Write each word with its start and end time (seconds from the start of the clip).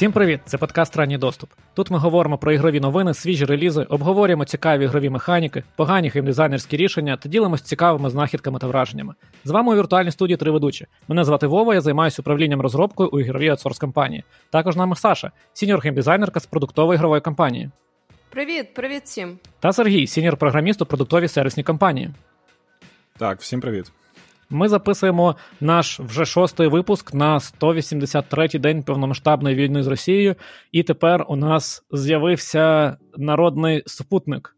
Всім 0.00 0.12
привіт! 0.12 0.40
Це 0.44 0.58
подкаст 0.58 0.96
Ранній 0.96 1.18
доступ. 1.18 1.50
Тут 1.74 1.90
ми 1.90 1.98
говоримо 1.98 2.38
про 2.38 2.52
ігрові 2.52 2.80
новини, 2.80 3.14
свіжі 3.14 3.44
релізи, 3.44 3.82
обговорюємо 3.82 4.44
цікаві 4.44 4.84
ігрові 4.84 5.10
механіки, 5.10 5.64
погані 5.76 6.08
геймдизайнерські 6.08 6.76
рішення 6.76 7.16
та 7.16 7.28
ділимось 7.28 7.62
цікавими 7.62 8.10
знахідками 8.10 8.58
та 8.58 8.66
враженнями. 8.66 9.14
З 9.44 9.50
вами 9.50 9.72
у 9.72 9.76
віртуальній 9.76 10.10
студії 10.10 10.36
три 10.36 10.50
ведучі. 10.50 10.86
Мене 11.08 11.24
звати 11.24 11.46
Вова, 11.46 11.74
я 11.74 11.80
займаюся 11.80 12.22
управлінням 12.22 12.60
розробкою 12.60 13.10
у 13.12 13.20
ігровій 13.20 13.48
аутсорс 13.48 13.78
компанії. 13.78 14.24
Також 14.50 14.76
нами 14.76 14.96
Саша, 14.96 15.30
сіньор 15.52 15.80
геймдизайнерка 15.80 16.40
з 16.40 16.46
продуктової 16.46 16.96
ігрової 16.96 17.20
компанії. 17.20 17.70
Привіт, 18.30 18.74
привіт 18.74 19.02
всім. 19.04 19.38
Та 19.58 19.72
Сергій, 19.72 20.06
сіньор 20.06 20.36
програміст 20.36 20.82
у 20.82 20.86
продуктовій 20.86 21.28
сервісній 21.28 21.62
компанії. 21.62 22.10
Так, 23.18 23.40
всім 23.40 23.60
привіт. 23.60 23.92
Ми 24.52 24.68
записуємо 24.68 25.36
наш 25.60 26.00
вже 26.00 26.24
шостий 26.24 26.68
випуск 26.68 27.14
на 27.14 27.38
183-й 27.38 28.58
день 28.58 28.82
повномасштабної 28.82 29.56
війни 29.56 29.82
з 29.82 29.86
Росією, 29.86 30.34
і 30.72 30.82
тепер 30.82 31.24
у 31.28 31.36
нас 31.36 31.84
з'явився 31.92 32.96
народний 33.16 33.82
супутник. 33.86 34.56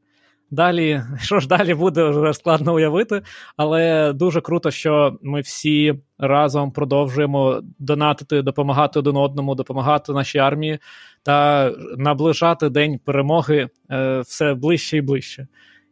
Далі, 0.50 1.02
що 1.20 1.40
ж 1.40 1.48
далі 1.48 1.74
буде, 1.74 2.08
вже 2.08 2.34
складно 2.34 2.74
уявити, 2.74 3.22
але 3.56 4.12
дуже 4.12 4.40
круто, 4.40 4.70
що 4.70 5.18
ми 5.22 5.40
всі 5.40 5.94
разом 6.18 6.72
продовжуємо 6.72 7.60
донатити, 7.78 8.42
допомагати 8.42 8.98
один 8.98 9.16
одному, 9.16 9.54
допомагати 9.54 10.12
нашій 10.12 10.38
армії 10.38 10.78
та 11.22 11.70
наближати 11.96 12.68
день 12.68 12.98
перемоги 13.04 13.68
е, 13.90 14.20
все 14.20 14.54
ближче 14.54 14.96
і 14.96 15.00
ближче. 15.00 15.46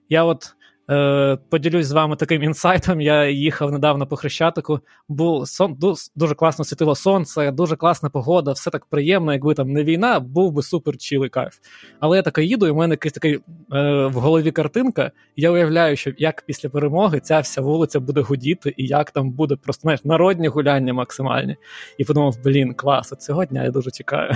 Я 0.08 0.24
от 0.24 0.54
Е, 0.90 1.38
Поділюсь 1.50 1.86
з 1.86 1.92
вами 1.92 2.16
таким 2.16 2.42
інсайтом. 2.42 3.00
Я 3.00 3.28
їхав 3.28 3.72
недавно 3.72 4.06
по 4.06 4.16
Хрещатику. 4.16 4.80
Був 5.08 5.48
сон 5.48 5.78
дуже 6.16 6.34
класно 6.34 6.64
світило 6.64 6.94
сонце, 6.94 7.50
дуже 7.50 7.76
класна 7.76 8.10
погода, 8.10 8.52
все 8.52 8.70
так 8.70 8.86
приємно, 8.86 9.32
якби 9.32 9.54
там 9.54 9.72
не 9.72 9.84
війна, 9.84 10.20
був 10.20 10.52
би 10.52 10.62
супер 10.62 10.96
чілий 10.96 11.30
кайф. 11.30 11.54
Але 12.00 12.16
я 12.16 12.22
таке 12.22 12.44
їду, 12.44 12.66
і 12.66 12.70
в 12.70 12.76
мене 12.76 12.92
якась 12.92 13.12
така 13.12 13.28
е, 13.28 13.40
в 14.06 14.12
голові 14.12 14.50
картинка. 14.50 15.10
Я 15.36 15.50
уявляю, 15.50 15.96
що 15.96 16.12
як 16.18 16.42
після 16.46 16.68
перемоги 16.68 17.20
ця 17.20 17.40
вся 17.40 17.60
вулиця 17.60 18.00
буде 18.00 18.20
гудіти, 18.20 18.74
і 18.76 18.86
як 18.86 19.10
там 19.10 19.30
буде 19.30 19.56
просто 19.56 19.82
знаєш, 19.82 20.04
народні 20.04 20.48
гуляння 20.48 20.94
максимальні. 20.94 21.56
І 21.98 22.04
подумав, 22.04 22.36
блін, 22.44 22.74
клас, 22.74 23.12
от 23.12 23.22
цього 23.22 23.44
дня 23.44 23.64
я 23.64 23.70
дуже 23.70 23.90
чекаю. 23.90 24.32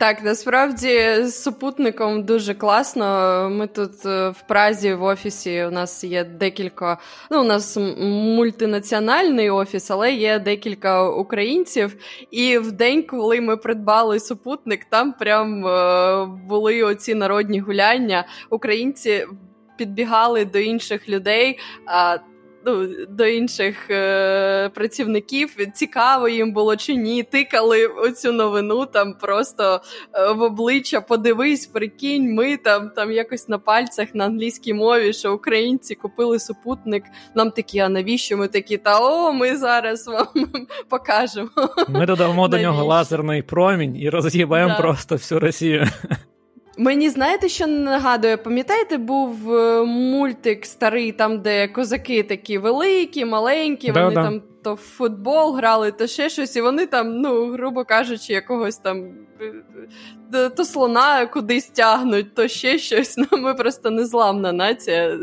Так, 0.00 0.24
насправді 0.24 1.14
з 1.22 1.42
супутником 1.42 2.22
дуже 2.22 2.54
класно. 2.54 3.04
Ми 3.52 3.66
тут 3.66 4.06
е, 4.06 4.28
в 4.28 4.42
Празі 4.48 4.94
в 4.94 5.02
офісі 5.02 5.64
у 5.64 5.70
нас 5.70 6.04
є 6.04 6.24
декілька. 6.24 6.98
Ну, 7.30 7.40
у 7.40 7.44
нас 7.44 7.76
мультинаціональний 8.00 9.50
офіс, 9.50 9.90
але 9.90 10.12
є 10.12 10.38
декілька 10.38 11.08
українців. 11.08 11.96
І 12.30 12.58
в 12.58 12.72
день, 12.72 13.02
коли 13.02 13.40
ми 13.40 13.56
придбали 13.56 14.20
супутник, 14.20 14.84
там 14.84 15.12
прям 15.12 15.66
е, 15.66 16.26
були 16.48 16.82
оці 16.82 17.14
народні 17.14 17.60
гуляння. 17.60 18.24
Українці 18.50 19.26
підбігали 19.76 20.44
до 20.44 20.58
інших 20.58 21.08
людей 21.08 21.58
ну, 22.66 22.88
до 23.08 23.26
інших 23.26 23.90
е, 23.90 24.68
працівників. 24.68 25.56
Цікаво 25.74 26.28
їм 26.28 26.52
було 26.52 26.76
чи 26.76 26.94
ні. 26.94 27.22
Тикали 27.22 27.86
оцю 27.86 28.32
новину 28.32 28.86
там 28.86 29.14
просто 29.20 29.80
е, 30.14 30.32
в 30.32 30.42
обличчя 30.42 31.00
подивись, 31.00 31.66
прикинь, 31.66 32.34
ми 32.34 32.56
там 32.56 32.90
там 32.96 33.12
якось 33.12 33.48
на 33.48 33.58
пальцях 33.58 34.08
на 34.14 34.24
англійській 34.24 34.74
мові, 34.74 35.12
що 35.12 35.34
українці 35.34 35.94
купили 35.94 36.38
супутник. 36.38 37.04
Нам 37.34 37.50
такі, 37.50 37.78
а 37.78 37.88
навіщо 37.88 38.36
ми 38.36 38.48
такі? 38.48 38.76
Та 38.76 38.98
о, 39.00 39.32
ми 39.32 39.56
зараз 39.56 40.06
вам 40.06 40.26
покажемо. 40.88 41.50
Ми 41.88 42.06
додамо 42.06 42.48
до 42.48 42.58
нього 42.58 42.84
лазерний 42.84 43.42
промінь 43.42 43.96
і 43.96 44.10
роз'їбаємо 44.10 44.74
да. 44.74 44.80
просто 44.80 45.14
всю 45.14 45.40
Росію. 45.40 45.86
Мені 46.80 47.10
знаєте, 47.10 47.48
що 47.48 47.66
нагадує? 47.66 48.36
Пам'ятаєте, 48.36 48.98
був 48.98 49.54
е, 49.54 49.84
мультик 49.84 50.66
старий, 50.66 51.12
там, 51.12 51.40
де 51.40 51.68
козаки 51.68 52.22
такі 52.22 52.58
великі, 52.58 53.24
маленькі, 53.24 53.92
да, 53.92 54.02
вони 54.02 54.14
да. 54.14 54.22
там 54.22 54.42
то 54.62 54.74
в 54.74 54.76
футбол 54.76 55.56
грали, 55.56 55.92
то 55.92 56.06
ще 56.06 56.28
щось, 56.28 56.56
і 56.56 56.60
вони 56.60 56.86
там, 56.86 57.20
ну, 57.20 57.52
грубо 57.52 57.84
кажучи, 57.84 58.32
якогось 58.32 58.76
там 58.76 59.04
е, 59.40 59.52
то 60.56 60.64
слона 60.64 61.26
кудись 61.26 61.66
тягнуть, 61.66 62.34
то 62.34 62.48
ще 62.48 62.78
щось. 62.78 63.16
Ну, 63.32 63.38
Ми 63.38 63.54
просто 63.54 63.90
незламна 63.90 64.52
нація. 64.52 65.18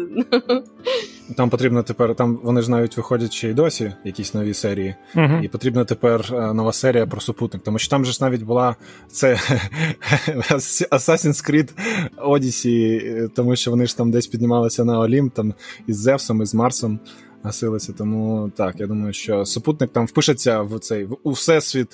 Там 1.38 1.50
потрібно 1.50 1.84
тепер, 1.84 2.16
там 2.16 2.40
вони 2.44 2.62
ж 2.62 2.72
навіть 2.72 2.98
виходять 2.98 3.34
ще 3.34 3.50
й 3.50 3.54
досі, 3.54 3.94
якісь 4.04 4.34
нові 4.34 4.54
серії, 4.54 4.96
uh 5.16 5.44
і 5.44 5.48
потрібна 5.48 5.86
тепер 5.86 6.26
е, 6.34 6.54
нова 6.54 6.74
серія 6.74 7.08
про 7.08 7.22
супутник. 7.22 7.64
Тому 7.64 7.80
що 7.80 7.90
там 7.90 8.06
же 8.06 8.12
ж 8.12 8.18
навіть 8.22 8.44
була 8.44 8.76
це 9.08 9.34
Assassin's 10.92 11.50
Creed 11.50 11.70
Odyssey, 12.18 13.30
тому 13.30 13.56
що 13.56 13.72
вони 13.72 13.86
ж 13.86 13.98
там 13.98 14.12
десь 14.12 14.28
піднімалися 14.28 14.86
на 14.86 15.00
Олімп, 15.00 15.34
там 15.34 15.54
із 15.88 15.98
Зевсом, 15.98 16.42
із 16.42 16.54
Марсом 16.54 17.00
гасилися. 17.44 17.94
Тому 17.94 18.52
так, 18.56 18.80
я 18.80 18.88
думаю, 18.88 19.14
що 19.14 19.46
супутник 19.46 19.92
там 19.92 20.06
впишеться 20.06 20.62
в 20.62 20.80
цей 20.80 21.06
в 21.06 21.18
у 21.24 21.32
всесвіт. 21.32 21.88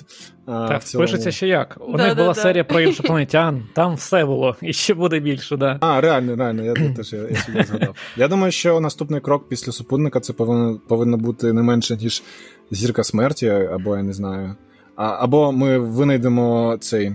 Так, 0.46 0.82
в 0.82 0.96
впишеться 0.96 1.30
ще 1.30 1.48
як. 1.48 1.78
У 1.88 1.96
да, 1.96 2.06
них 2.06 2.08
да, 2.08 2.22
була 2.22 2.34
да. 2.34 2.40
серія 2.40 2.64
про 2.64 2.80
іншопланетян, 2.80 3.62
там 3.74 3.94
все 3.94 4.24
було, 4.24 4.56
і 4.62 4.72
ще 4.72 4.94
буде 4.94 5.20
більше, 5.20 5.56
да. 5.56 5.78
А, 5.80 6.00
реально, 6.00 6.36
реально, 6.36 6.62
я 6.62 6.74
теж 6.74 7.12
я, 7.12 7.18
я 7.18 7.36
собі 7.36 7.62
згадав. 7.62 7.96
Я 8.16 8.28
думаю, 8.28 8.52
що 8.52 8.80
наступний 8.80 9.20
крок 9.20 9.48
після 9.48 9.72
супутника 9.72 10.20
це 10.20 10.32
повинно 10.32 10.80
повинно 10.88 11.16
бути 11.16 11.52
не 11.52 11.62
менше, 11.62 11.96
ніж 11.96 12.22
зірка 12.70 13.04
смерті, 13.04 13.48
або 13.48 13.96
я 13.96 14.02
не 14.02 14.12
знаю. 14.12 14.54
А, 14.96 15.06
Або 15.06 15.52
ми 15.52 15.78
винайдемо 15.78 16.76
цей. 16.80 17.12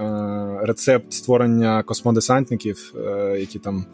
Е, 0.00 0.58
рецепт 0.62 1.12
створення 1.12 1.82
космодесантників, 1.82 2.94
е, 2.96 3.36
які 3.40 3.58
там 3.58 3.84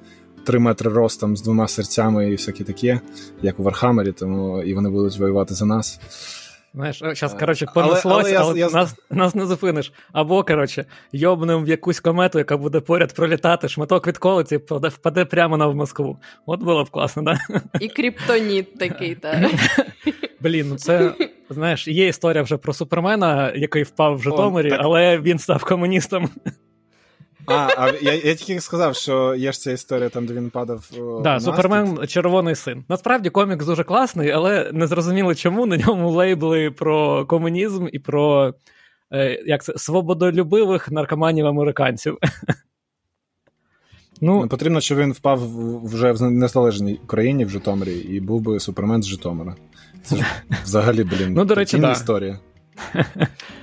3 0.45 0.59
метри 0.59 0.91
ростом 0.91 1.37
з 1.37 1.43
двома 1.43 1.69
серцями 1.69 2.31
і 2.31 2.33
всяке 2.33 2.65
таке, 2.65 3.01
як 3.43 3.61
у 3.61 3.63
Вархаммері, 3.63 4.13
тому 4.13 4.63
і 4.63 4.75
вони 4.75 4.91
будуть 4.91 5.19
воювати 5.19 5.55
за 5.55 5.67
нас. 5.67 6.01
Знаєш, 6.75 6.99
зараз, 6.99 7.35
коротше, 7.35 7.67
понеслось, 7.75 8.05
але, 8.05 8.37
але, 8.37 8.37
але 8.37 8.59
я, 8.59 8.71
нас 8.71 8.95
нас 9.11 9.35
не 9.35 9.47
зупиниш. 9.47 9.93
Або, 10.13 10.45
коротше, 10.45 10.85
йобнем 11.13 11.65
в 11.65 11.69
якусь 11.69 12.01
комету, 12.01 12.39
яка 12.39 12.57
буде 12.57 12.81
поряд 12.81 13.15
пролітати, 13.15 13.69
шматок 13.69 14.07
відколиці 14.07 14.57
впаде, 14.57 14.89
впаде 14.89 15.25
прямо 15.25 15.57
на 15.57 15.69
Москву. 15.69 16.19
От 16.47 16.61
було 16.61 16.85
б 16.85 16.91
класно, 16.91 17.23
да? 17.23 17.39
І 17.81 17.89
криптоніт 17.89 18.79
такий, 18.79 19.15
так. 19.15 19.51
Блін, 20.41 20.67
ну 20.69 20.77
це, 20.77 21.15
знаєш, 21.51 21.89
є 21.89 22.07
історія 22.07 22.43
вже 22.43 22.57
про 22.57 22.73
Супермена, 22.73 23.53
який 23.57 23.83
впав 23.83 24.17
в 24.17 24.23
Житомирі, 24.23 24.73
О, 24.73 24.77
але 24.81 25.19
він 25.19 25.39
став 25.39 25.65
комуністом. 25.65 26.31
А, 27.47 27.69
а 27.77 27.93
я 28.03 28.15
я 28.15 28.35
тільки 28.35 28.61
сказав, 28.61 28.97
що 28.97 29.35
є 29.35 29.53
ж 29.53 29.61
ця 29.61 29.73
історія 29.73 30.09
там, 30.09 30.27
де 30.27 30.35
він 30.35 30.51
падав. 30.51 30.91
Да, 31.23 31.41
Супермен 31.41 32.07
Червоний 32.07 32.55
син. 32.55 32.85
Насправді 32.89 33.31
комікс 33.31 33.67
дуже 33.67 33.85
класний, 33.85 34.31
але 34.31 34.71
не 34.73 34.87
зрозуміло 34.87 35.35
чому 35.35 35.67
на 35.67 35.77
ньому 35.77 36.11
лейбли 36.11 36.71
про 36.71 37.27
комунізм 37.27 37.87
і 37.93 37.99
про 37.99 38.55
е, 39.13 39.43
як 39.47 39.65
це, 39.65 39.73
свободолюбивих 39.77 40.91
наркоманів 40.91 41.47
американців. 41.47 42.19
Ну, 44.25 44.41
ну, 44.43 44.49
Потрібно, 44.49 44.81
щоб 44.81 44.99
він 44.99 45.13
впав 45.13 45.41
вже 45.85 46.13
в 46.13 46.23
незалежній 46.31 47.01
Україні 47.05 47.45
в 47.45 47.51
Житомирі 47.51 47.97
і 47.97 48.21
був 48.21 48.41
би 48.41 48.61
Супермен 48.61 49.03
з 49.03 49.07
Житомира. 49.07 49.57
Це 50.03 50.17
ж 50.17 50.25
взагалі, 50.65 51.05
блін, 51.05 51.35
ну, 51.35 51.45
до 51.45 51.55
речі, 51.55 51.79
да. 51.79 51.93
історія. 51.93 52.39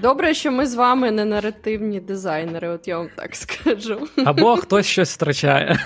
Добре, 0.02 0.34
що 0.34 0.52
ми 0.52 0.66
з 0.66 0.76
вами 0.76 1.12
не 1.12 1.26
наративні 1.26 2.00
дизайнери, 2.00 2.70
от 2.70 2.88
я 2.88 2.98
вам 2.98 3.10
так 3.16 3.36
скажу. 3.36 4.08
Або 4.26 4.56
хтось 4.58 4.86
щось 4.86 5.14
втрачає. 5.14 5.80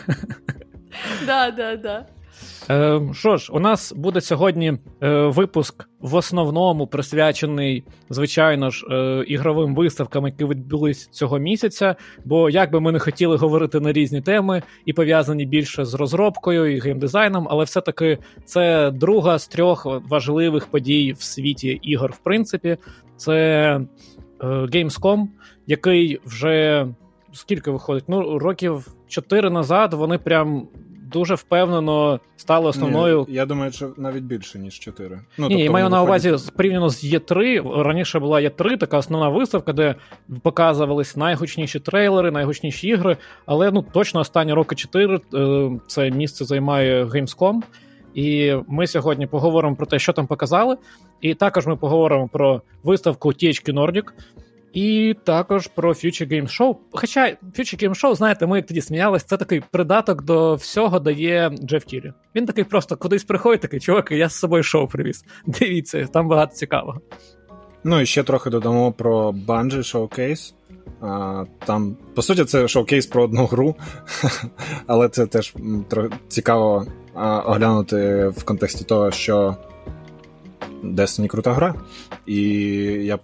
Да, 1.25 1.51
да, 1.51 1.75
да. 1.75 2.06
Е, 2.69 3.01
Що 3.13 3.38
ж, 3.38 3.51
у 3.53 3.59
нас 3.59 3.94
буде 3.94 4.21
сьогодні 4.21 4.74
е, 5.03 5.09
випуск 5.09 5.89
в 6.00 6.15
основному 6.15 6.88
присвячений, 6.88 7.83
звичайно 8.09 8.69
ж, 8.69 8.86
е, 8.92 9.24
ігровим 9.27 9.75
виставкам, 9.75 10.25
які 10.25 10.45
відбулись 10.45 11.07
цього 11.07 11.39
місяця. 11.39 11.95
Бо 12.25 12.50
як 12.50 12.71
би 12.71 12.80
ми 12.80 12.92
не 12.92 13.00
хотіли 13.00 13.38
говорити 13.38 13.80
на 13.80 13.92
різні 13.92 14.21
теми 14.21 14.62
і 14.86 14.94
пов'язані 14.94 15.45
більше 15.45 15.86
з 15.86 15.94
розробкою 15.94 16.75
і 16.75 16.80
геймдизайном, 16.80 17.48
але 17.50 17.63
все-таки 17.63 18.18
це 18.45 18.92
друга 18.92 19.39
з 19.39 19.48
трьох 19.48 20.01
важливих 20.09 20.68
подій 20.68 21.15
в 21.18 21.24
світі 21.24 21.80
ігор, 21.81 22.12
в 22.12 22.18
принципі. 22.18 22.77
Це 23.24 23.80
е, 24.42 24.48
Gamescom, 24.48 25.28
який 25.68 26.20
вже 26.25 26.88
скільки 27.34 27.72
виходить? 27.72 28.04
Ну, 28.08 28.40
років 28.40 28.88
чотири 29.08 29.50
назад 29.50 29.94
вони 29.94 30.18
прям 30.18 30.68
дуже 31.12 31.36
впевнено 31.36 32.20
стали 32.36 32.70
основною. 32.70 33.25
Ні, 33.28 33.36
я 33.36 33.46
думаю, 33.46 33.72
що 33.72 33.94
навіть 33.98 34.24
більше, 34.24 34.60
ніж 34.60 34.80
4. 34.80 35.22
Ну, 35.38 35.48
Ні, 35.48 35.56
тобто, 35.56 35.74
маю 35.74 35.90
на 35.90 36.04
увазі 36.04 36.31
виходять... 36.31 36.56
порівняно 36.56 36.90
з 36.90 37.04
Є3. 37.14 37.84
Раніше 37.84 38.20
була 38.20 38.42
Є3, 38.42 38.78
така 38.78 38.98
основна 38.98 39.30
виставка, 39.30 39.74
де 39.74 39.96
показувались 40.42 41.16
найгучніші 41.16 41.80
трейлери, 41.80 42.31
найгучніші 42.31 42.88
ігри. 42.88 43.18
Але 43.46 43.72
ну 43.72 43.86
точно 43.92 44.20
останні 44.20 44.54
роки 44.54 44.75
4 44.75 45.20
е, 45.34 45.72
це 45.88 46.12
місце 46.12 46.46
займає 46.46 47.06
Gamescom. 47.06 47.62
І 48.13 48.56
ми 48.68 48.88
сьогодні 48.88 49.27
поговоримо 49.27 49.75
про 49.75 49.86
те, 49.86 50.00
що 50.00 50.13
там 50.13 50.27
показали. 50.27 50.77
І 51.21 51.33
також 51.33 51.68
ми 51.68 51.75
поговоримо 51.75 52.27
про 52.27 52.62
виставку 52.83 53.30
THQ 53.30 53.74
Nordic, 53.74 54.04
І 54.74 55.15
також 55.24 55.68
про 55.68 55.89
Future 55.94 56.33
Game 56.33 56.60
Show. 56.60 56.75
Хоча 56.92 57.27
Future 57.27 57.83
Game 57.83 58.04
Show, 58.04 58.15
знаєте, 58.15 58.48
ми 58.48 58.62
тоді 58.62 58.81
сміялись, 58.81 59.24
це 59.24 59.38
такий 59.38 59.62
придаток 59.71 60.24
до 60.24 60.56
всього 60.56 61.00
дає 61.00 61.51
Джеф 61.63 61.83
Кірі. 61.83 62.13
Він 62.36 62.45
такий 62.45 62.63
просто 62.63 62.98
кудись 62.98 63.24
приходить, 63.24 63.62
такий 63.62 63.80
чувак, 63.80 64.12
я 64.12 64.30
з 64.30 64.36
собою 64.36 64.63
шоу 64.63 64.88
привіз. 64.88 65.25
Дивіться, 65.45 66.07
там 66.13 66.27
багато 66.27 66.56
цікавого. 66.56 67.01
Ну 67.83 68.01
і 68.01 68.06
ще 68.06 68.24
трохи 68.24 68.50
додамо 68.50 68.92
про 68.92 69.31
Bungie 69.31 69.77
Showcase. 69.77 70.54
А, 71.01 71.45
Там, 71.65 71.97
по 72.15 72.21
суті, 72.21 72.45
це 72.45 72.68
шоукейс 72.68 73.06
про 73.06 73.24
одну 73.24 73.45
гру, 73.45 73.75
але 74.88 75.09
це 75.09 75.25
теж 75.25 75.53
цікаво 76.27 76.85
оглянути 77.45 78.27
в 78.27 78.44
контексті 78.44 78.83
того, 78.83 79.12
що 79.12 79.57
Destiny 80.83 81.27
крута 81.27 81.53
гра. 81.53 81.75
І 82.25 82.41
я 83.03 83.19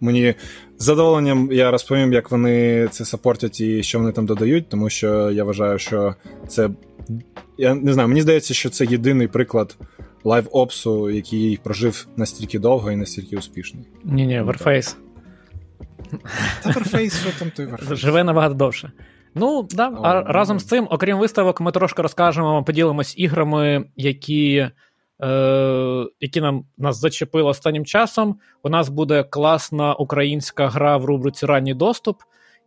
мені 0.00 0.34
з 0.78 0.84
задоволенням 0.84 1.52
я 1.52 1.70
розповім, 1.70 2.12
як 2.12 2.30
вони 2.30 2.88
це 2.90 3.04
сапортять 3.04 3.60
і 3.60 3.82
що 3.82 3.98
вони 3.98 4.12
там 4.12 4.26
додають, 4.26 4.68
тому 4.68 4.90
що 4.90 5.30
я 5.30 5.44
вважаю, 5.44 5.78
що 5.78 6.14
це. 6.48 6.70
Я 7.58 7.74
не 7.74 7.92
знаю, 7.92 8.08
мені 8.08 8.20
здається, 8.20 8.54
що 8.54 8.70
це 8.70 8.84
єдиний 8.84 9.28
приклад 9.28 9.76
лайв-опсу, 10.24 11.10
який 11.10 11.56
прожив 11.62 12.06
настільки 12.16 12.58
довго 12.58 12.92
і 12.92 12.96
настільки 12.96 13.36
успішний. 13.36 13.84
Ні, 14.04 14.26
ні, 14.26 14.40
Warface. 14.40 14.94
Та 16.62 16.72
що 17.08 17.38
там 17.38 17.50
той 17.50 17.66
Warface. 17.66 18.00
Живе 18.00 18.24
набагато 18.24 18.54
довше. 18.54 18.92
Ну, 19.34 19.68
да, 19.70 19.88
О, 19.88 20.00
а 20.02 20.22
разом 20.22 20.60
з 20.60 20.64
цим, 20.64 20.88
окрім 20.90 21.18
виставок, 21.18 21.60
ми 21.60 21.72
трошки 21.72 22.02
розкажемо, 22.02 22.64
поділимось 22.64 23.18
іграми, 23.18 23.84
які 23.96 24.70
е, 25.22 26.06
які 26.20 26.40
нам 26.40 26.64
нас 26.78 27.00
зачепили 27.00 27.48
останнім 27.48 27.84
часом. 27.84 28.38
У 28.62 28.68
нас 28.68 28.88
буде 28.88 29.22
класна 29.22 29.94
українська 29.94 30.68
гра 30.68 30.96
в 30.96 31.04
рубриці 31.04 31.46
Ранній 31.46 31.74
доступ. 31.74 32.16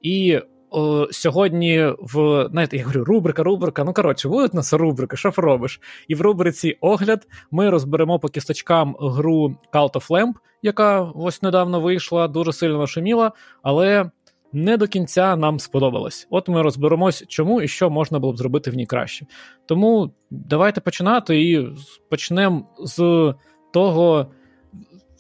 І 0.02 0.40
о, 0.72 1.08
сьогодні 1.12 1.94
в 2.00 2.48
знаєте, 2.52 2.78
я 2.78 2.84
говорю, 2.84 3.04
рубрика, 3.04 3.44
рубрика. 3.44 3.84
Ну 3.84 3.94
коротше, 3.94 4.30
буде 4.30 4.50
у 4.54 4.56
нас 4.56 4.74
рубрика, 4.74 5.18
що 5.18 5.32
робиш? 5.38 5.82
І 6.08 6.16
в 6.16 6.22
рубриці 6.22 6.78
огляд 6.82 7.28
ми 7.52 7.70
розберемо 7.70 8.20
по 8.20 8.28
кісточкам 8.28 8.96
гру 9.00 9.56
Cult 9.74 9.94
of 9.94 10.08
Lamp, 10.10 10.34
яка 10.62 11.02
ось 11.02 11.42
недавно 11.42 11.82
вийшла, 11.82 12.28
дуже 12.28 12.54
сильно 12.54 12.78
нашуміла, 12.78 13.32
але 13.62 14.12
не 14.54 14.78
до 14.78 14.88
кінця 14.88 15.36
нам 15.36 15.60
сподобалось. 15.60 16.28
От 16.30 16.48
ми 16.48 16.62
розберемось, 16.62 17.24
чому 17.28 17.62
і 17.62 17.68
що 17.68 17.90
можна 17.90 18.20
було 18.20 18.34
б 18.34 18.38
зробити 18.38 18.72
в 18.72 18.76
ній 18.76 18.86
краще. 18.86 19.26
Тому 19.66 20.12
давайте 20.30 20.82
починати 20.82 21.42
і 21.42 21.68
почнемо 22.10 22.68
з 22.80 23.34
того, 23.74 24.28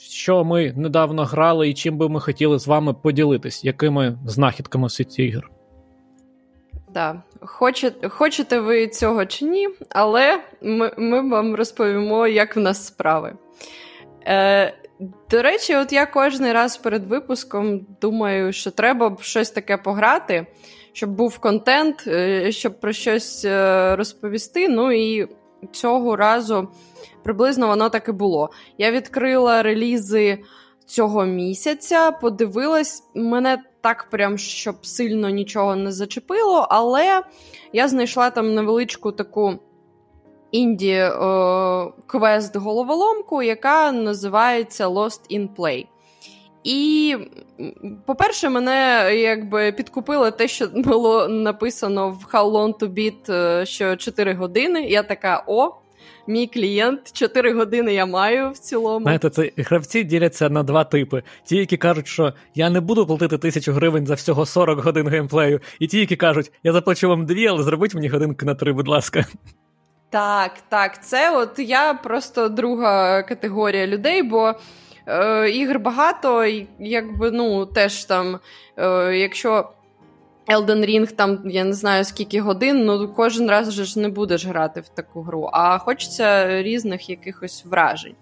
що 0.09 0.43
ми 0.43 0.73
недавно 0.73 1.25
грали, 1.25 1.69
і 1.69 1.73
чим 1.73 1.97
би 1.97 2.09
ми 2.09 2.19
хотіли 2.19 2.59
з 2.59 2.67
вами 2.67 2.93
поділитись, 2.93 3.63
якими 3.63 4.17
знахідками 4.25 4.89
світі 4.89 5.23
ігор. 5.23 5.51
Да. 6.93 7.21
Хочете, 7.41 8.09
хочете 8.09 8.59
ви 8.59 8.87
цього 8.87 9.25
чи 9.25 9.45
ні, 9.45 9.69
але 9.89 10.43
ми 10.61 10.91
ми 10.97 11.29
вам 11.29 11.55
розповімо, 11.55 12.27
як 12.27 12.55
в 12.55 12.59
нас 12.59 12.85
справи. 12.87 13.33
Е, 14.27 14.73
до 15.29 15.41
речі, 15.41 15.75
от 15.75 15.93
я 15.93 16.05
кожен 16.05 16.51
раз 16.51 16.77
перед 16.77 17.07
випуском 17.07 17.87
думаю, 18.01 18.53
що 18.53 18.71
треба 18.71 19.09
б 19.09 19.21
щось 19.21 19.51
таке 19.51 19.77
пограти, 19.77 20.45
щоб 20.93 21.09
був 21.09 21.39
контент, 21.39 22.03
е, 22.07 22.51
щоб 22.51 22.79
про 22.79 22.93
щось 22.93 23.45
е, 23.45 23.95
розповісти. 23.95 24.67
Ну 24.69 24.91
і 24.91 25.27
цього 25.71 26.15
разу 26.15 26.67
приблизно 27.23 27.67
воно 27.67 27.89
так 27.89 28.07
і 28.09 28.11
було. 28.11 28.49
Я 28.77 28.91
відкрила 28.91 29.63
релізи 29.63 30.43
цього 30.85 31.25
місяця, 31.25 32.11
подивилась, 32.11 33.03
мене 33.15 33.63
так 33.81 34.07
прям 34.09 34.37
щоб 34.37 34.85
сильно 34.85 35.29
нічого 35.29 35.75
не 35.75 35.91
зачепило, 35.91 36.67
але 36.69 37.23
я 37.73 37.87
знайшла 37.87 38.29
там 38.29 38.55
невеличку 38.55 39.11
таку 39.11 39.59
інді 40.51 40.91
е, 40.91 41.11
квест 42.07 42.55
головоломку, 42.55 43.43
яка 43.43 43.91
називається 43.91 44.87
Lost 44.87 45.37
in 45.37 45.47
Play. 45.55 45.85
І, 46.63 47.15
по-перше, 48.05 48.49
мене 48.49 49.09
якби 49.15 49.71
підкупило 49.71 50.31
те, 50.31 50.47
що 50.47 50.67
було 50.67 51.27
написано 51.27 52.09
в 52.09 52.35
How 52.35 52.51
Long 52.51 52.77
to 52.79 52.93
Beat, 52.93 53.33
е, 53.33 53.65
що 53.65 53.95
4 53.95 54.33
години. 54.33 54.85
Я 54.85 55.03
така: 55.03 55.43
о, 55.47 55.71
мій 56.27 56.47
клієнт, 56.47 57.11
4 57.13 57.53
години 57.53 57.93
я 57.93 58.05
маю 58.05 58.51
в 58.51 58.57
цілому. 58.57 59.03
Знаєте, 59.03 59.29
це 59.29 59.51
гравці 59.57 60.03
діляться 60.03 60.49
на 60.49 60.63
два 60.63 60.83
типи: 60.83 61.23
ті, 61.43 61.57
які 61.57 61.77
кажуть, 61.77 62.07
що 62.07 62.33
я 62.55 62.69
не 62.69 62.79
буду 62.79 63.05
платити 63.05 63.37
тисячу 63.37 63.73
гривень 63.73 64.05
за 64.07 64.13
всього 64.13 64.45
40 64.45 64.79
годин 64.79 65.07
геймплею, 65.07 65.59
і 65.79 65.87
ті, 65.87 65.99
які 65.99 66.15
кажуть, 66.15 66.51
я 66.63 66.73
заплачу 66.73 67.09
вам 67.09 67.25
дві, 67.25 67.47
але 67.47 67.63
зробіть 67.63 67.95
мені 67.95 68.07
годинки 68.07 68.45
на 68.45 68.55
три, 68.55 68.73
будь 68.73 68.87
ласка. 68.87 69.25
Так, 70.09 70.51
так, 70.69 71.05
це 71.05 71.37
от 71.37 71.59
я 71.59 71.93
просто 71.93 72.49
друга 72.49 73.23
категорія 73.23 73.87
людей, 73.87 74.23
бо 74.23 74.53
е, 75.11 75.49
ігр 75.49 75.79
багато, 75.79 76.45
якби 76.79 77.31
ну 77.31 77.65
теж 77.65 78.05
там, 78.05 78.39
е, 78.77 79.17
якщо 79.17 79.69
Elden 80.47 80.85
Ring 80.85 81.15
там 81.15 81.41
я 81.45 81.63
не 81.63 81.73
знаю 81.73 82.05
скільки 82.05 82.41
годин, 82.41 82.85
ну 82.85 83.07
кожен 83.07 83.49
раз 83.49 83.69
вже 83.69 83.83
ж 83.83 83.99
не 83.99 84.09
будеш 84.09 84.45
грати 84.45 84.81
в 84.81 84.89
таку 84.89 85.21
гру, 85.21 85.49
а 85.53 85.77
хочеться 85.77 86.61
різних 86.63 87.09
якихось 87.09 87.65
вражень. 87.65 88.15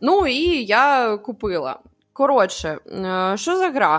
Ну 0.00 0.26
і 0.26 0.64
я 0.64 1.16
купила. 1.16 1.78
Коротше, 2.12 2.68
е, 2.68 3.36
що 3.36 3.56
за 3.56 3.70
гра? 3.70 3.96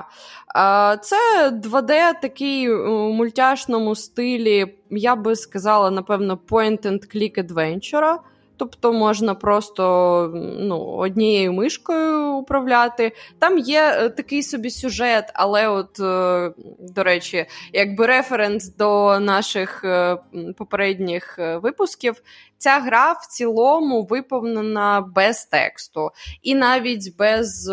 Е, 0.55 0.97
це 0.97 1.49
2D 1.49 2.21
такий 2.21 2.73
у 2.73 3.13
мультяшному 3.13 3.95
стилі, 3.95 4.75
я 4.89 5.15
би 5.15 5.35
сказала, 5.35 5.91
напевно, 5.91 6.39
point-and-click 6.49 7.47
adventure. 7.47 8.17
Тобто 8.63 8.93
можна 8.93 9.35
просто 9.35 10.31
ну, 10.59 10.79
однією 10.79 11.53
мишкою 11.53 12.33
управляти. 12.33 13.11
Там 13.39 13.57
є 13.57 13.81
е, 13.81 14.09
такий 14.09 14.43
собі 14.43 14.69
сюжет, 14.69 15.31
але, 15.33 15.67
от, 15.67 15.99
е, 15.99 16.51
до 16.79 17.03
речі, 17.03 17.45
якби 17.73 18.05
референс 18.05 18.75
до 18.75 19.19
наших 19.19 19.83
е, 19.83 20.17
попередніх 20.57 21.39
випусків, 21.61 22.15
ця 22.57 22.79
гра 22.79 23.11
в 23.11 23.27
цілому 23.27 24.03
виповнена 24.03 25.01
без 25.15 25.45
тексту 25.45 26.11
і 26.41 26.55
навіть 26.55 27.17
без 27.17 27.69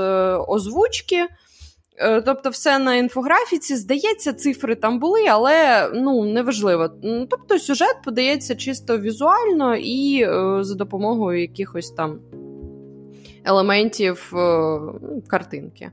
озвучки. 0.48 1.26
Е, 2.02 2.20
тобто, 2.22 2.50
все 2.50 2.78
на 2.78 2.94
інфографіці, 2.94 3.76
здається, 3.76 4.32
цифри 4.32 4.74
там 4.74 4.98
були, 4.98 5.26
але 5.30 5.88
ну 5.94 6.24
неважливо. 6.24 6.90
Тобто, 7.30 7.58
сюжет 7.58 7.96
подається 8.04 8.56
чисто 8.56 8.98
візуально 8.98 9.76
і 9.76 10.22
е, 10.22 10.58
за 10.60 10.74
допомогою 10.74 11.40
якихось 11.40 11.90
там 11.90 12.18
елементів 13.44 14.32
е, 14.34 14.78
картинки. 15.28 15.90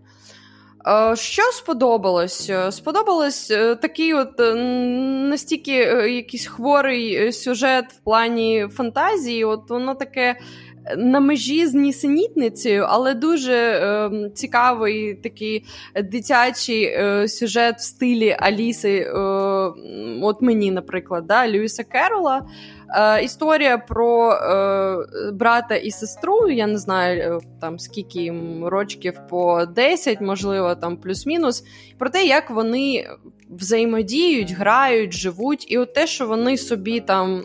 Що 1.14 1.42
сподобалось? 1.44 2.52
Сподобалось 2.70 3.48
такий 3.82 4.14
от 4.14 4.40
настільки 5.30 5.72
якийсь 5.72 6.48
хворий 6.48 7.32
сюжет 7.32 7.86
в 7.94 8.04
плані 8.04 8.68
фантазії. 8.72 9.46
От 9.46 9.70
воно 9.70 9.96
таке 9.96 10.36
на 10.98 11.20
межі 11.20 11.65
з 11.65 11.74
нісенітницею, 11.74 12.86
але 12.88 13.13
дуже 13.13 13.53
е, 13.53 14.12
цікавий 14.34 15.13
такий 15.13 15.65
дитячий 16.03 16.84
е, 16.84 17.27
сюжет 17.27 17.75
в 17.75 17.82
стилі 17.82 18.38
Аліси. 18.39 18.98
Е, 18.98 19.12
от 20.22 20.41
мені, 20.41 20.72
наприклад, 20.72 21.27
да, 21.27 21.48
Льюіса 21.48 21.84
Керола. 21.84 22.46
Е, 22.89 23.24
Історія 23.24 23.77
про 23.77 24.32
е, 24.32 25.32
брата 25.32 25.75
і 25.75 25.91
сестру. 25.91 26.50
Я 26.50 26.67
не 26.67 26.77
знаю 26.77 27.38
е, 27.38 27.48
там 27.62 27.79
скільки 27.79 28.20
їм 28.20 28.65
рочків 28.65 29.20
по 29.29 29.65
10, 29.65 30.22
можливо, 30.22 30.75
там 30.75 30.98
плюс-мінус. 30.98 31.63
Про 31.98 32.10
те, 32.10 32.25
як 32.25 32.50
вони 32.50 33.10
взаємодіють, 33.50 34.51
грають, 34.51 35.13
живуть, 35.13 35.72
і 35.72 35.77
от 35.77 35.94
те, 35.94 36.08
що 36.08 36.27
вони 36.27 36.58
собі 36.58 37.00
там 37.00 37.44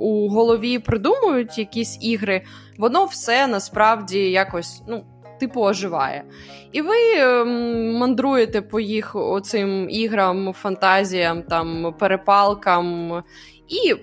у 0.00 0.28
голові 0.28 0.78
придумують 0.78 1.58
якісь 1.58 1.98
ігри, 2.00 2.42
воно 2.78 3.04
все 3.04 3.46
насправді 3.46 4.18
якось 4.18 4.82
ну, 4.88 5.04
типу 5.40 5.60
оживає. 5.60 6.24
І 6.72 6.82
ви 6.82 6.96
ем, 7.16 7.92
мандруєте 7.92 8.62
по 8.62 8.80
їх 8.80 9.16
оцим 9.16 9.90
іграм, 9.90 10.52
фантазіям, 10.52 11.42
там, 11.42 11.94
перепалкам. 11.98 13.12
І 13.70 13.94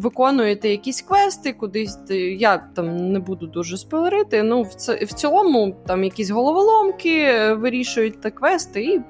виконуєте 0.00 0.68
якісь 0.68 1.02
квести, 1.02 1.52
кудись 1.52 1.98
я 2.38 2.58
там 2.58 3.12
не 3.12 3.18
буду 3.18 3.46
дуже 3.46 3.76
спойлерити, 3.76 4.42
Ну 4.42 4.62
в 5.02 5.12
цілому 5.14 5.76
там 5.86 6.04
якісь 6.04 6.30
головоломки 6.30 7.22
е, 7.22 7.54
вирішуєте 7.54 8.30
квести 8.30 8.84
і 8.84 9.00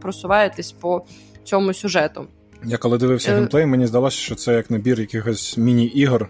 просуваєтесь 0.00 0.72
по 0.72 1.04
цьому 1.44 1.74
сюжету. 1.74 2.26
Я 2.64 2.76
коли 2.76 2.98
дивився 2.98 3.32
е, 3.32 3.34
геймплей, 3.34 3.66
мені 3.66 3.86
здалося, 3.86 4.16
що 4.16 4.34
це 4.34 4.54
як 4.54 4.70
набір 4.70 5.00
якихось 5.00 5.58
міні-ігор, 5.58 6.28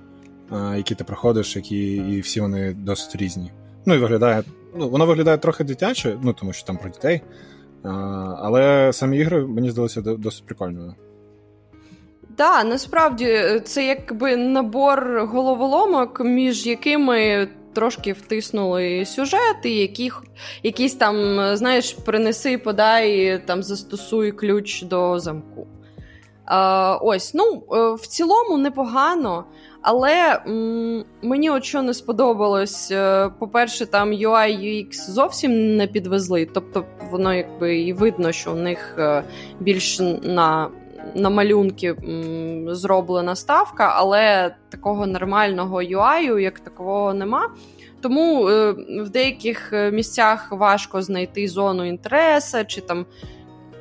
які 0.76 0.94
ти 0.94 1.04
проходиш, 1.04 1.56
які 1.56 1.94
і 1.94 2.20
всі 2.20 2.40
вони 2.40 2.72
досить 2.72 3.16
різні. 3.16 3.52
Ну 3.86 3.94
і 3.94 3.98
виглядає 3.98 4.42
ну, 4.74 4.88
воно 4.88 5.06
виглядає 5.06 5.38
трохи 5.38 5.64
дитяче, 5.64 6.18
ну 6.22 6.32
тому 6.32 6.52
що 6.52 6.66
там 6.66 6.76
про 6.76 6.90
дітей. 6.90 7.20
А, 7.82 7.88
Але 8.38 8.92
самі 8.92 9.18
ігри 9.18 9.46
мені 9.46 9.70
здалися 9.70 10.00
досить 10.00 10.46
прикольною. 10.46 10.94
Так, 12.36 12.66
насправді 12.66 13.24
е, 13.24 13.60
це 13.60 13.86
якби 13.86 14.36
набор 14.36 15.26
головоломок, 15.26 16.20
між 16.20 16.66
якими 16.66 17.48
трошки 17.72 18.12
втиснули 18.12 19.04
сюжет, 19.04 19.56
і 19.64 19.76
яких, 19.76 20.24
якісь 20.62 20.94
там, 20.94 21.16
знаєш, 21.56 21.92
принеси, 21.92 22.58
подай, 22.58 23.38
там 23.46 23.62
застосуй 23.62 24.32
ключ 24.32 24.82
до 24.82 25.18
замку. 25.18 25.66
А, 26.52 26.96
Ось, 27.02 27.34
ну, 27.34 27.62
е, 27.72 27.94
в 27.94 28.06
цілому 28.06 28.58
непогано. 28.58 29.44
Але 29.82 30.40
м- 30.46 31.04
мені 31.22 31.50
от 31.50 31.64
що 31.64 31.82
не 31.82 31.94
сподобалось, 31.94 32.90
е, 32.90 33.30
по-перше, 33.38 33.86
там 33.86 34.10
UI 34.12 34.58
UX 34.60 34.92
зовсім 34.92 35.76
не 35.76 35.86
підвезли. 35.86 36.48
Тобто, 36.54 36.84
воно 37.10 37.34
якби 37.34 37.78
і 37.78 37.92
видно, 37.92 38.32
що 38.32 38.52
у 38.52 38.56
них 38.56 38.98
більш 39.60 40.00
на 40.22 40.68
на 41.14 41.30
малюнки 41.30 41.86
м, 42.04 42.74
зроблена 42.74 43.36
ставка, 43.36 43.92
але 43.96 44.54
такого 44.70 45.06
нормального 45.06 45.82
UI, 45.82 46.38
як 46.38 46.60
такого 46.60 47.14
нема. 47.14 47.48
Тому 48.02 48.48
е, 48.48 48.72
в 49.02 49.08
деяких 49.10 49.72
е, 49.72 49.90
місцях 49.90 50.52
важко 50.52 51.02
знайти 51.02 51.48
зону 51.48 51.84
інтересу, 51.84 52.58
чи 52.66 52.80
там 52.80 53.06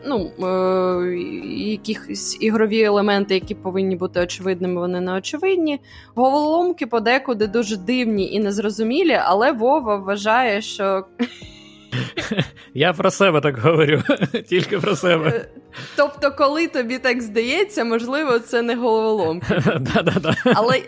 ну, 0.06 0.32
е, 0.48 1.18
якісь 1.48 2.38
ігрові 2.42 2.82
елементи, 2.82 3.34
які 3.34 3.56
повинні 3.56 3.96
бути 3.96 4.20
очевидними, 4.20 4.82
вони 4.82 5.02
не 5.02 5.14
очевидні. 5.14 5.80
Головоломки 6.16 6.88
подекуди 6.88 7.48
дуже 7.48 7.78
дивні 7.78 8.34
і 8.34 8.40
незрозумілі, 8.40 9.20
але 9.24 9.52
Вова 9.52 9.96
вважає, 9.96 10.62
що. 10.62 11.06
Я 12.74 12.94
про 12.94 13.12
себе 13.12 13.42
так 13.42 13.60
говорю, 13.60 14.02
тільки 14.50 14.80
про 14.80 14.96
себе. 14.96 15.30
Е, 15.30 15.50
тобто, 15.96 16.32
коли 16.32 16.68
тобі 16.68 17.00
так 17.00 17.22
здається, 17.22 17.86
можливо, 17.86 18.40
це 18.40 18.62
не 18.62 18.76
головоломка. 18.76 19.82
Але 20.56 20.82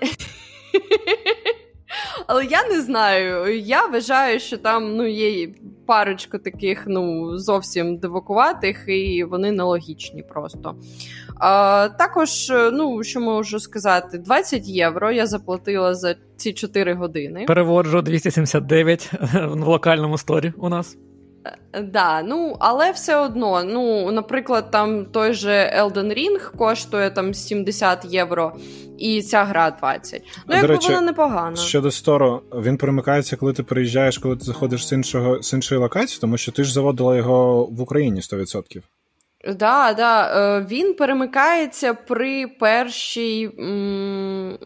але 2.27 2.45
я 2.45 2.67
не 2.67 2.81
знаю. 2.81 3.59
Я 3.59 3.85
вважаю, 3.85 4.39
що 4.39 4.57
там 4.57 4.95
ну, 4.95 5.07
є 5.07 5.49
парочка 5.85 6.37
таких 6.37 6.83
ну, 6.87 7.37
зовсім 7.37 7.97
дивакуватих, 7.97 8.83
і 8.87 9.23
вони 9.23 9.51
нелогічні 9.51 10.23
просто. 10.23 10.75
А, 11.39 11.89
Також, 11.97 12.51
ну, 12.73 13.03
що 13.03 13.19
можу 13.19 13.59
сказати, 13.59 14.17
20 14.17 14.67
євро 14.67 15.11
я 15.11 15.25
заплатила 15.25 15.93
за 15.93 16.15
ці 16.35 16.53
4 16.53 16.93
години. 16.93 17.45
Переводжу 17.47 18.01
279 18.01 19.11
в 19.33 19.67
локальному 19.67 20.17
сторі 20.17 20.53
у 20.57 20.69
нас. 20.69 20.97
Да, 21.83 22.21
ну, 22.23 22.55
але 22.59 22.91
все 22.91 23.15
одно, 23.15 23.63
ну, 23.63 24.11
наприклад, 24.11 24.71
там 24.71 25.05
той 25.05 25.33
же 25.33 25.73
Elden 25.79 26.17
Ring 26.17 26.55
коштує 26.57 27.09
там 27.09 27.33
70 27.33 28.05
євро, 28.05 28.53
і 28.97 29.21
ця 29.21 29.43
гра 29.43 29.71
20. 29.71 30.21
Ну, 30.47 30.55
якби 30.55 30.67
речі, 30.67 30.87
вона 30.87 31.01
непогана. 31.01 31.55
Щодо 31.55 31.91
стору, 31.91 32.41
він 32.53 32.77
перемикається, 32.77 33.35
коли 33.35 33.53
ти 33.53 33.63
приїжджаєш, 33.63 34.17
коли 34.17 34.35
ти 34.35 34.45
заходиш 34.45 34.87
з 34.87 34.91
іншого 34.91 35.41
з 35.41 35.53
іншої 35.53 35.81
локації, 35.81 36.21
тому 36.21 36.37
що 36.37 36.51
ти 36.51 36.63
ж 36.63 36.73
заводила 36.73 37.15
його 37.15 37.65
в 37.65 37.81
Україні 37.81 38.21
100%. 38.21 38.81
Да, 39.47 39.93
да, 39.93 40.33
е, 40.57 40.65
він 40.69 40.93
перемикається 40.93 41.93
при 41.93 42.47
першій 42.47 43.49
м- 43.59 44.57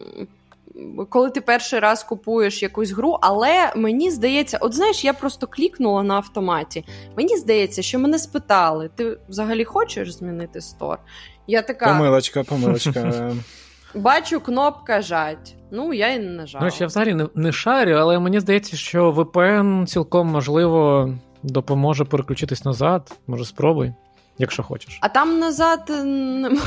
коли 1.10 1.30
ти 1.30 1.42
перший 1.42 1.80
раз 1.80 2.04
купуєш 2.04 2.64
якусь 2.64 2.92
гру, 2.92 3.18
але 3.22 3.74
мені 3.76 4.12
здається, 4.12 4.58
от 4.62 4.74
знаєш, 4.74 5.06
я 5.06 5.14
просто 5.14 5.48
клікнула 5.48 6.04
на 6.04 6.16
автоматі. 6.16 6.86
Мені 7.18 7.38
здається, 7.38 7.82
що 7.82 8.00
мене 8.00 8.20
спитали: 8.20 8.90
ти 8.96 9.18
взагалі 9.30 9.64
хочеш 9.64 10.14
змінити 10.14 10.62
стор? 10.62 11.00
Я 11.48 11.62
така. 11.62 11.88
Помилочка, 11.88 12.44
помилочка. 12.44 13.32
Бачу, 13.96 14.40
кнопка 14.40 15.02
жать. 15.02 15.56
Ну, 15.72 15.94
я 15.94 16.14
і 16.14 16.20
не 16.20 16.30
нажала. 16.32 16.66
Ну, 16.66 16.72
я 16.80 16.88
взагалі 16.88 17.14
не, 17.14 17.28
не 17.36 17.52
шарю, 17.52 17.92
але 17.92 18.20
мені 18.20 18.40
здається, 18.40 18.78
що 18.78 19.12
VPN 19.12 19.86
цілком 19.86 20.28
можливо 20.28 21.10
допоможе 21.44 22.06
переключитись 22.06 22.66
назад. 22.66 23.20
Може, 23.28 23.46
спробуй 23.46 23.94
якщо 24.38 24.64
хочеш. 24.64 24.98
А 25.02 25.10
там 25.10 25.40
назад 25.40 25.92
нема. 26.06 26.62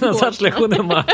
Назад 0.00 0.34
шляху 0.34 0.68
нема. 0.68 1.04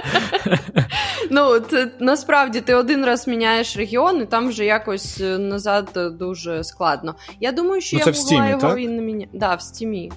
Ну, 1.31 1.61
насправді 1.99 2.61
ти 2.61 2.75
один 2.75 3.05
раз 3.05 3.29
міняєш 3.29 3.77
регіон, 3.77 4.23
і 4.23 4.27
там 4.27 4.49
вже 4.49 4.65
якось 4.65 5.21
е, 5.21 5.39
назад 5.39 5.99
дуже 6.19 6.65
складно. 6.65 7.15
Я 7.41 7.53
думаю, 7.53 7.81
що 7.81 7.97
ну, 7.97 8.03
я 8.07 8.12
могла 8.12 8.49
його 8.49 8.79
і 8.79 8.89
не 8.89 9.03
міняти. 9.03 9.31
Да, 9.33 9.55
в 9.55 9.62
стімі. 9.62 10.12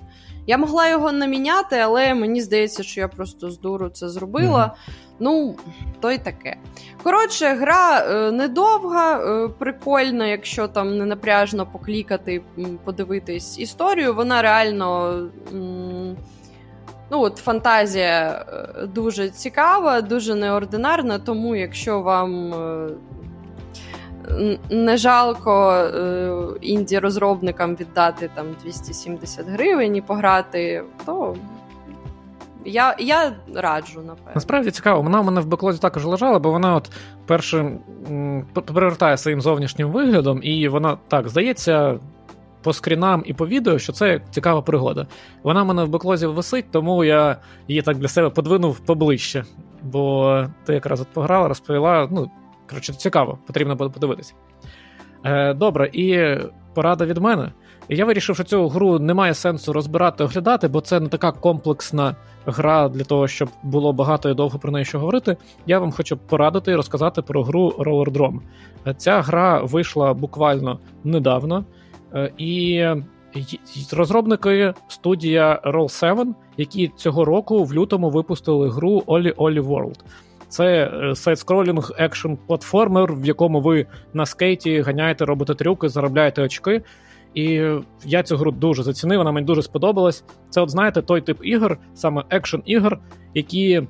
Я 0.47 0.57
могла 0.57 0.89
його 0.89 1.11
не 1.11 1.27
міняти, 1.27 1.75
але 1.77 2.13
мені 2.13 2.41
здається, 2.41 2.83
що 2.83 3.01
я 3.01 3.07
просто 3.07 3.51
з 3.51 3.59
дуру 3.59 3.89
це 3.89 4.09
зробила. 4.09 4.75
Ну, 5.19 5.55
то 5.99 6.11
й 6.11 6.17
таке. 6.17 6.57
Коротше, 7.03 7.45
гра 7.45 7.99
е, 7.99 8.31
недовга, 8.31 9.17
е, 9.19 9.47
прикольна, 9.49 10.27
якщо 10.27 10.67
там 10.67 10.97
не 10.97 11.05
напряжно 11.05 11.65
поклікати, 11.65 12.41
подивитись 12.83 13.59
історію. 13.59 14.13
Вона 14.13 14.41
реально. 14.41 15.09
М- 15.53 16.15
Ну, 17.11 17.21
от 17.21 17.37
Фантазія 17.37 18.45
е, 18.49 18.85
дуже 18.87 19.29
цікава, 19.29 20.01
дуже 20.01 20.35
неординарна, 20.35 21.19
тому 21.19 21.55
якщо 21.55 22.01
вам 22.01 22.53
е, 22.53 22.89
не 24.69 24.97
жалко 24.97 25.71
е, 25.73 26.31
інді-розробникам 26.61 27.75
віддати 27.75 28.29
там 28.35 28.45
270 28.63 29.45
гривень 29.47 29.95
і 29.95 30.01
пограти, 30.01 30.83
то 31.05 31.35
я 32.65 32.95
я 32.99 33.33
раджу, 33.55 33.99
напевно. 33.99 34.31
Насправді 34.35 34.71
цікаво, 34.71 35.01
вона 35.01 35.19
у 35.19 35.23
мене 35.23 35.41
в 35.41 35.45
беклозі 35.45 35.79
також 35.79 36.05
лежала, 36.05 36.39
бо 36.39 36.51
вона 36.51 36.75
от 36.75 36.91
першим 37.25 37.79
привертає 38.65 39.17
своїм 39.17 39.41
зовнішнім 39.41 39.89
виглядом, 39.89 40.39
і 40.43 40.67
вона 40.67 40.97
так 41.07 41.29
здається. 41.29 41.99
По 42.61 42.73
скрінам 42.73 43.23
і 43.25 43.33
по 43.33 43.47
відео, 43.47 43.79
що 43.79 43.93
це 43.93 44.21
цікава 44.31 44.61
пригода. 44.61 45.07
Вона 45.43 45.63
в 45.63 45.65
мене 45.65 45.83
в 45.83 45.89
беклозі 45.89 46.27
висить, 46.27 46.65
тому 46.71 47.03
я 47.03 47.37
її 47.67 47.81
так 47.81 47.97
для 47.97 48.07
себе 48.07 48.29
подвинув 48.29 48.79
поближче. 48.79 49.43
Бо 49.83 50.43
ти 50.65 50.73
якраз 50.73 51.01
от 51.01 51.07
пограла, 51.07 51.47
розповіла. 51.47 52.07
Ну, 52.11 52.31
коротше, 52.69 52.93
цікаво, 52.93 53.37
потрібно 53.47 53.75
буде 53.75 53.93
подивитися. 53.93 54.33
Е, 55.23 55.53
Добре, 55.53 55.89
і 55.93 56.37
порада 56.73 57.05
від 57.05 57.17
мене. 57.17 57.51
Я 57.89 58.05
вирішив, 58.05 58.35
що 58.35 58.43
цю 58.43 58.67
гру 58.67 58.99
немає 58.99 59.33
сенсу 59.33 59.73
розбирати, 59.73 60.23
оглядати, 60.23 60.67
бо 60.67 60.81
це 60.81 60.99
не 60.99 61.07
така 61.07 61.31
комплексна 61.31 62.15
гра 62.45 62.89
для 62.89 63.03
того, 63.03 63.27
щоб 63.27 63.49
було 63.63 63.93
багато 63.93 64.29
і 64.29 64.33
довго 64.33 64.59
про 64.59 64.71
неї 64.71 64.85
що 64.85 64.99
говорити. 64.99 65.37
Я 65.65 65.79
вам 65.79 65.91
хочу 65.91 66.17
порадити 66.17 66.71
і 66.71 66.75
розказати 66.75 67.21
про 67.21 67.43
гру 67.43 67.73
Roller 67.77 68.11
Drum. 68.11 68.39
Ця 68.97 69.21
гра 69.21 69.61
вийшла 69.61 70.13
буквально 70.13 70.79
недавно, 71.03 71.65
е, 72.13 72.31
і 72.37 72.85
розробники 73.93 74.73
студія 74.87 75.61
Roll7, 75.65 76.33
які 76.57 76.87
цього 76.87 77.25
року 77.25 77.63
в 77.63 77.73
лютому 77.73 78.09
випустили 78.09 78.69
гру 78.69 79.03
Oli 79.07 79.35
Oli 79.35 79.61
World. 79.61 79.99
Це 80.49 80.91
side-scrolling 81.15 81.91
екшн 81.97 82.33
платформер, 82.47 83.13
в 83.13 83.25
якому 83.25 83.61
ви 83.61 83.85
на 84.13 84.25
скейті 84.25 84.81
ганяєте, 84.81 85.25
робите 85.25 85.53
трюки, 85.53 85.89
заробляєте 85.89 86.41
очки. 86.41 86.81
І 87.33 87.61
я 88.05 88.23
цю 88.23 88.37
гру 88.37 88.51
дуже 88.51 88.83
зацінив, 88.83 89.17
вона 89.17 89.31
мені 89.31 89.47
дуже 89.47 89.61
сподобалась. 89.61 90.23
Це, 90.49 90.61
от 90.61 90.69
знаєте, 90.69 91.01
той 91.01 91.21
тип 91.21 91.39
ігор, 91.41 91.77
саме 91.93 92.23
екшн 92.29 92.57
ігор, 92.65 92.99
які 93.33 93.81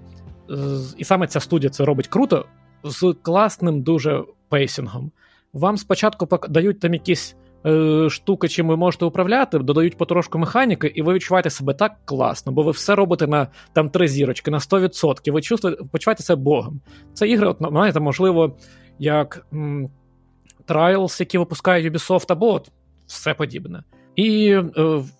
і 0.97 1.03
саме 1.03 1.27
ця 1.27 1.39
студія 1.39 1.69
це 1.69 1.85
робить 1.85 2.07
круто, 2.07 2.45
з 2.83 3.15
класним 3.21 3.81
дуже 3.81 4.23
pacing 4.49 4.91
ом. 4.91 5.11
Вам 5.53 5.77
спочатку 5.77 6.39
дають 6.49 6.79
там 6.79 6.93
якісь 6.93 7.35
е, 7.65 8.09
штуки, 8.09 8.47
чим 8.47 8.67
ви 8.67 8.77
можете 8.77 9.05
управляти, 9.05 9.59
додають 9.59 9.97
потрошку 9.97 10.39
механіки, 10.39 10.87
і 10.87 11.01
ви 11.01 11.13
відчуваєте 11.13 11.49
себе 11.49 11.73
так 11.73 11.95
класно, 12.05 12.51
бо 12.51 12.63
ви 12.63 12.71
все 12.71 12.95
робите 12.95 13.27
на 13.27 13.47
там 13.73 13.89
три 13.89 14.07
зірочки, 14.07 14.51
на 14.51 14.59
100%. 14.59 15.31
Ви 15.31 15.41
чувствуєте, 15.41 15.83
почуваєте 15.91 16.23
себе 16.23 16.41
Богом. 16.41 16.81
Це 17.13 17.27
ігри, 17.27 17.47
от, 17.47 17.57
знаєте, 17.59 17.99
можливо, 17.99 18.57
як 18.99 19.47
м, 19.53 19.89
Trials, 20.67 21.21
які 21.21 21.37
випускає 21.37 21.89
Ubisoft, 21.89 22.25
або 22.29 22.53
от 22.53 22.71
все 23.07 23.33
подібне. 23.33 23.83
І 24.15 24.49
е, 24.51 24.61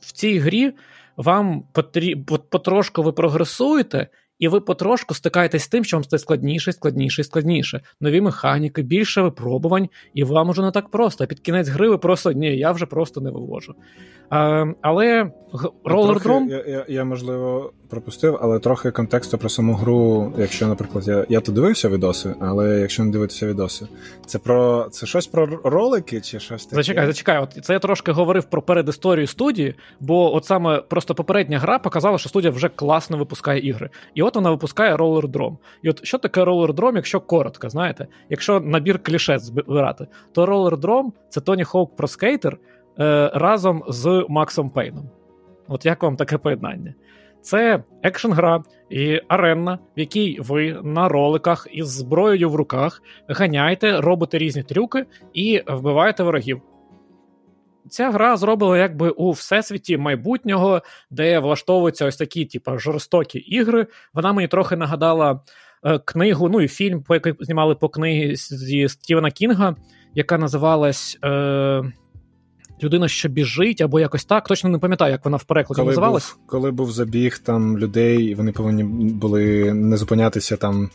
в 0.02 0.12
цій 0.14 0.40
грі 0.40 0.74
вам 1.18 1.64
потріб, 1.74 2.26
потрошку 2.50 3.04
ви 3.04 3.12
прогресуєте, 3.12 4.08
і 4.40 4.48
ви 4.48 4.62
потрошку 4.62 5.14
стикаєтесь 5.14 5.64
з 5.64 5.68
тим, 5.68 5.84
що 5.84 5.98
вам 5.98 6.04
стає 6.04 6.20
складніше, 6.20 6.72
складніше 6.72 7.24
складніше. 7.24 7.82
Нові 8.02 8.22
механіки, 8.22 8.82
більше 8.82 9.22
випробувань, 9.22 9.90
і 10.14 10.24
вам 10.24 10.50
уже 10.50 10.62
не 10.62 10.72
так 10.72 10.90
просто. 10.90 11.24
А 11.24 11.28
під 11.28 11.40
кінець 11.40 11.68
гри 11.68 11.90
ви 11.90 11.98
просто 11.98 12.32
ні, 12.32 12.58
я 12.58 12.72
вже 12.72 12.86
просто 12.86 13.22
не 13.22 13.32
вивожу. 13.32 13.76
А, 14.30 14.66
Але 14.82 15.32
Roller. 15.84 16.50
Я, 16.50 16.64
я, 16.68 16.86
я, 16.88 17.04
можливо, 17.04 17.74
пропустив, 17.90 18.38
але 18.42 18.60
трохи 18.60 18.92
контексту 18.92 19.38
про 19.38 19.50
саму 19.50 19.74
гру, 19.74 20.34
якщо, 20.38 20.68
наприклад, 20.68 21.08
я 21.08 21.26
я 21.30 21.42
то 21.42 21.52
дивився 21.52 21.90
відоси, 21.90 22.36
але 22.40 22.80
якщо 22.80 23.04
не 23.04 23.12
дивитися 23.12 23.48
відоси, 23.48 23.88
це 24.26 24.40
про 24.40 24.88
це 24.92 25.06
щось 25.06 25.28
про 25.28 25.46
ролики 25.64 26.22
чи 26.22 26.40
щось 26.40 26.66
таке? 26.66 26.76
Зачекай, 26.76 27.06
зачекай. 27.08 27.40
От 27.40 27.60
це 27.62 27.74
я 27.74 27.80
трошки 27.80 28.12
говорив 28.12 28.44
про 28.44 28.62
передісторію 28.62 29.28
студії, 29.28 29.76
бо 30.00 30.36
от 30.36 30.46
саме 30.46 30.82
просто 30.82 31.16
попередня 31.16 31.60
гра 31.60 31.80
показала, 31.80 32.18
що 32.18 32.30
студія 32.30 32.52
вже 32.52 32.70
класно 32.70 33.18
випускає 33.18 33.60
ігри. 33.60 33.90
І 34.14 34.22
от 34.22 34.36
вона 34.36 34.50
випускає 34.50 34.96
Roller 34.96 35.32
Drome. 35.32 35.58
І 35.84 35.90
от 35.90 36.06
що 36.06 36.18
таке 36.18 36.42
Roller 36.42 36.96
якщо 36.96 37.20
коротко, 37.20 37.70
знаєте? 37.70 38.08
Якщо 38.30 38.60
набір 38.60 39.00
кліше 39.04 39.40
збирати, 39.40 40.08
то 40.32 40.46
Roller 40.46 40.80
Drome— 40.80 41.12
це 41.30 41.42
Тоні 41.42 41.64
Хоук 41.64 41.96
про 41.96 42.08
скейтер 42.08 42.58
е, 43.00 43.32
разом 43.34 43.84
з 43.88 44.26
Максом 44.30 44.70
Пейном. 44.70 45.10
От 45.68 45.86
як 45.86 46.04
вам 46.04 46.16
таке 46.16 46.38
поєднання? 46.38 46.94
Це 47.42 47.84
екшн 48.04 48.32
гра 48.32 48.64
і 48.90 49.22
аренна, 49.28 49.80
в 49.98 50.00
якій 50.00 50.40
ви 50.42 50.80
на 50.84 51.10
роликах 51.10 51.68
із 51.72 51.88
зброєю 51.88 52.50
в 52.50 52.56
руках 52.56 53.02
ганяєте, 53.28 54.02
робите 54.02 54.38
різні 54.38 54.64
трюки 54.64 55.06
і 55.34 55.64
вбиваєте 55.68 56.24
ворогів. 56.24 56.62
Ця 57.90 58.12
гра 58.12 58.38
зроблена 58.38 58.78
якби 58.78 59.10
у 59.10 59.32
всесвіті 59.32 59.98
майбутнього, 59.98 60.82
де 61.12 61.40
влаштовуються 61.40 62.06
ось 62.06 62.18
такі, 62.18 62.46
типу, 62.46 62.78
жорстокі 62.78 63.40
ігри. 63.40 63.88
Вона 64.14 64.34
мені 64.34 64.48
трохи 64.48 64.76
нагадала 64.76 65.42
е, 65.84 66.00
книгу, 66.00 66.50
ну 66.50 66.62
і 66.62 66.68
фільм, 66.68 67.04
який 67.10 67.34
знімали 67.40 67.76
по 67.76 67.90
книгі 67.90 68.36
зі 68.36 68.90
Стівена 68.90 69.32
Кінга, 69.32 69.76
яка 70.14 70.38
називалась. 70.38 71.20
Е, 71.24 71.84
людина, 72.84 73.08
що 73.08 73.30
біжить, 73.30 73.82
або 73.82 74.00
якось 74.00 74.26
так. 74.26 74.48
Точно 74.48 74.70
не 74.70 74.78
пам'ятаю, 74.78 75.12
як 75.12 75.26
вона 75.26 75.38
в 75.38 75.44
перекладі 75.44 75.78
коли 75.78 75.88
називалась. 75.88 76.36
Був, 76.36 76.48
коли 76.48 76.72
був 76.72 76.92
забіг 76.92 77.38
там 77.38 77.78
людей, 77.78 78.36
вони 78.36 78.52
повинні 78.52 78.84
були 79.14 79.74
не 79.74 79.98
зупинятися 79.98 80.58
там 80.58 80.90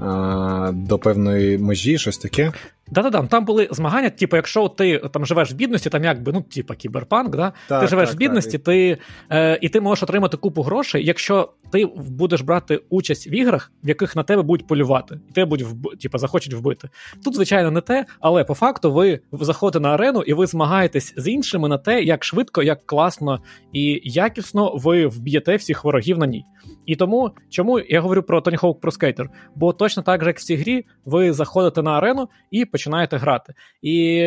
а, 0.00 0.70
до 0.74 0.98
певної 0.98 1.58
межі, 1.58 1.98
щось 1.98 2.18
таке. 2.18 2.52
Да-да-да, 2.92 3.22
там 3.22 3.44
були 3.44 3.68
змагання, 3.70 4.10
типу, 4.10 4.36
якщо 4.36 4.68
ти 4.68 4.98
там 4.98 5.26
живеш 5.26 5.52
в 5.52 5.54
бідності, 5.54 5.90
там 5.90 6.04
якби, 6.04 6.32
ну, 6.32 6.42
типу, 6.42 6.74
кіберпанк, 6.74 7.36
да? 7.36 7.52
Так, 7.68 7.80
ти 7.80 7.86
живеш 7.86 8.08
так, 8.08 8.16
в 8.16 8.18
бідності, 8.18 8.58
так. 8.58 8.64
ти, 8.64 8.98
е, 9.30 9.58
і 9.62 9.68
ти 9.68 9.80
можеш 9.80 10.02
отримати 10.02 10.36
купу 10.36 10.62
грошей, 10.62 11.06
якщо 11.06 11.52
ти 11.72 11.86
будеш 11.96 12.40
брати 12.40 12.80
участь 12.90 13.26
в 13.26 13.32
іграх, 13.34 13.72
в 13.84 13.88
яких 13.88 14.16
на 14.16 14.22
тебе 14.22 14.42
будуть 14.42 14.66
полювати, 14.66 15.20
і 15.30 15.32
тебе 15.32 15.46
будуть 15.46 15.66
вб... 15.66 15.98
типу, 16.00 16.18
захочуть 16.18 16.54
вбити. 16.54 16.88
Тут, 17.24 17.34
звичайно, 17.34 17.70
не 17.70 17.80
те, 17.80 18.04
але 18.20 18.44
по 18.44 18.54
факту 18.54 18.92
ви 18.92 19.20
заходите 19.32 19.80
на 19.80 19.88
арену 19.88 20.22
і 20.22 20.34
ви 20.34 20.46
змагаєтесь 20.46 21.14
з 21.16 21.30
іншими 21.30 21.68
на 21.68 21.78
те, 21.78 22.02
як 22.02 22.24
швидко, 22.24 22.62
як 22.62 22.86
класно 22.86 23.40
і 23.72 24.00
якісно 24.04 24.76
ви 24.76 25.06
вб'єте 25.06 25.56
всіх 25.56 25.84
ворогів 25.84 26.18
на 26.18 26.26
ній. 26.26 26.44
І 26.86 26.96
тому, 26.96 27.30
чому 27.50 27.78
я 27.78 28.00
говорю 28.00 28.22
про 28.22 28.40
Tony 28.40 28.60
Hawk 28.60 28.80
Pro 28.80 28.98
Skater? 28.98 29.26
Бо 29.54 29.72
точно 29.72 30.02
так 30.02 30.22
же, 30.22 30.30
як 30.30 30.38
в 30.38 30.42
цій 30.42 30.56
грі, 30.56 30.84
ви 31.04 31.32
заходите 31.32 31.82
на 31.82 31.90
арену 31.90 32.28
і 32.50 32.64
починаєте 32.64 33.16
грати. 33.16 33.54
І 33.82 34.26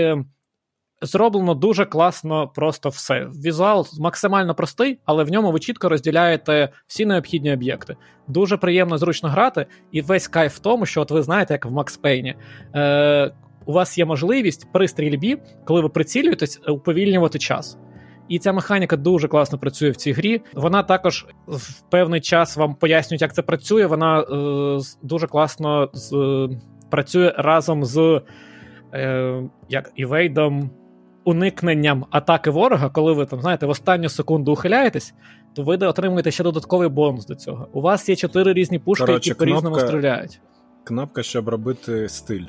зроблено 1.01 1.53
дуже 1.53 1.85
класно 1.85 2.47
просто 2.47 2.89
все. 2.89 3.27
Візуал 3.45 3.88
максимально 4.00 4.55
простий, 4.55 5.00
але 5.05 5.24
в 5.24 5.31
ньому 5.31 5.51
ви 5.51 5.59
чітко 5.59 5.89
розділяєте 5.89 6.69
всі 6.88 7.05
необхідні 7.05 7.53
об'єкти. 7.53 7.95
Дуже 8.27 8.57
приємно 8.57 8.97
зручно 8.97 9.29
грати, 9.29 9.65
і 9.91 10.01
весь 10.01 10.27
кайф 10.27 10.55
в 10.55 10.59
тому, 10.59 10.85
що 10.85 11.01
от 11.01 11.12
ви 11.12 11.21
знаєте, 11.21 11.53
як 11.53 11.65
в 11.65 11.71
Макс 11.71 11.97
Пейні. 11.97 12.35
Е, 12.75 13.31
у 13.65 13.74
вас 13.74 13.97
є 13.97 14.05
можливість 14.05 14.67
при 14.74 14.88
стрільбі, 14.88 15.38
коли 15.65 15.81
ви 15.81 15.89
прицілюєтесь, 15.89 16.62
уповільнювати 16.67 17.39
час. 17.39 17.77
І 18.27 18.39
ця 18.39 18.53
механіка 18.53 18.98
дуже 18.98 19.27
класно 19.27 19.58
працює 19.58 19.89
в 19.89 19.96
цій 19.96 20.12
грі. 20.12 20.41
Вона 20.53 20.84
також 20.84 21.25
в 21.48 21.82
певний 21.82 22.22
час 22.22 22.58
вам 22.58 22.75
пояснюють, 22.75 23.22
як 23.22 23.33
це 23.33 23.42
працює. 23.42 23.85
Вона 23.85 24.20
е, 24.22 24.79
дуже 25.03 25.27
класно 25.27 25.90
з, 25.94 26.14
е, 26.14 26.50
працює 26.90 27.33
разом 27.38 27.85
з 27.85 28.22
е, 28.94 29.44
як 29.70 29.92
івейдом, 29.96 30.70
уникненням 31.24 32.05
атаки 32.09 32.50
ворога, 32.50 32.90
коли 32.90 33.14
ви 33.14 33.25
там 33.25 33.42
знаєте 33.42 33.66
в 33.66 33.70
останню 33.70 34.09
секунду 34.09 34.51
ухиляєтесь. 34.51 35.14
То 35.55 35.64
ви 35.64 35.75
отримуєте 35.75 36.31
ще 36.31 36.44
додатковий 36.44 36.90
бонус 36.90 37.25
до 37.25 37.35
цього. 37.35 37.68
У 37.74 37.81
вас 37.81 38.09
є 38.09 38.16
чотири 38.16 38.53
різні 38.53 38.79
пушки, 38.79 39.05
Короче, 39.05 39.29
які 39.29 39.40
по-різному 39.40 39.79
стріляють. 39.79 40.42
Кнопка, 40.83 41.24
щоб 41.24 41.50
робити 41.50 42.09
стиль. 42.09 42.46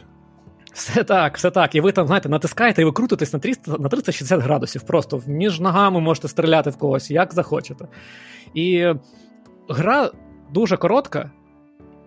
Все 0.76 1.04
так, 1.04 1.36
все 1.36 1.50
так. 1.50 1.74
І 1.74 1.80
ви 1.80 1.92
там, 1.92 2.06
знаєте, 2.06 2.28
натискаєте 2.28 2.82
і 2.82 2.84
ви 2.84 2.92
крутитесь 2.92 3.32
на 3.32 3.38
300, 3.38 3.78
на 3.78 3.88
360 3.88 4.40
градусів. 4.40 4.82
Просто 4.82 5.22
між 5.26 5.60
ногами 5.60 6.00
можете 6.00 6.28
стріляти 6.28 6.70
в 6.70 6.76
когось, 6.76 7.10
як 7.10 7.34
захочете. 7.34 7.88
І 8.54 8.92
гра 9.68 10.10
дуже 10.52 10.76
коротка. 10.76 11.30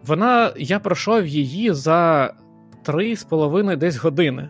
Вона, 0.06 0.54
Я 0.58 0.80
пройшов 0.80 1.28
її 1.28 1.74
за 1.74 2.34
3,5 2.86 3.78
десь 3.78 3.98
години. 3.98 4.50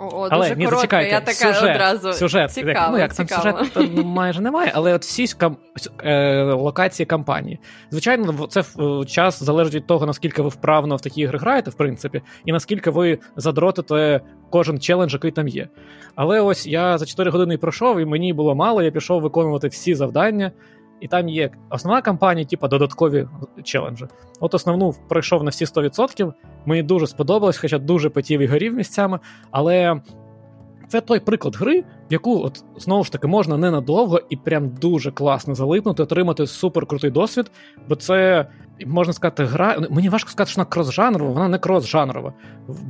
О, 0.00 0.28
але 0.30 0.48
дуже 0.48 0.56
ні, 0.56 0.64
коротко, 0.64 0.80
зачекайте, 0.80 1.10
я 1.10 1.20
така 1.20 1.54
сюжет, 1.54 1.76
одразу 1.76 2.12
сюжет, 2.12 2.52
цікаво, 2.52 2.92
ну 2.92 2.98
як 2.98 3.14
цікаво. 3.14 3.42
там 3.42 3.66
сюжет 3.66 3.90
ну, 3.94 4.04
майже 4.04 4.40
немає, 4.40 4.72
але 4.74 4.94
от 4.94 5.02
всі 5.02 5.26
кам... 5.26 5.56
е, 6.04 6.42
локації 6.42 7.06
кампанії. 7.06 7.58
Звичайно, 7.90 8.46
це 8.46 8.64
час 9.06 9.42
залежить 9.42 9.74
від 9.74 9.86
того, 9.86 10.06
наскільки 10.06 10.42
ви 10.42 10.48
вправно 10.48 10.96
в 10.96 11.00
такі 11.00 11.20
ігри 11.20 11.38
граєте, 11.38 11.70
в 11.70 11.74
принципі, 11.74 12.22
і 12.44 12.52
наскільки 12.52 12.90
ви 12.90 13.18
задротите 13.36 14.20
кожен 14.50 14.80
челендж, 14.80 15.12
який 15.12 15.30
там 15.30 15.48
є. 15.48 15.68
Але 16.14 16.40
ось 16.40 16.66
я 16.66 16.98
за 16.98 17.06
4 17.06 17.30
години 17.30 17.58
пройшов, 17.58 18.00
і 18.00 18.04
мені 18.04 18.32
було 18.32 18.54
мало, 18.54 18.82
я 18.82 18.90
пішов 18.90 19.22
виконувати 19.22 19.68
всі 19.68 19.94
завдання 19.94 20.52
і 21.00 21.08
там 21.08 21.28
є 21.28 21.50
основна 21.70 22.02
кампанія, 22.02 22.46
типу 22.46 22.68
додаткові 22.68 23.28
челенджі. 23.62 24.06
От 24.40 24.54
основну 24.54 24.94
пройшов 25.08 25.44
на 25.44 25.50
всі 25.50 25.64
100%. 25.64 26.32
Мені 26.66 26.82
дуже 26.82 27.06
сподобалось, 27.06 27.58
хоча 27.58 27.78
дуже 27.78 28.10
потів 28.10 28.40
і 28.40 28.46
горів 28.46 28.74
місцями. 28.74 29.18
Але 29.50 30.00
це 30.90 31.00
той 31.00 31.20
приклад 31.20 31.56
гри, 31.56 31.80
в 31.80 32.12
яку 32.12 32.42
от 32.44 32.64
знову 32.76 33.04
ж 33.04 33.12
таки 33.12 33.26
можна 33.26 33.56
ненадовго 33.56 34.20
і 34.30 34.36
прям 34.36 34.68
дуже 34.68 35.10
класно 35.10 35.54
залипнути, 35.54 36.02
отримати 36.02 36.46
суперкрутий 36.46 37.10
досвід, 37.10 37.50
бо 37.88 37.94
це. 37.94 38.46
Можна 38.86 39.12
сказати, 39.12 39.44
гра. 39.44 39.78
Мені 39.90 40.08
важко 40.08 40.30
сказати, 40.30 40.50
що 40.50 40.60
вона 40.60 40.70
крос-жанрова, 40.70 41.32
вона 41.32 41.48
не 41.48 41.58
крос-жанрова. 41.58 42.32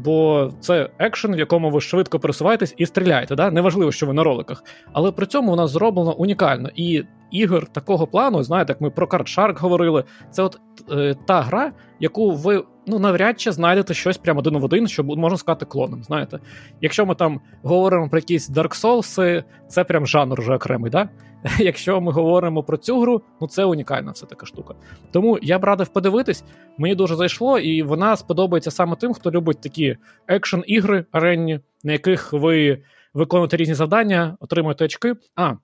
Бо 0.05 0.49
це 0.61 0.91
екшен, 0.99 1.35
в 1.35 1.39
якому 1.39 1.71
ви 1.71 1.81
швидко 1.81 2.19
пересуваєтесь 2.19 2.75
і 2.77 2.87
стріляєте. 2.87 3.35
Да? 3.35 3.51
Неважливо, 3.51 3.93
що 3.93 4.07
ви 4.07 4.13
на 4.13 4.25
роликах. 4.25 4.65
Але 4.93 5.13
при 5.13 5.27
цьому 5.27 5.51
вона 5.51 5.67
зроблена 5.67 6.13
унікально. 6.13 6.71
І 6.75 7.05
ігор 7.31 7.67
такого 7.67 8.07
плану, 8.07 8.43
знаєте, 8.43 8.73
як 8.73 8.81
ми 8.81 8.91
про 8.91 9.07
Card 9.07 9.39
Shark 9.39 9.59
говорили, 9.59 10.05
це 10.31 10.43
от 10.43 10.61
е, 10.93 11.15
та 11.27 11.41
гра, 11.41 11.73
яку 12.01 12.31
ви 12.31 12.65
ну 12.91 12.99
навряд 12.99 13.41
чи 13.41 13.53
знайдете 13.53 13.95
щось 13.95 14.19
прямо 14.19 14.39
один 14.39 14.59
в 14.59 14.65
один, 14.65 14.89
що 14.89 15.05
можна 15.05 15.39
сказати 15.39 15.67
клоном. 15.67 16.05
Знаєте, 16.05 16.39
якщо 16.81 17.07
ми 17.07 17.15
там 17.15 17.41
говоримо 17.63 18.09
про 18.09 18.19
якісь 18.19 18.51
Dark 18.51 18.81
Souls, 18.83 19.45
це 19.69 19.85
прям 19.85 20.07
жанр 20.07 20.41
вже 20.41 20.55
окремий. 20.55 20.91
да? 20.91 21.09
Якщо 21.59 22.01
ми 22.01 22.13
говоримо 22.13 22.63
про 22.63 22.77
цю 22.77 23.01
гру, 23.01 23.23
ну 23.41 23.49
це 23.49 23.65
унікальна 23.65 24.11
все 24.11 24.27
така 24.27 24.47
штука. 24.47 24.75
Тому 25.13 25.39
я 25.43 25.59
б 25.59 25.65
радив 25.65 25.89
подивитись, 25.89 26.45
мені 26.79 26.95
дуже 26.95 27.17
зайшло, 27.17 27.59
і 27.59 27.83
вона 27.83 28.17
сподобається 28.17 28.71
саме 28.71 28.97
тим, 28.97 29.15
хто 29.15 29.31
любить 29.31 29.61
такі 29.61 29.97
екшн-ігри 30.29 31.05
аренні, 31.13 31.61
на 31.85 31.93
яких 31.93 32.33
ви 32.33 32.83
виконуєте 33.15 33.57
різні 33.57 33.75
завдання, 33.75 34.37
отримуєте 34.41 34.85
очки. 34.85 35.15
А, 35.37 35.55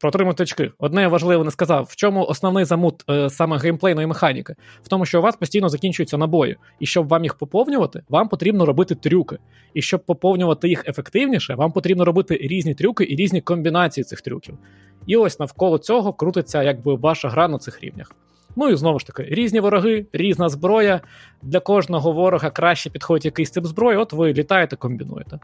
про 0.00 0.08
отримати 0.08 0.42
очки. 0.42 0.72
Одне 0.78 1.08
важливе 1.08 1.44
не 1.44 1.50
сказав, 1.50 1.86
в 1.90 1.96
чому 1.96 2.24
основний 2.24 2.64
замут 2.64 3.04
е, 3.10 3.30
саме 3.30 3.58
геймплейної 3.58 4.06
механіки? 4.06 4.54
В 4.82 4.88
тому, 4.88 5.06
що 5.06 5.18
у 5.18 5.22
вас 5.22 5.36
постійно 5.36 5.68
закінчуються 5.68 6.18
набої, 6.18 6.56
і 6.80 6.86
щоб 6.86 7.08
вам 7.08 7.22
їх 7.22 7.34
поповнювати, 7.34 8.02
вам 8.08 8.28
потрібно 8.28 8.66
робити 8.66 8.94
трюки. 8.94 9.38
І 9.74 9.82
щоб 9.82 10.04
поповнювати 10.04 10.68
їх 10.68 10.88
ефективніше, 10.88 11.54
вам 11.54 11.72
потрібно 11.72 12.04
робити 12.04 12.38
різні 12.42 12.74
трюки 12.74 13.04
і 13.04 13.16
різні 13.16 13.40
комбінації 13.40 14.04
цих 14.04 14.20
трюків. 14.20 14.58
І 15.06 15.16
ось 15.16 15.40
навколо 15.40 15.78
цього 15.78 16.12
крутиться 16.12 16.62
якби 16.62 16.94
ваша 16.94 17.28
гра 17.28 17.48
на 17.48 17.58
цих 17.58 17.84
рівнях. 17.84 18.12
Ну 18.56 18.68
і 18.68 18.76
знову 18.76 18.98
ж 18.98 19.06
таки, 19.06 19.22
різні 19.22 19.60
вороги, 19.60 20.06
різна 20.12 20.48
зброя. 20.48 21.00
Для 21.42 21.60
кожного 21.60 22.12
ворога 22.12 22.50
краще 22.50 22.90
підходить 22.90 23.24
якийсь 23.24 23.50
тип 23.50 23.66
зброї, 23.66 23.98
от 23.98 24.12
ви 24.12 24.32
літаєте, 24.32 24.76
комбінуєте. 24.76 25.38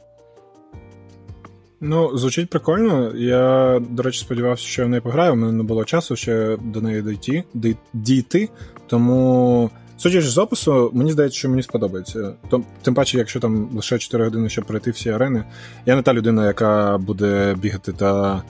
Ну, 1.80 2.18
звучить 2.18 2.50
прикольно. 2.50 3.16
Я, 3.16 3.78
до 3.90 4.02
речі, 4.02 4.20
сподівався, 4.20 4.64
що 4.66 4.82
я 4.82 4.86
в 4.86 4.90
неї 4.90 5.00
пограю. 5.00 5.32
У 5.32 5.36
мене 5.36 5.52
не 5.52 5.62
було 5.62 5.84
часу 5.84 6.16
ще 6.16 6.56
до 6.64 6.80
неї 6.80 7.02
дійти, 7.02 7.44
дійти. 7.92 8.48
Тому, 8.86 9.70
судячи 9.96 10.28
з 10.28 10.38
опису, 10.38 10.90
мені 10.94 11.12
здається, 11.12 11.38
що 11.38 11.48
мені 11.48 11.62
сподобається. 11.62 12.32
Тим 12.82 12.94
паче, 12.94 13.18
якщо 13.18 13.40
там 13.40 13.70
лише 13.74 13.98
4 13.98 14.24
години, 14.24 14.48
щоб 14.48 14.64
пройти 14.64 14.90
всі 14.90 15.10
арени. 15.10 15.44
Я 15.86 15.96
не 15.96 16.02
та 16.02 16.14
людина, 16.14 16.46
яка 16.46 16.98
буде 16.98 17.56
бігати 17.58 17.92
та 17.92 18.42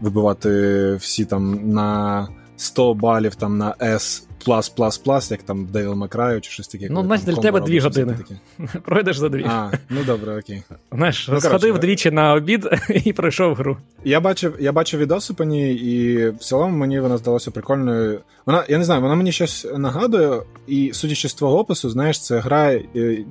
вибивати 0.00 0.94
всі 0.94 1.24
там 1.24 1.70
на 1.72 2.28
100 2.56 2.94
балів 2.94 3.34
там 3.34 3.58
на 3.58 3.74
S 3.80 4.24
плас, 4.42 4.68
плас, 4.68 4.98
плас, 4.98 5.30
як 5.30 5.42
там 5.42 5.66
Девіл 5.66 5.94
Макраю 5.94 6.40
чи 6.40 6.50
щось 6.50 6.68
таке. 6.68 6.86
Ну, 6.90 7.02
значить, 7.02 7.26
для 7.26 7.36
тебе 7.36 7.60
дві 7.60 7.78
години. 7.78 8.16
Пройдеш 8.84 9.18
за 9.18 9.28
дві. 9.28 9.44
А, 9.48 9.70
ну 9.90 10.04
добре, 10.06 10.38
окей. 10.38 10.62
Знаєш, 10.92 11.28
ну, 11.32 11.40
сходив 11.40 11.78
двічі 11.78 12.10
на 12.10 12.34
обід 12.34 12.68
і 13.04 13.12
пройшов 13.12 13.54
гру. 13.54 13.76
Я 14.04 14.20
бачив 14.20 14.56
я 14.60 14.72
бачив 14.72 15.00
відоси 15.00 15.34
по 15.34 15.44
ній, 15.44 15.74
і 15.74 16.28
в 16.28 16.38
цілому 16.38 16.76
мені 16.76 17.00
вона 17.00 17.18
здалася 17.18 17.50
прикольною. 17.50 18.20
Вона, 18.46 18.64
я 18.68 18.78
не 18.78 18.84
знаю, 18.84 19.00
вона 19.00 19.14
мені 19.14 19.32
щось 19.32 19.66
нагадує, 19.76 20.42
і 20.66 20.90
судячи 20.94 21.28
з 21.28 21.34
твого 21.34 21.58
опису, 21.58 21.90
знаєш, 21.90 22.20
це 22.20 22.38
гра, 22.38 22.72
е, 22.72 23.24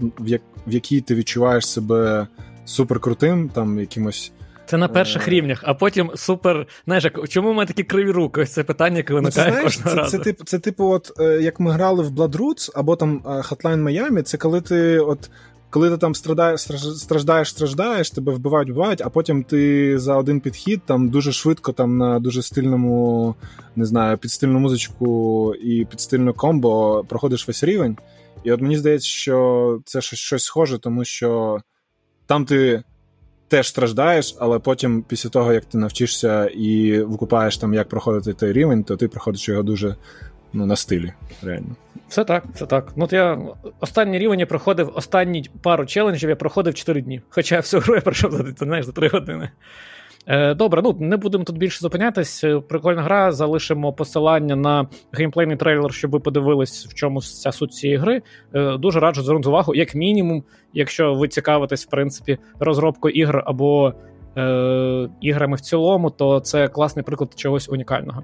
в 0.67 0.73
якій 0.73 1.01
ти 1.01 1.15
відчуваєш 1.15 1.67
себе 1.67 2.27
суперкрутим, 2.65 3.49
там 3.49 3.79
якимось. 3.79 4.31
Це 4.71 4.77
на 4.77 4.87
перших 4.87 5.27
е... 5.27 5.31
рівнях, 5.31 5.63
а 5.63 5.73
потім 5.73 6.11
супер. 6.15 6.67
Знаєш, 6.85 7.05
чому 7.29 7.53
ми 7.53 7.65
такі 7.65 7.83
криві 7.83 8.11
руки? 8.11 8.41
Ось 8.41 8.51
це 8.51 8.63
питання, 8.63 8.97
яке 8.97 9.13
виникає 9.13 9.53
ну, 9.57 9.63
кожного 9.63 9.89
це, 9.89 9.95
разу. 9.95 10.17
Це, 10.17 10.33
це, 10.33 10.43
це, 10.45 10.59
типу, 10.59 10.85
от 10.85 11.11
е, 11.19 11.41
як 11.41 11.59
ми 11.59 11.71
грали 11.71 12.03
в 12.03 12.11
Blood 12.11 12.37
Roots, 12.37 12.71
або 12.75 12.95
там 12.95 13.21
е, 13.25 13.29
Hotline 13.29 13.83
Miami, 13.83 14.21
це 14.21 14.37
коли 14.37 14.61
ти 14.61 14.99
от. 14.99 15.29
Коли 15.69 15.89
ти 15.89 15.97
там 15.97 16.15
страдаєш, 16.15 16.61
страждаєш, 16.97 17.49
страждаєш, 17.49 18.11
тебе 18.11 18.31
вбивають, 18.31 18.69
вбивають, 18.69 19.01
а 19.01 19.09
потім 19.09 19.43
ти 19.43 19.99
за 19.99 20.15
один 20.15 20.39
підхід 20.39 20.81
там 20.85 21.09
дуже 21.09 21.31
швидко, 21.31 21.71
там 21.71 21.97
на 21.97 22.19
дуже 22.19 22.41
стильному, 22.41 23.35
не 23.75 23.85
знаю, 23.85 24.17
під 24.17 24.31
стильну 24.31 24.59
музичку 24.59 25.53
і 25.55 25.85
під 25.85 26.01
стильну 26.01 26.33
комбо 26.33 27.03
проходиш 27.09 27.47
весь 27.47 27.63
рівень. 27.63 27.97
І 28.43 28.51
от 28.51 28.61
мені 28.61 28.77
здається, 28.77 29.07
що 29.07 29.79
це 29.85 30.01
щось 30.01 30.43
схоже, 30.43 30.79
тому 30.79 31.05
що 31.05 31.59
там 32.25 32.45
ти 32.45 32.83
теж 33.51 33.67
страждаєш, 33.67 34.35
але 34.39 34.59
потім, 34.59 35.03
після 35.07 35.29
того, 35.29 35.53
як 35.53 35.65
ти 35.65 35.77
навчишся 35.77 36.45
і 36.45 37.01
викупаєш 37.01 37.57
там, 37.57 37.73
як 37.73 37.89
проходити 37.89 38.33
той 38.33 38.53
рівень, 38.53 38.83
то 38.83 38.97
ти 38.97 39.07
проходиш 39.07 39.49
його 39.49 39.63
дуже 39.63 39.95
ну, 40.53 40.65
на 40.65 40.75
стилі. 40.75 41.13
реально. 41.43 41.75
Все 42.09 42.23
так, 42.23 42.43
все 42.55 42.65
так. 42.65 42.91
Ну, 42.95 43.05
от 43.05 43.13
я 43.13 43.39
останній 43.79 44.19
рівень 44.19 44.39
я 44.39 44.45
проходив 44.45 44.91
останні 44.95 45.49
пару 45.61 45.85
челенджів, 45.85 46.29
я 46.29 46.35
проходив 46.35 46.73
4 46.73 47.01
дні. 47.01 47.21
Хоча 47.29 47.57
всю 47.57 47.81
гру 47.81 47.95
я 47.95 48.01
пройшов 48.01 48.31
за 48.31 48.65
знаєш, 48.65 48.85
за 48.85 48.91
3 48.91 49.07
години. 49.07 49.49
Е, 50.27 50.53
добре, 50.53 50.81
ну 50.81 50.97
не 50.99 51.17
будемо 51.17 51.43
тут 51.43 51.57
більше 51.57 51.79
зупинятись. 51.79 52.43
Е, 52.43 52.59
прикольна 52.59 53.01
гра. 53.01 53.31
Залишимо 53.31 53.93
посилання 53.93 54.55
на 54.55 54.87
геймплейний 55.11 55.57
трейлер, 55.57 55.93
щоб 55.93 56.11
ви 56.11 56.19
подивились, 56.19 56.87
в 56.87 56.93
чому 56.93 57.19
вся 57.19 57.51
суть 57.51 57.73
цієї 57.73 57.97
гри. 57.97 58.21
Е, 58.53 58.77
дуже 58.77 58.99
раджу 58.99 59.21
звернути 59.21 59.49
увагу, 59.49 59.75
як 59.75 59.95
мінімум, 59.95 60.43
якщо 60.73 61.13
ви 61.13 61.27
цікавитесь, 61.27 61.87
в 61.87 61.89
принципі, 61.89 62.37
розробкою 62.59 63.15
ігр 63.15 63.43
або 63.45 63.93
е, 64.37 65.09
іграми 65.21 65.55
в 65.55 65.61
цілому, 65.61 66.09
то 66.09 66.39
це 66.39 66.67
класний 66.67 67.03
приклад 67.03 67.33
чогось 67.35 67.69
унікального. 67.69 68.23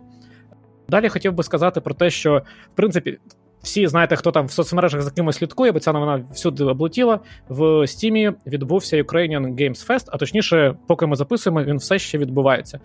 Далі 0.89 1.10
хотів 1.10 1.33
би 1.33 1.43
сказати 1.43 1.81
про 1.81 1.93
те, 1.93 2.10
що 2.10 2.41
в 2.73 2.75
принципі 2.75 3.17
всі 3.61 3.87
знаєте, 3.87 4.15
хто 4.15 4.31
там 4.31 4.45
в 4.45 4.51
соцмережах 4.51 5.01
за 5.01 5.11
кимось 5.11 5.35
слідкує, 5.35 5.71
бо 5.71 5.79
ця 5.79 5.93
новина 5.93 6.25
всюди 6.31 6.63
облетіла. 6.63 7.19
В 7.49 7.87
Стімі 7.87 8.31
відбувся 8.47 8.97
Ukrainian 8.97 9.41
Games 9.41 9.87
Fest, 9.87 10.05
а 10.07 10.17
точніше, 10.17 10.75
поки 10.87 11.05
ми 11.05 11.15
записуємо, 11.15 11.63
він 11.63 11.77
все 11.77 11.99
ще 11.99 12.17
відбувається. 12.17 12.79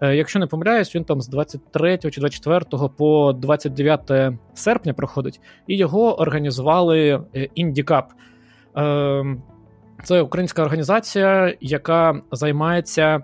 Е, 0.00 0.16
якщо 0.16 0.38
не 0.38 0.46
помиляюсь, 0.46 0.94
він 0.94 1.04
там 1.04 1.20
з 1.20 1.28
23 1.28 1.98
чи 1.98 2.20
24 2.20 2.88
по 2.96 3.32
29 3.32 4.12
серпня 4.54 4.92
проходить, 4.92 5.40
і 5.66 5.76
його 5.76 6.20
організували 6.20 7.20
IndieCup. 7.56 8.04
Е, 8.76 9.36
це 10.04 10.20
українська 10.20 10.62
організація, 10.62 11.54
яка 11.60 12.20
займається. 12.32 13.22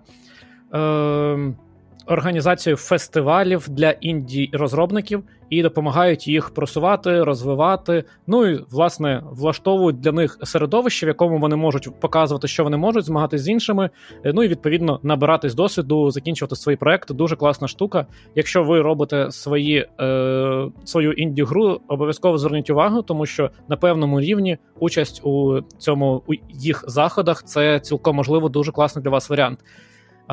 Організацією 2.07 2.77
фестивалів 2.77 3.67
для 3.69 3.91
інді 3.91 4.51
розробників 4.53 5.25
і 5.51 5.63
допомагають 5.63 6.29
їх 6.29 6.51
просувати, 6.51 7.25
розвивати. 7.25 8.05
Ну 8.27 8.47
і 8.47 8.65
власне 8.71 9.23
влаштовують 9.31 10.01
для 10.01 10.13
них 10.13 10.39
середовище, 10.43 11.07
в 11.07 11.09
якому 11.09 11.39
вони 11.39 11.57
можуть 11.57 12.01
показувати, 12.01 12.49
що 12.49 12.65
вони 12.65 12.77
можуть, 12.77 13.05
змагатися 13.05 13.45
з 13.45 13.49
іншими. 13.49 13.91
Е, 14.25 14.33
ну 14.33 14.43
і 14.43 14.49
відповідно 14.49 15.01
набиратись 15.03 15.55
досвіду, 15.55 16.11
закінчувати 16.11 16.57
свої 16.57 16.77
проекти. 16.77 17.15
Дуже 17.15 17.37
класна 17.37 17.69
штука. 17.69 18.07
Якщо 18.35 18.65
ви 18.65 18.83
робите 18.83 19.31
свої 19.31 19.89
е, 20.01 20.69
свою 20.85 21.13
інді 21.13 21.43
гру, 21.43 21.81
обов'язково 21.89 22.39
зверніть 22.39 22.71
увагу, 22.71 23.03
тому 23.03 23.27
що 23.27 23.51
на 23.69 23.77
певному 23.77 24.21
рівні 24.21 24.59
участь 24.79 25.21
у 25.25 25.61
цьому 25.79 26.23
у 26.27 26.33
їх 26.49 26.85
заходах 26.87 27.43
це 27.43 27.81
цілком 27.81 28.17
можливо 28.17 28.49
дуже 28.49 28.73
класний 28.73 29.03
для 29.03 29.11
вас 29.11 29.31
варіант. 29.31 29.59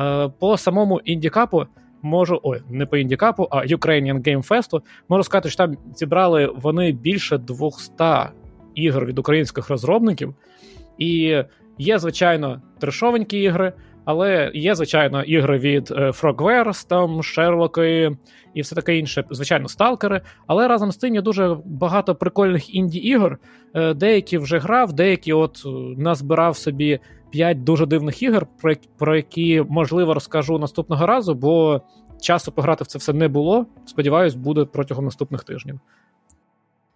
Е, 0.00 0.30
по 0.38 0.56
самому 0.56 1.00
індікапу 1.04 1.66
можу. 2.02 2.40
Ой, 2.42 2.62
не 2.70 2.86
по 2.86 2.96
індікапу, 2.96 3.48
а 3.50 3.56
Ukrainian 3.56 4.22
Game 4.22 4.48
Fest, 4.48 4.80
Можу 5.08 5.22
сказати, 5.22 5.48
що 5.48 5.56
там 5.56 5.76
зібрали 5.94 6.52
вони 6.56 6.92
більше 6.92 7.38
200 7.38 8.04
ігор 8.74 9.06
від 9.06 9.18
українських 9.18 9.70
розробників. 9.70 10.34
І 10.98 11.42
є, 11.78 11.98
звичайно, 11.98 12.62
трешовенькі 12.80 13.38
ігри, 13.38 13.72
але 14.04 14.50
є, 14.54 14.74
звичайно, 14.74 15.22
ігри 15.22 15.58
від 15.58 15.90
е, 15.90 15.94
Frogwares, 15.94 16.88
там 16.88 17.22
Шерлоки 17.22 18.16
і 18.54 18.60
все 18.60 18.74
таке 18.74 18.98
інше, 18.98 19.24
звичайно, 19.30 19.68
сталкери. 19.68 20.20
Але 20.46 20.68
разом 20.68 20.92
з 20.92 20.96
тим 20.96 21.14
є 21.14 21.22
дуже 21.22 21.56
багато 21.64 22.14
прикольних 22.14 22.74
інді-ігор. 22.74 23.38
Е, 23.74 23.94
деякі 23.94 24.38
вже 24.38 24.58
грав, 24.58 24.92
деякі 24.92 25.32
от 25.32 25.62
назбирав 25.96 26.56
собі 26.56 27.00
П'ять 27.30 27.64
дуже 27.64 27.86
дивних 27.86 28.22
ігор, 28.22 28.46
про, 28.60 28.74
про 28.98 29.16
які 29.16 29.64
можливо 29.68 30.14
розкажу 30.14 30.58
наступного 30.58 31.06
разу, 31.06 31.34
бо 31.34 31.82
часу 32.20 32.52
пограти 32.52 32.84
в 32.84 32.86
це 32.86 32.98
все 32.98 33.12
не 33.12 33.28
було. 33.28 33.66
Сподіваюсь, 33.86 34.34
буде 34.34 34.64
протягом 34.64 35.04
наступних 35.04 35.44
тижнів. 35.44 35.80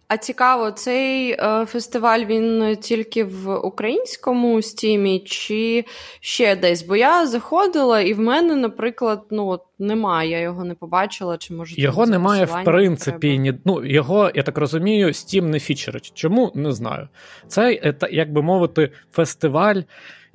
А 0.07 0.17
цікаво, 0.17 0.71
цей 0.71 1.31
е, 1.31 1.65
фестиваль 1.65 2.19
він 2.19 2.77
тільки 2.81 3.23
в 3.23 3.55
українському 3.55 4.61
стімі 4.61 5.19
чи 5.19 5.85
ще 6.19 6.55
десь? 6.55 6.83
Бо 6.83 6.95
я 6.95 7.27
заходила, 7.27 8.01
і 8.01 8.13
в 8.13 8.19
мене, 8.19 8.55
наприклад, 8.55 9.23
ну 9.31 9.59
немає. 9.79 10.29
Я 10.29 10.39
його 10.39 10.63
не 10.63 10.73
побачила. 10.73 11.37
Чи 11.37 11.53
може 11.53 11.75
його 11.77 12.05
немає 12.05 12.45
в 12.45 12.63
принципі. 12.63 13.39
Ні, 13.39 13.53
ну 13.65 13.85
його 13.85 14.31
я 14.35 14.43
так 14.43 14.57
розумію, 14.57 15.07
Steam 15.07 15.41
не 15.41 15.59
фічерить. 15.59 16.11
Чому 16.13 16.51
не 16.55 16.71
знаю? 16.71 17.07
Це 17.47 17.71
е, 17.71 17.95
як 18.11 18.33
би 18.33 18.41
мовити, 18.41 18.91
фестиваль 19.11 19.81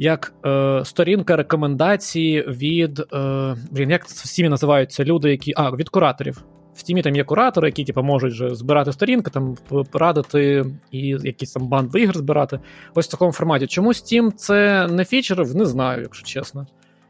як 0.01 0.35
е, 0.47 0.81
сторінка 0.85 1.37
рекомендації 1.37 2.43
від 2.49 2.99
е, 2.99 3.57
блін, 3.71 3.91
як 3.91 4.05
в 4.05 4.27
Стімі 4.27 4.49
називаються 4.49 5.05
люди, 5.05 5.31
які 5.31 5.53
а 5.57 5.71
від 5.71 5.89
кураторів. 5.89 6.45
В 6.75 6.81
Стімі 6.81 7.03
там 7.03 7.17
є 7.17 7.25
куратори, 7.25 7.69
які 7.69 7.85
типу, 7.85 8.03
можуть 8.03 8.33
же 8.33 8.55
збирати 8.55 8.93
сторінки, 8.93 9.31
там 9.31 9.57
порадити 9.93 10.65
і 10.91 11.09
якісь 11.09 11.53
там 11.53 11.69
банд 11.69 11.97
ігр 11.97 12.17
збирати. 12.17 12.61
Ось 12.95 13.09
в 13.09 13.11
такому 13.11 13.33
форматі. 13.33 13.67
Чому 13.67 13.89
Steam 13.89 14.33
це 14.33 14.87
не 14.87 15.05
фічерив, 15.05 15.57
не 15.57 15.65
знаю, 15.65 16.03
якщо 16.03 16.27
чесно. 16.27 16.67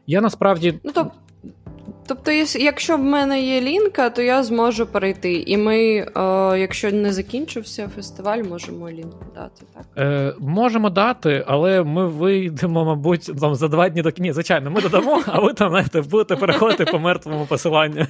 Я 0.07 0.21
насправді. 0.21 0.73
Ну, 0.83 0.91
то 0.91 1.11
Тобто, 2.07 2.31
якщо 2.59 2.97
в 2.97 3.03
мене 3.03 3.41
є 3.41 3.61
лінка, 3.61 4.09
то 4.09 4.21
я 4.21 4.43
зможу 4.43 4.85
перейти. 4.85 5.33
І 5.33 5.57
ми, 5.57 5.77
е, 5.77 6.05
якщо 6.59 6.91
не 6.91 7.13
закінчився 7.13 7.89
фестиваль, 7.95 8.43
можемо 8.43 8.89
лінку 8.89 9.25
дати. 9.35 9.65
так? 9.73 9.83
Е, 9.97 10.33
Можемо 10.39 10.89
дати, 10.89 11.43
але 11.47 11.83
ми 11.83 12.07
вийдемо, 12.07 12.85
мабуть, 12.85 13.31
там 13.39 13.55
за 13.55 13.67
два 13.67 13.89
дні 13.89 14.01
до 14.01 14.11
Ні, 14.17 14.33
звичайно, 14.33 14.71
ми 14.71 14.81
додамо, 14.81 15.21
а 15.25 15.39
ви 15.39 15.53
там 15.53 15.69
знаєте, 15.69 16.01
будете 16.01 16.35
переходити 16.35 16.85
по 16.85 16.99
мертвому 16.99 17.45
посиланню. 17.45 18.07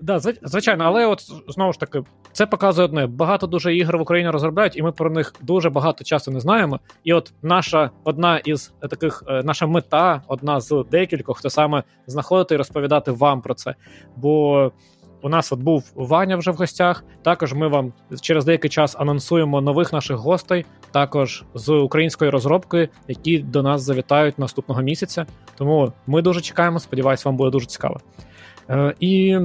Да, 0.00 0.18
звичайно, 0.42 0.84
але 0.84 1.06
от 1.06 1.20
знову 1.48 1.72
ж 1.72 1.80
таки, 1.80 2.02
це 2.32 2.46
показує 2.46 2.84
одне: 2.84 3.06
багато 3.06 3.46
дуже 3.46 3.76
ігор 3.76 3.98
в 3.98 4.00
Україні 4.00 4.30
розробляють, 4.30 4.76
і 4.76 4.82
ми 4.82 4.92
про 4.92 5.10
них 5.10 5.34
дуже 5.42 5.70
багато 5.70 6.04
часу 6.04 6.30
не 6.30 6.40
знаємо. 6.40 6.80
І 7.04 7.12
от 7.12 7.32
наша 7.42 7.90
одна 8.04 8.38
із 8.38 8.72
таких, 8.90 9.24
е, 9.28 9.42
наша 9.44 9.66
мета, 9.66 10.22
одна 10.28 10.60
з 10.60 10.84
декількох, 10.90 11.38
хто 11.38 11.50
саме 11.50 11.82
знаходити 12.06 12.54
і 12.54 12.58
розповідати 12.58 13.10
вам 13.10 13.40
про 13.42 13.54
це. 13.54 13.74
Бо 14.16 14.72
у 15.24 15.28
нас 15.28 15.52
от 15.52 15.60
був 15.60 15.92
Ваня 15.94 16.36
вже 16.36 16.50
в 16.50 16.54
гостях. 16.54 17.04
Також 17.22 17.52
ми 17.52 17.68
вам 17.68 17.92
через 18.20 18.44
деякий 18.44 18.70
час 18.70 18.96
анонсуємо 18.98 19.60
нових 19.60 19.92
наших 19.92 20.16
гостей, 20.16 20.64
також 20.90 21.44
з 21.54 21.70
української 21.72 22.30
розробки, 22.30 22.88
які 23.08 23.38
до 23.38 23.62
нас 23.62 23.82
завітають 23.82 24.38
наступного 24.38 24.82
місяця. 24.82 25.26
Тому 25.56 25.92
ми 26.06 26.22
дуже 26.22 26.40
чекаємо. 26.40 26.78
Сподіваюсь, 26.78 27.24
вам 27.24 27.36
буде 27.36 27.50
дуже 27.50 27.66
цікаво. 27.66 28.00
Е, 28.70 28.94
І 29.00 29.38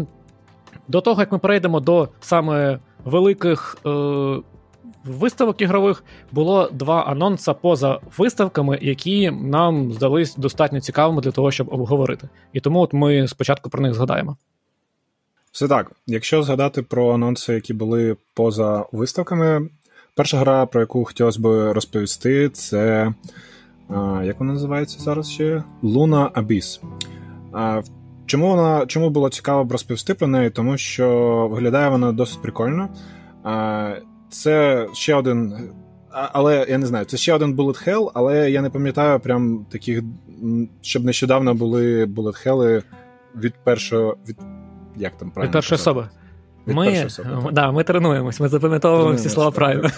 до 0.90 1.02
того, 1.02 1.22
як 1.22 1.32
ми 1.32 1.38
перейдемо 1.38 1.80
до 1.80 2.10
саме 2.20 2.80
великих 3.06 3.78
е, 3.86 3.90
виставок 5.06 5.62
ігрових, 5.62 6.04
було 6.32 6.70
два 6.74 7.02
анонси 7.02 7.54
поза 7.62 8.00
виставками, 8.18 8.80
які 8.82 9.32
нам 9.32 9.94
здались 9.94 10.36
достатньо 10.36 10.82
цікавими 10.82 11.22
для 11.22 11.32
того, 11.32 11.52
щоб 11.52 11.74
обговорити. 11.74 12.30
І 12.54 12.60
тому 12.60 12.80
от 12.80 12.94
ми 12.94 13.28
спочатку 13.28 13.70
про 13.70 13.82
них 13.82 13.94
згадаємо. 13.94 14.38
Все 15.52 15.68
так. 15.68 15.92
Якщо 16.08 16.44
згадати 16.44 16.82
про 16.82 17.14
анонси, 17.14 17.54
які 17.54 17.74
були 17.74 18.16
поза 18.34 18.86
виставками, 18.92 19.70
перша 20.16 20.38
гра, 20.38 20.66
про 20.66 20.82
яку 20.82 21.06
хотілося 21.06 21.40
б 21.40 21.74
розповісти, 21.74 22.50
це. 22.50 23.14
Як 24.24 24.40
вона 24.40 24.54
називається 24.54 25.00
зараз 25.00 25.32
ще? 25.32 25.64
Luna 25.84 26.32
Abyss. 26.32 26.82
Чому 28.30 28.50
вона 28.50 28.86
чому 28.86 29.10
було 29.10 29.30
цікаво 29.30 29.64
б 29.64 29.72
розповісти 29.72 30.14
про 30.14 30.28
неї? 30.28 30.50
Тому 30.50 30.78
що 30.78 31.48
виглядає 31.52 31.90
вона 31.90 32.12
досить 32.12 32.42
прикольно. 32.42 32.90
Це 34.30 34.88
ще 34.94 35.16
один. 35.16 35.54
Але 36.12 36.66
я 36.70 36.78
не 36.78 36.86
знаю, 36.86 37.06
це 37.06 37.18
ще 37.18 37.34
один 37.34 37.56
Bullet 37.56 37.88
Hell, 37.88 38.12
але 38.14 38.52
я 38.52 38.62
не 38.62 38.70
пам'ятаю 38.70 39.20
прям 39.20 39.66
таких, 39.72 40.02
щоб 40.82 41.06
нещодавно 41.06 41.54
були 41.54 42.06
Bullet 42.06 42.48
Hell 42.48 42.84
від 43.36 43.54
першого. 43.64 44.18
від 44.28 44.38
Як 44.98 45.18
там 45.18 45.32
правильно? 45.32 45.50
Від 45.50 45.54
першої 45.54 45.80
особи. 45.80 46.10
Від 46.70 46.76
ми, 46.76 47.06
особи. 47.06 47.52
Да, 47.52 47.72
ми 47.72 47.84
тренуємось, 47.84 48.40
ми 48.40 48.48
запам'ятовуємо 48.48 49.16
всі 49.16 49.30
слова 49.30 49.52
правильно. 49.52 49.90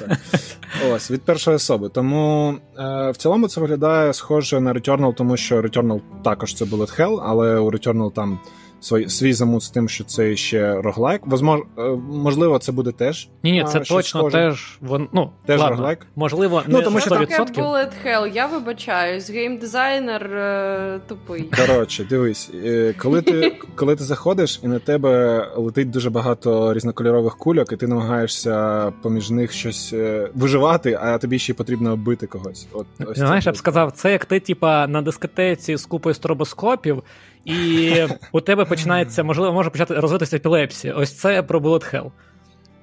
Ось, 0.93 1.11
від 1.11 1.21
першої 1.21 1.55
особи. 1.55 1.89
Тому 1.89 2.53
е, 2.79 3.11
в 3.11 3.17
цілому 3.17 3.47
це 3.47 3.61
виглядає 3.61 4.13
схоже 4.13 4.61
на 4.61 4.73
Returnal, 4.73 5.15
тому 5.15 5.37
що 5.37 5.61
Returnal 5.61 6.01
також 6.23 6.53
це 6.53 6.65
Bullet 6.65 6.99
Hell, 6.99 7.21
але 7.25 7.59
у 7.59 7.71
Returnal 7.71 8.11
там 8.13 8.39
свій, 8.81 9.09
свій 9.09 9.33
замут 9.33 9.63
з 9.63 9.69
тим, 9.69 9.89
що 9.89 10.03
це 10.03 10.35
ще 10.35 10.81
роглайк. 10.81 11.21
Возмож, 11.25 11.59
е, 11.77 11.81
можливо, 12.11 12.59
це 12.59 12.71
буде 12.71 12.91
теж. 12.91 13.29
Ні, 13.43 13.51
ні, 13.51 13.63
це 13.63 13.79
точно 13.79 14.19
схоже. 14.19 14.37
теж 14.37 14.77
вон, 14.81 15.09
ну, 15.13 15.29
теж 15.45 15.59
ладно, 15.59 15.75
роглайк. 15.75 16.07
Можливо, 16.15 16.63
ну, 16.67 16.81
тому 16.81 16.99
що 16.99 17.09
100%. 17.09 17.25
таке 17.25 17.61
Bullet 17.61 17.91
Hell, 18.05 18.35
я 18.35 18.45
вибачаюсь, 18.45 19.29
геймдизайнер 19.29 20.23
е, 20.23 20.99
тупий. 21.07 21.43
Коротше, 21.43 22.05
дивись, 22.09 22.51
е, 22.65 22.93
коли 22.97 23.21
ти 23.21 23.57
коли 23.75 23.95
ти 23.95 24.03
заходиш 24.03 24.59
і 24.63 24.67
на 24.67 24.79
тебе 24.79 25.47
летить 25.55 25.89
дуже 25.89 26.09
багато 26.09 26.73
різнокольорових 26.73 27.37
кульок, 27.37 27.71
і 27.71 27.77
ти 27.77 27.87
намагаєшся 27.87 28.93
поміж 29.01 29.29
них 29.29 29.51
щось 29.51 29.93
е, 29.93 30.29
виживати, 30.35 30.99
а 31.01 31.17
тобі 31.17 31.39
ще 31.39 31.53
потрібно 31.53 31.97
бити 31.97 32.27
когось. 32.27 32.67
От, 32.71 32.87
ось 33.05 33.17
Знаєш, 33.17 33.45
я 33.45 33.51
б 33.51 33.57
сказав, 33.57 33.91
це 33.91 34.11
як 34.11 34.25
ти, 34.25 34.39
типа, 34.39 34.87
на 34.87 35.01
дискотеці 35.01 35.77
з 35.77 35.85
купою 35.85 36.15
стробоскопів, 36.15 37.03
і 37.45 38.07
у 38.31 38.41
тебе 38.41 38.65
починається, 38.65 39.23
можливо, 39.23 39.53
може 39.53 39.69
почати 39.69 39.99
розвитися 39.99 40.37
епілепсія. 40.37 40.93
Ось 40.93 41.17
це 41.17 41.43
про 41.43 41.59
Bullet 41.59 41.95
Hell. 41.95 42.11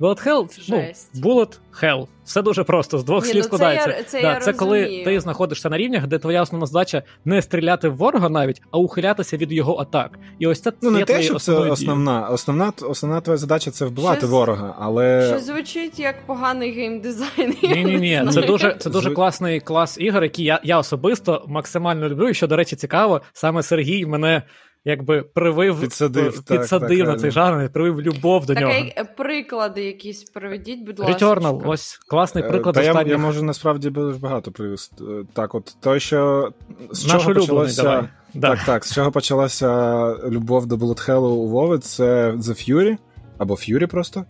Bullet 0.01 0.27
Hell, 0.27 0.49
ну, 0.69 0.85
Bullet 1.23 1.59
Hell. 1.83 2.07
Все 2.25 2.43
дуже 2.43 2.65
просто, 2.65 2.99
з 2.99 3.05
двох 3.05 3.25
Ні, 3.25 3.31
слів 3.31 3.43
ну, 3.43 3.45
складається. 3.45 3.91
Це, 3.91 3.97
я, 3.99 4.05
це, 4.05 4.23
да, 4.23 4.33
я 4.33 4.41
це 4.41 4.53
коли 4.53 5.03
ти 5.05 5.21
знаходишся 5.21 5.71
на 5.71 5.79
рівнях, 5.79 6.07
де 6.07 6.19
твоя 6.19 6.43
основна 6.43 6.67
задача 6.67 7.03
не 7.25 7.43
стріляти 7.43 7.89
в 7.89 7.97
ворога 7.97 8.29
навіть, 8.29 8.63
а 8.71 8.79
ухилятися 8.79 9.37
від 9.37 9.53
його 9.53 9.77
атак. 9.77 10.19
І 10.39 10.47
ось 10.47 10.61
це 10.61 10.73
ну, 10.83 10.91
не 10.91 11.05
те, 11.05 11.23
що 11.23 11.39
це 11.39 11.53
основна. 11.53 12.29
Основна 12.29 12.73
основна 12.81 13.21
твоя 13.21 13.37
задача 13.37 13.71
це 13.71 13.85
вбивати 13.85 14.19
Щось... 14.19 14.31
ворога, 14.31 14.77
але. 14.79 15.27
Що 15.29 15.39
звучить 15.39 15.99
як 15.99 16.27
поганий 16.27 16.73
геймдизайн. 16.73 17.55
Ні, 17.63 17.85
ні, 17.85 17.97
ні. 17.99 18.31
Це 18.33 18.43
дуже 18.43 18.77
це 18.79 18.91
дуже 18.91 19.11
класний 19.11 19.61
клас 19.61 19.99
ігор, 20.01 20.23
який 20.23 20.45
я, 20.45 20.61
я 20.65 20.79
особисто 20.79 21.45
максимально 21.49 22.09
люблю. 22.09 22.29
І 22.29 22.35
що, 22.35 22.47
до 22.47 22.57
речі, 22.57 22.77
цікаво, 22.77 23.21
саме 23.33 23.63
Сергій 23.63 24.07
мене 24.07 24.43
якби 24.85 25.23
привив 25.23 25.81
підсадив, 25.81 26.45
підсадив 26.45 26.99
так, 26.99 27.07
на 27.07 27.13
так, 27.13 27.21
цей 27.21 27.31
жанр, 27.31 27.71
привив 27.71 28.03
любов 28.03 28.47
до 28.47 28.55
так, 28.55 28.63
нього. 28.63 28.75
Так, 28.97 29.17
приклади 29.17 29.85
якісь 29.85 30.25
приведіть, 30.25 30.87
будь 30.87 30.99
ласка. 30.99 31.27
Returnal, 31.27 31.69
ось 31.69 31.97
класний 32.09 32.45
е, 32.45 32.49
приклад. 32.49 32.75
Та 32.75 32.83
я, 32.83 33.03
я 33.03 33.19
можу 33.19 33.43
насправді 33.43 33.91
дуже 33.91 34.19
багато 34.19 34.53
привести. 34.53 35.05
Так, 35.33 35.55
от 35.55 35.77
той, 35.81 36.01
що 36.01 36.53
з 36.91 37.07
Наш 37.07 37.23
чого 37.23 37.35
почалося. 37.35 37.83
Давай. 37.83 38.09
Так, 38.41 38.65
так. 38.67 38.85
З 38.85 38.95
чого 38.95 39.13
почалася 39.13 40.15
любов 40.29 40.67
до 40.67 40.77
Bullet 40.77 41.09
Hell 41.09 41.21
у 41.21 41.49
Вови, 41.49 41.79
це 41.79 42.31
The 42.31 42.71
Fury, 42.71 42.97
або 43.39 43.55
Fury 43.55 43.87
просто. 43.87 44.25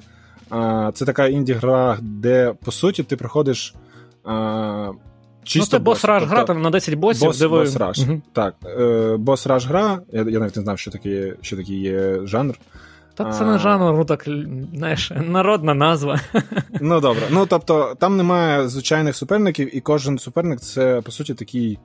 Це 0.95 1.05
така 1.05 1.27
інді-гра, 1.27 1.99
де, 2.01 2.55
по 2.65 2.73
суті, 2.73 3.03
ти 3.03 3.17
проходиш. 3.17 3.75
Чисто 5.49 5.77
ну, 5.77 5.79
це 5.79 5.85
бос 5.85 6.05
раш 6.05 6.25
гра, 6.25 6.45
там 6.45 6.63
на 6.63 6.71
10 6.71 6.95
босів. 6.95 7.29
Бос, 7.29 7.39
де 7.39 7.47
ви... 7.47 7.59
бос 7.59 7.77
раш. 7.77 7.99
Угу. 7.99 8.21
Так. 8.33 8.55
Бос 9.19 9.47
раш 9.47 9.67
гра. 9.67 10.01
Я 10.13 10.23
я 10.23 10.39
навіть 10.39 10.57
не 10.57 10.63
знав, 10.63 10.79
що 10.79 10.91
такий 10.91 11.35
що 11.41 11.57
такий 11.57 11.81
є 11.81 12.21
жанр. 12.25 12.59
Та 13.15 13.33
це 13.33 13.45
не 13.45 13.59
жанр, 13.59 13.95
ну 13.99 14.05
так, 14.05 14.29
знаєш, 14.75 15.13
народна 15.29 15.75
назва. 15.75 16.21
Ну 16.81 17.01
добре. 17.01 17.23
Ну 17.31 17.47
тобто, 17.47 17.97
там 17.99 18.17
немає 18.17 18.69
звичайних 18.69 19.17
суперників, 19.17 19.77
і 19.77 19.81
кожен 19.81 20.19
суперник 20.19 20.61
це, 20.61 21.01
по 21.01 21.11
суті, 21.11 21.35
такий 21.35 21.79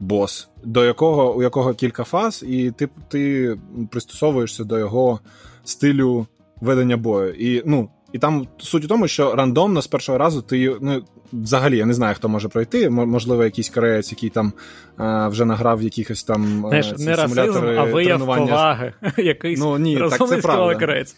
бос, 0.00 0.48
до 0.64 0.84
якого, 0.84 1.34
у 1.36 1.42
якого 1.42 1.74
кілька 1.74 2.04
фаз, 2.04 2.44
і 2.48 2.70
ти 2.70 2.88
ти 3.08 3.56
пристосовуєшся 3.90 4.64
до 4.64 4.78
його 4.78 5.20
стилю 5.64 6.26
ведення 6.60 6.96
бою. 6.96 7.34
І 7.34 7.62
ну, 7.66 7.88
і 8.12 8.18
там 8.18 8.46
суть 8.58 8.84
у 8.84 8.88
тому, 8.88 9.08
що 9.08 9.34
рандомно 9.34 9.82
з 9.82 9.86
першого 9.86 10.18
разу 10.18 10.42
ти 10.42 10.76
ну, 10.80 11.02
взагалі 11.32 11.76
я 11.76 11.86
не 11.86 11.94
знаю, 11.94 12.14
хто 12.14 12.28
може 12.28 12.48
пройти. 12.48 12.90
Можливо, 12.90 13.44
якийсь 13.44 13.68
кореєць, 13.68 14.12
який 14.12 14.30
там 14.30 14.52
а, 14.96 15.28
вже 15.28 15.44
награв 15.44 15.82
якихось 15.82 16.24
там 16.24 16.64
Знаєш, 16.68 16.98
не 16.98 17.16
расизм, 17.16 17.64
а 17.78 17.84
вияв 17.84 18.26
поваги. 18.26 18.92
Якийсь 19.16 19.60
ну, 19.60 19.78
ні, 19.78 19.96
так 19.96 20.28
це 20.28 20.36
правда. 20.36 20.74
кореєць. 20.74 21.16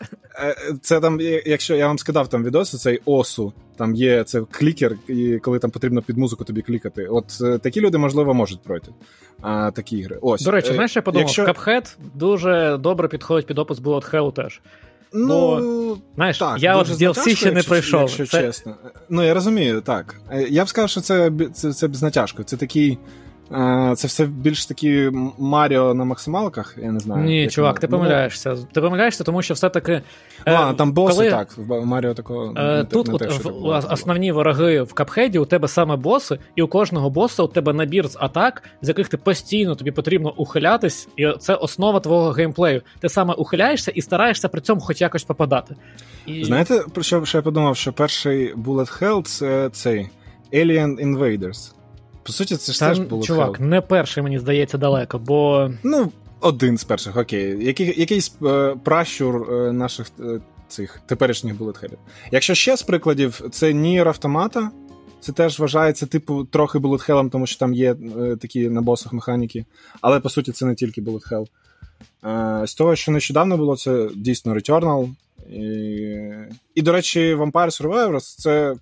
Це 0.82 1.00
там, 1.00 1.20
якщо 1.46 1.74
я 1.74 1.86
вам 1.86 1.98
скидав 1.98 2.28
там 2.28 2.44
відоси, 2.44 2.76
цей 2.76 3.00
осу, 3.04 3.52
там 3.76 3.94
є 3.94 4.24
це 4.24 4.42
клікер, 4.50 4.96
і 5.08 5.38
коли 5.38 5.58
там 5.58 5.70
потрібно 5.70 6.02
під 6.02 6.18
музику 6.18 6.44
тобі 6.44 6.62
клікати. 6.62 7.06
От 7.06 7.24
е, 7.42 7.58
такі 7.58 7.80
люди, 7.80 7.98
можливо, 7.98 8.34
можуть 8.34 8.62
пройти. 8.62 8.92
А, 9.42 9.70
Такі 9.70 9.98
ігри. 9.98 10.18
Ось. 10.22 10.42
До 10.42 10.50
речі, 10.50 10.72
знаєш, 10.72 10.96
я 10.96 11.02
подумав, 11.02 11.26
якщо... 11.26 11.44
Cuphead 11.44 11.96
дуже 12.14 12.76
добре 12.80 13.08
підходить 13.08 13.46
під 13.46 13.58
опис 13.58 13.78
Bullet 13.78 14.14
Hell 14.14 14.32
теж. 14.32 14.60
Ну, 15.12 15.28
Бо, 15.28 15.98
знаєш, 16.16 16.38
так, 16.38 16.62
я 16.62 16.76
от 16.76 16.88
в 16.88 16.92
DLC 16.92 17.36
ще 17.36 17.52
не 17.52 17.62
пройшов. 17.62 18.00
Якщо 18.00 18.26
це... 18.26 18.42
чесно. 18.42 18.74
Ну, 19.08 19.22
я 19.22 19.34
розумію, 19.34 19.80
так. 19.80 20.20
Е, 20.32 20.42
я 20.42 20.64
б 20.64 20.68
сказав, 20.68 20.90
що 20.90 21.00
це 21.00 21.32
це, 21.54 21.72
це 21.72 21.88
без 21.88 22.02
натяжку. 22.02 22.44
Це 22.44 22.56
такий. 22.56 22.98
Е, 23.52 23.92
це 23.96 24.08
все 24.08 24.26
більш 24.26 24.66
такі 24.66 25.10
Маріо 25.38 25.94
на 25.94 26.04
максималках, 26.04 26.76
я 26.82 26.92
не 26.92 27.00
знаю. 27.00 27.24
Ні, 27.24 27.48
чувак, 27.48 27.80
ти 27.80 27.88
ну, 27.90 27.98
помиляєшся. 27.98 28.56
Ти 28.72 28.80
помиляєшся, 28.80 29.24
тому 29.24 29.42
що 29.42 29.54
все-таки. 29.54 30.02
Ладно, 30.46 30.74
там 30.74 30.92
боси 30.92 31.16
коли... 31.16 31.30
так, 31.30 31.48
в 31.56 31.84
Маріо 31.84 32.14
такого. 32.14 32.52
Не, 32.52 32.84
Тут 32.84 33.06
не, 33.06 33.12
не 33.12 33.18
те, 33.18 33.26
в, 33.26 33.82
основні 33.90 34.32
вороги 34.32 34.82
в 34.82 34.92
капхеді, 34.92 35.38
у 35.38 35.44
тебе 35.44 35.68
саме 35.68 35.96
боси, 35.96 36.38
і 36.54 36.62
у 36.62 36.68
кожного 36.68 37.10
боса 37.10 37.42
у 37.42 37.48
тебе 37.48 37.72
набір 37.72 38.08
з 38.08 38.16
атак, 38.20 38.62
з 38.82 38.88
яких 38.88 39.08
ти 39.08 39.16
постійно 39.16 39.74
тобі 39.74 39.90
потрібно 39.90 40.34
ухилятись, 40.36 41.08
і 41.16 41.26
це 41.38 41.54
основа 41.54 42.00
твого 42.00 42.30
геймплею. 42.30 42.82
Ти 43.00 43.08
саме 43.08 43.34
ухиляєшся 43.34 43.90
і 43.90 44.02
стараєшся 44.02 44.48
при 44.48 44.60
цьому 44.60 44.80
хоч 44.80 45.00
якось 45.00 45.24
попадати. 45.24 45.76
І... 46.26 46.44
Знаєте, 46.44 46.84
про 46.94 47.02
що, 47.02 47.24
що 47.24 47.38
я 47.38 47.42
подумав, 47.42 47.76
що 47.76 47.92
перший 47.92 48.54
Bullet 48.54 49.02
Hell 49.02 49.22
це 49.22 49.70
цей 49.72 50.08
Alien 50.52 51.06
Invaders. 51.06 51.79
По 52.22 52.32
суті, 52.32 52.56
це 52.56 52.72
ж 52.72 52.78
теж 52.78 52.98
було 52.98 53.22
чувак, 53.22 53.60
Hell. 53.60 53.64
не 53.64 53.80
перший, 53.80 54.22
мені 54.22 54.38
здається, 54.38 54.78
далеко, 54.78 55.18
бо. 55.18 55.70
Ну, 55.82 56.12
один 56.40 56.78
з 56.78 56.84
перших, 56.84 57.16
окей. 57.16 57.64
Який, 57.64 58.00
якийсь 58.00 58.32
е, 58.42 58.76
пращур 58.84 59.52
е, 59.52 59.72
наших 59.72 60.06
е, 60.20 60.40
цих 60.68 61.00
теперішніх 61.06 61.54
булетхелів. 61.54 61.98
Якщо 62.32 62.54
ще 62.54 62.76
з 62.76 62.82
прикладів, 62.82 63.40
це 63.50 63.72
Nier 63.72 64.08
Автомата. 64.08 64.70
Це 65.20 65.32
теж 65.32 65.58
вважається, 65.58 66.06
типу, 66.06 66.44
трохи 66.44 66.78
Hell, 66.78 67.30
тому 67.30 67.46
що 67.46 67.58
там 67.58 67.74
є 67.74 67.96
е, 68.18 68.36
такі 68.36 68.68
на 68.68 68.80
босах 68.80 69.12
механіки. 69.12 69.64
Але 70.00 70.20
по 70.20 70.30
суті, 70.30 70.52
це 70.52 70.66
не 70.66 70.74
тільки 70.74 71.02
Hell. 71.30 71.46
Е, 72.62 72.66
з 72.66 72.74
того, 72.74 72.96
що 72.96 73.12
нещодавно 73.12 73.56
було, 73.56 73.76
це 73.76 74.08
дійсно 74.16 74.54
Returnal. 74.54 75.08
І, 75.50 75.62
і 76.74 76.82
до 76.82 76.92
речі, 76.92 77.34
Vampire 77.34 77.82
Survivors 77.82 78.36
це 78.38 78.74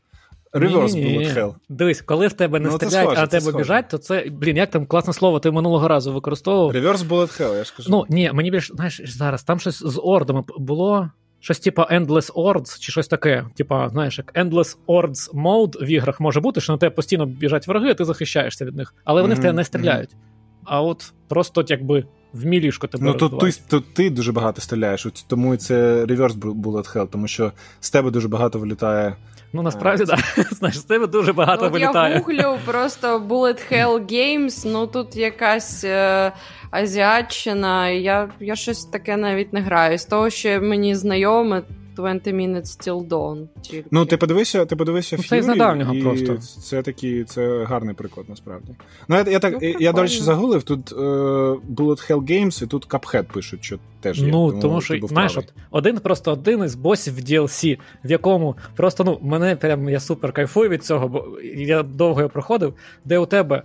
Reverse 0.53 0.95
Bullet 0.95 1.39
Hell. 1.39 1.55
Дивись, 1.69 2.03
коли 2.03 2.27
в 2.27 2.33
тебе 2.33 2.61
не 2.61 2.69
ну, 2.69 2.77
стріляють, 2.77 3.09
схоже, 3.09 3.23
а 3.23 3.27
тебе 3.27 3.41
схоже. 3.41 3.59
біжать, 3.59 3.89
то 3.89 3.99
це, 3.99 4.27
блін, 4.31 4.57
як 4.57 4.71
там 4.71 4.87
класне 4.87 5.13
слово, 5.13 5.41
ти 5.41 5.51
минулого 5.51 5.89
разу 5.89 6.13
використовував. 6.13 6.77
Reverse 6.77 7.09
Bullet 7.09 7.41
Hell, 7.41 7.57
я 7.57 7.65
ж 7.65 7.75
кажу. 7.77 7.91
Ну, 7.91 8.07
ні, 8.09 8.31
мені 8.33 8.51
більше, 8.51 8.75
знаєш, 8.75 9.01
зараз 9.05 9.43
там 9.43 9.61
щось 9.61 9.79
з 9.79 10.01
ордами 10.03 10.45
було. 10.59 11.11
Щось 11.41 11.59
типа 11.59 11.89
Endless 11.93 12.33
Ords, 12.33 12.79
чи 12.81 12.93
щось 12.93 13.09
таке. 13.09 13.45
Типа, 13.57 13.89
знаєш, 13.89 14.19
як 14.19 14.35
Endless 14.35 14.77
Ords 14.89 15.35
Mode 15.35 15.85
в 15.85 15.91
іграх 15.91 16.21
може 16.21 16.41
бути, 16.41 16.61
що 16.61 16.73
на 16.73 16.79
тебе 16.79 16.95
постійно 16.95 17.27
біжать 17.27 17.69
враги, 17.69 17.91
а 17.91 17.95
ти 17.95 18.05
захищаєшся 18.05 18.65
від 18.65 18.77
них. 18.77 18.95
Але 19.05 19.23
вони 19.23 19.35
mm-hmm. 19.35 19.39
в 19.39 19.43
тебе 19.43 19.53
не 19.53 19.65
стріляють. 19.65 20.11
Mm-hmm. 20.11 20.65
А 20.65 20.83
от 20.83 21.13
просто 21.29 21.65
якби 21.69 22.05
в 22.33 22.45
мілішко 22.45 22.87
тебе. 22.87 23.05
Ну 23.05 23.15
тут 23.15 23.41
ти, 23.41 23.53
тут 23.69 23.95
ти 23.95 24.11
дуже 24.11 24.33
багато 24.33 24.61
стріляєш, 24.61 25.07
тому 25.27 25.55
і 25.55 25.57
це 25.57 26.05
Reverse 26.05 26.39
Bullet 26.39 26.97
Hell, 26.97 27.09
тому 27.09 27.29
що 27.29 27.53
з 27.81 27.91
тебе 27.91 28.11
дуже 28.11 28.29
багато 28.29 28.59
вилітає 28.59 29.17
Ну 29.53 29.63
насправді 29.63 30.05
так. 30.05 30.21
Да. 30.37 30.43
Знаєш, 30.51 30.79
з 30.79 30.83
тебе 30.83 31.07
дуже 31.07 31.33
багато 31.33 31.65
ну, 31.65 31.71
вилітає. 31.71 32.15
Я 32.15 32.21
гуглю 32.21 32.59
просто 32.65 33.19
Bullet 33.19 33.73
Hell 33.73 34.13
Games, 34.13 34.63
ну 34.67 34.87
тут 34.87 35.17
якась 35.17 35.85
е, 35.85 36.33
азіатчина, 36.71 37.89
я 37.89 38.29
я 38.41 38.57
щось 38.57 38.85
таке 38.85 39.17
навіть 39.17 39.53
не 39.53 39.61
граю. 39.61 39.99
З 39.99 40.05
того, 40.05 40.31
що 40.31 40.61
мені 40.61 40.95
знайоме, 40.95 41.63
20 41.99 42.27
Minutes 42.27 42.63
Till 42.63 43.09
Dawn. 43.09 43.47
Тільки. 43.61 43.89
Ну, 43.91 44.07
ти 44.07 44.17
подивися, 44.17 44.67
ти 44.67 44.77
подивися 44.77 45.17
ну, 45.19 45.25
Це 45.25 45.43
з 45.43 45.47
недавнього 45.47 45.95
і 45.95 46.03
просто. 46.03 46.37
Це 46.39 46.83
такий, 46.83 47.25
це 47.25 47.65
гарний 47.65 47.95
приклад, 47.95 48.27
насправді. 48.29 48.73
Ну, 49.09 49.17
я, 49.17 49.25
я 49.29 49.39
так, 49.39 49.59
ну, 49.63 49.75
я, 49.81 49.93
до 49.93 50.03
речі, 50.03 50.23
загулив, 50.23 50.63
тут 50.63 50.93
uh, 50.93 51.61
Bullet 51.75 52.11
Hell 52.11 52.21
Games, 52.21 52.65
і 52.65 52.67
тут 52.67 52.89
Cuphead 52.89 53.33
пишуть, 53.33 53.65
що 53.65 53.79
теж 54.01 54.21
є. 54.21 54.27
Ну, 54.27 54.49
тому, 54.49 54.61
тому 54.63 54.81
що, 54.81 54.99
знаєш, 55.03 55.37
от, 55.37 55.53
один 55.71 55.99
просто 55.99 56.33
один 56.33 56.65
із 56.65 56.75
босів 56.75 57.15
в 57.15 57.19
DLC, 57.19 57.79
в 58.05 58.11
якому 58.11 58.57
просто, 58.77 59.05
ну, 59.05 59.19
мене 59.23 59.57
прям 59.57 59.89
я 59.89 60.01
супер 60.01 60.33
кайфую 60.33 60.69
від 60.69 60.85
цього, 60.85 61.09
бо 61.09 61.27
я 61.55 61.83
довго 61.83 62.21
його 62.21 62.31
проходив, 62.31 62.75
де 63.05 63.19
у 63.19 63.27
тебе. 63.27 63.63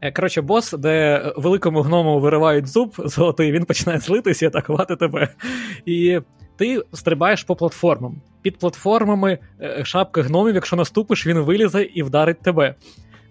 Е, 0.00 0.12
коротше, 0.12 0.40
бос, 0.40 0.72
де 0.72 1.22
великому 1.36 1.82
гному 1.82 2.20
виривають 2.20 2.66
зуб 2.66 2.94
золотий, 2.98 3.52
він 3.52 3.64
починає 3.64 3.98
злитися 3.98 4.44
і 4.44 4.48
атакувати 4.48 4.96
тебе. 4.96 5.28
І 5.86 6.20
ти 6.62 6.82
стрибаєш 6.92 7.44
по 7.44 7.56
платформам. 7.56 8.16
під 8.42 8.58
платформами 8.58 9.38
е, 9.60 9.84
шапка 9.84 10.22
гномів, 10.22 10.54
якщо 10.54 10.76
наступиш, 10.76 11.26
він 11.26 11.38
вилізе 11.38 11.82
і 11.82 12.02
вдарить 12.02 12.40
тебе. 12.40 12.74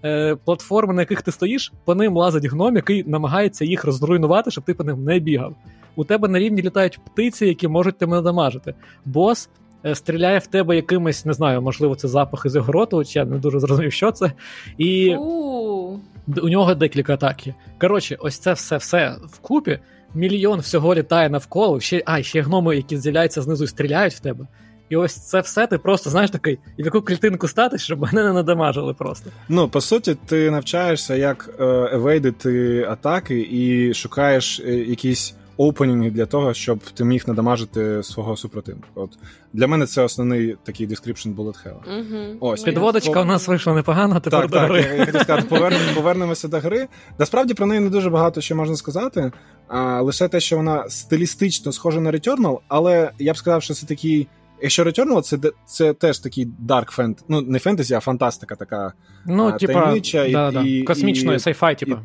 Е, 0.06 0.36
платформи, 0.46 0.94
на 0.94 1.02
яких 1.02 1.22
ти 1.22 1.32
стоїш, 1.32 1.74
по 1.86 1.96
ним 1.96 2.18
лазить 2.18 2.46
гном, 2.46 2.76
який 2.76 3.04
намагається 3.04 3.66
їх 3.66 3.84
розруйнувати, 3.84 4.52
щоб 4.52 4.64
ти 4.64 4.74
по 4.74 4.84
ним 4.84 5.04
не 5.04 5.20
бігав. 5.20 5.56
У 5.96 6.04
тебе 6.04 6.28
на 6.28 6.40
рівні 6.40 6.62
літають 6.62 7.00
птиці, 7.06 7.46
які 7.46 7.68
можуть 7.68 7.98
тебе 7.98 8.12
надамажити. 8.12 8.74
Бос 9.06 9.50
е, 9.86 9.96
стріляє 9.96 10.40
в 10.40 10.48
тебе 10.48 10.76
якимось, 10.76 11.26
не 11.26 11.34
знаю, 11.34 11.62
можливо, 11.62 11.96
це 11.96 12.08
запах 12.08 12.46
із 12.46 12.56
його 12.56 12.72
роту, 12.72 13.06
чи 13.06 13.20
я 13.20 13.26
не 13.26 13.38
дуже 13.38 13.60
зрозумів, 13.60 13.94
що 13.94 14.12
це. 14.12 14.32
І 14.78 15.16
Фу. 15.16 16.00
у 16.44 16.50
нього 16.50 16.76
декілька 16.76 17.14
атаків. 17.14 17.54
Коротше, 17.82 18.18
ось 18.20 18.40
це 18.40 18.54
все 18.54 18.78
все 18.78 19.16
вкупі. 19.26 19.80
Мільйон 20.16 20.60
всього 20.60 20.96
літає 20.96 21.30
навколо. 21.30 21.80
Ще, 21.80 22.04
а, 22.06 22.24
ще 22.24 22.42
гноми, 22.42 22.76
які 22.76 22.98
з'являються 22.98 23.42
знизу 23.42 23.64
і 23.64 23.68
стріляють 23.68 24.14
в 24.14 24.20
тебе. 24.20 24.48
І 24.90 24.96
ось 24.96 25.16
це 25.16 25.40
все 25.40 25.68
ти 25.68 25.78
просто 25.78 26.10
знаєш 26.10 26.32
такий, 26.32 26.60
і 26.78 26.84
в 26.84 26.86
яку 26.86 27.02
клітинку 27.02 27.48
стати, 27.48 27.78
щоб 27.78 28.02
мене 28.02 28.24
не 28.24 28.34
надамажили 28.34 28.94
просто. 28.94 29.30
Ну, 29.50 29.70
по 29.70 29.82
суті, 29.82 30.16
ти 30.26 30.52
навчаєшся, 30.52 31.16
як 31.16 31.50
е, 31.60 31.66
евейдити 31.94 32.84
атаки, 32.90 33.48
і 33.52 33.94
шукаєш 33.94 34.60
е, 34.60 34.76
якісь 34.76 35.36
опенінги 35.68 36.12
для 36.12 36.26
того, 36.26 36.54
щоб 36.54 36.80
ти 36.80 37.04
міг 37.04 37.24
надамажити 37.28 38.04
свого 38.04 38.38
супротивника. 38.38 38.88
От 38.96 39.18
для 39.54 39.68
мене 39.68 39.86
це 39.86 40.04
основний 40.04 40.58
такий 40.64 40.88
description 40.88 41.36
bullet 41.36 41.68
hell. 41.68 42.00
Угу. 42.00 42.38
Ось. 42.40 42.64
Підводочка 42.64 43.22
у 43.22 43.26
нас 43.26 43.48
вийшла 43.48 43.74
непогано, 43.74 44.20
тепер 44.20 44.42
Так, 44.42 44.50
до 44.52 44.58
так, 44.58 44.70
гри. 44.70 44.82
я, 44.82 44.94
я 44.94 45.06
хотів 45.06 45.22
сказати, 45.22 45.48
повернемо, 45.50 45.84
повернемося 45.96 46.48
до 46.48 46.60
гри. 46.60 46.88
Насправді 47.20 47.54
про 47.54 47.66
неї 47.66 47.82
не 47.82 47.90
дуже 47.90 48.10
багато 48.10 48.42
що 48.42 48.56
можна 48.56 48.76
сказати. 48.76 49.32
А, 49.68 50.02
лише 50.02 50.28
те, 50.28 50.40
що 50.40 50.58
вона 50.58 50.90
стилістично 50.90 51.72
схожа 51.72 52.00
на 52.02 52.12
Returnal, 52.12 52.60
але 52.68 53.12
я 53.20 53.34
б 53.34 53.38
сказав, 53.38 53.64
що 53.64 53.74
це 53.74 53.86
такий. 53.86 54.28
Якщо 54.62 54.84
Returnal, 54.84 55.22
це, 55.22 55.38
це 55.66 55.94
теж 55.94 56.20
такий 56.20 56.48
dark 56.68 56.92
фент, 56.92 57.24
ну 57.28 57.42
не 57.42 57.60
фентезі, 57.60 57.94
а 57.94 58.00
фантастика 58.00 58.56
така 58.56 58.94
Ну, 59.26 59.48
а, 59.48 59.52
типа, 59.52 59.74
таємнича 59.74 60.26
і- 60.26 60.32
да, 60.32 60.52
да. 60.52 60.62
і- 60.62 60.84
космічної 60.84 61.40
сайфай, 61.40 61.78
типа. 61.78 62.00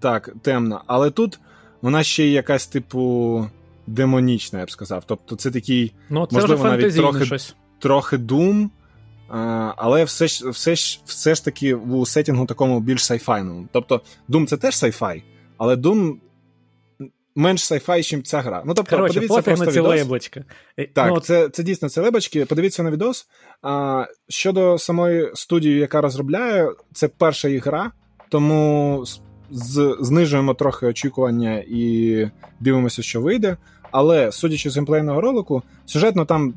так, 0.00 0.30
темна. 0.42 0.80
Але 0.86 1.10
тут 1.10 1.40
вона 1.82 2.02
ще 2.02 2.24
й 2.24 2.32
якась, 2.32 2.66
типу, 2.66 3.46
демонічна, 3.86 4.58
я 4.58 4.64
б 4.64 4.70
сказав. 4.70 5.04
Тобто 5.06 5.36
це 5.36 5.50
такий 5.50 5.92
Ну, 6.10 6.26
це 6.26 6.36
можливо, 6.36 6.64
навіть 6.64 6.96
трохи- 6.96 7.24
щось. 7.24 7.54
трохи 7.78 8.18
а, 9.28 9.72
але 9.76 10.04
все 10.04 10.28
ж, 10.28 10.50
все, 10.50 10.76
ж, 10.76 11.00
все 11.04 11.34
ж 11.34 11.44
таки 11.44 11.74
у 11.74 12.06
сетінгу 12.06 12.46
такому 12.46 12.80
більш 12.80 13.04
сайфайному. 13.04 13.68
Тобто 13.72 14.00
Doom 14.28 14.46
це 14.46 14.56
теж 14.56 14.76
сайфай, 14.76 15.24
але 15.58 15.74
Doom 15.74 16.16
менш 17.34 17.64
сайфай, 17.64 17.98
ніж 18.12 18.22
ця 18.22 18.40
гра. 18.40 18.62
Ну, 18.66 18.74
тобто, 18.74 18.96
Коротше, 18.96 19.14
подивіться 19.14 19.42
просто 19.42 19.64
на 19.64 19.72
ці 19.72 19.78
відос. 19.78 19.90
лейблочки. 19.90 20.44
Так, 20.94 21.12
ну, 21.14 21.20
це, 21.20 21.48
це 21.48 21.62
дійсно 21.62 21.88
це 21.88 22.00
лебочки. 22.00 22.44
Подивіться 22.44 22.82
на 22.82 22.90
відос. 22.90 23.28
А, 23.62 24.04
щодо 24.28 24.78
самої 24.78 25.30
студії, 25.34 25.78
яка 25.78 26.00
розробляє, 26.00 26.72
це 26.92 27.08
перша 27.08 27.48
їх 27.48 27.66
гра, 27.66 27.92
тому 28.28 29.04
з, 29.50 29.96
знижуємо 30.00 30.54
трохи 30.54 30.86
очікування 30.86 31.64
і 31.68 32.26
дивимося, 32.60 33.02
що 33.02 33.20
вийде. 33.20 33.56
Але 33.90 34.32
судячи 34.32 34.70
з 34.70 34.76
геймплейного 34.76 35.20
ролику, 35.20 35.62
сюжетно 35.86 36.24
там, 36.24 36.54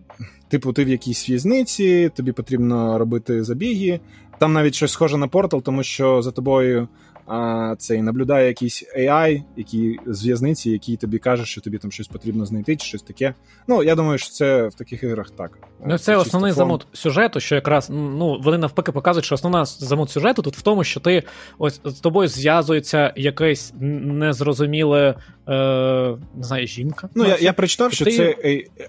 типу, 0.48 0.74
ти 0.74 0.86
в 0.86 0.90
якійсь 0.90 1.30
в'язниці, 1.30 2.12
тобі 2.16 2.32
потрібно 2.32 2.98
робити 2.98 3.44
забіги. 3.44 4.00
Там 4.40 4.54
навіть 4.54 4.76
щось 4.76 4.92
схоже 4.92 5.18
на 5.18 5.28
портал, 5.28 5.62
тому 5.62 5.84
що 5.84 6.22
за 6.22 6.32
тобою 6.32 6.88
а, 7.28 7.76
цей 7.78 8.02
наблюдає 8.02 8.48
якийсь 8.48 8.84
AI, 8.98 9.44
який 9.58 10.00
з 10.06 10.26
в'язниці, 10.26 10.72
який 10.72 10.98
тобі 10.98 11.18
каже, 11.18 11.46
що 11.46 11.62
тобі 11.62 11.78
там 11.78 11.92
щось 11.92 12.08
потрібно 12.08 12.46
знайти, 12.46 12.76
чи 12.76 12.88
щось 12.88 13.02
таке. 13.02 13.34
Ну, 13.68 13.84
я 13.84 13.96
думаю, 13.96 14.18
що 14.18 14.30
це 14.30 14.68
в 14.68 14.74
таких 14.74 15.04
іграх 15.04 15.30
так. 15.30 15.58
Ну, 15.86 15.98
це 15.98 15.98
чисто 15.98 16.22
основний 16.22 16.52
фон. 16.52 16.58
замут 16.58 16.88
сюжету, 16.94 17.40
що 17.40 17.56
якраз 17.56 17.90
ну 17.90 18.40
вони 18.44 18.58
навпаки 18.58 18.92
показують, 18.92 19.26
що 19.26 19.36
основна 19.36 19.66
замут 19.66 20.10
сюжету 20.10 20.42
тут 20.42 20.58
в 20.58 20.62
тому, 20.62 20.84
що 20.84 21.00
ти 21.00 21.24
ось 21.58 21.82
з 21.86 21.94
тобою 22.00 22.28
зв'язується 22.28 23.14
якесь 23.16 23.74
незрозуміле 23.80 25.16
е, 25.48 25.54
не 26.36 26.44
знаю, 26.44 26.68
жінка. 26.68 27.10
Ну, 27.16 27.26
я, 27.26 27.38
я 27.38 27.54
прочитав, 27.54 27.94
що 27.94 28.06
Ти- 28.06 28.12
це 28.12 28.36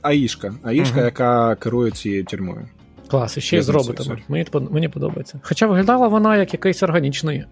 Аїшка, 0.03 0.55
Аїшка, 0.62 0.97
Мгм. 0.97 1.05
яка 1.05 1.55
керує 1.55 1.90
цією 1.90 2.25
тюрмою. 2.25 2.68
Клас, 3.08 3.36
і 3.36 3.40
ще 3.40 3.58
й 3.58 3.62
з 3.62 3.68
роботами. 3.68 4.22
Мені, 4.28 4.46
мені 4.70 4.88
подобається. 4.88 5.40
Хоча 5.42 5.66
виглядала 5.66 6.08
вона 6.08 6.36
як 6.36 6.52
якийсь 6.52 6.82
органічний, 6.82 7.44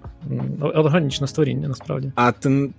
органічне 0.61 1.27
створіння, 1.27 1.69
насправді. 1.69 2.13
А 2.15 2.33
ти, 2.33 2.71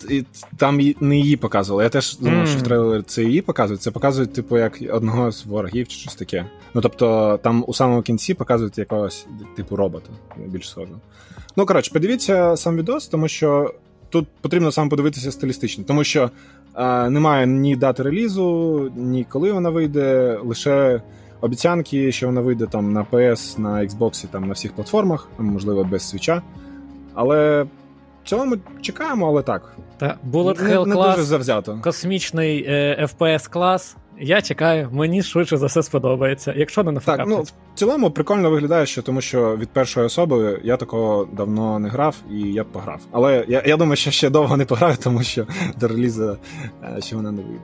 там 0.57 0.79
не 0.99 1.17
її 1.17 1.38
показували. 1.38 1.83
Я 1.83 1.89
теж 1.89 2.17
думав, 2.17 2.38
Мгм. 2.38 2.47
що 2.47 2.59
в 2.59 2.62
трейлері 2.62 3.01
це 3.01 3.23
її 3.23 3.41
показують. 3.41 3.81
Це 3.81 3.91
показують, 3.91 4.33
типу, 4.33 4.57
як 4.57 4.79
одного 4.91 5.31
з 5.31 5.45
ворогів 5.45 5.88
чи 5.88 5.97
щось 5.97 6.15
таке. 6.15 6.45
Ну 6.73 6.81
тобто, 6.81 7.39
там 7.43 7.63
у 7.67 7.73
самому 7.73 8.01
кінці 8.01 8.33
показують 8.33 8.77
якогось 8.77 9.27
типу 9.55 9.75
робота, 9.75 10.09
більш 10.47 10.69
схожого. 10.69 10.99
Ну 11.55 11.65
коротше, 11.65 11.91
подивіться 11.93 12.57
сам 12.57 12.77
відос, 12.77 13.07
тому 13.07 13.27
що 13.27 13.73
тут 14.09 14.27
потрібно 14.41 14.71
саме 14.71 14.89
подивитися 14.89 15.31
стилістично, 15.31 15.83
тому 15.88 16.03
що 16.03 16.31
е, 16.75 17.09
немає 17.09 17.47
ні 17.47 17.75
дати 17.75 18.03
релізу, 18.03 18.91
ні 18.95 19.25
коли 19.29 19.51
вона 19.51 19.69
вийде, 19.69 20.38
лише 20.43 21.01
обіцянки, 21.43 22.12
що 22.12 22.25
вона 22.25 22.41
вийде 22.41 22.65
там 22.65 22.93
на 22.93 23.03
PS, 23.12 23.60
на 23.60 23.69
Xbox, 23.69 24.27
там 24.27 24.47
на 24.47 24.53
всіх 24.53 24.73
платформах, 24.73 25.27
можливо, 25.38 25.84
без 25.84 26.10
свіча. 26.10 26.41
Але 27.13 27.63
в 28.23 28.29
цілому 28.29 28.56
чекаємо, 28.82 29.27
але 29.27 29.41
так. 29.41 29.75
Та 29.97 30.17
Bullet 30.32 30.63
не, 30.63 30.77
Hell 30.77 30.86
не 30.86 30.95
клас, 30.95 31.15
дуже 31.15 31.27
завзято. 31.27 31.79
космічний 31.84 32.65
е, 32.67 33.08
FPS 33.12 33.49
клас. 33.49 33.97
Я 34.19 34.41
чекаю, 34.41 34.89
мені 34.91 35.23
швидше 35.23 35.58
за 35.58 35.65
все 35.65 35.84
сподобається. 35.84 36.53
Якщо 36.58 36.84
не 36.84 36.91
на 36.91 36.99
Так, 36.99 37.23
ну 37.27 37.41
в 37.41 37.51
цілому 37.75 38.12
прикольно 38.12 38.49
виглядає, 38.49 38.86
що 38.86 39.01
тому 39.01 39.21
що 39.21 39.58
від 39.58 39.69
першої 39.69 40.06
особи 40.06 40.60
я 40.63 40.77
такого 40.77 41.27
давно 41.34 41.79
не 41.79 41.89
грав 41.89 42.15
і 42.32 42.39
я 42.39 42.63
б 42.63 42.67
пограв. 42.67 42.99
Але 43.12 43.45
я, 43.47 43.63
я 43.65 43.77
думаю, 43.77 43.95
що 43.95 44.12
ще 44.12 44.29
довго 44.29 44.58
не 44.58 44.65
пограю, 44.65 44.95
тому 45.03 45.23
що 45.23 45.47
до 45.79 45.88
релізу 45.88 46.38
е, 46.84 47.01
ще 47.01 47.15
вона 47.15 47.32
не 47.32 47.41
вийде. 47.41 47.63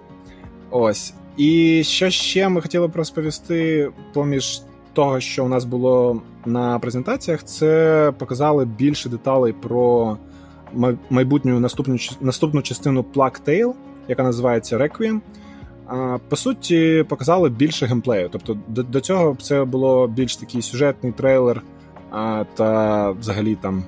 Ось. 0.72 1.14
І 1.40 1.84
що 1.84 2.10
ще 2.10 2.50
ми 2.50 2.62
хотіли 2.62 2.88
б 2.88 2.96
розповісти 2.96 3.90
поміж 4.14 4.62
того, 4.94 5.20
що 5.20 5.46
у 5.46 5.48
нас 5.48 5.66
було 5.66 6.22
на 6.46 6.80
презентаціях, 6.80 7.44
це 7.44 8.14
показали 8.18 8.66
більше 8.66 9.10
деталей 9.10 9.54
про 9.54 10.18
майбутню 11.10 11.60
наступну, 11.60 11.98
наступну 12.22 12.62
частину 12.62 13.06
Plague 13.16 13.42
Tale, 13.48 13.74
яка 14.08 14.24
називається 14.24 14.78
Requiem. 14.78 15.20
По 16.30 16.36
суті, 16.36 17.06
показали 17.10 17.50
більше 17.50 17.86
геймплею. 17.86 18.30
Тобто 18.32 18.58
до, 18.68 18.84
до 18.84 19.02
цього 19.02 19.38
це 19.42 19.64
було 19.64 20.08
більш 20.08 20.36
такий 20.36 20.62
сюжетний 20.62 21.12
трейлер, 21.12 21.62
та 22.54 23.12
взагалі 23.12 23.56
там, 23.56 23.84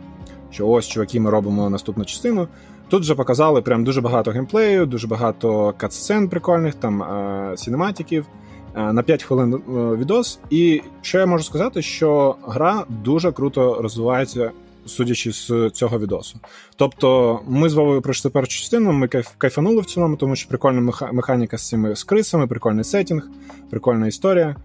що 0.51 0.67
ось, 0.67 0.87
чуваки, 0.87 1.19
ми 1.19 1.29
робимо 1.29 1.69
наступну 1.69 2.05
частину. 2.05 2.47
Тут 2.91 3.03
вже 3.03 3.15
показали 3.15 3.61
прям 3.61 3.83
дуже 3.83 4.01
багато 4.01 4.31
геймплею, 4.31 4.85
дуже 4.85 5.07
багато 5.07 5.73
катсцен 5.77 6.29
прикольних, 6.29 6.75
там 6.75 7.03
а, 7.03 7.53
сінематиків. 7.57 8.25
А, 8.73 8.93
На 8.93 9.03
5 9.03 9.23
хвилин 9.23 9.53
е, 9.53 9.59
відос. 9.95 10.39
І 10.49 10.81
що 11.01 11.19
я 11.19 11.25
можу 11.25 11.43
сказати, 11.43 11.81
що 11.81 12.35
гра 12.47 12.83
дуже 12.89 13.31
круто 13.31 13.81
розвивається, 13.81 14.51
судячи 14.85 15.31
з 15.31 15.69
цього 15.73 15.99
відосу. 15.99 16.39
Тобто, 16.75 17.39
ми 17.47 17.69
з 17.69 17.73
Вовою 17.73 18.01
пройшли 18.01 18.31
першу 18.31 18.59
частину, 18.59 18.91
ми 18.91 19.07
кайф, 19.07 19.27
кайфанули 19.37 19.81
в 19.81 19.85
цілому, 19.85 20.15
тому 20.15 20.35
що 20.35 20.49
прикольна 20.49 20.91
меха- 20.91 21.13
механіка 21.13 21.57
з 21.57 21.67
цими 21.67 21.95
з 21.95 22.03
крисами, 22.03 22.47
прикольний 22.47 22.83
сетінг, 22.83 23.27
прикольна 23.69 24.07
історія. 24.07 24.55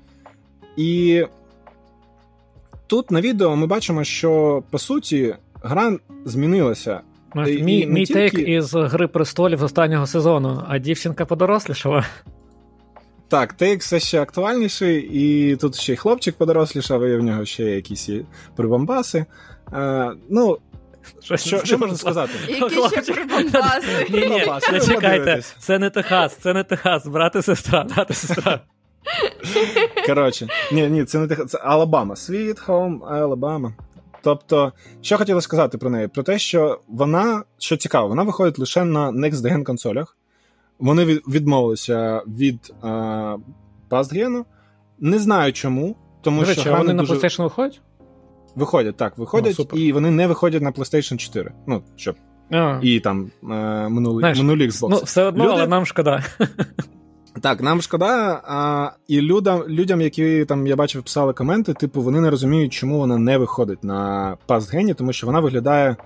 І 0.76 1.22
тут 2.86 3.10
на 3.10 3.20
відео 3.20 3.56
ми 3.56 3.66
бачимо, 3.66 4.04
що 4.04 4.62
по 4.70 4.78
суті 4.78 5.34
гра 5.62 5.98
змінилася. 6.24 7.00
І 7.44 7.62
Мій, 7.62 7.87
мій 7.87 8.05
тільки- 8.07 8.31
тейк 8.31 8.49
із 8.49 8.75
Гри 8.75 9.07
престолів 9.09 9.59
з 9.59 9.62
останнього 9.62 10.07
сезону, 10.07 10.62
а 10.68 10.79
дівчинка 10.79 11.25
подорослішала. 11.25 12.05
Так, 13.29 13.53
тейк 13.53 13.81
все 13.81 14.01
ще 14.01 14.22
актуальніший, 14.22 15.11
і 15.12 15.57
тут 15.57 15.75
ще 15.75 15.92
й 15.92 15.96
хлопчик 15.96 16.35
подорослішав, 16.37 17.05
і 17.05 17.16
в 17.16 17.22
нього 17.22 17.44
ще 17.44 17.64
є 17.64 17.75
якісь 17.75 18.11
прибамбаси. 18.57 19.25
Е, 19.72 20.11
ну, 20.31 20.59
що, 21.22 21.64
що 21.64 21.78
можна 21.78 21.97
сказати? 21.97 22.32
Які 22.49 22.74
ще 23.03 23.12
прибамбаси? 23.12 24.07
Ні, 24.11 24.20
ні. 24.20 24.45
Ви 24.72 24.80
зачекайте, 24.80 25.43
це 25.59 25.78
не 25.78 25.91
Техас, 25.91 26.37
це 26.37 26.55
не 26.55 26.64
Техас, 26.64 27.07
брат 27.07 27.37
і 27.37 27.43
сестра, 27.43 27.84
брат 27.84 28.11
і 28.11 28.14
сестра. 28.14 28.61
Коротше, 30.07 30.49
ні, 30.72 30.89
ні, 30.89 31.05
це 31.05 31.18
не 31.18 31.26
Тех- 31.26 31.47
це 31.47 31.59
Алабама. 31.59 32.14
Sweet 32.14 32.66
Home 32.66 32.99
Alabama. 32.99 33.72
Тобто, 34.27 34.72
що 35.01 35.18
хотіла 35.18 35.41
сказати 35.41 35.79
про 35.79 35.91
неї? 35.91 36.09
Про 36.09 36.22
те, 36.22 36.39
що 36.39 36.81
вона, 36.89 37.43
що 37.59 37.77
цікаво, 37.77 38.09
вона 38.09 38.22
виходить 38.22 38.59
лише 38.59 38.85
на 38.85 39.11
Next 39.11 39.35
Gen 39.35 39.62
консолях. 39.62 40.16
Вони 40.79 41.05
відмовилися 41.05 42.22
від 42.27 42.74
е, 42.85 42.87
Past 43.91 44.12
Gen. 44.14 44.45
Не 45.01 45.18
знаю 45.18 45.53
чому, 45.53 45.97
тому 46.22 46.41
До 46.41 46.47
що 46.47 46.55
речі, 46.55 46.68
а 46.68 46.79
вони 46.79 46.93
не 46.95 47.03
на. 47.03 47.09
PlayStation 47.09 47.43
виходять? 47.43 47.81
виходять, 48.55 48.97
так, 48.97 49.18
виходять, 49.18 49.66
Ну, 49.72 49.81
і 49.81 49.93
вони 49.93 50.11
не 50.11 50.27
виходять 50.27 50.62
на 50.62 50.70
PlayStation 50.70 51.16
4. 51.16 51.53
Ну, 51.66 51.83
щоб 51.97 52.16
А, 52.51 52.79
і 52.83 53.01
там 53.01 53.31
е, 53.43 53.47
минулі, 53.89 54.18
Знаєш, 54.18 54.39
минулі 54.39 54.68
Xbox. 54.68 54.89
ну, 54.91 54.97
все 54.97 55.22
одно, 55.24 55.45
Люди- 55.45 55.53
але 55.55 55.66
нам 55.66 55.87
шкода. 55.87 56.24
Так, 57.41 57.62
нам 57.62 57.82
шкода, 57.82 58.43
а, 58.45 58.91
і 59.09 59.20
людям, 59.20 59.64
людям, 59.68 60.01
які 60.01 60.45
там 60.45 60.66
я 60.66 60.76
бачив, 60.76 61.03
писали 61.03 61.32
коменти, 61.32 61.74
типу, 61.74 62.03
вони 62.03 62.20
не 62.20 62.30
розуміють, 62.30 62.72
чому 62.72 62.99
вона 62.99 63.18
не 63.18 63.39
виходить 63.39 63.84
на 63.84 64.37
пастгені, 64.47 64.95
тому 64.95 65.12
що 65.12 65.26
вона 65.26 65.41
виглядає. 65.41 65.97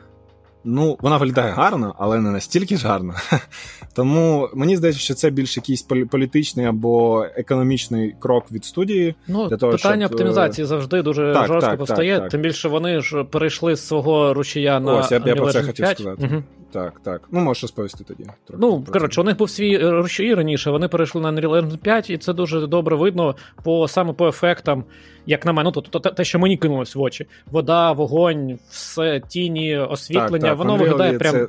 Ну, 0.64 0.98
вона 1.00 1.16
виглядає 1.16 1.52
гарно, 1.52 1.94
але 1.98 2.20
не 2.20 2.30
настільки 2.30 2.76
ж 2.76 2.88
гарно. 2.88 3.14
Тому 3.94 4.48
мені 4.54 4.76
здається, 4.76 5.00
що 5.00 5.14
це 5.14 5.30
більш 5.30 5.56
якийсь 5.56 5.82
політичний 5.82 6.66
або 6.66 7.26
економічний 7.36 8.14
крок 8.18 8.52
від 8.52 8.64
студії. 8.64 9.14
Ну, 9.28 9.48
для 9.48 9.56
того, 9.56 9.72
питання 9.72 10.06
щоб... 10.06 10.14
оптимізації 10.14 10.66
завжди 10.66 11.02
дуже 11.02 11.32
так, 11.34 11.46
жорстко 11.46 11.70
так, 11.70 11.78
повстає. 11.78 12.14
Так, 12.14 12.22
так. 12.22 12.30
Тим 12.30 12.40
більше 12.40 12.68
вони 12.68 13.00
ж 13.00 13.24
перейшли 13.24 13.76
з 13.76 13.86
свого 13.86 14.34
рушія 14.34 14.80
на 14.80 14.94
Ось, 14.94 15.12
я, 15.12 15.22
я 15.26 15.36
про 15.36 15.52
це 15.52 15.60
5. 15.60 15.66
хотів 15.66 15.86
сказати. 15.86 16.28
Угу. 16.32 16.42
Так, 16.72 17.00
так. 17.02 17.28
Ну, 17.30 17.40
можеш 17.40 17.62
розповісти 17.62 18.04
тоді. 18.04 18.22
Трохи 18.22 18.60
ну, 18.60 18.84
коротше, 18.92 19.20
у 19.20 19.24
них 19.24 19.36
був 19.36 19.50
свій 19.50 19.78
рушій 19.78 20.34
раніше, 20.34 20.70
вони 20.70 20.88
перейшли 20.88 21.20
на 21.20 21.32
Unreal 21.32 21.50
Engine 21.50 21.76
5, 21.76 22.10
і 22.10 22.18
це 22.18 22.32
дуже 22.32 22.66
добре 22.66 22.96
видно 22.96 23.36
по 23.62 23.88
саме 23.88 24.12
по 24.12 24.28
ефектам, 24.28 24.84
як 25.26 25.46
на 25.46 25.52
мене, 25.52 25.72
ну, 25.74 25.82
тобто 25.82 26.10
те, 26.10 26.24
що 26.24 26.38
мені 26.38 26.56
кинулось 26.56 26.94
в 26.94 27.00
очі. 27.00 27.26
Вода, 27.50 27.92
вогонь, 27.92 28.58
все, 28.70 29.20
тіні, 29.28 29.78
освітлення, 29.78 30.30
так, 30.30 30.40
так. 30.42 30.58
воно 30.58 30.74
Unreal 30.74 30.78
виглядає 30.78 31.18
прям. 31.18 31.32
Це... 31.32 31.48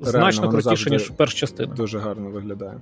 Значно 0.00 0.50
крутіше, 0.50 0.90
ніж 0.90 1.10
перша 1.16 1.38
частина. 1.38 1.74
Дуже 1.74 1.98
гарно 1.98 2.30
виглядає. 2.30 2.74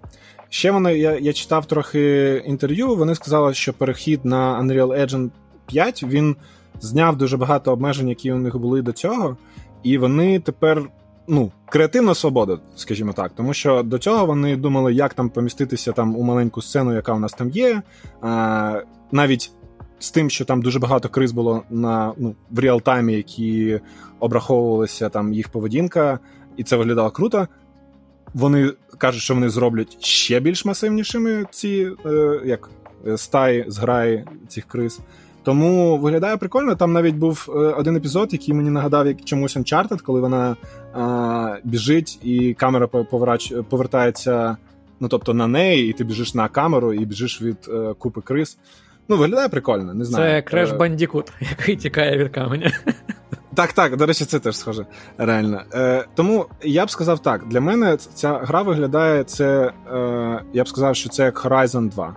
Ще 0.49 0.71
вони, 0.71 0.99
я 0.99 1.19
я 1.19 1.33
читав 1.33 1.67
трохи 1.67 2.43
інтерв'ю. 2.47 2.97
Вони 2.97 3.15
сказали, 3.15 3.55
що 3.55 3.73
перехід 3.73 4.25
на 4.25 4.61
Unreal 4.61 5.01
Engine 5.01 5.31
5 5.67 6.03
він 6.03 6.37
зняв 6.81 7.17
дуже 7.17 7.37
багато 7.37 7.73
обмежень, 7.73 8.09
які 8.09 8.33
у 8.33 8.39
них 8.39 8.57
були 8.57 8.83
до 8.83 8.93
цього, 8.93 9.37
і 9.83 9.99
вони 9.99 10.41
тепер. 10.41 10.83
Ну, 11.29 11.53
креативна 11.69 12.15
свобода, 12.15 12.59
скажімо 12.77 13.13
так, 13.13 13.33
тому 13.35 13.55
що 13.55 13.83
до 13.83 13.99
цього 13.99 14.27
вони 14.27 14.57
думали, 14.57 14.95
як 14.95 15.15
там 15.15 15.29
поміститися 15.29 15.93
там 15.93 16.17
у 16.17 16.23
маленьку 16.23 16.63
сцену, 16.63 16.95
яка 16.95 17.13
у 17.13 17.19
нас 17.19 17.33
там 17.33 17.51
є. 17.51 17.83
А, 18.21 18.81
Навіть 19.13 19.51
з 19.99 20.11
тим, 20.11 20.31
що 20.31 20.45
там 20.45 20.63
дуже 20.63 20.79
багато 20.79 21.09
криз 21.09 21.33
було 21.33 21.63
на 21.71 22.13
ну, 22.17 22.35
в 22.51 22.59
реалтаймі, 22.59 23.15
які 23.15 23.81
обраховувалися 24.21 25.09
там 25.09 25.33
їх 25.33 25.49
поведінка 25.49 26.19
і 26.57 26.65
це 26.65 26.77
виглядало 26.77 27.11
круто. 27.11 27.49
Вони 28.35 28.73
кажуть, 28.99 29.23
що 29.23 29.35
вони 29.35 29.49
зроблять 29.49 30.05
ще 30.05 30.41
більш 30.41 30.65
масивнішими 30.65 31.45
ці 31.51 31.91
е, 32.07 32.41
як 32.45 32.71
стаї 33.17 33.65
зграї 33.69 34.25
цих 34.49 34.65
криз. 34.65 35.01
Тому 35.47 35.99
виглядає 35.99 36.37
прикольно. 36.37 36.75
Там 36.75 36.93
навіть 36.93 37.15
був 37.15 37.47
е, 37.49 37.53
один 37.53 37.97
епізод, 37.97 38.33
який 38.33 38.55
мені 38.55 38.71
нагадав 38.71 39.07
як 39.07 39.25
чомусь 39.25 39.57
Uncharted, 39.57 40.03
коли 40.03 40.21
вона 40.21 40.57
е, 40.97 41.61
біжить 41.65 42.19
і 42.23 42.55
камера 42.55 42.87
поврач, 42.87 43.55
повертається 43.69 44.57
ну, 45.01 45.09
тобто 45.09 45.35
на 45.35 45.47
неї, 45.47 45.91
і 45.91 45.93
ти 45.93 46.05
біжиш 46.05 46.35
на 46.35 46.49
камеру 46.49 46.93
і 46.93 47.05
біжиш 47.05 47.43
від 47.43 47.57
е, 47.69 47.95
купи 47.99 48.21
криз. 48.21 48.59
Ну, 49.09 49.17
виглядає 49.17 49.49
прикольно, 49.49 49.95
не 49.95 50.05
знаю. 50.05 50.25
Це 50.25 50.43
Креш 50.43 50.73
Бандікут, 50.73 51.33
який 51.41 51.77
тікає 51.77 52.19
від 52.19 52.29
каменя. 52.29 52.73
Так, 53.55 53.73
так, 53.73 53.97
до 53.97 54.07
речі, 54.07 54.25
це 54.25 54.39
теж 54.39 54.57
схоже. 54.57 54.87
Реально. 55.19 55.63
Е, 55.75 56.05
Тому 56.15 56.47
я 56.63 56.87
б 56.87 56.91
сказав 56.91 57.19
так: 57.19 57.49
для 57.49 57.61
мене 57.61 57.97
ця 57.97 58.39
гра 58.39 58.63
виглядає 58.63 59.25
це. 59.25 59.73
Е, 59.93 60.43
Я 60.53 60.65
б 60.65 60.69
сказав, 60.69 60.97
що 60.97 61.09
це 61.09 61.25
як 61.25 61.45
Horizon 61.45 61.89
2. 61.89 62.15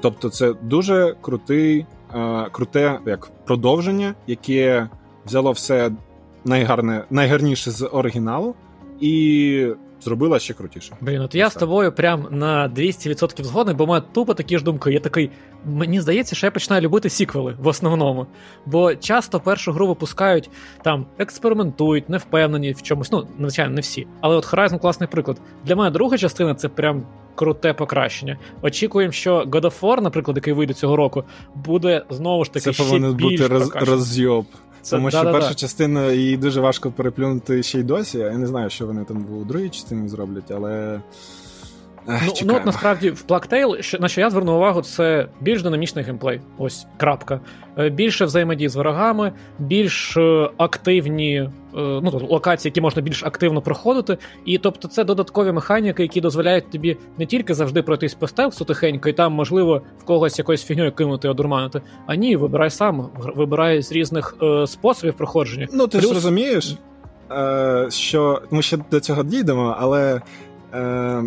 Тобто, 0.00 0.30
це 0.30 0.54
дуже 0.62 1.14
крутий, 1.20 1.86
круте 2.52 3.00
як 3.06 3.30
продовження, 3.44 4.14
яке 4.26 4.88
взяло 5.26 5.52
все 5.52 5.90
найгарне, 6.44 7.04
найгарніше 7.10 7.70
з 7.70 7.86
оригіналу. 7.86 8.54
І 9.00 9.66
зробила 10.00 10.38
ще 10.38 10.54
крутіше. 10.54 10.96
Блін, 11.00 11.20
от 11.20 11.34
я 11.34 11.50
з 11.50 11.54
тобою 11.54 11.92
прям 11.92 12.26
на 12.30 12.68
200% 12.68 13.44
згодний, 13.44 13.74
бо 13.76 13.86
маю 13.86 14.02
тупо 14.12 14.34
такі 14.34 14.58
ж 14.58 14.64
думки. 14.64 14.92
Я 14.92 15.00
такий, 15.00 15.30
мені 15.64 16.00
здається, 16.00 16.36
що 16.36 16.46
я 16.46 16.50
починаю 16.50 16.82
любити 16.82 17.10
сіквели 17.10 17.56
в 17.58 17.66
основному. 17.66 18.26
Бо 18.66 18.94
часто 18.94 19.40
першу 19.40 19.72
гру 19.72 19.86
випускають, 19.86 20.50
там 20.84 21.06
експериментують, 21.18 22.08
не 22.08 22.18
впевнені 22.18 22.72
в 22.72 22.82
чомусь. 22.82 23.12
Ну, 23.12 23.28
звичайно, 23.38 23.74
не 23.74 23.80
всі. 23.80 24.06
Але 24.20 24.36
от 24.36 24.52
Horizon 24.52 24.78
класний 24.78 25.08
приклад. 25.08 25.40
Для 25.64 25.76
мене 25.76 25.90
друга 25.90 26.18
частина 26.18 26.54
це 26.54 26.68
прям. 26.68 27.06
Круте 27.34 27.72
покращення. 27.72 28.38
Очікуємо, 28.62 29.12
що 29.12 29.38
God 29.40 29.60
of 29.60 29.80
War, 29.80 30.00
наприклад, 30.00 30.36
який 30.36 30.52
вийде 30.52 30.74
цього 30.74 30.96
року, 30.96 31.24
буде 31.54 32.04
знову 32.10 32.44
ж 32.44 32.52
таки 32.52 32.64
це 32.64 32.72
ще 32.72 32.82
повинен 32.84 33.14
більш 33.14 33.40
бути 33.40 33.46
роз, 33.54 33.72
розйоб. 33.74 34.44
Тому 34.90 35.10
що 35.10 35.22
перша 35.32 35.54
частина 35.54 36.06
її 36.06 36.36
дуже 36.36 36.60
важко 36.60 36.90
переплюнути 36.90 37.62
ще 37.62 37.78
й 37.80 37.82
досі. 37.82 38.18
Я 38.18 38.38
не 38.38 38.46
знаю, 38.46 38.70
що 38.70 38.86
вони 38.86 39.04
там 39.04 39.26
у 39.40 39.44
другій 39.44 39.68
частині 39.68 40.08
зроблять, 40.08 40.50
але. 40.50 41.00
Ну, 42.08 42.32
ну 42.44 42.56
от 42.56 42.66
насправді 42.66 43.10
в 43.10 43.24
що, 43.80 43.98
на 43.98 44.08
що 44.08 44.20
я 44.20 44.30
звернув 44.30 44.56
увагу, 44.56 44.82
це 44.82 45.26
більш 45.40 45.62
динамічний 45.62 46.04
геймплей. 46.04 46.40
Ось 46.58 46.86
крапка. 46.96 47.40
Більше 47.92 48.24
взаємодії 48.24 48.68
з 48.68 48.76
ворогами, 48.76 49.32
більш 49.58 50.16
активні 50.56 51.50
ну, 51.74 52.08
тобто, 52.10 52.26
локації, 52.26 52.70
які 52.70 52.80
можна 52.80 53.02
більш 53.02 53.24
активно 53.24 53.62
проходити. 53.62 54.18
І 54.44 54.58
тобто 54.58 54.88
це 54.88 55.04
додаткові 55.04 55.52
механіки, 55.52 56.02
які 56.02 56.20
дозволяють 56.20 56.70
тобі 56.70 56.96
не 57.18 57.26
тільки 57.26 57.54
завжди 57.54 57.82
пройтись 57.82 58.14
по 58.14 58.28
стелсу 58.28 58.64
тихенько, 58.64 59.08
і 59.08 59.12
там, 59.12 59.32
можливо, 59.32 59.82
в 59.98 60.04
когось 60.04 60.38
якоюсь 60.38 60.64
фігньою 60.64 60.92
кинути, 60.92 61.28
одурманити. 61.28 61.82
А 62.06 62.14
ні, 62.14 62.36
вибирай 62.36 62.70
сам, 62.70 63.10
вибирай 63.36 63.82
з 63.82 63.92
різних 63.92 64.36
е, 64.42 64.66
способів 64.66 65.14
проходження. 65.14 65.68
Ну, 65.72 65.86
ти 65.86 65.98
Плюс... 65.98 66.08
ж 66.08 66.14
розумієш, 66.14 66.76
е, 67.30 67.86
що 67.90 68.42
ми 68.50 68.62
ще 68.62 68.78
до 68.90 69.00
цього 69.00 69.22
дійдемо, 69.22 69.76
але. 69.78 70.20
Е, 70.74 71.22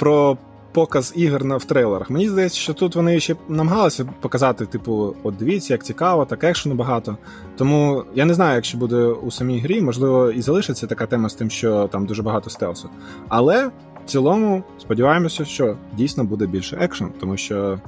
про 0.00 0.38
показ 0.72 1.12
ігор 1.16 1.44
на 1.44 1.56
в 1.56 1.64
трейлерах. 1.64 2.10
Мені 2.10 2.28
здається, 2.28 2.58
що 2.58 2.74
тут 2.74 2.96
вони 2.96 3.20
ще 3.20 3.36
намагалися 3.48 4.04
показати, 4.20 4.66
типу, 4.66 5.16
от 5.22 5.36
дивіться, 5.36 5.74
як 5.74 5.84
цікаво, 5.84 6.24
так 6.24 6.44
екшену 6.44 6.74
багато. 6.74 7.16
Тому 7.56 8.04
я 8.14 8.24
не 8.24 8.34
знаю, 8.34 8.54
якщо 8.54 8.78
буде 8.78 8.96
у 8.96 9.30
самій 9.30 9.58
грі, 9.58 9.80
можливо, 9.80 10.30
і 10.30 10.42
залишиться 10.42 10.86
така 10.86 11.06
тема 11.06 11.28
з 11.28 11.34
тим, 11.34 11.50
що 11.50 11.88
там 11.92 12.06
дуже 12.06 12.22
багато 12.22 12.50
стелсу. 12.50 12.90
Але 13.28 13.66
в 13.66 13.72
цілому 14.06 14.62
сподіваємося, 14.78 15.44
що 15.44 15.76
дійсно 15.96 16.24
буде 16.24 16.46
більше 16.46 16.76
екшен, 16.80 17.12
тому 17.20 17.36
що. 17.36 17.80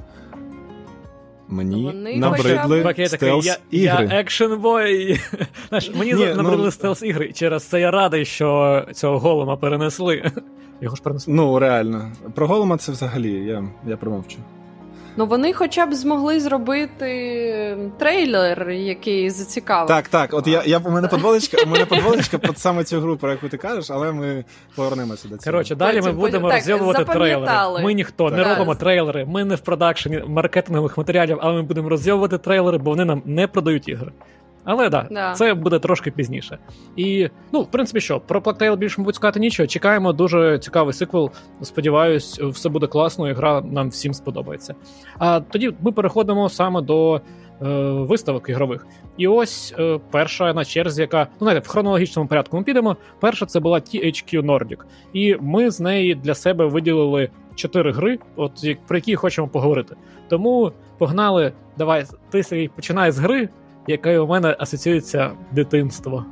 Мені 1.47 1.85
Вони 1.85 2.17
набридли 2.17 2.83
хоча... 2.83 3.07
стелс 3.07 3.45
я, 3.45 3.57
ігри. 3.71 4.07
Я 4.11 4.19
action 4.19 4.59
boy. 4.59 5.19
Знаєш, 5.69 5.91
мені 5.95 6.13
Ні, 6.13 6.25
набридли 6.25 6.65
ну... 6.65 6.71
стелс 6.71 7.03
ігри. 7.03 7.31
Через 7.33 7.63
це 7.63 7.79
я 7.79 7.91
радий, 7.91 8.25
що 8.25 8.81
цього 8.93 9.19
Голлума 9.19 9.57
перенесли. 9.57 10.31
Його 10.83 10.95
ж 10.95 11.01
перенесли. 11.01 11.33
Ну, 11.33 11.59
реально. 11.59 12.11
Про 12.35 12.47
Голлума 12.47 12.77
це 12.77 12.91
взагалі, 12.91 13.31
я 13.31 13.63
я 13.87 13.97
промовчу. 13.97 14.37
Ну, 15.17 15.25
вони 15.25 15.53
хоча 15.53 15.85
б 15.85 15.93
змогли 15.93 16.39
зробити 16.39 17.77
трейлер, 17.97 18.69
який 18.69 19.29
зацікавив. 19.29 19.87
Так, 19.87 20.07
так. 20.07 20.33
От 20.33 20.47
я, 20.47 20.63
я 20.65 20.77
у 20.77 20.89
мене 20.91 21.07
подводочка, 21.07 21.57
у 21.65 21.69
мене 21.69 21.85
подводочка 21.89 22.37
під 22.37 22.57
саме 22.57 22.83
цю 22.83 22.99
гру, 22.99 23.17
про 23.17 23.31
яку 23.31 23.49
ти 23.49 23.57
кажеш, 23.57 23.91
але 23.91 24.11
ми 24.11 24.45
повернемося 24.75 25.27
до 25.27 25.37
цього. 25.37 25.53
Коротше, 25.53 25.75
далі 25.75 26.01
ми 26.01 26.11
будемо 26.11 26.49
так, 26.49 26.57
розділувати 26.57 27.05
трейлери. 27.05 27.83
Ми 27.83 27.93
ніхто 27.93 28.29
так. 28.29 28.37
не 28.37 28.43
робимо 28.43 28.75
трейлери, 28.75 29.25
ми 29.25 29.45
не 29.45 29.55
в 29.55 29.59
продакшені 29.59 30.23
маркетингових 30.27 30.97
матеріалів, 30.97 31.37
але 31.41 31.53
ми 31.53 31.61
будемо 31.61 31.89
розділувати 31.89 32.37
трейлери, 32.37 32.77
бо 32.77 32.89
вони 32.89 33.05
нам 33.05 33.21
не 33.25 33.47
продають 33.47 33.87
ігри. 33.87 34.11
Але 34.65 34.89
да, 34.89 35.07
да, 35.11 35.33
це 35.33 35.53
буде 35.53 35.79
трошки 35.79 36.11
пізніше. 36.11 36.57
І, 36.95 37.29
ну, 37.51 37.61
в 37.61 37.71
принципі, 37.71 38.01
що, 38.01 38.19
про 38.19 38.39
Plague 38.39 38.77
більше, 38.77 39.01
мабуть, 39.01 39.15
сказати 39.15 39.39
нічого. 39.39 39.67
Чекаємо 39.67 40.13
дуже 40.13 40.59
цікавий 40.59 40.93
сиквел. 40.93 41.31
Сподіваюсь, 41.61 42.39
все 42.39 42.69
буде 42.69 42.87
класно, 42.87 43.29
і 43.29 43.33
гра 43.33 43.61
нам 43.61 43.89
всім 43.89 44.13
сподобається. 44.13 44.75
А 45.17 45.39
тоді 45.39 45.73
ми 45.81 45.91
переходимо 45.91 46.49
саме 46.49 46.81
до 46.81 47.15
е, 47.15 47.21
виставок 47.91 48.49
ігрових. 48.49 48.87
І 49.17 49.27
ось 49.27 49.75
е, 49.79 49.99
перша 50.11 50.53
на 50.53 50.65
черзі, 50.65 51.01
яка, 51.01 51.27
ну 51.31 51.45
знаєте, 51.45 51.67
в 51.67 51.71
хронологічному 51.71 52.29
порядку 52.29 52.57
ми 52.57 52.63
підемо. 52.63 52.97
Перша 53.19 53.45
це 53.45 53.59
була 53.59 53.79
THQ 53.79 54.41
Nordic. 54.41 54.77
І 55.13 55.35
ми 55.41 55.71
з 55.71 55.79
неї 55.79 56.15
для 56.15 56.35
себе 56.35 56.65
виділили 56.65 57.29
чотири 57.55 57.91
гри, 57.91 58.19
от 58.35 58.51
про 58.87 58.97
які 58.97 59.15
хочемо 59.15 59.47
поговорити. 59.47 59.95
Тому 60.29 60.71
погнали. 60.97 61.53
Давай, 61.77 62.05
ти 62.29 62.43
Сергій, 62.43 62.67
починай 62.67 63.11
з 63.11 63.19
гри 63.19 63.49
яке 63.87 64.19
у 64.19 64.27
мене 64.27 64.55
асоціюється 64.59 65.31
дитинство. 65.51 66.25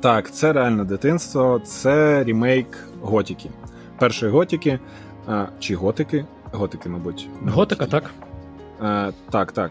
Так, 0.00 0.30
це 0.34 0.52
реально 0.52 0.84
дитинство, 0.84 1.60
це 1.64 2.24
ремейк 2.24 2.66
Готіки. 3.02 3.50
Першої 3.98 4.32
Готіки. 4.32 4.78
А, 5.26 5.46
Чи 5.58 5.74
готики? 5.76 6.24
Готики, 6.52 6.88
мабуть. 6.88 7.28
Готика, 7.46 7.86
так. 7.86 8.10
А, 8.80 9.10
Так, 9.30 9.52
так. 9.52 9.70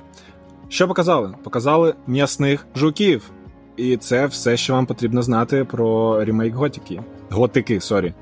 Що 0.70 0.88
показали? 0.88 1.34
Показали 1.44 1.94
м'ясних 2.08 2.66
жуків. 2.76 3.32
І 3.78 3.98
це 3.98 4.26
все, 4.26 4.58
що 4.58 4.74
вам 4.74 4.86
потрібно 4.86 5.22
знати 5.22 5.64
про 5.66 6.20
ремейк 6.26 6.56
Готики. 6.56 7.02
Готики, 7.30 7.82
sorry. 7.82 8.14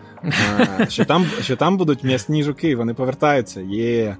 Що 0.89 1.05
там 1.05 1.25
що 1.41 1.55
там 1.55 1.77
будуть 1.77 2.03
м'ясні 2.03 2.43
жуки, 2.43 2.75
вони 2.75 2.93
повертаються. 2.93 3.61
Є. 3.61 4.17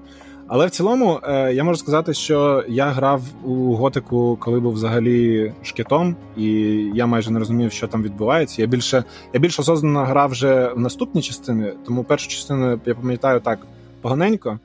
Але 0.48 0.68
в 0.68 0.70
цілому 0.70 1.20
е, 1.24 1.54
я 1.54 1.64
можу 1.64 1.78
сказати, 1.78 2.14
що 2.14 2.64
я 2.68 2.90
грав 2.90 3.22
у 3.44 3.76
готику, 3.76 4.38
коли 4.42 4.60
був 4.60 4.74
взагалі 4.74 5.54
шкетом, 5.64 6.16
і 6.38 6.50
я 6.94 7.06
майже 7.06 7.32
не 7.32 7.40
розумів, 7.40 7.72
що 7.72 7.88
там 7.88 8.04
відбувається. 8.04 8.62
Я 8.62 8.68
більше 8.68 9.04
я 9.34 9.40
більш 9.40 9.60
осознанно 9.60 10.06
грав 10.06 10.30
вже 10.30 10.74
в 10.74 10.80
наступні 10.80 11.22
частини, 11.22 11.74
тому 11.86 12.04
першу 12.04 12.28
частину 12.28 12.80
я 12.86 12.96
пам'ятаю 12.96 13.40
так 13.40 13.60
поганенько. 14.02 14.60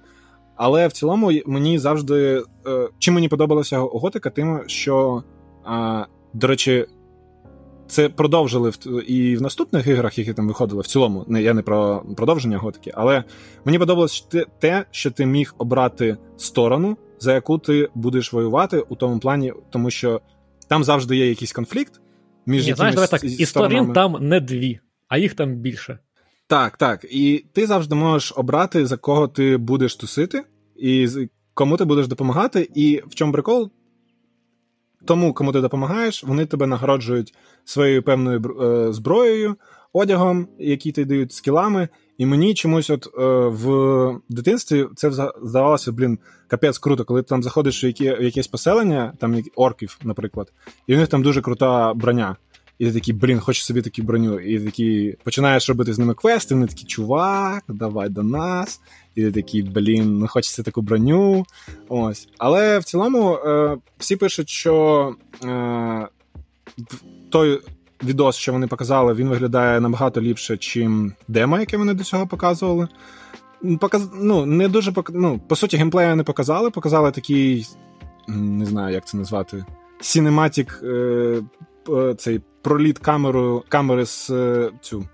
Але 0.56 0.88
в 0.88 0.92
цілому 0.92 1.30
мені 1.46 1.78
завжди. 1.78 2.42
Е, 2.66 2.88
чим 2.98 3.14
мені 3.14 3.28
подобалася 3.28 3.78
готика, 3.78 4.30
тим, 4.30 4.60
що, 4.66 5.22
до 6.32 6.46
речі, 6.46 6.86
це 7.92 8.08
продовжили 8.08 8.70
в, 8.70 9.02
і 9.10 9.36
в 9.36 9.42
наступних 9.42 9.86
іграх, 9.86 10.18
які 10.18 10.32
там 10.32 10.48
виходили, 10.48 10.82
в 10.82 10.86
цілому, 10.86 11.24
не 11.28 11.42
я 11.42 11.54
не 11.54 11.62
про 11.62 12.04
продовження 12.16 12.58
готики, 12.58 12.92
але 12.94 13.24
мені 13.64 13.78
подобалось 13.78 14.26
те, 14.58 14.84
що 14.90 15.10
ти 15.10 15.26
міг 15.26 15.54
обрати 15.58 16.16
сторону, 16.36 16.96
за 17.18 17.34
яку 17.34 17.58
ти 17.58 17.88
будеш 17.94 18.32
воювати 18.32 18.84
у 18.88 18.96
тому 18.96 19.18
плані, 19.18 19.52
тому 19.70 19.90
що 19.90 20.20
там 20.68 20.84
завжди 20.84 21.16
є 21.16 21.28
якийсь 21.28 21.52
конфлікт. 21.52 22.00
між 22.46 22.66
Ні, 22.66 22.74
знаєш, 22.74 22.94
давай 22.94 23.08
так, 23.10 23.24
І 23.24 23.46
сторін 23.46 23.92
там 23.92 24.16
не 24.20 24.40
дві, 24.40 24.80
а 25.08 25.18
їх 25.18 25.34
там 25.34 25.54
більше. 25.54 25.98
Так, 26.46 26.76
так. 26.76 27.06
І 27.10 27.44
ти 27.52 27.66
завжди 27.66 27.94
можеш 27.94 28.32
обрати, 28.36 28.86
за 28.86 28.96
кого 28.96 29.28
ти 29.28 29.56
будеш 29.56 29.96
тусити, 29.96 30.42
і 30.76 31.08
кому 31.54 31.76
ти 31.76 31.84
будеш 31.84 32.08
допомагати. 32.08 32.68
І 32.74 33.02
в 33.06 33.14
чому 33.14 33.32
прикол? 33.32 33.70
Тому, 35.04 35.34
кому 35.34 35.52
ти 35.52 35.60
допомагаєш, 35.60 36.24
вони 36.24 36.46
тебе 36.46 36.66
нагороджують 36.66 37.34
своєю 37.64 38.02
певною 38.02 38.40
е, 38.62 38.92
зброєю, 38.92 39.56
одягом, 39.92 40.48
який 40.58 40.92
ти 40.92 41.04
дають 41.04 41.32
скілами. 41.32 41.88
І 42.18 42.26
мені 42.26 42.54
чомусь, 42.54 42.90
от 42.90 43.06
е, 43.06 43.22
в 43.48 44.20
дитинстві, 44.28 44.86
це 44.96 45.10
здавалося, 45.42 45.92
блін, 45.92 46.18
капець 46.48 46.78
круто, 46.78 47.04
коли 47.04 47.22
ти 47.22 47.28
там 47.28 47.42
заходиш 47.42 47.84
в, 47.84 47.86
які, 47.86 48.12
в 48.12 48.22
якесь 48.22 48.48
поселення, 48.48 49.12
там 49.18 49.42
орків, 49.56 49.98
наприклад, 50.02 50.52
і 50.86 50.94
в 50.94 50.98
них 50.98 51.08
там 51.08 51.22
дуже 51.22 51.42
крута 51.42 51.94
броня. 51.94 52.36
І 52.78 52.86
ти 52.86 52.92
такий, 52.92 53.14
блін, 53.14 53.40
хочеш 53.40 53.64
собі 53.64 53.82
таку 53.82 54.02
броню. 54.02 54.40
І 54.40 54.58
ти 54.58 54.64
такий 54.64 55.16
починаєш 55.24 55.68
робити 55.68 55.92
з 55.92 55.98
ними 55.98 56.14
квести, 56.14 56.54
вони 56.54 56.66
такі, 56.66 56.84
чувак, 56.84 57.64
давай 57.68 58.08
до 58.08 58.22
нас. 58.22 58.80
І 59.14 59.22
ти 59.22 59.32
такий, 59.32 59.62
блін, 59.62 60.18
ну 60.18 60.26
хочеться 60.28 60.62
таку 60.62 60.82
броню. 60.82 61.44
Ось. 61.88 62.28
Але 62.38 62.78
в 62.78 62.84
цілому 62.84 63.34
е, 63.34 63.76
всі 63.98 64.16
пишуть, 64.16 64.48
що 64.48 65.14
е, 65.44 66.08
той 67.30 67.60
відос, 68.04 68.36
що 68.36 68.52
вони 68.52 68.66
показали, 68.66 69.14
він 69.14 69.28
виглядає 69.28 69.80
набагато 69.80 70.20
ліпше, 70.20 70.56
чим 70.56 71.12
демо, 71.28 71.58
яке 71.58 71.76
вони 71.76 71.94
до 71.94 72.04
цього 72.04 72.26
показували. 72.26 72.88
Показ... 73.80 74.08
Ну, 74.14 74.46
не 74.46 74.68
дуже 74.68 74.92
пок... 74.92 75.10
ну, 75.14 75.40
По 75.48 75.56
суті, 75.56 75.76
геймплею 75.76 76.16
не 76.16 76.22
показали, 76.22 76.70
показали 76.70 77.10
такий, 77.10 77.66
не 78.28 78.66
знаю, 78.66 78.94
як 78.94 79.06
це 79.06 79.16
назвати, 79.16 79.64
Cinematic 80.00 80.86
е, 80.86 82.14
цей 82.14 82.40
проліт 82.62 82.98
камеру, 82.98 83.64
камери 83.68 84.06
з 84.06 84.30
е, 84.30 84.70
цю, 84.80 85.04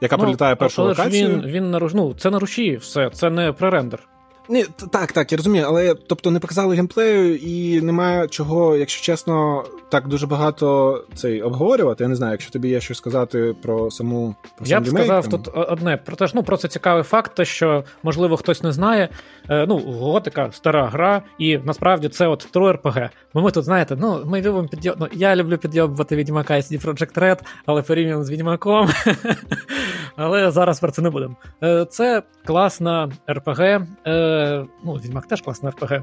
яка 0.00 0.16
ну, 0.16 0.22
прилітає 0.22 0.56
першу 0.56 0.82
але 0.82 0.90
локацію. 0.90 1.28
Він 1.28 1.46
він 1.46 1.70
на 1.70 1.90
ну, 1.94 2.14
це 2.18 2.30
на 2.30 2.38
руші, 2.38 2.76
все, 2.76 3.10
це 3.10 3.30
не 3.30 3.52
пререндер. 3.52 4.08
Ні, 4.48 4.64
так, 4.92 5.12
так, 5.12 5.32
я 5.32 5.36
розумію, 5.36 5.64
але 5.68 5.94
тобто 5.94 6.30
не 6.30 6.40
показали 6.40 6.74
геймплею, 6.74 7.36
і 7.36 7.80
немає 7.80 8.28
чого, 8.28 8.76
якщо 8.76 9.02
чесно, 9.02 9.64
так 9.88 10.08
дуже 10.08 10.26
багато 10.26 11.00
цей 11.14 11.42
обговорювати. 11.42 12.04
Я 12.04 12.08
не 12.08 12.16
знаю, 12.16 12.32
якщо 12.32 12.50
тобі 12.50 12.68
є 12.68 12.80
щось 12.80 12.98
сказати 12.98 13.54
про 13.62 13.90
саму 13.90 14.34
про 14.56 14.66
Я 14.66 14.80
б 14.80 14.88
сказав 14.88 15.28
тут 15.28 15.48
одне 15.54 15.96
про 15.96 16.16
те, 16.16 16.26
ж, 16.26 16.32
ну 16.36 16.42
просто 16.42 16.68
цікавий 16.68 17.02
факт, 17.02 17.34
те, 17.34 17.44
що 17.44 17.84
можливо 18.02 18.36
хтось 18.36 18.62
не 18.62 18.72
знає. 18.72 19.08
Е, 19.48 19.66
ну, 19.68 19.78
готика 19.78 20.52
стара 20.52 20.86
гра, 20.86 21.22
і 21.38 21.58
насправді 21.58 22.08
це 22.08 22.26
от 22.26 22.48
тру 22.50 22.72
РПГ. 22.72 23.10
Бо 23.34 23.42
ми 23.42 23.50
тут 23.50 23.64
знаєте, 23.64 23.96
ну 24.00 24.22
ми 24.24 24.40
любимо 24.42 24.68
підйоб... 24.68 24.96
ну, 24.98 25.08
Я 25.12 25.36
люблю 25.36 25.58
підйобувати 25.58 26.16
Відьмака 26.16 26.56
і 26.56 26.60
CD 26.60 26.86
Projekt 26.86 27.18
Red, 27.18 27.38
але 27.66 27.82
порівняно 27.82 28.24
з 28.24 28.30
Відьмаком. 28.30 28.88
Але 30.16 30.50
зараз 30.50 30.80
про 30.80 30.90
це 30.90 31.02
не 31.02 31.10
будемо. 31.10 31.36
Е, 31.62 31.84
це 31.90 32.22
класна 32.44 33.10
РПГ. 33.30 33.60
Е, 33.60 34.66
ну, 34.84 34.92
Відьмак 34.92 35.26
теж 35.26 35.40
класна 35.40 35.70
РПГ. 35.70 36.02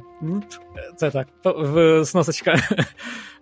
Це 0.95 1.11
так, 1.11 1.27
сносочка. 2.05 2.55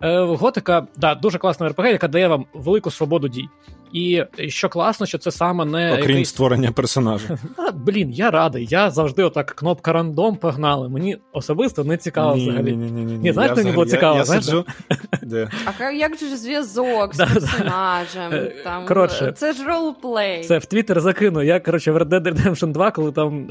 Готика, 0.26 0.86
да, 0.96 1.14
дуже 1.14 1.38
класна 1.38 1.68
РПГ, 1.68 1.86
яка 1.86 2.08
дає 2.08 2.28
вам 2.28 2.46
велику 2.54 2.90
свободу 2.90 3.28
дій. 3.28 3.48
І 3.92 4.24
що 4.48 4.68
класно, 4.68 5.06
що 5.06 5.18
це 5.18 5.30
саме 5.30 5.64
не 5.64 5.92
окрім 5.92 6.08
якийсь... 6.08 6.28
створення 6.28 6.72
персонажа. 6.72 7.38
А, 7.56 7.70
Блін, 7.72 8.10
я 8.10 8.30
радий. 8.30 8.66
Я 8.70 8.90
завжди 8.90 9.22
отак 9.22 9.46
кнопка 9.46 9.92
рандом 9.92 10.36
погнали. 10.36 10.88
Мені 10.88 11.18
особисто 11.32 11.84
не 11.84 11.96
цікаво 11.96 12.36
ні, 12.36 12.42
взагалі. 12.42 12.76
Ні, 12.76 12.90
ні, 12.90 13.04
ні, 13.04 13.18
ні, 13.18 13.32
знаєш, 13.32 13.56
мені 13.56 13.72
було 13.72 13.86
цікаво. 13.86 14.14
Я, 14.14 14.18
я 14.18 14.24
сиджу... 14.24 14.64
А 15.80 15.90
як 15.90 16.16
же 16.16 16.36
зв'язок 16.36 17.14
з 17.14 17.18
персонажем? 17.34 18.32
Е, 18.32 18.52
там, 18.64 18.86
коротше, 18.86 19.32
Це 19.36 19.52
ж 19.52 19.64
ролплей. 19.64 20.44
Це 20.44 20.58
в 20.58 20.66
Твіттер 20.66 21.00
закину. 21.00 21.42
Я 21.42 21.60
коротше 21.60 21.92
в 21.92 21.96
Red 21.96 22.08
Dead 22.08 22.22
Redemption 22.22 22.72
2, 22.72 22.90
коли 22.90 23.12
там 23.12 23.46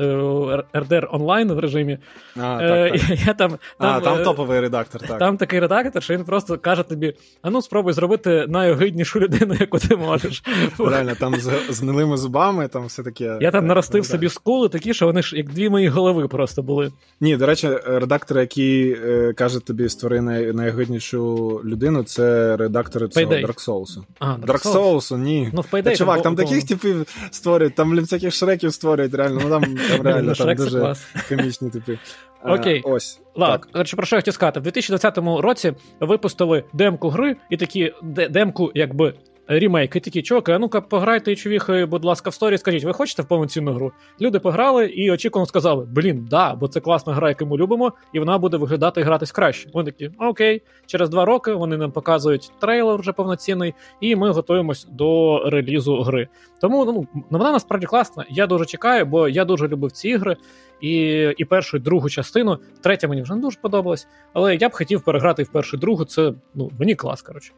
RDR 0.74 1.08
онлайн 1.12 1.52
в 1.52 1.60
режимі. 1.60 1.98
А, 2.36 2.60
е, 2.62 2.92
так, 2.92 3.02
так. 3.02 3.20
Я 3.28 3.34
там, 3.34 3.50
там, 3.52 3.58
а, 3.78 4.00
там 4.00 4.20
е, 4.20 4.24
топовий 4.24 4.60
редактор. 4.60 5.02
так. 5.02 5.20
Там 5.20 5.38
такий 5.38 5.60
редактор, 5.60 6.04
що 6.04 6.14
він 6.14 6.24
просто 6.24 6.58
каже 6.58 6.84
тобі: 6.84 7.14
а 7.42 7.50
ну 7.50 7.62
спробуй 7.62 7.94
зробити 7.94 8.46
найогиднішу 8.48 9.20
людину, 9.20 9.56
яку 9.60 9.80
ти 9.80 9.96
можеш 9.96 10.31
ж. 10.34 10.44
Реально, 10.80 11.16
там 11.16 11.36
з 11.70 11.82
гнилими 11.82 12.18
зубами, 12.18 12.68
там 12.68 12.86
все 12.86 13.04
таке. 13.04 13.38
Я 13.42 13.52
там 13.52 13.68
наростив 13.68 14.06
собі 14.06 14.30
скули 14.30 14.70
такі, 14.70 14.94
що 14.94 15.06
вони 15.06 15.22
ж 15.22 15.38
як 15.38 15.50
дві 15.50 15.70
мої 15.70 15.88
голови 15.88 16.28
просто 16.28 16.64
були. 16.64 16.92
Ні, 17.22 17.38
до 17.38 17.46
речі, 17.46 17.70
редактор, 17.86 18.40
який 18.40 18.92
е, 18.92 19.34
каже 19.34 19.60
тобі 19.60 19.90
створи 19.90 20.22
най- 20.22 20.54
найгиднішу 20.54 21.62
людину, 21.66 22.04
це 22.04 22.58
редактори 22.58 23.08
цього 23.08 23.32
Dark 23.32 23.68
Souls. 23.68 23.98
А, 24.20 24.26
Dark, 24.26 24.46
Dark 24.46 24.74
Souls, 24.74 25.18
ні. 25.18 25.50
Ну, 25.54 25.62
в 25.62 25.76
Payday, 25.76 25.84
Та, 25.84 25.96
чувак, 25.96 26.22
там 26.22 26.36
таких 26.36 26.68
типів 26.68 27.06
створюють, 27.32 27.76
там 27.76 28.00
всяких 28.00 28.34
шреків 28.34 28.74
створюють, 28.74 29.14
реально. 29.14 29.42
Ну 29.44 29.50
там, 29.50 29.64
там 29.90 30.02
реально 30.02 30.34
там 30.34 30.56
дуже 30.56 30.96
комічні 31.30 31.70
типи. 31.70 31.98
Окей. 32.46 32.82
А, 32.86 32.90
ось. 32.90 33.22
Ладно, 33.36 33.84
про 33.96 34.06
що 34.06 34.16
я 34.16 34.22
хотів 34.22 34.34
сказати? 34.34 34.60
В 34.60 34.64
2020 34.64 35.18
році 35.18 35.74
випустили 36.00 36.64
демку 36.74 37.10
гри, 37.10 37.36
і 37.50 37.58
такі 37.58 37.94
демку, 38.30 38.72
якби 38.76 39.14
ремейки 39.60 40.00
такі, 40.00 40.22
чуваки, 40.22 40.52
а 40.52 40.60
ну-ка 40.60 40.82
пограйте, 40.82 41.36
човіхи, 41.36 41.86
будь 41.86 42.06
ласка, 42.06 42.30
в 42.30 42.34
сторі, 42.34 42.58
скажіть, 42.58 42.84
ви 42.84 42.94
хочете 42.94 43.22
в 43.22 43.26
повноцінну 43.26 43.74
гру? 43.74 43.92
Люди 44.22 44.40
пограли 44.40 44.86
і 44.86 45.12
очікувано 45.12 45.46
сказали: 45.46 45.88
блін, 45.92 46.28
да, 46.30 46.56
бо 46.56 46.68
це 46.68 46.80
класна 46.80 47.14
гра, 47.14 47.30
яку 47.30 47.46
ми 47.46 47.58
любимо, 47.58 47.94
і 48.14 48.20
вона 48.20 48.38
буде 48.38 48.58
виглядати 48.58 49.02
і 49.02 49.04
гратись 49.04 49.32
краще. 49.32 49.70
Вони 49.74 49.92
такі, 49.92 50.12
окей, 50.20 50.62
через 50.86 51.10
два 51.10 51.26
роки 51.26 51.54
вони 51.54 51.78
нам 51.78 51.92
показують 51.92 52.52
трейлер 52.62 53.00
вже 53.00 53.14
повноцінний, 53.14 53.74
і 54.02 54.16
ми 54.16 54.32
готуємось 54.32 54.88
до 54.92 55.42
релізу 55.50 56.02
гри. 56.02 56.28
Тому 56.62 56.86
ну, 56.86 57.24
вона 57.30 57.52
насправді 57.52 57.86
класна. 57.88 58.26
Я 58.30 58.48
дуже 58.48 58.66
чекаю, 58.66 59.06
бо 59.06 59.30
я 59.30 59.46
дуже 59.46 59.68
любив 59.68 59.92
ці 59.92 60.10
ігри. 60.10 60.38
І 60.82 60.94
і 61.38 61.46
першу, 61.46 61.78
і 61.78 61.80
другу 61.80 62.10
частину. 62.10 62.60
Третя 62.82 63.08
мені 63.08 63.22
вже 63.22 63.36
не 63.36 63.42
дуже 63.42 63.58
подобалась, 63.62 64.08
але 64.34 64.56
я 64.56 64.70
б 64.70 64.74
хотів 64.74 65.02
переграти 65.02 65.44
в 65.44 65.52
першу 65.52 65.78
і 65.78 65.80
другу. 65.80 66.06
Це 66.06 66.34
ну, 66.56 66.72
мені 66.80 66.96
клас, 66.96 67.22
коротше. 67.22 67.52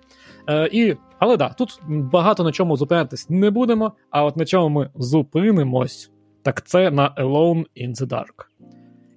Е, 0.50 0.70
і, 0.72 0.96
Але 1.20 1.38
да, 1.38 1.50
тут 1.50 1.80
багато 1.88 2.44
на 2.44 2.52
чому 2.52 2.78
зупинятись 2.78 3.30
не 3.30 3.50
будемо. 3.50 3.94
А 4.10 4.24
от 4.24 4.38
на 4.38 4.46
чому 4.46 4.70
ми 4.70 4.90
зупинимось, 4.96 6.12
так 6.42 6.68
це 6.68 6.92
на 6.92 7.16
Alone 7.18 7.66
in 7.78 7.96
the 7.96 8.08
Dark. 8.08 8.46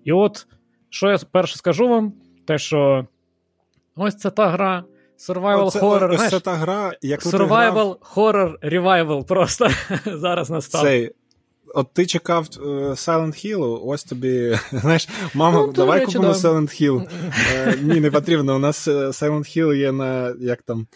І 0.05 0.13
от, 0.13 0.47
що 0.91 1.11
я 1.11 1.19
перше 1.31 1.57
скажу 1.57 1.89
вам, 1.89 2.13
те, 2.47 2.59
що 2.59 3.07
ось 3.97 4.17
це 4.17 4.31
та 4.31 4.49
гра. 4.49 4.85
Survival 5.19 5.67
Оце, 5.67 5.81
Horror. 5.81 6.15
Ось 6.15 6.29
це 6.31 6.41
та 6.41 6.55
гра, 6.55 6.93
яку 7.03 7.29
Survival 7.29 7.73
грав... 7.73 7.99
Horror 8.15 8.73
Revival 8.73 9.27
просто 9.27 9.69
зараз 10.07 10.51
настав. 10.51 10.83
Цей, 10.83 11.13
От 11.75 11.93
ти 11.93 12.07
чекав 12.07 12.45
uh, 12.45 12.91
Silent 12.91 13.47
Hill, 13.47 13.81
ось 13.85 14.05
тобі. 14.05 14.59
Знаєш, 14.73 15.09
мама, 15.35 15.67
ну, 15.67 15.73
давай 15.73 16.01
речі, 16.01 16.07
купимо 16.07 16.33
да. 16.33 16.39
Silent 16.39 16.83
Hill. 16.83 17.09
Uh, 17.55 17.83
ні, 17.95 18.01
не 18.01 18.11
потрібно. 18.11 18.57
У 18.57 18.59
нас 18.59 18.89
Silent 18.89 19.57
Hill 19.59 19.75
є 19.75 19.93
на 19.93 20.35
як 20.41 20.63
там 20.63 20.87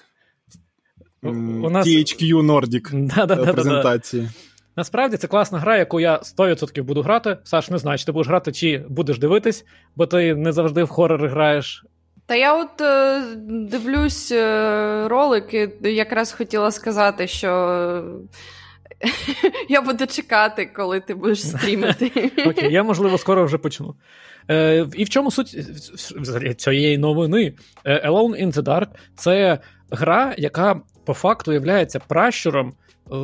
у 1.23 1.71
нас... 1.71 1.87
THQ 1.87 2.43
Nordic 2.43 3.27
да, 3.27 3.37
презентації. 3.37 4.29
Насправді 4.77 5.17
це 5.17 5.27
класна 5.27 5.59
гра, 5.59 5.77
яку 5.77 6.01
я 6.01 6.17
100% 6.17 6.83
буду 6.83 7.03
грати. 7.03 7.39
Саш, 7.45 7.71
не 7.71 7.79
знаю, 7.79 7.99
чи 7.99 8.05
ти 8.05 8.13
будеш 8.13 8.29
грати, 8.29 8.53
чи 8.53 8.85
будеш 8.89 9.19
дивитись, 9.19 9.65
бо 9.97 10.07
ти 10.07 10.35
не 10.35 10.53
завжди 10.53 10.83
в 10.83 10.89
хорори 10.89 11.29
граєш. 11.29 11.85
Та 12.27 12.35
я 12.35 12.55
от 12.55 12.81
е, 12.81 13.23
дивлюсь 13.47 14.33
е, 14.33 15.09
ролики, 15.09 15.73
якраз 15.83 16.33
хотіла 16.33 16.71
сказати, 16.71 17.27
що 17.27 17.49
я 19.69 19.81
буду 19.81 20.07
чекати, 20.07 20.67
коли 20.77 21.01
ти 21.01 21.15
будеш 21.15 21.49
стрімити. 21.49 22.33
Окей, 22.47 22.73
я, 22.73 22.83
можливо, 22.83 23.19
скоро 23.19 23.45
вже 23.45 23.59
почну. 23.59 23.95
Е, 24.51 24.87
І 24.95 25.05
в 25.05 25.09
чому 25.09 25.31
суть 25.31 25.57
цієї 26.61 26.99
новини? 26.99 27.55
Alone 27.85 28.45
in 28.45 28.53
the 28.53 28.63
Dark 28.63 28.89
це 29.17 29.59
гра, 29.91 30.35
яка 30.39 30.81
по 31.11 31.15
факту 31.15 31.53
є 31.53 31.87
пращуром 32.09 32.73
е, 33.13 33.15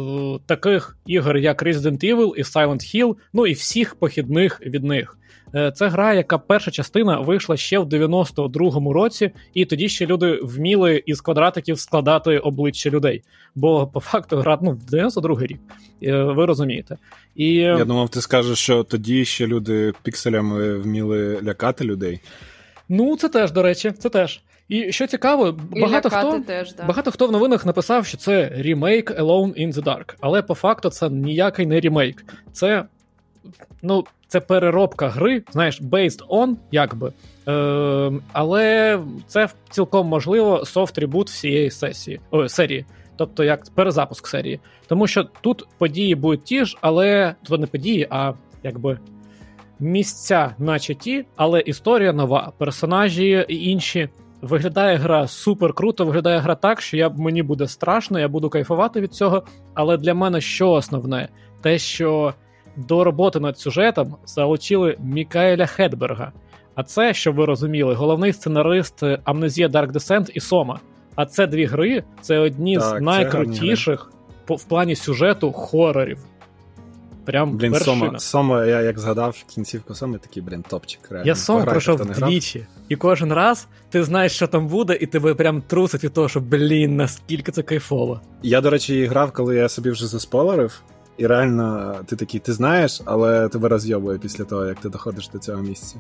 таких 0.47 0.97
ігор, 1.07 1.37
як 1.37 1.63
Resident 1.63 2.05
Evil 2.05 2.35
і 2.37 2.43
Silent 2.43 2.95
Hill, 2.95 3.17
ну 3.33 3.47
і 3.47 3.53
всіх 3.53 3.95
похідних 3.95 4.61
від 4.67 4.85
них. 4.85 5.19
Е, 5.55 5.73
це 5.73 5.89
гра, 5.89 6.15
яка 6.15 6.39
перша 6.39 6.71
частина 6.71 7.21
вийшла 7.21 7.57
ще 7.57 7.79
в 7.79 7.85
92-му 7.85 8.93
році, 8.93 9.31
і 9.55 9.65
тоді 9.65 9.89
ще 9.89 10.07
люди 10.07 10.41
вміли 10.43 11.03
із 11.07 11.21
квадратиків 11.21 11.79
складати 11.79 12.39
обличчя 12.39 12.91
людей. 12.91 13.23
Бо 13.55 13.87
по 13.87 14.01
факту 14.01 14.37
гра 14.37 14.59
ну, 14.63 14.79
92-й 14.93 15.47
рік, 15.47 15.61
е, 16.03 16.23
ви 16.23 16.47
розумієте. 16.47 16.97
І... 17.35 17.53
Я 17.55 17.85
думав, 17.85 18.09
ти 18.09 18.21
скажеш, 18.21 18.59
що 18.59 18.83
тоді 18.83 19.25
ще 19.25 19.47
люди 19.47 19.93
пікселями 20.03 20.79
вміли 20.79 21.41
лякати 21.43 21.85
людей. 21.85 22.21
Ну, 22.89 23.17
це 23.17 23.29
теж, 23.29 23.53
до 23.53 23.63
речі, 23.63 23.91
це 23.91 24.09
теж. 24.09 24.41
І 24.69 24.93
що 24.93 25.07
цікаво, 25.07 25.59
багато 25.71 26.11
хто 26.11 26.41
теж, 26.41 26.75
да. 26.75 26.85
багато 26.85 27.11
хто 27.11 27.27
в 27.27 27.33
новинах 27.33 27.67
написав, 27.67 28.07
що 28.07 28.19
це 28.19 28.49
ремейк 28.49 29.11
Alone 29.11 29.67
in 29.67 29.73
the 29.73 29.83
Dark. 29.83 30.15
Але 30.21 30.43
по 30.43 30.55
факту 30.55 30.91
це 30.91 31.11
ніякий 31.11 31.67
не 31.67 31.81
ремейк. 31.81 32.25
Це 32.53 32.85
ну, 33.83 34.05
це 34.29 34.41
переробка 34.41 35.09
гри, 35.09 35.43
знаєш, 35.51 35.83
based 35.83 36.27
on, 36.29 36.57
якби. 36.71 37.13
Е, 37.49 38.13
Але 38.33 38.99
це 39.27 39.49
цілком 39.71 40.07
можливо 40.07 40.65
софт 40.65 40.99
ребут 40.99 41.31
всієї 41.31 41.71
сесії 41.71 42.21
о, 42.31 42.49
серії. 42.49 42.85
Тобто 43.17 43.45
як 43.45 43.65
перезапуск 43.75 44.27
серії. 44.27 44.61
Тому 44.87 45.07
що 45.07 45.25
тут 45.41 45.67
події 45.79 46.15
будуть 46.15 46.45
ті 46.45 46.65
ж, 46.65 46.77
але 46.81 47.35
тут 47.43 47.61
не 47.61 47.67
події, 47.67 48.07
а 48.11 48.33
якби 48.63 48.99
місця, 49.81 50.55
наче 50.59 50.95
ті, 50.95 51.25
але 51.37 51.61
історія 51.61 52.13
нова, 52.13 52.53
персонажі 52.59 53.47
і 53.49 53.71
інші. 53.71 54.09
Виглядає 54.43 54.97
гра 54.97 55.29
супер 55.29 55.73
круто, 55.73 56.05
виглядає 56.05 56.39
гра 56.39 56.55
так, 56.55 56.81
що 56.81 56.97
я 56.97 57.09
мені 57.09 57.43
буде 57.43 57.67
страшно, 57.67 58.21
я 58.21 58.29
буду 58.29 58.51
кайфувати 58.51 59.01
від 59.01 59.15
цього. 59.15 59.43
Але 59.75 59.97
для 59.97 60.15
мене 60.15 60.41
що 60.41 60.71
основне? 60.71 61.29
Те, 61.63 61.79
що 61.79 62.35
до 62.77 63.05
роботи 63.05 63.41
над 63.41 63.59
сюжетом 63.59 64.17
залучили 64.27 64.97
Мікаеля 65.01 65.67
Хедберга. 65.67 66.33
А 66.75 66.83
це, 66.83 67.15
щоб 67.15 67.35
ви 67.35 67.45
розуміли, 67.45 67.95
головний 67.95 68.33
сценарист 68.33 69.03
Амнезія 69.25 69.69
Dark 69.69 69.93
Descent 69.93 70.31
і 70.35 70.41
Сома. 70.41 70.81
А 71.15 71.27
це 71.27 71.47
дві 71.47 71.65
гри 71.65 72.05
це 72.21 72.39
одні 72.39 72.79
так, 72.79 72.99
з 72.99 73.01
найкрутіших 73.01 74.13
в 74.49 74.65
плані 74.65 74.97
сюжету 74.97 75.53
хорорів. 75.53 76.19
Прям 77.27 77.57
Блін, 77.57 77.75
Сома, 77.75 78.19
Сома, 78.19 78.65
я 78.65 78.81
як 78.81 78.99
згадав 78.99 79.45
кінцівку 79.55 79.95
Соми, 79.95 80.19
такий, 80.19 80.43
блін, 80.43 80.65
топчик. 80.69 81.01
Реально. 81.11 81.27
Я 81.27 81.35
Сом 81.35 81.65
пройшов 81.65 82.07
двічі, 82.07 82.67
і 82.89 82.97
кожен 82.97 83.33
раз 83.33 83.67
ти 83.91 84.05
знаєш, 84.05 84.33
що 84.33 84.47
там 84.47 84.69
буде, 84.69 84.99
і 85.01 85.07
тебе 85.07 85.35
прям 85.35 85.63
трусить 85.63 86.05
від 86.05 86.13
того, 86.13 86.29
що 86.29 86.41
блін, 86.41 86.97
наскільки 86.97 87.53
це 87.53 87.63
кайфово. 87.63 88.21
Я, 88.43 88.61
до 88.61 88.71
речі, 88.71 89.07
грав, 89.07 89.33
коли 89.33 89.57
я 89.57 89.69
собі 89.69 89.91
вже 89.91 90.07
заспойлерив, 90.07 90.83
і 91.17 91.27
реально 91.27 91.95
ти 92.07 92.17
такий, 92.17 92.41
ти 92.41 92.53
знаєш, 92.53 93.03
але 93.05 93.49
тебе 93.49 93.69
розйобує 93.69 94.19
після 94.19 94.45
того, 94.45 94.67
як 94.67 94.81
ти 94.81 94.89
доходиш 94.89 95.29
до 95.29 95.39
цього 95.39 95.63
місця. 95.63 95.97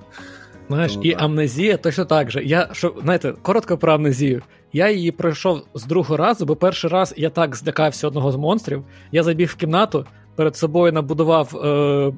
Знаєш, 0.68 0.92
Тому, 0.92 1.04
і 1.04 1.12
так. 1.12 1.22
амнезія 1.22 1.76
точно 1.76 2.04
так 2.04 2.30
же. 2.30 2.44
Я 2.44 2.68
що, 2.72 2.94
знаєте, 3.02 3.34
коротко 3.42 3.78
про 3.78 3.92
амнезію. 3.92 4.42
Я 4.72 4.90
її 4.90 5.12
пройшов 5.12 5.62
з 5.74 5.84
другого 5.84 6.16
разу, 6.16 6.46
бо 6.46 6.56
перший 6.56 6.90
раз 6.90 7.14
я 7.16 7.30
так 7.30 7.56
злякався 7.56 8.08
одного 8.08 8.32
з 8.32 8.36
монстрів. 8.36 8.84
Я 9.12 9.22
забіг 9.22 9.48
в 9.48 9.54
кімнату, 9.54 10.06
перед 10.36 10.56
собою 10.56 10.92
набудував 10.92 11.56
е, 11.56 12.12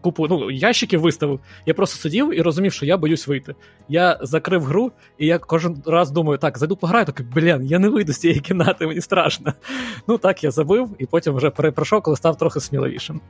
купу 0.00 0.26
ну, 0.28 0.50
ящиків 0.50 1.00
виставив. 1.00 1.40
Я 1.66 1.74
просто 1.74 1.96
сидів 1.96 2.38
і 2.38 2.42
розумів, 2.42 2.72
що 2.72 2.86
я 2.86 2.96
боюсь 2.96 3.26
вийти. 3.26 3.54
Я 3.88 4.18
закрив 4.22 4.64
гру, 4.64 4.92
і 5.18 5.26
я 5.26 5.38
кожен 5.38 5.82
раз 5.86 6.10
думаю, 6.10 6.38
так, 6.38 6.58
зайду 6.58 6.76
пограю, 6.76 7.06
такий, 7.06 7.26
блін, 7.34 7.64
я 7.64 7.78
не 7.78 7.88
вийду 7.88 8.12
з 8.12 8.18
цієї 8.18 8.40
кімнати, 8.40 8.86
мені 8.86 9.00
страшно. 9.00 9.52
Ну 10.08 10.18
так 10.18 10.44
я 10.44 10.50
забив 10.50 10.90
і 10.98 11.06
потім 11.06 11.34
вже 11.34 11.50
перейшов, 11.50 12.02
коли 12.02 12.16
став 12.16 12.36
трохи 12.36 12.60
сміливішим. 12.60 13.20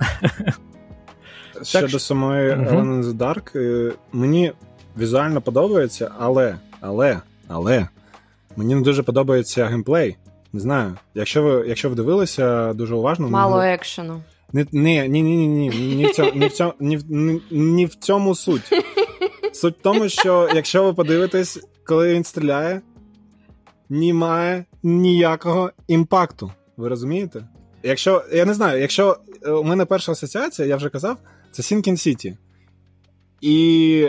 Щодо 1.63 1.89
так, 1.89 2.01
самої 2.01 2.51
Ellen 2.51 3.03
the 3.03 3.13
Dark, 3.13 3.59
е, 3.59 3.93
мені 4.13 4.53
візуально 4.99 5.41
подобається, 5.41 6.11
але, 6.19 6.57
але, 6.81 7.21
але 7.49 7.89
мені 8.57 8.75
не 8.75 8.81
дуже 8.81 9.03
подобається 9.03 9.67
геймплей. 9.67 10.17
Не 10.53 10.61
знаю. 10.61 10.97
Якщо 11.15 11.43
ви 11.43 11.65
якщо 11.69 11.89
ви 11.89 11.95
дивилися 11.95 12.73
дуже 12.73 12.95
уважно, 12.95 13.29
мало 13.29 13.57
ми... 13.57 13.79
екшену. 14.61 14.83
Ні, 14.83 15.09
ні, 15.09 15.23
ні, 15.23 15.47
ні, 15.47 15.69
ні, 15.69 15.95
ні, 15.97 16.07
в 16.07 16.15
цьому, 16.15 16.31
ні, 16.35 16.47
в 16.47 16.53
цьому, 16.53 16.73
ні, 16.81 16.99
ні, 17.09 17.43
ні 17.51 17.87
в 17.87 17.95
цьому 17.95 18.35
суть. 18.35 18.73
Суть 19.53 19.79
в 19.79 19.83
тому, 19.83 20.09
що 20.09 20.49
якщо 20.55 20.85
ви 20.85 20.95
подивитесь, 20.95 21.61
коли 21.85 22.15
він 22.15 22.25
стріляє, 22.25 22.81
немає 23.89 24.65
ніякого 24.83 25.71
імпакту. 25.89 26.53
Ви 26.77 26.89
розумієте? 26.89 27.49
Якщо, 27.83 28.25
я 28.33 28.45
не 28.45 28.55
знаю, 28.55 28.81
якщо 28.81 29.19
е, 29.43 29.51
у 29.51 29.65
мене 29.65 29.85
перша 29.85 30.13
асоціація, 30.13 30.69
я 30.69 30.77
вже 30.77 30.89
казав, 30.89 31.17
це 31.51 31.63
Sinking 31.63 31.93
City. 31.93 32.37
І 33.41 34.09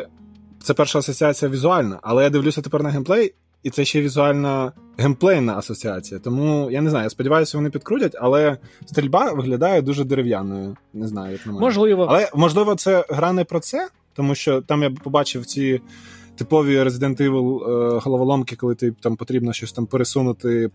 це 0.63 0.73
перша 0.73 0.99
асоціація 0.99 1.51
візуальна, 1.51 1.99
але 2.01 2.23
я 2.23 2.29
дивлюся 2.29 2.61
тепер 2.61 2.83
на 2.83 2.89
геймплей, 2.89 3.33
і 3.66 3.70
це 3.70 3.86
ще 3.86 4.01
візуальна 4.01 4.72
геймплейна 4.97 5.57
асоціація. 5.57 6.20
Тому 6.20 6.72
я 6.72 6.82
не 6.82 6.89
знаю, 6.89 7.03
я 7.03 7.09
сподіваюся, 7.09 7.57
вони 7.57 7.70
підкрутять, 7.70 8.16
але 8.20 8.57
стрільба 8.86 9.34
виглядає 9.34 9.82
дуже 9.82 10.03
дерев'яною. 10.03 10.78
Не 10.93 11.07
знаю, 11.07 11.32
як 11.32 11.45
на 11.45 11.51
мене. 11.51 11.66
Можливо. 11.66 12.05
Але 12.09 12.30
можливо, 12.36 12.76
це 12.76 13.05
гра 13.09 13.34
не 13.34 13.43
про 13.43 13.59
це, 13.59 13.88
тому 14.13 14.36
що 14.36 14.61
там 14.61 14.84
я 14.84 14.89
побачив 14.89 15.45
ці. 15.45 15.82
Типові 16.38 16.80
Resident 16.80 17.22
Evil 17.22 17.70
е, 17.70 17.99
головоломки, 18.03 18.55
коли 18.55 18.76
ти 18.76 18.91
там 18.91 19.16
потрібно 19.16 19.53
щось 19.53 19.72
там 19.72 19.86
пересунути, 19.86 20.70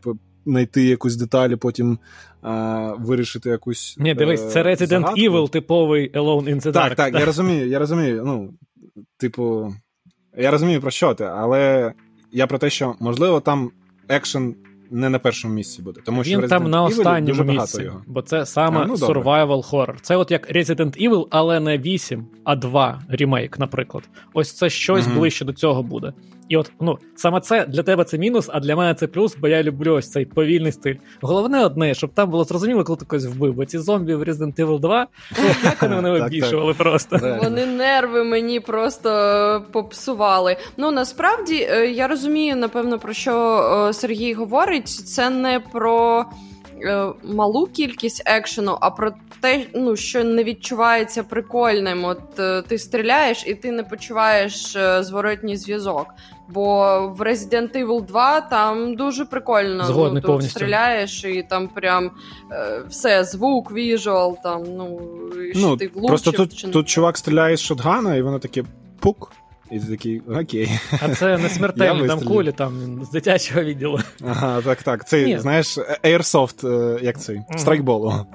знайти 0.47 0.85
якусь 0.85 1.17
деталі, 1.17 1.57
потім 1.57 1.99
е, 2.45 2.95
вирішити 2.99 3.51
якусь. 3.51 3.97
Ні, 3.99 4.15
дивись, 4.15 4.53
це 4.53 4.63
Resident 4.63 4.87
загадку. 4.87 5.21
Evil, 5.21 5.51
типовий 5.51 6.13
Alone 6.13 6.45
in 6.45 6.61
the 6.61 6.67
Dark. 6.67 6.73
Так, 6.73 6.95
так, 6.95 7.15
я 7.15 7.25
розумію, 7.25 7.69
я 7.69 7.79
розумію. 7.79 8.23
Ну, 8.27 8.55
типу, 9.17 9.75
я 10.39 10.51
розумію 10.51 10.81
про 10.81 10.91
що 10.91 11.15
ти, 11.15 11.25
але 11.25 11.93
я 12.33 12.47
про 12.47 12.59
те, 12.59 12.71
що 12.71 12.95
можливо 13.01 13.41
там 13.41 13.71
екшен 14.09 14.55
не 14.91 15.09
на 15.09 15.19
першому 15.19 15.55
місці 15.55 15.83
буде. 15.83 16.01
Тому 16.05 16.25
що 16.25 16.41
Він 16.41 16.49
там 16.49 16.71
на 16.71 16.83
останньому 16.83 17.45
місці, 17.45 17.83
його. 17.83 18.03
бо 18.07 18.23
це 18.23 18.47
саме 18.47 18.81
а, 18.81 18.87
ну, 18.87 18.95
survival 18.95 19.71
horror. 19.71 19.95
Це 20.03 20.17
от 20.17 20.31
як 20.31 20.57
Resident 20.57 21.09
Evil, 21.09 21.27
але 21.31 21.61
не 21.61 21.79
8, 21.79 22.27
а 22.45 22.57
2 22.57 23.03
ремейк, 23.09 23.59
наприклад. 23.59 24.09
Ось 24.33 24.53
це 24.53 24.71
щось 24.71 25.07
угу. 25.07 25.17
ближче 25.17 25.45
до 25.45 25.53
цього 25.53 25.83
буде. 25.83 26.13
І 26.51 26.57
от 26.57 26.73
ну 26.81 26.99
саме 27.17 27.41
це 27.41 27.67
для 27.67 27.83
тебе 27.83 28.05
це 28.05 28.19
мінус, 28.19 28.49
а 28.53 28.61
для 28.61 28.77
мене 28.77 28.95
це 28.95 29.07
плюс, 29.07 29.37
бо 29.37 29.49
я 29.49 29.63
люблю 29.63 29.95
ось 29.95 30.11
цей 30.11 30.25
повільний 30.25 30.73
стиль. 30.73 30.95
Головне 31.21 31.65
одне, 31.65 31.95
щоб 31.95 32.11
там 32.15 32.31
було 32.31 32.45
зрозуміло, 32.45 32.85
коли 32.85 32.97
ти 32.97 33.05
когось 33.05 33.27
вбив. 33.27 33.55
Бо 33.55 33.65
ці 33.65 33.79
зомбі 33.79 34.15
в 34.15 34.23
Resident 34.23 34.55
Evil 34.55 34.81
2, 34.81 35.07
як 35.65 35.83
вони 35.83 35.97
мене 35.97 36.11
вибішували 36.11 36.75
просто. 36.75 37.39
Вони 37.43 37.67
нерви 37.67 38.25
мені 38.25 38.61
просто 38.61 39.11
попсували. 39.73 40.57
Ну 40.77 40.91
насправді 40.91 41.69
е, 41.71 41.87
я 41.87 42.09
розумію, 42.09 42.57
напевно, 42.57 42.99
про 42.99 43.13
що 43.13 43.59
е, 43.89 43.93
Сергій 43.93 44.35
говорить. 44.35 44.89
Це 44.89 45.31
не 45.31 45.61
про. 45.61 46.27
Е, 46.85 47.13
малу 47.25 47.67
кількість 47.67 48.23
екшену, 48.27 48.77
а 48.81 48.91
про 48.91 49.13
те, 49.41 49.67
ну 49.75 49.97
що 49.97 50.25
не 50.25 50.45
відчувається 50.45 51.23
прикольним. 51.23 52.05
От 52.05 52.35
ти 52.69 52.79
стріляєш 52.79 53.45
і 53.47 53.55
ти 53.55 53.71
не 53.71 53.83
почуваєш 53.83 54.77
зворотній 55.01 55.57
зв'язок. 55.57 56.07
Бо 56.53 57.09
в 57.09 57.23
Resident 57.23 57.85
Evil 57.85 58.07
2 58.07 58.41
там 58.41 58.95
дуже 58.95 59.25
прикольно 59.25 59.85
Згодний 59.85 60.23
ну, 60.27 60.39
тут 60.39 60.51
стріляєш, 60.51 61.25
і 61.25 61.47
там 61.51 61.69
прям 61.69 62.11
е, 62.53 62.83
все, 62.89 63.25
звук, 63.25 63.73
віжуал, 63.73 64.39
там, 64.43 64.65
ну, 64.69 65.01
і 65.51 65.59
що 65.59 65.67
ну, 65.67 65.77
ти 65.77 65.87
влучив. 65.87 66.09
Просто 66.09 66.33
тут 66.33 66.57
чи 66.57 66.69
тут 66.69 66.89
чувак 66.89 67.19
стріляє 67.19 67.57
з 67.57 67.61
шотгана, 67.61 68.17
і 68.17 68.23
воно 68.23 68.39
таке 68.39 68.65
пук. 69.01 69.33
І 69.71 69.81
ти 69.81 69.87
такий, 69.87 70.23
окей. 70.41 70.71
А 71.03 71.15
це 71.15 71.39
не 71.39 71.49
смертельні 71.49 72.09
там 72.09 72.21
кулі 72.21 72.53
там 72.53 73.05
з 73.05 73.11
дитячого 73.11 73.63
відділу. 73.63 73.99
Ага, 74.25 74.63
так, 74.63 74.83
так. 74.83 75.09
Це, 75.09 75.25
Ні. 75.25 75.39
знаєш, 75.39 75.79
Airsoft, 76.05 76.69
е, 76.69 76.99
як 77.03 77.21
цей, 77.21 77.41
страйкболу. 77.57 78.27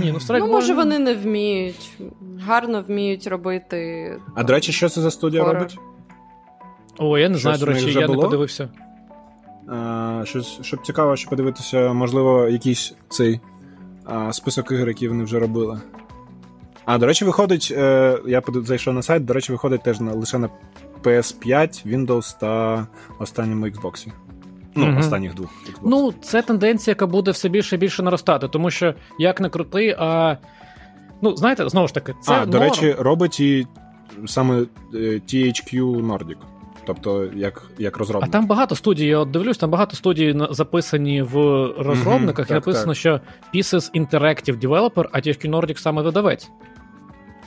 Ні, 0.00 0.12
ну 0.12 0.20
страйкбол... 0.20 0.50
Ну, 0.50 0.54
може, 0.54 0.74
вони 0.74 0.98
не 0.98 1.14
вміють. 1.14 1.90
Гарно 2.40 2.84
вміють 2.88 3.26
робити. 3.26 4.12
А 4.34 4.42
до 4.44 4.52
речі, 4.52 4.72
що 4.72 4.88
це 4.88 5.00
за 5.00 5.10
студія 5.10 5.42
хоррор. 5.42 5.62
робить? 5.62 5.78
О, 6.98 7.18
я 7.18 7.28
не 7.28 7.38
знаю, 7.38 7.58
до 7.58 7.66
речі, 7.66 7.92
я 7.92 8.06
було? 8.06 8.16
не 8.16 8.22
подивився. 8.22 8.68
А, 9.68 10.22
щось, 10.24 10.58
Щоб 10.62 10.86
цікаво, 10.86 11.16
що 11.16 11.30
подивитися, 11.30 11.92
можливо, 11.92 12.48
якийсь 12.48 12.94
цей 13.08 13.40
а, 14.04 14.32
список 14.32 14.70
ігор, 14.70 14.88
які 14.88 15.08
вони 15.08 15.24
вже 15.24 15.38
робили. 15.38 15.80
А, 16.90 16.98
до 16.98 17.06
речі, 17.06 17.24
виходить, 17.24 17.72
е, 17.76 18.18
я 18.26 18.42
зайшов 18.46 18.94
на 18.94 19.02
сайт, 19.02 19.24
до 19.24 19.34
речі, 19.34 19.52
виходить 19.52 19.82
теж 19.82 20.00
на, 20.00 20.12
лише 20.12 20.38
на 20.38 20.48
PS5, 21.02 21.86
Windows 21.86 22.40
та 22.40 22.86
останньому 23.18 23.66
Xbox. 23.66 24.06
Ну, 24.74 24.86
mm 24.86 24.98
останніх 24.98 25.34
двох 25.34 25.50
Xbox. 25.50 25.78
Ну, 25.82 26.14
це 26.22 26.42
тенденція, 26.42 26.92
яка 26.92 27.06
буде 27.06 27.30
все 27.30 27.48
більше 27.48 27.76
і 27.76 27.78
більше 27.78 28.02
наростати, 28.02 28.48
тому 28.48 28.70
що 28.70 28.94
як 29.18 29.40
не 29.40 29.48
крути, 29.48 29.96
а. 29.98 30.36
Ну, 31.22 31.36
знаєте, 31.36 31.68
знову 31.68 31.88
ж 31.88 31.94
таки, 31.94 32.14
це. 32.22 32.32
А, 32.32 32.46
до 32.46 32.58
речі, 32.58 32.96
робить 32.98 33.40
і 33.40 33.66
саме 34.26 34.60
е, 34.94 34.96
THQ 34.96 35.82
Nordic. 35.82 36.36
тобто 36.86 37.28
як 37.34 37.62
як 37.78 37.96
розробник. 37.96 38.28
А 38.28 38.32
там 38.32 38.46
багато 38.46 38.74
студій. 38.74 39.06
Я 39.06 39.18
от 39.18 39.30
дивлюсь, 39.30 39.58
там 39.58 39.70
багато 39.70 39.96
студій 39.96 40.40
записані 40.50 41.22
в 41.22 41.34
розробниках, 41.78 42.46
mm-hmm, 42.46 42.50
і 42.50 42.54
написано, 42.54 42.92
так. 42.92 42.96
що 42.96 43.20
Pieces 43.54 44.00
Interactive 44.00 44.60
Developer, 44.60 45.04
а 45.12 45.18
THQ 45.18 45.50
Nordic 45.50 45.78
саме 45.78 46.02
видавець. 46.02 46.50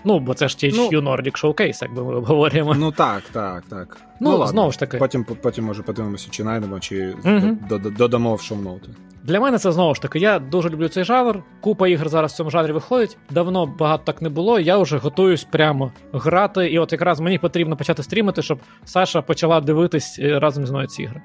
Ну, 0.04 0.20
бо 0.20 0.34
це 0.34 0.48
ж 0.48 0.58
THQ 0.58 0.90
ну, 0.92 1.02
Nordic 1.02 1.44
Showcase, 1.44 1.84
як 1.84 1.94
би 1.94 2.04
ми 2.04 2.16
обговорюємо. 2.16 2.76
Ну 2.76 2.92
так, 2.92 3.24
так, 3.32 3.64
так. 3.70 3.98
Ну, 4.20 4.38
ну 4.38 4.48
знову 4.48 4.72
ж 4.72 4.80
таки. 4.80 4.98
Потім, 4.98 5.26
потім 5.42 5.66
може, 5.66 5.84
подивимося, 5.84 6.28
чи 6.30 6.44
знайдемо, 6.44 6.80
чи 6.80 7.16
mm-hmm. 7.24 7.98
додамо 7.98 8.36
в 8.36 8.42
шоу-ноути. 8.42 8.90
Для 9.24 9.40
мене 9.40 9.58
це 9.58 9.72
знову 9.72 9.96
ж 9.96 10.02
таки. 10.02 10.20
Я 10.20 10.40
дуже 10.40 10.70
люблю 10.70 10.88
цей 10.88 11.04
жанр. 11.04 11.44
Купа 11.62 11.88
ігр 11.88 12.10
зараз 12.10 12.34
в 12.34 12.36
цьому 12.36 12.50
жанрі 12.50 12.72
виходить. 12.72 13.18
Давно 13.30 13.66
багато 13.66 14.04
так 14.06 14.22
не 14.22 14.30
було. 14.30 14.60
Я 14.60 14.78
вже 14.78 14.98
готуюсь 14.98 15.44
прямо 15.44 15.92
грати. 16.14 16.68
І 16.68 16.80
от 16.80 16.92
якраз 16.92 17.20
мені 17.20 17.38
потрібно 17.38 17.78
почати 17.78 18.04
стрімити, 18.04 18.42
щоб 18.42 18.60
Саша 18.86 19.22
почала 19.22 19.62
дивитись 19.62 20.20
е, 20.20 20.40
разом 20.40 20.66
зі 20.66 20.72
мною 20.72 20.88
ці 20.88 21.04
ігри. 21.04 21.22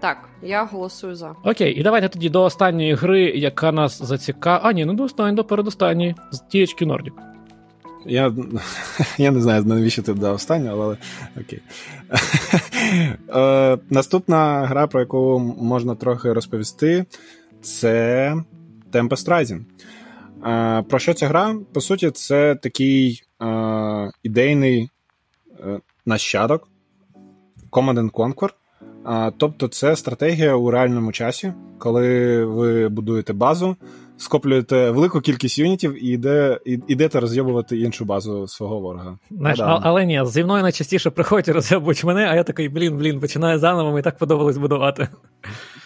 Так, 0.00 0.28
я 0.42 0.64
голосую 0.64 1.14
за. 1.14 1.34
Окей, 1.44 1.74
і 1.74 1.82
давайте 1.82 2.08
тоді 2.08 2.28
до 2.28 2.42
останньої 2.42 2.94
гри, 2.94 3.22
яка 3.22 3.72
нас 3.72 4.02
зацікавила. 4.02 4.68
А, 4.68 4.72
ні, 4.72 4.84
ну 4.84 4.94
до 4.94 5.02
останньої, 5.02 5.36
до 5.36 5.44
передостанньої 5.44 6.14
з 6.30 6.42
THQ 6.42 6.86
Nordic. 6.86 7.12
Я 8.06 8.34
я 9.18 9.30
не 9.30 9.40
знаю, 9.40 9.64
навіщо 9.64 10.02
ти 10.02 10.14
дав 10.14 10.34
останню, 10.34 10.70
але 10.70 10.96
окей. 11.40 11.60
е, 13.34 13.78
Наступна 13.90 14.66
гра, 14.66 14.86
про 14.86 15.00
яку 15.00 15.38
можна 15.60 15.94
трохи 15.94 16.32
розповісти, 16.32 17.04
це 17.62 18.36
Tempest 18.92 19.28
Rising. 19.28 19.60
Е, 20.46 20.82
Про 20.82 20.98
що 20.98 21.14
ця 21.14 21.28
гра? 21.28 21.56
По 21.72 21.80
суті, 21.80 22.10
це 22.10 22.54
такий 22.54 23.22
е, 23.42 24.10
ідейний 24.22 24.90
е, 25.60 25.80
нащадок 26.06 26.68
Command 27.70 28.10
Conquer. 28.10 28.50
Е, 29.08 29.32
тобто, 29.36 29.68
це 29.68 29.96
стратегія 29.96 30.54
у 30.54 30.70
реальному 30.70 31.12
часі, 31.12 31.52
коли 31.78 32.44
ви 32.44 32.88
будуєте 32.88 33.32
базу 33.32 33.76
скоплюєте 34.22 34.90
велику 34.90 35.20
кількість 35.20 35.58
юнітів 35.58 36.04
і 36.04 36.08
йде, 36.08 36.60
і, 36.66 36.80
йдете 36.88 37.20
розйобувати 37.20 37.78
іншу 37.78 38.04
базу 38.04 38.48
свого 38.48 38.80
ворога. 38.80 39.18
Знаєш, 39.30 39.60
а, 39.60 39.80
але 39.82 40.06
ні, 40.06 40.22
зі 40.26 40.44
мною 40.44 40.62
найчастіше 40.62 41.10
приходять 41.10 41.48
розйобують 41.48 42.04
мене, 42.04 42.28
а 42.30 42.34
я 42.34 42.44
такий, 42.44 42.68
блін, 42.68 42.96
блін, 42.96 43.20
починаю 43.20 43.58
заново, 43.58 43.90
мені 43.90 44.02
так 44.02 44.18
подобалось 44.18 44.56
будувати. 44.56 45.08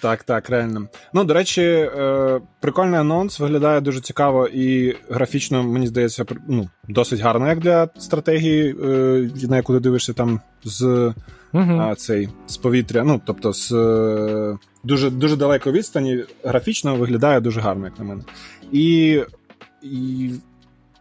Так, 0.03 0.22
так, 0.22 0.51
реально. 0.51 0.89
Ну, 1.14 1.24
до 1.24 1.34
речі, 1.34 1.62
е, 1.62 2.41
прикольний 2.61 3.01
анонс, 3.01 3.41
виглядає 3.41 3.80
дуже 3.80 4.01
цікаво 4.01 4.47
і 4.47 4.97
графічно, 5.11 5.62
мені 5.62 5.87
здається, 5.87 6.24
ну, 6.49 6.68
досить 6.89 7.20
гарно, 7.20 7.49
як 7.49 7.59
для 7.59 7.89
стратегії, 7.99 8.76
е, 8.84 9.47
на 9.49 9.57
яку 9.57 9.74
ти 9.74 9.80
дивишся 9.80 10.12
там 10.12 10.41
з 10.64 11.12
а, 11.59 11.95
цей, 11.95 12.29
з 12.47 12.57
повітря. 12.57 13.05
Ну, 13.05 13.21
тобто 13.25 13.53
з 13.53 13.71
дуже 14.85 15.11
дуже 15.11 15.37
далеко 15.37 15.73
відстані, 15.73 16.25
графічно 16.45 16.97
виглядає 16.97 17.41
дуже 17.41 17.61
гарно, 17.61 17.85
як 17.85 17.99
на 17.99 18.05
мене. 18.05 18.23
І, 18.73 19.21
і 19.83 20.31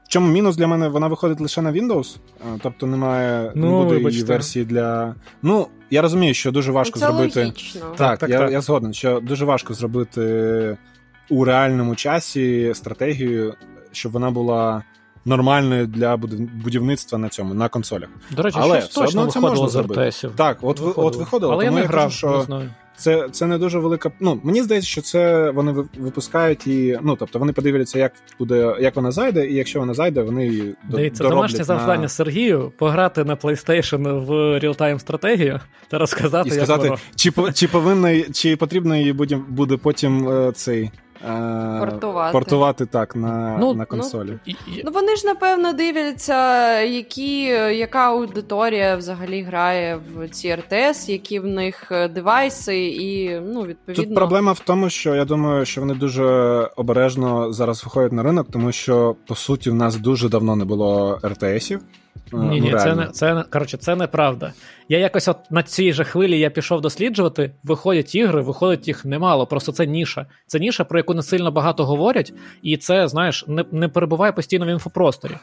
в 0.06 0.08
чому 0.08 0.28
мінус 0.28 0.56
для 0.56 0.68
мене 0.68 0.88
вона 0.88 1.08
виходить 1.08 1.42
лише 1.42 1.62
на 1.62 1.72
Windows, 1.72 2.18
тобто 2.62 2.88
немає 2.88 3.52
ну, 3.56 3.84
не 3.84 3.96
буде 3.96 4.10
її 4.10 4.24
версії 4.24 4.66
для. 4.66 5.16
Ну, 5.42 5.68
я 5.90 6.02
розумію, 6.02 6.34
що 6.34 6.52
дуже 6.52 6.72
важко 6.72 7.00
Це 7.00 7.06
зробити. 7.06 7.40
Логічно. 7.40 7.82
Так, 7.82 7.98
так, 7.98 8.20
так, 8.20 8.30
я, 8.30 8.40
так. 8.40 8.52
я 8.52 8.62
згоден, 8.62 8.94
що 8.94 9.20
дуже 9.20 9.46
важко 9.46 9.74
зробити 9.74 10.78
у 11.30 11.44
реальному 11.46 11.96
часі 11.96 12.72
стратегію, 12.76 13.54
щоб 13.92 14.12
вона 14.12 14.32
була. 14.32 14.84
Нормальною 15.26 15.88
для 15.88 16.18
будівництва 16.64 17.18
на 17.18 17.30
цьому, 17.30 17.54
на 17.54 17.70
консолях. 17.70 18.10
До 18.32 18.42
речі, 18.42 18.58
Але 18.62 18.80
все 18.80 19.04
одно 19.04 19.28
це 19.28 19.40
можна 19.40 19.68
зробити. 19.68 20.12
Так, 20.36 20.58
от 20.62 20.80
виходило. 20.80 21.08
от 21.08 21.16
виходило. 21.16 21.54
Але 21.54 21.66
тому 21.66 21.78
я 21.78 21.84
не 21.84 21.88
грав, 21.88 22.12
що 22.12 22.38
не 22.38 22.44
знаю. 22.44 22.70
Це 22.98 23.30
це 23.32 23.46
не 23.46 23.58
дуже 23.58 23.80
велика. 23.80 24.12
Ну 24.20 24.40
мені 24.44 24.64
здається, 24.64 24.90
що 24.90 25.02
це 25.02 25.52
вони 25.52 25.86
випускають 25.98 26.68
і 26.68 27.00
ну 27.02 27.16
тобто 27.16 27.40
вони 27.40 27.54
подивляться, 27.54 28.00
як 28.00 28.12
буде, 28.40 28.78
як 28.80 28.96
вона 28.96 29.12
зайде, 29.12 29.48
і 29.48 29.54
якщо 29.54 29.80
вона 29.80 29.94
зайде, 29.94 30.22
вони 30.22 30.48
її 30.48 30.76
Дивіться, 30.90 31.24
домашнє 31.24 31.60
на... 31.60 31.66
завдання 31.66 32.08
Сергію 32.08 32.72
пограти 32.78 33.24
на 33.24 33.36
PlayStation 33.36 34.26
в 34.26 34.60
реалтайм 34.60 35.00
стратегію 35.00 35.60
та 35.88 35.98
розказати, 35.98 36.50
і 36.50 36.52
сказати, 36.52 36.88
як 36.88 37.00
воно. 37.36 37.52
чи 37.52 37.54
чи 37.54 37.68
повинна, 37.68 38.22
чи 38.22 38.56
потрібно 38.56 38.96
її 38.96 39.14
буде, 39.14 39.40
буде 39.50 39.78
потім 39.78 40.30
е, 40.30 40.52
цей 40.52 40.92
портувати 41.80 42.32
портувати 42.32 42.86
так 42.86 43.16
на 43.16 43.58
ну, 43.60 43.74
на 43.74 43.86
консолі. 43.86 44.40
Ну, 44.48 44.56
ну 44.86 44.92
вони 44.92 45.16
ж 45.16 45.28
напевно 45.28 45.74
дивляться, 45.74 46.82
які, 46.82 47.42
яка 47.78 48.00
аудиторія 48.00 48.96
взагалі 48.96 49.42
грає 49.42 50.00
в 50.16 50.30
ці 50.30 50.56
РТС, 50.56 51.10
які 51.10 51.40
в 51.40 51.46
них 51.46 51.92
девайси, 52.14 52.86
і 52.86 53.40
ну 53.40 53.62
відповідно 53.62 54.04
тут 54.04 54.16
проблема 54.16 54.52
в 54.52 54.60
тому, 54.60 54.90
що 54.90 55.16
я 55.16 55.26
думаю, 55.26 55.66
що 55.66 55.82
вони 55.82 55.94
дуже 55.94 56.26
обережно 56.76 57.54
зараз 57.54 57.84
виходять 57.84 58.12
на 58.12 58.24
ринок, 58.24 58.48
тому 58.52 58.72
що 58.72 59.16
по 59.28 59.36
суті 59.36 59.70
в 59.70 59.76
нас 59.76 59.96
дуже 59.96 60.30
давно 60.30 60.56
не 60.56 60.66
було 60.66 61.20
РТСів. 61.26 61.82
Ні, 62.34 62.62
ні, 62.62 62.76
це 62.80 62.96
не 62.96 63.08
це 63.08 63.44
коротше, 63.50 63.78
це 63.78 63.96
неправда. 63.96 64.54
Я 64.90 65.00
якось 65.00 65.28
от 65.28 65.38
на 65.52 65.64
цій 65.64 65.94
же 65.94 66.04
хвилі 66.04 66.40
я 66.40 66.50
пішов 66.50 66.82
досліджувати. 66.82 67.52
Виходять 67.64 68.16
ігри, 68.16 68.42
виходить 68.42 68.88
їх 68.88 69.06
немало. 69.06 69.48
Просто 69.48 69.72
це 69.72 69.86
ніша. 69.86 70.26
Це 70.48 70.60
ніша, 70.60 70.84
про 70.84 71.00
яку 71.00 71.14
не 71.14 71.24
сильно 71.24 71.52
багато 71.52 71.86
говорять, 71.86 72.34
і 72.62 72.78
це, 72.78 73.08
знаєш, 73.08 73.46
не 73.48 73.66
не 73.72 73.90
перебуває 73.90 74.32
постійно 74.32 74.66
в 74.66 74.70
інфопросторі. 74.70 75.34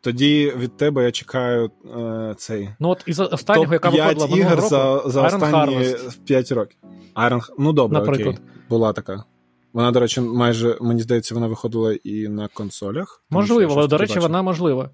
Тоді 0.00 0.52
від 0.56 0.76
тебе 0.76 1.04
я 1.04 1.10
чекаю 1.10 1.70
е, 1.96 2.34
цей. 2.36 2.70
Ну 2.80 2.88
от 2.88 3.02
із 3.06 3.20
останнього, 3.20 3.72
яка 3.72 3.88
виходила 3.88 4.26
ігор 4.36 4.56
року, 4.56 4.68
за 4.68 5.02
за 5.06 5.22
Iron 5.22 5.26
останні 5.26 5.76
Harvest. 5.76 6.18
5 6.24 6.52
років. 6.52 6.78
Iron... 7.16 7.40
Ну 7.58 7.72
добре, 7.72 7.98
Наприклад. 7.98 8.34
окей. 8.34 8.46
Була 8.68 8.92
така. 8.92 9.24
Вона, 9.72 9.90
до 9.90 10.00
речі, 10.00 10.20
майже 10.20 10.78
мені 10.80 11.02
здається, 11.02 11.34
вона 11.34 11.46
виходила 11.46 11.94
і 12.04 12.28
на 12.28 12.48
консолях. 12.48 13.22
Можливо, 13.30 13.74
але 13.78 13.88
до 13.88 13.98
речі, 13.98 14.18
вона 14.18 14.42
можлива. 14.42 14.90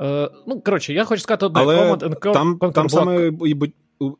Е, 0.00 0.30
Ну, 0.46 0.60
коротше, 0.60 0.92
я 0.92 1.04
хочу 1.04 1.22
сказати 1.22 1.46
одне. 1.46 1.60
Але 1.60 1.92
Command 1.92 2.32
там, 2.32 2.54
Conquer 2.54 2.72
там 2.72 2.88
саме 2.88 3.32
і, 3.44 3.56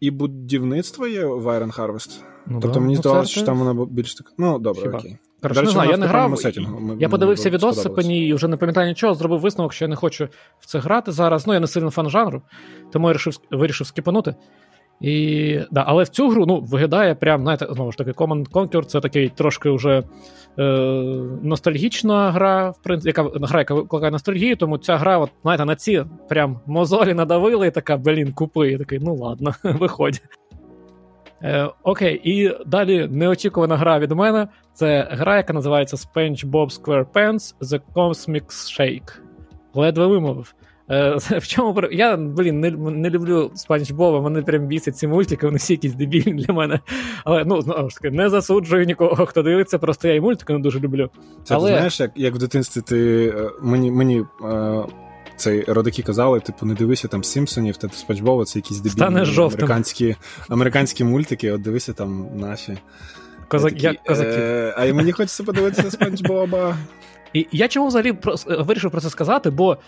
і 0.01 0.11
будівництво 0.11 1.07
є 1.07 1.24
в 1.24 1.47
Iron 1.47 1.76
Harvest. 1.76 2.20
Ну, 2.47 2.59
тобто 2.61 2.74
да. 2.74 2.81
мені 2.81 2.95
ну, 2.95 3.01
здавалося, 3.01 3.31
що 3.31 3.43
там 3.43 3.59
вона 3.59 3.87
більш 3.91 4.14
така. 4.14 4.31
Ну, 4.39 4.59
добре, 4.59 4.83
Хіба? 4.83 4.99
окей. 4.99 5.16
Коротше, 5.43 5.62
не 5.62 5.70
знаю, 5.70 5.91
я 5.91 5.97
не 5.97 6.07
грав. 6.07 6.39
Сетінгу. 6.39 6.97
Я 7.01 7.09
подивився 7.09 7.51
відоси 7.51 7.89
по 7.89 8.03
ній 8.03 8.26
і 8.26 8.35
вже 8.35 8.49
не 8.49 8.57
пам'ятаю 8.57 8.89
нічого, 8.89 9.14
зробив 9.14 9.41
висновок, 9.41 9.72
що 9.72 9.85
я 9.85 9.89
не 9.89 9.97
хочу 9.97 10.28
в 10.59 10.66
це 10.66 10.78
грати 10.78 11.12
зараз. 11.12 11.47
Ну, 11.47 11.55
я 11.55 11.61
не 11.61 11.66
сильно 11.66 11.91
фан 11.91 12.11
жанру, 12.11 12.43
тому 12.93 13.07
я 13.07 13.12
вирішив, 13.12 13.37
вирішив 13.51 13.87
скіпанути. 13.87 14.35
І, 15.01 15.59
да, 15.70 15.85
Але 15.87 16.03
в 16.03 16.09
цю 16.09 16.28
гру 16.28 16.47
ну, 16.47 16.61
виглядає 16.61 17.14
прям, 17.14 17.43
знаєте, 17.43 17.66
знову 17.70 17.93
ж 17.93 17.99
таки, 17.99 18.11
Command 18.11 18.51
Conquer 18.51 18.85
це 18.85 19.01
такий 19.01 19.28
трошки 19.28 19.70
вже 19.70 20.03
е, 20.61 20.64
ностальгічна 21.42 22.30
гра, 22.30 22.70
в 22.70 22.82
принципі, 22.82 23.08
яка 23.08 23.46
гра, 23.46 23.58
яка 23.58 23.74
викликає 23.74 24.11
ностальгію, 24.11 24.56
тому 24.56 24.78
ця 24.78 24.96
гра, 24.96 25.18
от, 25.18 25.30
знаєте, 25.42 25.64
на 25.64 25.76
ці 25.76 26.04
прям 26.28 26.61
мозолі 26.66 27.14
надавили, 27.14 27.66
і 27.66 27.70
така, 27.70 27.96
блін, 27.96 28.32
купи. 28.32 28.70
І 28.70 28.78
такий, 28.78 28.98
ну 28.98 29.14
ладно, 29.14 29.54
виходь. 29.64 30.22
Е, 31.42 31.70
Окей, 31.82 32.20
і 32.24 32.56
далі 32.66 33.08
неочікувана 33.11 33.76
гра 33.76 33.98
від 33.98 34.11
мене. 34.11 34.48
Це 34.72 35.08
гра, 35.11 35.36
яка 35.36 35.52
називається 35.52 35.96
SpongeBob 35.96 36.80
SquarePants 36.80 37.54
The 37.61 37.80
Cosmic 37.94 38.46
Shake. 38.46 39.18
Ледве 39.74 40.06
вимовив. 40.06 40.54
Е, 40.91 41.16
в 41.38 41.47
чому 41.47 41.82
Я, 41.93 42.16
блін, 42.16 42.61
не 42.61 42.70
не 42.70 43.11
люблю 43.11 43.51
Спанч 43.55 43.91
Боба, 43.91 44.20
мене 44.20 44.43
прям 44.43 44.66
бісять 44.66 44.97
ці 44.97 45.07
мультики, 45.07 45.47
вони 45.47 45.59
всі 45.59 45.72
якісь 45.72 45.95
дебільні 45.95 46.45
для 46.45 46.55
мене. 46.55 46.80
Але 47.24 47.45
ну, 47.45 47.62
знову 47.62 47.91
ж 47.91 47.97
таки, 47.97 48.11
не 48.11 48.28
засуджую 48.28 48.84
нікого, 48.84 49.26
хто 49.26 49.43
дивиться, 49.43 49.78
просто 49.78 50.09
я 50.09 50.14
і 50.14 50.20
мультики 50.20 50.53
не 50.53 50.59
дуже 50.59 50.80
люблю. 50.80 51.11
Це 51.45 51.55
Але... 51.55 51.70
ти 51.70 51.76
знаєш, 51.76 52.01
як 52.01 52.11
як 52.14 52.34
в 52.34 52.38
дитинстві 52.38 52.80
ти 52.80 53.28
е, 53.36 53.51
мені 53.62 53.91
мені 53.91 54.24
е, 54.45 54.82
цей 55.36 55.64
родаки 55.64 56.03
казали, 56.03 56.41
типу, 56.41 56.66
не 56.66 56.74
дивися 56.74 57.09
там 57.09 57.24
Сімпсонів, 57.24 57.76
та 57.76 57.88
Спанч 57.88 58.20
Боба, 58.20 58.45
це 58.45 58.59
якісь 58.59 58.80
дебільні 58.80 59.26
американські 59.36 60.16
американські 60.49 61.05
мультики, 61.05 61.53
от 61.53 61.62
дивися 61.62 61.93
там 61.93 62.26
наші. 62.34 62.78
Козак, 63.49 63.72
такі, 63.72 63.84
як 63.84 64.05
козаки. 64.05 64.36
Е, 64.38 64.74
А 64.76 64.93
мені 64.93 65.12
хочеться 65.12 65.45
подивитися 65.45 65.91
Спанч 65.91 66.20
Боба. 66.20 66.76
І 67.32 67.47
я 67.53 67.68
чому 67.68 67.86
взагалі 67.86 68.12
про, 68.12 68.34
вирішив 68.47 68.91
про 68.91 69.01
це 69.01 69.11
сказати, 69.11 69.51
бо 69.51 69.78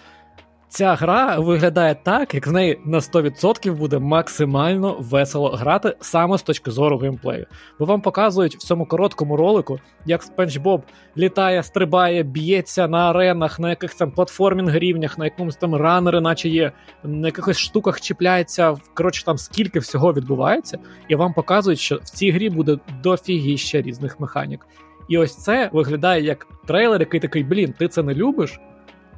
Ця 0.72 0.94
гра 0.94 1.38
виглядає 1.38 1.96
так, 2.02 2.34
як 2.34 2.48
з 2.48 2.50
неї 2.50 2.80
на 2.84 2.98
100% 2.98 3.72
буде 3.72 3.98
максимально 3.98 4.96
весело 5.00 5.48
грати 5.48 5.96
саме 6.00 6.38
з 6.38 6.42
точки 6.42 6.70
зору 6.70 6.98
геймплею. 6.98 7.46
Бо 7.78 7.84
вам 7.84 8.00
показують 8.00 8.54
в 8.54 8.58
цьому 8.58 8.86
короткому 8.86 9.36
ролику, 9.36 9.78
як 10.06 10.22
Спенч 10.22 10.56
Боб 10.56 10.82
літає, 11.16 11.62
стрибає, 11.62 12.22
б'ється 12.22 12.88
на 12.88 13.10
аренах, 13.10 13.60
на 13.60 13.70
якихось 13.70 13.96
там 13.96 14.10
платформінг 14.10 14.76
рівнях, 14.76 15.18
на 15.18 15.24
якомусь 15.24 15.56
там 15.56 15.74
ранери, 15.74 16.20
наче 16.20 16.48
є, 16.48 16.72
на 17.04 17.28
якихось 17.28 17.58
штуках 17.58 18.00
чіпляється. 18.00 18.76
Коротше, 18.94 19.24
там 19.24 19.38
скільки 19.38 19.78
всього 19.78 20.12
відбувається, 20.12 20.78
і 21.08 21.14
вам 21.14 21.32
показують, 21.32 21.80
що 21.80 21.96
в 21.96 22.10
цій 22.10 22.30
грі 22.30 22.50
буде 22.50 22.78
дофігіща 23.02 23.82
різних 23.82 24.20
механік. 24.20 24.66
І 25.08 25.18
ось 25.18 25.36
це 25.36 25.70
виглядає 25.72 26.22
як 26.22 26.46
трейлер, 26.66 27.00
який 27.00 27.20
такий, 27.20 27.44
блін, 27.44 27.74
ти 27.78 27.88
це 27.88 28.02
не 28.02 28.14
любиш, 28.14 28.60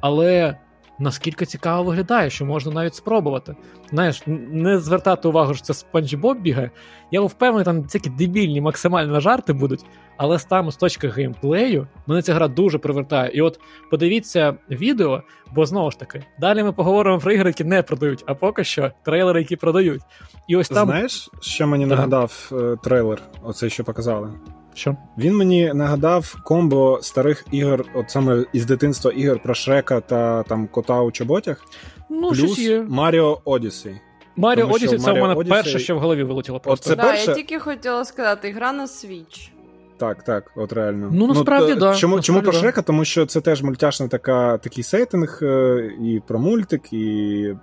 але 0.01 0.57
наскільки 0.99 1.45
цікаво 1.45 1.83
виглядає, 1.83 2.29
що 2.29 2.45
можна 2.45 2.71
навіть 2.71 2.95
спробувати. 2.95 3.55
Знаєш, 3.89 4.23
не 4.27 4.79
звертати 4.79 5.27
увагу, 5.27 5.53
що 5.53 5.63
це 5.63 5.73
Спанч 5.73 6.13
Боб 6.13 6.41
бігає. 6.41 6.71
Я 7.11 7.21
впевнений, 7.21 7.65
там 7.65 7.81
всякі 7.81 8.09
дебільні 8.09 8.61
максимально 8.61 9.19
жарти 9.19 9.53
будуть, 9.53 9.85
але 10.17 10.37
там 10.39 10.71
з 10.71 10.75
точки 10.75 11.07
геймплею 11.07 11.87
мене 12.07 12.21
ця 12.21 12.33
гра 12.33 12.47
дуже 12.47 12.77
привертає. 12.77 13.31
І 13.33 13.41
от 13.41 13.59
подивіться 13.91 14.55
відео, 14.69 15.21
бо 15.55 15.65
знову 15.65 15.91
ж 15.91 15.99
таки, 15.99 16.23
далі 16.39 16.63
ми 16.63 16.71
поговоримо 16.71 17.19
про 17.19 17.31
ігри, 17.31 17.49
які 17.49 17.63
не 17.63 17.83
продають, 17.83 18.23
а 18.27 18.35
поки 18.35 18.63
що 18.63 18.91
трейлери, 19.05 19.39
які 19.39 19.55
продають. 19.55 20.01
І 20.47 20.55
ось 20.55 20.69
там. 20.69 20.87
Знаєш, 20.87 21.29
що 21.41 21.67
мені 21.67 21.85
нагадав 21.85 22.51
е, 22.51 22.77
трейлер, 22.83 23.21
оцей, 23.43 23.69
що 23.69 23.83
показали? 23.83 24.29
Що? 24.75 24.95
Він 25.17 25.35
мені 25.35 25.73
нагадав 25.73 26.35
комбо 26.43 26.99
старих 27.01 27.45
ігор, 27.51 27.85
от 27.93 28.11
саме 28.11 28.45
із 28.53 28.65
дитинства 28.65 29.11
ігор 29.11 29.39
про 29.43 29.53
Шрека 29.53 30.01
та 30.01 30.43
там 30.43 30.67
кота 30.67 31.01
у 31.01 31.11
чоботях. 31.11 31.65
Ну, 32.09 32.29
плюс 32.29 32.69
Маріо 32.87 33.41
Одіссей. 33.45 34.01
Маріо 34.35 34.67
Одіссей 34.67 34.99
це 34.99 35.11
в 35.11 35.15
мене 35.15 35.33
Odyssey... 35.33 35.49
перше, 35.49 35.79
що 35.79 35.95
в 35.95 35.99
голові 35.99 36.23
вилетіло. 36.23 36.59
просто. 36.59 36.89
От 36.89 36.97
це 36.97 37.03
да, 37.03 37.03
перше... 37.03 37.29
Я 37.31 37.35
тільки 37.35 37.59
хотіла 37.59 38.05
сказати, 38.05 38.51
гра 38.51 38.73
на 38.73 38.85
Switch. 38.85 39.49
Так, 39.97 40.23
так, 40.23 40.51
от 40.55 40.73
реально. 40.73 41.09
Ну, 41.13 41.27
насправді, 41.27 41.73
ну, 41.73 41.79
да. 41.79 41.95
Чому 41.95 42.15
насправді, 42.15 42.25
чому 42.25 42.41
про 42.41 42.51
да. 42.51 42.57
Шрека? 42.57 42.81
Тому 42.81 43.05
що 43.05 43.25
це 43.25 43.41
теж 43.41 43.61
мультяшний 43.61 44.09
така, 44.09 44.57
такий 44.57 44.83
сеттинг, 44.83 45.39
е, 45.41 45.91
і 46.01 46.21
про 46.27 46.39
мультик, 46.39 46.93
і 46.93 47.55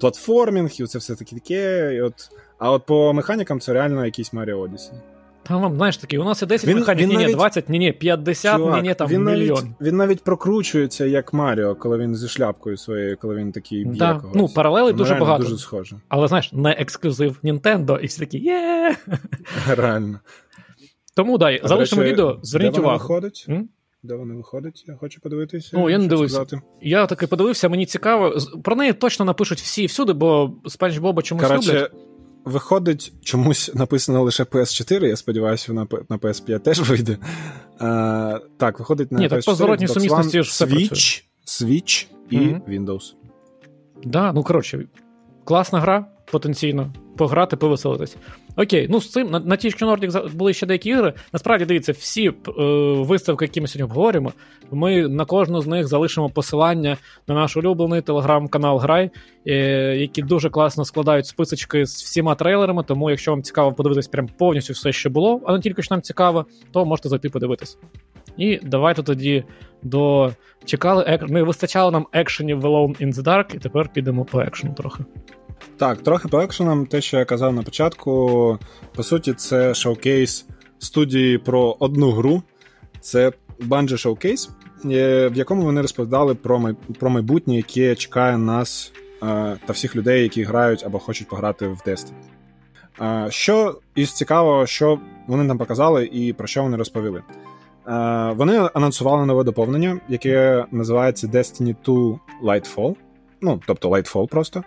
платформінг, 0.00 0.70
і 0.80 0.86
це 0.86 0.98
все 0.98 1.14
таке 1.14 1.36
таке. 1.36 1.94
І 1.94 2.00
от... 2.00 2.14
А 2.58 2.70
от 2.70 2.86
по 2.86 3.12
механікам 3.12 3.60
це 3.60 3.72
реально 3.72 4.04
якийсь 4.04 4.32
Маріо 4.32 4.58
Одіссей. 4.58 4.98
Там 5.46 5.62
вам, 5.62 5.76
знаєш, 5.76 5.96
такі, 5.96 6.18
у 6.18 6.24
нас 6.24 6.42
є 6.42 6.48
10 6.48 6.68
він, 6.68 6.78
механік, 6.78 7.02
він 7.02 7.08
ні, 7.08 7.14
навіть... 7.14 7.28
ні, 7.28 7.34
20, 7.34 7.68
ні, 7.68 7.78
ні, 7.78 7.92
50, 7.92 8.56
Чувак, 8.56 8.82
ні, 8.82 8.88
ні, 8.88 8.94
там 8.94 9.08
він 9.08 9.24
мільйон. 9.24 9.56
Навіть, 9.56 9.80
він 9.80 9.96
навіть 9.96 10.24
прокручується, 10.24 11.06
як 11.06 11.32
Маріо, 11.32 11.74
коли 11.74 11.98
він 11.98 12.16
зі 12.16 12.28
шляпкою 12.28 12.76
своєю, 12.76 13.16
коли 13.20 13.34
він 13.34 13.52
такий 13.52 13.84
б'є 13.84 13.98
да. 13.98 14.14
когось. 14.14 14.36
Ну, 14.36 14.48
паралелей 14.48 14.92
дуже 14.92 15.14
багато. 15.14 15.42
дуже 15.42 15.58
схоже. 15.58 15.96
Але, 16.08 16.28
знаєш, 16.28 16.52
не 16.52 16.70
ексклюзив 16.70 17.38
Nintendo, 17.44 17.98
і 17.98 18.06
всі 18.06 18.20
такі, 18.20 18.38
є 18.38 18.96
Реально. 19.68 20.20
Тому, 21.16 21.38
дай, 21.38 21.60
а 21.64 21.68
залишимо 21.68 22.02
речі, 22.02 22.12
відео, 22.12 22.38
зверніть 22.42 22.78
увагу. 22.78 22.98
виходить? 22.98 23.46
М? 23.48 23.68
Де 24.02 24.14
вони 24.14 24.34
виходить? 24.34 24.84
Я 24.86 24.96
хочу 25.00 25.20
подивитися. 25.20 25.70
Ну, 25.72 25.90
я 25.90 25.98
не 25.98 26.06
дивився. 26.06 26.46
Я 26.82 27.06
таки 27.06 27.26
подивився, 27.26 27.68
мені 27.68 27.86
цікаво. 27.86 28.36
Про 28.64 28.76
неї 28.76 28.92
точно 28.92 29.24
напишуть 29.24 29.60
всі 29.60 29.86
всюди, 29.86 30.12
бо 30.12 30.54
Спанч 30.66 30.98
Боба 30.98 31.22
чомусь 31.22 31.46
Короче, 31.46 31.72
люблять. 31.72 31.92
Виходить, 32.44 33.12
чомусь 33.22 33.70
написано 33.74 34.22
лише 34.22 34.42
PS4, 34.42 35.06
я 35.06 35.16
сподіваюся, 35.16 35.72
вона 35.72 35.86
на 36.08 36.18
PS5 36.18 36.58
теж 36.60 36.90
вийде. 36.90 37.18
А, 37.78 38.40
Так, 38.56 38.78
виходить 38.78 39.12
на 39.12 39.18
Ні, 39.18 39.26
PS4, 39.26 39.30
так 39.30 39.44
по 39.44 39.54
зворотній 39.54 39.88
сумісності 39.88 40.42
ж 40.42 40.50
все 40.50 40.64
Switch, 40.64 41.22
Switch 41.46 42.06
і 42.30 42.38
mm-hmm. 42.38 42.60
Windows. 42.68 43.14
Да, 44.04 44.32
ну 44.32 44.42
коротше, 44.42 44.86
класна 45.44 45.80
гра, 45.80 46.06
потенційно. 46.32 46.92
Пограти, 47.16 47.56
повеселитись. 47.56 48.16
Окей, 48.56 48.86
ну 48.90 49.00
з 49.00 49.10
цим 49.10 49.30
на, 49.30 49.40
на 49.40 49.56
THQ 49.56 49.78
Nordic 49.78 50.34
були 50.34 50.52
ще 50.52 50.66
деякі 50.66 50.90
ігри. 50.90 51.12
Насправді, 51.32 51.64
дивіться, 51.64 51.92
всі 51.92 52.28
е, 52.28 52.32
виставки, 52.98 53.44
які 53.44 53.60
ми 53.60 53.66
сьогодні 53.66 53.84
обговорюємо, 53.84 54.32
ми 54.70 55.08
на 55.08 55.24
кожну 55.24 55.60
з 55.60 55.66
них 55.66 55.86
залишимо 55.86 56.28
посилання 56.28 56.96
на 57.28 57.34
наш 57.34 57.56
улюблений 57.56 58.00
телеграм-канал 58.00 58.78
Грай, 58.78 59.10
е, 59.46 59.54
які 59.96 60.22
дуже 60.22 60.50
класно 60.50 60.84
складають 60.84 61.26
списочки 61.26 61.86
з 61.86 62.02
всіма 62.02 62.34
трейлерами. 62.34 62.84
Тому, 62.84 63.10
якщо 63.10 63.30
вам 63.30 63.42
цікаво 63.42 63.72
подивитись 63.72 64.08
прям 64.08 64.28
повністю 64.38 64.72
все, 64.72 64.92
що 64.92 65.10
було, 65.10 65.40
а 65.46 65.52
не 65.52 65.60
тільки 65.60 65.82
що 65.82 65.94
нам 65.94 66.02
цікаво, 66.02 66.46
то 66.72 66.84
можете 66.84 67.08
зайти 67.08 67.28
подивитись. 67.28 67.78
І 68.36 68.60
давайте 68.62 69.02
тоді 69.02 69.44
до 69.82 70.32
чекали. 70.64 71.18
Не 71.28 71.42
вистачало 71.42 71.90
нам 71.90 72.06
екшенів 72.12 72.60
в 72.60 72.64
Alone 72.64 73.02
in 73.02 73.12
the 73.14 73.22
Dark, 73.22 73.56
і 73.56 73.58
тепер 73.58 73.88
підемо 73.92 74.24
по 74.24 74.40
екшену 74.40 74.74
трохи. 74.74 75.04
Так, 75.76 76.02
трохи 76.02 76.28
по 76.28 76.40
екшенам, 76.40 76.86
те, 76.86 77.00
що 77.00 77.18
я 77.18 77.24
казав 77.24 77.54
на 77.54 77.62
початку, 77.62 78.58
по 78.94 79.02
суті, 79.02 79.32
це 79.32 79.74
шоукейс 79.74 80.46
студії 80.78 81.38
про 81.38 81.76
одну 81.78 82.10
гру. 82.10 82.42
Це 83.00 83.32
Bungie 83.60 83.88
Showcase, 83.88 84.50
в 85.30 85.36
якому 85.36 85.62
вони 85.62 85.82
розповідали 85.82 86.34
про 86.34 86.74
про 86.98 87.10
майбутнє, 87.10 87.56
яке 87.56 87.94
чекає 87.94 88.38
нас 88.38 88.92
е, 89.22 89.56
та 89.66 89.72
всіх 89.72 89.96
людей, 89.96 90.22
які 90.22 90.42
грають 90.42 90.84
або 90.86 90.98
хочуть 90.98 91.28
пограти 91.28 91.68
в 91.68 91.82
Destiny. 91.86 92.12
Е, 93.00 93.26
що 93.30 93.80
із 93.94 94.12
цікавого, 94.12 94.66
що 94.66 94.98
вони 95.26 95.44
нам 95.44 95.58
показали 95.58 96.06
і 96.06 96.32
про 96.32 96.46
що 96.46 96.62
вони 96.62 96.76
розповіли. 96.76 97.22
Е, 97.88 98.32
вони 98.36 98.68
анонсували 98.74 99.26
нове 99.26 99.44
доповнення, 99.44 100.00
яке 100.08 100.66
називається 100.70 101.26
Destiny 101.26 101.74
2 101.84 102.18
Lightfall. 102.42 102.94
Ну, 103.40 103.60
тобто 103.66 103.88
Lightfall 103.88 104.28
просто. 104.28 104.64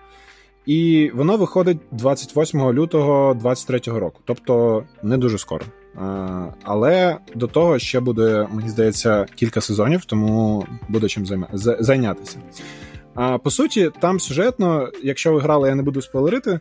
І 0.68 1.12
воно 1.14 1.38
виходить 1.38 1.78
28 1.92 2.62
лютого 2.72 3.34
2023 3.34 4.00
року, 4.00 4.22
тобто 4.26 4.84
не 5.04 5.18
дуже 5.18 5.38
скоро. 5.38 5.66
Але 6.64 7.18
до 7.36 7.48
того 7.48 7.80
ще 7.80 8.00
буде, 8.00 8.48
мені 8.52 8.70
здається, 8.70 9.26
кілька 9.36 9.62
сезонів, 9.62 10.06
тому 10.06 10.66
буде 10.90 11.08
чим 11.08 11.26
зайнятися. 11.54 12.38
А 13.16 13.38
по 13.38 13.52
суті, 13.52 13.92
там 14.00 14.20
сюжетно, 14.20 14.90
якщо 15.04 15.34
ви 15.34 15.40
грали, 15.40 15.70
я 15.70 15.76
не 15.76 15.84
буду 15.84 16.02
спойлерити, 16.02 16.60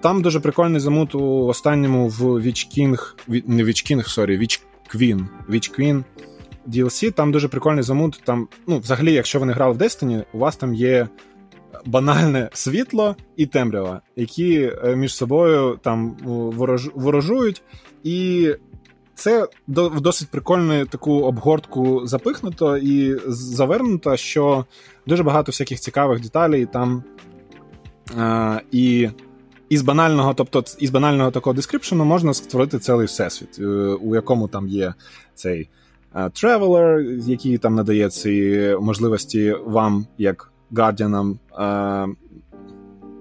там 0.00 0.22
дуже 0.22 0.40
прикольний 0.40 0.80
замут 0.80 1.14
у 1.14 1.46
останньому 1.46 2.08
в 2.08 2.22
King, 2.22 3.14
не 3.46 3.62
King, 3.62 4.08
sorry, 4.08 4.38
Witch 4.38 4.60
Queen 5.78 6.04
DLC, 6.68 7.12
там 7.12 7.32
дуже 7.32 7.48
прикольний 7.48 7.82
замут. 7.82 8.20
Там, 8.24 8.48
ну, 8.66 8.78
взагалі, 8.78 9.12
якщо 9.12 9.40
ви 9.40 9.46
не 9.46 9.52
грали 9.52 9.72
в 9.72 9.76
Destiny, 9.76 10.24
у 10.32 10.38
вас 10.38 10.56
там 10.56 10.74
є 10.74 11.08
банальне 11.86 12.50
світло 12.52 13.16
і 13.36 13.46
темрява, 13.46 14.00
які 14.16 14.72
е, 14.84 14.96
між 14.96 15.14
собою 15.14 15.78
там 15.82 16.16
ворож, 16.24 16.90
ворожують, 16.94 17.62
і 18.04 18.48
це 19.14 19.48
в 19.66 20.00
досить 20.00 20.28
прикольну 20.28 20.86
таку 20.86 21.20
обгортку 21.20 22.06
запихнуто 22.06 22.76
і 22.76 23.20
завернуто, 23.26 24.16
що 24.16 24.64
дуже 25.06 25.22
багато 25.22 25.52
всяких 25.52 25.80
цікавих 25.80 26.20
деталей 26.20 26.66
там. 26.66 27.04
А, 28.16 28.60
і 28.70 29.08
із 29.68 29.82
банального, 29.82 30.34
тобто 30.34 30.64
із 30.78 30.90
банального 30.90 31.30
такого 31.30 31.54
дескрипшену 31.54 32.04
можна 32.04 32.34
створити 32.34 32.78
цілий 32.78 33.06
всесвіт, 33.06 33.58
е, 33.58 33.64
у 34.00 34.14
якому 34.14 34.48
там 34.48 34.68
є 34.68 34.94
цей 35.34 35.68
тревелер, 36.32 37.00
який 37.26 37.58
там 37.58 37.74
надає 37.74 38.10
ці 38.10 38.76
можливості 38.80 39.56
вам, 39.66 40.06
як 40.18 40.52
гардіанам, 40.70 41.38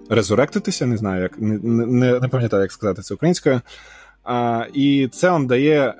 резуректитися, 0.09 0.85
не 0.85 0.97
знаю, 0.97 1.21
як 1.21 1.39
не, 1.39 1.57
не, 1.85 2.19
не 2.19 2.27
пам'ятаю, 2.27 2.61
як 2.61 2.71
сказати 2.71 3.01
це 3.01 3.13
українською. 3.13 3.61
А, 4.23 4.65
І 4.73 5.07
це 5.11 5.29
вам 5.29 5.47
дає 5.47 5.93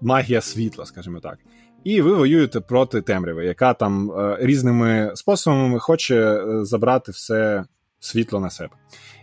магія 0.00 0.40
світла, 0.40 0.86
скажімо 0.86 1.20
так. 1.20 1.38
І 1.84 2.00
ви 2.00 2.14
воюєте 2.14 2.60
проти 2.60 3.02
темряви, 3.02 3.44
яка 3.44 3.74
там 3.74 4.10
е, 4.10 4.36
різними 4.40 5.12
способами 5.14 5.78
хоче 5.78 6.16
е, 6.16 6.64
забрати 6.64 7.12
все 7.12 7.64
світло 8.00 8.40
на 8.40 8.50
себе. 8.50 8.70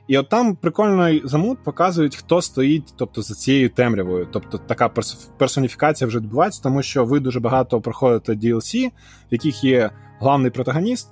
І 0.08 0.18
от 0.18 0.30
там 0.30 0.56
прикольний 0.56 1.22
замут 1.26 1.64
показують, 1.64 2.16
хто 2.16 2.42
стоїть 2.42 2.94
тобто, 2.98 3.22
за 3.22 3.34
цією 3.34 3.70
темрявою. 3.70 4.28
Тобто 4.32 4.58
така 4.58 4.90
персоніфікація 5.38 6.08
вже 6.08 6.20
відбувається, 6.20 6.64
тому 6.64 6.82
що 6.82 7.06
ви 7.06 7.20
дуже 7.20 7.40
багато 7.40 7.82
проходите 7.82 8.34
DLC, 8.34 8.88
в 8.88 8.92
яких 9.32 9.64
є 9.64 9.92
главний 10.20 10.52
протагоніст, 10.52 11.10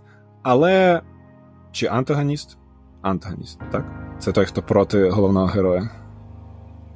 але 0.49 1.01
чи 1.71 1.85
антагоніст? 1.87 2.57
Антагоніст, 3.01 3.59
так? 3.71 3.85
Це 4.19 4.31
той, 4.31 4.45
хто 4.45 4.61
проти 4.61 5.09
головного 5.09 5.47
героя. 5.47 5.89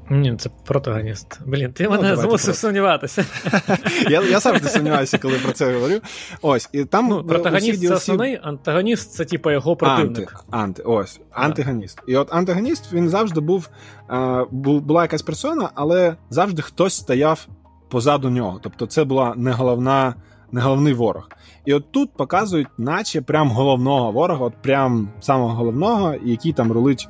Ні, 0.09 0.35
це 0.37 0.49
протагоніст. 0.65 1.39
Блін, 1.45 1.73
ти 1.73 1.83
ну, 1.83 1.89
мене 1.89 2.15
змусив 2.15 2.55
сумніватися. 2.55 3.25
Я 4.09 4.21
я 4.21 4.39
завжди 4.39 4.69
сумніваюся, 4.69 5.17
коли 5.17 5.33
про 5.33 5.51
це 5.51 5.73
говорю. 5.73 5.99
Ось, 6.41 6.69
і 6.71 6.85
там 6.85 7.07
ну, 7.07 7.23
Протагоніст 7.23 7.83
DLC... 7.83 7.87
це 7.87 7.93
основний, 7.93 8.39
антагоніст 8.43 9.11
це 9.11 9.25
типу 9.25 9.51
його 9.51 9.75
противник. 9.75 10.31
Анти, 10.31 10.45
анти, 10.51 10.83
ось, 10.85 11.19
антагоніст. 11.31 11.99
І 12.07 12.17
от 12.17 12.33
антагоніст 12.33 12.93
він 12.93 13.09
завжди 13.09 13.41
був, 13.41 13.69
а, 14.07 14.45
була 14.51 15.01
якась 15.01 15.21
персона, 15.21 15.69
але 15.75 16.15
завжди 16.29 16.61
хтось 16.61 16.93
стояв 16.93 17.47
позаду 17.89 18.29
нього. 18.29 18.59
Тобто 18.63 18.85
це 18.85 19.03
була 19.03 19.33
не 19.37 19.51
головна, 19.51 20.15
не 20.51 20.61
головний 20.61 20.93
ворог. 20.93 21.29
І 21.65 21.73
от 21.73 21.91
тут 21.91 22.13
показують, 22.13 22.67
наче 22.77 23.21
прям 23.21 23.49
головного 23.49 24.11
ворога, 24.11 24.45
от 24.45 24.61
прям 24.61 25.09
самого 25.19 25.53
головного, 25.53 26.15
який 26.23 26.53
там 26.53 26.71
рулить 26.71 27.09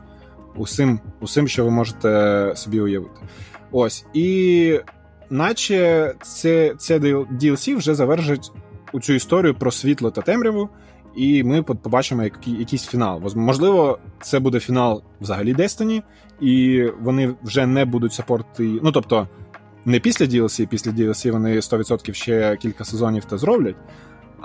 усім, 0.56 1.00
усім, 1.22 1.48
що 1.48 1.66
ви 1.66 1.72
можете 1.72 2.52
собі 2.56 2.80
уявити. 2.80 3.22
Ось. 3.72 4.06
І 4.14 4.80
наче 5.30 6.14
це 6.22 6.76
це 6.78 7.00
DLC 7.00 7.78
вже 7.78 7.96
завершить 7.96 8.52
у 8.94 9.00
цю 9.00 9.14
історію 9.14 9.56
про 9.56 9.72
світло 9.72 10.12
та 10.12 10.22
темряву, 10.22 10.70
і 11.16 11.44
ми 11.44 11.64
побачимо 11.64 12.24
якийсь 12.46 12.88
фінал. 12.88 13.22
Можливо, 13.36 14.00
це 14.22 14.40
буде 14.40 14.60
фінал 14.60 15.04
взагалі 15.22 15.54
Destiny, 15.54 16.02
і 16.42 16.84
вони 17.02 17.36
вже 17.44 17.68
не 17.68 17.86
будуть 17.86 18.14
сапорти. 18.14 18.80
Ну 18.84 18.92
тобто, 18.92 19.28
не 19.86 20.00
після 20.00 20.26
DLC, 20.26 20.68
після 20.68 20.92
DLC 20.92 21.32
вони 21.32 21.56
100% 21.56 22.14
ще 22.14 22.58
кілька 22.58 22.86
сезонів 22.86 23.26
та 23.26 23.38
зроблять. 23.38 23.76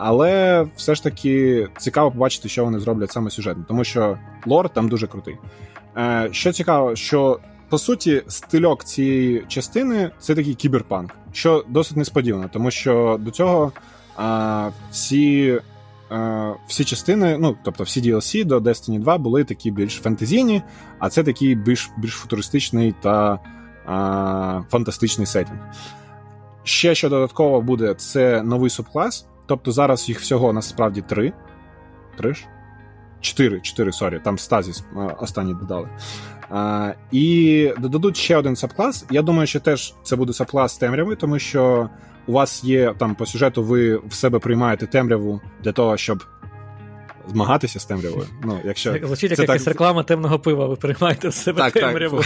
Але 0.00 0.66
все 0.76 0.94
ж 0.94 1.02
таки 1.02 1.68
цікаво 1.78 2.10
побачити, 2.10 2.48
що 2.48 2.64
вони 2.64 2.78
зроблять 2.78 3.12
саме 3.12 3.30
сюжетно, 3.30 3.64
тому 3.68 3.84
що 3.84 4.18
лор 4.46 4.68
там 4.68 4.88
дуже 4.88 5.06
крутий. 5.06 5.36
Е, 5.96 6.28
Що 6.32 6.52
цікаво, 6.52 6.96
що 6.96 7.40
по 7.68 7.78
суті 7.78 8.22
стильок 8.28 8.84
цієї 8.84 9.44
частини 9.48 10.10
це 10.18 10.34
такий 10.34 10.54
кіберпанк, 10.54 11.10
що 11.32 11.64
досить 11.68 11.96
несподівано, 11.96 12.50
тому 12.52 12.70
що 12.70 13.18
до 13.20 13.30
цього 13.30 13.72
е, 14.18 14.72
всі. 14.90 15.60
Uh, 16.10 16.54
всі 16.66 16.84
частини, 16.84 17.38
ну 17.38 17.56
тобто 17.64 17.84
всі 17.84 18.02
DLC 18.02 18.44
до 18.44 18.58
Destiny 18.58 18.98
2 19.00 19.18
були 19.18 19.44
такі 19.44 19.70
більш 19.70 19.94
фентезійні, 19.94 20.62
а 20.98 21.08
це 21.08 21.22
такий 21.22 21.54
більш 21.54 21.90
більш 21.98 22.12
футуристичний 22.12 22.94
та 23.02 23.38
uh, 23.88 24.64
фантастичний 24.70 25.26
сеттинг. 25.26 25.60
Ще 26.64 26.94
що 26.94 27.08
додатково 27.08 27.62
буде, 27.62 27.94
це 27.94 28.42
новий 28.42 28.70
субклас. 28.70 29.26
Тобто 29.48 29.72
зараз 29.72 30.08
їх 30.08 30.20
всього 30.20 30.52
насправді 30.52 31.00
три. 31.00 31.32
Три 32.18 32.34
ж? 32.34 32.46
Чотири, 33.20 33.60
чотири, 33.60 33.92
sorry, 33.92 34.20
там 34.24 34.38
стазіс 34.38 34.84
останні 35.20 35.54
додали. 35.54 35.88
А, 36.50 36.92
І 37.12 37.72
додадуть 37.78 38.16
ще 38.16 38.36
один 38.36 38.56
сабклас. 38.56 39.06
Я 39.10 39.22
думаю, 39.22 39.46
що 39.46 39.60
теж 39.60 39.94
це 40.02 40.16
буде 40.16 40.32
сабклас 40.32 40.78
темряви, 40.78 41.16
тому 41.16 41.38
що 41.38 41.90
у 42.26 42.32
вас 42.32 42.64
є 42.64 42.94
там 42.98 43.14
по 43.14 43.26
сюжету, 43.26 43.62
ви 43.62 43.96
в 43.96 44.12
себе 44.12 44.38
приймаєте 44.38 44.86
темряву 44.86 45.40
для 45.64 45.72
того, 45.72 45.96
щоб 45.96 46.24
змагатися 47.28 47.80
з 47.80 47.84
темрявою. 47.84 48.26
Ну, 48.44 48.60
якщо 48.64 48.94
Звучить 49.02 49.30
як 49.30 49.40
якась 49.40 49.64
так... 49.64 49.72
реклама 49.72 50.02
темного 50.02 50.38
пива, 50.38 50.66
ви 50.66 50.76
приймаєте 50.76 51.28
в 51.28 51.34
себе 51.34 51.58
так, 51.58 51.72
темряву. 51.72 52.20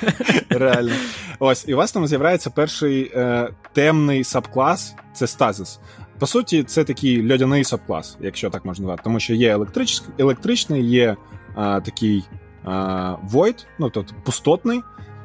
Так. 0.00 0.44
Реально. 0.48 0.92
Ось, 1.38 1.64
і 1.68 1.74
у 1.74 1.76
вас 1.76 1.92
там 1.92 2.06
з'являється 2.06 2.50
перший 2.50 3.12
е, 3.14 3.48
темний 3.72 4.24
сабклас 4.24 4.94
це 5.12 5.26
стазис. 5.26 5.80
По 6.20 6.26
суті, 6.26 6.62
це 6.62 6.84
такий 6.84 7.32
льодяний 7.32 7.64
сабклас, 7.64 8.18
якщо 8.20 8.50
так 8.50 8.64
можна 8.64 8.82
назвати, 8.82 9.02
тому 9.04 9.20
що 9.20 9.34
є 9.34 9.52
електрич... 9.52 10.02
електричний, 10.18 10.84
є 10.84 11.16
а, 11.54 11.80
такий 11.80 12.24
а, 12.64 13.16
void, 13.32 13.66
ну 13.78 13.90
тобто 13.90 14.14
пустотний, 14.24 14.80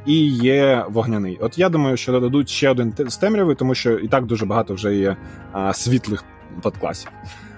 і 0.06 0.28
є 0.28 0.86
вогняний. 0.90 1.38
От 1.42 1.58
я 1.58 1.70
думаю, 1.70 1.98
що 1.98 2.12
додадуть 2.12 2.50
ще 2.50 2.70
один 2.70 2.94
з 3.08 3.18
темряви, 3.18 3.56
тому 3.56 3.76
що 3.76 3.92
і 3.92 4.08
так 4.08 4.26
дуже 4.26 4.46
багато 4.46 4.74
вже 4.74 4.96
є 4.96 5.18
а, 5.52 5.74
світлих 5.74 6.24
подкласів. 6.62 7.12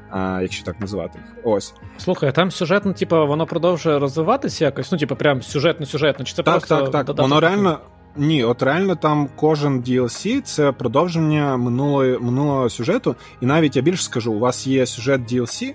А, 0.10 0.40
Якщо 0.42 0.66
так 0.66 0.80
називати 0.80 1.20
їх. 1.20 1.46
Ось. 1.46 1.74
Слухай, 1.98 2.30
а 2.30 2.32
там 2.32 2.52
сюжетно, 2.52 2.94
типу, 2.94 3.28
воно 3.28 3.46
продовжує 3.46 4.00
розвиватися 4.00 4.66
якось? 4.66 4.92
Ну, 4.92 4.98
типу, 4.98 5.16
прям 5.16 5.40
сюжетно-сюжетно. 5.40 6.24
Чи 6.24 6.34
це 6.34 6.44
так, 6.44 6.54
просто. 6.54 6.78
Так, 6.78 6.92
так, 6.92 7.06
так. 7.06 7.18
Воно 7.18 7.40
реально 7.40 7.80
ні, 8.18 8.44
от 8.44 8.64
реально 8.64 8.96
там 8.96 9.30
кожен 9.36 9.82
DLC 9.82 10.42
це 10.42 10.72
продовження 10.72 11.58
минулої, 11.58 12.20
минулого 12.20 12.70
сюжету. 12.70 13.16
І 13.42 13.46
навіть 13.46 13.76
я 13.76 13.82
більше 13.82 14.04
скажу, 14.04 14.34
у 14.34 14.40
вас 14.40 14.68
є 14.68 14.86
сюжет 14.86 15.22
DLC, 15.22 15.74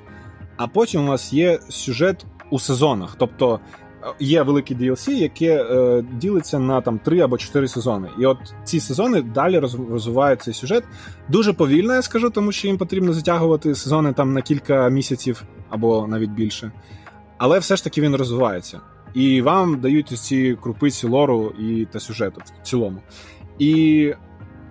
а 0.56 0.66
потім 0.66 1.04
у 1.04 1.08
вас 1.08 1.32
є 1.32 1.58
сюжет 1.68 2.26
у 2.50 2.58
сезонах. 2.58 3.14
Тобто 3.18 3.60
е, 4.02 4.06
є 4.20 4.42
великий 4.42 4.76
DLC, 4.76 5.10
яке 5.10 5.64
е, 5.64 6.04
ділиться 6.12 6.58
на 6.58 6.80
там 6.80 6.98
3 6.98 7.20
або 7.20 7.38
4 7.38 7.68
сезони. 7.68 8.08
І 8.18 8.26
от 8.26 8.38
ці 8.64 8.80
сезони 8.80 9.22
далі 9.22 9.58
розвивають 9.90 10.42
цей 10.42 10.54
сюжет. 10.54 10.84
Дуже 11.28 11.52
повільно, 11.52 11.94
я 11.94 12.02
скажу, 12.02 12.30
тому 12.30 12.52
що 12.52 12.68
їм 12.68 12.78
потрібно 12.78 13.12
затягувати 13.12 13.74
сезони 13.74 14.12
там 14.12 14.32
на 14.32 14.42
кілька 14.42 14.88
місяців 14.88 15.42
або 15.70 16.06
навіть 16.06 16.30
більше. 16.30 16.72
Але 17.38 17.58
все 17.58 17.76
ж 17.76 17.84
таки 17.84 18.00
він 18.00 18.16
розвивається 18.16 18.80
і 19.14 19.42
вам 19.42 19.80
дають 19.80 20.08
ці 20.08 20.58
крупиці 20.60 21.06
лору 21.06 21.52
і 21.60 21.86
та 21.92 22.00
сюжету 22.00 22.40
в 22.62 22.66
цілому. 22.66 23.02
І 23.58 24.14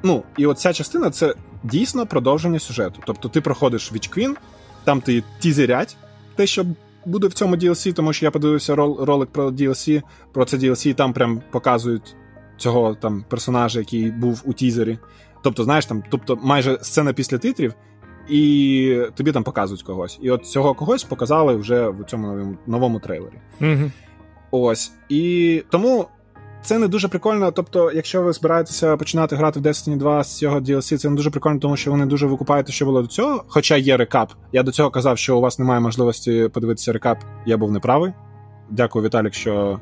ну, 0.03 0.23
і 0.37 0.45
от 0.45 0.59
ця 0.59 0.73
частина 0.73 1.09
це 1.09 1.35
дійсно 1.63 2.05
продовження 2.05 2.59
сюжету. 2.59 3.01
Тобто 3.05 3.29
ти 3.29 3.41
проходиш 3.41 3.91
Queen, 3.91 4.35
там 4.83 5.01
ти 5.01 5.23
тізерять 5.39 5.97
те, 6.35 6.47
що 6.47 6.65
буде 7.05 7.27
в 7.27 7.33
цьому 7.33 7.55
DLC, 7.55 7.93
тому 7.93 8.13
що 8.13 8.25
я 8.25 8.31
подивився 8.31 8.75
ролик 8.75 9.29
про 9.29 9.49
DLC, 9.49 10.01
про 10.31 10.45
це 10.45 10.57
DLC, 10.57 10.87
і 10.87 10.93
там 10.93 11.13
прям 11.13 11.41
показують 11.51 12.15
цього 12.57 12.95
там 12.95 13.25
персонажа, 13.29 13.79
який 13.79 14.11
був 14.11 14.41
у 14.45 14.53
тізері. 14.53 14.97
Тобто, 15.43 15.63
знаєш, 15.63 15.85
там, 15.85 16.03
тобто 16.09 16.39
майже 16.43 16.79
сцена 16.81 17.13
після 17.13 17.37
титрів. 17.37 17.73
І 18.29 19.03
тобі 19.15 19.31
там 19.31 19.43
показують 19.43 19.83
когось. 19.83 20.19
І 20.21 20.31
от 20.31 20.45
цього 20.45 20.73
когось 20.73 21.03
показали 21.03 21.55
вже 21.55 21.89
в 21.89 22.03
цьому 22.05 22.27
новому 22.27 22.57
новому 22.67 22.99
трейлері. 22.99 23.33
Mm-hmm. 23.61 23.91
Ось. 24.51 24.91
І 25.09 25.63
тому 25.69 26.07
це 26.61 26.79
не 26.79 26.87
дуже 26.87 27.07
прикольно. 27.07 27.51
Тобто, 27.51 27.91
якщо 27.91 28.21
ви 28.21 28.33
збираєтеся 28.33 28.97
починати 28.97 29.35
грати 29.35 29.59
в 29.59 29.63
Destiny 29.63 29.97
2 29.97 30.23
з 30.23 30.37
цього 30.37 30.59
DLC, 30.59 30.97
це 30.97 31.09
не 31.09 31.15
дуже 31.15 31.29
прикольно, 31.29 31.59
тому 31.59 31.77
що 31.77 31.91
вони 31.91 32.05
дуже 32.05 32.27
викупають, 32.27 32.71
що 32.71 32.85
було 32.85 33.01
до 33.01 33.07
цього. 33.07 33.43
Хоча 33.47 33.77
є 33.77 33.97
рекап. 33.97 34.31
Я 34.51 34.63
до 34.63 34.71
цього 34.71 34.89
казав, 34.89 35.17
що 35.17 35.37
у 35.37 35.41
вас 35.41 35.59
немає 35.59 35.79
можливості 35.79 36.49
подивитися 36.53 36.93
рекап. 36.93 37.17
Я 37.45 37.57
був 37.57 37.71
неправий. 37.71 38.13
Дякую, 38.69 39.05
Віталік, 39.05 39.33
що 39.33 39.79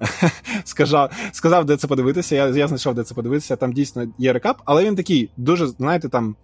сказав, 0.64 1.10
сказав, 1.32 1.64
де 1.64 1.76
це 1.76 1.86
подивитися. 1.86 2.36
Я 2.36 2.48
я 2.48 2.68
знайшов, 2.68 2.94
де 2.94 3.02
це 3.02 3.14
подивитися. 3.14 3.56
Там 3.56 3.72
дійсно 3.72 4.06
є 4.18 4.32
рекап, 4.32 4.56
але 4.64 4.84
він 4.84 4.96
такий 4.96 5.30
дуже, 5.36 5.66
знаєте, 5.66 6.08
там 6.08 6.36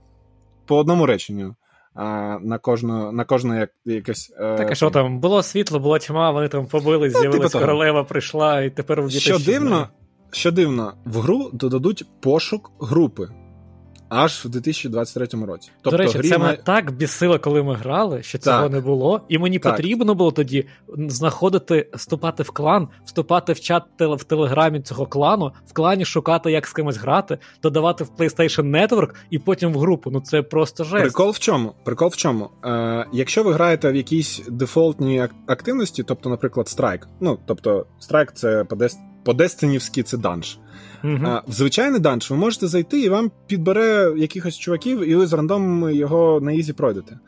по 0.67 0.77
одному 0.77 1.07
реченню 1.07 1.55
на 1.97 2.59
кожну 2.63 3.13
на 3.13 3.25
кожну 3.25 3.59
як, 3.59 3.71
якесь. 3.85 4.33
Е, 4.39 4.57
так, 4.57 4.71
а 4.71 4.75
що 4.75 4.91
там? 4.91 5.21
Було 5.21 5.43
світло, 5.43 5.79
була 5.79 5.99
тьма, 5.99 6.31
вони 6.31 6.49
там 6.49 6.67
побили, 6.67 7.11
ну, 7.15 7.21
з'явилась 7.21 7.53
типу 7.53 7.65
королева, 7.65 8.05
прийшла, 8.05 8.63
і 8.63 8.71
тепер 8.71 9.03
в 9.03 9.11
Що 9.11 9.39
дивно, 9.39 9.89
що 10.31 10.53
дивно, 10.53 10.95
в 11.05 11.21
гру 11.21 11.51
додадуть 11.53 12.07
пошук 12.21 12.73
групи 12.81 13.29
аж 14.15 14.45
в 14.45 14.49
2023 14.49 15.45
році. 15.47 15.71
Тобто, 15.83 15.97
До 15.97 15.97
речі, 15.97 16.29
це 16.29 16.39
мене 16.39 16.59
так 16.65 16.93
бісило, 16.93 17.39
коли 17.39 17.63
ми 17.63 17.75
грали, 17.75 18.23
що 18.23 18.39
цього 18.39 18.63
так. 18.63 18.73
не 18.73 18.81
було. 18.81 19.21
І 19.29 19.39
мені 19.39 19.59
так. 19.59 19.77
потрібно 19.77 20.15
було 20.15 20.33
тоді 20.33 20.67
знаходити, 20.97 21.89
вступати 21.95 22.43
в 22.43 22.51
клан, 22.51 22.89
вступати 23.05 23.53
в 23.53 23.61
чат 23.61 23.83
в 24.01 24.25
телеграмі 24.25 24.81
цього 24.81 25.07
клану, 25.07 25.53
в 25.67 25.73
клані 25.73 26.05
шукати, 26.05 26.51
як 26.51 26.67
з 26.67 26.73
кимось 26.73 26.97
грати, 26.97 27.39
додавати 27.63 28.05
в 28.05 28.11
PlayStation 28.19 28.89
Network 28.89 29.15
і 29.31 29.39
потім 29.39 29.73
в 29.73 29.79
групу. 29.79 30.11
Ну 30.11 30.21
це 30.21 30.43
просто 30.43 30.85
жесть. 30.85 31.03
Прикол 31.03 31.31
в 31.31 31.39
чому? 31.39 31.75
Прикол 31.85 32.09
в 32.09 32.17
чому? 32.17 32.51
Е, 32.65 33.07
Якщо 33.13 33.43
ви 33.43 33.53
граєте 33.53 33.93
в 33.93 33.97
якійсь 33.97 34.43
дефолтній 34.49 35.29
активності, 35.47 36.03
тобто, 36.03 36.29
наприклад, 36.29 36.69
страйк. 36.69 37.09
Ну 37.21 37.39
тобто, 37.47 37.87
страйк 37.99 38.33
це 38.33 38.65
по 39.25 39.33
Destiny 39.33 40.03
це 40.03 40.17
данж. 40.17 40.59
Uh-huh. 41.05 41.27
А, 41.27 41.43
В 41.47 41.53
звичайний 41.53 42.01
данж 42.01 42.31
ви 42.31 42.37
можете 42.37 42.67
зайти 42.67 43.01
і 43.01 43.09
вам 43.09 43.31
підбере 43.47 44.13
якихось 44.17 44.59
чуваків, 44.59 45.09
і 45.09 45.15
ви 45.15 45.27
з 45.27 45.33
рандомом 45.33 45.91
його 45.91 46.41
на 46.41 46.53
easy 46.53 46.73
пройдете. 46.73 47.19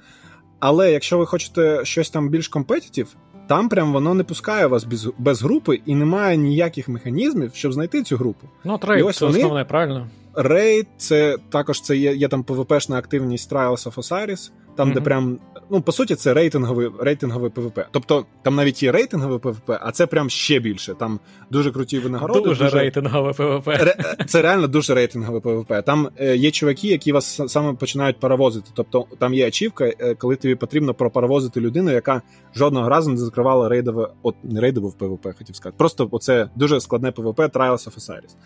Але 0.61 0.93
якщо 0.93 1.19
ви 1.19 1.27
хочете 1.27 1.81
щось 1.85 2.11
там 2.11 2.29
більш 2.29 2.49
компетитів, 2.49 3.17
там 3.47 3.69
прям 3.69 3.93
воно 3.93 4.15
не 4.15 4.25
пускає 4.25 4.67
вас 4.67 4.85
без 4.85 5.09
без 5.19 5.43
групи 5.43 5.81
і 5.87 5.95
немає 5.95 6.37
ніяких 6.37 6.89
механізмів, 6.89 7.55
щоб 7.55 7.73
знайти 7.73 8.03
цю 8.03 8.17
групу. 8.17 8.49
Ну, 8.65 8.81
рейд, 8.83 9.15
це 9.15 9.27
вони... 9.27 9.39
основне, 9.39 9.65
правильно? 9.65 10.09
Рейд, 10.35 10.87
це 10.97 11.39
також 11.49 11.81
це 11.81 11.97
є 11.97 12.15
є 12.15 12.29
там 12.29 12.43
PvP-шна 12.43 12.95
активність 12.95 13.53
Trials 13.53 13.89
of 13.89 13.95
Osiris, 13.95 14.51
там, 14.77 14.89
mm-hmm. 14.89 14.95
де 14.95 15.01
прям 15.01 15.39
ну 15.71 15.81
по 15.81 15.93
суті, 15.93 16.15
це 16.15 16.35
рейтинговий 16.35 16.91
рейтинговий 17.01 17.51
ПВП. 17.51 17.81
Тобто 17.91 18.27
там 18.43 18.55
навіть 18.55 18.83
є 18.83 18.93
рейтинговий 18.93 19.39
ПВП, 19.39 19.71
а 19.81 19.93
це 19.93 20.07
прям 20.07 20.31
ще 20.31 20.59
більше. 20.59 20.95
Там 20.95 21.21
дуже 21.51 21.71
круті 21.73 21.99
винагороди. 21.99 22.41
Дуже, 22.41 22.65
дуже... 22.65 22.79
рейтингове 22.79 23.33
ПВП. 23.33 23.67
Ре... 23.69 24.17
Це 24.27 24.43
реально 24.43 24.67
дуже 24.67 24.95
рейтингове 24.95 25.41
ПВП. 25.41 25.83
Там 25.87 26.09
е, 26.17 26.37
є 26.37 26.51
чуваки, 26.51 26.89
які 26.89 27.13
вас 27.13 27.41
саме 27.47 27.75
починають 27.75 28.21
паровозити. 28.21 28.71
Тобто 28.75 29.07
там 29.19 29.35
є 29.35 29.47
ачівка, 29.47 29.85
е, 29.85 30.15
коли 30.15 30.37
тобі 30.37 30.55
потрібно 30.55 30.95
пропаровозити 30.95 31.61
людину, 31.61 31.91
яка 31.91 32.23
жодного 32.55 32.89
разу 32.89 33.11
не 33.11 33.17
закривала 33.17 33.69
рейдове, 33.69 34.09
от 34.23 34.35
не 34.43 34.61
рейдове 34.61 34.89
в 34.89 34.95
ПВП, 34.95 35.39
хотів 35.39 35.57
сказати. 35.57 35.77
Просто 35.79 36.09
оце 36.11 36.51
дуже 36.57 36.81
складне 36.81 37.13
ПВП 37.13 37.41
Trials 37.41 37.89
of 37.89 37.97
Osiris. 37.97 38.37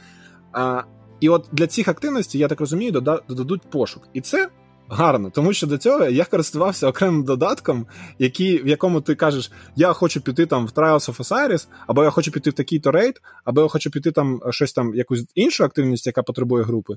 А, 0.52 0.82
І 1.20 1.28
от 1.28 1.48
для 1.52 1.66
цих 1.66 1.88
активностей, 1.88 2.40
я 2.40 2.48
так 2.48 2.60
розумію, 2.60 2.92
додадуть 2.92 3.62
пошук. 3.70 4.08
І 4.12 4.20
це 4.20 4.48
гарно, 4.90 5.30
тому 5.30 5.52
що 5.52 5.66
до 5.66 5.78
цього 5.78 6.04
я 6.04 6.24
користувався 6.24 6.88
окремим 6.88 7.24
додатком, 7.24 7.86
який, 8.18 8.62
в 8.62 8.66
якому 8.66 9.00
ти 9.00 9.14
кажеш, 9.14 9.50
я 9.76 9.92
хочу 9.92 10.20
піти 10.20 10.46
там 10.46 10.66
в 10.66 10.70
Trials 10.70 11.10
of 11.10 11.16
Osiris, 11.16 11.68
або 11.86 12.04
я 12.04 12.10
хочу 12.10 12.32
піти 12.32 12.50
в 12.50 12.52
такий-то 12.52 12.90
рейд, 12.90 13.20
або 13.44 13.60
я 13.60 13.68
хочу 13.68 13.90
піти 13.90 14.12
там 14.12 14.40
щось 14.50 14.72
там, 14.72 14.94
якусь 14.94 15.24
іншу 15.34 15.64
активність, 15.64 16.06
яка 16.06 16.22
потребує 16.22 16.64
групи. 16.64 16.96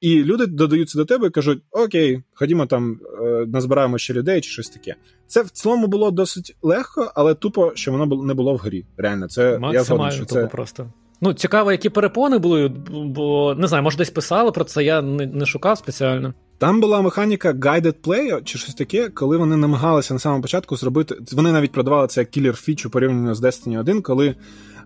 І 0.00 0.24
люди 0.24 0.46
додаються 0.46 0.98
до 0.98 1.04
тебе 1.04 1.26
і 1.26 1.30
кажуть: 1.30 1.62
Окей, 1.70 2.22
ходімо 2.34 2.66
там, 2.66 3.00
е, 3.22 3.46
назбираємо 3.46 3.98
ще 3.98 4.14
людей 4.14 4.40
чи 4.40 4.50
щось 4.50 4.68
таке. 4.68 4.94
Це 5.26 5.42
в 5.42 5.50
цілому 5.50 5.86
було 5.86 6.10
досить 6.10 6.56
легко, 6.62 7.12
але 7.14 7.34
тупо, 7.34 7.72
що 7.74 7.92
воно 7.92 8.24
не 8.24 8.34
було 8.34 8.54
в 8.54 8.58
грі. 8.58 8.86
Реально, 8.96 9.28
це 9.28 9.60
я 9.72 9.82
згоден, 9.82 10.10
що 10.10 10.24
це 10.24 10.46
просто. 10.46 10.92
Ну, 11.20 11.34
цікаво, 11.34 11.72
які 11.72 11.88
перепони 11.88 12.38
були, 12.38 12.68
бо 12.90 13.54
не 13.58 13.66
знаю, 13.66 13.82
може 13.82 13.98
десь 13.98 14.10
писали 14.10 14.52
про 14.52 14.64
це, 14.64 14.84
я 14.84 15.02
не, 15.02 15.26
не 15.26 15.46
шукав 15.46 15.78
спеціально. 15.78 16.34
Там 16.58 16.80
була 16.80 17.02
механіка 17.02 17.52
guided 17.52 17.94
play 18.02 18.44
чи 18.44 18.58
щось 18.58 18.74
таке, 18.74 19.08
коли 19.08 19.36
вони 19.36 19.56
намагалися 19.56 20.14
на 20.14 20.20
самому 20.20 20.42
початку 20.42 20.76
зробити. 20.76 21.16
Вони 21.32 21.52
навіть 21.52 21.72
продавали 21.72 22.06
це 22.06 22.20
як 22.20 22.30
кілер 22.30 22.56
фічу 22.56 22.90
порівняно 22.90 23.34
з 23.34 23.42
Destiny 23.42 23.80
1, 23.80 24.02
коли 24.02 24.34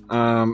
а, 0.09 0.47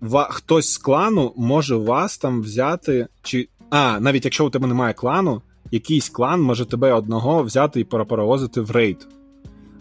ва, 0.00 0.28
хтось 0.30 0.72
з 0.72 0.78
клану 0.78 1.32
може 1.36 1.76
вас 1.76 2.18
там 2.18 2.42
взяти. 2.42 3.06
чи... 3.22 3.48
А, 3.70 4.00
навіть 4.00 4.24
якщо 4.24 4.46
у 4.46 4.50
тебе 4.50 4.66
немає 4.66 4.94
клану, 4.94 5.42
якийсь 5.70 6.08
клан 6.08 6.42
може 6.42 6.64
тебе 6.64 6.92
одного 6.92 7.42
взяти 7.42 7.80
і 7.80 7.84
перевозити 7.84 8.60
в 8.60 8.70
рейд. 8.70 9.08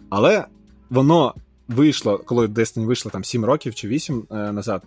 Але 0.10 0.46
воно 0.90 1.34
вийшло, 1.68 2.18
коли 2.18 2.48
Destiny 2.48 2.86
вийшло 2.86 3.12
там 3.12 3.24
7 3.24 3.46
років 3.46 3.76
чи 3.76 3.88
8 3.88 4.24
е, 4.32 4.52
назад. 4.52 4.84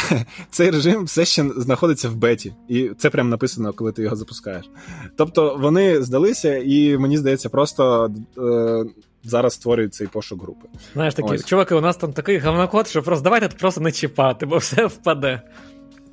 Цей 0.50 0.70
режим 0.70 1.04
все 1.04 1.24
ще 1.24 1.44
знаходиться 1.56 2.08
в 2.08 2.16
беті, 2.16 2.54
і 2.68 2.90
це 2.98 3.10
прям 3.10 3.28
написано, 3.28 3.72
коли 3.72 3.92
ти 3.92 4.02
його 4.02 4.16
запускаєш. 4.16 4.70
Тобто 5.16 5.58
вони 5.60 6.02
здалися, 6.02 6.56
і 6.56 6.98
мені 6.98 7.18
здається, 7.18 7.48
просто 7.48 8.10
е, 8.38 8.84
зараз 9.24 9.54
створюють 9.54 9.94
цей 9.94 10.06
пошук 10.06 10.42
групи. 10.42 10.68
Знаєш, 10.92 11.14
такі 11.14 11.34
Ось. 11.34 11.44
чуваки, 11.44 11.74
у 11.74 11.80
нас 11.80 11.96
там 11.96 12.12
такий 12.12 12.38
гавнокод, 12.38 12.88
що 12.88 13.02
просто 13.02 13.24
давайте 13.24 13.48
просто 13.48 13.80
не 13.80 13.92
чіпати, 13.92 14.46
бо 14.46 14.56
все 14.56 14.86
впаде. 14.86 15.42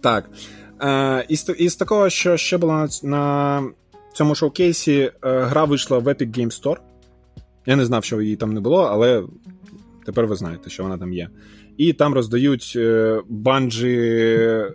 Так. 0.01 0.29
Е, 0.81 1.25
Із 1.29 1.51
із 1.57 1.75
такого, 1.75 2.09
що 2.09 2.37
ще 2.37 2.57
було 2.57 2.73
на, 2.73 2.87
на 3.03 3.63
цьому 4.13 4.35
шоукейсі, 4.35 5.11
е, 5.23 5.39
гра 5.41 5.65
вийшла 5.65 5.97
в 5.97 6.07
Epic 6.07 6.37
Game 6.37 6.63
Store. 6.63 6.77
Я 7.65 7.75
не 7.75 7.85
знав, 7.85 8.03
що 8.03 8.21
її 8.21 8.35
там 8.35 8.53
не 8.53 8.59
було, 8.59 8.83
але 8.83 9.23
тепер 10.05 10.27
ви 10.27 10.35
знаєте, 10.35 10.69
що 10.69 10.83
вона 10.83 10.97
там 10.97 11.13
є. 11.13 11.29
І 11.79 11.93
там 11.93 12.13
роздають 12.13 12.73
е, 12.75 13.19
банджі 13.29 13.97
е, 13.99 14.71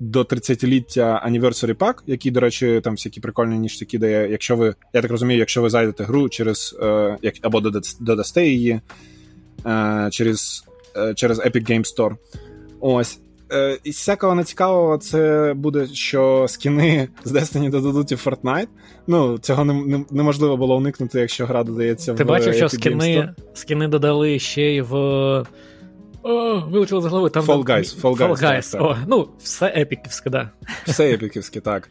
до 0.00 0.22
30-ліття 0.22 1.30
Anniversary 1.30 1.74
Pack, 1.74 1.94
які, 2.06 2.30
до 2.30 2.40
речі, 2.40 2.80
там 2.84 2.94
всякі 2.94 3.20
прикольні 3.20 3.58
ніштяки 3.58 3.98
дає. 3.98 4.30
Якщо 4.30 4.56
ви, 4.56 4.74
я 4.94 5.02
так 5.02 5.10
розумію, 5.10 5.38
якщо 5.38 5.62
ви 5.62 5.70
зайдете 5.70 6.04
гру 6.04 6.28
через 6.28 6.78
е, 6.82 7.16
як, 7.22 7.34
або 7.42 7.60
додасте 8.00 8.46
її 8.46 8.80
через 10.10 10.64
через 11.14 11.40
Epic 11.40 11.70
Game 11.70 11.96
Store. 11.96 12.16
Ось. 12.80 13.18
Із 13.84 13.96
всякого 13.96 14.34
нецікавого, 14.34 14.98
це 14.98 15.52
буде, 15.56 15.86
що 15.86 16.46
скіни 16.48 17.08
з 17.24 17.32
Destiny 17.32 17.70
додадуть 17.70 18.12
і 18.12 18.14
Fortnite. 18.14 18.68
Ну, 19.06 19.38
цього 19.38 19.64
не, 19.64 19.74
не, 19.74 20.04
неможливо 20.10 20.56
було 20.56 20.76
уникнути, 20.76 21.20
якщо 21.20 21.46
гра 21.46 21.64
додається 21.64 22.06
Ти 22.06 22.12
в. 22.12 22.16
Ти 22.16 22.24
бачив, 22.24 22.52
Epic 22.52 22.56
що 22.56 22.68
скіни 22.68 23.34
скіни 23.54 23.88
додали 23.88 24.38
ще 24.38 24.62
й 24.62 24.80
в 24.80 24.94
о, 26.22 26.60
Вилучили 26.60 27.00
з 27.00 27.04
голови. 27.04 27.30
Там 27.30 27.44
Fall 27.44 27.64
Guys. 27.64 28.00
Fall 28.00 28.16
Guys, 28.16 28.28
Fall 28.28 28.42
Guys. 28.42 28.72
Так, 28.72 28.82
О, 28.82 28.96
ну, 29.06 29.28
все 29.42 29.66
епіківське, 29.66 30.30
да. 30.30 30.50
Все 30.86 31.12
епіківське, 31.12 31.60
так. 31.60 31.88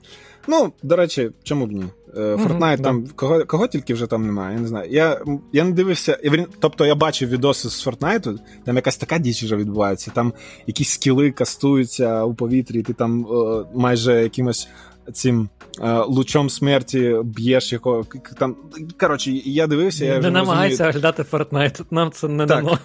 Ну, 0.48 0.74
до 0.84 0.96
речі, 0.96 1.32
чому 1.44 1.66
б 1.66 1.72
ні? 1.72 1.86
Fortnite 2.16 2.60
mm-hmm, 2.60 2.82
там, 2.82 3.04
да. 3.04 3.12
кого 3.16 3.46
кого 3.46 3.68
тільки 3.68 3.94
вже 3.94 4.08
там 4.08 4.26
немає, 4.26 4.56
я 4.56 4.62
не 4.62 4.68
знаю. 4.68 4.92
Я 4.92 5.22
я 5.54 5.64
не 5.64 5.72
дивився, 5.72 6.20
тобто 6.60 6.86
я 6.86 6.96
бачив 6.96 7.30
відоси 7.30 7.70
з 7.70 7.88
Fortnite, 7.88 8.40
там 8.66 8.76
якась 8.76 8.98
така 8.98 9.18
діч 9.18 9.44
вже 9.44 9.56
відбувається, 9.56 10.12
там 10.14 10.34
якісь 10.68 10.90
скіли 10.90 11.32
кастуються 11.32 12.24
у 12.24 12.34
повітрі, 12.34 12.84
ти 12.84 12.94
там 12.94 13.26
о, 13.26 13.66
майже 13.74 14.24
якимось 14.24 14.68
цим 15.14 15.50
е, 15.82 15.94
лучом 15.94 16.50
смерті 16.50 17.16
б'єш 17.24 17.74
якого. 17.74 18.06
там. 18.38 18.56
Коротше, 19.00 19.32
я 19.32 19.68
дивився. 19.68 20.06
я 20.06 20.14
Не 20.14 20.20
вже 20.20 20.32
намагайся 20.32 20.90
оглядати 20.90 21.24
Fortnite, 21.24 21.86
нам 21.92 22.12
це 22.12 22.28
не 22.28 22.46
так, 22.46 22.64
дано. 22.64 22.78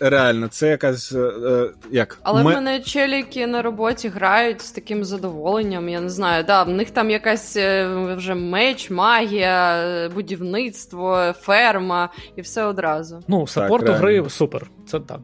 Реально, 0.00 0.48
це 0.48 0.68
якась. 0.68 1.12
Е, 1.12 1.70
як? 1.90 2.18
Але 2.22 2.42
Ми... 2.42 2.50
в 2.50 2.54
мене 2.54 2.80
челіки 2.80 3.46
на 3.46 3.62
роботі 3.62 4.08
грають 4.08 4.60
з 4.60 4.70
таким 4.70 5.04
задоволенням. 5.04 5.88
Я 5.88 6.00
не 6.00 6.10
знаю. 6.10 6.44
Да, 6.44 6.62
В 6.62 6.68
них 6.68 6.90
там 6.90 7.10
якась 7.10 7.56
е, 7.56 7.88
вже 8.16 8.34
меч, 8.34 8.90
магія, 8.90 10.10
будівництво, 10.14 11.34
ферма 11.40 12.08
і 12.36 12.40
все 12.40 12.64
одразу. 12.64 13.20
Ну, 13.28 13.46
саппорту 13.46 13.92
гри 13.92 14.24
супер. 14.28 14.70
Це 14.86 15.00
так. 15.00 15.20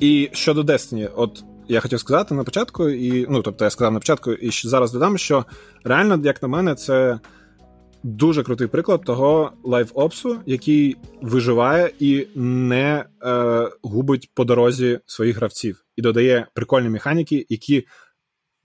І 0.00 0.30
щодо 0.32 0.62
Destiny, 0.62 1.08
от 1.16 1.44
я 1.68 1.80
хотів 1.80 2.00
сказати 2.00 2.34
на 2.34 2.44
початку, 2.44 2.88
і 2.88 3.26
ну 3.30 3.42
тобто 3.42 3.64
я 3.64 3.70
сказав 3.70 3.92
на 3.92 3.98
початку, 3.98 4.32
і 4.32 4.50
зараз 4.50 4.92
додам, 4.92 5.18
що 5.18 5.44
реально, 5.84 6.20
як 6.24 6.42
на 6.42 6.48
мене, 6.48 6.74
це 6.74 7.20
дуже 8.02 8.42
крутий 8.42 8.66
приклад 8.66 9.04
того 9.04 9.52
лайв-опсу, 9.64 10.38
який 10.46 10.96
виживає 11.20 11.90
і 11.98 12.26
не 12.34 13.04
е, 13.24 13.68
губить 13.82 14.30
по 14.34 14.44
дорозі 14.44 15.00
своїх 15.06 15.36
гравців, 15.36 15.84
і 15.96 16.02
додає 16.02 16.46
прикольні 16.54 16.88
механіки, 16.88 17.46
які 17.48 17.86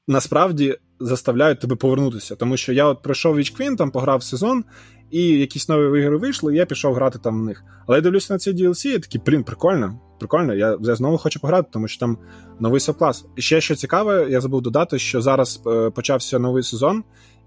насправді 0.08 0.78
заставляють 1.00 1.60
тебе 1.60 1.76
повернутися. 1.76 2.36
Тому 2.36 2.58
що 2.58 2.74
я 2.74 2.86
от 2.86 3.02
пройшов 3.02 3.38
Вічквін, 3.38 3.76
там 3.76 3.92
пограв 3.92 4.24
сезон, 4.24 4.64
і 5.12 5.28
якісь 5.28 5.70
нові 5.70 6.02
ігри 6.02 6.18
вийшли, 6.18 6.54
і 6.54 6.58
я 6.58 6.66
пішов 6.66 6.94
грати 6.94 7.20
там 7.20 7.42
в 7.42 7.46
них. 7.46 7.64
Але 7.88 7.98
я 7.98 8.02
дивлюся 8.02 8.34
на 8.34 8.40
ці 8.40 8.52
DLC, 8.52 8.88
і 8.88 9.00
такий, 9.00 9.22
блін, 9.26 9.44
прикольно. 9.44 10.00
Прикольно, 10.20 10.54
я 10.54 10.78
я 10.82 10.96
знову 10.96 11.18
хочу 11.18 11.40
пограти, 11.40 11.70
тому 11.72 11.88
що 11.88 12.00
там 12.00 12.18
новий 12.60 12.80
сабклас. 12.80 13.26
Ще 13.38 13.62
що 13.62 13.76
цікаве, 13.76 14.28
я 14.30 14.42
забув 14.42 14.62
додати, 14.62 15.00
що 15.00 15.22
зараз 15.22 15.62
е, 15.68 15.90
почався 15.90 16.40
новий 16.40 16.64
сезон, 16.64 17.04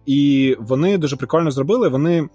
і 0.07 0.57
вони 0.61 0.99
дуже 0.99 1.17
прикольно 1.17 1.51
зробили. 1.51 1.89
Вони, 1.89 2.29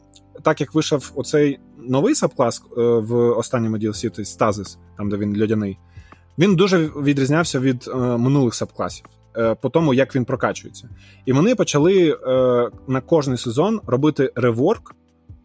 так 0.43 0.61
як 0.61 0.73
вийшов 0.73 1.11
оцей 1.15 1.59
новий 1.77 2.15
сабклас 2.15 2.63
е, 2.77 2.81
в 2.81 3.15
останньому 3.15 3.77
DLC, 3.77 4.01
тобто 4.01 4.21
Stasis, 4.21 4.77
там 4.97 5.09
де 5.09 5.17
він 5.17 5.41
льодяний, 5.41 5.77
він 6.37 6.55
дуже 6.55 6.77
відрізнявся 6.77 7.59
від 7.59 7.85
е, 7.87 7.95
минулих 7.97 8.53
сабкласів. 8.53 9.05
Е, 9.37 9.55
по 9.55 9.69
тому, 9.69 9.93
як 9.93 10.15
він 10.15 10.25
прокачується. 10.25 10.89
І 11.25 11.33
вони 11.33 11.55
почали 11.55 12.09
е, 12.09 12.17
на 12.87 13.01
кожний 13.01 13.37
сезон 13.37 13.81
робити 13.87 14.31
реворк 14.35 14.95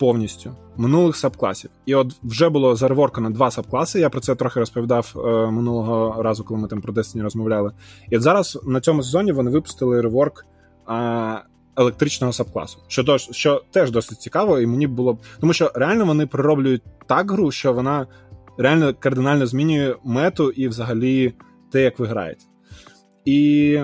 повністю 0.00 0.52
минулих 0.76 1.16
сабкласів. 1.16 1.70
І 1.86 1.94
от 1.94 2.16
вже 2.22 2.48
було 2.48 2.76
зареворкано 2.76 3.30
два 3.30 3.50
сабкласи. 3.50 4.00
Я 4.00 4.10
про 4.10 4.20
це 4.20 4.34
трохи 4.34 4.60
розповідав 4.60 5.14
е, 5.16 5.20
минулого 5.50 6.22
разу, 6.22 6.44
коли 6.44 6.60
ми 6.60 6.68
там 6.68 6.80
про 6.80 6.92
Destiny 6.92 7.22
розмовляли. 7.22 7.72
І 8.10 8.16
от 8.16 8.22
зараз 8.22 8.58
на 8.64 8.80
цьому 8.80 9.02
сезоні 9.02 9.32
вони 9.32 9.50
випустили 9.50 10.00
реворк. 10.00 10.46
Е, 10.88 11.42
Електричного 11.76 12.32
сабкласу, 12.32 12.78
що 12.88 13.04
то, 13.04 13.18
що 13.18 13.62
теж 13.70 13.90
досить 13.90 14.20
цікаво, 14.20 14.60
і 14.60 14.66
мені 14.66 14.86
було 14.86 15.12
б. 15.12 15.18
Тому 15.40 15.52
що 15.52 15.72
реально 15.74 16.04
вони 16.04 16.26
пророблюють 16.26 16.82
так 17.06 17.30
гру, 17.30 17.50
що 17.50 17.72
вона 17.72 18.06
реально 18.58 18.94
кардинально 18.98 19.46
змінює 19.46 19.94
мету 20.04 20.50
і 20.50 20.68
взагалі 20.68 21.34
те, 21.72 21.82
як 21.82 21.98
ви 21.98 22.06
граєте. 22.06 22.44
І 23.24 23.80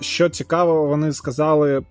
що 0.00 0.28
цікаво, 0.28 0.86
вони 0.86 1.12
сказали 1.12 1.82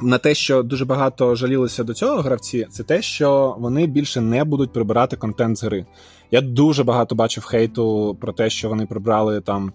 на 0.00 0.18
те, 0.18 0.34
що 0.34 0.62
дуже 0.62 0.84
багато 0.84 1.34
жалілися 1.34 1.84
до 1.84 1.94
цього 1.94 2.22
гравці, 2.22 2.66
це 2.70 2.82
те, 2.82 3.02
що 3.02 3.56
вони 3.58 3.86
більше 3.86 4.20
не 4.20 4.44
будуть 4.44 4.72
прибирати 4.72 5.16
контент 5.16 5.58
з 5.58 5.64
гри. 5.64 5.86
Я 6.30 6.40
дуже 6.40 6.84
багато 6.84 7.14
бачив 7.14 7.44
хейту 7.44 8.16
про 8.20 8.32
те, 8.32 8.50
що 8.50 8.68
вони 8.68 8.86
прибрали 8.86 9.40
там. 9.40 9.72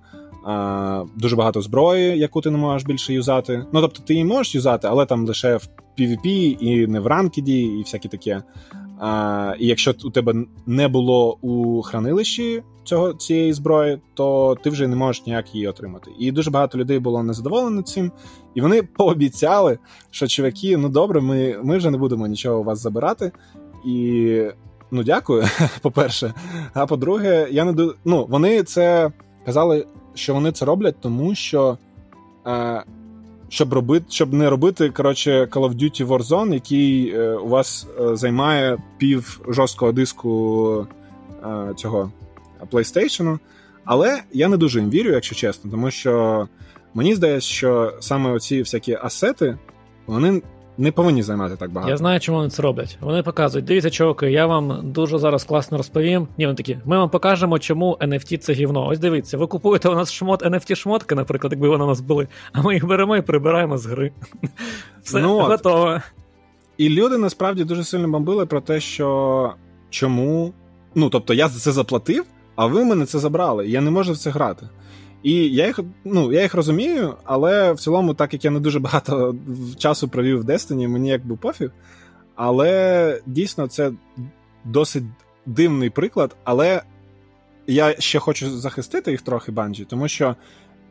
Дуже 1.15 1.35
багато 1.35 1.61
зброї, 1.61 2.19
яку 2.19 2.41
ти 2.41 2.51
не 2.51 2.57
можеш 2.57 2.87
більше 2.87 3.13
юзати. 3.13 3.65
Ну 3.73 3.81
тобто 3.81 4.03
ти 4.03 4.13
її 4.13 4.25
можеш 4.25 4.55
юзати, 4.55 4.87
але 4.91 5.05
там 5.05 5.25
лише 5.25 5.57
в 5.57 5.69
PvP 5.99 6.27
і 6.59 6.87
не 6.87 6.99
в 6.99 7.07
ранкіді, 7.07 7.59
і 7.59 7.81
всяке 7.81 8.09
таке. 8.09 8.43
А, 9.05 9.55
І 9.59 9.67
якщо 9.67 9.93
у 10.03 10.09
тебе 10.09 10.33
не 10.65 10.87
було 10.87 11.37
у 11.41 11.81
хранилищі 11.81 12.63
цього 12.83 13.13
цієї 13.13 13.53
зброї, 13.53 13.99
то 14.13 14.57
ти 14.63 14.69
вже 14.69 14.87
не 14.87 14.95
можеш 14.95 15.25
ніяк 15.25 15.55
її 15.55 15.67
отримати. 15.67 16.11
І 16.19 16.31
дуже 16.31 16.51
багато 16.51 16.77
людей 16.77 16.99
було 16.99 17.23
незадоволені 17.23 17.83
цим, 17.83 18.11
і 18.55 18.61
вони 18.61 18.83
пообіцяли, 18.97 19.77
що 20.11 20.27
чуваки, 20.27 20.77
ну 20.77 20.89
добре, 20.89 21.21
ми 21.21 21.59
ми 21.63 21.77
вже 21.77 21.91
не 21.91 21.97
будемо 21.97 22.27
нічого 22.27 22.59
у 22.59 22.63
вас 22.63 22.79
забирати. 22.79 23.31
І 23.85 24.41
ну 24.91 25.03
дякую, 25.03 25.43
по-перше. 25.81 26.33
А 26.73 26.85
по-друге, 26.85 27.47
я 27.51 27.65
не 27.65 27.89
ну, 28.05 28.25
вони 28.29 28.63
це 28.63 29.11
казали, 29.45 29.87
що 30.13 30.33
вони 30.33 30.51
це 30.51 30.65
роблять, 30.65 30.95
тому 31.01 31.35
що. 31.35 31.77
Е, 32.47 32.83
щоб 33.53 33.73
робити, 33.73 34.05
щоб 34.09 34.33
не 34.33 34.49
робити 34.49 34.89
коротше, 34.89 35.45
Call 35.51 35.69
of 35.69 35.75
Duty 35.75 36.07
Warzone, 36.07 36.53
який 36.53 37.09
е, 37.15 37.33
у 37.33 37.47
вас 37.47 37.87
е, 38.01 38.15
займає 38.15 38.77
пів 38.97 39.41
жорсткого 39.47 39.91
диску 39.91 40.87
е, 41.43 41.73
цього 41.75 42.11
PlayStation. 42.71 43.39
Але 43.85 44.21
я 44.31 44.47
не 44.47 44.57
дуже 44.57 44.79
їм 44.79 44.89
вірю, 44.89 45.11
якщо 45.11 45.35
чесно, 45.35 45.71
тому 45.71 45.91
що 45.91 46.47
мені 46.93 47.15
здається, 47.15 47.49
що 47.49 47.93
саме 47.99 48.31
оці 48.31 48.59
всякі 48.59 48.97
асети, 49.01 49.57
вони 50.05 50.41
не 50.77 50.91
повинні 50.91 51.23
займати 51.23 51.55
так 51.55 51.71
багато. 51.71 51.91
Я 51.91 51.97
знаю, 51.97 52.19
чому 52.19 52.37
вони 52.37 52.49
це 52.49 52.61
роблять. 52.61 52.97
Вони 53.01 53.23
показують, 53.23 53.65
дивіться, 53.65 53.89
чуваки, 53.89 54.31
я 54.31 54.45
вам 54.45 54.91
дуже 54.91 55.19
зараз 55.19 55.43
класно 55.43 55.77
розповім. 55.77 56.27
Ні, 56.37 56.45
вони 56.45 56.55
такі, 56.55 56.77
ми 56.85 56.97
вам 56.97 57.09
покажемо, 57.09 57.59
чому 57.59 57.97
NFT 58.01 58.37
це 58.37 58.53
гівно. 58.53 58.87
Ось 58.87 58.99
дивіться, 58.99 59.37
ви 59.37 59.47
купуєте 59.47 59.89
у 59.89 59.95
нас 59.95 60.11
шмот 60.11 60.43
NFT-шмотки, 60.43 61.15
наприклад, 61.15 61.53
якби 61.53 61.69
вони 61.69 61.83
у 61.83 61.87
нас 61.87 62.01
були, 62.01 62.27
а 62.51 62.61
ми 62.61 62.73
їх 62.73 62.87
беремо 62.87 63.17
і 63.17 63.21
прибираємо 63.21 63.77
з 63.77 63.85
гри. 63.85 64.11
Все 65.03 65.19
ну, 65.19 65.39
готово. 65.39 65.99
І 66.77 66.89
люди 66.89 67.17
насправді 67.17 67.63
дуже 67.63 67.83
сильно 67.83 68.07
бомбили 68.07 68.45
про 68.45 68.61
те, 68.61 68.79
що 68.79 69.53
чому. 69.89 70.53
Ну, 70.95 71.09
тобто, 71.09 71.33
я 71.33 71.47
за 71.47 71.59
це 71.59 71.71
заплатив, 71.71 72.25
а 72.55 72.65
ви 72.65 72.85
мене 72.85 73.05
це 73.05 73.19
забрали. 73.19 73.67
Я 73.67 73.81
не 73.81 73.91
можу 73.91 74.13
в 74.13 74.17
це 74.17 74.29
грати. 74.29 74.69
І 75.23 75.33
я 75.49 75.67
їх 75.67 75.79
ну, 76.03 76.33
я 76.33 76.41
їх 76.41 76.53
розумію, 76.53 77.15
але 77.23 77.73
в 77.73 77.79
цілому, 77.79 78.13
так 78.13 78.33
як 78.33 78.45
я 78.45 78.51
не 78.51 78.59
дуже 78.59 78.79
багато 78.79 79.35
часу 79.77 80.07
провів 80.07 80.41
в 80.41 80.49
Destiny, 80.49 80.87
мені 80.87 81.09
якби 81.09 81.35
пофіг. 81.35 81.71
Але 82.35 83.21
дійсно 83.25 83.67
це 83.67 83.91
досить 84.65 85.03
дивний 85.45 85.89
приклад. 85.89 86.35
Але 86.43 86.81
я 87.67 87.95
ще 87.99 88.19
хочу 88.19 88.49
захистити 88.49 89.11
їх 89.11 89.21
трохи 89.21 89.51
банджі, 89.51 89.85
тому 89.85 90.07
що 90.07 90.35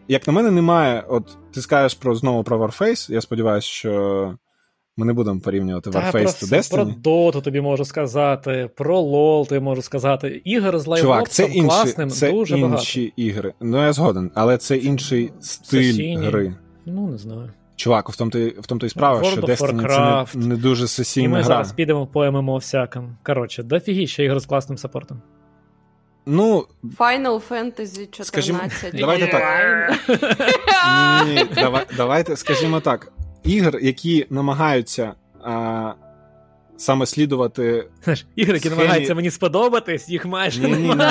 як 0.08 0.26
на 0.26 0.32
мене, 0.32 0.50
немає. 0.50 1.04
От 1.08 1.36
ти 1.52 1.60
скажеш 1.60 1.94
про 1.94 2.14
знову 2.14 2.44
про 2.44 2.58
Warface, 2.58 3.12
я 3.12 3.20
сподіваюся, 3.20 3.68
що 3.68 4.34
ми 4.96 5.06
не 5.06 5.12
будемо 5.12 5.40
порівнювати 5.40 5.90
Та, 5.90 5.98
Warface 5.98 6.50
та 6.50 6.56
Destiny. 6.56 6.70
Про 6.74 6.84
Dota 6.84 7.42
тобі 7.42 7.60
можу 7.60 7.84
сказати, 7.84 8.70
про 8.76 9.00
LoL 9.00 9.48
тобі 9.48 9.60
можу 9.60 9.82
сказати. 9.82 10.42
Ігор 10.44 10.78
з 10.78 10.86
liveops-ом 10.86 11.52
класним 11.52 12.10
це 12.10 12.30
дуже 12.32 12.58
інші 12.58 13.00
багато. 13.00 13.22
ігри. 13.22 13.54
Ну, 13.60 13.84
я 13.84 13.92
згоден, 13.92 14.30
але 14.34 14.58
це 14.58 14.76
інший 14.76 15.32
стиль 15.40 15.82
Сесійні. 15.82 16.26
гри. 16.26 16.54
Ну, 16.86 17.06
не 17.08 17.18
знаю. 17.18 17.50
Чувак, 17.76 18.08
в 18.08 18.16
тому 18.16 18.30
в 18.60 18.66
тому 18.66 18.78
то 18.78 18.86
і 18.86 18.88
справа, 18.88 19.24
що 19.24 19.40
Destiny 19.40 20.26
це 20.26 20.38
не, 20.38 20.46
не 20.46 20.56
дуже 20.56 20.88
сесійна 20.88 21.28
гра. 21.28 21.38
І 21.38 21.40
ми 21.40 21.44
гра. 21.44 21.54
зараз 21.54 21.72
підемо 21.72 22.06
по 22.06 22.30
ММО 22.30 22.56
всяким. 22.56 23.16
Коротше, 23.22 23.62
дофігіще 23.62 24.24
ігри 24.24 24.40
з 24.40 24.46
класним 24.46 24.78
support-ом. 24.78 25.22
Ну, 26.26 26.66
Final 26.98 27.40
Fantasy 27.50 28.10
14. 28.10 28.26
Скажімо, 28.26 28.58
давайте 28.94 29.26
так. 29.26 29.42
Ні, 31.26 31.34
ні, 31.34 31.44
давай, 31.54 31.84
давайте, 31.96 32.36
скажімо 32.36 32.80
так, 32.80 33.12
ігр, 33.44 33.78
які 33.82 34.26
намагаються 34.30 35.14
а, 35.44 35.92
саме 36.76 37.06
слідувати. 37.06 37.88
Знаєш, 38.04 38.26
ігри, 38.36 38.54
які 38.54 38.68
схемі... 38.68 38.80
намагаються 38.80 39.14
мені 39.14 39.30
сподобатись, 39.30 40.08
їх 40.08 40.26
майже 40.26 40.60
ні, 40.60 40.76
ні, 40.76 40.94
ні. 40.94 41.04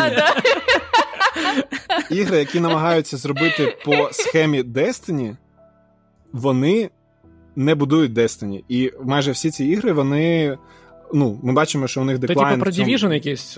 Ігри, 2.09 2.37
які 2.37 2.59
намагаються 2.59 3.17
зробити 3.17 3.77
по 3.85 4.09
схемі 4.11 4.63
Destiny, 4.63 5.37
вони 6.31 6.89
не 7.55 7.75
будують 7.75 8.11
Destiny. 8.11 8.63
І 8.69 8.91
майже 9.03 9.31
всі 9.31 9.51
ці 9.51 9.65
ігри, 9.65 9.91
вони. 9.93 10.57
Ну, 11.13 11.39
ми 11.43 11.53
бачимо, 11.53 11.87
що 11.87 12.01
у 12.01 12.03
них 12.03 12.19
деклайн... 12.19 12.59
Ти 12.59 12.65
типу 12.65 12.77
про 12.77 12.85
Division 12.85 13.13
якийсь? 13.13 13.57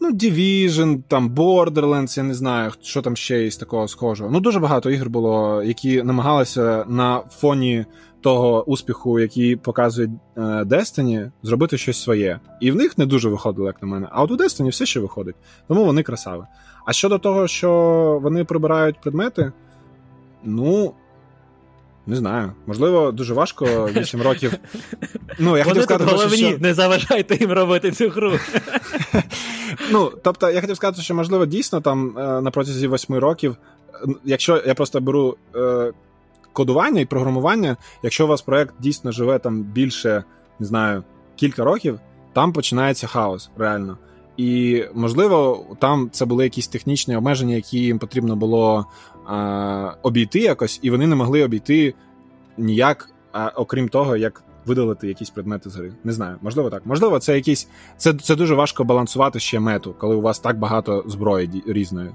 Ну, 0.00 0.10
Division, 0.12 1.02
там 1.08 1.30
Borderlands, 1.30 2.18
я 2.18 2.24
не 2.24 2.34
знаю, 2.34 2.72
що 2.82 3.02
там 3.02 3.16
ще 3.16 3.44
є 3.44 3.50
з 3.50 3.56
такого 3.56 3.88
схожого. 3.88 4.30
Ну, 4.30 4.40
дуже 4.40 4.60
багато 4.60 4.90
ігр 4.90 5.08
було, 5.08 5.62
які 5.62 6.02
намагалися 6.02 6.84
на 6.88 7.20
фоні 7.20 7.86
того 8.20 8.64
успіху, 8.64 9.20
який 9.20 9.56
показує 9.56 10.08
е, 10.36 10.40
Destiny, 10.40 11.30
зробити 11.42 11.78
щось 11.78 12.02
своє. 12.02 12.40
І 12.60 12.70
в 12.70 12.76
них 12.76 12.98
не 12.98 13.06
дуже 13.06 13.28
виходило, 13.28 13.66
як 13.66 13.82
на 13.82 13.88
мене. 13.88 14.08
А 14.10 14.22
от 14.22 14.30
у 14.30 14.36
Destiny 14.36 14.68
все 14.68 14.86
ще 14.86 15.00
виходить. 15.00 15.36
Тому 15.68 15.84
вони 15.84 16.02
красаві. 16.02 16.42
А 16.86 16.92
щодо 16.92 17.18
того, 17.18 17.48
що 17.48 18.20
вони 18.22 18.44
прибирають 18.44 19.00
предмети, 19.00 19.52
ну. 20.44 20.94
Не 22.08 22.16
знаю, 22.16 22.52
можливо, 22.66 23.12
дуже 23.12 23.34
важко 23.34 23.90
8 23.96 24.22
років. 24.22 24.54
Ну, 25.38 25.56
я 25.56 25.64
хотів 25.64 25.82
сказати, 25.82 26.10
головні, 26.10 26.36
що... 26.36 26.58
не 26.58 26.74
заважайте 26.74 27.36
їм 27.36 27.52
робити 27.52 27.90
цю 27.90 28.08
гру. 28.08 28.32
Ну, 29.90 30.12
тобто, 30.22 30.50
я 30.50 30.60
хотів 30.60 30.76
сказати, 30.76 31.02
що 31.02 31.14
можливо 31.14 31.46
дійсно 31.46 31.80
там 31.80 32.18
е, 32.18 32.40
на 32.40 32.50
протязі 32.50 32.88
8 32.88 33.16
років, 33.16 33.56
якщо 34.24 34.62
я 34.66 34.74
просто 34.74 35.00
беру 35.00 35.36
е, 35.56 35.92
кодування 36.52 37.00
і 37.00 37.04
програмування, 37.04 37.76
якщо 38.02 38.24
у 38.24 38.28
вас 38.28 38.42
проект 38.42 38.74
дійсно 38.78 39.12
живе 39.12 39.38
там 39.38 39.62
більше, 39.62 40.24
не 40.58 40.66
знаю, 40.66 41.04
кілька 41.36 41.64
років, 41.64 42.00
там 42.32 42.52
починається 42.52 43.06
хаос, 43.06 43.50
реально. 43.58 43.98
І 44.38 44.84
можливо, 44.94 45.66
там 45.78 46.08
це 46.12 46.24
були 46.24 46.44
якісь 46.44 46.68
технічні 46.68 47.16
обмеження, 47.16 47.54
які 47.54 47.78
їм 47.78 47.98
потрібно 47.98 48.36
було 48.36 48.86
е, 49.30 49.34
обійти 50.02 50.38
якось, 50.38 50.78
і 50.82 50.90
вони 50.90 51.06
не 51.06 51.16
могли 51.16 51.44
обійти 51.44 51.94
ніяк, 52.58 53.10
а, 53.32 53.48
окрім 53.48 53.88
того, 53.88 54.16
як 54.16 54.42
видалити 54.66 55.08
якісь 55.08 55.30
предмети 55.30 55.70
з 55.70 55.76
гри. 55.76 55.92
Не 56.04 56.12
знаю, 56.12 56.36
можливо, 56.42 56.70
так. 56.70 56.86
Можливо, 56.86 57.18
це 57.18 57.34
якісь. 57.34 57.68
Це 57.96 58.14
це 58.14 58.36
дуже 58.36 58.54
важко 58.54 58.84
балансувати 58.84 59.40
ще 59.40 59.60
мету, 59.60 59.94
коли 59.98 60.16
у 60.16 60.20
вас 60.20 60.38
так 60.38 60.58
багато 60.58 61.04
зброї 61.06 61.62
різної. 61.66 62.10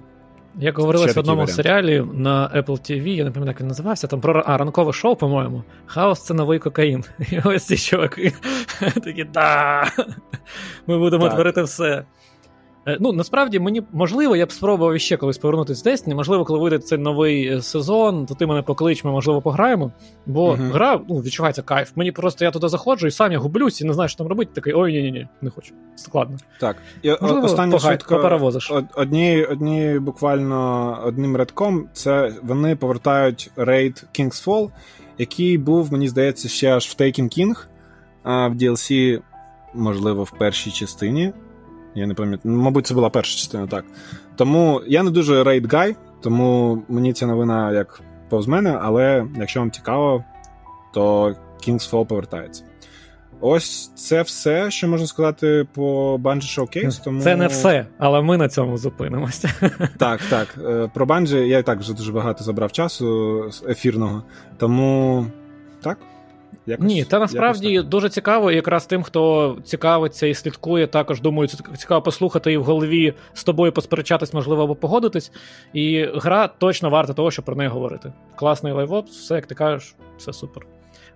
Як 0.60 0.78
говорилось 0.78 1.16
в 1.16 1.20
одному 1.20 1.42
варіант. 1.42 1.56
серіалі 1.56 2.06
на 2.14 2.50
Apple 2.56 2.66
TV, 2.66 3.08
я 3.08 3.24
не 3.24 3.32
пам'ятаю, 3.32 3.48
як 3.48 3.62
він 3.62 3.68
називався, 3.68 4.08
там 4.08 4.22
про 4.22 4.44
а, 4.46 4.58
ранкове 4.58 4.94
шоу, 4.94 5.16
по-моєму. 5.16 5.64
Хаос 5.86 6.24
це 6.26 6.34
новий 6.34 6.60
кокаїн. 6.60 7.04
І 7.32 7.40
ось 7.40 7.66
ці 7.66 7.78
чуваки 7.78 8.34
такі, 8.80 9.24
да, 9.24 9.86
ми 10.88 10.98
будемо 10.98 11.24
так. 11.24 11.34
творити 11.34 11.64
все. 11.64 12.06
Е, 12.88 12.98
ну, 13.00 13.14
насправді, 13.14 13.60
мені 13.60 13.84
можливо, 13.92 14.36
я 14.36 14.46
б 14.46 14.52
спробував 14.52 15.00
ще 15.00 15.18
колись 15.18 15.38
повернутися 15.38 15.90
Destiny. 15.90 16.16
Можливо, 16.16 16.46
коли 16.46 16.60
вийде 16.60 16.80
цей 16.80 16.98
новий 16.98 17.48
е, 17.48 17.62
сезон, 17.62 18.26
то 18.26 18.36
ти 18.36 18.46
мене 18.46 18.62
поклич, 18.62 19.04
ми, 19.04 19.12
можливо, 19.12 19.42
пограємо. 19.42 19.92
Бо 20.26 20.52
uh-huh. 20.52 20.72
гра 20.72 21.00
ну, 21.10 21.16
відчувається 21.16 21.62
кайф. 21.62 21.92
Мені 21.96 22.12
просто 22.12 22.46
я 22.46 22.52
туди 22.52 22.70
заходжу 22.70 23.08
і 23.08 23.12
сам 23.12 23.32
я 23.32 23.40
гублюсь 23.40 23.82
і 23.82 23.86
не 23.86 23.94
знаю, 23.94 24.10
що 24.10 24.18
там 24.18 24.28
робити. 24.28 24.52
Такий 24.54 24.74
ой, 24.74 24.94
ні, 24.94 25.02
ні, 25.02 25.12
ні, 25.12 25.28
не 25.42 25.50
хочу. 25.50 25.74
Складно. 25.96 26.38
Так. 26.60 26.78
І 27.02 27.12
можливо, 27.22 27.46
останнє 27.46 27.80
швидко 27.80 28.18
одні, 28.96 29.46
одні 29.46 30.00
буквально 30.00 31.00
одним 31.06 31.38
рядком, 31.38 31.88
це 31.94 32.34
вони 32.44 32.76
повертають 32.76 33.52
рейд 33.56 34.06
King's 34.20 34.46
Fall, 34.46 34.70
який 35.18 35.58
був, 35.58 35.92
мені 35.92 36.08
здається, 36.08 36.50
ще 36.50 36.76
аж 36.76 36.86
в 36.86 37.02
Taken 37.02 37.40
King 37.40 37.56
а 38.24 38.48
в 38.48 38.56
DLC, 38.56 39.22
можливо, 39.74 40.24
в 40.24 40.32
першій 40.32 40.72
частині. 40.72 41.34
Я 41.96 42.08
не 42.08 42.14
пам'ятаю. 42.14 42.56
Мабуть, 42.56 42.88
це 42.88 42.94
була 42.94 43.10
перша 43.10 43.38
частина, 43.38 43.68
так. 43.68 43.86
Тому 44.36 44.82
я 44.88 45.04
не 45.04 45.12
дуже 45.12 45.44
рейд 45.44 45.74
гай, 45.74 45.96
тому 46.22 46.80
мені 46.90 47.14
ця 47.14 47.28
новина 47.28 47.72
як 47.72 48.02
повз 48.30 48.48
мене, 48.48 48.80
але 48.82 49.26
якщо 49.36 49.60
вам 49.60 49.72
цікаво, 49.72 50.24
то 50.94 51.36
King's 51.68 51.92
Fall 51.92 52.06
повертається. 52.06 52.64
Ось 53.42 53.92
це 53.96 54.22
все, 54.22 54.72
що 54.72 54.88
можна 54.88 55.08
сказати 55.08 55.68
по 55.74 56.16
Bungie 56.18 56.60
Showcase. 56.60 57.04
Тому... 57.04 57.22
Це 57.22 57.36
не 57.36 57.48
все, 57.48 57.86
але 57.98 58.22
ми 58.22 58.38
на 58.38 58.50
цьому 58.50 58.78
зупинимося. 58.78 59.50
Так, 59.98 60.22
так. 60.30 60.48
Е, 60.66 60.90
про 60.94 61.06
Bungie 61.06 61.46
я 61.46 61.58
і 61.60 61.64
так 61.64 61.80
вже 61.80 61.94
дуже 61.94 62.12
багато 62.12 62.44
забрав 62.44 62.72
часу 62.72 63.44
ефірного. 63.70 64.24
Тому 64.58 65.26
так. 65.82 65.98
Якось, 66.66 66.86
Ні, 66.86 67.06
та 67.06 67.20
насправді 67.20 67.82
дуже 67.82 68.10
цікаво, 68.10 68.52
і 68.52 68.56
якраз 68.56 68.86
тим, 68.86 69.04
хто 69.04 69.58
цікавиться 69.64 70.28
і 70.28 70.34
слідкує, 70.34 70.88
також 70.88 71.22
думаю, 71.22 71.48
це 71.48 71.58
цікаво 71.78 72.02
послухати 72.02 72.54
і 72.54 72.58
в 72.58 72.64
голові 72.64 73.14
з 73.34 73.44
тобою 73.44 73.72
посперечатись, 73.72 74.34
можливо, 74.34 74.64
або 74.64 74.76
погодитись. 74.76 75.32
І 75.74 76.08
гра 76.16 76.48
точно 76.48 76.90
варта 76.90 77.14
того, 77.14 77.32
щоб 77.32 77.46
про 77.46 77.56
неї 77.56 77.70
говорити. 77.70 78.14
Класний 78.36 78.74
liveop, 78.74 79.08
все, 79.08 79.36
як 79.36 79.46
ти 79.46 79.56
кажеш, 79.56 79.96
все 80.18 80.34
супер. 80.34 80.66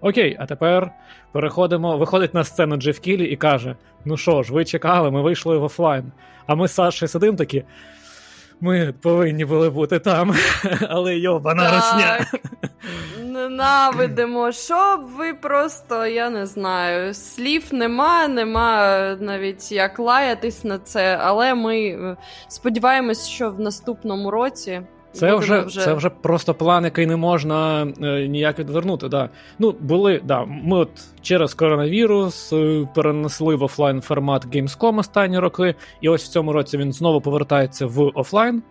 Окей, 0.01 0.37
а 0.39 0.45
тепер 0.45 0.91
переходимо. 1.31 1.97
Виходить 1.97 2.33
на 2.33 2.43
сцену 2.43 2.75
Джеф 2.75 2.99
Кілі 2.99 3.25
і 3.25 3.35
каже: 3.35 3.75
Ну 4.05 4.17
що 4.17 4.43
ж, 4.43 4.53
ви 4.53 4.65
чекали, 4.65 5.11
ми 5.11 5.21
вийшли 5.21 5.57
в 5.57 5.63
офлайн. 5.63 6.11
А 6.47 6.55
ми 6.55 6.67
з 6.67 6.73
Сашою 6.73 7.09
сидимо 7.09 7.37
такі. 7.37 7.63
Ми 8.61 8.93
повинні 9.01 9.45
були 9.45 9.69
бути 9.69 9.99
там, 9.99 10.35
але 10.89 11.15
йобана 11.17 11.71
росня. 11.75 12.25
Ненавидимо, 13.23 14.51
щоб 14.51 15.05
ви 15.17 15.33
просто, 15.33 16.05
я 16.05 16.29
не 16.29 16.45
знаю, 16.45 17.13
слів 17.13 17.63
нема, 17.71 18.27
нема 18.27 19.17
навіть 19.19 19.71
як 19.71 19.99
лаятись 19.99 20.63
на 20.63 20.79
це, 20.79 21.17
але 21.21 21.55
ми 21.55 21.79
е, 21.79 22.17
сподіваємось, 22.47 23.27
що 23.27 23.49
в 23.51 23.59
наступному 23.59 24.31
році. 24.31 24.81
Це 25.17 25.35
вже 25.35 25.59
вже... 25.59 25.81
це 25.81 25.93
вже 25.93 26.09
просто 26.09 26.53
план, 26.53 26.83
який 26.83 27.05
не 27.05 27.15
можна 27.15 27.87
е, 28.01 28.27
ніяк 28.27 28.59
відвернути. 28.59 29.07
Да. 29.07 29.29
Ну, 29.59 29.75
були, 29.79 30.21
да, 30.23 30.45
Ми 30.45 30.77
от 30.77 30.89
через 31.21 31.53
коронавірус 31.53 32.53
е, 32.53 32.87
перенесли 32.95 33.55
в 33.55 33.63
офлайн 33.63 34.01
формат 34.01 34.45
Gamescom 34.45 34.99
останні 34.99 35.39
роки, 35.39 35.75
і 36.01 36.09
ось 36.09 36.23
в 36.23 36.27
цьому 36.27 36.53
році 36.53 36.77
він 36.77 36.93
знову 36.93 37.21
повертається 37.21 37.85
в 37.85 38.11
офлайн. 38.15 38.63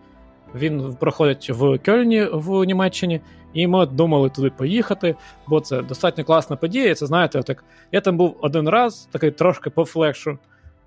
Він 0.55 0.95
проходить 0.99 1.49
в 1.49 1.77
Кельні 1.77 2.27
в 2.31 2.63
Німеччині, 2.63 3.21
і 3.53 3.67
ми 3.67 3.85
думали 3.85 4.29
туди 4.29 4.49
поїхати, 4.49 5.15
бо 5.47 5.59
це 5.59 5.81
достатньо 5.81 6.23
класна 6.23 6.55
подія. 6.55 6.95
Це 6.95 7.05
знаєте, 7.05 7.43
так 7.43 7.63
я 7.91 8.01
там 8.01 8.17
був 8.17 8.37
один 8.41 8.69
раз, 8.69 9.09
такий 9.11 9.31
трошки 9.31 9.69
по 9.69 9.85
флекшу, 9.85 10.37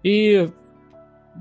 і 0.02 0.46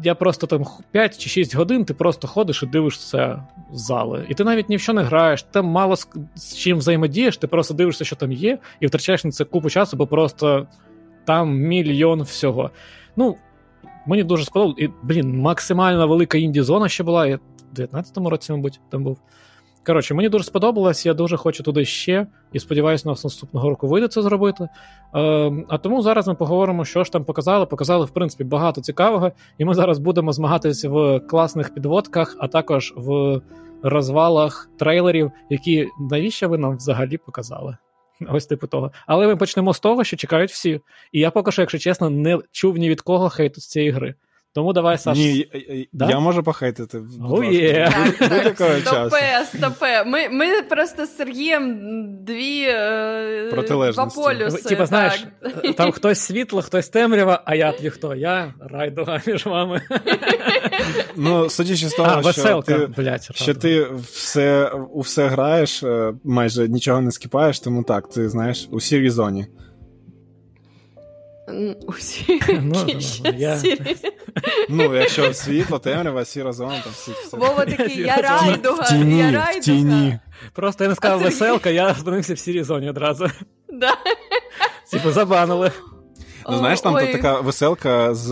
я 0.03 0.15
просто 0.15 0.47
там 0.47 0.65
5 0.91 1.17
чи 1.17 1.29
6 1.29 1.55
годин 1.55 1.85
ти 1.85 1.93
просто 1.93 2.27
ходиш 2.27 2.63
і 2.63 2.65
дивишся 2.65 3.43
зали. 3.71 4.25
І 4.29 4.33
ти 4.33 4.43
навіть 4.43 4.69
ні 4.69 4.75
в 4.75 4.81
що 4.81 4.93
не 4.93 5.03
граєш, 5.03 5.43
там 5.43 5.65
мало 5.65 5.95
з, 5.95 6.07
з 6.35 6.55
чим 6.55 6.77
взаємодієш, 6.77 7.37
ти 7.37 7.47
просто 7.47 7.73
дивишся, 7.73 8.05
що 8.05 8.15
там 8.15 8.31
є, 8.31 8.57
і 8.79 8.87
втрачаєш 8.87 9.23
на 9.23 9.31
це 9.31 9.45
купу 9.45 9.69
часу, 9.69 9.97
бо 9.97 10.07
просто 10.07 10.67
там 11.25 11.57
мільйон 11.57 12.21
всього. 12.21 12.71
Ну, 13.15 13.37
мені 14.05 14.23
дуже 14.23 14.45
сподобалось. 14.45 14.79
І, 14.79 14.89
блін, 15.03 15.39
максимально 15.39 16.07
велика 16.07 16.37
інді-зона 16.37 16.89
ще 16.89 17.03
була. 17.03 17.27
Я 17.27 17.39
в 17.71 17.79
19-му 17.79 18.29
році, 18.29 18.51
мабуть, 18.51 18.79
там 18.89 19.03
був. 19.03 19.19
Коротше, 19.85 20.13
мені 20.13 20.29
дуже 20.29 20.43
сподобалось, 20.43 21.05
я 21.05 21.13
дуже 21.13 21.37
хочу 21.37 21.63
туди 21.63 21.85
ще 21.85 22.27
і 22.53 22.59
сподіваюся, 22.59 23.09
нас 23.09 23.23
наступного 23.23 23.69
року 23.69 23.87
вийде 23.87 24.07
це 24.07 24.21
зробити. 24.21 24.63
Е, 25.15 25.51
А 25.69 25.77
тому 25.77 26.01
зараз 26.01 26.27
ми 26.27 26.35
поговоримо, 26.35 26.85
що 26.85 27.03
ж 27.03 27.11
там 27.11 27.25
показали. 27.25 27.65
Показали, 27.65 28.05
в 28.05 28.09
принципі, 28.09 28.43
багато 28.43 28.81
цікавого, 28.81 29.31
і 29.57 29.65
ми 29.65 29.73
зараз 29.73 29.99
будемо 29.99 30.33
змагатися 30.33 30.89
в 30.89 31.19
класних 31.19 31.73
підводках, 31.73 32.35
а 32.39 32.47
також 32.47 32.93
в 32.95 33.41
розвалах 33.83 34.69
трейлерів, 34.79 35.31
які 35.49 35.87
навіщо 36.11 36.49
ви 36.49 36.57
нам 36.57 36.77
взагалі 36.77 37.17
показали? 37.17 37.77
Ось 38.29 38.45
типу 38.45 38.67
того. 38.67 38.91
Але 39.07 39.27
ми 39.27 39.35
почнемо 39.35 39.73
з 39.73 39.79
того, 39.79 40.03
що 40.03 40.17
чекають 40.17 40.51
всі. 40.51 40.81
І 41.11 41.19
я 41.19 41.31
поки 41.31 41.51
що, 41.51 41.61
якщо 41.61 41.77
чесно, 41.79 42.09
не 42.09 42.39
чув 42.51 42.77
ні 42.77 42.89
від 42.89 43.01
кого 43.01 43.29
хейту 43.29 43.61
з 43.61 43.67
цієї 43.67 43.91
гри. 43.91 44.15
Тому 44.59 44.73
давай, 44.73 44.97
Саш. 44.97 45.17
Ні, 45.17 45.47
да? 45.93 46.09
Я 46.09 46.19
можу 46.19 46.43
похейтити. 46.43 47.01
Ує. 47.29 47.91
Стопе, 48.81 49.45
стопе. 49.55 50.03
Ми, 50.03 50.29
ми 50.29 50.61
просто 50.61 51.05
з 51.05 51.17
Сергієм 51.17 51.79
дві 52.25 52.61
е, 52.61 53.91
два 53.93 54.05
полюси. 54.05 54.69
Типа, 54.69 54.85
знаєш, 54.85 55.27
там 55.77 55.91
хтось 55.91 56.19
світло, 56.19 56.61
хтось 56.61 56.89
темрява, 56.89 57.43
а 57.45 57.55
я 57.55 57.71
тобі 57.71 57.89
хто? 57.89 58.15
Я 58.15 58.53
райдуга 58.59 59.21
між 59.27 59.45
вами. 59.45 59.81
Ну, 61.15 61.49
судячи 61.49 61.89
з 61.89 61.93
того, 61.93 62.09
а, 62.09 62.19
що 62.19 62.27
веселка, 62.27 62.79
ти, 62.79 62.87
блядь, 62.87 63.29
що 63.35 63.53
ти 63.53 63.87
все, 64.11 64.71
у 64.93 64.99
все 64.99 65.27
граєш, 65.27 65.83
е, 65.83 66.13
майже 66.23 66.67
нічого 66.67 67.01
не 67.01 67.11
скіпаєш, 67.11 67.59
тому 67.59 67.83
так, 67.83 68.09
ти 68.09 68.29
знаєш, 68.29 68.67
у 68.71 68.79
сірій 68.79 69.09
зоні. 69.09 69.47
Усі 71.87 72.41
ну, 72.61 72.87
я... 73.37 73.61
ну, 74.69 74.95
якщо 74.95 75.33
світло, 75.33 75.79
темрява, 75.79 76.25
сіра 76.25 76.53
зона, 76.53 76.81
там 76.83 76.93
всі. 76.93 77.11
Вова 77.31 77.65
такий, 77.65 78.01
я 78.01 78.15
райдуга, 78.15 78.95
я 78.95 79.31
райдуга. 79.31 80.19
Просто 80.53 80.83
я 80.83 80.89
не 80.89 80.95
сказав 80.95 81.21
веселка, 81.21 81.69
я 81.69 81.93
зупинився 81.93 82.33
в 82.33 82.39
сірій 82.39 82.63
зоні 82.63 82.89
одразу. 82.89 83.27
Да. 83.69 83.97
Типу, 84.91 85.11
забанили. 85.11 85.71
Ну, 86.49 86.57
знаєш, 86.57 86.81
там 86.81 86.95
така 86.95 87.39
веселка 87.39 88.15
з 88.15 88.27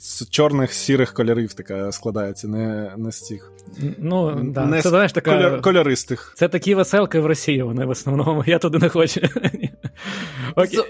з 0.00 0.30
чорних 0.30 0.72
сірих 0.72 1.12
кольорів 1.12 1.52
така 1.52 1.92
складається, 1.92 2.48
не 2.48 2.92
не 2.96 3.12
з 3.12 3.20
цих. 3.20 3.52
Ну, 3.98 4.40
да. 4.44 4.66
Не 4.66 4.82
це, 4.82 4.88
знаєш, 4.88 5.12
така... 5.12 5.30
кольор, 5.30 5.60
кольористих. 5.62 6.32
Це 6.36 6.48
такі 6.48 6.74
веселки 6.74 7.20
в 7.20 7.26
Росії, 7.26 7.62
вони 7.62 7.84
в 7.84 7.90
основному. 7.90 8.44
Я 8.46 8.58
туди 8.58 8.78
не 8.78 8.88
хочу. 8.88 9.20
Окей. 10.56 10.80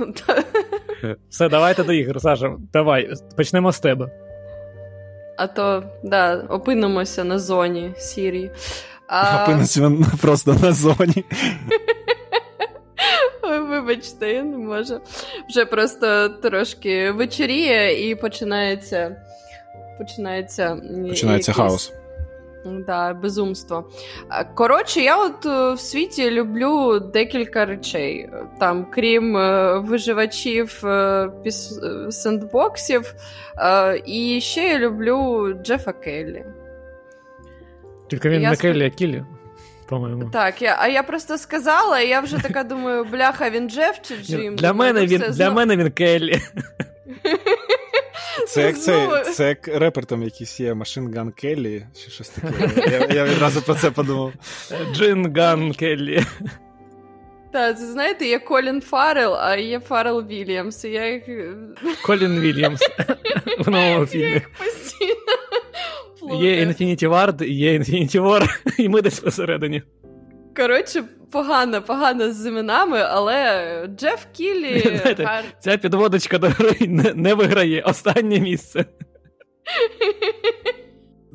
Все, 1.30 1.48
давайте 1.48 1.84
до 1.84 1.92
ігор, 1.92 2.20
Саша. 2.20 2.52
Давай, 2.72 3.10
почнемо 3.36 3.72
з 3.72 3.80
тебе. 3.80 4.10
А 5.36 5.46
то, 5.46 5.82
да, 6.04 6.36
опинимося 6.48 7.24
на 7.24 7.38
зоні 7.38 7.92
Сірії. 7.96 8.50
А... 9.06 9.42
Опинимося 9.42 9.92
просто 10.20 10.56
на 10.62 10.72
зоні. 10.72 11.24
Вибачте, 13.68 14.32
я 14.32 14.42
не 14.42 14.56
можу. 14.56 15.00
Вже 15.48 15.64
просто 15.64 16.28
трошки 16.28 17.10
вечоріє 17.10 18.10
і 18.10 18.14
починається. 18.14 19.16
Починається 19.98 20.76
Починається 21.08 21.50
якийсь... 21.50 21.56
хаос. 21.56 21.92
Да, 22.64 23.14
безумство. 23.14 23.90
Коротше, 24.54 25.00
я 25.00 25.24
от 25.24 25.46
е, 25.46 25.72
в 25.72 25.80
світі 25.80 26.30
люблю 26.30 27.00
декілька 27.00 27.66
речей. 27.66 28.30
Там, 28.58 28.86
крім 28.90 29.36
е, 29.36 29.78
виживачів 29.78 30.86
е, 30.86 31.30
піс... 31.44 31.80
сендбоксів, 32.10 33.14
і 34.06 34.40
ще 34.40 34.68
я 34.68 34.78
люблю 34.78 35.48
Джефа 35.62 35.92
Келлі. 35.92 36.44
Тільки 38.08 38.28
він 38.28 38.42
я 38.42 38.50
не 38.50 38.56
Келлі, 38.56 38.86
а 38.86 38.90
Кіллі. 38.90 39.24
По-моєму. 39.88 40.30
Так, 40.30 40.62
я, 40.62 40.76
а 40.80 40.88
я 40.88 41.02
просто 41.02 41.38
сказала, 41.38 42.00
і 42.00 42.08
я 42.08 42.20
вже 42.20 42.38
така 42.38 42.64
думаю, 42.64 43.04
бляха, 43.04 43.50
він 43.50 43.70
Джеф 43.70 44.00
чи 44.02 44.16
Джим? 44.16 44.56
Для 44.56 44.72
мене 44.72 45.06
він 45.06 45.24
для 45.30 45.50
мене 45.50 45.76
він 45.76 45.90
Келлі. 45.90 46.40
Це 48.46 48.62
як 48.62 48.80
це, 48.80 49.24
це 49.32 49.48
як 49.48 49.68
репер 49.68 50.06
там 50.06 50.22
якийсь 50.22 50.60
є 50.60 50.74
Машин 50.74 51.14
Ган 51.16 51.32
Келлі, 51.32 51.86
чи 52.04 52.10
щось 52.10 52.28
таке. 52.28 52.70
Я 52.90 53.16
я 53.16 53.24
відразу 53.24 53.62
про 53.62 53.74
це 53.74 53.90
подумав. 53.90 54.32
Machine 54.92 55.36
Gun 55.36 55.72
Kelly. 55.72 56.24
Так, 57.52 57.78
це 57.78 57.86
знаєте, 57.86 58.26
є 58.26 58.38
Колін 58.38 58.80
Фаррел, 58.80 59.34
а 59.34 59.56
є 59.56 59.80
Фаррел 59.80 60.26
Вільямс. 60.26 60.84
І 60.84 60.88
я 60.88 61.12
їх... 61.12 61.22
Колін 62.02 62.40
Вільямс 62.40 62.80
в 63.58 63.70
новому 63.70 64.06
фільмі. 64.06 64.42
Є 66.40 66.64
Infinity 66.66 67.08
Ward, 67.08 67.44
є 67.44 67.78
Infinity 67.78 68.20
War, 68.20 68.48
і 68.78 68.88
ми 68.88 69.02
десь 69.02 69.20
посередині. 69.20 69.82
Коротше, 70.56 71.04
погано, 71.32 71.82
погано 71.82 72.32
з 72.32 72.46
іменами, 72.46 72.98
але 72.98 73.88
Джеф 73.96 74.26
Кіллі. 74.32 74.80
Знаєте, 75.02 75.24
гар... 75.24 75.44
Ця 75.60 75.78
підводочка 75.78 76.38
до 76.38 76.48
гри 76.48 76.76
не, 76.88 77.14
не 77.14 77.34
виграє 77.34 77.82
останнє 77.82 78.40
місце. 78.40 78.84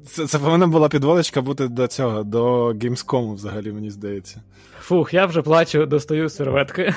Це 0.05 0.27
це 0.27 0.39
повинна 0.39 0.67
була 0.67 0.89
підводочка 0.89 1.41
бути 1.41 1.67
до 1.67 1.87
цього, 1.87 2.23
до 2.23 2.67
Gamescom 2.67 3.33
взагалі, 3.33 3.71
мені 3.71 3.89
здається. 3.89 4.41
Фух, 4.79 5.13
я 5.13 5.25
вже 5.25 5.41
плачу, 5.41 5.85
достаю 5.85 6.29
серветки. 6.29 6.93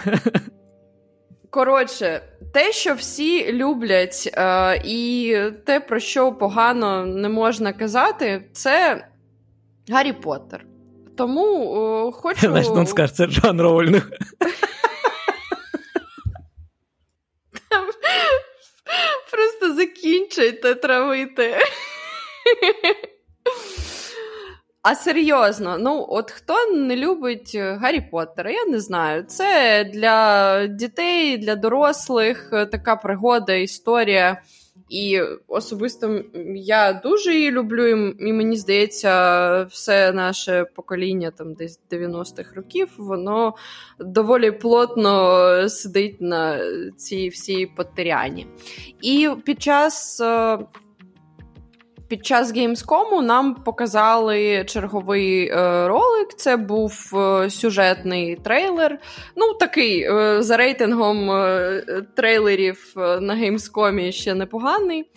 Коротше, 1.51 2.23
те, 2.53 2.73
що 2.73 2.95
всі 2.95 3.53
люблять, 3.53 4.31
е, 4.35 4.83
і 4.85 5.37
те, 5.65 5.81
про 5.81 6.01
що 6.01 6.33
погано 6.33 7.07
не 7.07 7.29
можна 7.29 7.73
казати, 7.73 8.45
це 8.53 9.05
Гаррі 9.89 10.13
Поттер. 10.13 10.65
Тому 11.19 11.73
о, 11.75 12.13
хочу. 12.13 12.41
Знаєш, 12.49 12.69
він 12.77 12.87
скаже, 12.87 13.13
це 13.13 13.27
Джон 13.27 13.61
Роулінг. 13.61 14.11
Просто 19.31 19.75
закінчуйте 19.75 20.75
травити. 20.75 21.57
А 24.83 24.95
серйозно, 24.95 25.79
ну 25.79 26.07
от 26.09 26.31
хто 26.31 26.67
не 26.67 26.97
любить 26.97 27.57
Гаррі 27.57 28.01
Поттера, 28.01 28.51
я 28.51 28.65
не 28.65 28.81
знаю. 28.81 29.23
Це 29.23 29.85
для 29.85 30.67
дітей, 30.67 31.39
для 31.39 31.57
дорослих 31.57 32.49
така 32.51 32.97
пригода, 32.97 33.53
історія. 33.53 34.43
І 34.89 35.21
особисто 35.49 36.25
я 36.55 36.93
дуже 36.93 37.35
її 37.35 37.51
люблю, 37.51 37.87
і 38.19 38.33
мені 38.33 38.57
здається, 38.57 39.63
все 39.63 40.13
наше 40.13 40.65
покоління 40.75 41.31
там 41.31 41.55
десь 41.55 41.81
90-х 41.91 42.55
років, 42.55 42.89
воно 42.99 43.55
доволі 44.01 44.51
плотно 44.51 45.69
сидить 45.69 46.21
на 46.21 46.61
цій 46.97 47.29
всій 47.29 47.67
потеряні. 47.67 48.47
І 49.03 49.31
під 49.45 49.63
час 49.63 50.21
е, 50.21 50.59
під 52.09 52.27
час 52.27 52.55
Gamescom 52.55 53.23
нам 53.23 53.55
показали 53.55 54.65
черговий 54.65 55.49
е, 55.49 55.89
ролик. 55.89 56.35
Це 56.37 56.57
був 56.57 57.13
е, 57.15 57.51
сюжетний 57.51 58.37
трейлер. 58.37 58.99
Ну, 59.37 59.55
такий 59.55 60.03
е, 60.03 60.43
за 60.43 60.57
рейтингом 60.57 61.31
е, 61.31 61.83
трейлерів 62.17 62.95
е, 62.97 63.01
на 63.21 63.35
Gamescom 63.35 64.13
ще 64.13 64.35
непоганий. 64.35 65.05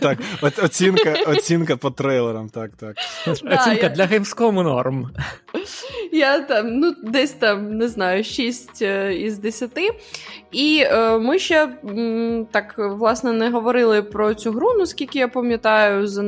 Так, 0.00 0.18
оцінка 0.62 1.14
оцінка 1.26 1.76
по 1.76 1.90
трейлерам, 1.90 2.48
так, 2.48 2.70
так. 2.76 2.96
Оцінка 3.26 3.88
для 3.88 4.06
Gamescom 4.06 4.52
норм. 4.52 5.10
Я 6.12 6.40
там, 6.40 6.78
ну, 6.78 6.94
десь 7.02 7.30
там, 7.30 7.78
не 7.78 7.88
знаю, 7.88 8.24
6 8.24 8.82
е, 8.82 9.14
із 9.14 9.38
10. 9.38 9.78
І 10.52 10.82
е, 10.86 11.18
ми 11.18 11.38
ще 11.38 11.68
м, 11.84 12.46
так 12.50 12.74
власне 12.78 13.32
не 13.32 13.50
говорили 13.50 14.02
про 14.02 14.34
цю 14.34 14.52
гру, 14.52 14.74
наскільки 14.78 15.18
я 15.18 15.28
пам'ятаю, 15.28 16.06
за, 16.06 16.24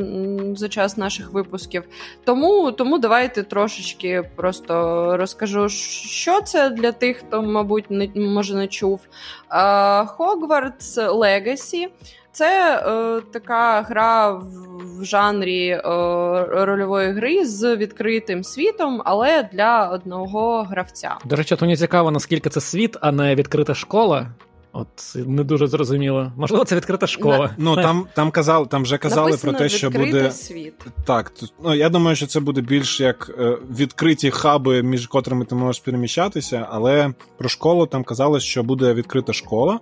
за 0.56 0.68
час 0.68 0.96
наших 0.96 1.32
випусків. 1.32 1.82
Тому 2.24 2.72
тому 2.72 2.98
давайте 2.98 3.42
трошечки 3.42 4.30
просто 4.36 4.72
розкажу, 5.16 5.68
що 5.68 6.40
це 6.40 6.70
для 6.70 6.92
тих, 6.92 7.16
хто, 7.16 7.42
мабуть, 7.42 7.90
не 7.90 8.08
може 8.14 8.54
не 8.54 8.68
чув. 8.68 9.00
Hogwarts 10.06 10.96
Legacy. 10.96 11.88
Це 12.32 12.76
е, 12.86 13.20
така 13.32 13.82
гра 13.82 14.30
в, 14.30 14.44
в 15.00 15.04
жанрі 15.04 15.68
е, 15.68 15.80
рольової 16.50 17.12
гри 17.12 17.46
з 17.46 17.76
відкритим 17.76 18.44
світом, 18.44 19.02
але 19.04 19.48
для 19.52 19.88
одного 19.88 20.62
гравця. 20.62 21.16
До 21.24 21.36
речі, 21.36 21.56
то 21.56 21.64
мені 21.64 21.76
цікаво, 21.76 22.10
наскільки 22.10 22.50
це 22.50 22.60
світ, 22.60 22.96
а 23.00 23.12
не 23.12 23.34
відкрита 23.34 23.74
школа. 23.74 24.26
От 24.74 24.88
не 25.14 25.44
дуже 25.44 25.66
зрозуміло. 25.66 26.32
Можливо, 26.36 26.64
це 26.64 26.76
відкрита 26.76 27.06
школа. 27.06 27.38
На... 27.38 27.54
Ну 27.58 27.76
там 27.76 28.06
там 28.14 28.30
казали, 28.30 28.66
там 28.66 28.82
вже 28.82 28.98
казали 28.98 29.30
Написано, 29.30 29.52
про 29.52 29.58
те, 29.58 29.68
що 29.68 29.90
буде 29.90 30.30
світ. 30.30 30.74
Так, 31.04 31.32
ну 31.64 31.74
я 31.74 31.88
думаю, 31.88 32.16
що 32.16 32.26
це 32.26 32.40
буде 32.40 32.60
більш 32.60 33.00
як 33.00 33.30
е, 33.38 33.58
відкриті 33.78 34.30
хаби, 34.30 34.82
між 34.82 35.06
котрими 35.06 35.44
ти 35.44 35.54
можеш 35.54 35.82
переміщатися. 35.82 36.66
Але 36.70 37.12
про 37.38 37.48
школу 37.48 37.86
там 37.86 38.04
казали, 38.04 38.40
що 38.40 38.62
буде 38.62 38.94
відкрита 38.94 39.32
школа, 39.32 39.80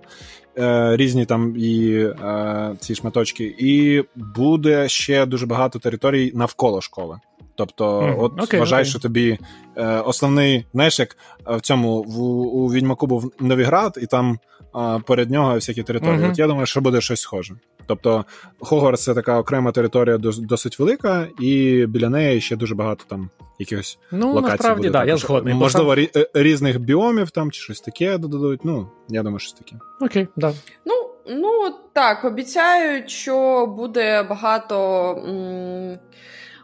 е, 0.57 0.95
різні 0.97 1.25
там 1.25 1.55
і 1.57 1.93
е, 1.93 2.75
ці 2.79 2.95
шматочки, 2.95 3.55
і 3.59 4.03
буде 4.15 4.89
ще 4.89 5.25
дуже 5.25 5.45
багато 5.45 5.79
територій 5.79 6.31
навколо 6.35 6.81
школи. 6.81 7.19
Тобто, 7.55 8.01
mm, 8.01 8.15
от 8.19 8.33
okay, 8.33 8.59
вважай, 8.59 8.83
okay. 8.83 8.87
що 8.87 8.99
тобі 8.99 9.39
е, 9.75 9.85
основний, 9.85 10.65
знаєш, 10.73 10.99
як 10.99 11.17
в 11.45 11.61
цьому 11.61 12.03
в, 12.03 12.21
у 12.55 12.67
Відьмаку 12.67 13.07
був 13.07 13.31
Новіград, 13.39 13.99
і 14.01 14.05
там 14.05 14.39
а 14.73 14.99
перед 14.99 15.31
нього 15.31 15.55
всякі 15.55 15.83
території. 15.83 16.19
Mm-hmm. 16.19 16.31
От 16.31 16.39
я 16.39 16.47
думаю, 16.47 16.65
що 16.65 16.81
буде 16.81 17.01
щось 17.01 17.21
схоже. 17.21 17.55
Тобто, 17.85 18.25
Хогвартс 18.59 19.03
це 19.03 19.13
така 19.13 19.39
окрема 19.39 19.71
територія 19.71 20.17
досить 20.17 20.79
велика, 20.79 21.27
і 21.39 21.85
біля 21.89 22.09
неї 22.09 22.41
ще 22.41 22.55
дуже 22.55 22.75
багато 22.75 23.05
там 23.07 23.29
якихось 23.59 23.99
ну, 24.11 24.33
локацій. 24.33 24.51
насправді, 24.51 24.87
буде. 24.87 24.89
Да, 24.89 25.05
я 25.05 25.17
згодний. 25.17 25.53
Можливо, 25.53 25.95
рі- 25.95 26.25
різних 26.33 26.79
біомів 26.79 27.31
там 27.31 27.51
чи 27.51 27.61
щось 27.61 27.81
таке 27.81 28.17
додадуть. 28.17 28.65
Ну, 28.65 28.87
я 29.09 29.23
думаю, 29.23 29.39
щось 29.39 29.53
таке. 29.53 29.75
Окей, 30.01 30.27
да. 30.35 30.53
Ну, 30.85 30.93
ну 31.29 31.75
так, 31.93 32.25
обіцяють, 32.25 33.09
що 33.09 33.67
буде 33.67 34.23
багато. 34.23 35.09
М- 35.27 35.99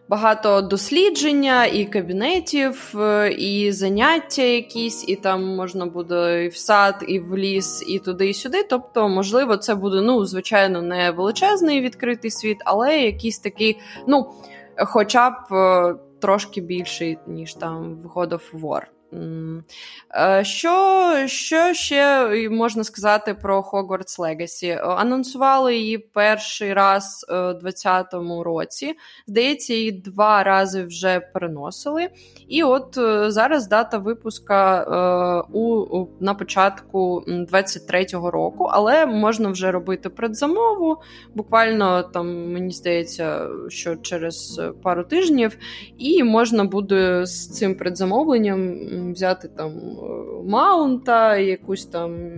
багато 0.09 0.61
дослідження, 0.61 1.65
і 1.65 1.85
кабінетів, 1.85 2.93
е, 2.99 3.31
і 3.31 3.71
заняття 3.71 4.41
якісь, 4.41 5.09
і 5.09 5.15
там 5.15 5.55
можна 5.55 5.85
буде 5.85 6.45
і 6.45 6.47
в 6.47 6.57
сад, 6.57 7.05
і 7.07 7.19
в 7.19 7.37
ліс, 7.37 7.83
і 7.87 7.99
туди, 7.99 8.29
і 8.29 8.33
сюди. 8.33 8.63
Тобто, 8.63 9.09
можливо, 9.09 9.57
це 9.57 9.75
буде, 9.75 10.01
ну, 10.01 10.25
звичайно, 10.25 10.81
не 10.81 11.11
величезний 11.11 11.81
відкритий 11.81 12.31
світ, 12.31 12.57
але 12.65 12.97
якийсь 12.97 13.39
такий, 13.39 13.77
ну, 14.07 14.33
хоча 14.77 15.29
б 15.29 15.53
е, 15.53 15.95
трошки 16.21 16.61
більший, 16.61 17.17
ніж 17.27 17.53
там 17.53 17.99
в 18.03 18.05
God 18.05 18.29
of 18.29 18.61
War. 18.61 18.81
Е, 19.13 20.43
що 20.43 21.13
що 21.25 21.73
ще 21.73 22.29
можна 22.49 22.83
сказати 22.83 23.33
про 23.33 23.61
Hogwarts 23.61 24.19
Legacy? 24.19 24.97
Анонсували 24.99 25.75
її 25.75 25.97
перший 25.97 26.73
раз 26.73 27.25
у 27.29 27.33
2020 27.33 28.13
році. 28.45 28.93
Здається, 29.27 29.73
її 29.73 29.91
два 29.91 30.43
рази 30.43 30.83
вже 30.83 31.19
переносили. 31.19 32.09
І 32.47 32.63
от 32.63 32.97
е, 32.97 33.31
зараз 33.31 33.67
дата 33.67 33.97
випуска 33.97 34.81
е, 34.81 35.53
у, 35.53 36.07
на 36.19 36.33
початку 36.33 37.23
23-го 37.27 38.31
року, 38.31 38.69
але 38.71 39.05
можна 39.05 39.49
вже 39.49 39.71
робити 39.71 40.09
предзамову. 40.09 40.97
Буквально 41.35 42.03
там, 42.03 42.51
мені 42.51 42.71
здається, 42.71 43.47
що 43.69 43.95
через 43.95 44.61
пару 44.83 45.03
тижнів, 45.03 45.57
і 45.97 46.23
можна 46.23 46.63
буде 46.63 47.25
з 47.25 47.49
цим 47.49 47.75
предзамовленням 47.75 48.77
взяти 49.13 49.47
там 49.47 49.71
е, 49.71 50.49
маунта, 50.49 51.37
якусь 51.37 51.85
там. 51.85 52.31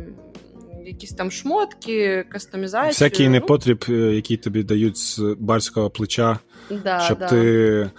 Якісь 0.85 1.11
там 1.11 1.31
шмотки, 1.31 2.25
кастомізацію. 2.29 2.91
Всякий 2.91 3.25
ну. 3.25 3.31
непотріб, 3.31 3.85
е, 3.89 3.93
який 3.93 4.37
тобі 4.37 4.63
дають 4.63 4.97
з 4.97 5.35
барського 5.39 5.89
плеча, 5.89 6.39
да, 6.83 6.99
щоб 6.99 7.19
да. 7.19 7.27
ти. 7.27 7.91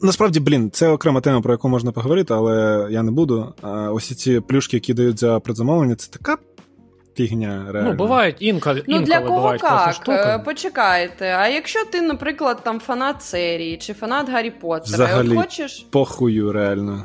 Насправді, 0.00 0.40
блін, 0.40 0.70
це 0.70 0.88
окрема 0.88 1.20
тема, 1.20 1.40
про 1.40 1.52
яку 1.52 1.68
можна 1.68 1.92
поговорити, 1.92 2.34
але 2.34 2.86
я 2.90 3.02
не 3.02 3.10
буду. 3.10 3.54
А 3.62 3.92
Ось 3.92 4.16
ці 4.16 4.40
плюшки, 4.40 4.76
які 4.76 4.94
дають 4.94 5.18
за 5.18 5.40
предзамовлення, 5.40 5.94
це 5.94 6.10
така 6.10 6.36
фігня. 7.16 7.66
реально. 7.70 7.90
Ну, 7.90 7.96
бувають 7.96 8.36
інколи. 8.40 8.82
Ну, 8.86 8.96
інколи 8.96 9.06
для 9.06 9.26
кого 9.26 9.38
бувають 9.38 9.62
як? 9.62 9.94
штуки. 9.94 10.12
Е, 10.12 10.38
почекайте. 10.44 11.26
А 11.26 11.48
якщо 11.48 11.84
ти, 11.84 12.00
наприклад, 12.00 12.60
там 12.64 12.80
фанат 12.80 13.22
серії 13.22 13.76
чи 13.76 13.94
фанат 13.94 14.28
Гаррі 14.28 14.50
Поттера, 14.50 15.04
Взагалі, 15.04 15.28
от 15.28 15.36
хочеш. 15.36 15.86
Похую, 15.90 16.52
реально. 16.52 17.04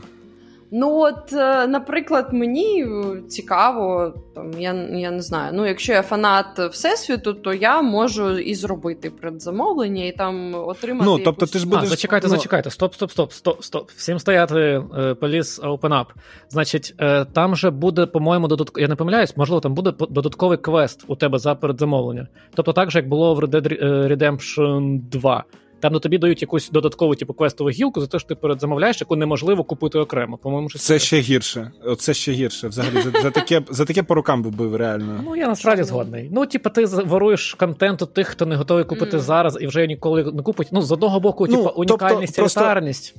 Ну, 0.72 1.00
от, 1.00 1.34
е, 1.34 1.68
наприклад, 1.68 2.28
мені 2.32 2.88
цікаво, 3.28 4.14
там 4.36 4.52
я 4.60 4.74
я 4.92 5.12
не 5.12 5.22
знаю. 5.22 5.52
Ну, 5.54 5.66
якщо 5.68 5.94
я 5.94 6.02
фанат 6.02 6.60
всесвіту, 6.60 7.34
то 7.34 7.54
я 7.54 7.82
можу 7.82 8.40
і 8.40 8.56
зробити 8.56 9.10
предзамовлення 9.10 10.06
і 10.06 10.12
там 10.12 10.56
отримати. 10.56 11.06
Ну, 11.06 11.18
тобто 11.18 11.30
якусь... 11.30 11.52
ти 11.52 11.60
ж 11.60 11.68
будеш... 11.68 11.84
А, 11.84 11.88
зачекайте, 11.88 12.28
ну... 12.28 12.36
зачекайте. 12.36 12.70
Стоп, 12.70 12.94
стоп, 12.94 13.12
стоп, 13.12 13.32
стоп, 13.32 13.64
стоп. 13.64 13.90
Всім 13.90 14.20
стояти, 14.20 14.84
поліс 15.20 15.62
open 15.62 15.80
up. 15.90 16.06
Значить, 16.50 16.96
е, 17.00 17.26
там 17.26 17.56
же 17.56 17.70
буде, 17.70 18.06
по-моєму, 18.06 18.48
додатково. 18.48 18.82
Я 18.82 18.88
не 18.88 18.96
помиляюсь, 18.96 19.38
можливо, 19.38 19.60
там 19.60 19.74
буде 19.74 19.94
додатковий 20.10 20.58
квест 20.58 21.04
у 21.08 21.16
тебе 21.16 21.40
за 21.40 21.56
передзамовлення. 21.56 22.28
Тобто, 22.54 22.74
так 22.74 22.92
же, 22.92 23.00
як 23.00 23.10
було 23.10 23.36
в 23.36 23.40
Red 23.40 23.50
Dead 23.50 24.08
Redemption 24.08 25.00
2. 25.10 25.44
Там 25.80 25.94
ну, 25.94 26.00
тобі 26.00 26.18
дають 26.18 26.42
якусь 26.42 26.70
додаткову 26.70 27.16
типу 27.16 27.34
квестову 27.34 27.70
гілку 27.70 28.02
за 28.02 28.08
те, 28.08 28.20
що 28.20 28.28
ти 28.28 28.36
передзамовляєш, 28.36 29.02
яку 29.02 29.16
неможливо 29.16 29.64
купити 29.64 30.00
окремо. 30.00 30.38
По-моєму, 30.38 30.70
що 30.70 30.80
це 30.80 31.00
ще 31.00 31.20
гірше. 31.20 31.72
Оце 31.86 32.14
ще 32.14 32.32
гірше. 32.32 32.68
Взагалі 32.68 33.02
за, 33.02 33.22
за 33.22 33.32
таке 33.32 33.62
за 33.70 33.86
таке 33.86 34.04
по 34.04 34.16
рукам 34.16 34.44
би 34.44 34.50
бив 34.50 34.76
реально. 34.76 35.22
Ну 35.26 35.36
я 35.36 35.48
насправді 35.48 35.84
згодний. 35.84 36.30
Ну, 36.34 36.46
типу, 36.46 36.70
ти 36.70 36.86
воруєш 36.86 37.54
контент 37.54 38.02
у 38.02 38.06
тих, 38.06 38.28
хто 38.28 38.46
не 38.46 38.56
готовий 38.56 38.84
купити 38.84 39.18
mm. 39.18 39.20
зараз 39.20 39.58
і 39.62 39.68
вже 39.68 39.88
ніколи 39.88 40.24
не 40.24 40.44
купить. 40.44 40.68
Ну 40.72 40.82
з 40.82 40.92
одного 40.92 41.20
боку, 41.20 41.48
ну, 41.50 41.58
типу, 41.58 41.70
унікальність 41.76 42.36
тобто, 42.36 42.42
просто... 42.42 42.60
елітарність. 42.60 43.16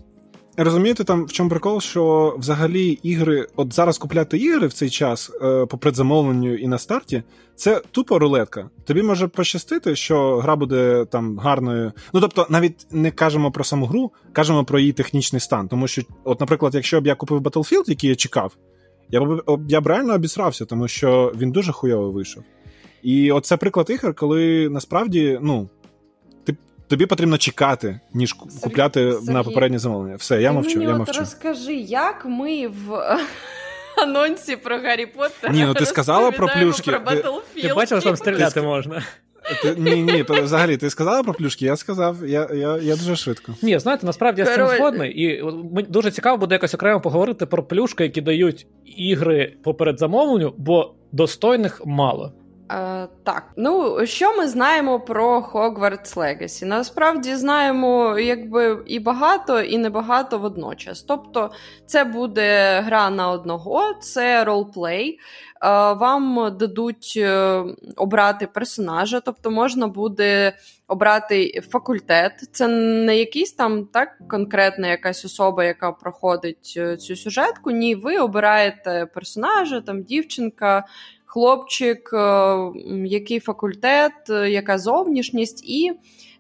Розумієте, 0.61 1.05
там 1.05 1.25
в 1.25 1.33
чому 1.33 1.51
прикол, 1.51 1.81
що 1.81 2.35
взагалі 2.39 2.99
ігри, 3.03 3.47
от 3.57 3.73
зараз 3.73 3.99
купляти 3.99 4.39
ігри 4.39 4.67
в 4.67 4.73
цей 4.73 4.91
час 4.91 5.31
е, 5.43 5.67
по 5.67 5.79
предзамовленню 5.79 6.55
і 6.55 6.67
на 6.69 6.79
старті, 6.79 7.23
це 7.55 7.83
тупо 7.91 8.19
рулетка. 8.19 8.71
Тобі 8.85 9.03
може 9.03 9.29
пощастити, 9.29 9.97
що 9.97 10.37
гра 10.39 10.57
буде 10.57 11.07
там 11.11 11.39
гарною. 11.39 11.93
Ну 12.13 12.21
тобто, 12.21 12.47
навіть 12.51 12.87
не 12.91 13.11
кажемо 13.11 13.51
про 13.51 13.65
саму 13.65 13.87
гру, 13.87 14.13
кажемо 14.33 14.65
про 14.65 14.79
її 14.79 14.93
технічний 14.93 15.41
стан. 15.41 15.69
Тому 15.69 15.89
що, 15.89 16.03
от, 16.25 16.41
наприклад, 16.41 16.75
якщо 16.75 17.01
б 17.01 17.07
я 17.07 17.15
купив 17.15 17.41
Battlefield, 17.41 17.85
який 17.87 18.11
я 18.11 18.17
чекав, 18.17 18.57
я 19.11 19.21
б 19.21 19.43
я 19.69 19.81
б 19.81 19.87
реально 19.87 20.15
обісрався, 20.15 20.65
тому 20.65 20.89
що 20.89 21.33
він 21.39 21.53
дуже 21.53 21.73
хуйово 21.73 22.11
вийшов. 22.11 22.43
І 23.03 23.33
от 23.33 23.47
це 23.47 23.57
приклад 23.57 23.91
ігор, 23.91 24.15
коли 24.15 24.69
насправді, 24.69 25.39
ну. 25.43 25.69
Тобі 26.89 27.07
потрібно 27.07 27.39
чекати, 27.39 28.01
ніж 28.15 28.35
Сергій, 28.39 28.61
купляти 28.61 29.13
Сергій. 29.13 29.33
на 29.33 29.43
попереднє 29.43 29.79
замовлення. 29.79 30.17
Все, 30.17 30.43
я 30.43 30.53
мовчу. 30.53 30.79
мені 30.79 30.85
я 30.85 30.93
от 30.93 30.99
мовчу. 30.99 31.21
Розкажи, 31.21 31.75
як 31.75 32.25
ми 32.25 32.67
в 32.67 33.17
анонсі 34.03 34.57
про 34.57 34.79
Гаррі 34.79 35.07
Поттера 35.07 35.53
Ні, 35.53 35.65
ну 35.65 35.75
ти 35.75 35.87
сказала 35.87 36.31
про 36.31 36.49
плюшки. 36.49 36.91
Про 36.91 37.01
Battlefield. 37.01 37.63
Ти 37.63 37.75
бачила, 37.75 38.01
що 38.01 38.11
там 38.11 38.17
стріляти 38.17 38.63
можна. 38.63 39.03
Ти, 39.63 39.75
ні, 39.79 40.03
ні, 40.03 40.25
то 40.25 40.43
взагалі 40.43 40.77
ти 40.77 40.91
сказала 40.91 41.23
про 41.23 41.35
плюшки, 41.35 41.65
я 41.65 41.77
сказав, 41.77 42.27
я 42.27 42.49
я, 42.55 42.77
я 42.77 42.97
дуже 42.97 43.17
швидко. 43.17 43.55
Ні, 43.63 43.79
знаєте, 43.79 44.07
насправді 44.07 44.41
я 44.41 44.47
з 44.47 44.55
цим 44.55 44.67
згодний. 44.69 45.23
І 45.23 45.45
дуже 45.89 46.11
цікаво 46.11 46.37
буде 46.37 46.55
якось 46.55 46.75
окремо 46.75 47.01
поговорити 47.01 47.47
про 47.47 47.63
плюшки, 47.63 48.05
які 48.05 48.21
дають 48.21 48.67
ігри 48.85 49.55
по 49.65 49.75
передзамовленню, 49.75 50.55
бо 50.57 50.95
достойних 51.13 51.83
мало. 51.87 52.33
Е, 52.71 53.09
так, 53.25 53.53
ну 53.57 54.07
що 54.07 54.37
ми 54.37 54.49
знаємо 54.49 55.01
про 55.01 55.41
Hogwarts 55.41 56.15
Legacy? 56.15 56.65
Насправді 56.65 57.35
знаємо 57.37 58.19
якби 58.19 58.83
і 58.87 58.99
багато, 58.99 59.61
і 59.61 59.79
небагато 59.79 60.39
водночас. 60.39 61.03
Тобто, 61.03 61.51
це 61.87 62.05
буде 62.05 62.81
гра 62.81 63.11
на 63.11 63.31
одного, 63.31 63.95
це 64.01 64.45
ролплей. 64.45 65.19
Е, 65.63 65.69
вам 65.93 66.57
дадуть 66.59 67.15
е, 67.17 67.63
обрати 67.97 68.47
персонажа, 68.47 69.21
тобто 69.21 69.51
можна 69.51 69.87
буде 69.87 70.53
обрати 70.89 71.61
факультет. 71.71 72.33
Це 72.53 72.69
не 72.69 73.17
якийсь 73.17 73.53
там 73.53 73.85
так 73.85 74.09
конкретна 74.31 74.89
якась 74.89 75.25
особа, 75.25 75.65
яка 75.65 75.93
проходить 75.93 76.79
цю 76.99 77.17
сюжетку. 77.17 77.71
Ні, 77.71 77.95
ви 77.95 78.19
обираєте 78.19 79.07
персонажа, 79.15 79.81
там 79.81 80.03
дівчинка 80.03 80.85
хлопчик, 81.29 82.11
е, 82.13 82.57
який 83.05 83.41
факультет, 83.41 84.13
е, 84.31 84.51
яка 84.51 84.79
зовнішність, 84.79 85.65
і 85.69 85.93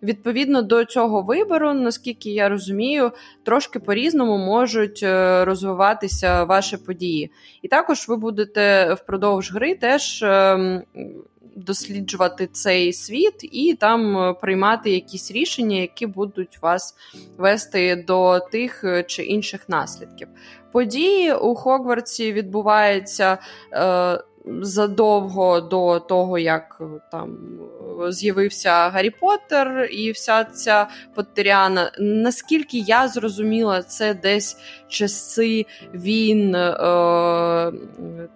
відповідно 0.03 0.63
до 0.63 0.85
цього 0.85 1.23
вибору, 1.23 1.75
наскільки 1.75 2.31
я 2.31 2.49
розумію, 2.49 3.13
трошки 3.45 3.79
по-різному 3.79 4.39
можуть 4.39 5.01
е, 5.03 5.45
розвиватися 5.45 6.45
ваші 6.45 6.77
події. 6.77 7.31
І 7.63 7.69
також 7.69 8.09
ви 8.09 8.17
будете 8.17 8.95
впродовж 8.95 9.53
гри 9.53 9.75
теж. 9.75 10.25
Досліджувати 11.57 12.49
цей 12.53 12.93
світ 12.93 13.35
і 13.43 13.75
там 13.75 14.35
приймати 14.41 14.91
якісь 14.91 15.31
рішення, 15.31 15.77
які 15.77 16.07
будуть 16.07 16.63
вас 16.63 16.95
вести 17.39 18.05
до 18.07 18.41
тих 18.41 18.85
чи 19.07 19.23
інших 19.23 19.69
наслідків. 19.69 20.29
Події 20.73 21.33
у 21.35 21.55
Хогвартсі 21.55 22.33
відбуваються 22.33 23.39
задовго 24.47 25.61
до 25.61 26.01
того, 26.01 26.39
як 26.39 26.83
там 27.11 27.39
з'явився 28.09 28.89
Гаррі 28.89 29.11
Поттер 29.11 29.89
і 29.91 30.11
вся 30.11 30.45
ця 30.45 30.89
Поттеріана. 31.15 31.93
Наскільки 31.99 32.79
я 32.79 33.09
зрозуміла, 33.09 33.83
це 33.83 34.15
десь 34.15 34.57
часи 34.89 35.67
війн, 35.95 36.55
е, 36.55 37.73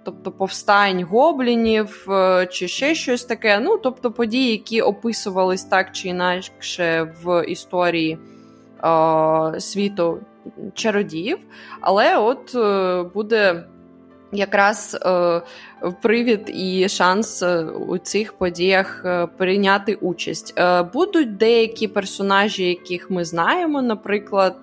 тобто 0.05 0.33
повстань 0.33 1.05
гоблінів 1.05 2.07
е, 2.11 2.47
чи 2.47 2.69
ще 2.69 2.95
щось 2.95 3.25
таке. 3.25 3.61
Ну, 3.61 3.79
тобто 3.79 4.13
події, 4.13 4.51
які 4.51 4.81
описувались 4.81 5.65
так 5.65 5.93
чи 5.93 6.09
інакше 6.09 7.15
в 7.23 7.45
історії 7.49 8.19
е, 8.85 9.61
світу 9.61 10.19
чародіїв. 10.75 11.39
Але 11.81 12.17
от 12.17 12.55
е, 12.55 13.03
буде 13.15 13.65
якраз 14.33 14.99
е, 15.07 15.43
привід 16.03 16.51
і 16.55 16.89
шанс 16.89 17.43
е, 17.43 17.65
у 17.65 17.99
цих 17.99 18.33
подіях 18.33 19.03
е, 19.05 19.27
прийняти 19.37 19.95
участь. 19.95 20.55
Будуть 20.93 21.37
деякі 21.37 21.89
персонажі, 21.89 22.65
яких 22.65 23.11
ми 23.11 23.25
знаємо, 23.25 23.83
наприклад, 23.83 24.57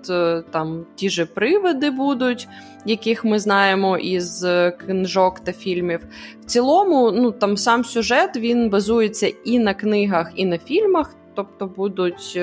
там 0.52 0.86
ті 0.96 1.10
же 1.10 1.26
привиди 1.26 1.92
будуть, 1.92 2.48
яких 2.86 3.26
ми 3.26 3.40
знаємо 3.40 3.98
із 3.98 4.46
книжок 4.86 5.40
та 5.40 5.54
фільмів. 5.54 6.00
В 6.42 6.46
цілому, 6.46 7.12
ну 7.12 7.32
там 7.32 7.58
сам 7.58 7.86
сюжет 7.86 8.38
він 8.38 8.70
базується 8.70 9.32
і 9.46 9.60
на 9.60 9.74
книгах, 9.74 10.32
і 10.36 10.46
на 10.46 10.58
фільмах, 10.58 11.16
тобто 11.36 11.68
будуть. 11.68 12.40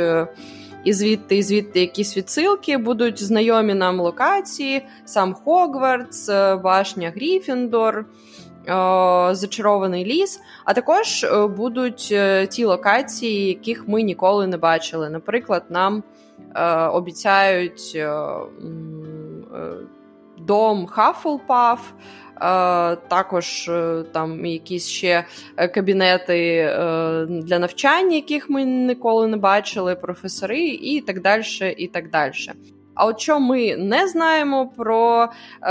Е, 0.87 0.91
і 0.91 0.93
звідти, 0.93 1.37
і 1.37 1.43
звідти 1.43 1.81
якісь 1.81 2.17
відсилки 2.17 2.79
будуть 2.79 3.23
знайомі 3.23 3.75
нам 3.75 4.01
локації, 4.01 4.87
сам 5.05 5.35
Хогвартс, 5.35 6.29
е, 6.29 6.57
башня 6.57 7.13
Гріфіндор. 7.17 8.05
Зачарований 9.33 10.05
ліс, 10.05 10.41
а 10.65 10.75
також 10.75 11.27
будуть 11.57 12.15
ті 12.51 12.65
локації, 12.65 13.49
яких 13.49 13.89
ми 13.89 14.03
ніколи 14.03 14.47
не 14.47 14.57
бачили. 14.57 15.11
Наприклад, 15.11 15.65
нам 15.71 16.03
обіцяють 16.93 17.99
дом 20.39 20.87
Хаффлпаф, 20.87 21.81
також 23.09 23.71
там 24.13 24.47
якісь 24.47 24.89
ще 24.89 25.25
кабінети 25.75 26.65
для 27.29 27.59
навчання, 27.59 28.17
яких 28.17 28.51
ми 28.51 28.65
ніколи 28.65 29.27
не 29.27 29.37
бачили, 29.37 29.95
професори, 29.95 30.69
і 30.69 31.01
так 31.01 31.21
далі. 31.21 31.43
і 31.77 31.87
так 31.87 32.11
далі. 32.11 32.33
А 32.97 33.07
от 33.07 33.21
що 33.21 33.41
ми 33.41 33.77
не 33.77 34.09
знаємо 34.09 34.71
про 34.77 35.29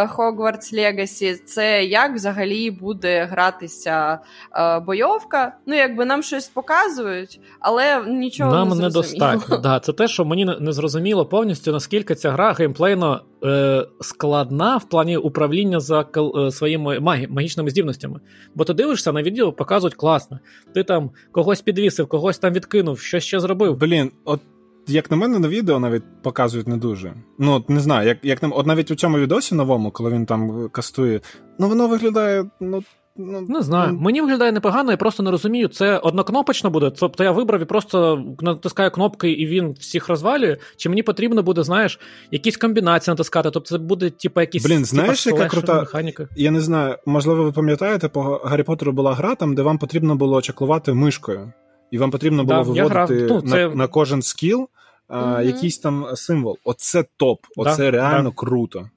Hogwarts 0.08 0.74
Legacy, 0.74 1.36
це 1.36 1.84
як 1.84 2.16
взагалі 2.16 2.72
буде 2.72 3.26
гратися 3.26 4.20
е, 4.56 4.80
бойовка. 4.80 5.56
Ну, 5.66 5.76
якби 5.76 6.06
нам 6.06 6.24
щось 6.24 6.48
показують, 6.48 7.40
але 7.60 8.04
нічого 8.08 8.52
нам 8.52 8.70
не 8.70 8.76
недостатньо. 8.76 9.58
Да, 9.58 9.80
Це 9.80 9.94
те, 9.94 10.08
що 10.08 10.26
мені 10.26 10.46
не 10.60 10.74
зрозуміло 10.74 11.26
повністю, 11.26 11.72
наскільки 11.72 12.16
ця 12.16 12.32
гра 12.32 12.54
геймплейно 12.54 13.22
е, 13.44 13.86
складна 14.02 14.78
в 14.78 14.84
плані 14.84 15.18
управління 15.18 15.80
за 15.80 16.06
е, 16.18 16.52
своїми 16.52 17.00
магі, 17.00 17.28
магічними 17.28 17.70
здібностями. 17.70 18.20
Бо 18.56 18.64
ти 18.64 18.74
дивишся 18.74 19.12
на 19.12 19.24
відео, 19.24 19.54
показують 19.54 19.96
класно. 19.96 20.40
Ти 20.74 20.84
там 20.84 21.12
когось 21.32 21.62
підвісив, 21.62 22.08
когось 22.08 22.40
там 22.40 22.54
відкинув, 22.54 23.00
що 23.00 23.20
ще 23.20 23.40
зробив. 23.40 23.78
Блін, 23.78 24.12
от 24.26 24.42
як 24.88 25.12
на 25.12 25.18
мене, 25.18 25.40
на 25.40 25.48
відео 25.48 25.80
навіть 25.80 26.04
показують 26.24 26.68
не 26.68 26.78
дуже. 26.78 27.14
Ну, 27.40 27.52
от 27.52 27.70
не 27.70 27.80
знаю, 27.80 28.08
як 28.08 28.18
як 28.24 28.40
от 28.42 28.66
навіть 28.66 28.92
у 28.92 28.96
цьому 28.96 29.18
відосі 29.18 29.56
новому, 29.56 29.92
коли 29.92 30.12
він 30.12 30.26
там 30.26 30.70
кастує, 30.70 31.22
ну 31.60 31.70
воно 31.70 31.88
виглядає. 31.88 32.46
ну... 32.60 32.84
Ну, 33.18 33.42
Не 33.50 33.62
знаю, 33.62 33.94
ну... 33.94 34.00
мені 34.00 34.22
виглядає 34.22 34.52
непогано, 34.52 34.92
я 34.92 34.98
просто 34.98 35.24
не 35.24 35.32
розумію. 35.32 35.68
Це 35.68 35.98
однокнопочно 35.98 36.70
буде. 36.70 36.92
Тобто 36.92 37.24
я 37.24 37.32
вибрав 37.32 37.62
і 37.62 37.66
просто 37.66 38.24
натискаю 38.42 38.92
кнопки, 38.92 39.32
і 39.32 39.46
він 39.46 39.72
всіх 39.72 40.10
розвалює. 40.10 40.58
Чи 40.78 40.90
мені 40.90 41.04
потрібно 41.04 41.44
буде, 41.44 41.64
знаєш, 41.64 42.00
якісь 42.32 42.58
комбінації 42.58 43.12
натискати? 43.12 43.52
Тобто 43.52 43.70
це 43.70 43.78
буде, 43.78 44.10
типу, 44.10 44.42
якісь 44.42 44.66
Блін, 44.66 44.86
знаєш, 44.86 45.28
яка 45.28 45.48
крута 45.48 45.74
механіка? 45.80 46.28
Я 46.36 46.52
не 46.52 46.62
знаю, 46.62 46.98
можливо, 47.06 47.44
ви 47.44 47.52
пам'ятаєте, 47.52 48.08
по 48.08 48.22
Гаррі 48.22 48.64
Поттеру 48.64 48.92
була 48.92 49.14
гра, 49.14 49.36
там, 49.36 49.56
де 49.56 49.62
вам 49.62 49.78
потрібно 49.78 50.16
було 50.16 50.42
чаклувати 50.42 50.94
мишкою, 50.94 51.54
і 51.92 51.98
вам 51.98 52.12
потрібно 52.12 52.44
було 52.44 52.64
да, 52.64 52.72
виводити 52.72 53.28
ну, 53.30 53.42
це... 53.42 53.68
на, 53.68 53.76
на 53.76 53.88
кожен 53.88 54.22
скіл 54.22 54.68
а, 55.08 55.42
якийсь 55.42 55.80
там 55.80 56.06
символ. 56.16 56.58
Оце 56.64 57.06
топ, 57.18 57.40
оце 57.56 57.78
да, 57.78 57.92
реально 57.92 58.30
да. 58.30 58.36
круто. 58.36 58.90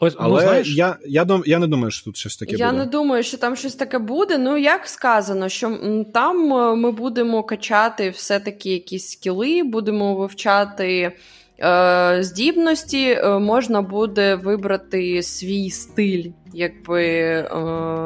Ось, 0.00 0.14
ну, 0.14 0.20
Але 0.22 0.34
ну, 0.34 0.40
знаєш, 0.48 0.76
я 0.76 0.96
я, 1.06 1.24
дум, 1.24 1.42
я 1.46 1.58
не 1.58 1.66
думаю, 1.66 1.90
що 1.90 2.04
тут 2.04 2.16
щось 2.16 2.36
таке 2.36 2.56
я 2.56 2.66
буде. 2.66 2.78
Я 2.78 2.84
не 2.84 2.90
думаю, 2.90 3.22
що 3.22 3.38
там 3.38 3.56
щось 3.56 3.74
таке 3.74 3.98
буде. 3.98 4.38
Ну, 4.38 4.56
як 4.56 4.86
сказано, 4.86 5.48
що 5.48 5.78
там 6.14 6.52
е, 6.52 6.74
ми 6.74 6.92
будемо 6.92 7.42
качати 7.42 8.10
все-таки 8.10 8.72
якісь 8.72 9.10
скіли, 9.10 9.62
будемо 9.62 10.14
вивчати 10.14 11.12
е, 11.60 12.18
здібності, 12.20 13.10
е, 13.10 13.38
можна 13.38 13.82
буде 13.82 14.34
вибрати 14.34 15.22
свій 15.22 15.70
стиль, 15.70 16.30
якби 16.54 17.04
е, 17.04 17.48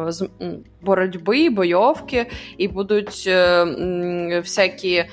з 0.09 0.29
боротьби, 0.83 1.51
бойовки, 1.51 2.27
і 2.59 2.69
будуть 2.69 3.25
е, 3.27 3.65
всякі 4.45 5.05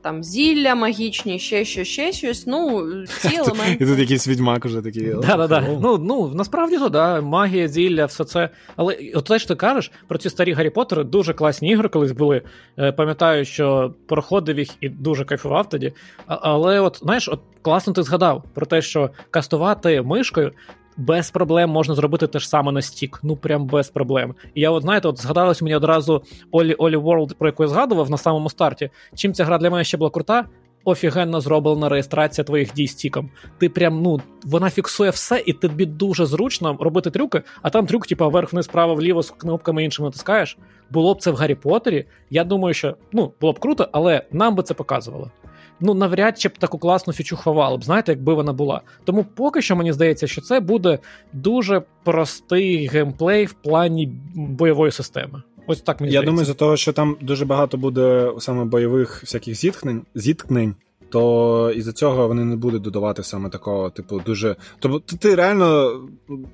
там 0.00 0.22
зілля 0.22 0.74
магічні, 0.74 1.38
ще 1.38 1.64
щось, 1.64 1.88
ще 1.88 2.12
щось. 2.12 2.46
Ну, 2.46 2.88
ці 3.06 3.36
елементи. 3.36 3.76
І 3.84 3.86
тут 3.86 3.98
якийсь 3.98 4.28
відьмак 4.28 4.64
уже 4.64 4.82
такий. 4.82 5.14
Да-да-да. 5.14 5.64
Ну, 5.80 5.98
ну, 5.98 6.32
насправді 6.34 6.78
то, 6.78 6.88
да, 6.88 7.20
магія, 7.20 7.68
зілля, 7.68 8.06
все 8.06 8.24
це. 8.24 8.48
Але 8.76 8.98
от 9.14 9.24
те, 9.24 9.38
що 9.38 9.48
ти 9.48 9.54
кажеш 9.54 9.90
про 10.08 10.18
ці 10.18 10.30
старі 10.30 10.52
Гаррі 10.52 10.70
Поттери, 10.70 11.04
дуже 11.04 11.32
класні 11.32 11.68
ігри 11.70 11.88
колись 11.88 12.12
були. 12.12 12.42
Е, 12.78 12.92
пам'ятаю, 12.92 13.44
що 13.44 13.94
проходив 14.06 14.58
їх 14.58 14.68
і 14.80 14.88
дуже 14.88 15.24
кайфував 15.24 15.68
тоді. 15.68 15.92
Але, 16.26 16.80
от, 16.80 16.98
знаєш, 17.02 17.28
от 17.28 17.40
класно 17.62 17.92
ти 17.92 18.02
згадав 18.02 18.44
про 18.54 18.66
те, 18.66 18.82
що 18.82 19.10
кастувати 19.30 20.02
мишкою 20.02 20.52
без 20.96 21.30
проблем 21.30 21.70
можна 21.70 21.94
зробити 21.94 22.26
те 22.26 22.38
ж 22.38 22.48
саме 22.48 22.72
на 22.72 22.82
стік. 22.82 23.20
Ну 23.22 23.36
прям 23.36 23.66
без 23.66 23.88
проблем. 23.88 24.34
І 24.54 24.60
я, 24.60 24.70
от 24.70 24.82
знаєте, 24.82 25.08
от 25.08 25.20
згадалось 25.20 25.62
мені 25.62 25.74
одразу 25.74 26.22
OlliOlli 26.50 26.96
World, 26.96 27.34
про 27.38 27.48
яку 27.48 27.62
я 27.62 27.68
згадував 27.68 28.10
на 28.10 28.16
самому 28.16 28.50
старті. 28.50 28.90
Чим 29.14 29.32
ця 29.32 29.44
гра 29.44 29.58
для 29.58 29.70
мене 29.70 29.84
ще 29.84 29.96
була 29.96 30.10
крута? 30.10 30.44
Офігенно 30.86 31.40
зроблена 31.40 31.88
реєстрація 31.88 32.44
твоїх 32.44 32.74
дій 32.74 32.86
стіком. 32.86 33.30
Ти 33.58 33.68
прям, 33.68 34.02
ну, 34.02 34.20
вона 34.44 34.70
фіксує 34.70 35.10
все, 35.10 35.42
і 35.46 35.52
тобі 35.52 35.86
дуже 35.86 36.26
зручно 36.26 36.76
робити 36.80 37.10
трюки, 37.10 37.42
а 37.62 37.70
там 37.70 37.86
трюк, 37.86 38.06
типа, 38.06 38.28
вверх 38.28 38.52
вниз 38.52 38.66
право 38.66 38.94
вліво 38.94 39.22
з 39.22 39.30
кнопками 39.30 39.84
іншими 39.84 40.08
натискаєш. 40.08 40.58
Було 40.90 41.14
б 41.14 41.22
це 41.22 41.30
в 41.30 41.34
Гаррі 41.34 41.54
Поттері. 41.54 42.04
Я 42.30 42.44
думаю, 42.44 42.74
що 42.74 42.96
ну, 43.12 43.32
було 43.40 43.52
б 43.52 43.58
круто, 43.58 43.88
але 43.92 44.22
нам 44.32 44.54
би 44.54 44.62
це 44.62 44.74
показувало 44.74 45.30
ну 45.80 45.94
навряд 45.94 46.40
чи 46.40 46.48
б 46.48 46.58
таку 46.58 46.78
класну 46.78 47.12
фічу 47.12 47.36
ховали 47.36 47.78
б, 47.78 47.84
знаєте, 47.84 48.12
якби 48.12 48.34
вона 48.34 48.52
була. 48.52 48.80
Тому 49.04 49.24
поки 49.24 49.62
що 49.62 49.76
мені 49.76 49.92
здається, 49.92 50.26
що 50.26 50.40
це 50.40 50.60
буде 50.60 50.98
дуже 51.32 51.82
простий 52.04 52.86
геймплей 52.86 53.44
в 53.46 53.52
плані 53.52 54.12
бойової 54.34 54.92
системи. 54.92 55.42
Ось 55.66 55.80
так 55.80 56.00
мені 56.00 56.12
Я 56.12 56.18
здається. 56.20 56.30
думаю, 56.30 56.46
за 56.46 56.54
того, 56.54 56.76
що 56.76 56.92
там 56.92 57.16
дуже 57.20 57.44
багато 57.44 57.76
буде 57.76 58.32
саме 58.38 58.64
бойових 58.64 59.20
всяких 59.22 59.54
зіткнень, 59.54 60.02
зіткнень 60.14 60.74
то 61.10 61.72
із-за 61.76 61.92
цього 61.92 62.28
вони 62.28 62.44
не 62.44 62.56
будуть 62.56 62.82
додавати 62.82 63.22
саме 63.22 63.48
такого, 63.48 63.90
типу, 63.90 64.20
дуже. 64.26 64.56
Тобто 64.78 65.16
ти 65.16 65.34
реально 65.34 66.00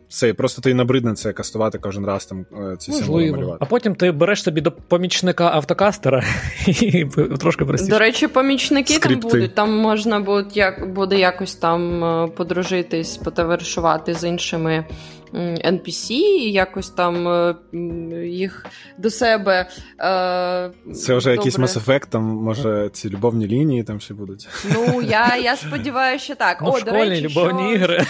це 0.08 0.34
просто 0.34 0.62
ти 0.62 0.74
набридне 0.74 1.14
це 1.14 1.32
кастувати 1.32 1.78
кожен 1.78 2.06
раз 2.06 2.26
там 2.26 2.46
е, 2.72 2.76
ці 2.76 2.92
символи 2.92 3.32
малювати. 3.32 3.58
А 3.60 3.64
потім 3.64 3.94
ти 3.94 4.12
береш 4.12 4.42
собі 4.42 4.60
до 4.60 4.72
помічника 4.72 5.50
автокастера 5.54 6.24
і 6.66 7.06
трошки 7.40 7.64
простіше. 7.64 7.92
До 7.92 7.98
речі, 7.98 8.28
помічники 8.28 8.94
Скрипти. 8.94 9.20
там 9.20 9.30
будуть. 9.30 9.54
Там 9.54 9.76
можна 9.76 10.20
буде 10.20 10.50
як 10.54 10.92
буде 10.92 11.18
якось 11.18 11.54
там 11.54 12.04
е, 12.04 12.28
подружитись, 12.36 13.16
потоваришувати 13.16 14.14
з 14.14 14.24
іншими. 14.28 14.84
NPC 15.38 16.10
і 16.12 16.52
якось 16.52 16.90
там 16.90 17.28
е, 17.28 17.54
їх 18.26 18.66
до 18.98 19.10
себе. 19.10 19.68
Е, 20.00 20.70
Це 20.94 21.14
вже 21.14 21.30
добре. 21.30 21.32
якийсь 21.34 21.58
Mass 21.58 21.84
Effect, 21.84 22.06
там, 22.08 22.22
може, 22.22 22.90
ці 22.92 23.10
любовні 23.10 23.46
лінії 23.46 23.82
там 23.82 24.00
ще 24.00 24.14
будуть. 24.14 24.48
Ну, 24.74 25.02
я 25.02 25.36
я 25.36 25.56
сподіваюся, 25.56 26.24
що 26.24 26.34
так. 26.34 26.62
Ну, 26.62 26.70
О, 26.70 26.78
школьні 26.78 27.04
до 27.04 27.10
речі, 27.10 27.28
любовні 27.28 27.62
що... 27.62 27.74
ігри. 27.74 28.06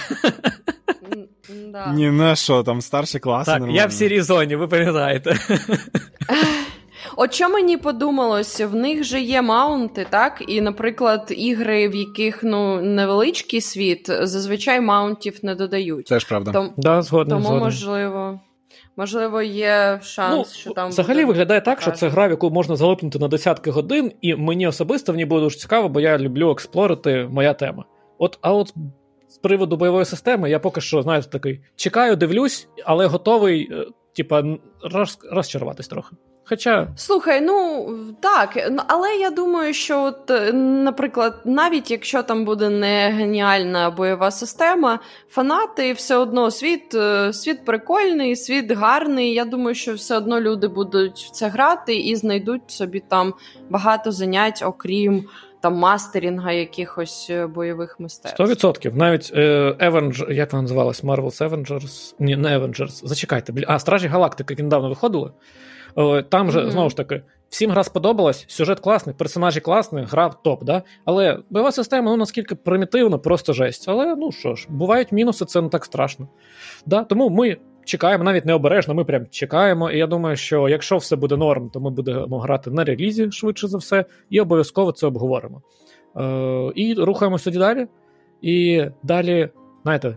Да. 1.72 1.92
Ні, 1.92 2.10
на 2.10 2.36
що, 2.36 2.62
там 2.62 2.80
старші 2.80 3.18
класи. 3.18 3.50
Так, 3.50 3.60
нормально. 3.60 3.80
я 3.80 3.86
в 3.86 3.92
сірій 3.92 4.20
зоні, 4.20 4.56
ви 4.56 4.68
пам'ятаєте. 4.68 5.36
От 7.16 7.34
що 7.34 7.48
мені 7.48 7.76
подумалось, 7.76 8.60
в 8.60 8.74
них 8.74 9.04
же 9.04 9.20
є 9.20 9.42
маунти, 9.42 10.06
так? 10.10 10.44
І, 10.46 10.60
наприклад, 10.60 11.34
ігри, 11.36 11.88
в 11.88 11.94
яких 11.94 12.42
ну 12.42 12.80
невеличкий 12.80 13.60
світ, 13.60 14.06
зазвичай 14.22 14.80
маунтів 14.80 15.38
не 15.42 15.54
додають. 15.54 16.06
Це 16.06 16.20
ж 16.20 16.26
правда. 16.28 16.52
Том... 16.52 16.72
Да, 16.76 17.02
згоден, 17.02 17.30
Тому, 17.30 17.44
згоден. 17.44 17.64
можливо. 17.64 18.40
Можливо, 18.96 19.42
є 19.42 20.00
шанс, 20.02 20.36
ну, 20.36 20.44
що 20.60 20.70
там. 20.70 20.88
Взагалі 20.88 21.14
буде 21.14 21.26
виглядає 21.26 21.60
так, 21.60 21.80
що 21.80 21.90
це 21.90 22.08
гра, 22.08 22.26
в 22.26 22.30
яку 22.30 22.50
можна 22.50 22.76
залипнути 22.76 23.18
на 23.18 23.28
десятки 23.28 23.70
годин, 23.70 24.12
і 24.20 24.34
мені 24.34 24.66
особисто 24.66 25.12
в 25.12 25.16
ній 25.16 25.24
буде 25.24 25.42
дуже 25.42 25.58
цікаво, 25.58 25.88
бо 25.88 26.00
я 26.00 26.18
люблю 26.18 26.50
експлорити 26.50 27.28
моя 27.30 27.54
тема. 27.54 27.84
От, 28.18 28.38
а 28.40 28.52
от 28.52 28.74
з 29.28 29.38
приводу 29.38 29.76
бойової 29.76 30.04
системи, 30.04 30.50
я 30.50 30.58
поки 30.58 30.80
що, 30.80 31.02
знаєте, 31.02 31.28
такий 31.28 31.60
чекаю, 31.76 32.16
дивлюсь, 32.16 32.68
але 32.84 33.06
готовий, 33.06 33.68
е, 33.72 33.86
типа, 34.16 34.44
роз, 34.82 35.18
розчаруватись 35.30 35.88
трохи. 35.88 36.16
Хоча 36.50 36.88
слухай, 36.96 37.40
ну 37.40 37.88
так, 38.20 38.70
але 38.86 39.16
я 39.16 39.30
думаю, 39.30 39.74
що, 39.74 40.02
от, 40.02 40.30
е, 40.30 40.52
наприклад, 40.52 41.42
навіть 41.44 41.90
якщо 41.90 42.22
там 42.22 42.44
буде 42.44 42.68
не 42.68 43.10
геніальна 43.10 43.90
бойова 43.90 44.30
система, 44.30 44.98
фанати 45.28 45.92
все 45.92 46.16
одно 46.16 46.50
світ 46.50 46.94
е, 46.94 47.32
світ 47.32 47.64
прикольний, 47.64 48.36
світ 48.36 48.72
гарний. 48.72 49.34
Я 49.34 49.44
думаю, 49.44 49.74
що 49.74 49.94
все 49.94 50.16
одно 50.16 50.40
люди 50.40 50.68
будуть 50.68 51.18
в 51.18 51.30
це 51.30 51.48
грати 51.48 51.96
і 51.96 52.16
знайдуть 52.16 52.70
собі 52.70 53.02
там 53.08 53.34
багато 53.68 54.12
занять, 54.12 54.62
окрім. 54.66 55.24
Там 55.62 55.74
мастерінга 55.74 56.52
якихось 56.52 57.26
е, 57.30 57.46
бойових 57.46 58.00
мистецтв. 58.00 58.42
100%. 58.42 58.94
Навіть 58.94 59.32
е, 59.34 59.76
як 60.30 60.52
вона 60.52 60.62
називалась? 60.62 61.04
Marvel's 61.04 61.48
Avengers? 61.48 62.14
Ні, 62.18 62.36
не 62.36 62.58
Avengers. 62.58 63.06
Зачекайте, 63.06 63.52
а 63.66 63.78
Стражі 63.78 64.06
Галактики, 64.06 64.52
які 64.52 64.62
недавно 64.62 64.88
виходили. 64.88 65.30
Там 66.28 66.50
же, 66.50 66.60
mm-hmm. 66.60 66.70
знову 66.70 66.90
ж 66.90 66.96
таки, 66.96 67.22
всім 67.48 67.70
гра 67.70 67.84
сподобалась, 67.84 68.44
сюжет 68.48 68.80
класний, 68.80 69.14
персонажі 69.18 69.60
класні, 69.60 70.06
гра 70.10 70.28
топ, 70.28 70.64
да? 70.64 70.82
Але 71.04 71.38
бойова 71.50 71.72
система, 71.72 72.10
ну 72.10 72.16
наскільки 72.16 72.54
примітивна, 72.54 73.18
просто 73.18 73.52
жесть. 73.52 73.84
Але 73.88 74.16
ну 74.16 74.32
що 74.32 74.54
ж, 74.54 74.66
бувають 74.70 75.12
мінуси, 75.12 75.44
це 75.44 75.62
не 75.62 75.68
так 75.68 75.84
страшно. 75.84 76.28
Да? 76.86 77.04
Тому 77.04 77.30
ми 77.30 77.56
чекаємо, 77.84 78.24
навіть 78.24 78.46
необережно, 78.46 78.94
ми 78.94 79.04
прям 79.04 79.26
чекаємо. 79.30 79.90
І 79.90 79.98
я 79.98 80.06
думаю, 80.06 80.36
що 80.36 80.68
якщо 80.68 80.96
все 80.96 81.16
буде 81.16 81.36
норм, 81.36 81.70
то 81.70 81.80
ми 81.80 81.90
будемо 81.90 82.38
грати 82.38 82.70
на 82.70 82.84
релізі 82.84 83.30
швидше 83.30 83.68
за 83.68 83.78
все, 83.78 84.04
і 84.30 84.40
обов'язково 84.40 84.92
це 84.92 85.06
обговоримо. 85.06 85.62
Е, 86.16 86.72
І 86.74 86.94
рухаємося 86.94 87.50
далі. 87.50 87.86
І 88.42 88.84
далі, 89.02 89.48
знаєте, 89.82 90.16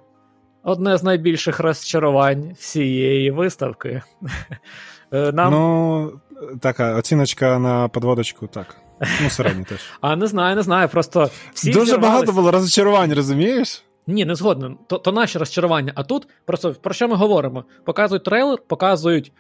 одне 0.64 0.98
з 0.98 1.04
найбільших 1.04 1.60
розчарувань 1.60 2.54
всієї 2.58 3.32
виставки. 3.32 4.02
Е, 5.14 5.32
нам... 5.32 5.52
Ну, 5.54 6.12
така 6.60 6.96
оціночка 6.96 7.60
на 7.60 7.88
подводочку, 7.88 8.48
так. 8.48 8.76
Ну, 9.24 9.30
середній 9.30 9.64
теж. 9.64 9.80
А 10.02 10.16
не 10.16 10.28
знаю, 10.28 10.56
не 10.56 10.62
знаю. 10.62 10.90
Просто 10.90 11.30
всі 11.54 11.72
Дуже 11.72 11.86
зірвались. 11.86 12.10
багато 12.10 12.32
було 12.32 12.52
розчарувань, 12.52 13.14
розумієш? 13.14 13.84
Ні, 14.08 14.26
не 14.26 14.36
згоден. 14.36 14.78
То 14.88 14.98
то 14.98 15.12
наші 15.12 15.38
розчарування. 15.38 15.92
А 15.96 16.04
тут 16.04 16.28
просто 16.46 16.76
про 16.82 16.94
що 16.94 17.08
ми 17.08 17.16
говоримо? 17.16 17.64
Показують 17.86 18.24
трейлер, 18.24 18.60
показують 18.68 19.32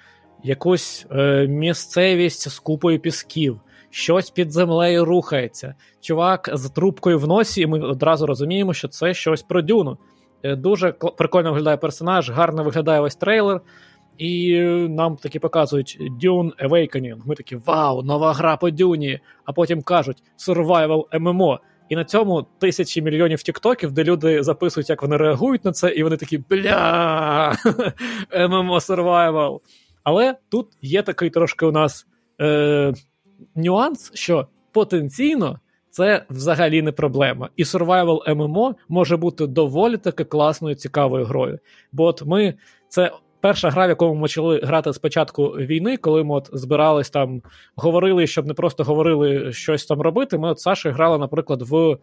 якусь 0.44 1.06
е, 1.12 1.48
місцевість 1.48 2.50
з 2.50 2.60
купою 2.60 3.00
пісків, 3.00 3.60
щось 3.90 4.30
під 4.30 4.52
землею 4.52 5.06
рухається. 5.06 5.76
Чувак 6.02 6.50
з 6.54 6.70
трубкою 6.70 7.20
в 7.20 7.28
носі, 7.28 7.62
і 7.62 7.68
ми 7.68 7.80
одразу 7.80 8.26
розуміємо, 8.26 8.74
що 8.74 8.88
це 8.88 9.14
щось 9.14 9.42
про 9.42 9.62
дюну. 9.62 9.98
Е, 10.44 10.56
дуже 10.56 10.92
прикольно 10.92 11.52
виглядає 11.52 11.78
персонаж, 11.78 12.30
гарно 12.30 12.64
виглядає 12.64 13.00
ось 13.00 13.16
трейлер. 13.16 13.62
І 14.18 14.60
нам 14.90 15.16
таки 15.16 15.40
показують 15.40 15.98
Dune 16.24 16.68
Awakening. 16.68 17.22
Ми 17.26 17.36
такі 17.36 17.56
вау, 17.56 18.04
нова 18.04 18.34
гра 18.34 18.58
по 18.58 18.70
Дюні. 18.70 19.20
А 19.46 19.54
потім 19.54 19.82
кажуть 19.82 20.24
Survival 20.38 21.10
MMO. 21.10 21.58
І 21.90 21.96
на 21.96 22.06
цьому 22.06 22.46
тисячі 22.60 23.02
мільйонів 23.02 23.44
тіктоків, 23.44 23.92
де 23.92 24.04
люди 24.04 24.44
записують, 24.44 24.90
як 24.90 25.02
вони 25.02 25.18
реагують 25.18 25.66
на 25.66 25.72
це, 25.72 25.90
і 25.90 26.04
вони 26.04 26.18
такі 26.18 26.38
бля 26.38 27.56
MMO 28.32 28.80
Survival. 28.80 29.60
Але 30.04 30.36
тут 30.50 30.68
є 30.82 31.02
такий 31.02 31.30
трошки 31.30 31.66
у 31.66 31.72
нас 31.72 32.08
е, 32.42 32.94
нюанс, 33.56 34.12
що 34.14 34.48
потенційно 34.72 35.60
це 35.90 36.26
взагалі 36.30 36.82
не 36.82 36.92
проблема. 36.92 37.50
І 37.56 37.64
Survival 37.64 38.36
MMO 38.36 38.74
може 38.90 39.18
бути 39.18 39.48
доволі 39.48 39.98
таки 39.98 40.24
класною, 40.24 40.76
цікавою 40.76 41.26
грою. 41.26 41.60
Бо 41.92 42.04
от 42.04 42.26
ми 42.26 42.54
це 42.88 43.12
перша 43.44 43.70
гра, 43.70 43.86
в 43.86 43.90
якому 43.90 44.16
ми 44.16 44.22
почали 44.22 44.60
грати 44.64 44.94
з 44.94 44.98
початку 44.98 45.48
війни, 45.48 45.98
коли 45.98 46.24
ми 46.24 46.36
от 46.36 46.50
збирались 46.54 47.10
там, 47.10 47.42
говорили, 47.76 48.28
щоб 48.28 48.46
не 48.46 48.54
просто 48.54 48.84
говорили 48.84 49.54
щось 49.54 49.86
там 49.86 50.02
робити. 50.02 50.38
Ми 50.38 50.50
от 50.50 50.60
Саші 50.60 50.90
грали, 50.90 51.18
наприклад, 51.18 51.62
в. 51.62 51.98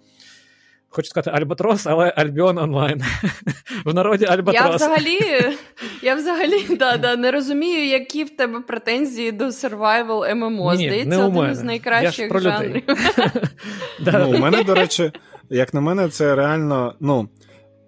Хочу 0.93 1.09
сказати 1.09 1.31
Альбатрос, 1.37 1.87
але 1.87 2.13
Альбіон 2.17 2.59
онлайн. 2.59 3.03
В 3.85 3.95
народі 3.95 4.25
Альбатрос. 4.25 4.65
Я 4.65 4.77
взагалі 4.77 5.19
я 6.03 6.15
взагалі 6.15 6.77
да, 6.77 6.97
да, 6.97 7.17
не 7.17 7.31
розумію, 7.31 7.87
які 7.87 8.25
в 8.25 8.37
тебе 8.37 8.61
претензії 8.61 9.33
до 9.33 9.45
survival 9.45 10.37
MMO. 10.37 10.77
Ні, 10.77 10.87
Здається, 10.87 11.09
не 11.09 11.25
один 11.25 11.51
із 11.51 11.63
найкращих 11.63 12.41
жанрів. 12.41 12.83
ну, 14.13 14.31
У 14.31 14.39
мене, 14.39 14.63
до 14.63 14.75
речі, 14.75 15.13
як 15.51 15.75
на 15.75 15.81
мене, 15.81 16.09
це 16.09 16.35
реально 16.35 16.95
ну, 17.01 17.29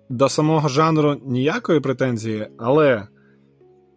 до 0.09 0.29
самого 0.29 0.69
жанру 0.69 1.21
ніякої 1.27 1.81
претензії, 1.81 2.49
але 2.59 3.07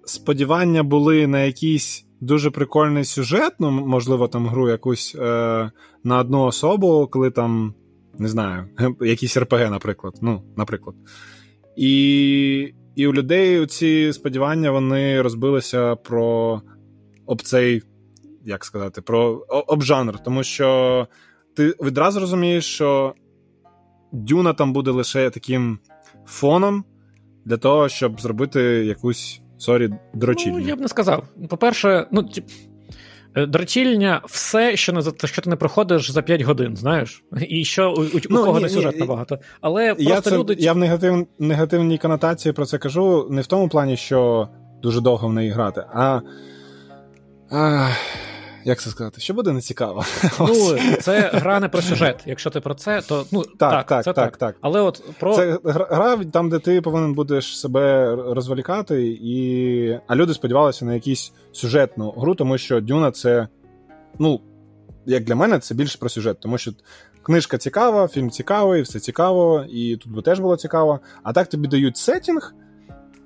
сподівання 0.05 0.83
були 0.83 1.27
на 1.27 1.43
якийсь 1.43 2.05
дуже 2.21 2.51
прикольний 2.51 3.05
сюжет, 3.05 3.53
ну, 3.59 3.71
можливо, 3.71 4.27
там 4.27 4.47
гру 4.47 4.69
якусь 4.69 5.15
е, 5.15 5.71
на 6.03 6.19
одну 6.19 6.43
особу, 6.43 7.07
коли 7.11 7.31
там, 7.31 7.73
не 8.17 8.27
знаю, 8.27 8.67
якийсь 9.01 9.37
РПГ, 9.37 9.71
наприклад. 9.71 10.13
Ну, 10.21 10.41
наприклад. 10.55 10.95
І 11.77 12.73
і 12.95 13.07
у 13.07 13.13
людей 13.13 13.65
ці 13.65 14.13
сподівання 14.13 14.71
вони 14.71 15.21
розбилися 15.21 15.95
про 15.95 16.61
об 17.25 17.41
цей, 17.41 17.81
як 18.45 18.65
сказати, 18.65 19.01
про 19.01 19.45
об 19.49 19.81
жанр. 19.81 20.23
Тому 20.23 20.43
що 20.43 21.07
ти 21.55 21.67
відразу 21.81 22.19
розумієш, 22.19 22.65
що 22.65 23.13
Дюна 24.11 24.53
там 24.53 24.73
буде 24.73 24.91
лише 24.91 25.29
таким 25.29 25.79
фоном 26.25 26.85
для 27.45 27.57
того, 27.57 27.89
щоб 27.89 28.21
зробити 28.21 28.61
якусь 28.61 29.41
sorry, 29.57 29.89
дрочільня. 30.13 30.59
Ну, 30.59 30.67
я 30.67 30.75
б 30.75 30.81
не 30.81 30.87
сказав. 30.87 31.23
По-перше, 31.49 32.07
ну. 32.11 32.29
Е, 33.35 33.45
дрочільня 33.45 34.21
все, 34.25 34.75
що 34.75 34.93
не 34.93 35.01
що 35.25 35.41
ти 35.41 35.49
не 35.49 35.55
проходиш 35.55 36.11
за 36.11 36.21
5 36.21 36.41
годин, 36.41 36.75
знаєш? 36.75 37.23
І 37.49 37.65
що 37.65 37.91
у, 37.91 38.01
у, 38.01 38.19
ну, 38.29 38.41
у 38.41 38.45
кого 38.45 38.57
ні, 38.57 38.63
не 38.63 38.69
сюжет 38.69 38.99
набагато. 38.99 39.39
Але 39.61 39.85
я 39.85 39.95
просто 39.95 40.29
це, 40.29 40.37
люди. 40.37 40.55
Я 40.59 40.73
в 40.73 40.77
негатив, 40.77 41.27
негативній 41.39 41.97
конотації 41.97 42.53
про 42.53 42.65
це 42.65 42.77
кажу 42.77 43.27
не 43.29 43.41
в 43.41 43.47
тому 43.47 43.69
плані, 43.69 43.97
що 43.97 44.49
дуже 44.81 45.01
довго 45.01 45.27
в 45.27 45.33
неї 45.33 45.49
грати, 45.51 45.83
а. 45.93 46.21
а 47.51 47.89
як 48.65 48.79
це 48.79 48.89
сказати, 48.89 49.21
що 49.21 49.33
буде 49.33 49.51
нецікаво. 49.51 50.05
Ну, 50.39 50.77
це 51.01 51.29
гра 51.33 51.59
не 51.59 51.69
про 51.69 51.81
сюжет. 51.81 52.23
Якщо 52.25 52.49
ти 52.49 52.59
про 52.59 52.73
це, 52.75 53.01
то 53.01 53.25
ну 53.31 53.41
так, 53.41 53.57
так, 53.57 53.85
так, 53.87 54.03
це 54.03 54.13
так, 54.13 54.31
так. 54.31 54.37
так. 54.37 54.55
Але 54.61 54.81
от 54.81 55.03
про 55.19 55.35
це 55.35 55.59
гра 55.63 56.17
там, 56.33 56.49
де 56.49 56.59
ти 56.59 56.81
повинен 56.81 57.13
будеш 57.13 57.59
себе 57.59 58.15
розволікати, 58.15 59.17
і 59.21 59.99
а 60.07 60.15
люди 60.15 60.33
сподівалися 60.33 60.85
на 60.85 60.93
якусь 60.93 61.33
сюжетну 61.51 62.11
гру, 62.11 62.35
тому 62.35 62.57
що 62.57 62.81
Дюна 62.81 63.11
це, 63.11 63.47
ну, 64.19 64.41
як 65.05 65.23
для 65.23 65.35
мене, 65.35 65.59
це 65.59 65.75
більше 65.75 65.97
про 65.97 66.09
сюжет, 66.09 66.39
тому 66.39 66.57
що. 66.57 66.71
Книжка 67.23 67.57
цікава, 67.57 68.07
фільм 68.07 68.31
цікавий, 68.31 68.81
все 68.81 68.99
цікаво, 68.99 69.65
і 69.69 69.97
тут 69.97 70.11
би 70.11 70.21
теж 70.21 70.39
було 70.39 70.57
цікаво. 70.57 70.99
А 71.23 71.33
так 71.33 71.47
тобі 71.47 71.67
дають 71.67 71.97
сетінг, 71.97 72.53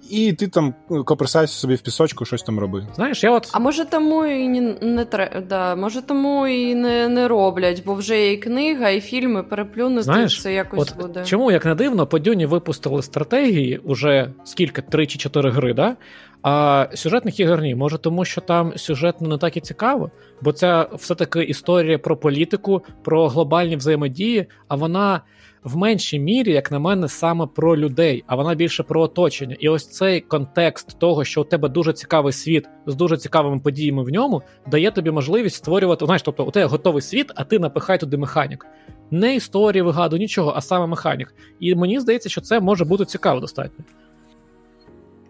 і 0.10 0.34
ти 0.34 0.48
там 0.48 0.74
ну, 0.90 1.04
коперсайся 1.04 1.54
собі 1.54 1.76
в 1.76 1.82
пісочку, 1.82 2.26
щось 2.26 2.44
там 2.44 2.60
роби. 2.60 2.88
Знаєш, 2.96 3.24
я 3.24 3.32
от. 3.32 3.50
А 3.52 3.60
може 3.60 3.86
тому 3.86 4.26
і 4.26 4.48
не, 4.48 4.76
не 4.82 5.06
тре... 5.06 5.44
да, 5.50 5.76
може 5.76 6.02
тому 6.02 6.48
і 6.48 6.76
не 6.76 7.08
не 7.08 7.28
роблять, 7.28 7.84
бо 7.86 7.94
вже 7.94 8.32
і 8.32 8.38
книга, 8.38 8.90
і 8.90 9.02
фільми 9.02 9.44
переплюнути 9.44 10.04
Знаєш, 10.04 10.42
це 10.42 10.54
якось 10.54 10.92
от 10.92 11.02
буде. 11.02 11.26
Чому, 11.26 11.52
як 11.52 11.66
не 11.66 11.76
дивно, 11.76 12.08
по 12.08 12.20
Дюні 12.20 12.46
випустили 12.46 13.02
стратегії 13.02 13.78
уже 13.78 14.34
скільки, 14.44 14.82
три 14.82 15.08
чи 15.08 15.18
чотири 15.18 15.50
гри, 15.50 15.74
да? 15.74 15.96
А 16.42 16.88
сюжетних 16.94 17.40
ігор 17.40 17.62
ні. 17.62 17.76
Може, 17.76 17.98
тому 17.98 18.26
що 18.26 18.42
там 18.42 18.74
сюжетно 18.78 19.28
не 19.28 19.38
так 19.38 19.58
і 19.58 19.62
цікаво, 19.62 20.12
бо 20.42 20.52
це 20.52 20.88
все-таки 20.94 21.44
історія 21.44 22.00
про 22.00 22.18
політику, 22.18 22.84
про 23.04 23.28
глобальні 23.28 23.76
взаємодії, 23.76 24.48
а 24.68 24.76
вона 24.76 25.22
в 25.64 25.78
меншій 25.78 26.20
мірі, 26.20 26.52
як 26.52 26.72
на 26.72 26.80
мене, 26.80 27.08
саме 27.08 27.48
про 27.56 27.78
людей, 27.78 28.24
а 28.28 28.36
вона 28.36 28.56
більше 28.56 28.84
про 28.84 29.02
оточення. 29.02 29.56
І 29.60 29.70
ось 29.70 29.88
цей 29.88 30.22
контекст 30.22 31.00
того, 31.00 31.24
що 31.24 31.42
у 31.42 31.44
тебе 31.44 31.70
дуже 31.70 31.94
цікавий 31.94 32.34
світ 32.34 32.70
з 32.86 32.96
дуже 32.96 33.18
цікавими 33.18 33.60
подіями 33.60 34.04
в 34.04 34.10
ньому, 34.10 34.42
дає 34.72 34.92
тобі 34.92 35.12
можливість 35.12 35.56
створювати. 35.56 36.06
Знаєш, 36.06 36.22
тобто 36.22 36.46
у 36.46 36.52
тебе 36.52 36.66
готовий 36.66 37.02
світ, 37.02 37.32
а 37.36 37.44
ти 37.44 37.60
напихай 37.60 38.00
туди 38.00 38.18
механік. 38.18 38.66
Не 39.12 39.36
історії 39.36 39.82
вигаду, 39.82 40.18
нічого, 40.18 40.54
а 40.56 40.62
саме 40.62 40.88
механік. 40.88 41.34
І 41.60 41.76
мені 41.76 42.00
здається, 42.00 42.30
що 42.30 42.42
це 42.42 42.60
може 42.60 42.86
бути 42.86 43.06
цікаво 43.06 43.40
достатньо. 43.40 43.86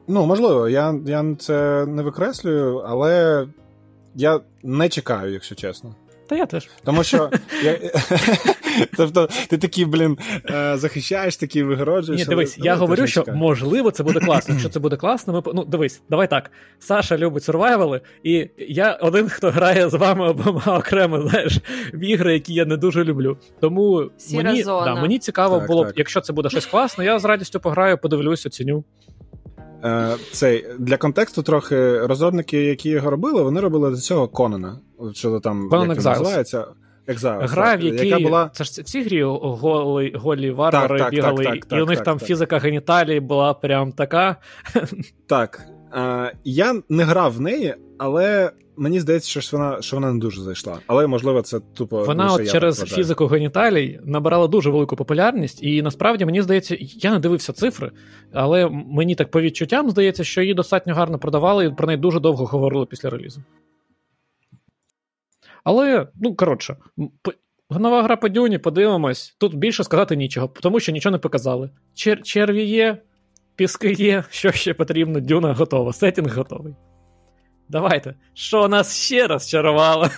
Ну, 0.08 0.26
можливо, 0.26 0.70
я 0.70 0.96
я 1.06 1.36
це 1.40 1.86
не 1.86 2.04
викреслюю, 2.04 2.78
але 2.78 3.48
я 4.16 4.40
не 4.64 4.90
чекаю, 4.90 5.34
якщо 5.34 5.56
чесно. 5.56 5.96
Та 6.30 6.36
я 6.36 6.46
теж. 6.46 6.70
Тому 6.84 7.04
що 7.04 7.30
я... 7.64 7.80
тобто 8.98 9.30
ти 9.50 9.58
такий, 9.58 9.86
блін, 9.86 10.18
е, 10.50 10.78
захищаєш, 10.78 11.38
такий 11.38 11.64
вигороджуєш. 11.64 12.22
Ні, 12.22 12.26
дивись, 12.26 12.56
але... 12.60 12.66
я 12.66 12.76
говорю, 12.76 13.08
що 13.08 13.24
можливо 13.34 13.92
це 13.92 14.04
буде 14.04 14.20
класно. 14.20 14.54
Якщо 14.54 14.70
це 14.70 14.80
буде 14.80 14.96
класно, 14.96 15.34
ми 15.34 15.52
ну 15.54 15.66
дивись, 15.66 16.02
давай 16.10 16.30
так. 16.30 16.52
Саша 16.80 17.18
любить 17.18 17.44
сурвайвали, 17.44 18.02
і 18.24 18.50
я 18.58 18.94
один, 18.94 19.30
хто 19.30 19.52
грає 19.52 19.90
з 19.90 19.94
вами 19.94 20.30
обома 20.30 20.78
окремо, 20.78 21.22
знаєш, 21.22 21.58
в 21.94 22.00
ігри, 22.00 22.34
які 22.34 22.54
я 22.54 22.66
не 22.66 22.78
дуже 22.78 23.04
люблю. 23.04 23.38
Тому 23.60 24.10
мені 24.34 24.64
да, 24.64 24.96
мені 24.96 25.20
цікаво 25.20 25.58
так, 25.58 25.68
було 25.68 25.84
б, 25.84 25.94
якщо 25.96 26.22
це 26.22 26.34
буде 26.34 26.50
щось 26.50 26.66
класне, 26.66 27.06
я 27.06 27.20
з 27.20 27.26
радістю 27.26 27.60
пограю, 27.60 27.98
подивлюсь, 27.98 28.46
оціню. 28.46 28.84
Е, 29.84 30.16
цей 30.32 30.66
Для 30.80 30.98
контексту 30.98 31.44
трохи 31.44 32.00
розробники, 32.00 32.64
які 32.64 32.90
його 32.90 33.10
робили, 33.10 33.44
вони 33.44 33.62
робили 33.62 33.92
до 33.92 33.98
цього 33.98 34.28
Конана. 34.28 34.80
Що 35.14 35.40
там 35.40 35.70
Conan 35.70 35.88
як 35.88 35.98
він 35.98 36.04
називається? 36.04 36.66
Exiles, 37.08 37.48
Гра, 37.48 37.76
в 37.76 37.82
якій 37.82 38.08
яка 38.08 38.24
була... 38.24 38.50
Це 38.54 38.64
ж 38.64 38.82
в 38.82 38.84
цій 38.84 39.04
грі 39.04 39.24
голі, 39.24 40.14
голі 40.16 40.52
варвари 40.52 40.88
так, 40.88 41.00
так, 41.00 41.12
бігали, 41.12 41.44
так, 41.44 41.66
і 41.72 41.82
у 41.82 41.86
них 41.86 42.02
там 42.02 42.20
фізика 42.20 42.58
геніталії 42.58 43.20
була 43.20 43.54
прям 43.54 43.92
така. 43.92 44.36
Так. 45.28 45.62
Е, 45.94 46.34
я 46.44 46.82
не 46.90 47.04
грав 47.04 47.34
в 47.34 47.42
неї, 47.42 47.76
але 48.00 48.52
мені 48.78 49.00
здається, 49.00 49.42
що 49.42 49.58
вона 49.58 49.82
що 49.82 49.96
вона 49.96 50.14
не 50.14 50.20
дуже 50.20 50.42
зайшла. 50.42 50.80
Але 50.88 51.08
можливо, 51.08 51.42
це 51.42 51.60
тупо. 51.60 52.04
Вона 52.04 52.34
от 52.34 52.52
через 52.52 52.84
фізику 52.84 53.26
геніталій 53.28 54.00
набирала 54.04 54.48
дуже 54.48 54.70
велику 54.70 54.96
популярність, 54.96 55.64
і 55.64 55.82
насправді 55.82 56.26
мені 56.26 56.42
здається, 56.42 56.78
я 56.80 57.12
не 57.12 57.20
дивився 57.20 57.54
цифри, 57.54 57.92
але 58.34 58.70
мені 58.70 59.16
так 59.16 59.32
по 59.32 59.42
відчуттям 59.42 59.90
здається, 59.90 60.24
що 60.24 60.42
її 60.42 60.54
достатньо 60.54 60.94
гарно 60.94 61.20
продавали 61.20 61.66
і 61.66 61.70
про 61.70 61.88
неї 61.88 61.98
дуже 61.98 62.20
довго 62.20 62.46
говорили 62.46 62.86
після 62.86 63.10
релізу. 63.10 63.44
Але, 65.64 66.08
ну 66.16 66.36
коротше, 66.36 66.78
нова 67.70 68.04
гра 68.04 68.16
по 68.16 68.30
Дюні, 68.30 68.58
подивимось. 68.58 69.36
Тут 69.40 69.56
більше 69.56 69.84
сказати 69.84 70.16
нічого, 70.16 70.48
тому 70.62 70.80
що 70.80 70.92
нічого 70.92 71.12
не 71.12 71.18
показали. 71.18 71.70
Чер- 71.96 72.22
черві 72.22 72.64
є, 72.64 73.02
піски 73.56 73.92
є, 73.92 74.24
що 74.30 74.52
ще 74.52 74.74
потрібно, 74.74 75.20
дюна 75.20 75.54
готова, 75.54 75.94
сетінг 75.94 76.38
готовий. 76.38 76.74
Давайте. 77.70 78.16
Що 78.34 78.68
нас 78.68 78.96
ще 78.96 79.28
раз 79.28 79.50
чарувало? 79.50 80.10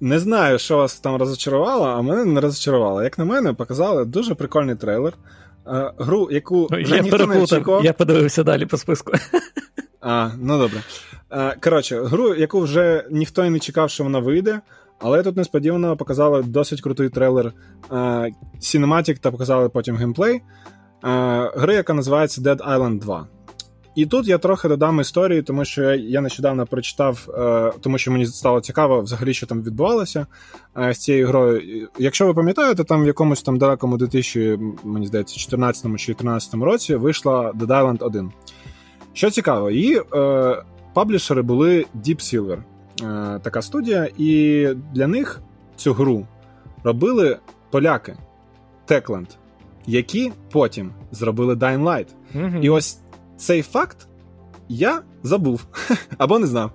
Не 0.00 0.18
знаю, 0.18 0.58
що 0.58 0.76
вас 0.76 1.00
там 1.00 1.16
розочарувало, 1.16 1.86
а 1.86 2.02
мене 2.02 2.24
не 2.24 2.40
розочарувало. 2.40 3.02
Як 3.02 3.18
на 3.18 3.24
мене, 3.24 3.52
показали 3.52 4.04
дуже 4.04 4.34
прикольний 4.34 4.76
трейлер. 4.76 5.12
Е, 5.66 5.92
гру, 5.98 6.28
яку 6.30 6.68
вже 6.70 6.96
я 6.96 7.02
ніхто 7.02 7.26
не 7.26 7.42
очікував. 7.42 7.84
Я 7.84 7.92
подивився 7.92 8.42
далі 8.42 8.66
по 8.66 8.76
списку. 8.76 9.12
А, 10.00 10.30
ну 10.38 10.58
добре. 10.58 10.82
Е, 11.30 11.56
коротше, 11.60 12.02
гру, 12.02 12.34
яку 12.34 12.60
вже 12.60 13.04
ніхто 13.10 13.44
і 13.44 13.50
не 13.50 13.58
чекав, 13.58 13.90
що 13.90 14.04
вона 14.04 14.18
вийде. 14.18 14.60
Але 14.98 15.22
тут 15.22 15.36
несподівано 15.36 15.96
показали 15.96 16.42
досить 16.42 16.80
крутий 16.80 17.08
трейлер 17.08 17.52
Cinematic 18.60 19.18
та 19.18 19.30
показали 19.30 19.68
потім 19.68 19.96
геймплей. 19.96 20.42
Гри, 21.54 21.74
яка 21.74 21.94
називається 21.94 22.40
Dead 22.40 22.56
Island 22.56 22.98
2. 22.98 23.26
І 23.94 24.06
тут 24.06 24.28
я 24.28 24.38
трохи 24.38 24.68
додам 24.68 25.00
історії, 25.00 25.42
тому 25.42 25.64
що 25.64 25.94
я 25.94 26.20
нещодавно 26.20 26.66
прочитав, 26.66 27.28
е, 27.38 27.72
тому 27.80 27.98
що 27.98 28.10
мені 28.10 28.26
стало 28.26 28.60
цікаво 28.60 29.00
взагалі, 29.00 29.34
що 29.34 29.46
там 29.46 29.62
відбувалося 29.62 30.26
е, 30.78 30.94
з 30.94 30.98
цією 30.98 31.26
грою. 31.26 31.88
Якщо 31.98 32.26
ви 32.26 32.34
пам'ятаєте, 32.34 32.84
там 32.84 33.02
в 33.02 33.06
якомусь 33.06 33.42
там 33.42 33.58
далекому 33.58 33.96
2000, 33.96 34.58
мені 34.84 35.06
здається, 35.06 35.36
14 35.36 35.82
чи 35.82 35.88
2013 35.88 36.54
році 36.54 36.94
вийшла 36.94 37.52
Dead 37.52 37.66
Island 37.66 38.04
1. 38.04 38.32
Що 39.12 39.30
цікаво, 39.30 39.70
її 39.70 40.02
е, 40.14 40.62
паблішери 40.94 41.42
були 41.42 41.86
Deep 41.96 42.16
Silver, 42.20 42.58
е, 43.02 43.40
така 43.42 43.62
студія, 43.62 44.08
і 44.18 44.68
для 44.94 45.06
них 45.06 45.40
цю 45.76 45.92
гру 45.92 46.26
робили 46.84 47.38
поляки 47.70 48.16
Techland, 48.88 49.26
які 49.86 50.32
потім 50.52 50.90
зробили 51.12 51.54
Dying 51.54 51.82
Light. 51.82 52.06
Mm-hmm. 52.34 52.60
І 52.60 52.70
ось 52.70 52.98
цей 53.38 53.62
факт 53.62 54.08
я 54.68 55.02
забув 55.22 55.66
або 56.18 56.38
не 56.38 56.46
знав. 56.46 56.70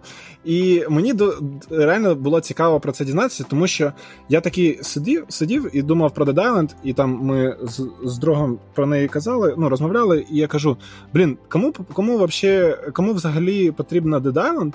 І 0.45 0.83
мені 0.89 1.13
до, 1.13 1.37
реально 1.69 2.15
було 2.15 2.41
цікаво 2.41 2.79
про 2.79 2.91
це 2.91 3.05
дізнатися, 3.05 3.45
тому 3.49 3.67
що 3.67 3.93
я 4.29 4.41
такий 4.41 4.79
сидів 4.81 5.25
сидів 5.29 5.69
і 5.73 5.81
думав 5.81 6.13
про 6.13 6.25
Dead 6.25 6.35
Island, 6.35 6.75
і 6.83 6.93
там 6.93 7.19
ми 7.21 7.57
з, 7.61 7.87
з 8.03 8.17
другом 8.17 8.59
про 8.73 8.85
неї 8.85 9.07
казали, 9.07 9.55
ну 9.57 9.69
розмовляли, 9.69 10.25
і 10.31 10.37
я 10.37 10.47
кажу: 10.47 10.77
блін, 11.13 11.37
кому 11.49 11.73
кому, 11.93 12.17
вообще, 12.17 12.77
кому 12.93 13.13
взагалі 13.13 13.71
потрібна 13.71 14.19
Dead 14.19 14.33
Island, 14.33 14.73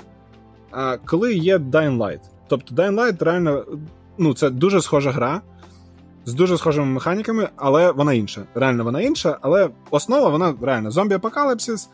а, 0.71 0.97
коли 0.97 1.35
є 1.35 1.59
Dying 1.59 1.99
Light? 1.99 2.21
Тобто 2.49 2.75
Dying 2.75 2.95
Light 2.95 3.25
реально 3.25 3.65
ну, 4.19 4.35
це 4.35 4.51
дуже 4.51 4.81
схожа 4.81 5.11
гра 5.11 5.43
з 6.29 6.35
дуже 6.35 6.59
схожими 6.59 6.87
механіками, 6.87 7.49
але 7.57 7.93
вона 7.93 8.13
інша. 8.13 8.43
Реально 8.55 8.85
вона 8.85 9.01
інша, 9.01 9.39
але 9.41 9.69
основа 9.91 10.29
вона 10.29 10.55
реально 10.63 10.91
зомбі-апокаліпсис, 10.91 11.89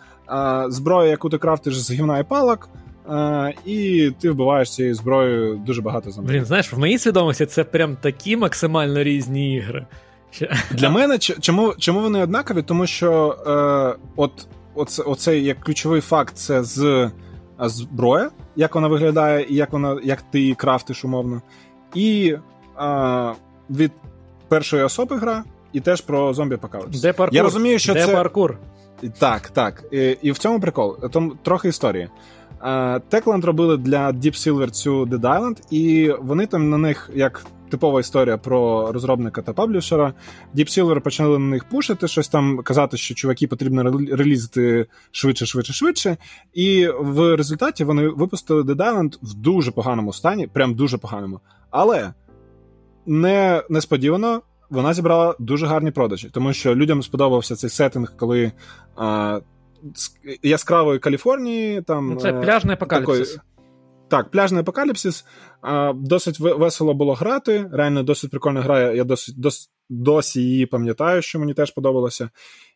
зброя, 0.68 1.10
яку 1.10 1.28
ти 1.28 1.38
крафтиш 1.38 1.78
з 1.78 1.92
гівна 1.92 2.18
і 2.18 2.24
палок. 2.24 2.68
А, 3.08 3.50
і 3.64 4.10
ти 4.20 4.30
вбиваєш 4.30 4.74
цією 4.74 4.94
зброєю 4.94 5.56
дуже 5.56 5.82
багато 5.82 6.10
зомбі. 6.10 6.32
Блін, 6.32 6.44
знаєш, 6.44 6.72
в 6.72 6.78
моїй 6.78 6.98
свідомості 6.98 7.46
це 7.46 7.64
прям 7.64 7.96
такі 7.96 8.36
максимально 8.36 9.02
різні 9.02 9.54
ігри. 9.54 9.86
Для 10.70 10.90
мене 10.90 11.18
чому 11.18 11.74
чому 11.78 12.00
вони 12.00 12.22
однакові? 12.22 12.62
Тому 12.62 12.86
що 12.86 13.36
е, 13.46 14.00
от 14.16 14.46
оце, 14.74 15.02
оцей 15.02 15.44
як 15.44 15.60
ключовий 15.60 16.00
факт 16.00 16.36
це 16.36 16.64
з 16.64 17.10
зброя, 17.60 18.30
як 18.56 18.74
вона 18.74 18.88
виглядає, 18.88 19.46
і 19.48 19.54
як 19.54 19.72
вона, 19.72 20.00
як 20.04 20.22
ти 20.22 20.40
її 20.40 20.54
крафтиш 20.54 21.04
умовно. 21.04 21.42
І 21.94 22.36
е, 22.80 23.32
від 23.70 23.92
першої 24.48 24.82
особи 24.82 25.16
гра, 25.16 25.44
і 25.72 25.80
теж 25.80 26.00
про 26.00 26.34
зомбі 26.34 26.54
апокаліпсис. 26.54 27.02
Де 27.02 27.12
паркур? 27.12 27.36
Я 27.36 27.42
розумію, 27.42 27.78
що 27.78 27.94
Де 27.94 28.06
це 28.06 28.12
паркур? 28.12 28.58
Так, 29.18 29.48
так. 29.48 29.84
І, 29.92 30.16
і 30.22 30.32
в 30.32 30.38
цьому 30.38 30.60
прикол. 30.60 31.10
Там 31.10 31.38
трохи 31.42 31.68
історії. 31.68 32.08
Techland 33.10 33.44
робили 33.44 33.76
для 33.76 34.10
Deep 34.10 34.32
Silver 34.32 34.70
цю 34.70 35.04
Dead 35.04 35.20
Island, 35.20 35.56
і 35.70 36.12
вони 36.20 36.46
там 36.46 36.70
на 36.70 36.78
них, 36.78 37.10
як 37.14 37.46
типова 37.70 38.00
історія 38.00 38.38
про 38.38 38.92
розробника 38.92 39.42
та 39.42 39.52
паблішера, 39.52 40.14
Deep 40.54 40.68
Silver 40.78 41.00
почали 41.00 41.38
на 41.38 41.46
них 41.46 41.64
пушити, 41.64 42.08
щось 42.08 42.28
там 42.28 42.58
казати, 42.58 42.96
що 42.96 43.14
чуваки 43.14 43.46
потрібно 43.46 43.82
релізити 44.12 44.86
швидше, 45.10 45.46
швидше, 45.46 45.72
швидше. 45.72 46.16
І 46.52 46.88
в 47.00 47.36
результаті 47.36 47.84
вони 47.84 48.08
випустили 48.08 48.62
Dead 48.62 48.76
Island 48.76 49.18
в 49.22 49.34
дуже 49.34 49.70
поганому 49.70 50.12
стані, 50.12 50.46
прям 50.46 50.74
дуже 50.74 50.98
поганому. 50.98 51.40
Але 51.70 52.12
не 53.06 53.62
несподівано 53.68 54.42
вона 54.70 54.94
зібрала 54.94 55.34
дуже 55.38 55.66
гарні 55.66 55.90
продажі, 55.90 56.30
тому 56.32 56.52
що 56.52 56.74
людям 56.74 57.02
сподобався 57.02 57.56
цей 57.56 57.70
сеттинг, 57.70 58.16
коли 58.16 58.52
а, 58.96 59.40
яскравої 60.42 60.98
Каліфорнії 60.98 61.82
там 61.82 62.08
ну, 62.08 62.20
це 62.20 62.30
е, 62.30 62.40
пляжний 62.40 62.74
апокаліпсис. 62.74 63.28
Такої, 63.28 63.48
так, 64.08 64.30
пляжний 64.30 64.60
апокаліпсис. 64.60 65.24
А, 65.62 65.92
Досить 65.92 66.40
весело 66.40 66.94
було 66.94 67.14
грати. 67.14 67.70
Реально 67.72 68.02
досить 68.02 68.30
прикольна 68.30 68.60
гра. 68.60 68.92
Я 68.92 69.04
досить 69.04 69.40
дос, 69.40 69.70
досі 69.88 70.40
її 70.40 70.66
пам'ятаю, 70.66 71.22
що 71.22 71.38
мені 71.38 71.54
теж 71.54 71.70
подобалося. 71.70 72.30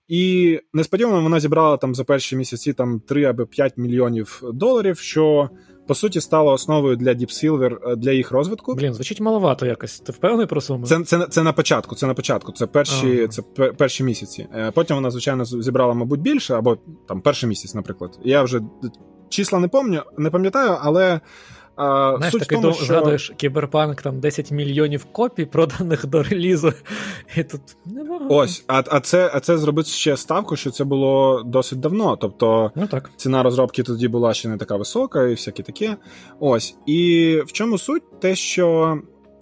І 0.09 0.61
несподівано 0.73 1.23
вона 1.23 1.41
зібрала 1.41 1.77
там 1.77 1.95
за 1.95 2.05
перші 2.05 2.37
місяці 2.37 2.73
там 2.73 3.01
3 3.01 3.25
або 3.25 3.47
5 3.47 3.77
мільйонів 3.77 4.43
доларів, 4.53 4.99
що 4.99 5.51
по 5.89 5.95
суті 5.95 6.21
стало 6.21 6.53
основою 6.53 6.97
для 6.97 7.11
Deep 7.11 7.31
Silver, 7.31 7.93
е, 7.93 7.97
для 7.97 8.13
їх 8.13 8.31
розвитку. 8.31 8.75
Блін, 8.75 8.95
звучить 8.95 9.21
маловато 9.21 9.67
якось. 9.67 10.01
Ти 10.01 10.13
впевнений 10.13 10.47
про 10.47 10.61
суму? 10.61 10.87
Це 10.87 11.03
це, 11.03 11.27
це 11.31 11.43
на 11.43 11.53
початку. 11.53 11.95
Це 11.95 12.07
на 12.07 12.15
початку. 12.15 12.53
Це 12.53 12.67
перші 12.67 13.19
ага. 13.19 13.29
це 13.29 13.43
перші 13.73 14.05
місяці. 14.05 14.49
Е, 14.55 14.71
потім 14.71 14.97
вона, 14.97 15.11
звичайно, 15.11 15.45
зібрала, 15.45 15.95
мабуть, 15.95 16.21
більше, 16.21 16.55
або 16.55 16.79
там 17.09 17.21
перший 17.21 17.49
місяць, 17.49 17.75
наприклад. 17.75 18.19
Я 18.25 18.43
вже 18.43 18.61
числа 19.29 19.59
не 19.59 19.69
помню, 19.69 20.03
не 20.19 20.31
пам'ятаю, 20.31 20.77
але. 20.81 21.21
А, 21.79 22.15
Знаєш, 22.17 22.33
суть 22.33 22.41
таки 22.41 22.57
тому, 22.57 22.75
що... 22.75 22.85
згадуєш 22.85 23.33
кіберпанк, 23.37 24.03
там 24.03 24.21
10 24.21 24.51
мільйонів 24.51 25.05
копій, 25.05 25.45
проданих 25.45 26.07
до 26.07 26.23
релізу. 26.23 26.73
І 27.37 27.43
тут 27.43 27.61
небагато. 27.87 28.35
Ось, 28.35 28.65
а 28.67 28.83
а, 28.91 29.01
це 29.01 29.31
а 29.35 29.41
це 29.41 29.59
зробити 29.59 29.89
ще 29.89 30.17
ставку, 30.17 30.57
що 30.57 30.71
це 30.71 30.85
було 30.85 31.43
досить 31.47 31.81
давно. 31.81 32.17
Тобто 32.17 32.71
ну, 32.75 32.87
так. 32.87 33.11
ціна 33.17 33.43
розробки 33.43 33.83
тоді 33.83 34.09
була 34.09 34.35
ще 34.35 34.49
не 34.49 34.57
така 34.57 34.77
висока, 34.77 35.27
і 35.27 35.31
всяке 35.31 35.63
таке. 35.63 35.97
Ось. 36.41 36.77
І 36.87 37.43
в 37.47 37.53
чому 37.53 37.79
суть? 37.79 38.21
Те, 38.21 38.35
що. 38.35 38.99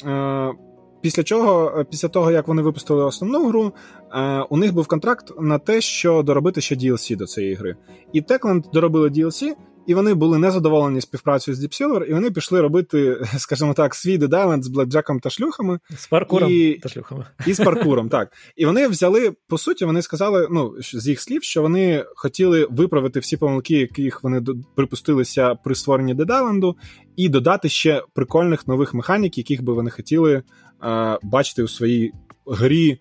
Е, 0.07 0.53
Після 1.01 1.23
чого, 1.23 1.85
після 1.91 2.09
того, 2.09 2.31
як 2.31 2.49
вони 2.49 2.63
випустили 2.63 3.05
основну 3.05 3.49
гру, 3.49 3.73
е, 4.13 4.41
у 4.41 4.57
них 4.57 4.75
був 4.75 4.87
контракт 4.87 5.33
на 5.41 5.59
те, 5.59 5.81
що 5.81 6.23
доробити 6.23 6.61
ще 6.61 6.75
DLC 6.75 7.17
до 7.17 7.27
цієї 7.27 7.55
гри. 7.55 7.77
І 8.13 8.23
Techland 8.23 8.71
доробили 8.73 9.09
DLC, 9.09 9.53
і 9.87 9.95
вони 9.95 10.15
були 10.15 10.39
незадоволені 10.39 11.01
співпрацею 11.01 11.55
з 11.55 11.65
Deep 11.65 11.83
Silver, 11.83 12.05
і 12.05 12.15
вони 12.15 12.31
пішли 12.31 12.61
робити, 12.61 13.17
скажімо 13.39 13.75
так, 13.75 13.95
свій 13.95 14.19
Dead 14.19 14.29
Island 14.29 14.63
з 14.63 14.69
блекджеком 14.69 15.21
та 15.21 15.31
шлюхами. 15.31 15.79
З 15.97 16.07
паркуром 16.07 16.53
і... 16.53 16.75
та 16.75 16.89
шлюхами. 16.89 17.27
І 17.47 17.53
з 17.53 17.65
паркуром, 17.65 18.09
так. 18.09 18.33
І 18.57 18.67
вони 18.67 18.89
взяли, 18.89 19.33
по 19.49 19.59
суті, 19.59 19.85
вони 19.85 20.03
сказали, 20.03 20.49
ну, 20.51 20.75
з 20.81 21.09
їх 21.09 21.21
слів, 21.21 21.43
що 21.43 21.63
вони 21.63 22.05
хотіли 22.15 22.67
виправити 22.71 23.21
всі 23.21 23.37
помилки, 23.37 23.75
яких 23.75 24.23
вони 24.23 24.43
припустилися 24.75 25.55
при 25.55 25.75
створенні 25.75 26.15
Dead 26.15 26.27
Island, 26.27 26.75
і 27.17 27.29
додати 27.29 27.69
ще 27.69 28.03
прикольних 28.15 28.69
нових 28.69 28.95
механік, 28.95 29.39
яких 29.39 29.63
би 29.63 29.73
вони 29.73 29.91
хотіли 29.91 30.43
е, 30.85 31.19
бачити 31.23 31.63
у 31.63 31.69
своїй 31.69 32.13
грі. 32.47 32.99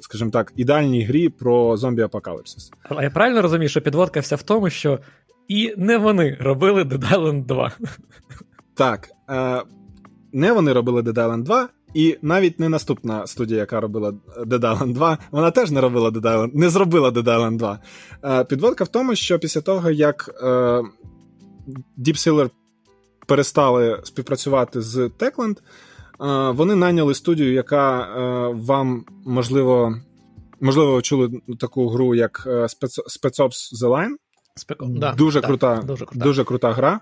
Скажімо 0.00 0.30
так, 0.30 0.52
ідеальній 0.56 1.04
грі 1.04 1.28
про 1.28 1.76
зомбі-апокаліпсис. 1.76 2.70
А 2.82 3.02
я 3.02 3.10
правильно 3.10 3.42
розумію, 3.42 3.68
що 3.68 3.80
підводка 3.80 4.20
вся 4.20 4.36
в 4.36 4.42
тому, 4.42 4.70
що 4.70 4.98
і 5.50 5.74
не 5.76 5.98
вони 5.98 6.36
робили 6.40 6.82
Dead 6.82 7.12
Island 7.12 7.46
2. 7.46 7.72
Так. 8.74 9.08
Е, 9.30 9.62
Не 10.32 10.52
вони 10.52 10.72
робили 10.72 11.02
Dead 11.02 11.14
Island 11.14 11.42
2, 11.42 11.68
і 11.94 12.18
навіть 12.22 12.60
не 12.60 12.68
наступна 12.68 13.26
студія, 13.26 13.60
яка 13.60 13.80
робила 13.80 14.14
Dead 14.46 14.60
Island 14.60 14.92
2, 14.92 15.18
вона 15.30 15.50
теж 15.50 15.70
не 15.70 15.80
робила 15.80 16.10
Dead 16.10 16.22
Island, 16.22 16.50
не 16.54 16.68
зробила 16.68 17.10
Dead 17.10 17.24
Island 17.24 17.56
2. 17.56 17.78
Е, 18.24 18.44
Підводка 18.44 18.84
в 18.84 18.88
тому, 18.88 19.14
що 19.14 19.38
після 19.38 19.60
того, 19.60 19.90
як 19.90 20.30
е, 20.42 20.46
Deep 21.98 22.16
Silver 22.16 22.50
перестали 23.26 24.00
співпрацювати 24.04 24.82
з 24.82 24.96
Techland, 24.98 25.56
е, 25.58 26.50
вони 26.50 26.74
найняли 26.74 27.14
студію, 27.14 27.52
яка 27.52 28.00
е, 28.00 28.54
вам 28.54 29.04
можливо. 29.26 29.94
Можливо, 30.62 31.02
чули 31.02 31.40
таку 31.60 31.88
гру, 31.88 32.14
як 32.14 32.44
е, 32.46 32.50
Spec 32.50 33.38
The 33.82 33.88
Line. 33.88 34.14
Спеком. 34.54 34.98
Да, 34.98 35.12
дуже, 35.12 35.40
так, 35.40 35.48
крута, 35.48 35.76
дуже 35.76 36.06
крута 36.06 36.24
дуже 36.24 36.44
крута 36.44 36.72
гра. 36.72 37.00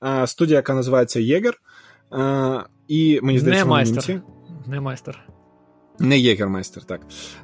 А, 0.00 0.26
студія, 0.26 0.56
яка 0.56 0.74
називається 0.74 1.20
Єгер. 1.20 1.54
А, 2.10 2.60
і 2.88 3.20
мені 3.22 3.38
здається, 3.38 3.64
Не 3.64 3.70
майстер. 3.70 4.08
Німці. 4.08 4.20
Не 4.66 4.80
майстер. 4.80 5.28
Не 6.00 6.18
Єгермайстер, 6.18 6.84
так. 6.84 7.00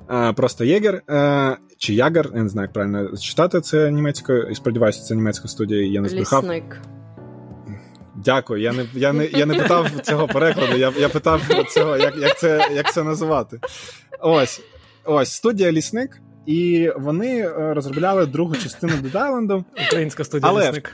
А, 0.07 0.33
Просто 0.33 0.65
Єгер 0.65 1.03
а, 1.09 1.57
чи 1.79 1.95
Ягер, 1.95 2.31
я 2.35 2.43
не 2.43 2.49
знаю, 2.49 2.65
як 2.65 2.73
правильно 2.73 3.17
читати 3.17 3.61
це 3.61 3.91
німецькою, 3.91 4.49
і 4.51 4.55
сподіваюся, 4.55 5.03
це 5.03 5.15
німецька 5.15 5.49
студія, 5.49 5.87
я 5.87 6.01
не 6.01 6.09
збрехав. 6.09 6.43
Лісник. 6.43 6.81
Дякую. 8.17 8.63
Я 8.63 8.73
не 8.73 8.87
я 8.95 9.13
не, 9.13 9.27
я 9.27 9.47
не 9.47 9.55
питав 9.55 9.91
цього 10.03 10.29
перекладу, 10.29 10.77
я 10.77 10.93
я 10.99 11.09
питав 11.09 11.43
цього, 11.69 11.97
як 11.97 12.17
як, 12.17 12.39
це 12.39 12.69
як 12.75 12.93
це 12.93 13.03
називати. 13.03 13.61
Ось. 14.21 14.61
Ось 15.05 15.33
студія 15.33 15.73
Лісник. 15.73 16.21
І 16.47 16.91
вони 16.97 17.39
е, 17.39 17.75
розробляли 17.75 18.27
другу 18.27 18.55
частину 18.55 18.93
Dead 18.93 19.13
Island. 19.13 19.65
Українська 19.89 20.25
студія 20.25 20.51
Але... 20.51 20.69
лісник. 20.69 20.93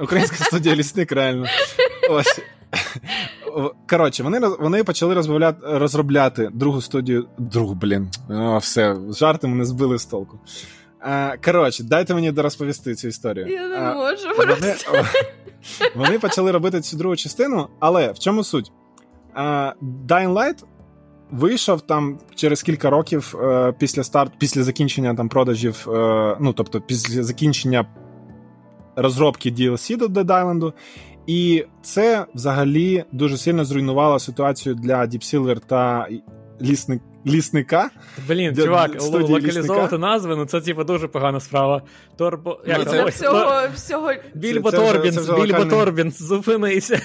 Українська 0.00 0.44
студія 0.44 0.74
лісник, 0.74 1.12
реально. 1.12 1.46
Ось. 2.10 2.40
коротше, 3.90 4.22
вони 4.22 4.38
вони 4.38 4.84
почали 4.84 5.14
розробляти 5.14 5.58
розробляти 5.64 6.50
другу 6.52 6.80
студію. 6.80 7.28
Другу, 7.38 7.74
блін, 7.74 8.08
О, 8.30 8.58
все, 8.58 8.96
жарти 9.10 9.46
мене 9.46 9.64
збили 9.64 9.98
з 9.98 10.06
толку. 10.06 10.38
Коротше, 11.44 11.84
дайте 11.84 12.14
мені 12.14 12.32
дорозповісти 12.32 12.94
цю 12.94 13.08
історію. 13.08 13.46
Я 13.48 13.68
не 13.68 13.94
можу. 13.94 14.28
Вони, 14.38 14.74
вони 15.94 16.18
почали 16.18 16.52
робити 16.52 16.80
цю 16.80 16.96
другу 16.96 17.16
частину, 17.16 17.68
але 17.80 18.12
в 18.12 18.18
чому 18.18 18.44
суть? 18.44 18.72
Dying 20.08 20.32
Light 20.32 20.64
вийшов 21.30 21.80
там 21.80 22.18
через 22.34 22.62
кілька 22.62 22.90
років 22.90 23.34
е, 23.42 23.72
після 23.78 24.04
старт, 24.04 24.32
після 24.38 24.62
закінчення 24.62 25.14
там 25.14 25.28
продажів, 25.28 25.86
е, 25.88 26.36
ну 26.40 26.52
тобто 26.52 26.80
після 26.80 27.22
закінчення 27.22 27.86
розробки 28.96 29.50
DLC 29.50 29.96
до 29.96 30.06
Dead 30.06 30.26
Island, 30.26 30.72
і 31.26 31.64
це 31.82 32.26
взагалі 32.34 33.04
дуже 33.12 33.36
сильно 33.36 33.64
зруйнувало 33.64 34.18
ситуацію 34.18 34.74
для 34.74 35.00
Deep 35.02 35.34
Silver 35.34 35.60
та 35.66 36.08
лісник. 36.62 37.02
Лісника. 37.26 37.90
Блін, 38.28 38.52
для, 38.52 38.64
чувак, 38.64 39.02
локалізовувати 39.02 39.98
назви, 39.98 40.36
ну 40.36 40.46
це 40.46 40.60
типу 40.60 40.84
дуже 40.84 41.08
погана 41.08 41.40
справа. 41.40 41.82
Торбо. 42.16 42.60
Як 42.66 42.90
це 42.90 43.04
всього, 43.04 43.52
всього... 43.74 44.12
Більбо 44.34 44.70
Торбінс, 44.70 45.30
Більбо 45.30 45.64
Торбінс, 45.64 46.22
зупинися. 46.22 47.00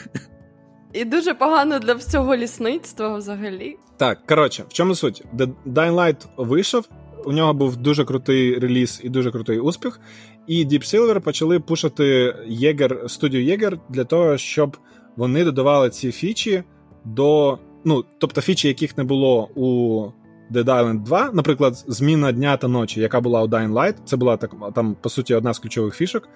І 0.93 1.05
дуже 1.05 1.33
погано 1.33 1.79
для 1.79 1.93
всього 1.93 2.35
лісництва 2.35 3.17
взагалі. 3.17 3.77
Так, 3.97 4.25
коротше, 4.27 4.63
в 4.69 4.73
чому 4.73 4.95
суть? 4.95 5.23
Dying 5.65 5.95
Light 5.95 6.25
вийшов, 6.37 6.89
у 7.25 7.31
нього 7.31 7.53
був 7.53 7.77
дуже 7.77 8.05
крутий 8.05 8.59
реліз 8.59 9.01
і 9.03 9.09
дуже 9.09 9.31
крутий 9.31 9.59
успіх. 9.59 9.99
І 10.47 10.65
Deep 10.65 10.81
Silver 10.81 11.19
почали 11.19 11.59
пушити 11.59 12.35
Єгер, 12.47 13.03
студію 13.07 13.43
Єгер 13.43 13.79
для 13.89 14.03
того, 14.03 14.37
щоб 14.37 14.77
вони 15.15 15.43
додавали 15.43 15.89
ці 15.89 16.11
фічі 16.11 16.63
до. 17.05 17.57
Ну, 17.85 18.05
тобто 18.17 18.41
фічі, 18.41 18.67
яких 18.67 18.97
не 18.97 19.03
було 19.03 19.49
у 19.55 20.05
Dead 20.51 20.65
Island 20.65 21.03
2, 21.03 21.29
наприклад, 21.33 21.83
зміна 21.87 22.31
дня 22.31 22.57
та 22.57 22.67
ночі, 22.67 23.01
яка 23.01 23.21
була 23.21 23.43
у 23.43 23.47
Dying 23.47 23.73
Light, 23.73 23.95
це 24.05 24.17
була 24.17 24.37
так, 24.37 24.51
там, 24.75 24.95
по 25.01 25.09
суті, 25.09 25.35
одна 25.35 25.53
з 25.53 25.59
ключових 25.59 25.95
фішок. 25.95 26.29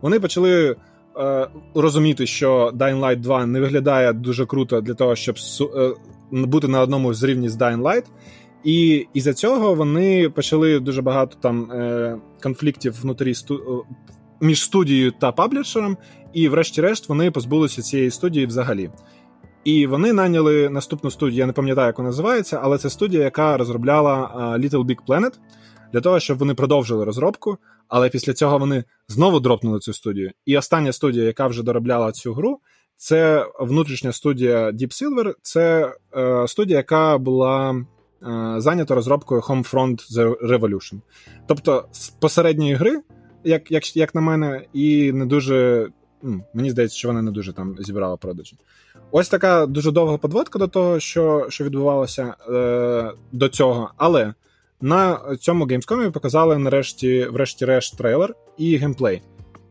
Вони 0.00 0.20
почали 0.20 0.76
розуміти, 1.74 2.26
що 2.26 2.72
Dying 2.74 3.00
Light 3.00 3.20
2 3.20 3.46
не 3.46 3.60
виглядає 3.60 4.12
дуже 4.12 4.46
круто 4.46 4.80
для 4.80 4.94
того, 4.94 5.16
щоб 5.16 5.36
е, 5.76 5.94
бути 6.30 6.68
на 6.68 6.80
одному 6.80 7.14
з 7.14 7.22
рівні 7.22 7.48
з 7.48 7.56
Dying 7.56 7.82
Light. 7.82 8.04
І 8.64 9.06
із 9.14 9.22
за 9.22 9.34
цього 9.34 9.74
вони 9.74 10.28
почали 10.28 10.80
дуже 10.80 11.02
багато 11.02 11.36
там 11.40 11.72
е, 11.72 12.16
конфліктів 12.42 13.00
внутрі 13.02 13.34
сту... 13.34 13.84
між 14.40 14.62
студією 14.62 15.12
та 15.20 15.32
паблішером, 15.32 15.96
і, 16.32 16.48
врешті-решт, 16.48 17.08
вони 17.08 17.30
позбулися 17.30 17.82
цієї 17.82 18.10
студії 18.10 18.46
взагалі. 18.46 18.90
І 19.64 19.86
вони 19.86 20.12
наняли 20.12 20.68
наступну 20.68 21.10
студію, 21.10 21.38
я 21.38 21.46
не 21.46 21.52
пам'ятаю, 21.52 21.86
як 21.86 21.98
вона 21.98 22.08
називається, 22.10 22.60
але 22.62 22.78
це 22.78 22.90
студія, 22.90 23.22
яка 23.22 23.56
розробляла 23.56 24.30
Little 24.58 24.84
Big 24.84 24.98
Planet, 25.08 25.32
для 25.92 26.00
того, 26.00 26.20
щоб 26.20 26.38
вони 26.38 26.54
продовжили 26.54 27.04
розробку. 27.04 27.58
Але 27.90 28.08
після 28.08 28.32
цього 28.32 28.58
вони 28.58 28.84
знову 29.08 29.40
дропнули 29.40 29.78
цю 29.78 29.92
студію. 29.92 30.30
І 30.46 30.58
остання 30.58 30.92
студія, 30.92 31.24
яка 31.24 31.46
вже 31.46 31.62
доробляла 31.62 32.12
цю 32.12 32.32
гру, 32.32 32.60
це 32.96 33.46
внутрішня 33.60 34.12
студія 34.12 34.70
Deep 34.70 34.88
Silver. 34.88 35.34
Це 35.42 35.94
е, 36.16 36.48
студія, 36.48 36.78
яка 36.78 37.18
була 37.18 37.70
е, 37.70 37.84
зайнята 38.58 38.94
розробкою 38.94 39.40
Homefront 39.40 40.12
The 40.12 40.48
Revolution. 40.48 41.00
Тобто 41.46 41.88
з 41.92 42.08
посередньої 42.08 42.74
гри, 42.74 43.00
як 43.44 43.70
як, 43.70 43.96
як 43.96 44.14
на 44.14 44.20
мене, 44.20 44.66
і 44.72 45.12
не 45.12 45.26
дуже. 45.26 45.88
Мені 46.54 46.70
здається, 46.70 46.96
що 46.98 47.08
вона 47.08 47.22
не 47.22 47.30
дуже 47.30 47.52
там 47.52 47.76
зібрала 47.78 48.16
продажі. 48.16 48.56
Ось 49.10 49.28
така 49.28 49.66
дуже 49.66 49.90
довга 49.90 50.16
подводка 50.16 50.58
до 50.58 50.68
того, 50.68 51.00
що 51.00 51.46
що 51.48 51.64
відбувалося 51.64 52.34
е, 52.50 53.12
до 53.32 53.48
цього. 53.48 53.90
Але 53.96 54.34
на 54.80 55.18
цьому 55.40 55.64
геймскомі 55.64 56.10
показали 56.10 56.58
нарешті, 56.58 57.24
врешті-решт, 57.24 57.98
трейлер 57.98 58.34
і 58.58 58.76
геймплей. 58.76 59.22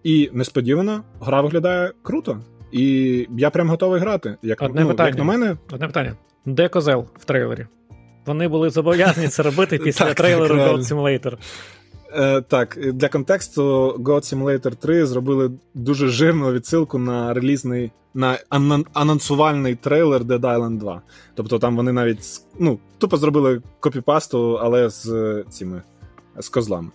І 0.03 0.30
несподівано 0.34 1.03
гра 1.22 1.41
виглядає 1.41 1.91
круто. 2.02 2.40
І 2.72 3.27
я 3.38 3.49
прям 3.49 3.69
готовий 3.69 4.02
грати. 4.02 4.36
Як 4.41 4.61
Одне 4.61 4.81
ну, 4.81 4.88
питання. 4.88 5.10
як 5.10 5.18
на 5.18 5.23
мене. 5.23 5.57
Одне 5.72 5.88
питання. 5.88 6.15
Де 6.45 6.69
козел 6.69 7.06
в 7.19 7.26
трейлері? 7.26 7.68
Вони 8.26 8.48
були 8.48 8.69
зобов'язані 8.69 9.27
це 9.27 9.44
робити 9.44 9.77
після 9.84 10.14
трейлеру 10.14 10.56
God 10.56 10.80
Simulator. 10.80 11.38
Е, 12.14 12.41
Так, 12.41 12.77
для 12.94 13.10
контексту 13.10 13.95
God 13.99 14.36
Simulator 14.36 14.76
3 14.76 15.06
зробили 15.06 15.52
дуже 15.73 16.07
жирну 16.07 16.52
відсилку 16.52 16.98
на 16.98 17.34
релізний 17.34 17.91
на 18.14 18.38
анонсувальний 18.94 19.76
трейлер 19.76 20.22
Dead 20.22 20.40
Island 20.40 20.77
2. 20.77 21.02
Тобто 21.36 21.60
там 21.60 21.76
вони 21.76 21.91
навіть 21.91 22.19
ну, 22.60 22.80
тупо 22.98 23.18
зробили 23.18 23.61
копіпасту, 23.80 24.60
але 24.61 24.90
з 24.90 25.44
цими 25.49 25.81
з 26.40 26.49
козлами. 26.49 26.90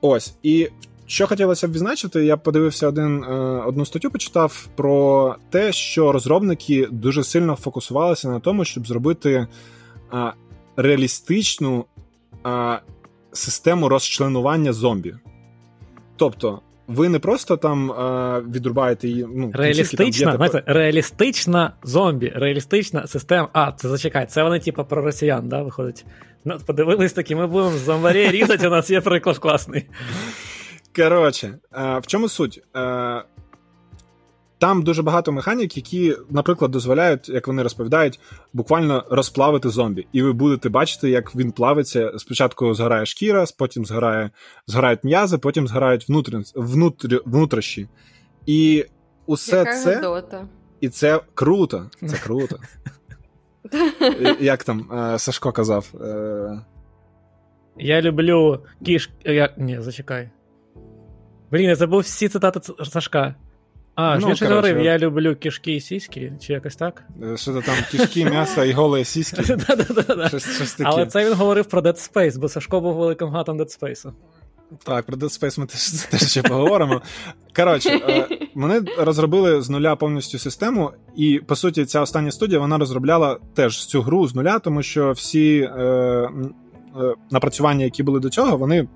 Ось. 0.00 0.34
І 0.42 0.68
що 1.06 1.26
хотілося 1.26 1.68
б 1.68 1.72
відзначити, 1.72 2.24
я 2.24 2.36
подивився 2.36 2.88
один, 2.88 3.24
е, 3.24 3.34
одну 3.66 3.86
статтю, 3.86 4.10
почитав 4.10 4.68
про 4.76 5.36
те, 5.50 5.72
що 5.72 6.12
розробники 6.12 6.88
дуже 6.90 7.24
сильно 7.24 7.56
фокусувалися 7.56 8.28
на 8.28 8.40
тому, 8.40 8.64
щоб 8.64 8.86
зробити 8.86 9.46
е, 10.14 10.32
реалістичну 10.76 11.84
е, 12.46 12.80
систему 13.32 13.88
розчленування 13.88 14.72
зомбі. 14.72 15.14
Тобто, 16.16 16.60
ви 16.88 17.08
не 17.08 17.18
просто 17.18 17.56
там 17.56 17.88
відрубаєте 18.52 19.08
її. 19.08 19.26
Ну, 19.34 19.50
Реалістична, 19.54 20.26
там 20.26 20.36
знаєте, 20.36 20.62
реалістична 20.66 21.72
зомбі, 21.82 22.32
реалістична 22.34 23.06
система. 23.06 23.48
А, 23.52 23.72
це 23.72 23.88
зачекай, 23.88 24.26
це 24.26 24.42
вони, 24.42 24.60
типу, 24.60 24.84
про 24.84 25.02
росіян, 25.02 25.48
да, 25.48 25.62
виходить. 25.62 26.04
Ну, 26.44 26.58
Подивились 26.66 27.12
такі, 27.12 27.34
ми 27.34 27.46
будемо 27.46 27.76
зомбарі 27.78 28.30
різати, 28.30 28.68
у 28.68 28.70
нас 28.70 28.90
є 28.90 29.00
приклад 29.00 29.38
класний. 29.38 29.88
Коротше, 30.96 31.58
в 31.72 32.06
чому 32.06 32.28
суть? 32.28 32.62
Там 34.62 34.82
дуже 34.82 35.02
багато 35.02 35.32
механік, 35.32 35.76
які, 35.76 36.16
наприклад, 36.30 36.70
дозволяють, 36.70 37.28
як 37.28 37.46
вони 37.46 37.62
розповідають, 37.62 38.20
буквально 38.52 39.04
розплавити 39.10 39.68
зомбі. 39.68 40.06
І 40.12 40.22
ви 40.22 40.32
будете 40.32 40.68
бачити, 40.68 41.10
як 41.10 41.36
він 41.36 41.52
плавиться. 41.52 42.12
Спочатку 42.18 42.74
згорає 42.74 43.06
шкіра, 43.06 43.44
потім 43.58 43.84
згорає, 43.84 44.30
згорають 44.66 45.04
м'язи, 45.04 45.38
потім 45.38 45.68
згорають 45.68 46.08
внутрі, 46.08 46.36
внутрі, 46.54 47.20
внутрішні. 47.24 47.88
І 48.46 48.84
усе 49.26 49.56
Яка 49.56 49.78
це. 49.78 49.94
Гадота. 49.94 50.48
І 50.80 50.88
це 50.88 51.20
круто. 51.34 51.90
Це 52.06 52.16
круто. 52.16 52.58
Як 54.40 54.64
там 54.64 54.88
Сашко 55.18 55.52
казав? 55.52 55.94
Е, 56.00 56.60
я 57.76 58.02
люблю 58.02 58.64
кіш. 58.84 59.10
Ні, 59.56 59.80
зачекай. 59.80 60.30
Блін, 61.50 61.68
я 61.68 61.76
забув 61.76 62.00
всі 62.00 62.28
цитати 62.28 62.60
Сашка. 62.84 63.34
А, 63.94 64.18
ну, 64.18 64.28
він 64.28 64.36
ще 64.36 64.46
говорив, 64.46 64.80
я 64.80 64.98
люблю 64.98 65.36
кішки 65.36 65.74
і 65.74 65.80
сіськи, 65.80 66.32
чи 66.40 66.52
якось 66.52 66.76
так? 66.76 67.04
Е, 67.22 67.36
що 67.36 67.52
то 67.52 67.60
там 67.60 67.74
кішки, 67.90 68.24
м'ясо 68.24 68.64
і 68.64 68.72
голі 68.72 69.04
сіськи. 69.04 69.56
Але 70.84 71.06
це 71.06 71.26
він 71.26 71.34
говорив 71.34 71.64
про 71.64 71.80
Dead 71.80 72.12
Space, 72.12 72.38
бо 72.38 72.48
Сашко 72.48 72.80
був 72.80 72.94
великим 72.94 73.28
гатом 73.28 73.60
Dead 73.60 73.82
Space. 73.82 74.12
Так, 74.84 75.06
про 75.06 75.16
Dead 75.16 75.40
Space 75.40 75.60
ми 75.60 75.66
теж 76.10 76.30
ще 76.30 76.42
поговоримо. 76.42 77.00
Коротше, 77.56 77.90
е, 77.90 78.28
вони 78.54 78.80
розробили 78.98 79.62
з 79.62 79.70
нуля 79.70 79.96
повністю 79.96 80.38
систему, 80.38 80.90
і 81.16 81.40
по 81.46 81.56
суті, 81.56 81.84
ця 81.84 82.00
остання 82.00 82.30
студія 82.30 82.60
вона 82.60 82.78
розробляла 82.78 83.38
теж 83.54 83.86
цю 83.86 84.02
гру 84.02 84.26
з 84.26 84.34
нуля, 84.34 84.58
тому 84.58 84.82
що 84.82 85.12
всі 85.12 85.60
е, 85.60 85.82
е, 85.82 86.30
напрацювання, 87.30 87.84
які 87.84 88.02
були 88.02 88.20
до 88.20 88.28
цього, 88.28 88.56
вони 88.56 88.88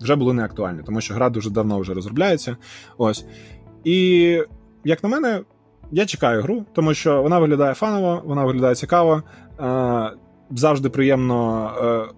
вже 0.00 0.16
були 0.16 0.34
не 0.34 0.44
актуальні, 0.44 0.82
тому 0.86 1.00
що 1.00 1.14
гра 1.14 1.30
дуже 1.30 1.50
давно 1.50 1.78
вже 1.78 1.94
розробляється. 1.94 2.56
Ось. 2.98 3.24
І, 3.84 4.38
як 4.84 5.02
на 5.02 5.08
мене, 5.08 5.40
я 5.92 6.06
чекаю 6.06 6.42
гру, 6.42 6.64
тому 6.72 6.94
що 6.94 7.22
вона 7.22 7.38
виглядає 7.38 7.74
фаново, 7.74 8.22
вона 8.24 8.44
виглядає 8.44 8.74
цікаво. 8.74 9.22
Е, 9.60 10.10
завжди 10.50 10.88
приємно 10.88 11.70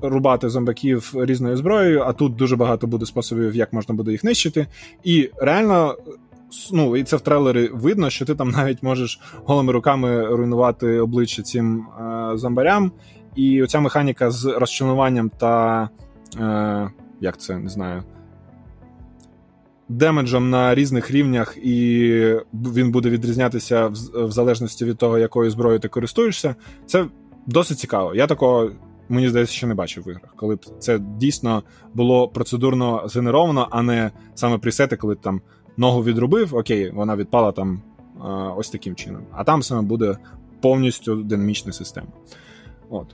е, 0.02 0.08
рубати 0.08 0.48
зомбаків 0.48 1.12
різною 1.16 1.56
зброєю, 1.56 2.02
а 2.02 2.12
тут 2.12 2.36
дуже 2.36 2.56
багато 2.56 2.86
буде 2.86 3.06
способів, 3.06 3.56
як 3.56 3.72
можна 3.72 3.94
буде 3.94 4.12
їх 4.12 4.24
нищити. 4.24 4.66
І 5.04 5.30
реально. 5.36 5.96
Ну, 6.72 6.96
і 6.96 7.04
це 7.04 7.16
в 7.16 7.20
трейлері 7.20 7.70
видно, 7.72 8.10
що 8.10 8.24
ти 8.24 8.34
там 8.34 8.50
навіть 8.50 8.82
можеш 8.82 9.20
голими 9.44 9.72
руками 9.72 10.26
руйнувати 10.26 11.00
обличчя 11.00 11.42
цим 11.42 11.80
е, 11.80 12.30
зомбарям. 12.34 12.92
І 13.36 13.62
оця 13.62 13.80
механіка 13.80 14.30
з 14.30 14.44
розчленуванням 14.44 15.30
та 15.38 15.88
е, 16.40 16.90
як 17.20 17.40
це 17.40 17.58
не 17.58 17.68
знаю, 17.68 18.02
демеджем 19.88 20.50
на 20.50 20.74
різних 20.74 21.10
рівнях, 21.10 21.56
і 21.62 22.10
він 22.54 22.90
буде 22.90 23.10
відрізнятися 23.10 23.86
в, 23.86 24.30
залежності 24.30 24.84
від 24.84 24.98
того, 24.98 25.18
якою 25.18 25.50
зброєю 25.50 25.80
ти 25.80 25.88
користуєшся. 25.88 26.54
Це 26.86 27.06
досить 27.46 27.78
цікаво. 27.78 28.14
Я 28.14 28.26
такого. 28.26 28.70
Мені 29.08 29.28
здається, 29.28 29.54
ще 29.54 29.66
не 29.66 29.74
бачив 29.74 30.04
в 30.04 30.08
іграх, 30.08 30.34
коли 30.36 30.54
б 30.54 30.64
це 30.78 30.98
дійсно 30.98 31.62
було 31.94 32.28
процедурно 32.28 33.02
згенеровано, 33.06 33.68
а 33.70 33.82
не 33.82 34.10
саме 34.34 34.58
пресети, 34.58 34.96
коли 34.96 35.14
там 35.14 35.40
ногу 35.76 36.04
відрубив, 36.04 36.54
окей, 36.54 36.90
вона 36.90 37.16
відпала 37.16 37.52
там 37.52 37.82
ось 38.56 38.70
таким 38.70 38.94
чином. 38.94 39.22
А 39.32 39.44
там 39.44 39.62
саме 39.62 39.82
буде 39.82 40.18
повністю 40.60 41.16
динамічна 41.16 41.72
система. 41.72 42.08
От. 42.90 43.06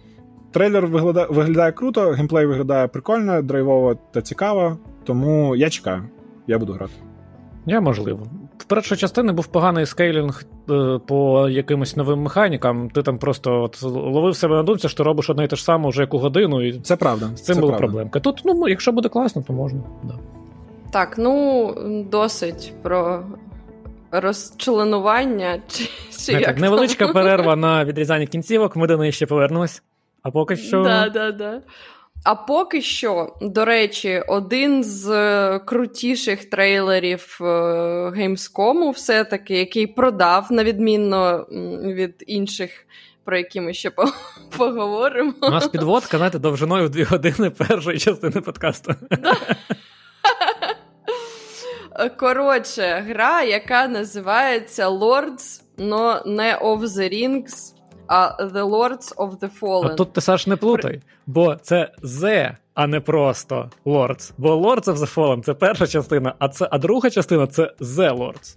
Трейлер 0.50 0.86
виглядає, 0.86 1.26
виглядає 1.30 1.72
круто, 1.72 2.10
геймплей 2.10 2.46
виглядає 2.46 2.88
прикольно, 2.88 3.42
драйвово 3.42 3.98
та 4.12 4.22
цікаво, 4.22 4.78
тому 5.04 5.56
я 5.56 5.70
чекаю, 5.70 6.02
я 6.46 6.58
буду 6.58 6.72
грати. 6.72 6.92
Я 7.66 7.80
можливо. 7.80 8.26
В 8.58 8.64
першій 8.64 8.96
частині 8.96 9.32
був 9.32 9.46
поганий 9.46 9.86
скейлінг 9.86 10.42
е, 10.70 10.98
по 11.06 11.48
якимось 11.48 11.96
новим 11.96 12.22
механікам. 12.22 12.90
Ти 12.90 13.02
там 13.02 13.18
просто 13.18 13.62
от 13.62 13.82
ловив 13.82 14.36
себе 14.36 14.54
на 14.56 14.62
думці, 14.62 14.88
що 14.88 14.96
ти 14.96 15.02
робиш 15.02 15.30
одне 15.30 15.44
і 15.44 15.48
те 15.48 15.56
ж 15.56 15.64
саме 15.64 15.88
вже 15.88 16.00
яку 16.00 16.18
годину, 16.18 16.62
і 16.62 16.80
це 16.80 16.96
правда. 16.96 17.26
З 17.34 17.42
цим 17.42 17.54
це 17.54 17.60
була 17.60 17.72
правда. 17.72 17.86
проблемка. 17.86 18.20
Тут, 18.20 18.42
ну, 18.44 18.68
якщо 18.68 18.92
буде 18.92 19.08
класно, 19.08 19.42
то 19.46 19.52
можна. 19.52 19.80
Да. 20.02 20.14
Так, 20.92 21.18
ну 21.18 21.74
досить 22.10 22.74
про 22.82 23.22
розчленування. 24.10 25.58
Чи, 25.68 25.88
чи 26.26 26.32
як 26.32 26.58
Невеличка 26.58 27.04
там? 27.04 27.14
перерва 27.14 27.56
на 27.56 27.84
відрізання 27.84 28.26
кінцівок, 28.26 28.76
ми 28.76 28.86
до 28.86 28.96
неї 28.96 29.12
ще 29.12 29.26
повернемось. 29.26 29.82
А 30.22 30.30
поки 30.30 30.56
що. 30.56 30.82
Да, 30.82 31.08
да, 31.08 31.32
да. 31.32 31.60
А 32.24 32.34
поки 32.34 32.82
що, 32.82 33.36
до 33.40 33.64
речі, 33.64 34.22
один 34.28 34.84
з 34.84 35.10
е, 35.10 35.58
крутіших 35.58 36.44
трейлерів 36.44 37.38
е, 37.40 37.44
Gamescom, 38.16 38.90
все-таки, 38.90 39.58
який 39.58 39.86
продав, 39.86 40.46
на 40.50 40.64
відмінно 40.64 41.46
від 41.82 42.24
інших, 42.26 42.86
про 43.24 43.36
які 43.36 43.60
ми 43.60 43.74
ще 43.74 43.90
поговоримо. 44.56 45.32
У 45.42 45.50
нас 45.50 45.68
підводка, 45.68 46.16
знаєте, 46.16 46.38
довжиною 46.38 46.86
в 46.86 46.90
дві 46.90 47.02
години 47.02 47.50
першої 47.50 47.98
частини 47.98 48.40
подкасту. 48.40 48.94
Коротше, 52.16 53.04
гра, 53.08 53.42
яка 53.42 53.88
називається 53.88 54.88
Lords, 54.88 55.62
но 55.78 56.22
не 56.26 56.58
of 56.62 56.80
the 56.80 57.12
Rings, 57.12 57.74
а 58.06 58.36
The 58.40 58.70
Lords 58.70 59.14
of 59.16 59.38
the 59.38 59.60
Fallen. 59.60 59.92
А 59.92 59.94
тут 59.94 60.12
ти 60.12 60.20
Саш 60.20 60.46
не 60.46 60.56
плутай, 60.56 61.00
бо 61.26 61.54
це 61.54 61.92
The, 62.02 62.56
а 62.74 62.86
не 62.86 63.00
просто 63.00 63.70
Lords. 63.86 64.32
Бо 64.38 64.56
Lords 64.56 64.84
of 64.84 64.96
the 64.96 65.14
Fallen 65.14 65.42
це 65.42 65.54
перша 65.54 65.86
частина, 65.86 66.34
а 66.38 66.48
це 66.48 66.68
а 66.70 66.78
друга 66.78 67.10
частина 67.10 67.46
це 67.46 67.62
The 67.80 68.18
Lords. 68.18 68.56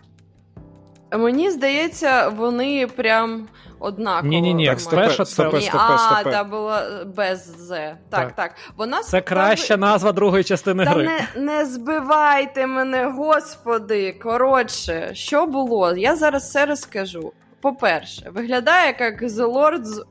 Мені 1.18 1.52
здається, 1.52 2.28
вони 2.30 2.88
прям 2.88 3.48
однаково. 3.80 4.30
Ні, 4.30 4.42
ні, 4.42 4.54
ні, 4.54 4.76
перша 4.92 5.26
це 5.26 5.52
Ні, 5.54 5.72
А, 5.74 6.24
та 6.24 6.44
була 6.44 7.06
без 7.16 7.68
З. 7.68 7.70
Так, 7.70 7.98
так. 8.10 8.36
так. 8.36 8.52
Вона 8.78 9.04
Це 9.04 9.22
краща 9.22 9.78
назва 9.78 10.12
другої 10.12 10.44
частини 10.44 10.86
Та 10.86 10.92
гри. 10.92 11.04
Не, 11.04 11.42
не 11.42 11.66
збивайте 11.66 12.68
мене, 12.68 13.06
господи. 13.06 14.20
Коротше, 14.24 15.10
що 15.14 15.46
було? 15.46 15.96
Я 15.96 16.16
зараз 16.16 16.44
все 16.44 16.66
розкажу. 16.66 17.34
По-перше, 17.66 18.30
виглядає 18.30 18.96
як 19.00 19.22
The 19.24 19.54
Lords. 19.54 20.04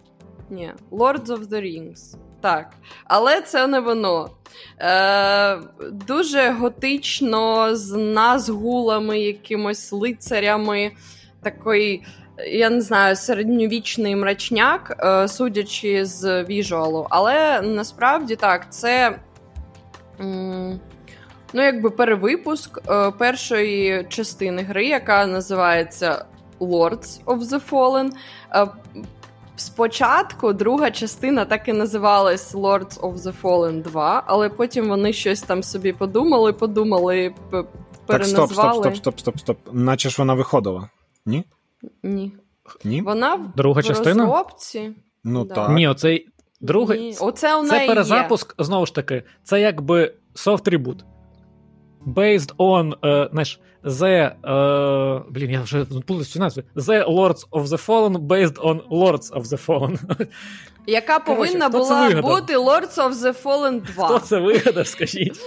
Ні, 0.50 0.72
Lords 0.90 1.26
of 1.26 1.38
the 1.48 1.62
Rings. 1.62 2.16
Так. 2.40 2.70
Але 3.04 3.40
це 3.40 3.66
не 3.66 3.80
воно. 3.80 4.30
Е, 4.80 5.58
Дуже 5.92 6.50
готично, 6.50 7.74
з 7.76 7.92
назгулами, 7.98 9.18
якимось 9.20 9.92
лицарями, 9.92 10.92
такий, 11.42 12.06
я 12.46 12.70
не 12.70 12.80
знаю, 12.80 13.16
середньовічний 13.16 14.16
мрачняк, 14.16 14.96
е, 15.04 15.28
судячи 15.28 16.04
з 16.04 16.44
віжуалу. 16.44 17.06
Але 17.10 17.60
насправді 17.62 18.36
так, 18.36 18.72
це. 18.72 19.18
М- 20.20 20.80
Ну, 21.56 21.62
якби 21.62 21.90
перевипуск 21.90 22.80
е, 22.90 23.10
першої 23.10 24.04
частини 24.08 24.62
гри, 24.62 24.86
яка 24.86 25.26
називається 25.26 26.24
Lords 26.60 27.24
of 27.24 27.38
the 27.40 27.70
Fallen. 27.70 28.10
Е, 28.54 28.66
Спочатку 29.56 30.52
друга 30.52 30.90
частина 30.90 31.44
так 31.44 31.68
і 31.68 31.72
називалась 31.72 32.54
Lords 32.54 33.00
of 33.00 33.14
the 33.14 33.32
Fallen 33.42 33.82
2, 33.82 34.22
але 34.26 34.48
потім 34.48 34.88
вони 34.88 35.12
щось 35.12 35.42
там 35.42 35.62
собі 35.62 35.92
подумали, 35.92 36.52
подумали, 36.52 37.34
переназвали. 38.06 38.82
Так, 38.82 38.96
стоп, 38.96 39.18
стоп, 39.18 39.18
стоп, 39.18 39.20
стоп, 39.20 39.38
стоп. 39.38 39.58
Наче 39.72 40.10
ж 40.10 40.16
вона 40.18 40.34
виходила. 40.34 40.88
Ні? 41.26 41.44
Ні. 42.02 42.32
Ні? 42.84 43.02
Вона 43.02 43.52
Друга 43.56 43.80
в 43.80 43.84
частина? 43.84 44.24
розробці. 44.24 44.92
Ну 45.24 45.44
Да. 45.44 45.54
так. 45.54 45.70
Ні, 45.70 45.88
оцей 45.88 46.28
другий. 46.60 47.00
Ні. 47.00 47.16
Оце 47.20 47.60
у 47.60 47.66
Це 47.66 47.86
перезапуск, 47.86 48.54
є. 48.58 48.64
знову 48.64 48.86
ж 48.86 48.94
таки, 48.94 49.22
це 49.42 49.60
якби 49.60 50.14
reboot. 50.68 50.98
Based 52.06 52.56
on, 52.56 52.94
е, 53.04 53.28
знаєш, 53.32 53.60
the, 53.84 54.32
е, 54.44 55.22
блін, 55.30 55.50
я 55.50 55.62
вже 55.62 55.84
плутаю 55.84 56.24
цю 56.24 56.38
назву. 56.38 56.62
The 56.76 57.08
Lords 57.08 57.48
of 57.50 57.66
the 57.66 57.86
Fallen 57.86 58.18
based 58.18 58.58
on 58.64 58.80
Lords 58.90 59.32
of 59.32 59.42
the 59.42 59.66
Fallen. 59.66 60.26
Яка 60.86 61.18
повинна 61.18 61.70
це 61.70 61.78
була 61.78 62.10
бути 62.22 62.56
Lords 62.56 62.96
of 62.96 63.12
the 63.12 63.42
Fallen 63.42 63.94
2. 63.94 64.06
Хто 64.06 64.18
це 64.18 64.38
вигадав, 64.38 64.86
скажіть? 64.86 65.40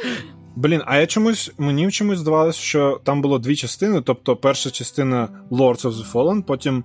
Блін, 0.56 0.82
а 0.86 0.98
я 0.98 1.08
чомусь 1.08 1.52
мені 1.58 1.88
в 1.88 1.92
чомусь 1.92 2.20
здавалося, 2.20 2.60
що 2.60 3.02
там 3.04 3.22
було 3.22 3.40
дві 3.40 3.56
частини. 3.56 4.02
Тобто, 4.02 4.36
перша 4.36 4.70
частина 4.70 5.30
Lords 5.52 5.82
of 5.82 5.92
the 5.92 6.12
Fallen, 6.12 6.44
потім 6.44 6.84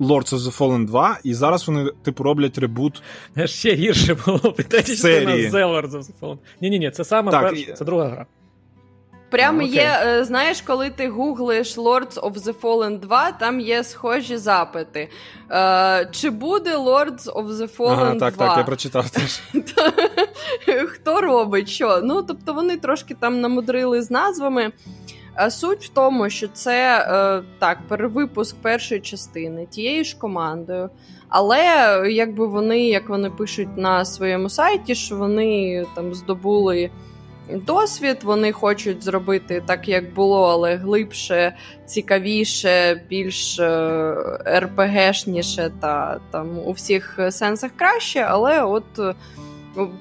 Lords 0.00 0.34
of 0.34 0.38
the 0.38 0.58
Fallen 0.58 0.86
2, 0.86 1.18
і 1.24 1.34
зараз 1.34 1.68
вони, 1.68 1.90
типу, 2.02 2.22
роблять 2.22 2.58
ребут. 2.58 3.02
Ще 3.44 3.74
гірше 3.74 4.14
було 4.26 4.54
частина 4.68 4.96
Серії. 4.96 5.50
The 5.50 5.52
Lords 5.52 5.90
of 5.90 6.00
the 6.00 6.12
Fallen. 6.20 6.38
Ні-ні, 6.60 6.78
ні, 6.78 6.90
це 6.90 7.04
саме 7.04 7.30
Так, 7.30 7.42
перша, 7.42 7.72
це 7.72 7.84
друга 7.84 8.08
гра. 8.08 8.26
Прямо 9.36 9.60
Ну, 9.62 9.66
є, 9.66 10.00
е, 10.06 10.24
знаєш, 10.24 10.60
коли 10.60 10.90
ти 10.90 11.08
гуглиш 11.08 11.78
Lords 11.78 12.20
of 12.20 12.32
the 12.32 12.54
Fallen 12.60 13.00
2, 13.00 13.32
там 13.32 13.60
є 13.60 13.84
схожі 13.84 14.36
запити. 14.36 15.08
Е, 15.50 16.08
чи 16.12 16.30
буде 16.30 16.76
Lords 16.76 17.24
of 17.24 17.48
the 17.48 17.76
Fallen 17.76 17.92
Ага, 17.92 18.10
2? 18.10 18.20
так, 18.20 18.36
так, 18.36 18.58
я 18.58 18.64
прочитав 18.64 19.10
теж. 19.10 19.40
Хто 20.88 21.20
робить 21.20 21.68
що? 21.68 22.00
Ну, 22.04 22.22
тобто 22.22 22.52
вони 22.52 22.76
трошки 22.76 23.14
там 23.14 23.40
намудрили 23.40 24.02
з 24.02 24.10
назвами. 24.10 24.72
Суть 25.48 25.84
в 25.84 25.88
тому, 25.88 26.30
що 26.30 26.48
це 26.48 27.06
е, 27.08 27.42
так, 27.58 27.78
перевипуск 27.88 28.56
першої 28.56 29.00
частини 29.00 29.66
тією 29.66 30.04
ж 30.04 30.18
командою. 30.18 30.90
Але 31.28 31.64
якби 32.10 32.46
вони, 32.46 32.88
як 32.88 33.08
вони 33.08 33.30
пишуть 33.30 33.76
на 33.76 34.04
своєму 34.04 34.48
сайті, 34.48 34.94
що 34.94 35.16
вони 35.16 35.84
там 35.94 36.14
здобули 36.14 36.90
досвід, 37.54 38.16
вони 38.22 38.52
хочуть 38.52 39.04
зробити 39.04 39.62
так, 39.66 39.88
як 39.88 40.14
було, 40.14 40.42
але 40.48 40.76
глибше, 40.76 41.56
цікавіше, 41.86 43.02
більш 43.08 43.58
е, 43.58 44.14
РПГшніше 44.58 45.70
та 45.80 46.20
там 46.30 46.58
у 46.58 46.72
всіх 46.72 47.18
сенсах 47.30 47.70
краще, 47.76 48.20
але 48.28 48.62
от. 48.62 48.98
е, 48.98 49.14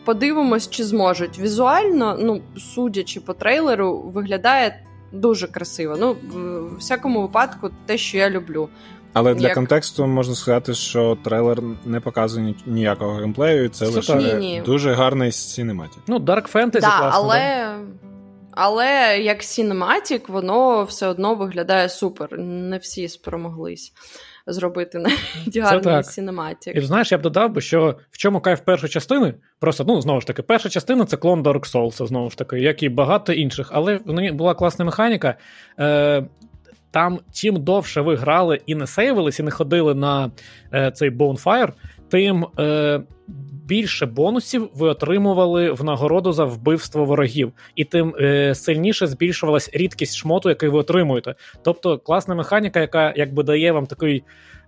Подивимось, 0.06 0.70
чи 0.70 0.84
зможуть. 0.84 1.40
Візуально, 1.40 2.18
ну, 2.20 2.42
судячи 2.58 3.20
по 3.20 3.34
трейлеру, 3.34 4.00
виглядає 4.02 4.80
дуже 5.12 5.48
красиво. 5.48 5.96
Ну, 6.00 6.16
в 6.34 6.78
всякому 6.78 7.22
випадку, 7.22 7.70
те, 7.86 7.98
що 7.98 8.18
я 8.18 8.30
люблю. 8.30 8.70
Але 9.16 9.34
для 9.36 9.48
Як? 9.48 9.56
контексту 9.56 10.08
можна 10.08 10.36
сказати, 10.36 10.74
що 10.74 11.18
трейлер 11.24 11.60
не 11.86 12.00
показує 12.00 12.46
ні- 12.46 12.56
ніякого 12.66 13.14
геймплею, 13.14 13.70
це 13.70 13.86
Це 13.86 13.92
лише. 13.92 14.16
Ні-ні. 14.16 14.62
дуже 14.66 14.94
гарний 14.94 15.32
синематік. 15.32 16.04
Ну, 16.08 16.20
Dark 16.20 16.54
Fantasy 16.54 16.72
Да, 16.82 16.98
класно. 17.00 17.12
але, 17.14 17.66
але 18.52 19.20
як 19.20 19.42
Cinematic, 19.42 20.32
воно 20.32 20.84
все 20.84 21.08
одно 21.08 21.36
виглядає 21.36 21.90
супер. 21.90 22.40
Не 22.40 22.78
всі 22.78 23.08
спромоглись 23.08 23.94
зробити 24.48 24.98
навіть 25.00 25.58
гарний 25.58 25.84
так. 25.84 26.06
Cinematic. 26.06 26.72
І 26.72 26.82
знаєш, 26.82 27.12
я 27.12 27.18
б 27.18 27.22
додав 27.22 27.52
би, 27.52 27.62
що 27.62 27.96
в 28.12 28.18
чому 28.18 28.40
кайф 28.42 28.60
першої 28.60 28.90
частини, 28.94 29.34
просто 29.60 29.84
ну 29.88 30.02
знову 30.02 30.22
ж 30.22 30.28
таки, 30.28 30.42
перша 30.42 30.70
частина 30.70 31.06
це 31.06 31.18
клон 31.18 31.44
Dark 31.44 31.74
Souls, 31.74 32.08
знову 32.08 32.30
ж 32.30 32.38
таки, 32.38 32.60
як 32.60 32.84
і 32.84 32.90
багато 32.90 33.34
інших, 33.34 33.70
але 33.72 34.00
в 34.06 34.14
неї 34.14 34.32
була 34.32 34.54
класна 34.54 34.86
механіка. 34.86 35.36
Е, 35.80 36.26
там, 36.96 37.20
чим 37.34 37.64
довше 37.64 38.02
ви 38.02 38.16
грали 38.16 38.60
і 38.66 38.76
не 38.76 38.88
сейвились, 38.88 39.40
і 39.40 39.44
не 39.44 39.52
ходили 39.52 39.96
на 39.96 40.32
е, 40.74 40.92
цей 40.92 41.10
Bonfire, 41.12 41.72
тим 42.10 42.46
е, 42.60 43.02
більше 43.66 44.06
бонусів 44.06 44.70
ви 44.76 44.88
отримували 44.88 45.72
в 45.72 45.84
нагороду 45.84 46.32
за 46.32 46.46
вбивство 46.46 47.06
ворогів, 47.06 47.54
і 47.76 47.84
тим 47.84 48.16
е, 48.20 48.56
сильніше 48.56 49.08
збільшувалась 49.08 49.70
рідкість 49.74 50.16
шмоту, 50.16 50.50
який 50.50 50.70
ви 50.70 50.80
отримуєте. 50.80 51.36
Тобто 51.64 51.98
класна 51.98 52.36
механіка, 52.36 52.80
яка 52.80 53.14
якби 53.16 53.44
дає 53.44 53.72
вам 53.72 53.86
такий 53.86 54.24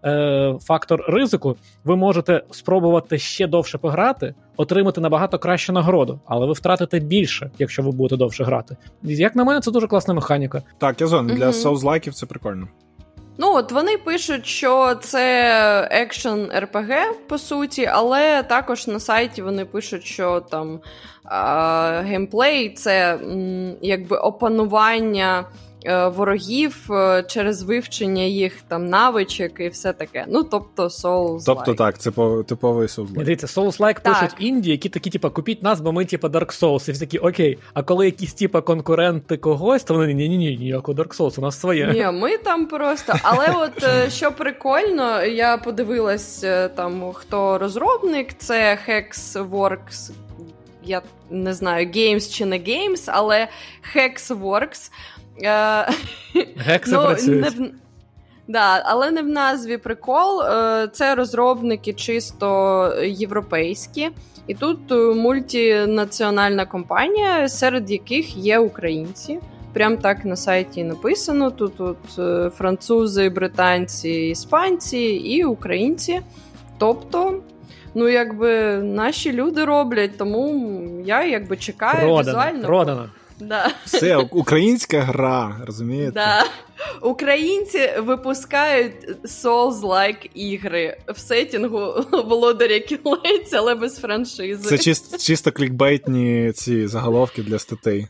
е, 0.06 0.56
фактор 0.62 1.06
ризику, 1.08 1.56
ви 1.84 1.96
можете 1.96 2.44
спробувати 2.52 3.18
ще 3.18 3.48
довше 3.48 3.78
пограти, 3.78 4.34
отримати 4.58 5.02
набагато 5.02 5.40
кращу 5.40 5.74
нагороду, 5.74 6.20
але 6.26 6.46
ви 6.46 6.54
втратите 6.54 7.00
більше, 7.00 7.52
якщо 7.60 7.84
ви 7.84 7.92
будете 7.92 8.18
довше 8.18 8.44
грати. 8.44 8.78
Як 9.04 9.36
на 9.36 9.44
мене, 9.44 9.62
це 9.62 9.72
дуже 9.72 9.88
класна 9.88 10.14
механіка. 10.14 10.64
Так, 10.78 11.02
я 11.02 11.08
згоден, 11.08 11.36
для 11.36 11.54
соузлайків 11.54 12.14
це 12.14 12.26
прикольно. 12.26 12.68
Ну, 13.40 13.54
от 13.56 13.72
вони 13.72 13.98
пишуть, 13.98 14.46
що 14.46 14.96
це 14.96 15.88
екшен 15.92 16.52
РПГ, 16.60 16.94
по 17.28 17.38
суті, 17.38 17.86
але 17.86 18.44
також 18.44 18.88
на 18.88 19.00
сайті 19.00 19.42
вони 19.42 19.66
пишуть, 19.66 20.04
що 20.04 20.40
там 20.40 20.80
а, 21.24 22.02
геймплей 22.06 22.70
це 22.70 23.16
м, 23.16 23.76
якби 23.82 24.18
опанування 24.18 25.46
ворогів 25.88 26.92
е, 26.92 27.24
через 27.24 27.64
вивчення 27.64 28.24
їх 28.24 28.62
там 28.68 28.86
навичок 28.86 29.60
і 29.60 29.68
все 29.68 29.94
таке. 29.94 30.26
Ну, 30.28 30.44
тобто 30.44 30.84
Souls-like. 30.84 31.44
Тобто 31.46 31.74
так, 31.74 31.98
це 31.98 32.12
типовий 32.48 32.88
Souls-like. 32.88 33.24
Дивіться, 33.24 33.48
Souls-like 33.48 34.02
пишуть 34.02 34.36
інді, 34.40 34.72
які 34.72 34.90
такі, 34.90 35.10
типа, 35.10 35.30
купіть 35.30 35.64
нас, 35.64 35.82
бо 35.82 35.92
ми, 35.92 36.06
типа, 36.06 36.28
Dark 36.28 36.62
Souls. 36.62 36.90
І 36.90 36.92
всі 36.92 37.00
такі, 37.00 37.18
окей, 37.18 37.58
а 37.74 37.84
коли 37.84 38.06
якісь, 38.06 38.34
типа, 38.34 38.62
конкуренти 38.62 39.38
когось, 39.38 39.84
то 39.84 39.94
вони 39.94 40.14
ні 40.14 40.30
ні 40.30 40.38
ні 40.38 40.58
ніякого 40.58 40.98
Dark 40.98 41.18
Souls, 41.18 41.40
у 41.40 41.42
нас 41.42 41.60
своє. 41.60 41.88
Ні, 41.94 42.20
ми 42.20 42.38
там 42.38 42.66
просто. 42.66 43.14
Але 43.24 43.48
от 43.56 44.12
що 44.12 44.32
прикольно, 44.32 45.24
я 45.24 45.58
подивилась 45.58 46.46
там, 46.76 47.14
хто 47.14 47.58
розробник, 47.58 48.38
це 48.38 48.80
Hexworks 48.88 50.12
я 50.88 51.02
не 51.30 51.54
знаю, 51.54 51.88
Games 51.88 52.34
чи 52.34 52.46
не 52.46 52.60
Games, 52.60 53.04
але 53.08 53.48
Hexworks. 53.96 54.92
Гекси 56.58 56.96
ну, 56.96 57.02
працюють. 57.02 57.60
Не 57.60 57.72
Да, 58.48 58.82
але 58.86 59.12
не 59.12 59.22
в 59.22 59.28
назві 59.28 59.78
прикол. 59.78 60.42
Е, 60.42 60.88
це 60.94 61.16
розробники 61.16 61.94
чисто 61.94 62.94
європейські, 63.04 64.10
і 64.48 64.54
тут 64.54 64.92
е, 64.92 64.96
мультінаціональна 64.96 66.66
компанія, 66.66 67.50
серед 67.50 67.92
яких 67.92 68.38
є 68.38 68.60
українці. 68.60 69.40
Прям 69.74 69.98
так 69.98 70.26
на 70.26 70.36
сайті 70.36 70.84
написано: 70.84 71.52
тут 71.52 71.76
тут 71.76 71.98
е, 72.20 72.50
французи, 72.50 73.30
британці, 73.30 74.10
іспанці 74.10 75.00
і 75.00 75.44
українці. 75.44 76.22
Тобто 76.78 77.42
ну 77.96 78.08
якби 78.08 78.78
наші 78.78 79.34
люди 79.34 79.66
роблять, 79.66 80.18
тому 80.18 80.72
я 81.06 81.26
якби 81.26 81.58
чекаю 81.58 82.00
продано, 82.00 82.20
візуально. 82.20 82.66
Продано. 82.66 83.10
Да. 83.40 83.72
Все, 83.86 84.18
українська 84.18 85.02
гра, 85.02 85.62
розумієте? 85.66 86.12
Да. 86.12 86.44
Українці 87.02 87.90
випускають 88.00 89.10
Souls-like 89.24 90.30
ігри 90.34 90.98
в 91.08 91.20
сетінгу 91.20 92.06
володаря 92.12 92.80
кілець, 92.80 93.54
але 93.54 93.76
без 93.76 93.98
франшизи. 94.00 94.70
Це 94.70 94.78
чисто, 94.78 95.18
чисто 95.18 95.52
клікбейтні 95.52 96.52
ці 96.56 96.88
заголовки 96.88 97.44
для 97.44 97.60
статей. 97.60 98.08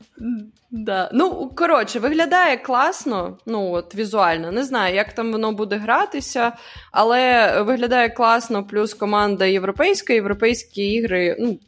Да. 0.72 1.10
Ну, 1.14 1.52
коротше, 1.56 2.00
виглядає 2.00 2.58
класно, 2.58 3.38
ну 3.46 3.72
от 3.72 3.96
візуально. 3.96 4.52
Не 4.52 4.64
знаю, 4.64 4.96
як 4.96 5.14
там 5.14 5.32
воно 5.32 5.52
буде 5.52 5.78
гратися, 5.78 6.52
але 6.92 7.52
виглядає 7.62 8.10
класно, 8.10 8.68
плюс 8.68 8.94
команда 8.94 9.46
європейська. 9.46 10.14
Європейські 10.14 10.94
ігри 10.94 11.38
ну, 11.40 11.60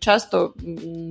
часто 0.00 0.54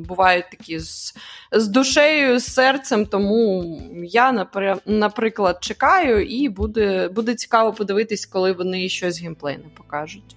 бувають 0.08 0.46
такі 0.52 0.80
з 0.80 1.14
з 1.52 1.68
душею, 1.68 2.40
з 2.40 2.54
серцем. 2.54 3.06
Тому 3.06 3.64
я, 4.04 4.48
наприклад, 4.86 5.58
чекаю, 5.62 6.26
і 6.26 6.50
буде, 6.50 7.08
буде 7.08 7.36
цікаво 7.36 7.74
подивитись, 7.74 8.26
коли 8.26 8.52
вони 8.52 8.90
щось 8.90 9.22
геймплейне 9.22 9.66
покажуть. 9.78 10.36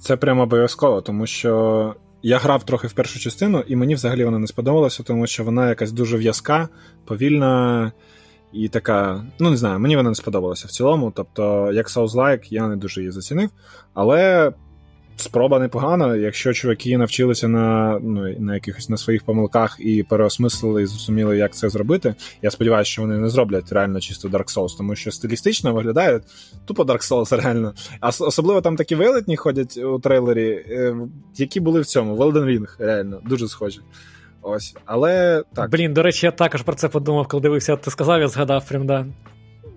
Це 0.00 0.16
прямо 0.16 0.42
обов'язково, 0.42 1.00
тому 1.00 1.26
що. 1.26 1.94
Я 2.22 2.38
грав 2.38 2.64
трохи 2.64 2.86
в 2.86 2.92
першу 2.92 3.18
частину, 3.18 3.64
і 3.66 3.76
мені 3.76 3.94
взагалі 3.94 4.24
вона 4.24 4.38
не 4.38 4.46
сподобалася, 4.46 5.02
тому 5.02 5.26
що 5.26 5.44
вона 5.44 5.68
якась 5.68 5.92
дуже 5.92 6.16
в'язка, 6.16 6.68
повільна 7.04 7.92
і 8.52 8.68
така. 8.68 9.24
Ну, 9.38 9.50
не 9.50 9.56
знаю, 9.56 9.78
мені 9.78 9.96
вона 9.96 10.08
не 10.08 10.14
сподобалася 10.14 10.68
в 10.68 10.70
цілому. 10.70 11.12
Тобто, 11.16 11.72
як 11.72 11.88
Souls-like, 11.88 12.46
я 12.50 12.68
не 12.68 12.76
дуже 12.76 13.00
її 13.00 13.10
зацінив. 13.10 13.50
Але 13.94 14.52
спроба 15.20 15.58
непогана. 15.58 16.16
Якщо 16.16 16.52
чуваки 16.52 16.98
навчилися 16.98 17.48
на 17.48 17.98
ну, 18.02 18.34
на 18.38 18.54
якихось 18.54 18.88
на 18.88 18.96
своїх 18.96 19.24
помилках 19.24 19.76
і 19.80 20.02
переосмислили 20.02 20.82
і 20.82 20.86
зрозуміли, 20.86 21.36
як 21.36 21.54
це 21.54 21.68
зробити. 21.68 22.14
Я 22.42 22.50
сподіваюся, 22.50 22.90
що 22.90 23.02
вони 23.02 23.18
не 23.18 23.28
зроблять 23.28 23.72
реально 23.72 24.00
чисто 24.00 24.28
Dark 24.28 24.56
Souls, 24.56 24.76
тому 24.78 24.96
що 24.96 25.10
стилістично 25.10 25.74
виглядає 25.74 26.20
тупо 26.64 26.82
Dark 26.82 27.10
Souls 27.10 27.42
реально. 27.42 27.74
А 28.00 28.08
особливо 28.08 28.60
там 28.60 28.76
такі 28.76 28.94
велетні 28.94 29.36
ходять 29.36 29.76
у 29.76 29.98
трейлері, 29.98 30.64
е, 30.70 30.96
які 31.36 31.60
були 31.60 31.80
в 31.80 31.86
цьому. 31.86 32.16
В 32.16 32.20
Elden 32.20 32.44
Ring, 32.44 32.66
реально, 32.78 33.20
дуже 33.24 33.48
схожі. 33.48 33.80
Ось, 34.42 34.76
але 34.84 35.44
так. 35.54 35.70
Блін, 35.70 35.94
до 35.94 36.02
речі, 36.02 36.26
я 36.26 36.32
також 36.32 36.62
про 36.62 36.74
це 36.74 36.88
подумав, 36.88 37.28
коли 37.28 37.40
дивився, 37.40 37.76
ти 37.76 37.90
сказав, 37.90 38.20
я 38.20 38.28
згадав 38.28 38.68
прям, 38.68 38.86
да. 38.86 39.06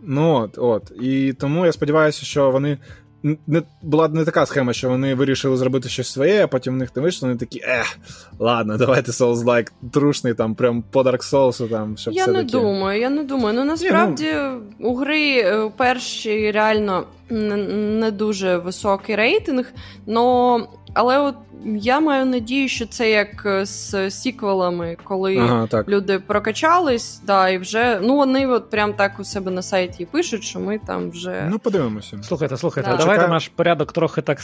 Ну 0.03 0.33
от, 0.33 0.57
от. 0.57 0.91
І 1.01 1.33
тому 1.33 1.65
я 1.65 1.71
сподіваюся, 1.71 2.25
що 2.25 2.51
вони 2.51 2.77
не 3.23 3.61
була 3.81 4.07
не 4.07 4.25
така 4.25 4.45
схема, 4.45 4.73
що 4.73 4.89
вони 4.89 5.15
вирішили 5.15 5.57
зробити 5.57 5.89
щось 5.89 6.11
своє, 6.11 6.43
а 6.43 6.47
потім 6.47 6.73
в 6.73 6.77
них 6.77 6.95
не 6.95 7.01
вийшло, 7.01 7.27
вони 7.27 7.39
такі, 7.39 7.61
ех, 7.63 7.97
ладно, 8.39 8.77
давайте 8.77 9.11
Souls-like 9.11 9.71
трушний, 9.91 10.33
там, 10.33 10.55
прям 10.55 10.83
по 10.91 11.01
Dark 11.01 11.31
Souls, 11.31 11.69
там, 11.69 11.97
щоб 11.97 12.13
Я 12.13 12.23
все 12.23 12.31
не 12.31 12.39
таки... 12.39 12.51
думаю, 12.51 13.01
я 13.01 13.09
не 13.09 13.23
думаю. 13.23 13.55
Ну 13.55 13.65
насправді 13.65 14.33
ну... 14.33 14.89
у 14.89 14.95
гри 14.95 15.39
е, 15.39 15.71
перші 15.77 16.51
реально 16.51 17.05
не 17.31 18.11
дуже 18.11 18.57
високий 18.57 19.15
рейтинг, 19.15 19.73
но 20.05 20.59
але 20.93 21.19
от 21.19 21.35
я 21.65 21.99
маю 21.99 22.25
надію, 22.25 22.67
що 22.67 22.85
це 22.85 23.11
як 23.11 23.45
е, 23.45 23.65
з 23.65 24.11
сіквелами, 24.11 24.97
коли 25.03 25.37
ага, 25.37 25.67
люди 25.87 26.19
прокачались, 26.19 27.21
да, 27.25 27.49
і 27.49 27.57
вже 27.57 27.99
ну 28.03 28.15
вони 28.15 28.47
от 28.47 28.69
прям 28.69 28.93
так 28.93 29.19
у 29.19 29.23
себе 29.23 29.51
на 29.51 29.61
сайті 29.61 30.05
пишуть, 30.05 30.43
що 30.43 30.59
ми 30.59 30.79
там 30.87 31.09
вже. 31.09 31.47
Ну, 31.49 31.59
подивимося. 31.59 32.17
Слухайте, 32.23 32.57
слухайте, 32.57 32.89
да. 32.89 32.97
давайте 32.97 33.21
Чекаю. 33.21 33.33
наш 33.33 33.47
порядок 33.47 33.91
трохи 33.91 34.21
так 34.21 34.39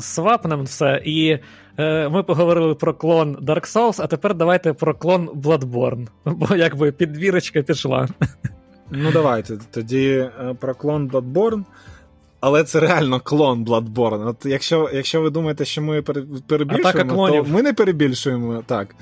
свапнем 0.00 0.62
все. 0.62 1.02
І 1.04 1.38
е, 1.78 2.08
ми 2.08 2.22
поговорили 2.22 2.74
про 2.74 2.94
клон 2.94 3.36
Dark 3.36 3.72
Souls, 3.72 4.02
а 4.02 4.06
тепер 4.06 4.34
давайте 4.34 4.72
про 4.72 4.94
клон 4.94 5.28
Bloodborne. 5.28 6.06
Бо 6.24 6.56
якби 6.56 6.92
підвірочка 6.92 7.62
пішла. 7.62 8.08
Ну, 8.90 9.12
давайте. 9.12 9.58
Тоді 9.70 10.08
е, 10.08 10.56
про 10.60 10.74
клон 10.74 11.08
Bloodborne. 11.08 11.64
Але 12.42 12.64
це 12.64 12.80
реально 12.80 13.20
клон 13.20 13.64
Bloodborne. 13.64 14.28
От 14.28 14.46
Якщо 14.46 14.90
якщо 14.92 15.20
ви 15.20 15.30
думаєте, 15.30 15.64
що 15.64 15.82
ми 15.82 16.02
перебільшуємо, 16.46 17.28
то 17.28 17.44
ми 17.44 17.62
не 17.62 17.72
перебільшуємо. 17.72 18.62
Так. 18.66 18.94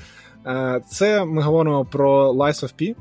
Е, 0.47 0.81
це 0.89 1.25
ми 1.25 1.43
говоримо 1.43 1.85
про 1.85 2.33
Lies 2.33 2.65
of 2.65 2.73
P, 2.81 2.95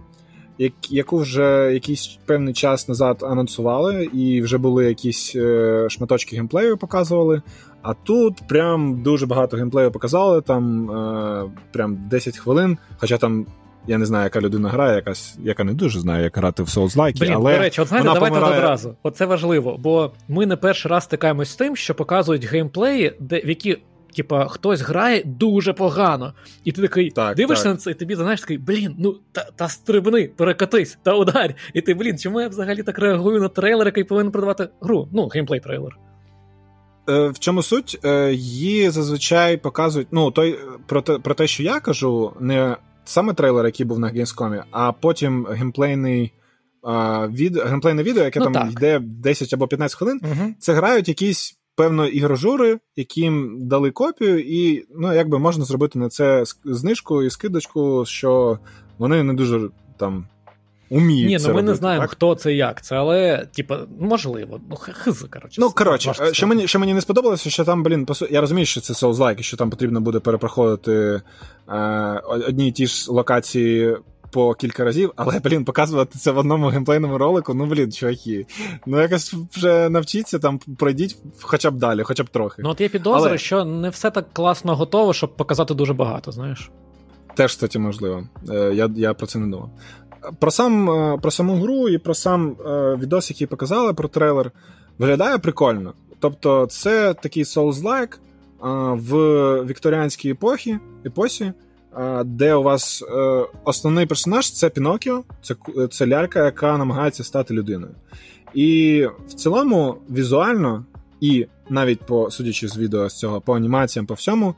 яку 0.89 1.17
вже 1.17 1.69
якийсь 1.73 2.19
певний 2.25 2.53
час 2.53 2.87
назад 2.87 3.23
анонсували, 3.23 4.03
і 4.03 4.41
вже 4.41 4.57
були 4.57 4.85
якісь 4.85 5.35
е, 5.35 5.87
шматочки 5.89 6.35
геймплею 6.35 6.77
показували. 6.77 7.41
А 7.81 7.93
тут 7.93 8.47
прям 8.49 9.03
дуже 9.03 9.25
багато 9.25 9.57
геймплею 9.57 9.91
показали, 9.91 10.41
там 10.41 10.91
е, 10.91 11.51
прям 11.71 12.07
10 12.09 12.37
хвилин, 12.37 12.77
хоча 12.97 13.17
там 13.17 13.45
я 13.89 13.97
не 13.97 14.05
знаю, 14.05 14.23
яка 14.23 14.41
людина 14.41 14.69
грає, 14.69 14.95
якась, 14.95 15.37
яка 15.43 15.63
не 15.63 15.73
дуже 15.73 15.99
знає, 15.99 16.23
як 16.23 16.37
грати 16.37 16.63
в 16.63 16.65
Souls-like, 16.65 17.19
Блін, 17.19 17.33
але 17.33 17.53
до 17.53 17.59
речі, 17.59 17.81
от 17.81 17.87
знаєте, 17.87 18.09
давайте 18.13 18.35
помирає... 18.35 18.59
одразу. 18.59 18.95
Оце 19.03 19.25
важливо, 19.25 19.77
бо 19.79 20.11
ми 20.27 20.45
не 20.45 20.55
перший 20.55 20.91
раз 20.91 21.03
стикаємось 21.03 21.49
з 21.49 21.55
тим, 21.55 21.75
що 21.75 21.95
показують 21.95 22.45
геймплеї, 22.45 23.13
де 23.19 23.39
в 23.39 23.49
які. 23.49 23.77
Типа, 24.15 24.47
хтось 24.47 24.81
грає 24.81 25.23
дуже 25.25 25.73
погано, 25.73 26.33
і 26.63 26.71
ти 26.71 26.81
такий 26.81 27.09
так, 27.09 27.35
дивишся 27.35 27.63
так. 27.63 27.73
на 27.73 27.77
це, 27.77 27.91
і 27.91 27.93
тобі 27.93 28.15
знаєш 28.15 28.41
такий, 28.41 28.57
блін, 28.57 28.95
ну 28.99 29.15
та 29.31 29.47
та 29.55 29.67
стрибни, 29.67 30.29
перекатись, 30.37 30.97
та 31.03 31.13
ударь. 31.13 31.55
І 31.73 31.81
ти, 31.81 31.93
блін, 31.93 32.17
чому 32.17 32.41
я 32.41 32.47
взагалі 32.47 32.83
так 32.83 32.99
реагую 32.99 33.41
на 33.41 33.49
трейлер, 33.49 33.87
який 33.87 34.03
повинен 34.03 34.31
продавати 34.31 34.69
гру? 34.81 35.07
Ну, 35.11 35.27
геймплей 35.27 35.59
трейлер. 35.59 35.97
Е, 37.09 37.29
в 37.29 37.39
чому 37.39 37.63
суть? 37.63 37.99
Е, 38.03 38.33
її 38.33 38.89
зазвичай 38.89 39.57
показують. 39.57 40.07
Ну, 40.11 40.31
той 40.31 40.59
про 40.87 41.01
те, 41.01 41.19
про 41.19 41.33
те, 41.33 41.47
що 41.47 41.63
я 41.63 41.79
кажу, 41.79 42.33
не 42.39 42.75
саме 43.09 43.33
трейлер, 43.33 43.65
який 43.65 43.85
був 43.85 43.99
на 43.99 44.07
Gamescom, 44.07 44.63
а 44.71 44.91
потім 44.91 45.45
геймплейний 45.45 46.33
від, 47.29 47.57
геймплейне 47.57 48.03
відео, 48.03 48.23
яке 48.23 48.39
ну, 48.39 48.45
там 48.45 48.53
так. 48.53 48.71
йде 48.71 48.99
10 48.99 49.53
або 49.53 49.67
15 49.67 49.97
хвилин, 49.97 50.21
угу. 50.23 50.53
це 50.59 50.73
грають 50.73 51.07
якісь. 51.07 51.55
Певно, 51.75 52.07
ігрожури, 52.07 52.79
яким 52.95 53.57
дали 53.67 53.91
копію, 53.91 54.39
і 54.39 54.85
ну, 54.95 55.13
якби 55.13 55.39
можна 55.39 55.65
зробити 55.65 55.99
на 55.99 56.09
це 56.09 56.43
знижку 56.65 57.23
і 57.23 57.29
скидочку, 57.29 58.03
що 58.05 58.59
вони 58.97 59.23
не 59.23 59.33
дуже 59.33 59.69
там 59.97 60.27
уміють. 60.89 61.29
Ні, 61.29 61.37
ну 61.37 61.43
ми 61.43 61.47
робити, 61.47 61.67
не 61.67 61.75
знаємо, 61.75 62.03
так? 62.03 62.11
хто 62.11 62.35
це 62.35 62.53
як. 62.53 62.81
Це, 62.81 62.95
але, 62.95 63.47
типа, 63.55 63.79
можливо, 63.99 64.59
ну 64.69 64.75
хз, 64.75 65.25
коротше. 65.33 65.61
Ну, 65.61 65.69
коротше, 65.69 66.13
що 66.31 66.47
мені 66.47 66.67
що 66.67 66.79
мені 66.79 66.93
не 66.93 67.01
сподобалося, 67.01 67.49
що 67.49 67.65
там, 67.65 67.83
блін, 67.83 68.05
по 68.05 68.13
я 68.29 68.41
розумію, 68.41 68.65
що 68.65 68.81
це 68.81 68.93
Souls-like, 68.93 69.41
що 69.41 69.57
там 69.57 69.69
потрібно 69.69 70.01
буде 70.01 70.19
перепроходити 70.19 71.21
е, 71.69 72.21
одні 72.25 72.67
і 72.67 72.71
ті 72.71 72.87
ж 72.87 73.11
локації. 73.11 73.97
По 74.31 74.53
кілька 74.53 74.83
разів, 74.83 75.11
але, 75.15 75.39
блін, 75.39 75.65
показувати 75.65 76.19
це 76.19 76.31
в 76.31 76.37
одному 76.37 76.67
геймплейному 76.67 77.17
ролику, 77.17 77.53
ну, 77.53 77.65
блін, 77.65 77.91
чуваки. 77.91 78.45
Ну, 78.85 79.01
якось 79.01 79.33
вже 79.33 79.89
навчіться 79.89 80.39
там, 80.39 80.59
пройдіть 80.77 81.17
хоча 81.41 81.71
б 81.71 81.77
далі, 81.77 82.03
хоча 82.03 82.23
б 82.23 82.29
трохи. 82.29 82.61
Ну, 82.61 82.69
от 82.69 82.81
я 82.81 82.89
підозрюю, 82.89 83.29
але... 83.29 83.37
що 83.37 83.65
не 83.65 83.89
все 83.89 84.11
так 84.11 84.33
класно 84.33 84.75
готово, 84.75 85.13
щоб 85.13 85.35
показати 85.35 85.73
дуже 85.73 85.93
багато, 85.93 86.31
знаєш. 86.31 86.71
Теж, 87.35 87.51
кстати, 87.51 87.79
можливо. 87.79 88.27
Е, 88.49 88.71
я 88.73 88.89
я 88.95 89.13
про 89.13 89.27
це 89.27 89.39
не 89.39 89.47
думав. 89.47 89.69
Про 90.39 90.51
сам, 90.51 90.89
е, 90.89 91.17
про 91.17 91.31
саму 91.31 91.55
гру 91.55 91.89
і 91.89 91.97
про 91.97 92.13
сам 92.13 92.55
е, 92.65 92.95
відос, 92.95 93.29
який 93.29 93.47
показали 93.47 93.93
про 93.93 94.07
трейлер, 94.07 94.51
виглядає 94.97 95.37
прикольно. 95.37 95.93
Тобто, 96.19 96.65
це 96.65 97.13
такий 97.13 97.43
Souls-like 97.43 98.17
в 98.93 99.15
вікторіанській 99.65 100.29
епохі, 100.29 100.79
епосі, 101.05 101.53
де 102.25 102.55
у 102.55 102.63
вас 102.63 103.03
е, 103.03 103.45
основний 103.63 104.05
персонаж 104.05 104.51
це 104.51 104.69
Пінокіо, 104.69 105.23
це 105.41 105.55
це 105.91 106.07
лялька, 106.07 106.45
яка 106.45 106.77
намагається 106.77 107.23
стати 107.23 107.53
людиною. 107.53 107.93
І 108.53 109.05
в 109.27 109.33
цілому, 109.33 109.97
візуально, 110.09 110.85
і 111.21 111.47
навіть 111.69 112.01
по 112.01 112.31
судячи 112.31 112.67
з 112.67 112.77
відео 112.77 113.09
з 113.09 113.19
цього, 113.19 113.41
по 113.41 113.55
анімаціям, 113.55 114.05
по 114.05 114.13
всьому, 114.13 114.55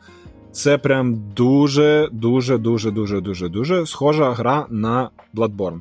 це 0.52 0.78
прям 0.78 1.24
дуже, 1.36 2.10
дуже, 2.12 2.58
дуже, 2.58 2.92
дуже, 2.92 3.22
дуже, 3.22 3.50
дуже 3.50 3.86
схожа 3.86 4.32
гра 4.32 4.66
на 4.70 5.10
Bloodborne. 5.36 5.80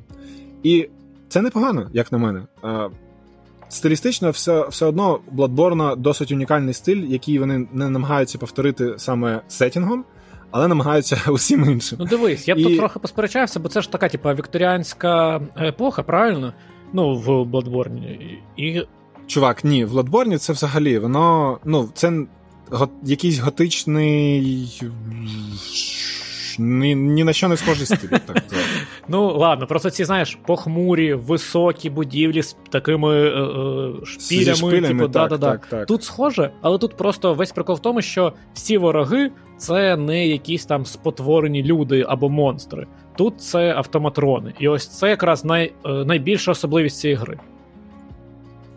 І 0.63 0.89
це 1.29 1.41
непогано, 1.41 1.89
як 1.93 2.11
на 2.11 2.17
мене. 2.17 2.43
Стилістично, 3.69 4.31
все 4.31 4.67
все 4.69 4.85
одно 4.85 5.19
Bloodborne 5.35 5.95
досить 5.95 6.31
унікальний 6.31 6.73
стиль, 6.73 7.03
який 7.07 7.39
вони 7.39 7.67
не 7.73 7.89
намагаються 7.89 8.37
повторити 8.37 8.93
саме 8.97 9.41
сетінгом, 9.47 10.05
але 10.51 10.67
намагаються 10.67 11.21
усім 11.31 11.65
іншим. 11.71 11.97
Ну 12.01 12.05
дивись, 12.05 12.47
я 12.47 12.55
б 12.55 12.57
І... 12.57 12.63
тут 12.63 12.77
трохи 12.77 12.99
посперечався, 12.99 13.59
бо 13.59 13.69
це 13.69 13.81
ж 13.81 13.91
така, 13.91 14.09
типу, 14.09 14.29
вікторіанська 14.29 15.41
епоха, 15.61 16.03
правильно? 16.03 16.53
Ну, 16.93 17.15
в 17.15 17.27
Bloodborne. 17.29 18.17
І... 18.57 18.87
Чувак, 19.27 19.63
ні, 19.63 19.85
в 19.85 19.97
Bloodborne 19.97 20.37
це 20.37 20.53
взагалі, 20.53 20.99
воно. 20.99 21.59
Ну, 21.65 21.89
це 21.93 22.25
го... 22.71 22.89
якийсь 23.03 23.39
готичний 23.39 24.67
ні, 26.59 26.95
ні 26.95 27.23
на 27.23 27.33
що 27.33 27.47
не 27.47 27.57
схожий 27.57 27.85
стиль. 27.85 28.07
так 28.07 28.43
Ну, 29.07 29.37
ладно, 29.37 29.67
просто 29.67 29.89
ці, 29.89 30.05
знаєш, 30.05 30.37
похмурі, 30.45 31.13
високі 31.13 31.89
будівлі 31.89 32.43
з 32.43 32.57
такими 32.69 33.15
е, 33.15 33.29
е, 33.29 34.05
шпілями, 34.05 34.55
шпилями, 34.55 34.87
типу, 34.87 35.09
так, 35.09 35.29
да, 35.29 35.37
да, 35.37 35.51
так, 35.51 35.65
так. 35.65 35.85
Тут 35.85 36.03
схоже, 36.03 36.51
але 36.61 36.77
тут 36.77 36.97
просто 36.97 37.33
весь 37.33 37.51
прикол 37.51 37.75
в 37.75 37.79
тому, 37.79 38.01
що 38.01 38.33
всі 38.53 38.77
вороги 38.77 39.31
це 39.57 39.97
не 39.97 40.27
якісь 40.27 40.65
там 40.65 40.85
спотворені 40.85 41.63
люди 41.63 42.05
або 42.07 42.29
монстри. 42.29 42.87
Тут 43.17 43.41
це 43.41 43.73
автоматрони. 43.73 44.53
І 44.59 44.67
ось 44.67 44.87
це 44.87 45.09
якраз 45.09 45.45
най, 45.45 45.73
е, 45.85 45.89
найбільша 45.89 46.51
особливість 46.51 46.99
цієї 46.99 47.17
гри. 47.17 47.37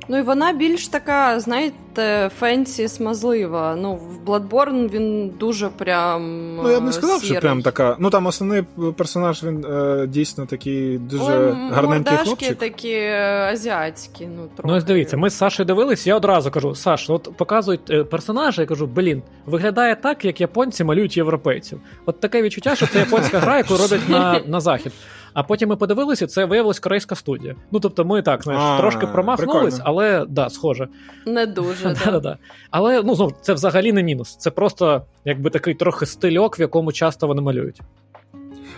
Ну 0.08 0.18
і 0.18 0.22
вона 0.22 0.52
більш 0.52 0.88
така, 0.88 1.40
знаєте, 1.40 2.30
фенсі 2.38 2.88
смазлива. 2.88 3.76
Ну, 3.80 3.94
в 3.94 4.28
Bloodborne 4.28 4.90
він 4.90 5.30
дуже 5.40 5.68
прям. 5.68 6.54
Ну, 6.56 6.70
я 6.70 6.80
б 6.80 6.84
не 6.84 6.92
сказав, 6.92 7.20
сірий. 7.20 7.36
що 7.36 7.40
прям 7.40 7.62
така. 7.62 7.96
Ну 7.98 8.10
там 8.10 8.26
основний 8.26 8.62
персонаж, 8.96 9.44
він 9.44 9.64
е, 9.64 10.06
дійсно 10.06 10.46
такий 10.46 10.98
дуже 10.98 11.38
Ой, 11.38 11.54
гарненький 11.70 12.16
хлопчик. 12.16 12.58
такі 12.58 12.90
е, 12.92 13.48
азіатські. 13.52 14.26
Ну, 14.26 14.42
трохи. 14.56 14.68
ну 14.72 14.74
ось 14.76 14.84
дивіться, 14.84 15.16
ми 15.16 15.30
з 15.30 15.36
Сашою 15.36 15.66
дивились, 15.66 16.06
я 16.06 16.16
одразу 16.16 16.50
кажу: 16.50 16.74
Саш, 16.74 17.10
от 17.10 17.36
показують 17.36 17.90
е, 17.90 18.04
персонажа, 18.04 18.62
я 18.62 18.68
кажу, 18.68 18.86
блін, 18.86 19.22
виглядає 19.46 19.96
так, 19.96 20.24
як 20.24 20.40
японці 20.40 20.84
малюють 20.84 21.16
європейців. 21.16 21.80
От 22.06 22.20
таке 22.20 22.42
відчуття, 22.42 22.76
що 22.76 22.86
це 22.86 22.98
японська 22.98 23.38
гра, 23.38 23.56
яку 23.56 23.76
роблять 23.76 24.08
на, 24.08 24.40
на 24.46 24.60
захід. 24.60 24.92
А 25.34 25.42
потім 25.42 25.68
ми 25.68 25.76
подивилися, 25.76 26.26
це 26.26 26.44
виявилось 26.44 26.78
корейська 26.78 27.14
студія. 27.14 27.54
Ну 27.72 27.80
тобто, 27.80 28.04
ми 28.04 28.22
так 28.22 28.42
знаєш, 28.42 28.80
трошки 28.80 29.06
промахнулись, 29.06 29.80
але 29.84 30.26
да, 30.28 30.50
схоже. 30.50 30.88
Не 31.26 31.46
дуже. 31.46 31.96
да. 32.04 32.20
Да, 32.20 32.38
Але 32.70 33.02
ну 33.02 33.14
знову 33.14 33.34
це 33.40 33.54
взагалі 33.54 33.92
не 33.92 34.02
мінус. 34.02 34.36
Це 34.36 34.50
просто 34.50 35.02
якби 35.24 35.50
такий 35.50 35.74
трохи 35.74 36.06
стильок, 36.06 36.58
в 36.58 36.60
якому 36.60 36.92
часто 36.92 37.26
вони 37.26 37.42
малюють. 37.42 37.80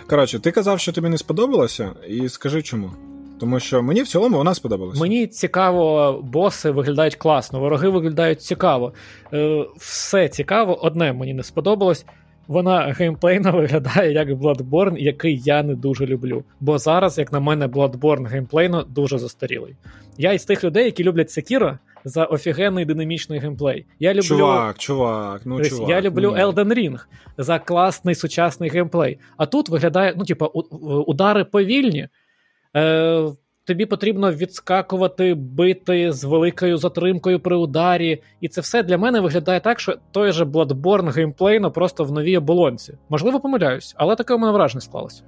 Коротше, 0.09 0.39
ти 0.39 0.51
казав, 0.51 0.79
що 0.79 0.91
тобі 0.91 1.09
не 1.09 1.17
сподобалося, 1.17 1.91
і 2.07 2.29
скажи 2.29 2.61
чому. 2.61 2.91
Тому 3.39 3.59
що 3.59 3.83
мені 3.83 4.01
в 4.01 4.07
цілому 4.07 4.37
вона 4.37 4.53
сподобалася. 4.53 5.01
Мені 5.01 5.27
цікаво, 5.27 6.19
боси 6.23 6.71
виглядають 6.71 7.15
класно, 7.15 7.59
вороги 7.59 7.89
виглядають 7.89 8.41
цікаво. 8.41 8.93
Е, 9.33 9.65
Все 9.77 10.29
цікаво, 10.29 10.85
одне 10.85 11.13
мені 11.13 11.33
не 11.33 11.43
сподобалось 11.43 12.05
вона 12.47 12.93
геймплейно 12.97 13.51
виглядає 13.51 14.13
як 14.13 14.29
Bloodborne, 14.29 14.97
який 14.97 15.41
я 15.45 15.63
не 15.63 15.75
дуже 15.75 16.05
люблю. 16.05 16.43
Бо 16.59 16.77
зараз, 16.77 17.17
як 17.17 17.31
на 17.31 17.39
мене, 17.39 17.67
Bloodborne 17.67 18.27
геймплейно 18.27 18.83
дуже 18.83 19.17
застарілий. 19.17 19.75
Я 20.17 20.33
із 20.33 20.45
тих 20.45 20.63
людей, 20.63 20.85
які 20.85 21.03
люблять 21.03 21.29
Sekiro 21.29 21.77
за 22.05 22.25
офігенний 22.25 22.85
динамічний 22.85 23.39
геймплей. 23.39 23.85
Я 23.99 24.11
люблю... 24.11 24.21
Чувак, 24.23 24.77
чувак, 24.77 25.41
ну 25.45 25.63
чувак. 25.63 25.89
Я 25.89 26.01
люблю 26.01 26.31
ні. 26.31 26.43
Elden 26.43 26.73
Ring 26.73 26.99
за 27.37 27.59
класний 27.59 28.15
сучасний 28.15 28.69
геймплей. 28.69 29.19
А 29.37 29.45
тут 29.45 29.69
виглядає, 29.69 30.13
ну, 30.17 30.25
типа, 30.25 30.45
удари 31.07 31.43
повільні. 31.45 32.07
Е, 32.75 33.27
тобі 33.67 33.85
потрібно 33.85 34.31
відскакувати, 34.31 35.33
бити 35.33 36.11
з 36.11 36.23
великою 36.23 36.77
затримкою 36.77 37.39
при 37.39 37.55
ударі. 37.55 38.23
І 38.41 38.47
це 38.47 38.61
все 38.61 38.83
для 38.83 38.97
мене 38.97 39.19
виглядає 39.19 39.59
так, 39.59 39.79
що 39.79 39.95
той 40.11 40.31
же 40.31 40.43
Bloodborne 40.45 41.11
геймплейно 41.11 41.71
просто 41.71 42.03
в 42.03 42.11
новій 42.11 42.37
оболонці. 42.37 42.97
Можливо, 43.09 43.39
помиляюсь, 43.39 43.95
але 43.97 44.15
таке 44.15 44.33
у 44.33 44.37
мене 44.37 44.53
враження 44.53 44.81
склалося. 44.81 45.23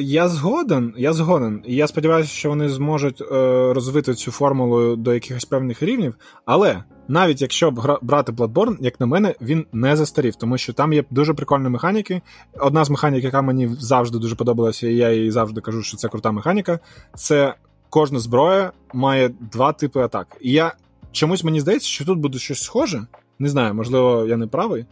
Я 0.00 0.28
згоден, 0.28 0.94
я 0.96 1.12
згоден. 1.12 1.62
Я 1.66 1.86
сподіваюся, 1.86 2.30
що 2.30 2.48
вони 2.48 2.68
зможуть 2.68 3.20
е, 3.20 3.24
розвити 3.72 4.14
цю 4.14 4.30
формулу 4.30 4.96
до 4.96 5.14
якихось 5.14 5.44
певних 5.44 5.82
рівнів. 5.82 6.14
Але 6.44 6.82
навіть 7.08 7.42
якщо 7.42 7.70
б 7.70 7.98
брати 8.02 8.32
Bloodborne, 8.32 8.76
як 8.80 9.00
на 9.00 9.06
мене, 9.06 9.34
він 9.40 9.66
не 9.72 9.96
застарів, 9.96 10.36
тому 10.36 10.58
що 10.58 10.72
там 10.72 10.92
є 10.92 11.04
дуже 11.10 11.34
прикольні 11.34 11.68
механіки. 11.68 12.22
Одна 12.58 12.84
з 12.84 12.90
механік, 12.90 13.24
яка 13.24 13.42
мені 13.42 13.68
завжди 13.68 14.18
дуже 14.18 14.34
подобалася, 14.34 14.88
і 14.88 14.94
я 14.94 15.12
їй 15.12 15.30
завжди 15.30 15.60
кажу, 15.60 15.82
що 15.82 15.96
це 15.96 16.08
крута 16.08 16.32
механіка. 16.32 16.78
Це 17.14 17.54
кожна 17.90 18.18
зброя 18.18 18.72
має 18.94 19.30
два 19.52 19.72
типи 19.72 20.00
атак. 20.00 20.36
І 20.40 20.52
я 20.52 20.74
чомусь 21.12 21.44
мені 21.44 21.60
здається, 21.60 21.88
що 21.88 22.04
тут 22.04 22.18
буде 22.18 22.38
щось 22.38 22.62
схоже. 22.62 23.06
Не 23.38 23.48
знаю, 23.48 23.74
можливо, 23.74 24.26
я 24.28 24.36
не 24.36 24.46
правий. 24.46 24.86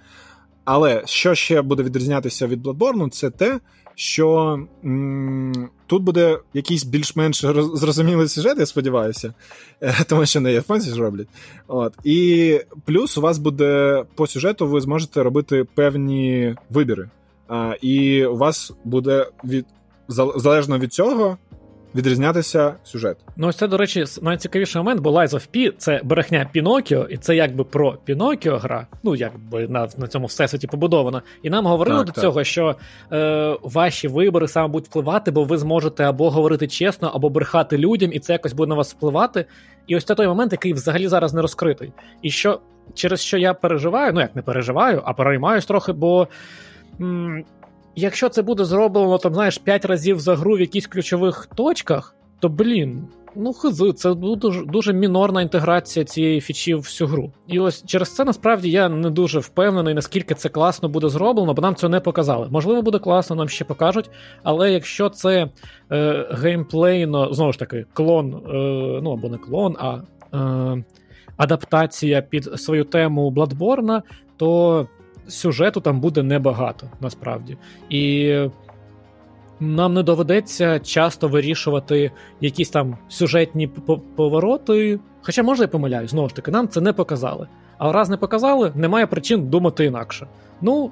Але 0.64 1.02
що 1.06 1.34
ще 1.34 1.62
буде 1.62 1.82
відрізнятися 1.82 2.46
від 2.46 2.66
Bloodborne, 2.66 3.10
це 3.10 3.30
те, 3.30 3.60
що 3.94 4.58
м- 4.84 5.68
тут 5.86 6.02
буде 6.02 6.38
якийсь 6.54 6.84
більш-менш 6.84 7.40
зрозумілий 7.74 8.28
сюжет, 8.28 8.58
я 8.58 8.66
сподіваюся, 8.66 9.34
е, 9.80 9.94
тому 10.08 10.26
що 10.26 10.40
не 10.40 10.52
японці 10.52 10.90
ж 10.90 11.00
роблять. 11.00 11.28
От. 11.68 11.94
І 12.04 12.60
плюс 12.84 13.18
у 13.18 13.20
вас 13.20 13.38
буде 13.38 14.02
по 14.14 14.26
сюжету, 14.26 14.66
ви 14.66 14.80
зможете 14.80 15.22
робити 15.22 15.64
певні 15.74 16.54
вибіри. 16.70 17.08
А, 17.48 17.74
І 17.80 18.24
у 18.26 18.36
вас 18.36 18.72
буде 18.84 19.26
від 19.44 19.66
залежно 20.36 20.78
від 20.78 20.92
цього 20.92 21.38
відрізнятися 21.94 22.74
сюжет. 22.84 23.16
Ну, 23.36 23.46
ось 23.48 23.56
це, 23.56 23.68
до 23.68 23.76
речі, 23.76 24.04
найцікавіший 24.22 24.80
момент, 24.80 25.00
бо 25.00 25.10
Lies 25.10 25.28
of 25.28 25.48
P— 25.54 25.72
це 25.78 26.00
берехня 26.04 26.48
Пінокіо, 26.52 27.06
і 27.10 27.16
це 27.16 27.36
якби 27.36 27.64
про 27.64 27.92
Пінокіо 28.04 28.58
гра, 28.58 28.86
ну 29.02 29.16
якби 29.16 29.68
на 29.68 29.88
на 29.98 30.06
цьому 30.06 30.26
всесвіті 30.26 30.66
побудована. 30.66 31.22
І 31.42 31.50
нам 31.50 31.66
говорили 31.66 31.98
так, 31.98 32.06
до 32.06 32.12
так. 32.12 32.22
цього, 32.22 32.44
що 32.44 32.76
е, 33.12 33.56
ваші 33.62 34.08
вибори 34.08 34.48
саме 34.48 34.68
будуть 34.68 34.88
впливати, 34.88 35.30
бо 35.30 35.44
ви 35.44 35.58
зможете 35.58 36.04
або 36.04 36.30
говорити 36.30 36.68
чесно, 36.68 37.10
або 37.14 37.28
брехати 37.30 37.78
людям, 37.78 38.10
і 38.12 38.18
це 38.18 38.32
якось 38.32 38.52
буде 38.52 38.68
на 38.68 38.74
вас 38.74 38.94
впливати. 38.94 39.44
І 39.86 39.96
ось 39.96 40.04
це 40.04 40.14
той 40.14 40.26
момент, 40.26 40.52
який 40.52 40.72
взагалі 40.72 41.08
зараз 41.08 41.34
не 41.34 41.42
розкритий. 41.42 41.92
І 42.22 42.30
що 42.30 42.60
через 42.94 43.20
що 43.20 43.38
я 43.38 43.54
переживаю, 43.54 44.12
ну 44.12 44.20
як 44.20 44.36
не 44.36 44.42
переживаю, 44.42 45.02
а 45.04 45.12
переймаюсь 45.12 45.66
трохи, 45.66 45.92
бо. 45.92 46.28
М- 47.00 47.44
якщо 47.96 48.28
це 48.28 48.42
буде 48.42 48.64
зроблено 48.64 49.18
там, 49.18 49.34
знаєш, 49.34 49.58
5 49.58 49.84
разів 49.84 50.20
за 50.20 50.36
гру 50.36 50.56
в 50.56 50.60
якихось 50.60 50.86
ключових 50.86 51.48
точках, 51.54 52.14
то 52.40 52.48
блін. 52.48 53.08
Ну, 53.36 53.52
хизи, 53.52 53.92
це 53.92 54.14
дуже 54.14 54.64
дуже 54.64 54.92
мінорна 54.92 55.42
інтеграція 55.42 56.04
цієї 56.04 56.40
фічі 56.40 56.74
в 56.74 56.78
всю 56.78 57.08
гру. 57.08 57.32
І 57.46 57.60
ось 57.60 57.84
через 57.86 58.14
це 58.14 58.24
насправді 58.24 58.70
я 58.70 58.88
не 58.88 59.10
дуже 59.10 59.38
впевнений, 59.38 59.94
наскільки 59.94 60.34
це 60.34 60.48
класно 60.48 60.88
буде 60.88 61.08
зроблено, 61.08 61.54
бо 61.54 61.62
нам 61.62 61.74
цього 61.74 61.90
не 61.90 62.00
показали. 62.00 62.48
Можливо, 62.50 62.82
буде 62.82 62.98
класно, 62.98 63.36
нам 63.36 63.48
ще 63.48 63.64
покажуть. 63.64 64.10
Але 64.42 64.72
якщо 64.72 65.08
це 65.08 65.48
е, 65.92 66.28
геймплейно, 66.30 67.34
знову 67.34 67.52
ж 67.52 67.58
таки, 67.58 67.86
клон, 67.92 68.34
е, 68.34 69.00
ну 69.02 69.12
або 69.12 69.28
не 69.28 69.38
клон, 69.38 69.76
а 69.78 69.98
е, 70.36 70.84
адаптація 71.36 72.22
під 72.22 72.44
свою 72.44 72.84
тему 72.84 73.30
Bloodborne, 73.36 74.02
то 74.36 74.88
сюжету 75.28 75.80
там 75.80 76.00
буде 76.00 76.22
небагато 76.22 76.86
насправді. 77.00 77.56
І 77.90 78.34
нам 79.60 79.94
не 79.94 80.02
доведеться 80.02 80.80
часто 80.80 81.28
вирішувати 81.28 82.10
якісь 82.40 82.70
там 82.70 82.96
сюжетні 83.08 83.66
повороти. 84.16 84.98
Хоча, 85.22 85.42
може, 85.42 85.62
я 85.62 85.68
помиляюсь, 85.68 86.10
знову 86.10 86.28
ж 86.28 86.34
таки, 86.34 86.50
нам 86.50 86.68
це 86.68 86.80
не 86.80 86.92
показали. 86.92 87.48
А 87.78 87.92
раз 87.92 88.08
не 88.08 88.16
показали, 88.16 88.72
немає 88.74 89.06
причин 89.06 89.48
думати 89.48 89.84
інакше. 89.84 90.26
Ну, 90.60 90.90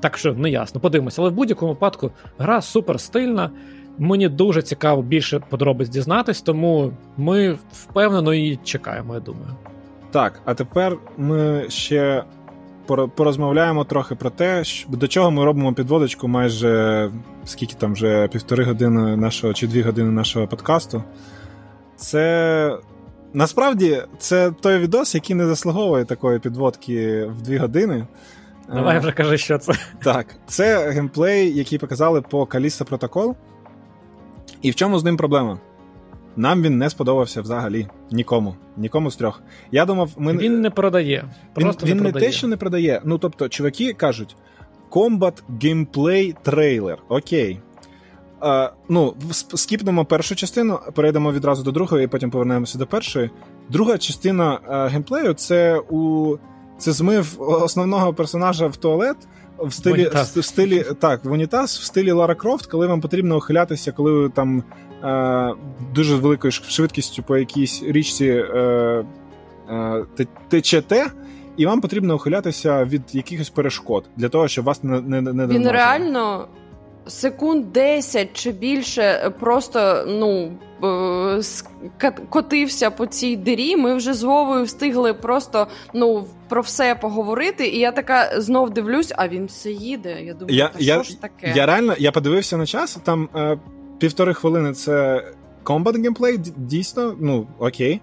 так 0.00 0.18
що 0.18 0.34
не 0.34 0.50
ясно, 0.50 0.80
подивимося. 0.80 1.22
Але 1.22 1.30
в 1.30 1.34
будь-якому 1.34 1.72
випадку 1.72 2.10
гра 2.38 2.60
супер 2.60 3.00
стильна. 3.00 3.50
Мені 3.98 4.28
дуже 4.28 4.62
цікаво 4.62 5.02
більше 5.02 5.40
подробиць 5.48 5.88
дізнатись, 5.88 6.42
тому 6.42 6.92
ми 7.16 7.58
впевнено 7.72 8.34
її 8.34 8.58
чекаємо, 8.64 9.14
я 9.14 9.20
думаю. 9.20 9.50
Так, 10.10 10.40
а 10.44 10.54
тепер 10.54 10.98
ми 11.16 11.66
ще 11.68 12.24
порозмовляємо 12.86 13.84
трохи 13.84 14.14
про 14.14 14.30
те, 14.30 14.62
до 14.88 15.08
чого 15.08 15.30
ми 15.30 15.44
робимо 15.44 15.72
підводочку 15.72 16.28
майже 16.28 17.10
скільки 17.44 17.74
там 17.78 17.92
вже 17.92 18.28
півтори 18.28 18.64
години 18.64 19.16
нашого 19.16 19.54
чи 19.54 19.66
дві 19.66 19.82
години 19.82 20.10
нашого 20.10 20.46
подкасту. 20.46 21.04
Це 21.96 22.78
насправді 23.34 24.02
це 24.18 24.50
той 24.50 24.78
відос, 24.78 25.14
який 25.14 25.36
не 25.36 25.46
заслуговує 25.46 26.04
такої 26.04 26.38
підводки 26.38 27.24
в 27.24 27.42
дві 27.42 27.56
години. 27.56 28.06
Давай 28.74 28.98
вже 28.98 29.12
кажи, 29.12 29.38
що 29.38 29.58
це. 29.58 29.72
Так, 30.02 30.26
це 30.46 30.90
геймплей, 30.90 31.56
який 31.56 31.78
показали 31.78 32.20
по 32.20 32.44
Callisto 32.44 32.88
Protocol. 32.88 33.34
І 34.62 34.70
в 34.70 34.74
чому 34.74 34.98
з 34.98 35.04
ним 35.04 35.16
проблема? 35.16 35.58
Нам 36.36 36.62
він 36.62 36.78
не 36.78 36.90
сподобався 36.90 37.42
взагалі 37.42 37.88
нікому. 38.10 38.56
Нікому 38.76 39.10
з 39.10 39.16
трьох. 39.16 39.42
Я 39.72 39.84
думав, 39.84 40.10
ми 40.16 40.32
він 40.32 40.60
не 40.60 40.70
продає. 40.70 41.24
Просто 41.54 41.86
він 41.86 41.96
не, 41.96 42.02
не 42.02 42.10
продає. 42.10 42.26
те, 42.26 42.32
що 42.32 42.46
не 42.46 42.56
продає. 42.56 43.00
Ну 43.04 43.18
тобто, 43.18 43.48
чуваки 43.48 43.92
кажуть: 43.92 44.36
Combat 44.90 45.42
Gameplay 45.62 46.34
трейлер. 46.42 46.98
Окей. 47.08 47.60
Uh, 48.40 48.70
ну, 48.88 49.14
скіпнемо 49.54 50.04
першу 50.04 50.36
частину, 50.36 50.78
перейдемо 50.94 51.32
відразу 51.32 51.62
до 51.62 51.72
другої, 51.72 52.04
і 52.04 52.08
потім 52.08 52.30
повернемося 52.30 52.78
до 52.78 52.86
першої. 52.86 53.30
Друга 53.68 53.98
частина 53.98 54.60
uh, 54.68 54.88
геймплею 54.88 55.34
це 55.34 55.78
у 55.90 56.36
це 56.78 56.92
змив 56.92 57.36
основного 57.38 58.14
персонажа 58.14 58.66
в 58.66 58.76
туалет 58.76 59.16
в 59.58 59.72
стилі 59.72 60.10
в, 60.14 60.40
в 60.40 60.44
стилі 60.44 60.84
так, 61.00 61.24
в 61.24 61.32
унітаз, 61.32 61.78
в 61.78 61.84
стилі 61.84 62.12
Лара 62.12 62.34
Крофт, 62.34 62.66
коли 62.66 62.86
вам 62.86 63.00
потрібно 63.00 63.36
ухилятися, 63.36 63.92
коли 63.92 64.12
ви 64.12 64.28
там 64.28 64.62
дуже 65.94 66.16
великою 66.16 66.52
швидкістю 66.52 67.22
по 67.22 67.36
якійсь 67.36 67.82
річці 67.82 68.44
течете. 70.48 71.06
І 71.56 71.66
вам 71.66 71.80
потрібно 71.80 72.14
ухилятися 72.14 72.84
від 72.84 73.02
якихось 73.12 73.50
перешкод 73.50 74.04
для 74.16 74.28
того, 74.28 74.48
щоб 74.48 74.64
вас 74.64 74.82
не 74.82 75.00
не, 75.00 75.20
не 75.20 75.46
Він 75.46 75.68
реально 75.68 76.48
секунд 77.06 77.72
10 77.72 78.28
чи 78.32 78.52
більше 78.52 79.32
просто 79.40 80.04
ну 80.08 80.52
котився 82.28 82.90
по 82.90 83.06
цій 83.06 83.36
дирі. 83.36 83.76
Ми 83.76 83.94
вже 83.94 84.14
з 84.14 84.22
Вовою 84.22 84.64
встигли 84.64 85.14
просто 85.14 85.66
ну 85.94 86.24
про 86.48 86.62
все 86.62 86.94
поговорити. 86.94 87.68
І 87.68 87.78
я 87.78 87.92
така 87.92 88.40
знов 88.40 88.70
дивлюсь, 88.70 89.12
а 89.16 89.28
він 89.28 89.46
все 89.46 89.70
їде. 89.70 90.22
Я 90.22 90.34
думаю, 90.34 90.56
я, 90.56 90.68
та 90.68 90.78
я, 90.78 90.94
що 90.94 91.02
ж 91.02 91.20
таке? 91.20 91.52
Я 91.56 91.66
реально 91.66 91.94
я 91.98 92.12
подивився 92.12 92.56
на 92.56 92.66
час. 92.66 92.98
Там 93.04 93.28
е, 93.36 93.58
півтори 94.02 94.34
хвилини 94.34 94.72
це 94.72 95.24
комбат 95.62 95.96
геймплей, 95.96 96.38
дійсно, 96.56 97.16
ну 97.20 97.46
окей. 97.58 98.00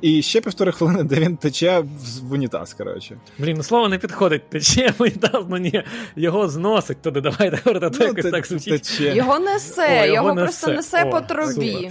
І 0.00 0.22
ще 0.22 0.40
півтори 0.40 0.72
хвилини, 0.72 1.02
де 1.02 1.16
він 1.16 1.36
тече 1.36 1.84
в 2.22 2.32
унітаз, 2.32 2.74
коротше. 2.74 3.16
Блін, 3.38 3.54
ну 3.56 3.62
слово 3.62 3.88
не 3.88 3.98
підходить. 3.98 4.50
Тече 4.50 4.94
в 4.98 5.02
унітаз, 5.02 5.44
ну 5.48 5.56
ні, 5.56 5.84
його 6.16 6.48
зносить 6.48 7.02
туди. 7.02 7.20
Давайте 7.20 7.60
говорити, 7.64 7.96
ну, 8.00 8.06
якось 8.06 8.30
так 8.30 8.46
звучить. 8.46 9.00
Його 9.00 9.38
несе, 9.38 10.02
О, 10.02 10.06
його, 10.06 10.28
його 10.28 10.34
просто 10.34 10.70
несе, 10.70 11.04
несе 11.04 11.10
по 11.10 11.20
трубі. 11.20 11.90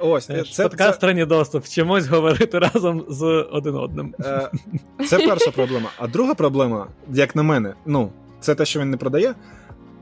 Ось, 0.00 0.26
це, 0.26 0.62
Подкаст 0.62 1.00
це... 1.00 1.26
доступ. 1.26 1.64
Вчимось 1.64 2.06
говорити 2.06 2.58
разом 2.58 3.04
з 3.08 3.24
один 3.52 3.74
одним. 3.74 4.14
Е, 4.20 4.50
це 5.08 5.18
перша 5.18 5.50
проблема. 5.50 5.90
А 5.98 6.06
друга 6.06 6.34
проблема, 6.34 6.86
як 7.12 7.36
на 7.36 7.42
мене, 7.42 7.74
ну, 7.86 8.10
це 8.40 8.54
те, 8.54 8.64
що 8.64 8.80
він 8.80 8.90
не 8.90 8.96
продає. 8.96 9.34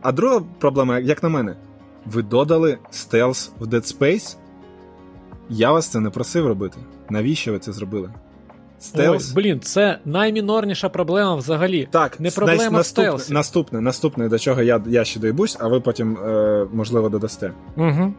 А 0.03 0.13
друга 0.13 0.43
проблема, 0.59 0.99
як 0.99 1.23
на 1.23 1.29
мене, 1.29 1.57
ви 2.07 2.23
додали 2.23 2.79
стелс 2.91 3.53
в 3.59 3.65
Dead 3.67 3.99
Space. 3.99 4.37
Я 5.49 5.73
вас 5.73 5.87
це 5.89 6.01
не 6.01 6.11
просив 6.11 6.47
робити. 6.47 6.79
Навіщо 7.11 7.53
ви 7.53 7.59
це 7.59 7.73
зробили? 7.73 8.11
Стелс? 8.79 9.29
Ой, 9.29 9.43
блін, 9.43 9.61
це 9.61 9.99
наймінорніша 10.05 10.89
проблема 10.89 11.35
взагалі. 11.35 11.89
Так, 11.91 12.21
не 12.21 12.31
проблема 12.31 12.71
наступне, 12.71 12.85
стелсі. 12.85 13.33
Наступне, 13.33 13.81
наступне, 13.81 14.29
до 14.29 14.39
чого 14.39 14.63
я 14.63 14.83
я 14.87 15.05
ще 15.05 15.21
дойбусь, 15.21 15.57
а 15.61 15.69
ви 15.69 15.81
потім, 15.81 16.17
е, 16.17 16.67
можливо, 16.73 17.09
додасте. 17.09 17.53
Угу. 17.77 18.15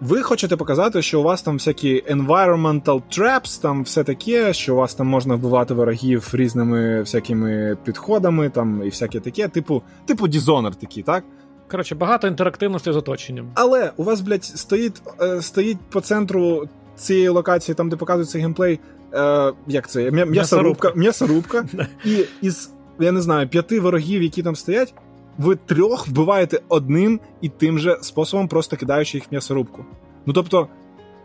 Ви 0.00 0.22
хочете 0.22 0.56
показати, 0.56 1.02
що 1.02 1.20
у 1.20 1.22
вас 1.22 1.42
там 1.42 1.54
всякі 1.54 2.02
environmental 2.10 3.02
traps, 3.10 3.62
там 3.62 3.82
все 3.82 4.04
таке, 4.04 4.52
що 4.52 4.74
у 4.74 4.76
вас 4.76 4.94
там 4.94 5.06
можна 5.06 5.34
вбивати 5.34 5.74
ворогів 5.74 6.30
різними 6.32 7.00
всякими 7.00 7.76
підходами, 7.84 8.50
там 8.50 8.82
і 8.84 8.88
всяке 8.88 9.20
таке, 9.20 9.48
типу, 9.48 9.82
типу 10.06 10.26
Dishonored 10.26 10.74
такий, 10.74 11.02
так? 11.02 11.24
Коротше, 11.70 11.94
багато 11.94 12.26
інтерактивності 12.26 12.92
з 12.92 12.96
оточенням. 12.96 13.50
Але 13.54 13.92
у 13.96 14.04
вас, 14.04 14.20
блядь, 14.20 14.44
стоїть, 14.44 15.02
е, 15.20 15.42
стоїть 15.42 15.78
по 15.90 16.00
центру 16.00 16.68
цієї 16.96 17.28
локації, 17.28 17.74
там 17.74 17.88
де 17.88 17.96
показується 17.96 18.38
геймплей, 18.38 18.80
е, 19.14 19.52
як 19.66 19.88
це? 19.88 20.10
М'ясорубка, 20.10 20.92
м'ясорубка, 20.94 21.64
і 22.04 22.24
із, 22.42 22.70
я 23.00 23.12
не 23.12 23.20
знаю, 23.20 23.48
п'яти 23.48 23.80
ворогів, 23.80 24.22
які 24.22 24.42
там 24.42 24.56
стоять, 24.56 24.94
ви 25.38 25.56
трьох 25.56 26.08
вбиваєте 26.08 26.60
одним 26.68 27.20
і 27.40 27.48
тим 27.48 27.78
же 27.78 27.98
способом, 28.00 28.48
просто 28.48 28.76
кидаючи 28.76 29.16
їх 29.16 29.24
в 29.24 29.28
м'ясорубку. 29.30 29.84
Ну 30.26 30.32
тобто, 30.32 30.68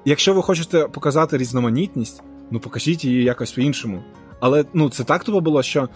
якщо 0.05 0.33
ви 0.33 0.41
хочете 0.41 0.87
показати 0.87 1.37
різноманітність, 1.37 2.23
ну 2.51 2.59
покажіть 2.59 3.05
її 3.05 3.23
якось 3.23 3.51
по-іншому. 3.51 4.03
Але 4.39 4.65
ну 4.73 4.89
це 4.89 5.03
так 5.03 5.23
тобі 5.23 5.39
було, 5.39 5.63
що. 5.63 5.89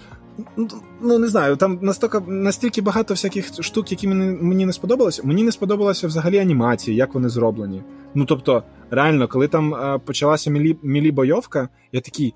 Ну, 1.02 1.20
не 1.20 1.28
знаю, 1.28 1.56
там 1.56 1.80
настільки 1.82 2.20
настільки 2.28 2.82
багато 2.82 3.14
всяких 3.14 3.64
штук, 3.64 3.92
які 3.92 4.08
мені 4.08 4.38
мені 4.42 4.66
не 4.66 4.74
сподобалися. 4.74 5.22
Мені 5.26 5.44
не 5.44 5.52
сподобалося 5.52 6.08
взагалі 6.08 6.38
анімації, 6.38 6.98
як 6.98 7.14
вони 7.14 7.30
зроблені. 7.30 7.84
Ну 8.16 8.26
тобто, 8.26 8.64
реально, 8.90 9.28
коли 9.28 9.48
там 9.48 9.76
а, 9.76 10.00
почалася 10.00 10.52
мілі, 10.52 10.78
мілі 10.84 11.12
бойовка, 11.12 11.70
я 11.92 12.02
такий. 12.02 12.34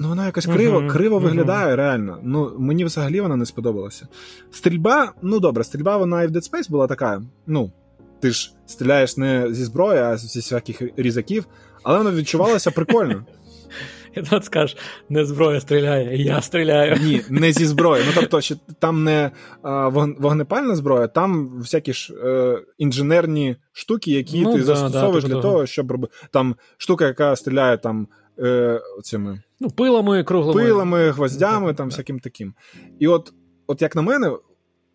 Ну, 0.00 0.08
вона 0.08 0.26
якось 0.26 0.46
криво 0.46 0.80
uh-huh, 0.80 0.88
криво 0.88 1.16
uh-huh. 1.16 1.22
виглядає, 1.22 1.76
реально. 1.76 2.18
Ну, 2.22 2.52
мені 2.58 2.84
взагалі 2.84 3.20
вона 3.20 3.36
не 3.36 3.46
сподобалася. 3.46 4.08
Стрільба, 4.50 5.12
ну 5.22 5.40
добре, 5.40 5.64
стрільба 5.64 5.96
вона 5.96 6.22
і 6.22 6.26
в 6.26 6.30
Dead 6.30 6.50
Space 6.50 6.70
була 6.70 6.86
така. 6.86 7.22
Ну, 7.46 7.72
ти 8.20 8.30
ж 8.30 8.54
стріляєш 8.66 9.16
не 9.16 9.54
зі 9.54 9.64
зброї, 9.64 10.00
а 10.00 10.16
зі 10.16 10.38
всяких 10.38 10.82
різаків, 10.96 11.46
але 11.82 11.98
вона 11.98 12.10
відчувалася 12.10 12.70
прикольно. 12.70 13.24
І 14.16 14.22
тут 14.22 14.44
скажеш, 14.44 14.76
не 15.08 15.24
зброя 15.24 15.60
стріляє, 15.60 16.22
я 16.22 16.42
стріляю. 16.42 16.96
Ні, 17.02 17.20
не 17.30 17.52
зі 17.52 17.66
зброї. 17.66 18.04
Ну 18.06 18.12
тобто, 18.14 18.54
там 18.78 19.04
не 19.04 19.30
а, 19.62 19.88
вогнепальна 19.88 20.76
зброя, 20.76 21.06
там 21.06 21.58
всякі 21.58 21.92
ж 21.92 22.14
е, 22.14 22.58
інженерні 22.78 23.56
штуки, 23.72 24.10
які 24.10 24.40
ну, 24.42 24.52
ти 24.52 24.58
да, 24.58 24.64
застосовуєш 24.64 25.24
да, 25.24 25.30
для 25.34 25.42
того, 25.42 25.66
щоб 25.66 25.90
робити. 25.90 26.14
Там 26.30 26.56
штука, 26.76 27.06
яка 27.06 27.36
стріляє 27.36 27.76
там 27.76 28.08
е, 28.38 28.80
цими 29.02 29.42
ну, 29.60 29.70
пилами, 29.70 30.24
круглими. 30.24 30.62
Пилами, 30.62 31.10
гвоздями, 31.10 31.74
там 31.74 31.88
всяким 31.88 32.20
таким. 32.20 32.54
І 32.98 33.08
от, 33.08 33.32
от 33.66 33.82
як 33.82 33.96
на 33.96 34.02
мене, 34.02 34.32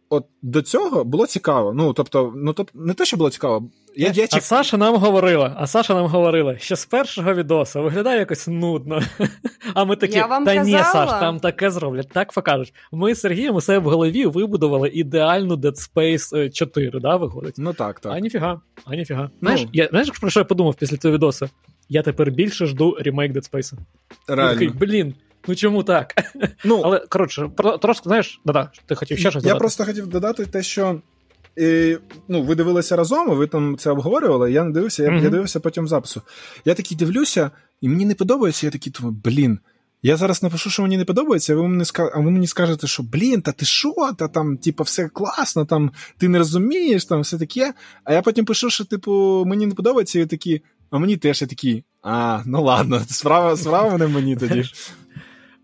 от 0.10 0.26
до 0.42 0.62
цього 0.62 1.04
було 1.04 1.28
цікаво. 1.28 1.74
Ну, 1.74 1.94
тобто, 1.94 2.34
ну 2.36 2.54
тобто, 2.54 2.80
не 2.80 2.94
те, 2.94 3.06
що 3.06 3.18
було 3.18 3.30
цікаво. 3.30 3.70
Я, 3.96 4.12
я 4.16 4.28
А 4.32 4.42
Саша 4.42 4.78
нам 4.78 4.96
говорила, 4.96 5.56
а 5.58 5.68
Саша 5.68 5.94
нам 5.94 6.08
говорила, 6.08 6.58
що 6.58 6.76
з 6.76 6.86
першого 6.86 7.34
відоса 7.34 7.82
виглядає 7.82 8.20
якось 8.20 8.48
нудно. 8.48 9.02
А 9.74 9.86
ми 9.86 9.96
такі, 9.96 10.16
я 10.16 10.26
вам 10.26 10.46
та 10.46 10.56
казала. 10.56 10.78
ні, 10.78 10.84
Саш, 10.84 11.10
там 11.10 11.40
таке 11.40 11.72
зроблять, 11.72 12.10
так 12.10 12.34
покажуть. 12.34 12.74
Ми 12.92 13.16
з 13.16 13.20
Сергієм 13.20 13.56
у 13.56 13.62
себе 13.62 13.80
в 13.80 13.84
голові 13.84 14.26
вибудували 14.26 14.90
ідеальну 14.90 15.56
Dead 15.56 15.90
Space 15.94 16.52
4, 16.52 17.00
да, 17.00 17.16
виходить? 17.16 17.56
Ну 17.58 17.74
так, 17.74 18.00
так. 18.00 18.12
А 18.12 18.20
ніфіга, 18.20 18.62
а 18.86 18.96
ніфіга. 18.96 19.30
Знаєш, 19.42 19.62
ну. 19.62 19.70
я, 19.74 19.88
знаєш, 19.88 20.10
про 20.10 20.30
що 20.30 20.40
я 20.40 20.44
подумав 20.44 20.76
після 20.76 20.98
цього 20.98 21.14
відоса? 21.14 21.50
Я 21.90 22.02
тепер 22.02 22.32
більше 22.32 22.66
жду 22.66 22.98
ремейк 23.00 23.32
Dead 23.32 23.52
Space. 23.52 23.74
Реально. 24.28 24.54
такий, 24.54 24.70
блін, 24.70 25.16
Ну 25.48 25.56
чому 25.56 25.84
так? 25.84 26.14
Ну, 26.64 26.82
Але 26.86 27.00
коротше, 27.00 27.50
трошки 27.82 28.04
знаєш, 28.04 28.42
да-да, 28.46 28.72
ти 28.86 28.96
хотів 28.96 29.20
ще 29.20 29.32
щось 29.32 29.44
Я 29.44 29.50
додати? 29.50 29.60
просто 29.60 29.86
хотів 29.86 30.08
додати 30.08 30.46
те, 30.46 30.64
що 30.64 31.02
і, 31.58 31.98
ну, 32.28 32.44
ви 32.44 32.56
дивилися 32.56 32.96
разом, 32.96 33.30
ви 33.30 33.48
там 33.48 33.78
це 33.78 33.92
обговорювали. 33.92 34.52
Я 34.52 34.64
не 34.64 34.72
дивився, 34.72 35.04
я, 35.04 35.10
mm-hmm. 35.10 35.24
я 35.24 35.30
дивився 35.30 35.60
потім 35.60 35.88
запису. 35.88 36.22
Я 36.66 36.74
такий 36.74 36.98
дивлюся, 36.98 37.52
і 37.82 37.90
мені 37.90 38.06
не 38.06 38.16
подобається. 38.16 38.68
Я 38.68 38.72
такий 38.72 38.94
думаю, 39.00 39.18
блін. 39.24 39.60
Я 40.06 40.18
зараз 40.18 40.44
напишу, 40.44 40.70
що 40.70 40.82
мені 40.82 40.98
не 40.98 41.06
подобається, 41.06 41.54
а 41.54 41.56
ви 41.56 41.68
мені 41.68 41.84
а 41.96 42.20
ви 42.20 42.32
мені 42.32 42.48
скажете, 42.48 42.88
що 42.88 43.04
блін, 43.04 43.42
та 43.42 43.52
ти 43.52 43.66
що, 43.66 43.94
та 44.18 44.28
там, 44.28 44.58
типу, 44.58 44.84
все 44.84 45.10
класно, 45.10 45.66
там 45.66 45.92
ти 46.18 46.28
не 46.28 46.38
розумієш, 46.38 47.06
там 47.06 47.22
все 47.22 47.38
таке. 47.38 47.74
А 48.04 48.14
я 48.14 48.22
потім 48.22 48.46
пишу, 48.46 48.70
що, 48.70 48.86
типу, 48.86 49.44
мені 49.48 49.66
не 49.66 49.74
подобається, 49.74 50.20
і 50.20 50.26
такі, 50.26 50.62
а 50.92 50.98
мені 50.98 51.18
теж 51.18 51.42
я 51.42 51.48
такий, 51.48 51.84
а, 52.02 52.42
ну 52.46 52.64
ладно, 52.64 53.02
справа 53.10 53.58
справа 53.58 53.98
не 53.98 54.08
мені 54.08 54.36
тоді. 54.36 54.64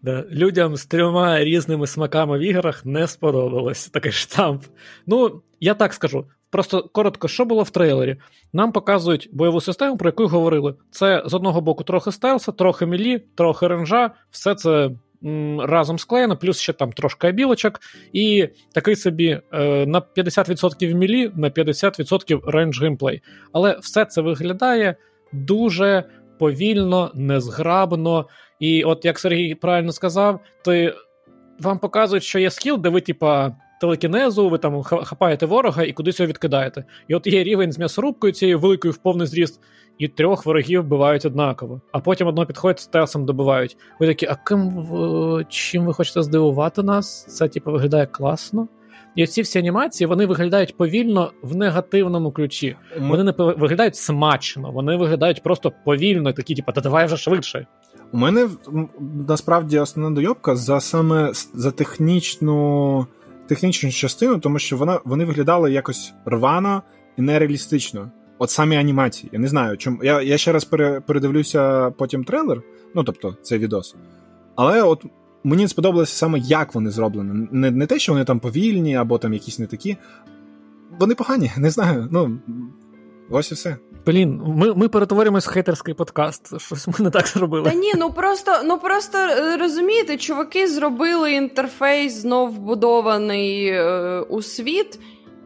Да. 0.03 0.25
Людям 0.31 0.75
з 0.75 0.85
трьома 0.85 1.43
різними 1.43 1.87
смаками 1.87 2.37
в 2.37 2.41
іграх 2.41 2.85
не 2.85 3.07
сподобалось 3.07 3.87
такий 3.87 4.11
штамп. 4.11 4.63
Ну, 5.07 5.41
я 5.59 5.73
так 5.73 5.93
скажу. 5.93 6.25
Просто 6.51 6.83
коротко, 6.83 7.27
що 7.27 7.45
було 7.45 7.63
в 7.63 7.69
трейлері? 7.69 8.17
Нам 8.53 8.71
показують 8.71 9.29
бойову 9.31 9.61
систему, 9.61 9.97
про 9.97 10.09
яку 10.09 10.27
говорили. 10.27 10.75
Це 10.91 11.23
з 11.25 11.33
одного 11.33 11.61
боку 11.61 11.83
трохи 11.83 12.11
стелса, 12.11 12.51
трохи 12.51 12.85
мілі, 12.85 13.19
трохи 13.35 13.67
ренжа, 13.67 14.11
все 14.31 14.55
це 14.55 14.91
м, 15.25 15.61
разом 15.61 15.99
склеєно, 15.99 16.37
плюс 16.37 16.59
ще 16.59 16.73
там 16.73 16.91
трошки 16.91 17.31
білочок, 17.31 17.79
і 18.13 18.49
такий 18.73 18.95
собі 18.95 19.41
е, 19.53 19.85
на 19.85 20.01
50% 20.01 20.93
melee, 20.93 21.31
на 21.35 21.49
50% 21.49 22.49
range 22.49 22.81
геймплей. 22.81 23.21
Але 23.53 23.77
все 23.81 24.05
це 24.05 24.21
виглядає 24.21 24.95
дуже 25.33 26.03
повільно, 26.39 27.11
незграбно. 27.13 28.25
І 28.59 28.83
от 28.83 29.05
як 29.05 29.19
Сергій 29.19 29.55
правильно 29.55 29.91
сказав, 29.91 30.39
то 30.65 30.91
вам 31.59 31.79
показують, 31.79 32.23
що 32.23 32.39
є 32.39 32.51
скіл, 32.51 32.77
де 32.77 32.89
ви, 32.89 33.01
типа, 33.01 33.55
телекінезу, 33.81 34.49
ви 34.49 34.57
там 34.57 34.83
хапаєте 34.83 35.45
ворога 35.45 35.83
і 35.83 35.93
кудись 35.93 36.19
його 36.19 36.27
відкидаєте. 36.27 36.83
І 37.07 37.15
от 37.15 37.27
є 37.27 37.43
рівень 37.43 37.71
з 37.71 37.79
м'ясорубкою 37.79 38.33
цією 38.33 38.59
великою 38.59 38.91
в 38.91 38.97
повний 38.97 39.27
зріст, 39.27 39.61
і 39.97 40.07
трьох 40.07 40.45
ворогів 40.45 40.81
вбивають 40.81 41.25
однаково. 41.25 41.81
А 41.91 41.99
потім 41.99 42.27
одно 42.27 42.45
підходить 42.45 42.79
з 42.79 42.83
стелсом 42.83 43.25
добивають. 43.25 43.77
Ви 43.99 44.07
такі, 44.07 44.25
а 44.25 44.35
ким 44.35 44.87
чим 45.49 45.85
ви 45.85 45.93
хочете 45.93 46.23
здивувати 46.23 46.83
нас? 46.83 47.25
Це 47.25 47.47
типу 47.47 47.71
виглядає 47.71 48.05
класно. 48.05 48.67
І 49.15 49.27
ці 49.27 49.41
всі 49.41 49.59
анімації 49.59 50.07
вони 50.07 50.25
виглядають 50.25 50.77
повільно 50.77 51.31
в 51.41 51.55
негативному 51.55 52.31
ключі. 52.31 52.75
Вони 52.99 53.23
не 53.23 53.31
виглядають 53.37 53.95
смачно, 53.95 54.71
вони 54.71 54.95
виглядають 54.95 55.43
просто 55.43 55.71
повільно, 55.85 56.33
такі, 56.33 56.55
типу, 56.55 56.71
та 56.71 56.81
давай 56.81 57.05
вже 57.05 57.17
швидше. 57.17 57.67
У 58.11 58.17
мене 58.17 58.49
насправді 59.27 59.79
основна 59.79 60.15
дойобка 60.15 60.55
за 60.55 60.79
саме 60.79 61.31
за 61.53 61.71
технічну 61.71 63.07
технічну 63.47 63.91
частину, 63.91 64.39
тому 64.39 64.59
що 64.59 64.77
вона 64.77 64.99
вони 65.05 65.25
виглядали 65.25 65.71
якось 65.71 66.13
рвано 66.25 66.83
і 67.17 67.21
нереалістично. 67.21 68.11
От 68.37 68.49
самі 68.49 68.77
анімації. 68.77 69.29
Я 69.33 69.39
не 69.39 69.47
знаю, 69.47 69.77
чому. 69.77 70.03
Я 70.03 70.21
я 70.21 70.37
ще 70.37 70.51
раз 70.51 70.65
пере, 70.65 70.99
передивлюся 70.99 71.91
потім 71.91 72.23
трейлер, 72.23 72.61
ну 72.95 73.03
тобто 73.03 73.37
цей 73.41 73.59
відос. 73.59 73.95
Але 74.55 74.81
от 74.81 75.05
мені 75.43 75.67
сподобалося 75.67 76.15
саме, 76.15 76.39
як 76.39 76.75
вони 76.75 76.91
зроблені. 76.91 77.47
Не 77.51 77.71
не 77.71 77.85
те, 77.85 77.99
що 77.99 78.11
вони 78.13 78.25
там 78.25 78.39
повільні 78.39 78.95
або 78.95 79.17
там 79.17 79.33
якісь 79.33 79.59
не 79.59 79.67
такі. 79.67 79.97
Вони 80.99 81.15
погані, 81.15 81.51
не 81.57 81.69
знаю. 81.69 82.07
Ну, 82.11 82.39
ось 83.29 83.51
і 83.51 83.55
все. 83.55 83.77
Блін, 84.05 84.41
ми 84.45 84.73
ми 84.73 84.87
перетворимось 84.87 85.47
в 85.47 85.49
хейтерський 85.49 85.93
подкаст. 85.93 86.61
Щось 86.61 86.87
ми 86.87 86.93
не 86.99 87.09
так 87.09 87.27
зробили. 87.27 87.69
Та 87.69 87.75
ні, 87.75 87.93
ну 87.97 88.11
просто 88.11 88.51
ну 88.65 88.77
просто 88.77 89.17
е, 89.17 89.57
розумієте, 89.57 90.17
чуваки 90.17 90.67
зробили 90.67 91.31
інтерфейс 91.31 92.13
знов 92.13 92.49
вбудований 92.49 93.67
е, 93.67 94.19
у 94.29 94.41
світ. 94.41 94.99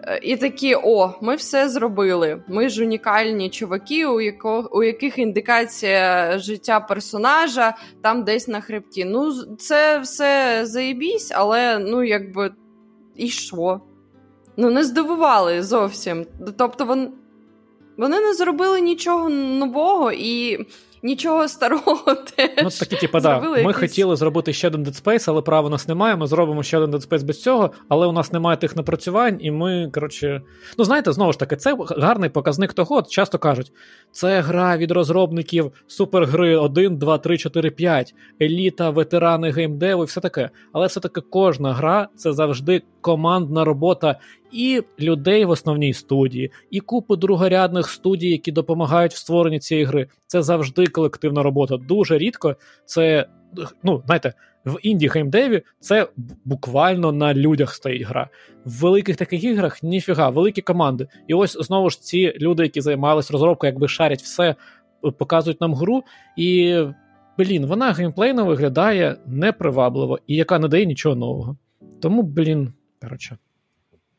Е, 0.07 0.19
і 0.23 0.37
такі, 0.37 0.75
о, 0.83 1.13
ми 1.21 1.35
все 1.35 1.69
зробили. 1.69 2.43
Ми 2.47 2.69
ж 2.69 2.83
унікальні 2.83 3.49
чуваки, 3.49 4.05
у 4.05 4.21
яко, 4.21 4.69
у 4.71 4.83
яких 4.83 5.17
індикація 5.17 6.37
життя 6.37 6.79
персонажа 6.79 7.75
там 8.01 8.23
десь 8.23 8.47
на 8.47 8.61
хребті. 8.61 9.05
Ну, 9.05 9.33
це 9.59 9.99
все 9.99 10.61
заєбісь, 10.63 11.31
але 11.35 11.79
ну 11.79 12.03
якби 12.03 12.51
і 13.15 13.29
що? 13.29 13.81
Ну, 14.57 14.71
не 14.71 14.83
здивували 14.83 15.63
зовсім. 15.63 16.25
Тобто, 16.57 16.85
вони, 16.85 17.09
вони 17.97 18.19
не 18.19 18.33
зробили 18.33 18.81
нічого 18.81 19.29
нового 19.29 20.11
і 20.11 20.59
нічого 21.03 21.47
старого 21.47 22.15
теж. 22.35 22.49
Ну, 22.63 22.69
такі, 22.69 22.95
типу, 22.95 23.19
да, 23.19 23.39
Ми 23.39 23.59
якісь... 23.59 23.75
хотіли 23.75 24.15
зробити 24.15 24.53
ще 24.53 24.67
один 24.67 24.83
Dead 24.83 25.03
Space, 25.03 25.25
але 25.27 25.41
права 25.41 25.67
у 25.67 25.71
нас 25.71 25.87
немає. 25.87 26.15
Ми 26.15 26.27
зробимо 26.27 26.63
ще 26.63 26.77
один 26.77 26.95
Dead 26.95 27.09
Space 27.09 27.23
без 27.23 27.41
цього, 27.41 27.71
але 27.89 28.07
у 28.07 28.11
нас 28.11 28.33
немає 28.33 28.57
тих 28.57 28.75
напрацювань, 28.75 29.37
і 29.39 29.51
ми, 29.51 29.89
коротше. 29.93 30.41
Ну, 30.77 30.85
знаєте, 30.85 31.11
знову 31.11 31.31
ж 31.31 31.39
таки, 31.39 31.55
це 31.55 31.75
гарний 31.97 32.29
показник 32.29 32.73
того. 32.73 33.01
Часто 33.01 33.37
кажуть, 33.37 33.71
це 34.11 34.41
гра 34.41 34.77
від 34.77 34.91
розробників 34.91 35.71
супергри 35.87 36.57
1, 36.57 36.97
2, 36.97 37.17
3, 37.17 37.37
4, 37.37 37.69
5, 37.69 38.15
еліта, 38.41 38.89
ветерани 38.89 39.51
геймдеву 39.51 40.03
і 40.03 40.05
все 40.05 40.21
таке. 40.21 40.49
Але 40.73 40.87
все-таки 40.87 41.21
кожна 41.21 41.73
гра 41.73 42.07
це 42.15 42.33
завжди 42.33 42.81
командна 43.01 43.65
робота 43.65 44.19
і 44.53 44.81
людей 44.99 45.45
в 45.45 45.49
основній 45.49 45.93
студії, 45.93 46.51
і 46.71 46.79
купу 46.79 47.15
другорядних 47.15 47.89
студій, 47.89 48.29
які 48.29 48.51
допомагають 48.51 49.13
в 49.13 49.17
створенні 49.17 49.59
цієї 49.59 49.85
гри. 49.85 50.07
Це 50.27 50.41
завжди 50.41 50.87
колективна 50.87 51.43
робота. 51.43 51.77
Дуже 51.77 52.17
рідко 52.17 52.55
це. 52.85 53.27
Ну, 53.83 54.03
знаєте, 54.05 54.33
в 54.65 54.77
інді 54.81 55.07
геймдеві 55.07 55.61
це 55.79 56.07
буквально 56.45 57.11
на 57.11 57.33
людях 57.33 57.73
стоїть 57.73 58.01
гра. 58.01 58.29
В 58.65 58.71
великих 58.81 59.15
таких 59.15 59.43
іграх 59.43 59.83
ніфіга, 59.83 60.29
великі 60.29 60.61
команди. 60.61 61.07
І 61.27 61.33
ось 61.33 61.57
знову 61.59 61.89
ж 61.89 62.01
ці 62.01 62.33
люди, 62.37 62.63
які 62.63 62.81
займалися 62.81 63.33
розробкою, 63.33 63.71
якби 63.73 63.87
шарять 63.87 64.21
все, 64.21 64.55
показують 65.17 65.61
нам 65.61 65.73
гру. 65.73 66.03
І 66.37 66.79
блін, 67.37 67.65
вона 67.65 67.91
геймплейно 67.91 68.45
виглядає 68.45 69.17
непривабливо 69.25 70.19
і 70.27 70.35
яка 70.35 70.59
не 70.59 70.67
дає 70.67 70.85
нічого 70.85 71.15
нового. 71.15 71.57
Тому, 72.01 72.23
блін, 72.23 72.73
коротше. 73.01 73.37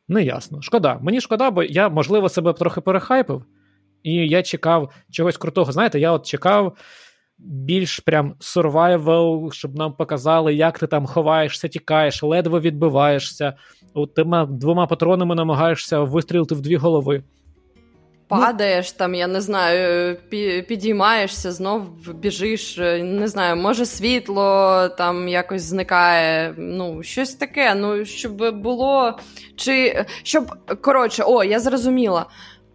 Неясно. 0.08 0.62
Шкода. 0.62 0.98
Мені 1.02 1.20
шкода, 1.20 1.50
бо 1.50 1.62
я, 1.62 1.88
можливо, 1.88 2.28
себе 2.28 2.52
трохи 2.52 2.80
перехайпив, 2.80 3.44
і 4.02 4.14
я 4.14 4.42
чекав 4.42 4.92
чогось 5.10 5.36
крутого. 5.36 5.72
Знаєте, 5.72 6.00
я 6.00 6.12
от 6.12 6.26
чекав 6.26 6.76
більш 7.38 7.98
прям 7.98 8.34
survival, 8.40 9.52
щоб 9.52 9.74
нам 9.74 9.92
показали, 9.92 10.54
як 10.54 10.78
ти 10.78 10.86
там 10.86 11.06
ховаєшся, 11.06 11.68
тікаєш, 11.68 12.22
ледве 12.22 12.60
відбиваєшся, 12.60 13.54
тима 14.16 14.46
двома 14.46 14.86
патронами 14.86 15.34
намагаєшся 15.34 16.00
вистрілити 16.00 16.54
в 16.54 16.60
дві 16.60 16.76
голови. 16.76 17.22
Падаєш 18.40 18.92
там, 18.92 19.14
я 19.14 19.26
не 19.26 19.40
знаю, 19.40 20.16
підіймаєшся, 20.68 21.52
знов 21.52 21.82
біжиш, 22.14 22.76
не 23.02 23.28
знаю, 23.28 23.56
може 23.56 23.86
світло 23.86 24.88
там 24.98 25.28
якось 25.28 25.62
зникає. 25.62 26.54
Ну, 26.58 27.02
щось 27.02 27.34
таке. 27.34 27.74
Ну, 27.74 28.04
щоб 28.04 28.60
було. 28.60 29.18
Чи 29.56 30.04
щоб 30.22 30.54
коротше, 30.80 31.24
о, 31.26 31.44
я 31.44 31.60
зрозуміла, 31.60 32.26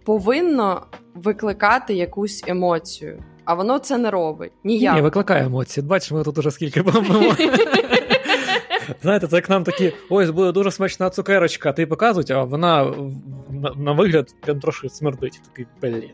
повинно 0.05 0.85
викликати 1.15 1.93
якусь 1.93 2.43
емоцію, 2.47 3.23
а 3.45 3.53
воно 3.53 3.79
це 3.79 3.97
не 3.97 4.11
робить. 4.11 4.51
Ніяк. 4.63 4.95
Ні, 4.95 5.01
викликає 5.01 5.45
емоції. 5.45 5.85
Бачимо, 5.85 6.23
тут 6.23 6.37
уже 6.37 6.51
скільки. 6.51 6.83
Знаєте, 9.01 9.27
це 9.27 9.35
як 9.35 9.49
нам 9.49 9.63
такі, 9.63 9.93
ось 10.09 10.29
буде 10.29 10.51
дуже 10.51 10.71
смачна 10.71 11.09
цукерочка, 11.09 11.73
ти 11.73 11.87
показують, 11.87 12.31
а 12.31 12.43
вона 12.43 12.93
на, 13.75 13.91
вигляд 13.91 14.35
прям 14.41 14.59
трошки 14.59 14.89
смердить. 14.89 15.41
Такий 15.49 15.67
блін. 15.81 16.09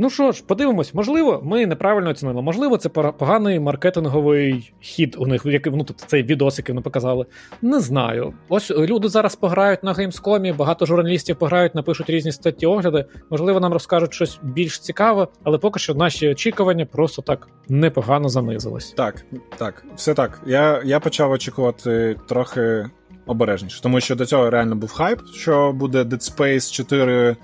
Ну 0.00 0.10
що 0.10 0.32
ж, 0.32 0.44
подивимось, 0.46 0.94
можливо, 0.94 1.40
ми 1.44 1.66
неправильно 1.66 2.10
оцінили. 2.10 2.42
Можливо, 2.42 2.76
це 2.76 2.88
поганий 2.88 3.60
маркетинговий 3.60 4.72
хід 4.80 5.16
у 5.18 5.26
них, 5.26 5.46
який 5.46 5.72
ну, 5.72 5.84
тобто 5.84 6.04
цей 6.06 6.22
відос, 6.22 6.58
який 6.58 6.72
вони 6.72 6.82
показали. 6.82 7.26
Не 7.62 7.80
знаю. 7.80 8.34
Ось 8.48 8.70
люди 8.70 9.08
зараз 9.08 9.36
пограють 9.36 9.82
на 9.82 9.92
геймскомі, 9.92 10.52
багато 10.52 10.86
журналістів 10.86 11.36
пограють, 11.36 11.74
напишуть 11.74 12.10
різні 12.10 12.32
статті 12.32 12.66
огляди. 12.66 13.04
Можливо, 13.30 13.60
нам 13.60 13.72
розкажуть 13.72 14.14
щось 14.14 14.38
більш 14.42 14.78
цікаве, 14.78 15.26
але 15.44 15.58
поки 15.58 15.78
що 15.80 15.94
наші 15.94 16.28
очікування 16.28 16.86
просто 16.86 17.22
так 17.22 17.48
непогано 17.68 18.28
занизились. 18.28 18.92
Так, 18.92 19.24
так, 19.56 19.84
все 19.96 20.14
так. 20.14 20.40
Я, 20.46 20.82
Я 20.84 21.00
почав 21.00 21.30
очікувати 21.30 22.16
трохи 22.28 22.86
обережніше, 23.26 23.82
тому 23.82 24.00
що 24.00 24.16
до 24.16 24.26
цього 24.26 24.50
реально 24.50 24.76
був 24.76 24.92
хайп, 24.92 25.20
що 25.34 25.72
буде 25.72 26.02
Dead 26.02 26.36
Space 26.36 26.72
4 26.72 27.36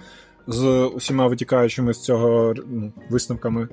з 0.46 0.86
усіма 0.86 1.26
витікаючими 1.26 1.94
з 1.94 2.02
цього 2.02 2.54
висновками. 3.10 3.68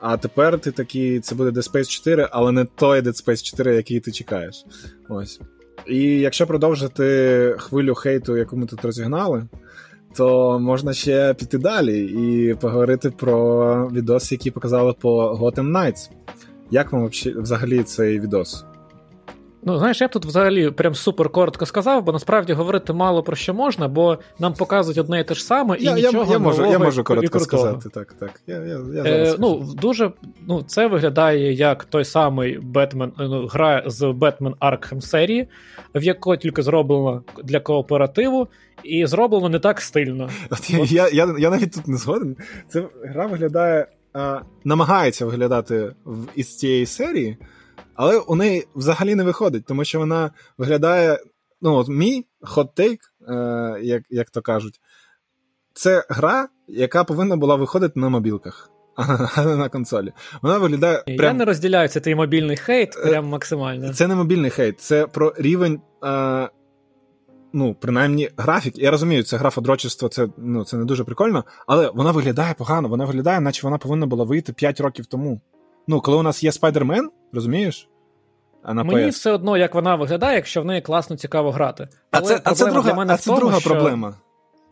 А 0.00 0.16
тепер 0.16 0.58
ти 0.58 0.70
такий, 0.70 1.20
це 1.20 1.34
буде 1.34 1.50
Dead 1.50 1.72
Space 1.72 1.88
4, 1.88 2.28
але 2.30 2.52
не 2.52 2.64
той 2.64 3.00
Dead 3.00 3.24
Space 3.24 3.42
4, 3.42 3.76
який 3.76 4.00
ти 4.00 4.12
чекаєш. 4.12 4.64
Ось. 5.08 5.40
І 5.86 6.02
якщо 6.02 6.46
продовжити 6.46 7.56
хвилю 7.58 7.94
хейту, 7.94 8.36
яку 8.36 8.56
ми 8.56 8.66
тут 8.66 8.84
розігнали, 8.84 9.46
то 10.16 10.58
можна 10.60 10.92
ще 10.92 11.34
піти 11.34 11.58
далі 11.58 12.00
і 12.00 12.54
поговорити 12.54 13.10
про 13.10 13.88
відоси, 13.88 14.34
які 14.34 14.50
показали 14.50 14.92
по 14.92 15.32
Gotham 15.32 15.72
Knights. 15.72 16.10
Як 16.70 16.92
вам 16.92 17.10
взагалі 17.36 17.82
цей 17.82 18.20
відос? 18.20 18.64
Ну, 19.66 19.78
знаєш, 19.78 20.00
я 20.00 20.08
б 20.08 20.10
тут 20.10 20.26
взагалі 20.26 20.70
прям 20.70 20.94
супер 20.94 21.28
коротко 21.28 21.66
сказав, 21.66 22.04
бо 22.04 22.12
насправді 22.12 22.52
говорити 22.52 22.92
мало 22.92 23.22
про 23.22 23.36
що 23.36 23.54
можна, 23.54 23.88
бо 23.88 24.18
нам 24.38 24.54
показують 24.54 24.98
одне 24.98 25.20
і 25.20 25.24
те 25.24 25.34
ж 25.34 25.44
саме, 25.44 25.76
і 25.78 25.84
я, 25.84 25.92
нічого 25.92 26.24
я, 26.24 26.32
я 26.32 26.38
можу, 26.38 26.66
я 26.66 26.78
можу 26.78 27.04
коротко 27.04 27.40
сказати. 27.40 27.88
Так, 27.88 28.12
так. 28.12 28.40
Я, 28.46 28.56
я, 28.56 28.80
я 28.94 29.02
е, 29.04 29.36
Ну, 29.38 29.74
дуже 29.74 30.12
ну, 30.48 30.62
це 30.62 30.86
виглядає 30.86 31.52
як 31.52 31.84
той 31.84 32.04
самий 32.04 32.58
Бетмен, 32.58 33.12
ну, 33.18 33.46
гра 33.46 33.82
з 33.86 34.12
Бетмен 34.12 34.54
Arkham 34.60 35.00
серії, 35.00 35.48
в 35.94 36.02
якої 36.02 36.38
тільки 36.38 36.62
зроблено 36.62 37.22
для 37.44 37.60
кооперативу, 37.60 38.48
і 38.82 39.06
зроблено 39.06 39.48
не 39.48 39.58
так 39.58 39.80
стильно. 39.80 40.30
От 40.50 40.70
я, 40.70 40.78
я, 40.78 41.08
я, 41.08 41.34
я 41.38 41.50
навіть 41.50 41.72
тут 41.72 41.88
не 41.88 41.96
згоден. 41.96 42.36
Це 42.68 42.84
гра 43.04 43.26
виглядає, 43.26 43.86
а, 44.12 44.40
намагається 44.64 45.26
виглядати 45.26 45.92
в, 46.04 46.26
із 46.34 46.56
цієї 46.56 46.86
серії. 46.86 47.36
Але 47.94 48.18
у 48.18 48.34
неї 48.34 48.66
взагалі 48.74 49.14
не 49.14 49.22
виходить, 49.22 49.64
тому 49.66 49.84
що 49.84 49.98
вона 49.98 50.30
виглядає. 50.58 51.18
Ну, 51.62 51.74
от 51.74 51.88
мій 51.88 52.26
хот-тейк, 52.42 52.98
е, 53.28 53.78
як 53.82 54.02
як 54.10 54.30
то 54.30 54.42
кажуть, 54.42 54.80
це 55.72 56.04
гра, 56.08 56.48
яка 56.68 57.04
повинна 57.04 57.36
була 57.36 57.54
виходити 57.56 58.00
на 58.00 58.08
мобілках, 58.08 58.70
а 59.36 59.44
не 59.44 59.56
на 59.56 59.68
консолі. 59.68 60.12
Вона 60.42 60.58
виглядає. 60.58 60.98
Прям... 60.98 61.18
Я 61.18 61.32
не 61.32 61.44
розділяю 61.44 61.88
це 61.88 62.00
твій 62.00 62.14
мобільний 62.14 62.56
хейт, 62.56 62.96
е, 62.96 63.08
прям 63.08 63.26
максимально. 63.26 63.92
Це 63.92 64.06
не 64.06 64.14
мобільний 64.14 64.50
хейт, 64.50 64.80
це 64.80 65.06
про 65.06 65.34
рівень. 65.38 65.80
Е, 66.04 66.48
Ну, 67.56 67.76
принаймні, 67.80 68.30
графік. 68.36 68.78
Я 68.78 68.90
розумію, 68.90 69.22
це 69.22 69.36
графодрочество, 69.36 70.08
це 70.08 70.28
ну, 70.36 70.64
це 70.64 70.76
не 70.76 70.84
дуже 70.84 71.04
прикольно, 71.04 71.44
але 71.66 71.90
вона 71.94 72.12
виглядає 72.12 72.54
погано. 72.54 72.88
Вона 72.88 73.04
виглядає, 73.04 73.40
наче 73.40 73.66
вона 73.66 73.78
повинна 73.78 74.06
була 74.06 74.24
вийти 74.24 74.52
5 74.52 74.80
років 74.80 75.06
тому. 75.06 75.40
Ну, 75.86 76.00
коли 76.00 76.16
у 76.16 76.22
нас 76.22 76.44
є 76.44 76.52
Спайдермен, 76.52 77.10
розумієш? 77.32 77.88
А 78.62 78.74
на 78.74 78.84
Мені 78.84 79.06
PS. 79.06 79.10
все 79.10 79.32
одно, 79.32 79.56
як 79.56 79.74
вона 79.74 79.94
виглядає, 79.94 80.36
якщо 80.36 80.62
в 80.62 80.64
неї 80.64 80.80
класно 80.80 81.16
цікаво 81.16 81.50
грати. 81.50 81.88
А 82.10 82.18
Але 82.18 82.26
це, 82.26 82.40
а 82.44 82.54
це 82.54 82.64
друга, 82.64 82.82
для 82.82 82.94
мене 82.94 83.14
а 83.14 83.16
це 83.16 83.24
тому, 83.24 83.38
друга 83.38 83.60
що... 83.60 83.70
проблема. 83.70 84.14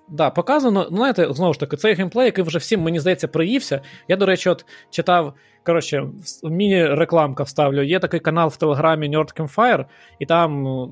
Да, 0.09 0.31
показано, 0.31 0.87
ну, 0.91 0.97
знаєте, 0.97 1.33
знову 1.33 1.53
ж 1.53 1.61
таки, 1.61 1.77
цей 1.77 1.95
геймплей, 1.95 2.27
який 2.27 2.45
вже 2.45 2.59
всім, 2.59 2.81
мені 2.81 3.01
здається, 3.01 3.29
приївся. 3.29 3.81
Я, 4.09 4.17
до 4.17 4.27
речі, 4.27 4.49
от 4.49 4.65
читав, 4.91 5.35
коротше, 5.67 6.07
міні-рекламка 6.43 7.43
вставлю. 7.43 7.83
Є 7.83 7.99
такий 7.99 8.21
канал 8.21 8.49
в 8.49 8.57
Телеграмі 8.57 9.17
Nerd 9.17 9.41
Campfire, 9.41 9.85
і 10.19 10.27
там 10.27 10.67
е, 10.67 10.89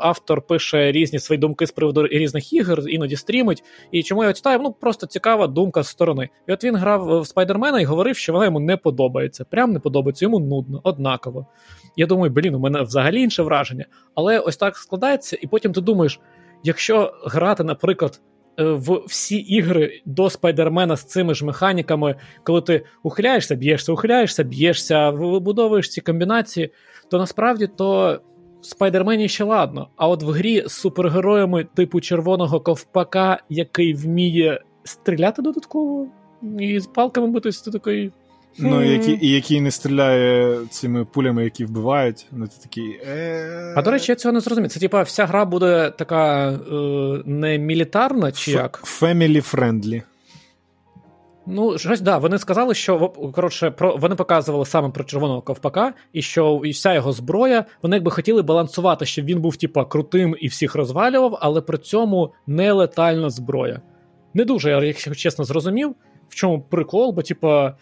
автор 0.00 0.42
пише 0.42 0.92
різні 0.92 1.18
свої 1.18 1.38
думки 1.38 1.66
з 1.66 1.72
приводу 1.72 2.06
різних 2.06 2.52
ігор, 2.52 2.82
іноді 2.88 3.16
стрімить. 3.16 3.64
І 3.90 4.02
чому 4.02 4.24
я 4.24 4.32
читаю? 4.32 4.58
Ну, 4.62 4.72
просто 4.72 5.06
цікава 5.06 5.46
думка 5.46 5.82
з 5.82 5.88
сторони. 5.88 6.28
І 6.48 6.52
от 6.52 6.64
він 6.64 6.76
грав 6.76 7.20
в 7.20 7.26
Спайдермена 7.26 7.80
і 7.80 7.84
говорив, 7.84 8.16
що 8.16 8.32
вона 8.32 8.44
йому 8.44 8.60
не 8.60 8.76
подобається. 8.76 9.44
Прям 9.44 9.72
не 9.72 9.80
подобається, 9.80 10.24
йому 10.24 10.38
нудно, 10.38 10.80
однаково. 10.84 11.46
Я 11.96 12.06
думаю, 12.06 12.32
блін, 12.32 12.54
у 12.54 12.58
мене 12.58 12.82
взагалі 12.82 13.22
інше 13.22 13.42
враження. 13.42 13.84
Але 14.14 14.38
ось 14.38 14.56
так 14.56 14.76
складається, 14.76 15.38
і 15.40 15.46
потім 15.46 15.72
ти 15.72 15.80
думаєш. 15.80 16.20
Якщо 16.64 17.12
грати, 17.24 17.64
наприклад, 17.64 18.20
е, 18.58 18.64
в 18.64 19.02
всі 19.06 19.36
ігри 19.36 20.02
до 20.04 20.30
Спайдермена 20.30 20.96
з 20.96 21.04
цими 21.04 21.34
ж 21.34 21.44
механіками, 21.44 22.14
коли 22.44 22.60
ти 22.60 22.84
ухиляєшся, 23.02 23.54
б'єшся, 23.54 23.92
ухиляєшся, 23.92 24.42
б'єшся, 24.44 25.10
вибудовуєш 25.10 25.88
ці 25.88 26.00
комбінації, 26.00 26.70
то 27.10 27.18
насправді 27.18 27.66
то 27.66 28.20
в 28.64 28.66
Спайдермені 28.66 29.28
ще 29.28 29.44
ладно. 29.44 29.88
А 29.96 30.08
от 30.08 30.22
в 30.22 30.28
грі 30.28 30.62
з 30.66 30.72
супергероями 30.72 31.66
типу 31.74 32.00
червоного 32.00 32.60
ковпака, 32.60 33.38
який 33.48 33.94
вміє 33.94 34.60
стріляти 34.84 35.42
додатково 35.42 36.06
і 36.60 36.80
з 36.80 36.86
палками 36.86 37.26
битись, 37.26 37.62
ти 37.62 37.70
такий. 37.70 38.12
Ну, 38.58 38.84
і 38.84 38.88
який, 38.88 39.26
і 39.26 39.30
який 39.30 39.60
не 39.60 39.70
стріляє 39.70 40.58
цими 40.70 41.04
пулями, 41.04 41.44
які 41.44 41.64
вбивають. 41.64 42.26
Ну, 42.32 42.46
ти 42.46 42.54
такий. 42.62 43.00
А 43.76 43.82
до 43.82 43.90
речі, 43.90 44.12
я 44.12 44.16
цього 44.16 44.32
не 44.32 44.40
зрозумів. 44.40 44.70
Це 44.70 44.80
типа 44.80 45.02
вся 45.02 45.26
гра 45.26 45.44
буде 45.44 45.92
така 45.98 46.50
е, 46.50 46.58
не 47.26 47.58
мілітарна, 47.58 48.32
чи 48.32 48.50
як? 48.50 48.80
Family 48.84 49.54
friendly. 49.54 50.02
Ну, 51.46 51.78
щось 51.78 52.00
да, 52.00 52.18
вони 52.18 52.38
сказали, 52.38 52.74
що 52.74 53.08
коротше, 53.08 53.70
про 53.70 53.96
вони 53.96 54.14
показували 54.14 54.66
саме 54.66 54.90
про 54.90 55.04
червоного 55.04 55.42
ковпака, 55.42 55.94
і 56.12 56.22
що 56.22 56.60
і 56.64 56.70
вся 56.70 56.94
його 56.94 57.12
зброя, 57.12 57.64
вони 57.82 57.96
якби 57.96 58.10
хотіли 58.10 58.42
балансувати, 58.42 59.06
щоб 59.06 59.24
він 59.24 59.40
був, 59.40 59.56
типа, 59.56 59.84
крутим 59.84 60.36
і 60.40 60.48
всіх 60.48 60.74
розвалював, 60.74 61.38
але 61.40 61.60
при 61.60 61.78
цьому 61.78 62.32
не 62.46 62.72
летальна 62.72 63.30
зброя. 63.30 63.80
Не 64.34 64.44
дуже, 64.44 64.70
я, 64.70 64.84
якщо 64.84 65.14
чесно, 65.14 65.44
зрозумів, 65.44 65.94
в 66.28 66.34
чому 66.34 66.60
прикол, 66.60 67.12
бо, 67.12 67.22
типа. 67.22 67.74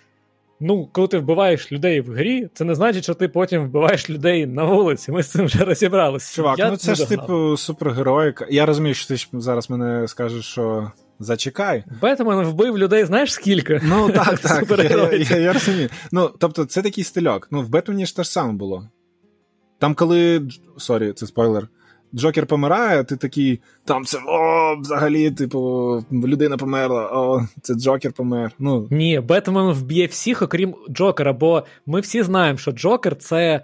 Ну, 0.64 0.88
коли 0.92 1.08
ти 1.08 1.18
вбиваєш 1.18 1.72
людей 1.72 2.00
в 2.00 2.12
грі, 2.12 2.48
це 2.54 2.64
не 2.64 2.74
значить, 2.74 3.04
що 3.04 3.14
ти 3.14 3.28
потім 3.28 3.64
вбиваєш 3.64 4.10
людей 4.10 4.46
на 4.46 4.64
вулиці. 4.64 5.12
Ми 5.12 5.22
з 5.22 5.30
цим 5.30 5.46
вже 5.46 5.64
розібралися. 5.64 6.36
Чувак, 6.36 6.58
Я 6.58 6.70
ну 6.70 6.76
це 6.76 6.94
ж 6.94 7.08
типу 7.08 7.56
супергероїка. 7.56 8.46
Я 8.50 8.66
розумію, 8.66 8.94
що 8.94 9.08
ти 9.08 9.26
зараз 9.32 9.70
мене 9.70 10.08
скажеш, 10.08 10.44
що 10.44 10.92
зачекай. 11.22 11.84
Бетмен 12.02 12.42
вбив 12.42 12.78
людей, 12.78 13.04
знаєш 13.04 13.32
скільки? 13.32 13.80
Ну 13.84 14.10
так, 14.10 14.38
так. 14.38 14.78
я, 14.78 15.12
я, 15.12 15.36
я 15.38 15.52
розумію. 15.52 15.88
Ну, 16.12 16.30
тобто, 16.38 16.64
це 16.64 16.82
такий 16.82 17.04
стильок. 17.04 17.48
Ну, 17.50 17.62
в 17.62 17.68
Бетмені 17.68 18.06
ж 18.06 18.16
те 18.16 18.22
ж 18.22 18.30
саме 18.30 18.52
було. 18.52 18.88
Там, 19.78 19.94
коли. 19.94 20.48
Sorry, 20.78 21.12
це 21.12 21.26
спойлер. 21.26 21.68
Джокер 22.14 22.46
помирає, 22.46 23.04
ти 23.04 23.16
такий, 23.16 23.60
там 23.84 24.04
це 24.04 24.18
о, 24.26 24.76
взагалі, 24.80 25.30
типу, 25.30 25.60
людина 26.12 26.56
померла, 26.56 27.10
о, 27.12 27.46
це 27.62 27.74
Джокер 27.74 28.12
помер. 28.12 28.52
Ну. 28.58 28.88
Ні, 28.90 29.20
Бетмен 29.20 29.72
вб'є 29.72 30.06
всіх, 30.06 30.42
окрім 30.42 30.74
Джокера, 30.90 31.32
бо 31.32 31.64
ми 31.86 32.00
всі 32.00 32.22
знаємо, 32.22 32.58
що 32.58 32.72
Джокер 32.72 33.16
це. 33.16 33.62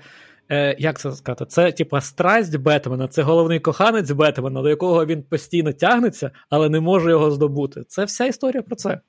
Е, 0.50 0.76
як 0.78 0.98
це 0.98 1.12
сказати? 1.12 1.44
Це 1.46 1.72
типа 1.72 2.00
страсть 2.00 2.56
Бетмена, 2.56 3.08
це 3.08 3.22
головний 3.22 3.60
коханець 3.60 4.10
Бетмена, 4.10 4.62
до 4.62 4.68
якого 4.68 5.06
він 5.06 5.22
постійно 5.22 5.72
тягнеться, 5.72 6.30
але 6.50 6.68
не 6.68 6.80
може 6.80 7.10
його 7.10 7.30
здобути. 7.30 7.84
Це 7.88 8.04
вся 8.04 8.26
історія 8.26 8.62
про 8.62 8.76
це. 8.76 9.00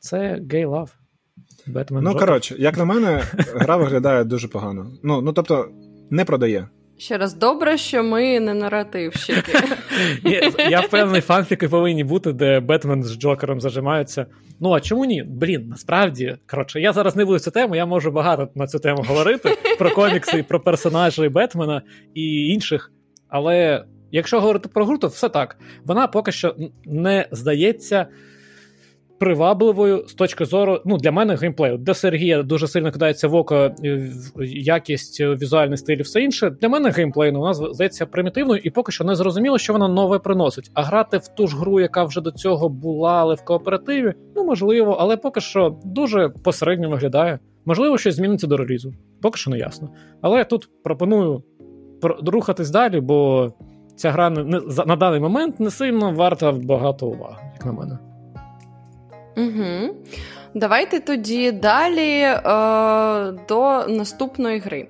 Це 0.00 0.42
гей 0.50 0.64
лав. 0.64 0.90
Бетмен. 1.66 2.04
Ну, 2.04 2.14
коротше, 2.14 2.56
як 2.58 2.78
на 2.78 2.84
мене, 2.84 3.22
гра 3.54 3.76
виглядає 3.76 4.24
дуже 4.24 4.48
погано. 4.48 4.90
Ну, 5.02 5.20
ну 5.20 5.32
тобто, 5.32 5.68
не 6.10 6.24
продає. 6.24 6.68
Ще 7.02 7.18
раз 7.18 7.34
добре, 7.34 7.78
що 7.78 8.04
ми 8.04 8.40
не 8.40 8.54
наративщики. 8.54 9.52
Я 10.70 10.80
впевнений, 10.80 11.20
фанфіки 11.20 11.68
повинні 11.68 12.04
бути, 12.04 12.32
де 12.32 12.60
Бетмен 12.60 13.02
з 13.02 13.18
Джокером 13.18 13.60
зажимаються. 13.60 14.26
Ну 14.60 14.72
а 14.72 14.80
чому 14.80 15.04
ні? 15.04 15.22
Блін, 15.22 15.68
насправді 15.68 16.36
коротше, 16.50 16.80
я 16.80 16.92
зараз 16.92 17.16
не 17.16 17.24
буду 17.24 17.38
цю 17.38 17.50
тему, 17.50 17.76
я 17.76 17.86
можу 17.86 18.10
багато 18.10 18.48
на 18.54 18.66
цю 18.66 18.78
тему 18.78 19.04
говорити 19.08 19.56
про 19.78 19.90
комікси, 19.90 20.42
про 20.48 20.60
персонажі 20.60 21.28
Бетмена 21.28 21.82
і 22.14 22.46
інших. 22.46 22.92
Але 23.28 23.84
якщо 24.10 24.40
говорити 24.40 24.68
про 24.68 24.84
гру, 24.84 24.98
то 24.98 25.06
все 25.06 25.28
так. 25.28 25.56
Вона 25.84 26.06
поки 26.06 26.32
що 26.32 26.56
не 26.84 27.28
здається. 27.30 28.06
Привабливою 29.22 30.08
з 30.08 30.14
точки 30.14 30.44
зору, 30.44 30.80
ну 30.84 30.98
для 30.98 31.12
мене 31.12 31.34
геймплею. 31.34 31.78
Для 31.78 31.94
Сергія 31.94 32.42
дуже 32.42 32.68
сильно 32.68 32.92
кидається 32.92 33.28
в 33.28 33.34
око 33.34 33.70
якість, 34.44 35.20
візуальний 35.20 35.78
стиль 35.78 35.96
і 35.96 36.02
все 36.02 36.22
інше. 36.22 36.50
Для 36.50 36.68
мене 36.68 36.90
геймплей 36.90 37.32
ну, 37.32 37.40
вона 37.40 37.54
здається 37.54 38.06
примітивною, 38.06 38.60
і 38.64 38.70
поки 38.70 38.92
що 38.92 39.04
не 39.04 39.14
зрозуміло, 39.14 39.58
що 39.58 39.72
вона 39.72 39.88
нове 39.88 40.18
приносить. 40.18 40.70
А 40.74 40.82
грати 40.82 41.18
в 41.18 41.28
ту 41.28 41.46
ж 41.46 41.56
гру, 41.56 41.80
яка 41.80 42.04
вже 42.04 42.20
до 42.20 42.30
цього 42.30 42.68
була, 42.68 43.12
але 43.12 43.34
в 43.34 43.44
кооперативі, 43.44 44.14
ну 44.36 44.44
можливо, 44.44 44.96
але 45.00 45.16
поки 45.16 45.40
що 45.40 45.76
дуже 45.84 46.28
посередньо 46.28 46.90
виглядає. 46.90 47.38
Можливо, 47.64 47.98
щось 47.98 48.14
зміниться 48.14 48.46
до 48.46 48.56
релізу. 48.56 48.94
Поки 49.20 49.38
що 49.38 49.50
не 49.50 49.58
ясно. 49.58 49.88
Але 50.20 50.38
я 50.38 50.44
тут 50.44 50.68
пропоную 50.84 51.42
рухатись 52.26 52.70
далі, 52.70 53.00
бо 53.00 53.50
ця 53.96 54.10
гра 54.10 54.30
не 54.30 54.60
на 54.86 54.96
даний 54.96 55.20
момент 55.20 55.60
не 55.60 55.70
сильно 55.70 56.12
варта 56.12 56.52
багато 56.52 57.06
уваги, 57.06 57.42
як 57.54 57.66
на 57.66 57.72
мене. 57.72 57.98
Угу. 59.36 59.96
Давайте 60.54 61.00
тоді 61.00 61.52
далі 61.52 62.20
е, 62.20 62.40
до 63.48 63.86
наступної 63.88 64.58
гри. 64.58 64.88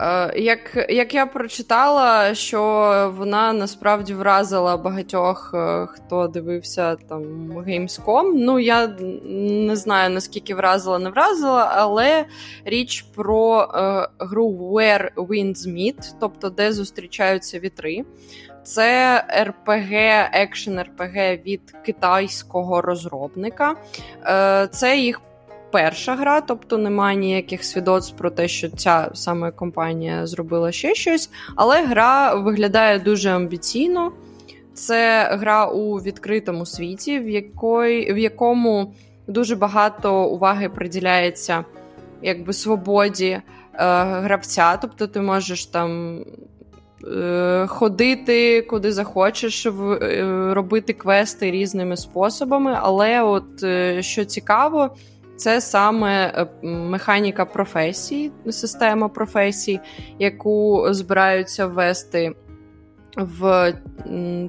Е, 0.00 0.32
як 0.40 0.86
як 0.88 1.14
я 1.14 1.26
прочитала, 1.26 2.34
що 2.34 2.62
вона 3.16 3.52
насправді 3.52 4.14
вразила 4.14 4.76
багатьох, 4.76 5.50
е, 5.54 5.86
хто 5.86 6.28
дивився 6.28 6.96
там 6.96 7.22
Gamescom, 7.52 8.32
Ну, 8.34 8.58
я 8.58 8.86
не 9.66 9.76
знаю 9.76 10.10
наскільки 10.10 10.54
вразила, 10.54 10.98
не 10.98 11.10
вразила, 11.10 11.72
але 11.74 12.24
річ 12.64 13.02
про 13.14 13.62
е, 13.74 14.08
гру 14.18 14.48
Where 14.48 15.14
Winds 15.14 15.68
Meet, 15.68 16.14
тобто 16.20 16.50
де 16.50 16.72
зустрічаються 16.72 17.58
вітри. 17.58 18.04
Це 18.62 19.24
RPG, 19.46 20.28
екшен 20.32 20.78
RPG 20.78 21.42
від 21.46 21.74
китайського 21.84 22.80
розробника. 22.80 23.74
Е, 24.26 24.68
це 24.72 24.98
їх 24.98 25.20
перша 25.70 26.16
гра, 26.16 26.40
тобто 26.40 26.78
немає 26.78 27.16
ніяких 27.16 27.64
свідоцтв 27.64 28.16
про 28.16 28.30
те, 28.30 28.48
що 28.48 28.68
ця 28.68 29.10
саме 29.14 29.50
компанія 29.50 30.26
зробила 30.26 30.72
ще 30.72 30.94
щось. 30.94 31.30
Але 31.56 31.86
гра 31.86 32.34
виглядає 32.34 32.98
дуже 32.98 33.30
амбіційно. 33.30 34.12
Це 34.74 35.28
гра 35.32 35.66
у 35.66 35.96
відкритому 35.96 36.66
світі, 36.66 37.18
в 37.18 37.28
якої, 37.28 38.12
в 38.12 38.18
якому 38.18 38.94
дуже 39.26 39.56
багато 39.56 40.24
уваги 40.24 40.68
приділяється 40.68 41.64
якби 42.22 42.52
свободі 42.52 43.26
е, 43.28 43.42
гравця. 44.04 44.76
Тобто 44.76 45.06
ти 45.06 45.20
можеш 45.20 45.66
там 45.66 46.20
ходити 47.66 48.62
куди 48.62 48.92
захочеш, 48.92 49.66
е, 49.66 49.70
робити 50.54 50.92
квести 50.92 51.50
різними 51.50 51.96
способами. 51.96 52.78
Але, 52.80 53.22
от 53.22 53.62
е, 53.62 54.02
що 54.02 54.24
цікаво, 54.24 54.96
це 55.36 55.60
саме 55.60 56.46
механіка 56.62 57.44
професій, 57.44 58.30
система 58.50 59.08
професій, 59.08 59.80
яку 60.18 60.86
збираються 60.90 61.66
ввести 61.66 62.32
в 63.16 63.74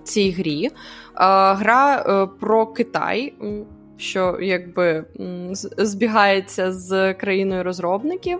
цій 0.03 0.31
грі. 0.31 0.69
Гра 1.55 2.27
про 2.39 2.67
Китай. 2.67 3.33
Що 3.97 4.37
якби 4.41 5.05
збігається 5.77 6.71
з 6.71 7.13
країною 7.13 7.63
розробників. 7.63 8.39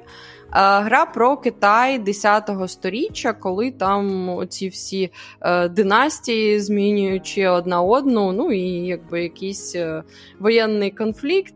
Гра 0.52 1.06
про 1.06 1.38
Китай 1.38 2.00
10-го 2.00 2.68
сторіччя, 2.68 3.34
коли 3.34 3.72
там 3.72 4.30
оці 4.30 4.68
всі 4.68 5.12
е, 5.42 5.70
династії 5.70 6.60
змінюючи 6.60 7.48
одна 7.48 7.82
одну, 7.82 8.32
ну 8.32 8.52
і 8.52 8.62
якби 8.88 9.24
якийсь 9.24 9.76
е, 9.76 10.04
воєнний 10.40 10.92
конфлікт. 10.92 11.54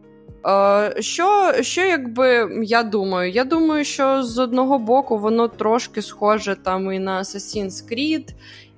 Е, 0.48 0.96
що, 1.02 1.54
що 1.62 1.82
якби 1.82 2.50
я 2.64 2.84
думаю? 2.84 3.32
Я 3.32 3.44
думаю, 3.44 3.84
що 3.86 4.24
з 4.24 4.40
одного 4.40 4.80
боку 4.80 5.18
воно 5.18 5.48
трошки 5.48 6.02
схоже 6.02 6.56
там 6.56 6.92
і 6.92 7.00
на 7.00 7.20
Assassin's 7.20 7.92
Creed, 7.92 8.34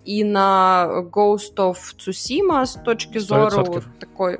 і 0.05 0.23
на 0.23 0.87
Ghost 1.11 1.55
of 1.55 1.95
Tsushima 1.97 2.65
з 2.65 2.75
точки 2.75 3.19
зору 3.19 3.83
такої. 3.99 4.39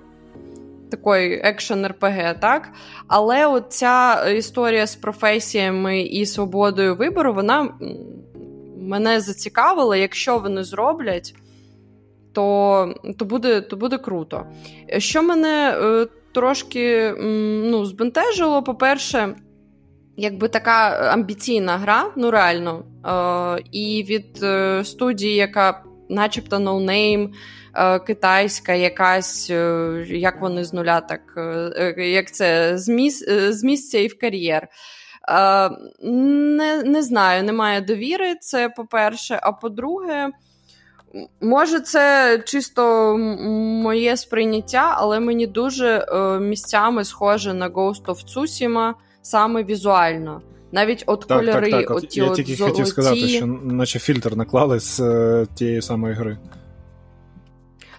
Такої 0.92 1.42
екшен 1.44 1.88
РПГ, 1.88 2.40
так? 2.40 2.70
Але 3.08 3.48
от 3.48 3.66
ця 3.70 4.30
історія 4.30 4.88
з 4.88 4.96
професіями 4.96 6.02
і 6.02 6.26
свободою 6.26 6.96
вибору, 6.96 7.34
вона 7.34 7.70
мене 8.78 9.20
зацікавила. 9.20 9.98
Якщо 9.98 10.38
вони 10.38 10.64
зроблять, 10.64 11.36
то 12.34 12.96
то, 13.18 13.26
буде 13.26 13.62
то 13.62 13.78
буде 13.78 13.98
круто. 13.98 14.46
Що 14.98 15.24
мене 15.24 15.78
е, 15.82 16.08
трошки 16.34 17.14
ну, 17.64 17.86
збентежило, 17.86 18.64
по-перше, 18.64 19.36
якби 20.18 20.48
така 20.48 20.90
амбіційна 21.14 21.78
гра, 21.78 22.12
ну 22.16 22.32
реально, 22.32 22.84
е, 23.06 23.64
і 23.72 24.06
від 24.10 24.44
е, 24.44 24.84
студії, 24.86 25.36
яка 25.36 25.84
начебто 26.10 26.60
no-name, 26.60 27.24
е, 27.24 27.30
китайська, 28.08 28.74
якась, 28.74 29.50
е, 29.50 30.06
як 30.10 30.42
вони 30.42 30.64
з 30.64 30.74
нуля, 30.74 31.02
так 31.02 31.22
е, 31.38 31.94
як 31.98 32.32
це 32.32 32.78
з, 32.78 32.90
міс, 32.90 33.26
з 33.50 33.64
місця 33.64 34.00
і 34.00 34.08
в 34.08 34.20
кар'єр. 34.20 34.68
Не 36.04 36.84
не 36.84 37.04
знаю, 37.04 37.44
немає 37.44 37.82
довіри, 37.82 38.36
це 38.42 38.70
по-перше. 38.70 39.40
А 39.44 39.52
по-друге, 39.52 40.30
може, 41.42 41.80
це 41.80 42.38
чисто 42.46 43.18
моє 43.84 44.18
сприйняття, 44.18 44.94
але 44.98 45.20
мені 45.20 45.48
дуже 45.48 46.06
місцями 46.42 47.04
схоже 47.04 47.54
на 47.54 47.70
Ghost 47.70 48.06
of 48.06 48.18
Tsushima 48.36 48.94
саме 49.22 49.64
візуально. 49.64 50.42
Навіть 50.72 51.04
от 51.06 51.26
так, 51.28 51.40
кольори, 51.40 51.72
так, 51.72 51.88
так. 51.88 51.98
от 51.98 52.10
ті 52.10 52.20
Я 52.20 52.30
тільки 52.30 52.56
золоті... 52.56 52.74
хотів 52.74 52.88
сказати, 52.88 53.28
що 53.28 53.46
наче 53.64 54.00
фільтр 54.00 54.36
наклали 54.36 54.80
з 54.80 55.00
е, 55.00 55.48
тієї 55.56 55.82
самої 55.82 56.16
гри. 56.16 56.38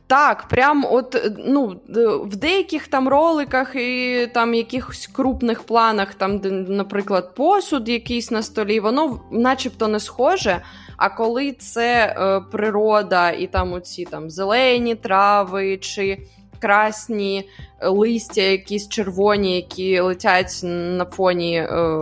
Так, 0.09 0.49
прям 0.49 0.87
от 0.91 1.17
ну, 1.39 1.81
в 2.25 2.37
деяких 2.37 2.89
там 2.89 3.09
роликах 3.09 3.77
і 3.77 4.27
там 4.35 4.55
якихось 4.55 5.07
крупних 5.07 5.63
планах, 5.63 6.15
там, 6.15 6.39
де, 6.39 6.51
наприклад, 6.51 7.35
посуд 7.35 7.89
якийсь 7.89 8.31
на 8.31 8.43
столі, 8.43 8.81
воно 8.81 9.21
начебто 9.31 9.89
не 9.89 10.01
схоже. 10.01 10.63
А 10.97 11.09
коли 11.09 11.53
це 11.53 12.17
е, 12.19 12.41
природа 12.51 13.31
і 13.31 13.47
там 13.47 13.73
оці 13.73 14.05
там 14.05 14.31
зелені 14.31 14.95
трави 14.95 15.77
чи 15.77 16.19
красні 16.59 17.49
листя, 17.83 18.43
якісь 18.43 18.89
червоні, 18.89 19.57
які 19.57 20.01
летять 20.01 20.61
на 20.63 21.05
фоні 21.05 21.57
е, 21.57 21.99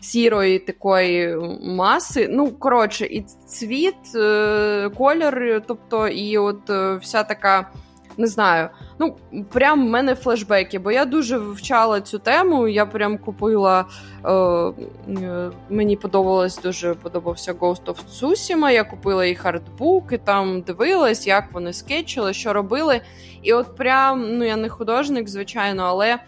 сірої 0.00 0.58
такої 0.58 1.36
маси. 1.62 2.28
Ну, 2.30 2.50
коротше, 2.50 3.04
і 3.04 3.24
цвіт, 3.46 4.14
е, 4.14 4.90
кольор, 4.98 5.62
тобто, 5.66 6.08
і 6.08 6.38
от 6.38 6.70
е, 6.70 6.96
вся 6.96 7.24
така 7.24 7.70
не 8.18 8.26
знаю. 8.26 8.68
Ну, 8.98 9.16
прям 9.52 9.86
в 9.86 9.90
мене 9.90 10.14
флешбеки, 10.14 10.78
бо 10.78 10.90
я 10.90 11.04
дуже 11.04 11.38
вивчала 11.38 12.00
цю 12.00 12.18
тему. 12.18 12.68
Я 12.68 12.86
прям 12.86 13.18
купила. 13.18 13.84
Е, 14.24 14.32
е, 14.32 15.50
Мені 15.70 15.96
подобалось 15.96 16.58
дуже 16.58 16.94
подобався 16.94 17.52
Ghost 17.52 17.84
of 17.84 17.96
Tsushima, 18.10 18.70
Я 18.70 18.84
купила 18.84 19.24
і 19.24 19.38
артбук, 19.42 20.12
і 20.12 20.18
там 20.18 20.60
дивилась, 20.60 21.26
як 21.26 21.52
вони 21.52 21.72
скетчили, 21.72 22.32
що 22.32 22.52
робили. 22.52 23.00
І 23.42 23.52
от 23.52 23.76
прям, 23.76 24.38
ну 24.38 24.44
я 24.44 24.56
не 24.56 24.68
художник, 24.68 25.28
звичайно, 25.28 25.82
але 25.82 26.18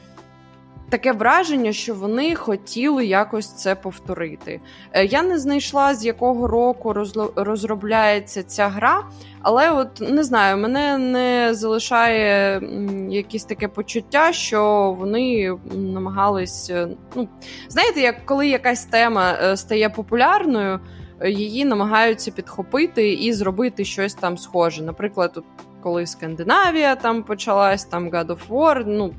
таке 0.91 1.13
враження, 1.13 1.73
що 1.73 1.95
вони 1.95 2.35
хотіли 2.35 3.07
якось 3.07 3.55
це 3.55 3.75
повторити. 3.75 4.61
Е, 4.93 5.05
я 5.05 5.23
не 5.23 5.39
знайшла, 5.39 5.95
з 5.95 6.05
якого 6.05 6.47
року 6.47 6.95
розробляється 7.37 8.43
ця 8.43 8.69
гра, 8.69 9.05
але 9.43 9.71
от 9.71 10.01
не 10.01 10.25
знаю, 10.25 10.57
мене 10.57 10.99
не 10.99 11.55
залишає 11.55 12.63
якесь 13.11 13.45
таке 13.45 13.69
почуття, 13.69 14.33
що 14.33 14.95
вони 14.99 15.57
намагались. 15.75 16.71
Е, 16.71 16.89
ну, 17.15 17.29
знаєте, 17.69 18.01
як 18.01 18.27
коли 18.27 18.49
якась 18.49 18.85
тема 18.85 19.39
е, 19.43 19.57
стає 19.57 19.91
популярною. 19.91 20.81
Її 21.25 21.65
намагаються 21.65 22.31
підхопити 22.31 23.13
і 23.13 23.33
зробити 23.33 23.85
щось 23.85 24.15
там 24.15 24.39
схоже. 24.39 24.83
Наприклад, 24.83 25.43
коли 25.83 26.07
Скандинавія 26.07 26.97
там 26.97 27.23
почалась, 27.23 27.85
там 27.85 28.11
God 28.11 28.27
of 28.27 28.49
War, 28.49 28.85
ну 28.87 29.15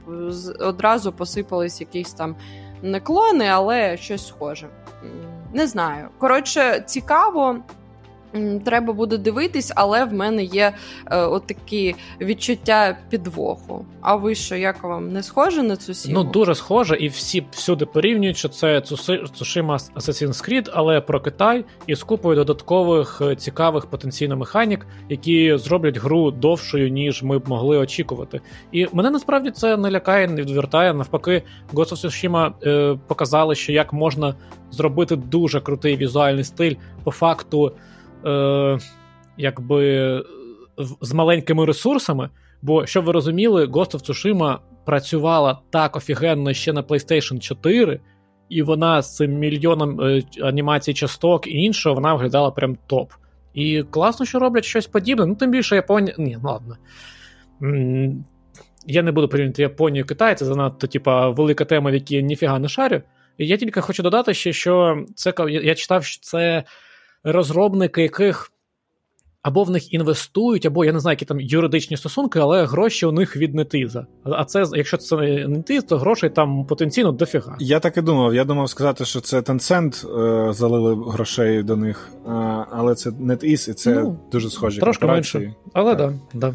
одразу 0.60 1.12
посипались 1.12 1.82
якісь 1.82 2.14
там 2.14 2.36
не 2.82 3.00
клони, 3.00 3.48
але 3.48 3.98
щось 3.98 4.28
схоже. 4.28 4.68
Не 5.54 5.68
знаю. 5.68 6.10
Коротше, 6.18 6.84
цікаво. 6.86 7.58
Треба 8.66 8.94
буде 8.94 9.18
дивитись, 9.18 9.72
але 9.76 10.06
в 10.06 10.14
мене 10.14 10.44
є 10.44 10.74
е, 11.06 11.18
отакі 11.18 11.96
відчуття 12.22 12.98
підвоху. 13.10 13.86
А 14.02 14.16
ви 14.16 14.36
що, 14.36 14.56
як 14.56 14.84
вам 14.84 15.14
не 15.14 15.24
схоже 15.24 15.64
на 15.64 15.76
цю 15.76 15.94
сім'ю? 15.94 16.18
Ну 16.18 16.32
дуже 16.32 16.56
схоже, 16.56 16.96
і 16.96 17.08
всі 17.08 17.46
всюди 17.52 17.86
порівнюють, 17.86 18.38
що 18.38 18.50
це 18.50 18.82
Цушима 18.82 19.78
Assassin's 19.96 20.50
Creed, 20.50 20.70
але 20.74 21.02
про 21.02 21.22
Китай 21.22 21.66
і 21.88 21.96
з 21.96 22.04
купою 22.04 22.36
додаткових 22.36 23.22
е, 23.22 23.36
цікавих 23.36 23.86
потенційно 23.86 24.38
механік, 24.38 24.88
які 25.10 25.58
зроблять 25.58 25.98
гру 25.98 26.32
довшою, 26.32 26.90
ніж 26.90 27.24
ми 27.24 27.40
б 27.40 27.50
могли 27.50 27.78
очікувати. 27.78 28.42
І 28.72 28.88
мене 28.94 29.10
насправді 29.10 29.52
це 29.52 29.78
не 29.78 29.92
лякає, 29.92 30.28
не 30.28 30.42
відвертає. 30.42 30.94
Навпаки, 30.94 31.44
Ghost 31.74 31.94
of 31.94 32.06
Tsushima 32.06 32.52
е, 32.64 32.98
показали, 33.08 33.56
що 33.56 33.72
як 33.72 33.94
можна 33.94 34.36
зробити 34.72 35.16
дуже 35.16 35.62
крутий 35.62 35.98
візуальний 35.98 36.44
стиль 36.44 36.76
по 37.04 37.12
факту 37.12 37.72
е, 38.26 38.80
якби 39.38 40.24
з 41.02 41.14
маленькими 41.14 41.66
ресурсами. 41.66 42.30
Бо, 42.62 42.86
щоб 42.86 43.06
ви 43.06 43.12
розуміли, 43.12 43.66
Ghost 43.66 43.96
of 43.96 44.10
Tsushima 44.10 44.58
працювала 44.86 45.60
так 45.70 45.96
офігенно 45.96 46.54
ще 46.54 46.74
на 46.74 46.84
PlayStation 46.84 47.40
4, 47.40 48.00
і 48.50 48.62
вона 48.62 49.02
з 49.02 49.16
цим 49.16 49.32
мільйоном 49.32 50.02
е, 50.02 50.24
анімацій 50.42 50.94
часток 50.94 51.48
і 51.48 51.52
іншого, 51.52 51.96
вона 51.96 52.14
виглядала 52.14 52.52
прям 52.52 52.78
топ. 52.88 53.12
І 53.54 53.84
класно, 53.84 54.26
що 54.26 54.40
роблять 54.40 54.66
щось 54.66 54.88
подібне. 54.88 55.26
Ну, 55.26 55.36
тим 55.36 55.52
більше 55.52 55.76
Японія. 55.76 56.16
Ні, 56.18 56.38
ну 56.44 56.50
ладно. 56.50 56.78
Я 58.88 59.04
не 59.04 59.12
буду 59.12 59.28
порівняти 59.28 59.62
Японію 59.62 60.04
і 60.04 60.08
Китай, 60.08 60.36
це 60.36 60.46
занадто, 60.46 60.88
типа, 60.88 61.30
велика 61.30 61.66
тема, 61.66 61.92
в 61.92 61.94
якій 61.94 62.24
ніфіга 62.24 62.60
не 62.60 62.68
шарю. 62.68 63.02
Я 63.38 63.58
тільки 63.58 63.82
хочу 63.82 64.04
додати 64.04 64.34
ще, 64.34 64.54
що 64.54 65.06
це 65.16 65.34
я 65.48 65.76
читав, 65.76 66.04
що 66.04 66.22
це 66.22 66.64
розробники 67.24 68.02
яких 68.02 68.52
або 69.42 69.64
в 69.64 69.70
них 69.70 69.94
інвестують, 69.94 70.66
або 70.66 70.86
я 70.86 70.94
не 70.94 71.00
знаю, 71.00 71.14
які 71.14 71.26
там 71.26 71.42
юридичні 71.42 71.98
стосунки, 71.98 72.40
але 72.40 72.66
гроші 72.66 73.06
у 73.06 73.12
них 73.12 73.38
від 73.38 73.56
нетиза. 73.56 74.06
А 74.24 74.46
це, 74.46 74.66
якщо 74.74 74.98
це 74.98 75.16
не 75.16 75.48
нетиз, 75.48 75.84
то 75.84 75.98
грошей 75.98 76.30
там 76.30 76.66
потенційно 76.66 77.12
дофіга. 77.12 77.56
Я 77.60 77.80
так 77.80 77.98
і 77.98 78.02
думав. 78.02 78.36
Я 78.36 78.44
думав 78.44 78.70
сказати, 78.70 79.06
що 79.06 79.22
це 79.22 79.40
Tencent 79.40 80.20
е, 80.50 80.54
залили 80.54 81.12
грошей 81.12 81.64
до 81.64 81.76
них, 81.76 82.10
е, 82.14 82.30
але 82.72 82.96
це 82.96 83.10
NetEase, 83.10 83.70
і 83.70 83.74
це 83.74 83.94
ну, 83.94 84.20
дуже 84.32 84.50
схожі 84.50 84.80
трошки 84.80 85.06
менше. 85.06 85.54
Але 85.74 85.96
так. 85.96 86.14
да, 86.34 86.40
да. 86.48 86.54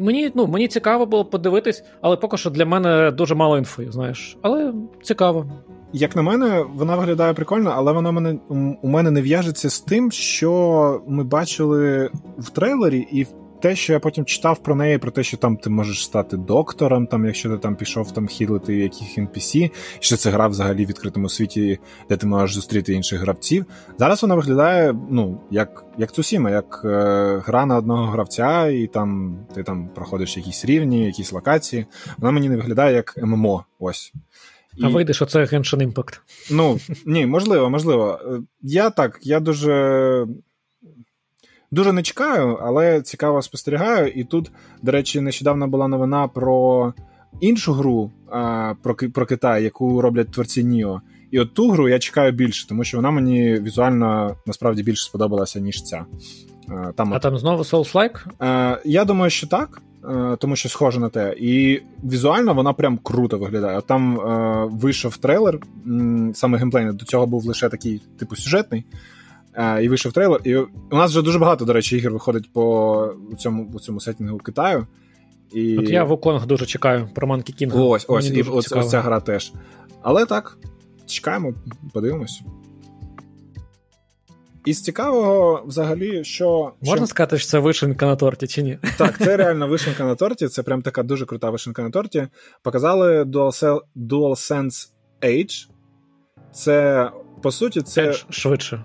Мені 0.00 0.32
ну, 0.34 0.46
мені 0.46 0.68
цікаво 0.68 1.06
було 1.06 1.24
подивитись, 1.24 1.84
але 2.00 2.16
поки 2.16 2.36
що 2.36 2.50
для 2.50 2.66
мене 2.66 3.10
дуже 3.10 3.34
мало 3.34 3.58
інфи, 3.58 3.86
знаєш. 3.90 4.36
Але 4.42 4.74
цікаво. 5.02 5.46
Як 5.92 6.16
на 6.16 6.22
мене, 6.22 6.64
вона 6.74 6.96
виглядає 6.96 7.34
прикольно, 7.34 7.72
але 7.76 7.92
вона 7.92 8.12
мене 8.12 8.38
у 8.82 8.88
мене 8.88 9.10
не 9.10 9.22
в'яжеться 9.22 9.70
з 9.70 9.80
тим, 9.80 10.12
що 10.12 11.02
ми 11.06 11.24
бачили 11.24 12.10
в 12.38 12.50
трейлері, 12.50 13.06
і 13.12 13.26
те, 13.60 13.76
що 13.76 13.92
я 13.92 14.00
потім 14.00 14.24
читав 14.24 14.58
про 14.58 14.74
неї, 14.74 14.98
про 14.98 15.10
те, 15.10 15.22
що 15.22 15.36
там 15.36 15.56
ти 15.56 15.70
можеш 15.70 16.04
стати 16.04 16.36
доктором, 16.36 17.06
там, 17.06 17.24
якщо 17.24 17.50
ти 17.50 17.58
там 17.58 17.76
пішов 17.76 18.12
там 18.12 18.26
хілити 18.26 18.76
яких 18.76 19.18
NPC, 19.18 19.70
що 20.00 20.16
це 20.16 20.30
гра 20.30 20.48
взагалі 20.48 20.84
в 20.84 20.88
відкритому 20.88 21.28
світі, 21.28 21.78
де 22.08 22.16
ти 22.16 22.26
можеш 22.26 22.54
зустріти 22.54 22.92
інших 22.92 23.20
гравців. 23.20 23.66
Зараз 23.98 24.22
вона 24.22 24.34
виглядає 24.34 24.94
ну, 25.10 25.40
як 25.50 25.84
як 25.98 26.12
Цусіма, 26.12 26.50
як 26.50 26.82
е, 26.84 27.42
гра 27.46 27.66
на 27.66 27.76
одного 27.76 28.06
гравця, 28.06 28.66
і 28.66 28.86
там 28.86 29.38
ти 29.54 29.62
там 29.62 29.88
проходиш 29.94 30.36
якісь 30.36 30.64
рівні, 30.64 31.06
якісь 31.06 31.32
локації. 31.32 31.86
Вона 32.18 32.32
мені 32.32 32.48
не 32.48 32.56
виглядає 32.56 32.94
як 32.94 33.14
ММО. 33.22 33.64
Ось. 33.78 34.12
А 34.82 34.88
вийде, 34.88 35.12
що 35.12 35.26
це 35.26 35.44
Genshin 35.44 35.92
Impact. 35.92 36.20
Ну, 36.50 36.78
ні, 37.06 37.26
можливо, 37.26 37.70
можливо. 37.70 38.20
Я 38.62 38.90
так, 38.90 39.18
я 39.22 39.40
дуже 39.40 40.26
дуже 41.70 41.92
не 41.92 42.02
чекаю, 42.02 42.58
але 42.62 43.02
цікаво 43.02 43.42
спостерігаю. 43.42 44.08
І 44.08 44.24
тут, 44.24 44.50
до 44.82 44.92
речі, 44.92 45.20
нещодавно 45.20 45.68
була 45.68 45.88
новина 45.88 46.28
про 46.28 46.92
іншу 47.40 47.72
гру 47.72 48.10
про 48.82 48.94
про 49.14 49.26
Китай, 49.26 49.64
яку 49.64 50.00
роблять 50.00 50.30
творці 50.30 50.64
Ніо. 50.64 51.00
І 51.30 51.40
от 51.40 51.54
ту 51.54 51.70
гру 51.70 51.88
я 51.88 51.98
чекаю 51.98 52.32
більше, 52.32 52.68
тому 52.68 52.84
що 52.84 52.98
вона 52.98 53.10
мені 53.10 53.54
візуально 53.54 54.36
насправді 54.46 54.82
більше 54.82 55.04
сподобалася, 55.04 55.60
ніж 55.60 55.82
ця. 55.82 56.06
Там, 56.96 57.12
А 57.12 57.16
от... 57.16 57.22
там 57.22 57.38
знову 57.38 57.62
Souls-like? 57.62 58.78
Я 58.84 59.04
думаю, 59.04 59.30
що 59.30 59.46
так. 59.46 59.82
Е, 60.08 60.36
тому 60.36 60.56
що 60.56 60.68
схоже 60.68 61.00
на 61.00 61.08
те. 61.08 61.34
І 61.38 61.82
візуально 62.04 62.54
вона 62.54 62.72
прям 62.72 62.98
круто 63.02 63.38
виглядає. 63.38 63.80
Там 63.80 64.20
е, 64.20 64.68
вийшов 64.72 65.16
трейлер, 65.16 65.58
саме 66.34 66.58
геймплейний, 66.58 66.94
до 66.94 67.04
цього 67.04 67.26
був 67.26 67.44
лише 67.44 67.68
такий, 67.68 68.02
типу, 68.18 68.36
сюжетний. 68.36 68.84
Е, 69.54 69.84
і 69.84 69.88
вийшов 69.88 70.12
трейлер. 70.12 70.40
І 70.44 70.56
у 70.56 70.68
нас 70.92 71.10
вже 71.10 71.22
дуже 71.22 71.38
багато, 71.38 71.64
до 71.64 71.72
речі, 71.72 71.96
ігор 71.96 72.12
виходить 72.12 72.52
по 72.52 73.14
цьому 73.38 73.70
по 73.70 73.78
цьому 73.78 74.00
сеттінгу 74.00 74.38
Китаю. 74.38 74.86
І... 75.52 75.78
От 75.78 75.90
я 75.90 76.04
Вуконг 76.04 76.46
дуже 76.46 76.66
чекаю 76.66 77.08
про 77.14 77.28
Monkey 77.28 77.62
King. 77.62 77.72
Ось, 77.74 78.04
ось, 78.08 78.30
і 78.30 78.42
ось, 78.42 78.72
ось 78.72 78.90
ця 78.90 79.00
гра 79.00 79.20
теж. 79.20 79.52
Але 80.02 80.26
так, 80.26 80.58
чекаємо, 81.06 81.54
подивимось. 81.92 82.42
Із 84.68 84.82
цікавого, 84.82 85.62
взагалі, 85.66 86.24
що. 86.24 86.72
Можна 86.80 86.96
що... 86.96 87.06
сказати, 87.06 87.38
що 87.38 87.48
це 87.48 87.58
вишенка 87.58 88.06
на 88.06 88.16
торті, 88.16 88.46
чи 88.46 88.62
ні? 88.62 88.78
Так, 88.98 89.18
це 89.18 89.36
реально 89.36 89.68
вишенка 89.68 90.04
на 90.04 90.14
торті, 90.14 90.48
це 90.48 90.62
прям 90.62 90.82
така 90.82 91.02
дуже 91.02 91.26
крута 91.26 91.50
вишенка 91.50 91.82
на 91.82 91.90
торті. 91.90 92.28
Показали 92.62 93.22
DualSense 93.96 94.88
Edge. 95.22 95.68
Це, 96.52 97.10
по 97.42 97.50
суті, 97.50 97.82
це. 97.82 98.08
Edge 98.08 98.24
швидше. 98.30 98.84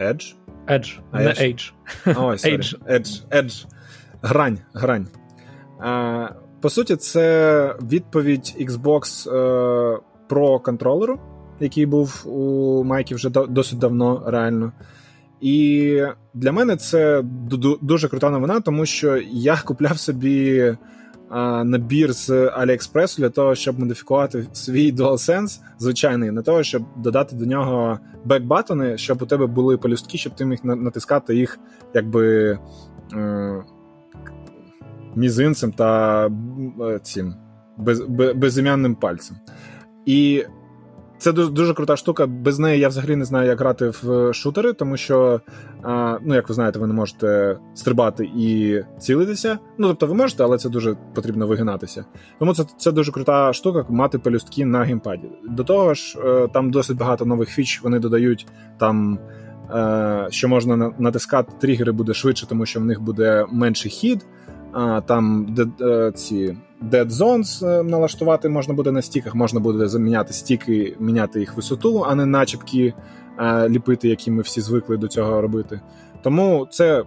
Edge? 0.00 0.34
Edge, 0.68 0.98
не 1.12 1.20
Edge. 1.20 1.72
Ой, 2.06 2.36
Edge. 2.36 2.74
Edge. 2.90 3.22
Edge. 3.30 3.66
Грань. 4.22 4.58
Грань. 4.74 5.08
А, 5.80 6.28
По 6.60 6.70
суті, 6.70 6.96
це 6.96 7.76
відповідь 7.82 8.56
Xbox 8.60 9.30
е, 9.30 10.00
Pro 10.28 10.62
контролеру, 10.62 11.20
який 11.60 11.86
був 11.86 12.22
у 12.26 12.84
Майкі 12.84 13.14
вже 13.14 13.30
досить 13.30 13.78
давно, 13.78 14.22
реально. 14.26 14.72
І 15.42 16.02
для 16.34 16.52
мене 16.52 16.76
це 16.76 17.22
дуже 17.82 18.08
крута 18.08 18.30
новина, 18.30 18.60
тому 18.60 18.86
що 18.86 19.16
я 19.30 19.56
купляв 19.64 19.98
собі 19.98 20.76
набір 21.64 22.12
з 22.12 22.30
AliExpress 22.30 23.18
для 23.18 23.30
того, 23.30 23.54
щоб 23.54 23.78
модифікувати 23.78 24.46
свій 24.52 24.92
DualSense, 24.92 25.60
звичайний, 25.78 26.30
для 26.30 26.42
того, 26.42 26.62
щоб 26.62 26.82
додати 26.96 27.36
до 27.36 27.46
нього 27.46 27.98
бекбатони, 28.24 28.98
щоб 28.98 29.22
у 29.22 29.26
тебе 29.26 29.46
були 29.46 29.76
полюстки, 29.76 30.18
щоб 30.18 30.34
ти 30.34 30.44
міг 30.44 30.58
натискати 30.62 31.36
їх 31.36 31.58
якби 31.94 32.58
е, 33.12 33.64
мізинцем 35.16 35.72
та 35.72 36.26
е, 36.26 36.98
цим 37.02 37.34
без, 37.76 38.00
безім'янним 38.34 38.94
пальцем. 38.94 39.36
І 40.06 40.44
це 41.22 41.32
дуже 41.32 41.50
дуже 41.50 41.74
крута 41.74 41.96
штука. 41.96 42.26
Без 42.26 42.58
неї 42.58 42.80
я 42.80 42.88
взагалі 42.88 43.16
не 43.16 43.24
знаю, 43.24 43.48
як 43.48 43.60
грати 43.60 43.92
в 44.02 44.32
шутери, 44.32 44.72
тому 44.72 44.96
що, 44.96 45.40
ну 46.22 46.34
як 46.34 46.48
ви 46.48 46.54
знаєте, 46.54 46.78
ви 46.78 46.86
не 46.86 46.94
можете 46.94 47.58
стрибати 47.74 48.30
і 48.36 48.80
цілитися. 48.98 49.58
Ну 49.78 49.88
тобто 49.88 50.06
ви 50.06 50.14
можете, 50.14 50.44
але 50.44 50.58
це 50.58 50.68
дуже 50.68 50.96
потрібно 51.14 51.46
вигинатися. 51.46 52.04
Тому 52.38 52.54
це 52.54 52.64
це 52.76 52.92
дуже 52.92 53.12
крута 53.12 53.52
штука 53.52 53.86
мати 53.88 54.18
пелюстки 54.18 54.64
на 54.64 54.84
геймпаді. 54.84 55.28
До 55.50 55.64
того 55.64 55.94
ж, 55.94 56.18
е, 56.24 56.48
там 56.52 56.70
досить 56.70 56.96
багато 56.96 57.24
нових 57.24 57.48
фіч. 57.48 57.80
Вони 57.82 57.98
додають 57.98 58.46
там. 58.78 59.18
Е, 59.74 60.26
що 60.30 60.48
можна 60.48 60.92
натискати 60.98 61.52
тригери 61.60 61.92
буде 61.92 62.14
швидше, 62.14 62.46
тому 62.48 62.66
що 62.66 62.80
в 62.80 62.84
них 62.84 63.00
буде 63.00 63.46
менший 63.52 63.90
хід. 63.90 64.26
Там 65.06 65.46
де, 65.50 65.66
е, 65.86 66.12
ці 66.12 66.56
Dead 66.90 67.10
Zones 67.10 67.66
е, 67.68 67.82
налаштувати 67.82 68.48
можна 68.48 68.74
буде 68.74 68.92
на 68.92 69.02
стіках, 69.02 69.34
можна 69.34 69.60
буде 69.60 69.88
заміняти 69.88 70.32
стіки, 70.32 70.96
міняти 71.00 71.40
їх 71.40 71.56
висоту, 71.56 72.04
а 72.08 72.14
не 72.14 72.26
начепки 72.26 72.94
е, 73.38 73.68
ліпити, 73.68 74.08
які 74.08 74.30
ми 74.30 74.42
всі 74.42 74.60
звикли 74.60 74.96
до 74.96 75.08
цього 75.08 75.40
робити. 75.40 75.80
Тому 76.22 76.66
це 76.70 77.04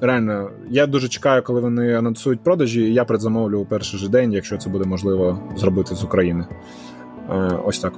реально, 0.00 0.50
я 0.70 0.86
дуже 0.86 1.08
чекаю, 1.08 1.42
коли 1.42 1.60
вони 1.60 1.94
анонсують 1.94 2.40
продажі, 2.40 2.80
і 2.80 2.94
я 2.94 3.04
предзамовлю 3.04 3.60
у 3.60 3.64
перший 3.64 4.00
же 4.00 4.08
день, 4.08 4.32
якщо 4.32 4.56
це 4.56 4.70
буде 4.70 4.84
можливо 4.84 5.38
зробити 5.56 5.94
з 5.94 6.04
України. 6.04 6.46
Ось 7.64 7.78
так. 7.78 7.92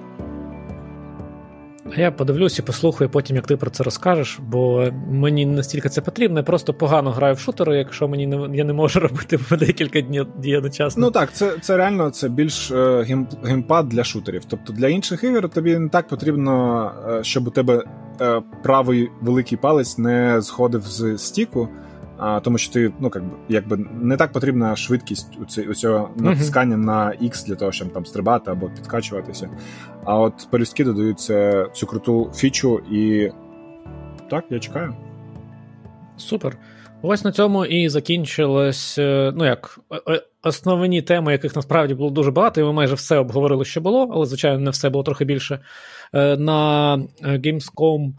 А 1.97 2.01
я 2.01 2.11
подивлюсь 2.11 2.59
і 2.59 2.63
послухаю 2.63 3.11
потім, 3.11 3.37
як 3.37 3.47
ти 3.47 3.57
про 3.57 3.71
це 3.71 3.85
розкажеш, 3.85 4.39
бо 4.43 4.89
мені 5.11 5.47
настільки 5.47 5.89
це 5.89 6.01
потрібно. 6.01 6.39
Я 6.39 6.45
просто 6.45 6.75
погано 6.75 7.11
граю 7.11 7.35
в 7.35 7.39
шутери, 7.39 7.79
якщо 7.79 8.09
мені 8.09 8.27
не 8.27 8.57
я 8.57 8.65
не 8.65 8.73
можу 8.73 9.01
робити 9.01 9.39
декілька 9.51 10.01
днів 10.01 10.27
одночасно. 10.57 11.07
Ну 11.07 11.11
так, 11.11 11.33
це 11.33 11.53
це 11.61 11.77
реально 11.77 12.11
це 12.11 12.29
більш 12.29 12.71
е, 12.71 13.03
гейм, 13.03 13.27
геймпад 13.45 13.89
для 13.89 14.05
шутерів. 14.05 14.45
Тобто 14.45 14.73
для 14.73 14.89
інших 14.89 15.25
ігор 15.25 15.49
тобі 15.49 15.79
не 15.79 15.89
так 15.89 16.09
потрібно, 16.09 16.93
е, 17.09 17.25
щоб 17.25 17.49
у 17.49 17.51
тебе 17.51 17.85
е, 18.21 18.43
правий 18.63 19.11
великий 19.21 19.59
палець 19.59 19.99
не 19.99 20.43
сходив 20.43 20.83
з 20.83 21.19
стіку 21.19 21.69
тому 22.43 22.59
що 22.59 22.73
ти 22.73 22.93
ну 23.01 23.11
якби, 23.15 23.37
якби 23.49 23.77
не 24.01 24.17
так 24.17 24.33
потрібна 24.33 24.77
швидкість 24.77 25.39
у, 25.43 25.45
ці, 25.45 25.63
у 25.63 25.75
цього 25.75 26.11
натискання 26.17 26.77
uh-huh. 26.77 26.85
на 26.85 27.13
X 27.23 27.47
для 27.47 27.55
того, 27.55 27.73
щоб 27.73 27.93
там 27.93 28.07
стрибати 28.07 28.51
або 28.51 28.67
підкачуватися. 28.67 29.51
А 30.05 30.19
от 30.19 30.49
пелюстки 30.51 30.85
додають 30.85 31.21
цю 31.73 31.87
круту 31.87 32.31
фічу, 32.35 32.79
і 32.91 33.31
так, 34.31 34.45
я 34.51 34.59
чекаю. 34.59 34.95
Супер. 36.17 36.57
Ось 37.03 37.25
на 37.25 37.33
цьому 37.33 37.65
і 37.65 37.89
закінчилось. 37.89 38.99
Е, 38.99 39.33
ну 39.37 39.45
як 39.45 39.81
основні 40.43 41.03
теми, 41.03 41.33
яких 41.33 41.57
насправді 41.57 41.95
було 41.95 42.11
дуже 42.11 42.31
багато, 42.31 42.61
і 42.61 42.65
ми 42.65 42.73
майже 42.73 42.95
все 42.95 43.17
обговорили, 43.17 43.65
що 43.65 43.81
було, 43.81 44.11
але, 44.13 44.27
звичайно, 44.27 44.59
не 44.59 44.71
все 44.71 44.91
було 44.91 45.05
трохи 45.05 45.25
більше. 45.25 45.59
Е, 46.13 46.37
на 46.37 46.95
е, 46.95 47.39
Gamescom 47.39 48.13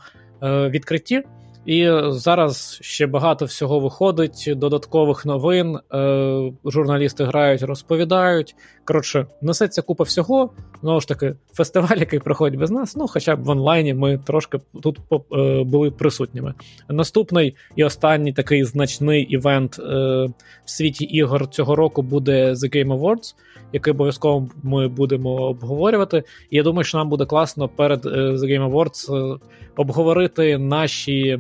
відкритті. 0.69 1.23
І 1.65 1.90
зараз 2.07 2.80
ще 2.81 3.07
багато 3.07 3.45
всього 3.45 3.80
виходить, 3.80 4.49
додаткових 4.56 5.25
новин. 5.25 5.80
Е, 5.93 6.51
Журналісти 6.65 7.23
грають, 7.23 7.61
розповідають. 7.61 8.56
Коротше, 8.85 9.25
несеться 9.41 9.81
купа 9.81 10.03
всього. 10.03 10.49
Знову 10.81 11.01
ж 11.01 11.07
таки, 11.07 11.35
фестиваль, 11.53 11.98
який 11.98 12.19
проходить 12.19 12.59
без 12.59 12.72
нас. 12.72 12.95
Ну, 12.95 13.07
хоча 13.07 13.35
б 13.35 13.43
в 13.43 13.49
онлайні 13.49 13.93
ми 13.93 14.17
трошки 14.17 14.59
тут 14.83 14.99
е, 15.11 15.64
були 15.64 15.91
присутніми. 15.91 16.53
Наступний 16.90 17.56
і 17.75 17.83
останній 17.83 18.33
такий 18.33 18.64
значний 18.64 19.23
івент 19.23 19.80
е, 19.80 19.83
в 20.65 20.69
світі 20.72 21.06
ігор 21.06 21.49
цього 21.49 21.75
року 21.75 22.01
буде 22.01 22.51
The 22.51 22.75
Game 22.75 22.99
Awards, 22.99 23.35
який 23.73 23.93
обов'язково 23.93 24.49
ми 24.64 24.88
будемо 24.88 25.30
обговорювати. 25.30 26.23
І 26.49 26.57
я 26.57 26.64
думаю, 26.64 26.83
що 26.83 26.98
нам 26.98 27.09
буде 27.09 27.25
класно 27.25 27.69
перед 27.69 28.06
е, 28.06 28.09
The 28.09 28.43
Game 28.43 28.72
Awards 28.72 29.15
е, 29.15 29.40
обговорити 29.75 30.57
наші 30.57 31.40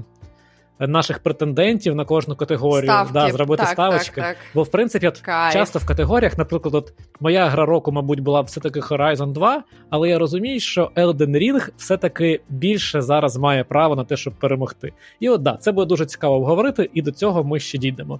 наших 0.87 1.19
претендентів 1.19 1.95
на 1.95 2.05
кожну 2.05 2.35
категорію, 2.35 2.91
Ставки. 2.91 3.13
да, 3.13 3.29
зробити 3.29 3.63
так, 3.63 3.71
ставочки. 3.71 4.21
Так, 4.21 4.25
так. 4.25 4.37
Бо, 4.53 4.63
в 4.63 4.67
принципі, 4.67 5.07
от, 5.07 5.21
часто 5.53 5.79
в 5.79 5.85
категоріях, 5.85 6.37
наприклад, 6.37 6.75
от, 6.75 6.93
моя 7.19 7.47
гра 7.47 7.65
року, 7.65 7.91
мабуть, 7.91 8.19
була 8.19 8.41
все-таки 8.41 8.79
Horizon 8.79 9.31
2, 9.31 9.63
але 9.89 10.09
я 10.09 10.19
розумію, 10.19 10.59
що 10.59 10.91
Elden 10.95 11.31
Ring 11.31 11.69
все-таки 11.77 12.39
більше 12.49 13.01
зараз 13.01 13.37
має 13.37 13.63
право 13.63 13.95
на 13.95 14.03
те, 14.03 14.17
щоб 14.17 14.33
перемогти. 14.33 14.93
І 15.19 15.29
от 15.29 15.41
да, 15.41 15.57
це 15.61 15.71
буде 15.71 15.85
дуже 15.85 16.05
цікаво 16.05 16.35
обговорити, 16.35 16.89
і 16.93 17.01
до 17.01 17.11
цього 17.11 17.43
ми 17.43 17.59
ще 17.59 17.77
дійдемо. 17.77 18.19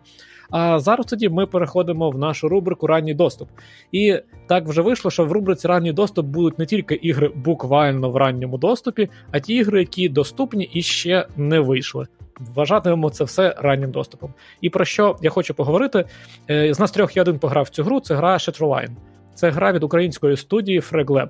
А 0.51 0.79
зараз 0.79 1.05
тоді 1.05 1.29
ми 1.29 1.45
переходимо 1.45 2.09
в 2.09 2.17
нашу 2.17 2.49
рубрику 2.49 2.87
Ранній 2.87 3.13
доступ. 3.13 3.49
І 3.91 4.19
так 4.47 4.67
вже 4.67 4.81
вийшло, 4.81 5.11
що 5.11 5.25
в 5.25 5.31
рубриці 5.31 5.67
ранній 5.67 5.93
доступ 5.93 6.25
будуть 6.25 6.59
не 6.59 6.65
тільки 6.65 6.95
ігри 6.95 7.31
буквально 7.35 8.09
в 8.09 8.15
ранньому 8.15 8.57
доступі, 8.57 9.09
а 9.31 9.39
ті 9.39 9.53
ігри, 9.53 9.79
які 9.79 10.09
доступні 10.09 10.69
і 10.73 10.81
ще 10.81 11.27
не 11.37 11.59
вийшли 11.59 12.07
вважатимемо 12.39 13.09
це 13.09 13.23
все 13.23 13.55
раннім 13.57 13.91
доступом. 13.91 14.33
І 14.61 14.69
про 14.69 14.85
що 14.85 15.17
я 15.21 15.29
хочу 15.29 15.53
поговорити? 15.53 16.05
Е, 16.49 16.73
з 16.73 16.79
нас 16.79 16.91
трьох 16.91 17.15
я 17.17 17.21
один 17.21 17.39
пограв 17.39 17.63
в 17.63 17.69
цю 17.69 17.83
гру. 17.83 17.99
Це 17.99 18.15
гра 18.15 18.37
Shadowline. 18.37 18.91
Це 19.35 19.49
гра 19.49 19.71
від 19.71 19.83
української 19.83 20.37
студії 20.37 20.79
FragLab. 20.79 21.29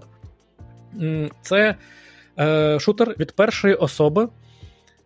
Це 1.42 1.76
е, 2.40 2.80
шутер 2.80 3.16
від 3.20 3.32
першої 3.32 3.74
особи 3.76 4.28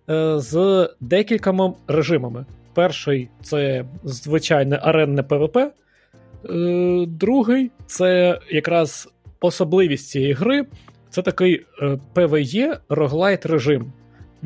е, 0.09 0.39
з 0.39 0.89
декількома 0.99 1.73
режимами. 1.87 2.45
Перший 2.73 3.29
це 3.41 3.85
звичайне 4.03 4.79
аренне 4.81 5.23
ПВП. 5.23 5.57
Е, 5.57 7.05
другий 7.07 7.71
це 7.85 8.39
якраз 8.51 9.09
особливість 9.41 10.09
цієї 10.09 10.33
гри. 10.33 10.65
Це 11.09 11.21
такий 11.21 11.65
е, 11.81 11.99
PvE 12.15 12.77
роглайт 12.89 13.45
режим 13.45 13.93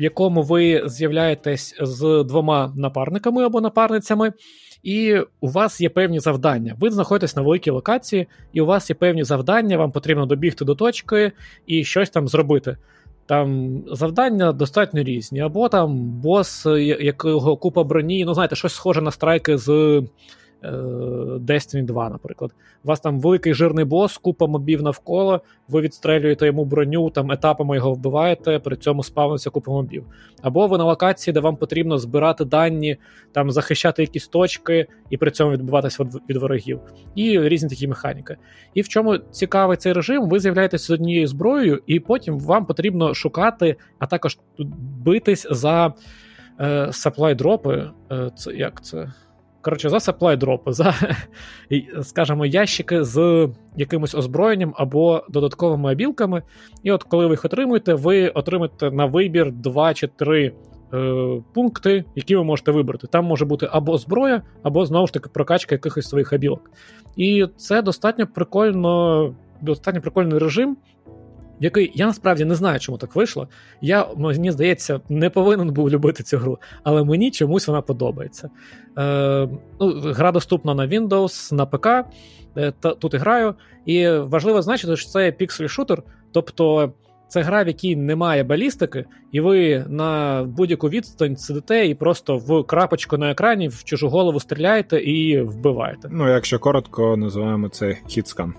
в 0.00 0.02
якому 0.02 0.42
ви 0.42 0.82
з'являєтесь 0.86 1.74
з 1.80 2.24
двома 2.28 2.72
напарниками 2.76 3.44
або 3.44 3.60
напарницями, 3.60 4.32
і 4.82 5.16
у 5.40 5.48
вас 5.48 5.80
є 5.80 5.88
певні 5.88 6.20
завдання. 6.20 6.76
Ви 6.78 6.90
знаходитесь 6.90 7.36
на 7.36 7.42
великій 7.42 7.70
локації, 7.70 8.26
і 8.52 8.60
у 8.60 8.66
вас 8.66 8.90
є 8.90 8.96
певні 8.96 9.24
завдання, 9.24 9.76
вам 9.76 9.92
потрібно 9.92 10.26
добігти 10.26 10.64
до 10.64 10.74
точки 10.74 11.32
і 11.66 11.84
щось 11.84 12.10
там 12.10 12.28
зробити. 12.28 12.76
Там 13.26 13.78
завдання 13.92 14.52
достатньо 14.52 15.02
різні, 15.02 15.40
або 15.40 15.68
там 15.68 16.10
бос, 16.10 16.66
якого 17.00 17.56
купа 17.56 17.84
броні, 17.84 18.24
ну 18.24 18.34
знаєте, 18.34 18.56
щось 18.56 18.74
схоже 18.74 19.02
на 19.02 19.10
страйки 19.10 19.58
з 19.58 19.68
Е, 19.68 20.02
Destiny 21.38 21.84
2, 21.84 22.10
наприклад. 22.10 22.54
У 22.84 22.88
вас 22.88 23.00
там 23.00 23.20
великий 23.20 23.54
жирний 23.54 23.84
бос, 23.84 24.18
купа 24.18 24.46
мобів 24.46 24.82
навколо, 24.82 25.40
ви 25.68 25.80
відстрелюєте 25.80 26.46
йому 26.46 26.64
броню, 26.64 27.10
там 27.10 27.32
етапами 27.32 27.76
його 27.76 27.92
вбиваєте, 27.92 28.58
при 28.58 28.76
цьому 28.76 29.02
спавниться 29.02 29.50
купа 29.50 29.72
мобів. 29.72 30.04
Або 30.42 30.66
ви 30.66 30.78
на 30.78 30.84
локації, 30.84 31.34
де 31.34 31.40
вам 31.40 31.56
потрібно 31.56 31.98
збирати 31.98 32.44
дані, 32.44 32.96
там 33.32 33.50
захищати 33.50 34.02
якісь 34.02 34.28
точки 34.28 34.86
і 35.10 35.16
при 35.16 35.30
цьому 35.30 35.52
відбиватися 35.52 36.04
від 36.28 36.36
ворогів. 36.36 36.80
І 37.14 37.40
різні 37.40 37.68
такі 37.68 37.88
механіки. 37.88 38.36
І 38.74 38.82
в 38.82 38.88
чому 38.88 39.18
цікавий 39.18 39.76
цей 39.76 39.92
режим, 39.92 40.28
ви 40.28 40.40
з'являєтеся 40.40 40.84
з 40.84 40.90
однією 40.90 41.26
зброєю, 41.26 41.82
і 41.86 42.00
потім 42.00 42.38
вам 42.38 42.66
потрібно 42.66 43.14
шукати, 43.14 43.76
а 43.98 44.06
також 44.06 44.38
битись 45.04 45.46
за 45.50 45.94
е, 46.60 46.86
supply 46.86 47.36
дропи. 47.36 47.90
Е, 48.12 48.30
це 48.36 48.52
як 48.52 48.84
це? 48.84 49.12
Коротше, 49.62 49.88
за 49.88 49.96
supply 49.96 50.36
дропи, 50.36 50.72
за, 50.72 50.94
скажімо, 52.02 52.46
ящики 52.46 53.04
з 53.04 53.48
якимось 53.76 54.14
озброєнням 54.14 54.74
або 54.76 55.24
додатковими 55.28 55.92
обілками. 55.92 56.42
І 56.82 56.92
от 56.92 57.02
коли 57.02 57.26
ви 57.26 57.32
їх 57.32 57.44
отримуєте, 57.44 57.94
ви 57.94 58.28
отримаєте 58.28 58.90
на 58.90 59.06
вибір 59.06 59.52
2 59.52 59.94
чи 59.94 60.06
3 60.06 60.52
е, 60.94 61.42
пункти, 61.54 62.04
які 62.16 62.36
ви 62.36 62.44
можете 62.44 62.72
вибрати. 62.72 63.06
Там 63.06 63.24
може 63.24 63.44
бути 63.44 63.68
або 63.72 63.98
зброя, 63.98 64.42
або 64.62 64.86
знову 64.86 65.06
ж 65.06 65.12
таки 65.12 65.28
прокачка 65.28 65.74
якихось 65.74 66.08
своїх 66.08 66.32
обілок. 66.32 66.70
І 67.16 67.46
це 67.56 67.82
достатньо 67.82 68.26
прикольно, 68.26 69.34
достатньо 69.60 70.00
прикольний 70.00 70.38
режим 70.38 70.76
який 71.60 71.92
я 71.94 72.06
насправді 72.06 72.44
не 72.44 72.54
знаю, 72.54 72.80
чому 72.80 72.98
так 72.98 73.16
вийшло. 73.16 73.48
Я, 73.80 74.06
мені 74.16 74.52
здається, 74.52 75.00
не 75.08 75.30
повинен 75.30 75.70
був 75.70 75.90
любити 75.90 76.22
цю 76.22 76.38
гру, 76.38 76.58
але 76.82 77.04
мені 77.04 77.30
чомусь 77.30 77.68
вона 77.68 77.80
подобається. 77.82 78.50
Е, 78.98 79.48
ну, 79.80 80.00
Гра 80.00 80.32
доступна 80.32 80.74
на 80.74 80.86
Windows, 80.86 81.54
на 81.54 81.66
ПК. 81.66 81.86
Е, 82.56 82.72
та, 82.80 82.94
тут 82.94 83.14
і 83.14 83.16
граю. 83.16 83.54
І 83.86 84.08
важливо 84.08 84.62
значити, 84.62 84.96
що 84.96 85.10
це 85.10 85.30
піксель-шутер, 85.30 86.02
тобто. 86.32 86.92
Це 87.28 87.42
гра, 87.42 87.64
в 87.64 87.66
якій 87.66 87.96
немає 87.96 88.44
балістики, 88.44 89.04
і 89.32 89.40
ви 89.40 89.84
на 89.88 90.42
будь-яку 90.44 90.88
відстань 90.88 91.36
сидите 91.36 91.86
і 91.86 91.94
просто 91.94 92.36
в 92.36 92.66
крапочку 92.66 93.18
на 93.18 93.30
екрані 93.30 93.68
в 93.68 93.84
чужу 93.84 94.08
голову 94.08 94.40
стріляєте 94.40 95.00
і 95.00 95.42
вбиваєте. 95.42 96.08
Ну, 96.12 96.28
якщо 96.28 96.58
коротко, 96.58 97.16
називаємо 97.16 97.68
це 97.68 97.96
хітскан. 98.08 98.54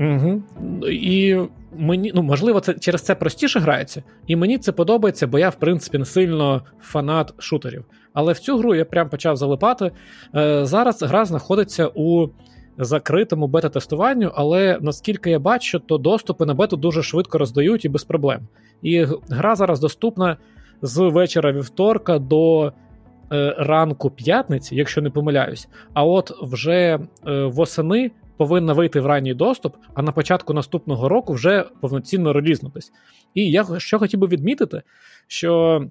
Угу. 0.00 0.42
І 0.88 1.36
мені, 1.76 2.12
ну, 2.14 2.22
можливо, 2.22 2.60
це 2.60 2.74
через 2.74 3.02
це 3.02 3.14
простіше 3.14 3.60
грається, 3.60 4.02
і 4.26 4.36
мені 4.36 4.58
це 4.58 4.72
подобається, 4.72 5.26
бо 5.26 5.38
я, 5.38 5.48
в 5.48 5.54
принципі, 5.54 5.98
не 5.98 6.04
сильно 6.04 6.62
фанат 6.80 7.34
шутерів. 7.38 7.84
Але 8.12 8.32
в 8.32 8.38
цю 8.38 8.58
гру 8.58 8.74
я 8.74 8.84
прям 8.84 9.08
почав 9.08 9.36
залипати. 9.36 9.90
Е, 10.36 10.66
Зараз 10.66 11.02
гра 11.02 11.24
знаходиться 11.24 11.90
у 11.94 12.28
закритому 12.78 13.46
бета-тестуванню, 13.46 14.32
але 14.34 14.78
наскільки 14.80 15.30
я 15.30 15.38
бачу, 15.38 15.78
то 15.78 15.98
доступи 15.98 16.46
на 16.46 16.54
бету 16.54 16.76
дуже 16.76 17.02
швидко 17.02 17.38
роздають 17.38 17.84
і 17.84 17.88
без 17.88 18.04
проблем. 18.04 18.40
І 18.82 19.06
гра 19.28 19.54
зараз 19.54 19.80
доступна 19.80 20.36
з 20.82 20.98
вечора 20.98 21.52
вівторка 21.52 22.18
до. 22.18 22.72
Е, 23.32 23.54
ранку 23.58 24.10
п'ятниці, 24.10 24.76
якщо 24.76 25.02
не 25.02 25.10
помиляюсь, 25.10 25.68
а 25.94 26.04
от 26.04 26.32
вже 26.42 26.98
е, 27.26 27.44
восени 27.44 28.10
повинна 28.36 28.72
вийти 28.72 29.00
в 29.00 29.06
ранній 29.06 29.34
доступ, 29.34 29.76
а 29.94 30.02
на 30.02 30.12
початку 30.12 30.54
наступного 30.54 31.08
року 31.08 31.32
вже 31.32 31.64
повноцінно 31.80 32.32
релізнутись. 32.32 32.92
І 33.34 33.50
я 33.50 33.66
що 33.78 33.98
хотів 33.98 34.20
би 34.20 34.26
відмітити, 34.26 34.82
що 35.26 35.82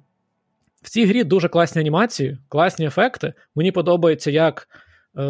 в 0.82 0.90
цій 0.90 1.06
грі 1.06 1.24
дуже 1.24 1.50
класні 1.50 1.82
анімації, 1.82 2.38
класні 2.50 2.86
ефекти. 2.86 3.34
Мені 3.56 3.72
подобається, 3.72 4.32
як 4.32 4.68
е, 5.18 5.24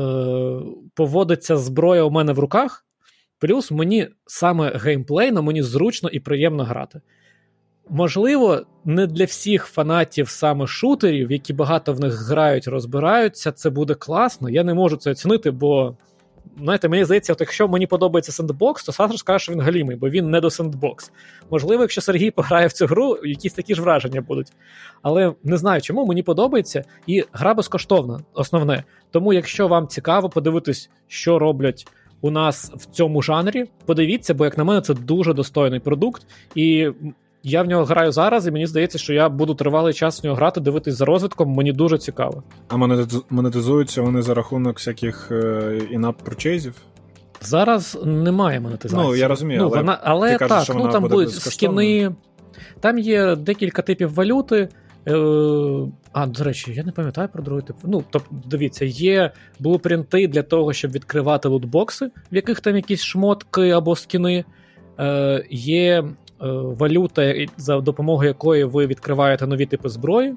поводиться 0.93 1.57
зброя 1.57 2.03
у 2.03 2.11
мене 2.11 2.33
в 2.33 2.39
руках. 2.39 2.85
Плюс 3.39 3.71
мені 3.71 4.07
саме 4.25 4.71
геймплейно 4.75 5.43
мені 5.43 5.61
зручно 5.61 6.09
і 6.09 6.19
приємно 6.19 6.63
грати. 6.63 7.01
Можливо, 7.89 8.65
не 8.85 9.07
для 9.07 9.25
всіх 9.25 9.65
фанатів 9.65 10.29
саме 10.29 10.67
шутерів, 10.67 11.31
які 11.31 11.53
багато 11.53 11.93
в 11.93 11.99
них 11.99 12.13
грають, 12.13 12.67
розбираються, 12.67 13.51
це 13.51 13.69
буде 13.69 13.93
класно. 13.93 14.49
Я 14.49 14.63
не 14.63 14.73
можу 14.73 14.97
це 14.97 15.11
оцінити, 15.11 15.51
бо 15.51 15.97
знаєте, 16.57 16.89
мені 16.89 17.05
здається, 17.05 17.33
от 17.33 17.41
якщо 17.41 17.67
мені 17.67 17.87
подобається 17.87 18.31
сендбокс, 18.31 18.83
то 18.83 18.91
Саша 18.91 19.17
скаже, 19.17 19.43
що 19.43 19.53
він 19.53 19.61
галімий, 19.61 19.95
бо 19.95 20.09
він 20.09 20.29
не 20.29 20.41
до 20.41 20.49
сендбокс. 20.49 21.11
Можливо, 21.49 21.81
якщо 21.81 22.01
Сергій 22.01 22.31
пограє 22.31 22.67
в 22.67 22.73
цю 22.73 22.85
гру, 22.85 23.17
якісь 23.23 23.53
такі 23.53 23.75
ж 23.75 23.81
враження 23.81 24.21
будуть. 24.21 24.51
Але 25.01 25.33
не 25.43 25.57
знаю, 25.57 25.81
чому 25.81 26.05
мені 26.05 26.23
подобається, 26.23 26.83
і 27.07 27.23
гра 27.31 27.53
безкоштовна, 27.53 28.19
основне. 28.33 28.83
Тому, 29.11 29.33
якщо 29.33 29.67
вам 29.67 29.87
цікаво 29.87 30.29
подивитись, 30.29 30.89
що 31.07 31.39
роблять. 31.39 31.87
У 32.21 32.31
нас 32.31 32.71
в 32.75 32.85
цьому 32.85 33.21
жанрі 33.21 33.65
подивіться, 33.85 34.33
бо 34.33 34.45
як 34.45 34.57
на 34.57 34.63
мене, 34.63 34.81
це 34.81 34.93
дуже 34.93 35.33
достойний 35.33 35.79
продукт, 35.79 36.27
і 36.55 36.89
я 37.43 37.63
в 37.63 37.67
нього 37.67 37.85
граю 37.85 38.11
зараз, 38.11 38.47
і 38.47 38.51
мені 38.51 38.67
здається, 38.67 38.97
що 38.97 39.13
я 39.13 39.29
буду 39.29 39.55
тривалий 39.55 39.93
час 39.93 40.23
в 40.23 40.25
нього 40.25 40.35
грати, 40.35 40.61
дивитись 40.61 40.95
за 40.95 41.05
розвитком. 41.05 41.49
Мені 41.49 41.71
дуже 41.71 41.97
цікаво. 41.97 42.43
А 42.67 42.77
монетизуються 43.29 44.01
вони 44.01 44.21
за 44.21 44.33
рахунок 44.33 44.77
всяких 44.77 45.31
інап 45.91 46.15
е, 46.21 46.25
прочейзів? 46.25 46.75
Зараз 47.41 47.99
немає 48.05 48.59
монетизації. 48.59 49.07
Ну, 49.07 49.15
я 49.15 49.27
розумію, 49.27 49.59
ну, 49.61 49.67
але 49.67 49.77
вона, 49.77 49.99
але 50.03 50.31
ти 50.31 50.37
так, 50.37 50.49
кажеш, 50.49 50.63
що 50.63 50.73
ну 50.73 50.79
вона 50.79 50.91
там 50.91 51.01
буде 51.01 51.15
будуть 51.15 51.33
скіни. 51.33 52.15
Там 52.79 52.99
є 52.99 53.35
декілька 53.35 53.81
типів 53.81 54.13
валюти. 54.13 54.69
Е, 55.07 55.13
а, 56.13 56.27
до 56.27 56.43
речі, 56.43 56.73
я 56.73 56.83
не 56.83 56.91
пам'ятаю 56.91 57.29
про 57.33 57.43
другий 57.43 57.63
тип. 57.63 57.75
Ну, 57.83 58.03
тобто, 58.09 58.35
дивіться, 58.45 58.85
є 58.85 59.31
блупринти 59.59 60.27
для 60.27 60.43
того, 60.43 60.73
щоб 60.73 60.91
відкривати 60.91 61.47
лутбокси, 61.47 62.05
в 62.31 62.35
яких 62.35 62.59
там 62.59 62.75
якісь 62.75 63.03
шмотки 63.03 63.69
або 63.69 63.95
скіни. 63.95 64.45
Е, 64.99 65.45
Є 65.49 66.03
валюта, 66.51 67.35
за 67.57 67.81
допомогою 67.81 68.27
якої 68.27 68.63
ви 68.63 68.87
відкриваєте 68.87 69.47
нові 69.47 69.65
типи 69.65 69.89
зброї, 69.89 70.35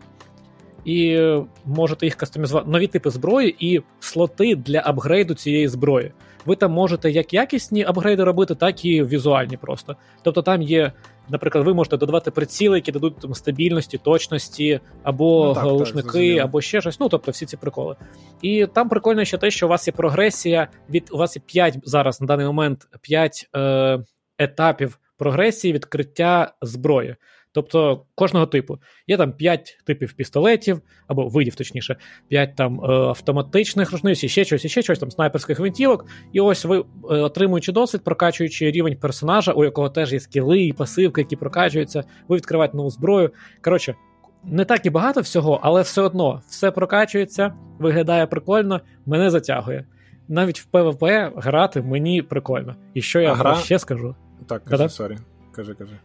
і 0.84 1.20
можете 1.64 2.06
їх 2.06 2.14
кастомізувати. 2.14 2.70
Нові 2.70 2.86
типи 2.86 3.10
зброї 3.10 3.56
і 3.58 3.82
слоти 4.00 4.56
для 4.56 4.82
апгрейду 4.84 5.34
цієї 5.34 5.68
зброї. 5.68 6.12
Ви 6.46 6.56
там 6.56 6.72
можете 6.72 7.10
як 7.10 7.34
якісні 7.34 7.84
апгрейди 7.84 8.24
робити, 8.24 8.54
так 8.54 8.84
і 8.84 9.02
візуальні 9.02 9.56
просто. 9.56 9.96
Тобто 10.22 10.42
там 10.42 10.62
є. 10.62 10.92
Наприклад, 11.28 11.64
ви 11.64 11.74
можете 11.74 11.96
додавати 11.96 12.30
приціли, 12.30 12.76
які 12.76 12.92
дадуть 12.92 13.18
там 13.18 13.34
стабільності, 13.34 13.98
точності, 13.98 14.80
або 15.02 15.52
ну, 15.56 15.60
глушники, 15.60 16.38
або 16.38 16.60
ще 16.60 16.80
щось. 16.80 17.00
Ну, 17.00 17.08
тобто 17.08 17.30
всі 17.30 17.46
ці 17.46 17.56
приколи. 17.56 17.96
І 18.42 18.66
там 18.66 18.88
прикольно 18.88 19.24
ще 19.24 19.38
те, 19.38 19.50
що 19.50 19.66
у 19.66 19.68
вас 19.68 19.86
є 19.86 19.92
прогресія. 19.92 20.68
Від 20.90 21.08
у 21.12 21.18
вас 21.18 21.36
є 21.36 21.42
5 21.46 21.78
зараз 21.84 22.20
на 22.20 22.26
даний 22.26 22.46
момент 22.46 22.88
5 23.00 23.48
е, 23.56 23.98
етапів 24.38 24.98
прогресії 25.18 25.72
відкриття 25.72 26.54
зброї. 26.62 27.16
Тобто 27.56 28.04
кожного 28.14 28.46
типу. 28.46 28.78
Є 29.06 29.16
там 29.16 29.32
5 29.32 29.78
типів 29.84 30.12
пістолетів, 30.12 30.80
або 31.06 31.28
видів, 31.28 31.54
точніше, 31.54 31.96
5 32.28 32.56
там 32.56 32.80
е, 32.84 32.86
автоматичних 32.92 33.92
рушниць, 33.92 34.24
і 34.24 34.28
ще 34.28 34.44
щось, 34.44 34.64
і 34.64 34.68
ще 34.68 34.82
щось 34.82 34.98
там 34.98 35.10
снайперських 35.10 35.58
гвинтівок. 35.58 36.06
І 36.32 36.40
ось 36.40 36.64
ви, 36.64 36.78
е, 36.78 36.82
отримуючи 37.04 37.72
досвід, 37.72 38.04
прокачуючи 38.04 38.70
рівень 38.70 38.96
персонажа, 38.96 39.52
у 39.52 39.64
якого 39.64 39.88
теж 39.88 40.12
є 40.12 40.20
скіли 40.20 40.60
і 40.62 40.72
пасивки, 40.72 41.20
які 41.20 41.36
прокачуються, 41.36 42.04
ви 42.28 42.36
відкриваєте 42.36 42.76
нову 42.76 42.90
зброю. 42.90 43.30
Коротше, 43.62 43.94
не 44.44 44.64
так 44.64 44.86
і 44.86 44.90
багато 44.90 45.20
всього, 45.20 45.60
але 45.62 45.82
все 45.82 46.02
одно 46.02 46.42
все 46.48 46.70
прокачується, 46.70 47.54
виглядає 47.78 48.26
прикольно, 48.26 48.80
мене 49.06 49.30
затягує. 49.30 49.84
Навіть 50.28 50.60
в 50.60 50.64
PvP 50.64 51.04
грати 51.36 51.82
мені 51.82 52.22
прикольно. 52.22 52.76
І 52.94 53.02
що 53.02 53.20
я 53.20 53.34
гра... 53.34 53.54
ще 53.54 53.78
скажу? 53.78 54.14
Так, 54.46 54.64
кажи, 54.64 54.88
sorry. 54.88 55.18
Кажи, 55.52 55.74
кажи. 55.74 55.96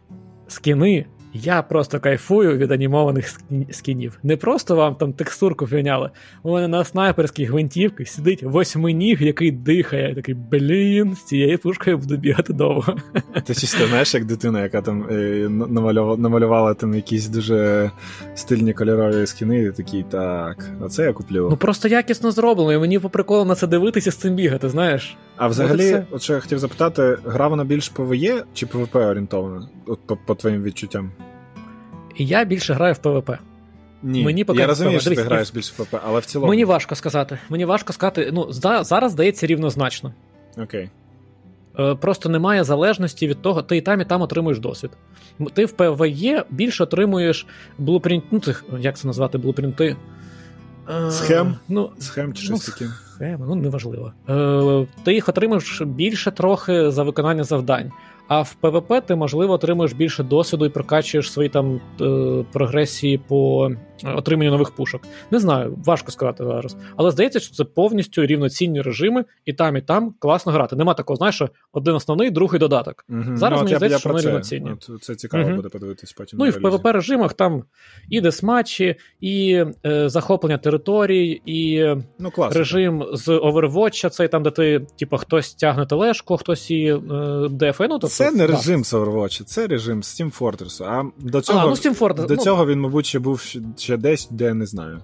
Скіни 0.48 1.06
я 1.34 1.62
просто 1.62 2.00
кайфую 2.00 2.56
від 2.56 2.72
анімованих 2.72 3.40
скінів. 3.70 4.18
Не 4.22 4.36
просто 4.36 4.76
вам 4.76 4.94
там 4.94 5.12
текстурку 5.12 5.66
поміняли. 5.66 6.10
У 6.42 6.52
мене 6.52 6.68
на 6.68 6.84
снайперській 6.84 7.44
гвинтівці 7.44 8.04
сидить 8.04 8.42
восьминіг, 8.42 9.22
який 9.22 9.50
дихає. 9.50 10.08
Я 10.08 10.14
такий, 10.14 10.34
блін, 10.34 11.14
з 11.14 11.24
цією 11.24 11.58
пушкою 11.58 11.98
буду 11.98 12.16
бігати 12.16 12.52
довго. 12.52 12.96
Ти 13.44 13.54
чисто 13.54 13.86
знаєш, 13.86 14.14
як 14.14 14.24
дитина, 14.24 14.62
яка 14.62 14.82
там 14.82 15.06
е, 15.10 15.48
намалювала, 15.48 16.16
намалювала 16.16 16.74
там 16.74 16.94
якісь 16.94 17.28
дуже 17.28 17.90
стильні 18.34 18.72
кольорові 18.72 19.26
скіни, 19.26 19.62
і 19.62 19.72
такий, 19.72 20.02
так, 20.02 20.70
оце 20.80 21.04
я 21.04 21.12
куплю. 21.12 21.48
Ну 21.50 21.56
просто 21.56 21.88
якісно 21.88 22.30
зроблено, 22.30 22.72
і 22.72 22.78
мені 22.78 22.98
по 22.98 23.10
приколу 23.10 23.44
на 23.44 23.54
це 23.54 23.66
дивитися 23.66 24.10
з 24.10 24.16
цим 24.16 24.34
бігати, 24.34 24.68
знаєш. 24.68 25.16
А 25.36 25.48
взагалі, 25.48 26.04
от 26.10 26.22
що 26.22 26.32
я 26.32 26.40
хотів 26.40 26.58
запитати, 26.58 27.18
гра 27.24 27.48
вона 27.48 27.64
більш 27.64 27.88
ПВЕ 27.88 28.44
чи 28.54 28.66
ПВП 28.66 28.96
орієнтована? 28.96 29.68
От 29.86 30.00
по, 30.06 30.16
по 30.16 30.34
твоїм 30.34 30.62
відчуттям? 30.62 31.10
Я 32.16 32.44
більше 32.44 32.74
граю 32.74 32.94
в 32.94 32.98
ПВП. 32.98 33.30
Ні, 34.02 34.24
Мені 34.24 34.44
поки 34.44 34.60
Я 34.60 34.66
розумію, 34.66 35.00
що 35.00 35.14
ти 35.14 35.22
граєш 35.22 35.52
більше 35.52 35.72
в 35.72 35.76
ПВП, 35.76 36.00
але 36.04 36.20
в 36.20 36.24
цілому. 36.24 36.50
Мені 36.50 36.64
важко 36.64 36.94
сказати. 36.94 37.38
Мені 37.48 37.64
важко 37.64 37.92
сказати. 37.92 38.30
Ну, 38.32 38.46
зараз 38.82 39.12
здається 39.12 39.46
рівнозначно. 39.46 40.14
Окей. 40.58 40.90
Е, 41.78 41.94
просто 41.94 42.28
немає 42.28 42.64
залежності 42.64 43.28
від 43.28 43.42
того, 43.42 43.62
ти 43.62 43.76
і 43.76 43.80
там, 43.80 44.00
і 44.00 44.04
там 44.04 44.22
отримуєш 44.22 44.58
досвід. 44.58 44.90
Ти 45.54 45.64
в 45.64 45.72
ПВЕ 45.72 46.44
більше 46.50 46.82
отримуєш 46.82 47.46
блупринт, 47.78 48.24
ну, 48.30 48.40
цих, 48.40 48.64
як 48.78 48.98
це 48.98 49.06
назвати, 49.06 49.38
блупринти. 49.38 49.96
Е, 50.92 51.10
Схем? 51.10 51.56
Ну, 51.68 51.90
Схем 51.98 52.34
чи 52.34 52.44
щось 52.44 52.68
ну, 52.68 52.74
таке. 52.74 52.90
Схеми, 53.14 53.46
ну 53.48 53.54
неважливо. 53.54 54.12
Е, 54.28 54.86
Ти 55.04 55.14
їх 55.14 55.28
отримаєш 55.28 55.82
більше 55.82 56.30
трохи 56.30 56.90
за 56.90 57.02
виконання 57.02 57.44
завдань. 57.44 57.92
А 58.28 58.42
в 58.42 58.54
ПВП 58.54 59.06
ти, 59.06 59.14
можливо, 59.14 59.52
отримуєш 59.52 59.92
більше 59.92 60.22
досвіду 60.22 60.66
і 60.66 60.68
прокачуєш 60.68 61.32
свої 61.32 61.48
там 61.48 61.80
е, 62.00 62.44
прогресії 62.52 63.18
по 63.18 63.70
отримання 64.04 64.50
нових 64.50 64.70
пушок. 64.70 65.02
Не 65.30 65.38
знаю, 65.38 65.78
важко 65.84 66.10
сказати 66.10 66.44
зараз. 66.44 66.76
Але 66.96 67.10
здається, 67.10 67.40
що 67.40 67.54
це 67.54 67.64
повністю 67.64 68.26
рівноцінні 68.26 68.82
режими, 68.82 69.24
і 69.44 69.52
там, 69.52 69.76
і 69.76 69.80
там 69.80 70.14
класно 70.18 70.52
грати. 70.52 70.76
Нема 70.76 70.94
такого, 70.94 71.16
знаєш, 71.16 71.34
що 71.34 71.48
один 71.72 71.94
основний, 71.94 72.30
другий 72.30 72.58
додаток. 72.60 73.04
Угу. 73.08 73.22
Зараз 73.36 73.58
ну, 73.58 73.64
мені 73.64 73.70
я, 73.70 73.76
здається, 73.76 73.96
я 73.96 73.98
що 73.98 74.08
вони 74.08 74.22
це. 74.22 74.28
рівноцінні. 74.28 74.70
От, 74.72 75.02
це 75.02 75.14
цікаво 75.14 75.44
Мгм. 75.44 75.56
буде 75.56 75.68
подивитись 75.68 76.12
потім. 76.12 76.38
Ну 76.38 76.46
і 76.46 76.50
в. 76.50 76.56
PvP 76.56 76.92
режимах 76.92 77.32
там 77.32 77.64
і 78.10 78.20
десматчі, 78.20 78.96
і 79.20 79.64
е, 79.86 80.08
захоплення 80.08 80.58
територій, 80.58 81.42
і 81.46 81.86
Ну, 82.18 82.30
класно. 82.30 82.58
режим 82.58 83.04
з 83.12 83.28
Overwatch, 83.28 84.10
цей 84.10 84.28
там, 84.28 84.42
де 84.42 84.50
ти, 84.50 84.86
типу, 84.98 85.16
хтось 85.16 85.54
тягне 85.54 85.86
тележку, 85.86 86.36
хтось 86.36 86.70
і 86.70 86.84
е, 86.84 86.98
дефає. 87.50 87.88
Ну, 87.88 87.94
тобто, 87.98 88.08
Це 88.08 88.30
не 88.30 88.46
да. 88.46 88.52
режим 88.52 88.84
з 88.84 88.94
Overwatch, 88.94 89.44
це 89.44 89.66
режим 89.66 90.02
з 90.02 90.20
Team 90.20 90.38
Fortress. 90.38 90.84
А 90.84 91.04
до 91.18 91.40
цього, 91.40 91.58
А, 91.58 91.66
ну, 91.66 91.70
Steam 91.72 91.98
Fortress, 91.98 92.26
до 92.26 92.34
ну, 92.34 92.42
цього 92.42 92.66
він, 92.66 92.80
мабуть, 92.80 93.06
ще 93.06 93.18
був 93.18 93.40
ще- 93.40 93.60
ще 93.92 93.96
десь, 93.96 94.28
де 94.30 94.54
не 94.54 94.66
знаю. 94.66 95.02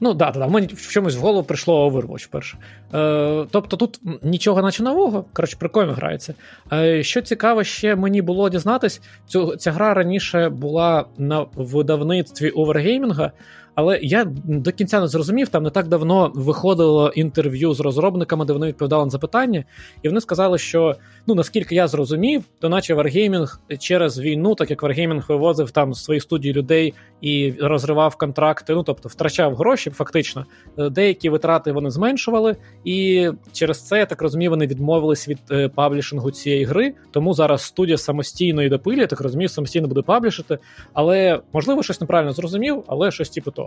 Ну, 0.00 0.14
да, 0.14 0.30
да, 0.30 0.38
да. 0.38 0.48
Мені 0.48 0.66
в 0.66 0.90
чомусь 0.90 1.16
в 1.16 1.20
голову 1.20 1.42
прийшло 1.42 1.90
Overwatch 1.90 2.28
перше. 2.30 2.58
Е, 2.94 3.46
тобто 3.50 3.76
тут 3.76 4.00
нічого 4.22 4.62
наче 4.62 4.82
нового. 4.82 5.24
Коротше, 5.32 5.56
прикольно 5.60 5.92
грається. 5.92 6.34
Е, 6.72 7.02
що 7.02 7.22
цікаво, 7.22 7.64
ще 7.64 7.96
мені 7.96 8.22
було 8.22 8.50
дізнатись, 8.50 9.00
цю, 9.26 9.56
ця 9.56 9.72
гра 9.72 9.94
раніше 9.94 10.48
була 10.48 11.04
на 11.18 11.46
видавництві 11.56 12.50
Overgaming, 12.50 13.30
але 13.74 13.98
я 14.02 14.24
до 14.44 14.72
кінця 14.72 15.00
не 15.00 15.06
зрозумів, 15.06 15.48
там 15.48 15.62
не 15.62 15.70
так 15.70 15.88
давно 15.88 16.32
виходило 16.34 17.08
інтерв'ю 17.08 17.74
з 17.74 17.80
розробниками, 17.80 18.44
де 18.44 18.52
вони 18.52 18.66
відповідали 18.66 19.04
на 19.04 19.10
запитання, 19.10 19.64
і 20.02 20.08
вони 20.08 20.20
сказали, 20.20 20.58
що 20.58 20.94
ну 21.26 21.34
наскільки 21.34 21.74
я 21.74 21.88
зрозумів, 21.88 22.44
то 22.58 22.68
наче 22.68 22.94
Wargaming 22.94 23.48
через 23.78 24.20
війну, 24.20 24.54
так 24.54 24.70
як 24.70 24.82
Wargaming 24.82 25.26
вивозив 25.28 25.70
там 25.70 25.94
з 25.94 26.04
своїх 26.04 26.22
студій 26.22 26.52
людей 26.52 26.94
і 27.20 27.54
розривав 27.60 28.16
контракти, 28.16 28.74
ну 28.74 28.82
тобто 28.82 29.08
втрачав 29.08 29.54
гроші, 29.56 29.90
фактично. 29.90 30.46
Е, 30.78 30.90
Деякі 30.90 31.28
витрати 31.28 31.72
вони 31.72 31.90
зменшували, 31.90 32.56
і 32.84 33.28
через 33.52 33.86
це 33.86 33.98
я 33.98 34.06
так 34.06 34.22
розумію, 34.22 34.50
вони 34.50 34.66
відмовились 34.66 35.28
від 35.28 35.38
е, 35.50 35.68
паблішингу 35.68 36.30
цієї 36.30 36.64
гри. 36.64 36.94
Тому 37.10 37.34
зараз 37.34 37.62
студія 37.62 37.98
самостійно 37.98 38.62
і 38.62 38.68
допилює, 38.68 39.06
так 39.06 39.20
розумію, 39.20 39.48
самостійно 39.48 39.88
буде 39.88 40.02
паблішити. 40.02 40.58
Але 40.92 41.40
можливо 41.52 41.82
щось 41.82 42.00
неправильно 42.00 42.32
зрозумів, 42.32 42.84
але 42.86 43.10
щось 43.10 43.30
типу 43.30 43.50
того. 43.50 43.63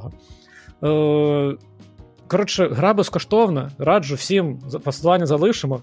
Е, 0.84 1.56
коротше, 2.28 2.68
гра 2.68 2.94
безкоштовна. 2.94 3.72
Раджу 3.78 4.16
всім 4.16 4.60
посилання 4.84 5.26
залишимо. 5.26 5.82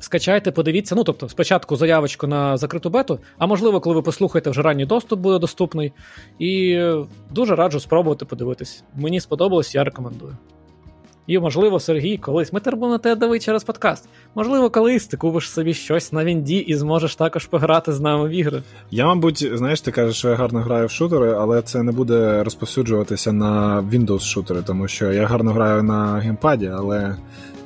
Скачайте, 0.00 0.52
подивіться. 0.52 0.94
Ну, 0.94 1.04
тобто, 1.04 1.28
спочатку 1.28 1.76
заявочку 1.76 2.26
на 2.26 2.56
закриту 2.56 2.90
бету, 2.90 3.18
а 3.38 3.46
можливо, 3.46 3.80
коли 3.80 3.96
ви 3.96 4.02
послухаєте, 4.02 4.50
вже 4.50 4.62
ранній 4.62 4.86
доступ 4.86 5.20
буде 5.20 5.38
доступний. 5.38 5.92
І 6.38 6.82
дуже 7.30 7.54
раджу 7.54 7.80
спробувати 7.80 8.24
подивитись. 8.24 8.84
Мені 8.94 9.20
сподобалось, 9.20 9.74
я 9.74 9.84
рекомендую. 9.84 10.36
І, 11.28 11.38
можливо, 11.38 11.80
Сергій, 11.80 12.18
колись 12.18 12.52
ми 12.52 12.60
на 12.66 12.98
тебе 12.98 13.20
давити 13.20 13.44
через 13.44 13.64
подкаст. 13.64 14.08
Можливо, 14.34 14.70
колись 14.70 15.06
ти 15.06 15.16
купиш 15.16 15.50
собі 15.50 15.74
щось 15.74 16.12
на 16.12 16.24
Вінді 16.24 16.56
і 16.56 16.74
зможеш 16.74 17.16
також 17.16 17.46
пограти 17.46 17.92
з 17.92 18.00
нами 18.00 18.28
в 18.28 18.30
ігри. 18.30 18.62
Я, 18.90 19.06
мабуть, 19.06 19.56
знаєш, 19.56 19.80
ти 19.80 19.90
кажеш, 19.90 20.16
що 20.16 20.28
я 20.28 20.34
гарно 20.34 20.60
граю 20.60 20.86
в 20.86 20.90
шутери, 20.90 21.34
але 21.38 21.62
це 21.62 21.82
не 21.82 21.92
буде 21.92 22.44
розповсюджуватися 22.44 23.32
на 23.32 23.82
Windows 23.92 24.20
шутери, 24.20 24.62
тому 24.66 24.88
що 24.88 25.12
я 25.12 25.26
гарно 25.26 25.52
граю 25.52 25.82
на 25.82 26.18
геймпаді, 26.18 26.66
але 26.66 27.16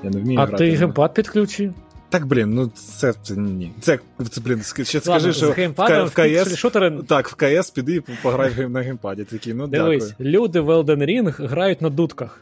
я 0.04 0.10
не 0.10 0.20
вмію 0.20 0.40
а 0.40 0.46
грати. 0.46 0.64
ти 0.64 0.72
на- 0.72 0.78
геймпад 0.78 1.14
підключи. 1.14 1.72
Так, 2.08 2.26
блін, 2.26 2.54
ну 2.54 2.70
це, 2.74 3.14
це 3.22 3.36
ні. 3.36 3.72
Це, 3.80 3.98
це 4.30 4.40
блін, 4.40 4.62
ще 4.82 5.00
скажи, 5.00 5.32
що 5.32 5.50
в, 5.50 6.04
в 6.04 6.14
КС. 6.14 6.56
шутери. 6.56 6.98
Так, 7.08 7.28
в 7.28 7.34
КС 7.34 7.70
піди 7.70 7.94
і 7.94 8.02
пограй 8.22 8.68
на 8.68 8.80
геймпаді. 8.80 9.24
Такий, 9.24 9.54
ну 9.54 9.66
Дивись, 9.66 10.08
дякую. 10.08 10.30
люди 10.30 10.60
в 10.60 10.70
Elden 10.70 10.98
Ring 11.06 11.48
грають 11.48 11.82
на 11.82 11.90
дудках. 11.90 12.40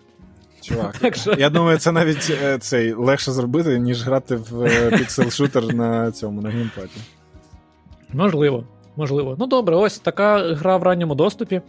Чувак. 0.62 0.98
Так 0.98 1.16
що- 1.16 1.32
Я 1.38 1.50
думаю, 1.50 1.78
це 1.78 1.92
навіть 1.92 2.30
е, 2.42 2.58
цей 2.58 2.92
легше 2.92 3.32
зробити, 3.32 3.78
ніж 3.78 4.02
грати 4.02 4.36
в 4.36 4.62
е, 4.62 4.90
піксел-шутер 4.90 5.74
на 5.74 6.12
цьому, 6.12 6.42
на 6.42 6.50
геймпаді. 6.50 6.90
Можливо, 8.12 8.64
можливо. 8.96 9.36
Ну 9.38 9.46
добре, 9.46 9.76
ось 9.76 9.98
така 9.98 10.54
гра 10.54 10.76
в 10.76 10.82
ранньому 10.82 11.14
доступі. 11.14 11.60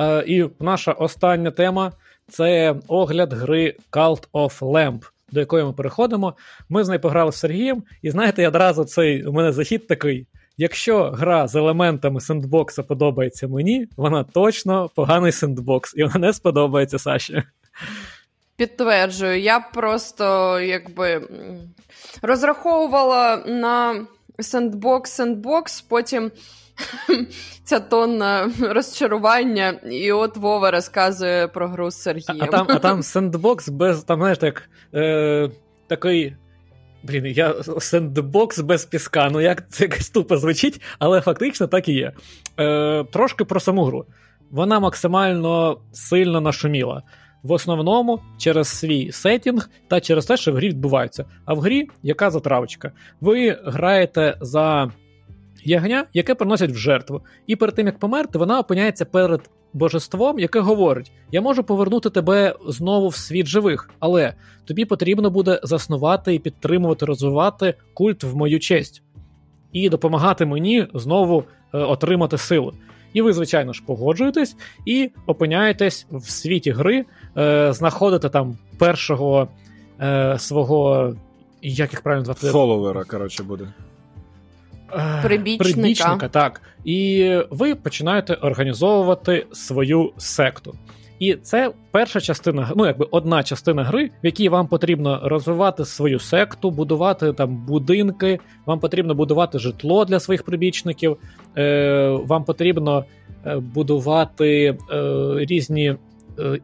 Е, 0.00 0.24
і 0.26 0.44
наша 0.60 0.92
остання 0.92 1.50
тема 1.50 1.92
це 2.28 2.74
огляд 2.88 3.32
гри 3.32 3.76
Cult 3.92 4.28
of 4.32 4.58
Lamp, 4.60 5.00
до 5.32 5.40
якої 5.40 5.64
ми 5.64 5.72
переходимо. 5.72 6.34
Ми 6.68 6.84
з 6.84 6.88
нею 6.88 7.00
пограли 7.00 7.32
з 7.32 7.36
Сергієм, 7.36 7.82
і 8.02 8.10
знаєте, 8.10 8.48
одразу 8.48 8.84
цей 8.84 9.24
у 9.26 9.32
мене 9.32 9.52
захід 9.52 9.86
такий. 9.86 10.26
Якщо 10.56 11.04
гра 11.10 11.48
з 11.48 11.54
елементами 11.56 12.20
сендбокса 12.20 12.82
подобається 12.82 13.48
мені, 13.48 13.86
вона 13.96 14.24
точно 14.24 14.90
поганий 14.94 15.32
сендбокс, 15.32 15.94
і 15.96 16.02
вона 16.04 16.18
не 16.18 16.32
сподобається 16.32 16.98
Саші. 16.98 17.42
Підтверджую, 18.62 19.40
я 19.40 19.60
просто 19.60 20.60
якби 20.60 21.28
розраховувала 22.22 23.36
на 23.46 24.06
сендбокс, 24.38 25.10
сендбокс, 25.10 25.80
потім 25.80 26.30
ця 27.64 27.80
тонна 27.80 28.50
розчарування, 28.60 29.70
і 29.70 30.12
от 30.12 30.36
Вова 30.36 30.70
розказує 30.70 31.48
про 31.48 31.68
гру 31.68 31.90
з 31.90 32.06
А, 32.06 32.14
а 32.40 32.46
там, 32.46 32.66
а 32.70 32.78
там 32.78 33.02
сендбокс 33.02 33.68
без, 33.68 34.04
там, 34.04 34.20
знаєш, 34.20 34.38
так, 34.38 34.70
е, 34.94 35.50
такий. 35.86 36.36
Блін, 37.02 37.26
я 37.26 37.54
сендбокс 37.78 38.58
без 38.58 38.84
піска. 38.84 39.30
Ну 39.32 39.40
як 39.40 39.70
це 39.70 39.84
якось 39.84 40.10
тупо 40.10 40.36
звучить, 40.36 40.80
але 40.98 41.20
фактично 41.20 41.66
так 41.66 41.88
і 41.88 41.92
є. 41.92 42.12
Е, 42.60 43.04
Трошки 43.12 43.44
про 43.44 43.60
саму 43.60 43.84
гру. 43.84 44.04
Вона 44.50 44.80
максимально 44.80 45.80
сильно 45.92 46.40
нашуміла. 46.40 47.02
В 47.42 47.52
основному 47.52 48.20
через 48.38 48.68
свій 48.68 49.12
сетінг 49.12 49.70
та 49.88 50.00
через 50.00 50.26
те, 50.26 50.36
що 50.36 50.52
в 50.52 50.56
грі 50.56 50.68
відбувається. 50.68 51.24
А 51.44 51.54
в 51.54 51.60
грі 51.60 51.88
яка 52.02 52.30
затравочка? 52.30 52.92
Ви 53.20 53.58
граєте 53.64 54.36
за 54.40 54.90
ягня, 55.64 56.04
яке 56.12 56.34
приносять 56.34 56.70
в 56.70 56.76
жертву. 56.76 57.20
І 57.46 57.56
перед 57.56 57.74
тим 57.74 57.86
як 57.86 57.98
померти, 57.98 58.38
вона 58.38 58.60
опиняється 58.60 59.04
перед 59.04 59.50
божеством, 59.72 60.38
яке 60.38 60.60
говорить: 60.60 61.12
Я 61.32 61.40
можу 61.40 61.64
повернути 61.64 62.10
тебе 62.10 62.56
знову 62.68 63.08
в 63.08 63.16
світ 63.16 63.46
живих, 63.46 63.90
але 63.98 64.34
тобі 64.64 64.84
потрібно 64.84 65.30
буде 65.30 65.60
заснувати 65.62 66.34
і 66.34 66.38
підтримувати, 66.38 67.06
розвивати 67.06 67.74
культ 67.94 68.24
в 68.24 68.36
мою 68.36 68.60
честь 68.60 69.02
і 69.72 69.88
допомагати 69.88 70.46
мені 70.46 70.86
знову 70.94 71.44
е, 71.74 71.78
отримати 71.78 72.38
силу. 72.38 72.74
І 73.12 73.22
ви, 73.22 73.32
звичайно 73.32 73.72
ж, 73.72 73.82
погоджуєтесь 73.86 74.56
і 74.86 75.10
опиняєтесь 75.26 76.06
в 76.10 76.30
світі 76.30 76.70
гри, 76.70 77.04
е, 77.36 77.72
знаходите 77.72 78.28
там 78.28 78.56
першого 78.78 79.48
е, 80.00 80.38
свого. 80.38 81.14
Як 81.64 81.92
їх 81.92 82.00
правильно 82.00 82.24
звати? 82.24 82.46
Фоловера, 82.46 83.04
коротше, 83.04 83.42
буде. 83.42 83.64
Е, 84.92 85.22
Прибічника. 85.22 85.72
Прибічника, 85.72 86.28
так. 86.28 86.60
І 86.84 87.30
ви 87.50 87.74
починаєте 87.74 88.34
організовувати 88.34 89.46
свою 89.52 90.12
секту. 90.16 90.74
І 91.22 91.34
це 91.34 91.72
перша 91.90 92.20
частина, 92.20 92.72
ну 92.76 92.86
якби 92.86 93.06
одна 93.10 93.42
частина 93.42 93.84
гри, 93.84 94.10
в 94.22 94.26
якій 94.26 94.48
вам 94.48 94.66
потрібно 94.66 95.20
розвивати 95.24 95.84
свою 95.84 96.18
секту, 96.18 96.70
будувати 96.70 97.32
там 97.32 97.66
будинки, 97.66 98.38
вам 98.66 98.80
потрібно 98.80 99.14
будувати 99.14 99.58
житло 99.58 100.04
для 100.04 100.20
своїх 100.20 100.42
прибічників, 100.42 101.16
е, 101.56 102.08
вам 102.26 102.44
потрібно 102.44 103.04
е, 103.46 103.56
будувати 103.56 104.78
е, 104.92 105.04
різні 105.36 105.96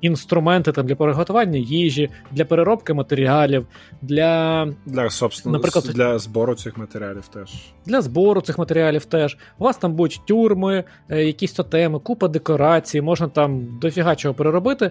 інструменти 0.00 0.72
там 0.72 0.86
для 0.86 0.94
приготування 0.94 1.58
їжі, 1.58 2.10
для 2.32 2.44
переробки 2.44 2.94
матеріалів, 2.94 3.66
для 4.02 4.66
Для, 4.86 5.10
собственно, 5.10 5.58
Наприклад, 5.58 5.84
для 5.84 6.18
збору 6.18 6.55
цих 6.55 6.78
матеріалів 6.78 7.28
теж. 7.28 7.50
для 7.86 8.00
збору 8.00 8.40
цих 8.40 8.58
матеріалів 8.58 9.05
теж. 9.05 9.36
У 9.58 9.64
вас 9.64 9.76
там 9.76 9.94
будуть 9.94 10.20
тюрми, 10.26 10.84
е, 11.08 11.24
якісь 11.24 11.52
тотеми, 11.52 11.98
купа 11.98 12.28
декорацій, 12.28 13.00
можна 13.00 13.28
там 13.28 13.78
дофіга 13.80 14.16
чого 14.16 14.34
переробити. 14.34 14.90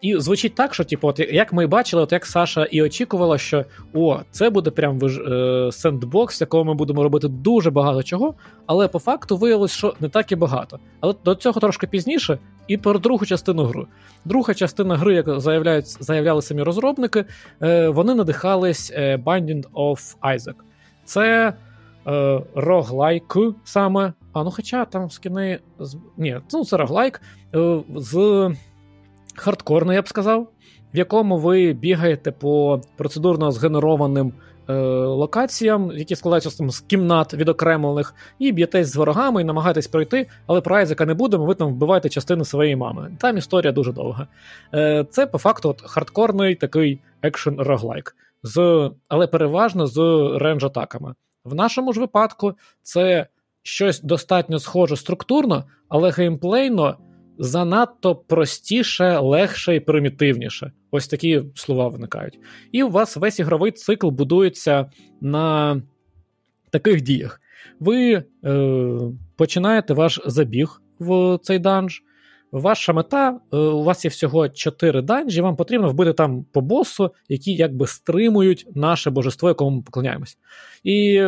І 0.00 0.16
звучить 0.18 0.54
так, 0.54 0.74
що, 0.74 0.84
типу, 0.84 1.08
от 1.08 1.18
як 1.18 1.52
ми 1.52 1.66
бачили, 1.66 2.02
от 2.02 2.12
як 2.12 2.26
Саша 2.26 2.64
і 2.64 2.82
очікувала, 2.82 3.38
що 3.38 3.64
о, 3.94 4.20
це 4.30 4.50
буде 4.50 4.70
прям 4.70 4.98
виж... 4.98 5.18
е, 5.18 5.68
сендбокс, 5.72 6.40
в 6.40 6.42
якому 6.42 6.64
ми 6.64 6.74
будемо 6.74 7.02
робити 7.02 7.28
дуже 7.28 7.70
багато 7.70 8.02
чого. 8.02 8.34
Але 8.66 8.88
по 8.88 8.98
факту 8.98 9.36
виявилось, 9.36 9.72
що 9.72 9.94
не 10.00 10.08
так 10.08 10.32
і 10.32 10.36
багато. 10.36 10.78
Але 11.00 11.14
до 11.24 11.34
цього 11.34 11.60
трошки 11.60 11.86
пізніше, 11.86 12.38
і 12.68 12.76
про 12.76 12.98
другу 12.98 13.26
частину 13.26 13.64
гри. 13.64 13.84
Друга 14.24 14.54
частина 14.54 14.96
гри, 14.96 15.14
як 15.14 15.40
заявляють, 15.40 16.04
заявляли 16.04 16.42
самі 16.42 16.62
розробники, 16.62 17.24
е, 17.62 17.88
вони 17.88 18.14
надихались 18.14 18.92
е, 18.94 19.16
Binding 19.16 19.62
of 19.74 20.16
Isaac. 20.22 20.54
Це 21.04 21.52
е, 22.06 22.40
роглайк 22.54 23.36
саме. 23.64 24.12
А 24.32 24.44
ну 24.44 24.50
хоча 24.50 24.84
там 24.84 25.10
скини. 25.10 25.58
з- 25.78 25.96
Ні, 26.16 26.36
ну 26.52 26.64
це 26.64 26.76
роглайк 26.76 27.20
е, 27.54 27.80
з 27.96 28.50
хардкорний, 29.38 29.94
я 29.94 30.02
б 30.02 30.08
сказав, 30.08 30.48
в 30.94 30.96
якому 30.96 31.38
ви 31.38 31.72
бігаєте 31.72 32.32
по 32.32 32.80
процедурно 32.96 33.52
згенерованим 33.52 34.32
е, 34.68 34.72
локаціям, 35.04 35.92
які 35.94 36.16
складаються 36.16 36.50
з 36.50 36.80
кімнат 36.80 37.34
відокремлених, 37.34 38.14
і 38.38 38.52
б'єтесь 38.52 38.88
з 38.88 38.96
ворогами 38.96 39.40
і 39.40 39.44
намагаєтесь 39.44 39.86
пройти, 39.86 40.26
але 40.46 40.60
про 40.60 40.76
Айзека 40.76 41.06
не 41.06 41.14
будемо, 41.14 41.44
ви 41.44 41.54
там 41.54 41.68
вбиваєте 41.68 42.08
частину 42.08 42.44
своєї 42.44 42.76
мами. 42.76 43.16
Там 43.18 43.38
історія 43.38 43.72
дуже 43.72 43.92
довга. 43.92 44.26
Е, 44.74 45.06
Це 45.10 45.26
по 45.26 45.38
факту 45.38 45.68
от, 45.68 45.82
хардкорний 45.82 46.54
такий 46.54 47.00
екшен 47.22 47.60
роглайк, 47.60 48.16
але 49.08 49.26
переважно 49.26 49.86
з 49.86 49.98
рендж-атаками. 50.38 51.14
В 51.44 51.54
нашому 51.54 51.92
ж 51.92 52.00
випадку 52.00 52.54
це 52.82 53.26
щось 53.62 54.00
достатньо 54.00 54.58
схоже 54.58 54.96
структурно, 54.96 55.64
але 55.88 56.10
геймплейно 56.10 56.96
занадто 57.38 58.16
простіше, 58.16 59.18
легше 59.18 59.76
і 59.76 59.80
примітивніше. 59.80 60.72
Ось 60.90 61.08
такі 61.08 61.42
слова 61.54 61.88
виникають. 61.88 62.38
І 62.72 62.82
у 62.82 62.88
вас 62.88 63.16
весь 63.16 63.38
ігровий 63.38 63.72
цикл 63.72 64.08
будується 64.08 64.90
на 65.20 65.82
таких 66.70 67.00
діях. 67.00 67.40
Ви 67.80 68.24
е, 68.44 68.98
починаєте 69.36 69.94
ваш 69.94 70.20
забіг 70.26 70.82
в 70.98 71.38
цей 71.42 71.58
данж. 71.58 72.02
Ваша 72.52 72.92
мета, 72.92 73.40
е, 73.52 73.56
у 73.56 73.82
вас 73.82 74.04
є 74.04 74.08
всього 74.08 74.48
4 74.48 75.02
данжі, 75.02 75.40
вам 75.40 75.56
потрібно 75.56 75.88
вбити 75.88 76.12
там 76.12 76.44
по 76.52 76.60
босу, 76.60 77.10
які 77.28 77.54
якби 77.54 77.86
стримують 77.86 78.66
наше 78.74 79.10
божество, 79.10 79.48
якому 79.48 79.76
ми 79.76 79.82
поклоняємось. 79.82 80.38
І 80.84 81.26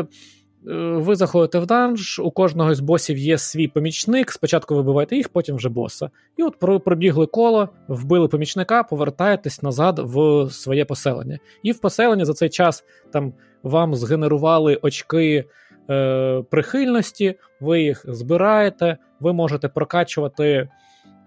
ви 0.64 1.14
заходите 1.14 1.58
в 1.58 1.66
данж, 1.66 2.18
у 2.18 2.30
кожного 2.30 2.74
з 2.74 2.80
босів 2.80 3.18
є 3.18 3.38
свій 3.38 3.68
помічник. 3.68 4.32
Спочатку 4.32 4.74
вибиваєте 4.74 5.16
їх, 5.16 5.28
потім 5.28 5.56
вже 5.56 5.68
боса. 5.68 6.10
І 6.36 6.42
от 6.42 6.84
пробігли 6.84 7.26
коло, 7.26 7.68
вбили 7.88 8.28
помічника, 8.28 8.82
повертаєтесь 8.82 9.62
назад 9.62 10.00
в 10.02 10.48
своє 10.50 10.84
поселення. 10.84 11.38
І 11.62 11.72
в 11.72 11.78
поселенні 11.78 12.24
за 12.24 12.32
цей 12.32 12.48
час 12.48 12.84
там 13.12 13.32
вам 13.62 13.94
згенерували 13.94 14.78
очки 14.82 15.44
е, 15.90 16.42
прихильності, 16.50 17.34
ви 17.60 17.82
їх 17.82 18.04
збираєте, 18.08 18.96
ви 19.20 19.32
можете 19.32 19.68
прокачувати. 19.68 20.68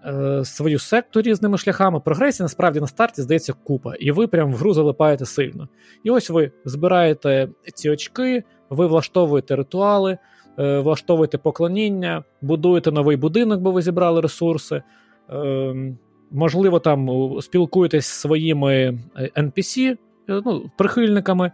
Е, 0.06 0.44
свою 0.44 0.78
секту 0.78 1.22
різними 1.22 1.58
шляхами. 1.58 2.00
Прогресії 2.00 2.44
насправді 2.44 2.80
на 2.80 2.86
старті 2.86 3.22
здається 3.22 3.52
купа, 3.52 3.94
і 3.94 4.10
ви 4.10 4.26
прям 4.26 4.52
в 4.52 4.56
гру 4.56 4.74
залипаєте 4.74 5.24
сильно. 5.24 5.68
І 6.04 6.10
ось 6.10 6.30
ви 6.30 6.50
збираєте 6.64 7.48
ці 7.74 7.90
очки, 7.90 8.44
ви 8.70 8.86
влаштовуєте 8.86 9.56
ритуали, 9.56 10.18
е, 10.58 10.78
влаштовуєте 10.78 11.38
поклоніння, 11.38 12.24
будуєте 12.42 12.92
новий 12.92 13.16
будинок, 13.16 13.60
бо 13.60 13.70
ви 13.70 13.82
зібрали 13.82 14.20
ресурси. 14.20 14.82
Ем, 15.28 15.98
можливо, 16.30 16.80
там 16.80 17.10
спілкуєтесь 17.40 18.04
зі 18.04 18.20
своїми 18.20 18.98
NPC, 19.36 19.96
е, 20.28 20.42
ну, 20.44 20.70
прихильниками, 20.78 21.52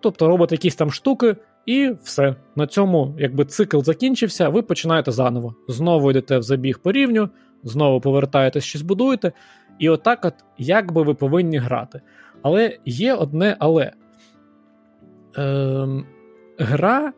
тобто 0.00 0.28
робите 0.28 0.54
якісь 0.54 0.76
там 0.76 0.90
штуки, 0.90 1.36
і 1.66 1.92
все. 2.02 2.36
На 2.56 2.66
цьому 2.66 3.14
якби 3.18 3.44
цикл 3.44 3.80
закінчився, 3.80 4.48
ви 4.48 4.62
починаєте 4.62 5.12
заново. 5.12 5.54
Знову 5.68 6.10
йдете 6.10 6.38
в 6.38 6.42
забіг 6.42 6.78
по 6.78 6.92
рівню, 6.92 7.28
знову 7.62 8.00
повертаєтесь, 8.00 8.64
щось 8.64 8.82
будуєте. 8.82 9.32
І 9.78 9.88
отак, 9.88 10.24
от, 10.24 10.34
як 10.58 10.92
би 10.92 11.02
ви 11.02 11.14
повинні 11.14 11.58
грати. 11.58 12.00
Але 12.42 12.78
є 12.84 13.14
одне 13.14 13.56
але. 13.58 13.92
Ем, 15.36 16.06
гра 16.58 17.12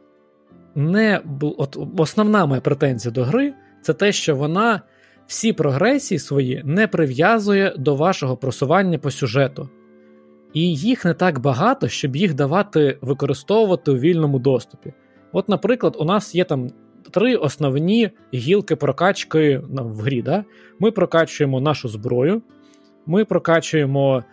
не 0.75 1.21
от 1.41 1.79
основна 1.99 2.47
моя 2.47 2.61
претензія 2.61 3.13
до 3.13 3.25
гри 3.25 3.55
це 3.83 3.95
те, 3.95 4.13
що 4.13 4.37
вона 4.37 4.83
всі 5.27 5.53
прогресії 5.53 6.19
свої 6.19 6.63
не 6.65 6.87
прив'язує 6.87 7.75
до 7.79 7.97
вашого 7.97 8.37
просування 8.37 8.99
по 8.99 9.11
сюжету. 9.11 9.69
І 10.53 10.75
їх 10.75 11.05
не 11.05 11.15
так 11.15 11.39
багато, 11.39 11.89
щоб 11.89 12.17
їх 12.17 12.35
давати 12.35 12.99
використовувати 13.01 13.91
у 13.91 13.99
вільному 13.99 14.39
доступі. 14.39 14.93
От, 15.33 15.49
наприклад, 15.49 15.97
у 15.99 16.05
нас 16.05 16.35
є 16.35 16.45
там 16.45 16.71
три 17.11 17.37
основні 17.37 18.11
гілки 18.35 18.77
прокачки 18.77 19.59
в 19.69 20.01
грі. 20.01 20.23
Да? 20.23 20.45
Ми 20.79 20.91
прокачуємо 20.91 21.61
нашу 21.61 21.89
зброю, 21.89 22.43
ми 23.07 23.25
прокачуємо. 23.25 24.25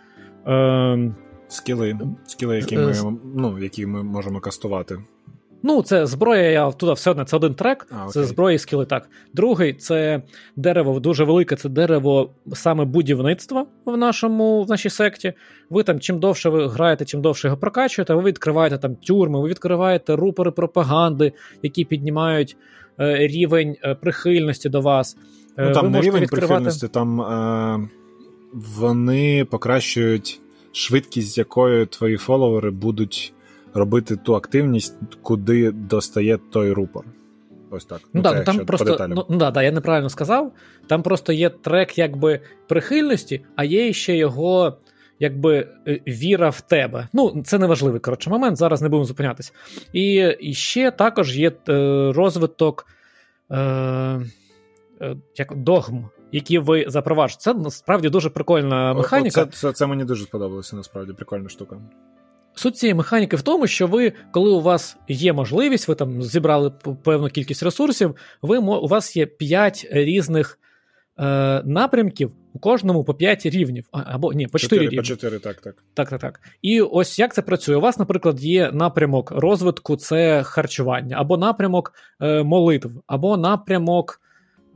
Е, 0.48 1.14
Скіли, 1.54 2.00
скіли, 2.26 2.56
які 2.58 2.78
ми 2.78 2.94
ну, 3.36 3.60
які 3.60 3.86
ми 3.86 4.04
можемо 4.04 4.40
кастувати. 4.40 4.98
Ну, 5.66 5.82
це 5.82 6.06
зброя, 6.06 6.42
я 6.42 6.72
туди 6.72 6.94
все 6.94 7.12
одно 7.12 7.24
це 7.24 7.36
один 7.36 7.54
трек, 7.54 7.88
а, 7.92 8.08
це 8.08 8.24
зброя 8.24 8.56
і 8.56 8.60
скіли. 8.60 8.86
Так. 8.86 9.10
Другий 9.34 9.74
це 9.74 10.22
дерево 10.56 11.00
дуже 11.00 11.24
велике, 11.24 11.56
це 11.56 11.70
дерево 11.70 12.30
саме 12.54 12.86
будівництва 12.86 13.66
в 13.86 13.98
нашому 13.98 14.64
в 14.64 14.70
нашій 14.70 14.90
секті. 14.90 15.34
Ви 15.70 15.84
там 15.84 16.00
чим 16.00 16.20
довше 16.20 16.50
ви 16.50 16.68
граєте, 16.68 17.06
чим 17.06 17.22
довше 17.22 17.48
його 17.48 17.58
прокачуєте, 17.58 18.14
ви 18.14 18.24
відкриваєте 18.24 18.78
там 18.78 18.96
тюрми, 18.96 19.42
ви 19.42 19.50
відкриваєте 19.50 20.16
рупори 20.16 20.52
пропаганди, 20.52 21.34
які 21.64 21.86
піднімають 21.86 22.58
е, 23.00 23.28
рівень 23.28 23.76
е, 23.84 23.96
прихильності 23.96 24.70
до 24.70 24.82
вас. 24.82 25.18
Е, 25.58 25.66
ну, 25.68 25.74
Там 25.74 25.86
ви 25.86 25.92
не 25.92 26.02
рівень 26.02 26.22
відкривати... 26.22 26.48
прихильності, 26.48 26.88
там 26.88 27.22
е, 27.22 27.90
вони 28.54 29.46
покращують 29.46 30.40
швидкість, 30.74 31.34
з 31.34 31.38
якою 31.38 31.86
твої 31.86 32.18
фоловери 32.18 32.72
будуть 32.72 33.34
робити 33.74 34.16
ту 34.16 34.36
активність, 34.36 34.96
куди 35.22 35.72
достає 35.72 36.38
той 36.52 36.72
рупор. 36.72 37.06
Ось 37.72 37.86
так. 37.86 38.02
Ну, 38.04 38.10
ну 38.14 38.22
да, 38.22 38.34
ну 38.34 38.44
там 38.44 38.66
просто 38.66 39.08
ну, 39.10 39.26
ну, 39.30 39.38
да, 39.38 39.52
да, 39.52 39.64
я 39.64 39.72
неправильно 39.72 40.10
сказав. 40.10 40.52
Там 40.88 41.04
просто 41.04 41.34
є 41.34 41.50
трек 41.50 41.98
якби 41.98 42.40
прихильності, 42.68 43.46
а 43.56 43.64
є 43.64 43.94
ще 43.94 44.16
його 44.16 44.78
якби 45.20 45.68
е, 45.88 46.00
віра 46.08 46.50
в 46.50 46.62
тебе. 46.62 47.08
Ну, 47.14 47.44
це 47.46 47.60
неважливий 47.60 48.00
коротше 48.00 48.30
момент, 48.30 48.58
зараз 48.58 48.82
не 48.82 48.90
будемо 48.90 49.06
зупинятися. 49.06 49.52
І, 49.94 50.36
і 50.40 50.54
ще 50.54 50.92
також 50.92 51.38
є 51.38 51.52
е, 51.70 51.74
розвиток 52.16 52.88
е, 53.52 53.58
е, 53.58 54.22
як 55.38 55.56
догм 55.56 56.10
які 56.34 56.60
ви 56.60 56.86
запроваджуєте. 56.88 57.42
Це 57.42 57.54
насправді 57.54 58.10
дуже 58.10 58.30
прикольна 58.30 58.94
механіка. 58.94 59.46
Це, 59.46 59.52
це, 59.52 59.72
це 59.72 59.88
мені 59.88 60.06
дуже 60.06 60.24
сподобалося, 60.24 60.76
насправді 60.76 61.14
прикольна 61.14 61.50
штука. 61.50 61.78
Суть 62.56 62.78
цієї 62.78 62.94
механіки 62.94 63.36
в 63.36 63.42
тому, 63.42 63.68
що 63.68 63.88
ви, 63.88 64.14
коли 64.32 64.52
у 64.52 64.62
вас 64.62 64.98
є 65.08 65.34
можливість, 65.34 65.88
ви 65.88 65.96
там 65.96 66.24
зібрали 66.24 66.72
певну 67.04 67.30
кількість 67.30 67.64
ресурсів, 67.64 68.16
ви 68.42 68.58
у 68.58 68.88
вас 68.88 69.18
є 69.18 69.26
5 69.26 69.88
різних 69.92 70.60
е, 71.20 71.62
напрямків, 71.66 72.32
у 72.54 72.60
кожному 72.60 73.04
по 73.04 73.14
5 73.14 73.46
рівнів. 73.46 73.86
Або 73.92 74.34
ні, 74.34 74.48
по 74.48 74.60
4, 74.60 74.70
4 74.70 74.82
рівні. 74.82 74.98
По 74.98 75.04
4, 75.04 75.40
так, 75.40 75.62
так. 75.62 75.84
Так, 75.94 76.10
так, 76.10 76.22
так. 76.22 76.40
І 76.62 76.82
ось 76.82 77.20
як 77.20 77.34
це 77.34 77.42
працює. 77.42 77.76
У 77.76 77.82
вас, 77.82 78.00
наприклад, 78.00 78.44
є 78.44 78.72
напрямок 78.72 79.32
розвитку 79.32 79.96
це 79.96 80.44
харчування, 80.44 81.18
або 81.20 81.38
напрямок 81.38 81.94
е, 82.22 82.44
молитв, 82.44 82.90
або 83.08 83.38
напрямок. 83.38 84.20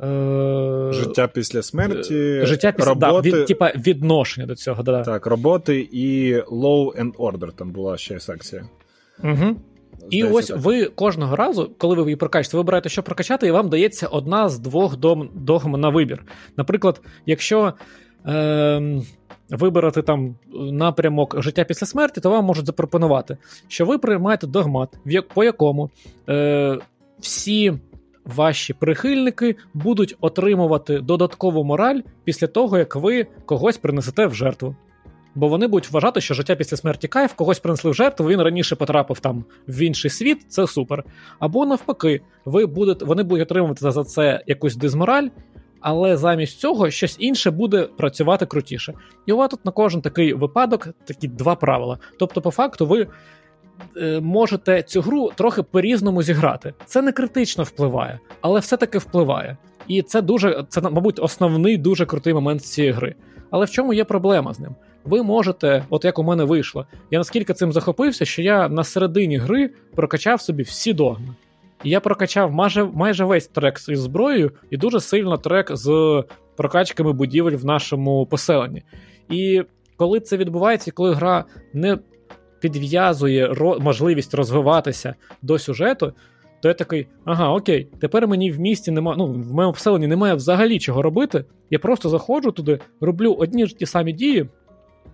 Е, 0.04 0.90
життя 0.92 1.28
після 1.28 1.62
смерті, 1.62 2.16
е, 2.16 2.46
життя 2.46 2.72
після 2.72 2.90
роботи, 2.90 3.32
да, 3.32 3.38
від, 3.38 3.46
типа 3.46 3.72
відношення 3.76 4.48
до 4.48 4.56
цього. 4.56 4.84
Да. 4.84 5.04
Так, 5.04 5.26
роботи 5.26 5.90
і 5.92 6.36
Law 6.36 7.02
and 7.02 7.14
Order 7.14 7.52
там 7.52 7.72
була 7.72 7.98
ще 7.98 8.20
секція. 8.20 8.70
Угу. 9.24 9.56
І 10.10 10.24
ось 10.24 10.48
так. 10.48 10.58
ви 10.58 10.86
кожного 10.86 11.36
разу, 11.36 11.72
коли 11.78 11.96
ви 11.96 12.02
її 12.02 12.16
прокачуєте, 12.16 12.58
ви 12.58 12.62
вибираєте, 12.62 12.90
що 12.90 13.04
прокачати, 13.04 13.48
і 13.48 13.52
вам 13.52 13.70
дається 13.70 14.08
одна 14.08 14.50
з 14.50 14.60
двох 14.60 14.98
догм 15.34 15.72
на 15.72 15.90
вибір. 15.90 16.24
Наприклад, 16.58 17.02
якщо 17.26 17.74
е, 18.28 19.02
вибрати 19.50 20.02
там 20.02 20.36
напрямок 20.72 21.42
життя 21.42 21.64
після 21.64 21.88
смерті, 21.88 22.22
то 22.22 22.30
вам 22.30 22.46
можуть 22.46 22.66
запропонувати, 22.66 23.38
що 23.68 23.86
ви 23.86 23.98
приймаєте 23.98 24.48
догмат, 24.48 24.90
по 25.34 25.44
якому 25.44 25.90
е, 26.30 26.78
всі 27.20 27.74
ваші 28.36 28.74
прихильники 28.74 29.56
будуть 29.74 30.16
отримувати 30.22 31.00
додаткову 31.00 31.64
мораль 31.64 32.00
після 32.24 32.48
того, 32.48 32.78
як 32.78 32.96
ви 32.96 33.28
когось 33.46 33.78
принесете 33.78 34.26
в 34.26 34.34
жертву. 34.34 34.76
Бо 35.36 35.48
вони 35.48 35.68
будуть 35.68 35.92
вважати, 35.92 36.22
що 36.22 36.34
життя 36.34 36.56
після 36.56 36.78
смерті 36.78 37.08
кайф, 37.08 37.34
когось 37.34 37.60
принесли 37.60 37.92
в 37.92 37.94
жертву, 37.94 38.28
він 38.28 38.42
раніше 38.42 38.76
потрапив 38.76 39.20
там 39.20 39.46
в 39.68 39.82
інший 39.82 40.12
світ, 40.12 40.46
це 40.48 40.68
супер. 40.68 41.04
Або 41.40 41.66
навпаки, 41.66 42.22
ви 42.46 42.66
будете, 42.66 43.06
вони 43.06 43.24
будуть 43.24 43.44
отримувати 43.44 43.92
за 43.92 44.04
це 44.04 44.44
якусь 44.48 44.76
дизмораль, 44.76 45.28
але 45.80 46.18
замість 46.18 46.60
цього 46.60 46.90
щось 46.90 47.16
інше 47.20 47.52
буде 47.52 47.84
працювати 47.84 48.46
крутіше. 48.46 48.94
І 49.26 49.32
у 49.32 49.38
вас 49.38 49.50
тут 49.50 49.66
на 49.66 49.72
кожен 49.72 50.02
такий 50.02 50.34
випадок 50.34 50.88
такі 51.06 51.28
два 51.28 51.56
правила. 51.56 51.98
Тобто, 52.20 52.42
по 52.42 52.52
факту, 52.52 52.86
ви 52.86 53.08
можете 54.22 54.84
цю 54.84 55.02
гру 55.02 55.32
трохи 55.36 55.64
по-різному 55.64 56.24
зіграти. 56.24 56.74
Це 56.86 57.02
не 57.02 57.12
критично 57.12 57.64
впливає, 57.64 58.20
але 58.42 58.60
все-таки 58.60 58.98
впливає. 58.98 59.58
І 59.88 60.02
це 60.02 60.22
дуже, 60.22 60.66
це, 60.70 60.82
мабуть, 60.82 61.20
основний 61.20 61.78
дуже 61.78 62.06
крутий 62.06 62.34
момент 62.34 62.64
цієї 62.64 62.94
гри. 62.94 63.16
Але 63.52 63.66
в 63.66 63.70
чому 63.70 63.94
є 63.94 64.04
проблема 64.04 64.54
з 64.54 64.60
ним? 64.60 64.76
Ви 65.06 65.24
можете, 65.24 65.84
от 65.90 66.06
як 66.06 66.20
у 66.20 66.24
мене 66.24 66.44
вийшло, 66.44 66.86
я 67.12 67.20
наскільки 67.20 67.54
цим 67.54 67.72
захопився, 67.72 68.26
що 68.26 68.42
я 68.42 68.70
на 68.70 68.84
середині 68.84 69.38
гри 69.38 69.70
прокачав 69.96 70.42
собі 70.42 70.64
всі 70.64 70.94
догми. 70.94 71.36
І 71.84 71.90
я 71.90 72.00
прокачав 72.00 72.52
майже 72.52 72.84
майже 72.84 73.26
весь 73.26 73.48
трек 73.48 73.80
із 73.90 74.00
зброєю, 74.00 74.52
і 74.70 74.78
дуже 74.78 75.00
сильно 75.00 75.38
трек 75.38 75.70
з 75.72 76.24
прокачками 76.56 77.14
будівель 77.14 77.56
в 77.56 77.66
нашому 77.66 78.26
поселенні. 78.26 78.84
І 79.30 79.64
коли 79.98 80.20
це 80.20 80.38
відбувається, 80.38 80.92
коли 80.92 81.14
гра 81.14 81.46
не 81.74 81.98
підв'язує 82.60 83.48
ро- 83.48 83.80
можливість 83.80 84.34
розвиватися 84.34 85.16
до 85.42 85.60
сюжету, 85.60 86.14
то 86.62 86.68
я 86.68 86.74
такий, 86.74 87.08
ага, 87.26 87.50
окей, 87.50 87.88
тепер 88.00 88.28
мені 88.28 88.52
в 88.52 88.60
місті 88.60 88.92
немає, 88.92 89.18
ну, 89.18 89.26
в 89.26 89.54
моєму 89.54 89.74
поселенні 89.74 90.08
немає 90.08 90.34
взагалі 90.34 90.80
чого 90.80 91.02
робити. 91.02 91.46
Я 91.70 91.80
просто 91.80 92.10
заходжу 92.10 92.50
туди, 92.50 92.80
роблю 93.02 93.34
одні 93.34 93.66
ж 93.66 93.78
ті 93.78 93.86
самі 93.86 94.14
дії, 94.14 94.50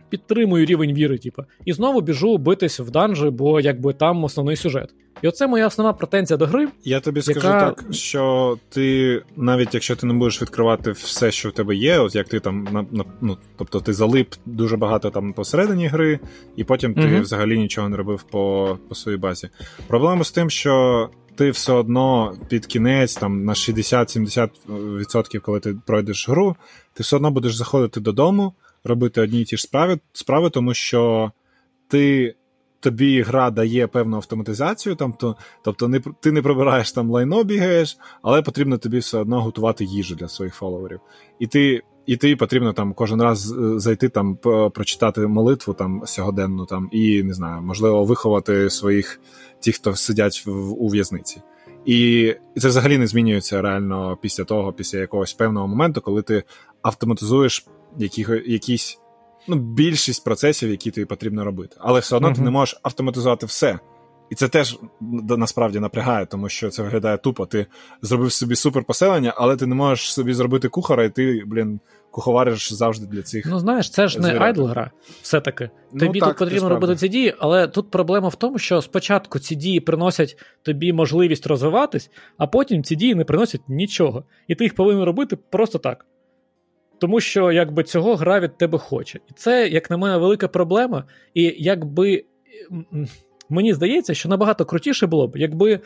підтримую 0.09 0.65
рівень 0.65 0.93
віри, 0.93 1.17
типу, 1.17 1.43
і 1.65 1.73
знову 1.73 2.01
біжу 2.01 2.38
битись 2.38 2.80
в 2.80 2.91
данжі, 2.91 3.30
бо 3.30 3.59
якби 3.59 3.93
там 3.93 4.23
основний 4.23 4.56
сюжет. 4.56 4.93
І 5.22 5.27
оце 5.27 5.48
моя 5.48 5.67
основна 5.67 5.93
претензія 5.93 6.38
до 6.38 6.45
гри. 6.45 6.67
Я 6.83 6.99
тобі 6.99 7.22
яка... 7.27 7.40
скажу 7.40 7.59
так, 7.59 7.83
що 7.93 8.57
ти, 8.69 9.22
навіть 9.38 9.73
якщо 9.73 9.95
ти 9.95 10.06
не 10.06 10.14
будеш 10.14 10.41
відкривати 10.41 10.91
все, 10.91 11.32
що 11.32 11.49
в 11.49 11.51
тебе 11.51 11.75
є, 11.75 11.99
от 11.99 12.15
як 12.15 12.27
ти 12.27 12.40
там 12.40 12.67
на, 12.72 12.85
на 12.91 13.03
ну, 13.22 13.38
тобто 13.57 13.80
ти 13.80 13.93
залип 13.93 14.33
дуже 14.45 14.77
багато 14.77 15.09
там 15.09 15.33
посередині 15.33 15.88
гри, 15.88 16.19
і 16.56 16.64
потім 16.64 16.93
ти 16.93 17.01
mm 17.01 17.22
взагалі 17.22 17.59
нічого 17.59 17.90
не 17.90 17.98
робив 17.98 18.23
по, 18.23 18.77
по 18.90 18.95
своїй 18.95 19.17
базі. 19.17 19.49
Проблема 19.88 20.23
з 20.23 20.32
тим, 20.32 20.49
що. 20.49 21.09
Ти 21.35 21.51
все 21.51 21.73
одно 21.73 22.35
під 22.48 22.65
кінець, 22.65 23.15
там 23.15 23.45
на 23.45 23.53
60-70%, 23.53 25.40
коли 25.40 25.59
ти 25.59 25.75
пройдеш 25.85 26.30
гру, 26.30 26.56
ти 26.93 27.03
все 27.03 27.15
одно 27.15 27.32
будеш 27.32 27.56
заходити 27.56 27.99
додому, 27.99 28.53
робити 28.83 29.21
одні 29.21 29.41
й 29.41 29.45
ті 29.45 29.57
ж 29.57 29.63
справи, 29.63 29.99
справи 30.13 30.49
тому 30.49 30.73
що 30.73 31.31
ти 31.87 32.35
тобі 32.79 33.21
гра 33.21 33.51
дає 33.51 33.87
певну 33.87 34.17
автоматизацію, 34.17 34.95
там, 34.95 35.13
то, 35.13 35.35
тобто 35.63 35.87
не, 35.87 36.01
ти 36.19 36.31
не 36.31 36.41
прибираєш 36.41 36.91
там 36.91 37.11
лайно, 37.11 37.43
бігаєш, 37.43 37.97
але 38.21 38.41
потрібно 38.41 38.77
тобі 38.77 38.97
все 38.97 39.17
одно 39.17 39.41
готувати 39.41 39.85
їжу 39.85 40.15
для 40.15 40.27
своїх 40.27 40.55
фоловерів. 40.55 40.99
І 41.39 41.47
ти 41.47 41.81
і 42.05 42.17
тобі 42.17 42.35
потрібно 42.35 42.73
там 42.73 42.93
кожен 42.93 43.21
раз 43.21 43.51
е, 43.51 43.79
зайти 43.79 44.09
там, 44.09 44.35
прочитати 44.73 45.27
молитву 45.27 45.73
там 45.73 46.01
сьогоденну 46.05 46.65
там, 46.65 46.89
і 46.91 47.23
не 47.23 47.33
знаю, 47.33 47.61
можливо, 47.61 48.05
виховати 48.05 48.69
своїх 48.69 49.19
тих, 49.59 49.75
хто 49.75 49.95
сидять 49.95 50.43
в, 50.45 50.83
у 50.83 50.87
в'язниці. 50.87 51.41
І 51.85 52.35
це 52.57 52.67
взагалі 52.67 52.97
не 52.97 53.07
змінюється 53.07 53.61
реально 53.61 54.17
після 54.21 54.43
того, 54.43 54.73
після 54.73 54.99
якогось 54.99 55.33
певного 55.33 55.67
моменту, 55.67 56.01
коли 56.01 56.21
ти 56.21 56.43
автоматизуєш 56.81 57.65
які, 57.97 58.25
якісь 58.45 58.99
ну, 59.47 59.55
більшість 59.55 60.23
процесів, 60.23 60.69
які 60.69 60.91
тобі 60.91 61.05
потрібно 61.05 61.45
робити. 61.45 61.77
Але 61.80 61.99
все 61.99 62.15
одно 62.15 62.30
uh-huh. 62.30 62.35
ти 62.35 62.41
не 62.41 62.51
можеш 62.51 62.80
автоматизувати 62.83 63.45
все. 63.45 63.80
І 64.30 64.35
це 64.35 64.47
теж 64.47 64.80
насправді 65.38 65.80
напрягає, 65.80 66.25
тому 66.25 66.49
що 66.49 66.69
це 66.69 66.83
виглядає 66.83 67.17
тупо. 67.17 67.45
Ти 67.45 67.65
зробив 68.01 68.31
собі 68.31 68.55
супер 68.55 68.83
поселення, 68.83 69.33
але 69.38 69.55
ти 69.55 69.65
не 69.65 69.75
можеш 69.75 70.13
собі 70.13 70.33
зробити 70.33 70.69
кухара, 70.69 71.03
і 71.03 71.09
ти, 71.09 71.43
блін, 71.47 71.80
куховариш 72.11 72.73
завжди 72.73 73.05
для 73.05 73.22
цих. 73.22 73.45
Ну 73.45 73.59
знаєш, 73.59 73.89
це 73.89 74.07
ж 74.07 74.19
не 74.19 74.39
айдл 74.39 74.65
гра, 74.65 74.91
все-таки. 75.22 75.69
Ну, 75.93 75.99
тобі 75.99 76.19
ну, 76.19 76.25
так, 76.25 76.30
тут 76.30 76.38
потрібно 76.38 76.69
робити 76.69 76.95
ці 76.95 77.07
дії, 77.07 77.35
але 77.39 77.67
тут 77.67 77.91
проблема 77.91 78.27
в 78.27 78.35
тому, 78.35 78.57
що 78.57 78.81
спочатку 78.81 79.39
ці 79.39 79.55
дії 79.55 79.80
приносять 79.80 80.38
тобі 80.61 80.93
можливість 80.93 81.47
розвиватись, 81.47 82.09
а 82.38 82.47
потім 82.47 82.83
ці 82.83 82.95
дії 82.95 83.15
не 83.15 83.23
приносять 83.23 83.61
нічого. 83.67 84.23
І 84.47 84.55
ти 84.55 84.63
їх 84.63 84.75
повинен 84.75 85.03
робити 85.03 85.35
просто 85.35 85.80
так 85.80 86.05
тому 87.03 87.19
що 87.19 87.51
якби 87.51 87.83
цього 87.83 88.15
гра 88.15 88.40
від 88.40 88.57
тебе 88.57 88.77
хоче. 88.77 89.19
І 89.30 89.33
це, 89.35 89.67
як 89.67 89.90
на 89.90 89.98
мене, 89.98 90.17
велика 90.17 90.48
проблема. 90.48 91.03
І 91.33 91.56
якби 91.57 92.23
мені 93.49 93.73
здається, 93.73 94.14
що 94.14 94.30
набагато 94.30 94.65
крутіше 94.65 95.07
було 95.07 95.27
б, 95.27 95.38
якби 95.38 95.80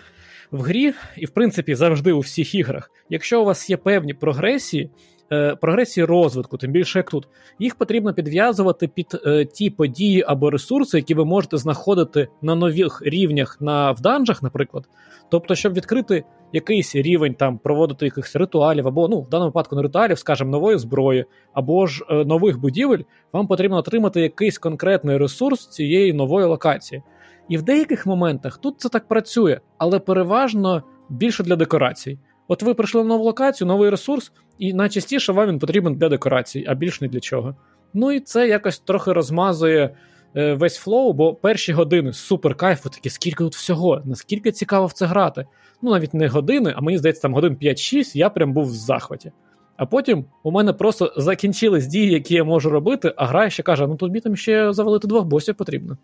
в 0.51 0.61
грі, 0.61 0.93
і 1.17 1.25
в 1.25 1.29
принципі 1.29 1.75
завжди 1.75 2.11
у 2.11 2.19
всіх 2.19 2.55
іграх, 2.55 2.91
якщо 3.09 3.41
у 3.41 3.45
вас 3.45 3.69
є 3.69 3.77
певні 3.77 4.13
прогресії. 4.13 4.89
Е, 5.31 5.55
прогресії 5.55 6.05
розвитку, 6.05 6.57
тим 6.57 6.71
більше 6.71 6.99
як 6.99 7.09
тут, 7.09 7.27
їх 7.59 7.75
потрібно 7.75 8.13
підв'язувати 8.13 8.87
під 8.87 9.21
е, 9.25 9.45
ті 9.45 9.69
події 9.69 10.23
або 10.27 10.49
ресурси, 10.49 10.97
які 10.97 11.13
ви 11.13 11.25
можете 11.25 11.57
знаходити 11.57 12.27
на 12.41 12.55
нових 12.55 13.01
рівнях 13.05 13.57
на 13.61 13.91
в 13.91 14.01
данжах, 14.01 14.43
наприклад. 14.43 14.89
Тобто, 15.29 15.55
щоб 15.55 15.73
відкрити 15.73 16.23
якийсь 16.53 16.95
рівень 16.95 17.33
там 17.33 17.57
проводити 17.57 18.05
якихось 18.05 18.35
ритуалів, 18.35 18.87
або 18.87 19.07
ну 19.07 19.21
в 19.21 19.29
даному 19.29 19.49
випадку 19.49 19.75
не 19.75 19.81
ритуалів, 19.81 20.19
скажімо, 20.19 20.51
нової 20.51 20.77
зброї, 20.77 21.25
або 21.53 21.87
ж 21.87 22.05
е, 22.09 22.25
нових 22.25 22.59
будівель, 22.59 23.01
вам 23.33 23.47
потрібно 23.47 23.77
отримати 23.77 24.21
якийсь 24.21 24.57
конкретний 24.57 25.17
ресурс 25.17 25.67
цієї 25.67 26.13
нової 26.13 26.45
локації. 26.45 27.03
І 27.49 27.57
в 27.57 27.61
деяких 27.61 28.05
моментах 28.05 28.57
тут 28.57 28.79
це 28.79 28.89
так 28.89 29.07
працює, 29.07 29.59
але 29.77 29.99
переважно 29.99 30.83
більше 31.09 31.43
для 31.43 31.55
декорацій. 31.55 32.19
От 32.47 32.63
ви 32.63 32.73
прийшли 32.73 33.01
на 33.01 33.07
нову 33.07 33.23
локацію, 33.23 33.67
новий 33.67 33.89
ресурс, 33.89 34.31
і 34.57 34.73
найчастіше 34.73 35.31
вам 35.31 35.47
він 35.47 35.59
потрібен 35.59 35.95
для 35.95 36.09
декорацій, 36.09 36.65
а 36.67 36.75
більш 36.75 37.01
не 37.01 37.07
для 37.07 37.19
чого. 37.19 37.55
Ну 37.93 38.11
і 38.11 38.19
це 38.19 38.47
якось 38.47 38.79
трохи 38.79 39.13
розмазує 39.13 39.95
е, 40.35 40.53
весь 40.53 40.77
flow, 40.77 41.13
бо 41.13 41.35
перші 41.35 41.73
години 41.73 42.13
супер 42.13 42.55
кайфу, 42.55 42.89
такі 42.89 43.09
скільки 43.09 43.43
тут 43.43 43.55
всього, 43.55 44.01
наскільки 44.05 44.51
цікаво 44.51 44.85
в 44.85 44.93
це 44.93 45.05
грати 45.05 45.45
ну 45.81 45.91
навіть 45.91 46.13
не 46.13 46.27
години, 46.27 46.73
а 46.77 46.81
мені 46.81 46.97
здається, 46.97 47.21
там 47.21 47.33
годин 47.33 47.57
5-6, 47.61 48.17
я 48.17 48.29
прям 48.29 48.53
був 48.53 48.65
в 48.65 48.73
захваті. 48.73 49.31
А 49.77 49.85
потім 49.85 50.25
у 50.43 50.51
мене 50.51 50.73
просто 50.73 51.13
закінчились 51.17 51.87
дії, 51.87 52.11
які 52.11 52.35
я 52.35 52.43
можу 52.43 52.69
робити, 52.69 53.13
а 53.17 53.25
гра 53.25 53.49
ще 53.49 53.63
каже: 53.63 53.87
ну 53.87 53.95
тобі 53.95 54.19
там 54.19 54.35
ще 54.35 54.73
завалити 54.73 55.07
двох 55.07 55.25
босів 55.25 55.55
потрібно. 55.55 55.97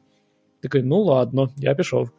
Такий, 0.62 0.84
ну 0.84 1.02
ладно, 1.02 1.50
я 1.58 1.76
пішов. 1.76 2.10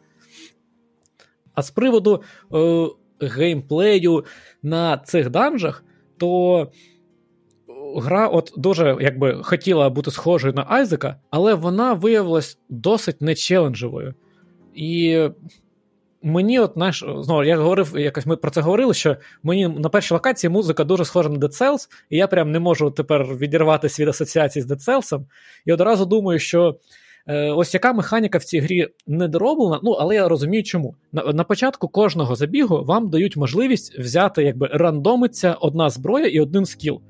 А 1.53 1.61
з 1.61 1.71
приводу 1.71 2.23
е, 2.53 2.87
геймплею 3.21 4.25
на 4.63 4.97
цих 4.97 5.29
данжах, 5.29 5.83
то 6.17 6.71
гра 7.95 8.27
от 8.27 8.53
дуже 8.57 8.97
якби 9.01 9.43
хотіла 9.43 9.89
бути 9.89 10.11
схожою 10.11 10.53
на 10.53 10.65
Айзека, 10.69 11.19
але 11.29 11.53
вона 11.53 11.93
виявилась 11.93 12.57
досить 12.69 13.21
нечеленджевою. 13.21 14.13
І 14.73 15.19
Мені, 16.25 16.59
от 16.59 16.71
знаєш, 16.75 17.05
знову 17.17 17.43
я 17.43 17.57
говорив, 17.57 17.93
якось 17.97 18.25
ми 18.25 18.35
про 18.35 18.51
це 18.51 18.61
говорили, 18.61 18.93
що 18.93 19.17
мені 19.43 19.67
на 19.67 19.89
першій 19.89 20.13
локації 20.13 20.51
музика 20.51 20.83
дуже 20.83 21.05
схожа 21.05 21.29
на 21.29 21.35
Dead 21.35 21.61
Cells, 21.61 21.87
і 22.09 22.17
я 22.17 22.27
прям 22.27 22.51
не 22.51 22.59
можу 22.59 22.91
тепер 22.91 23.25
відірватися 23.25 24.01
від 24.03 24.09
асоціації 24.09 24.63
з 24.63 24.71
Dead 24.71 24.85
Cells. 24.85 25.25
І 25.65 25.73
одразу 25.73 26.05
думаю, 26.05 26.39
що 26.39 26.75
е, 27.27 27.51
ось 27.51 27.73
яка 27.73 27.93
механіка 27.93 28.37
в 28.37 28.43
цій 28.43 28.59
грі 28.59 28.87
не 29.07 29.27
дороблена, 29.27 29.79
ну 29.83 29.91
але 29.91 30.15
я 30.15 30.27
розумію, 30.27 30.63
чому. 30.63 30.95
На, 31.11 31.23
на 31.23 31.43
початку 31.43 31.87
кожного 31.87 32.35
забігу 32.35 32.83
вам 32.83 33.09
дають 33.09 33.37
можливість 33.37 33.99
взяти, 33.99 34.43
якби 34.43 34.67
рандомиться 34.73 35.53
одна 35.53 35.89
зброя 35.89 36.25
і 36.25 36.39
один 36.39 36.65
скіл. 36.65 37.01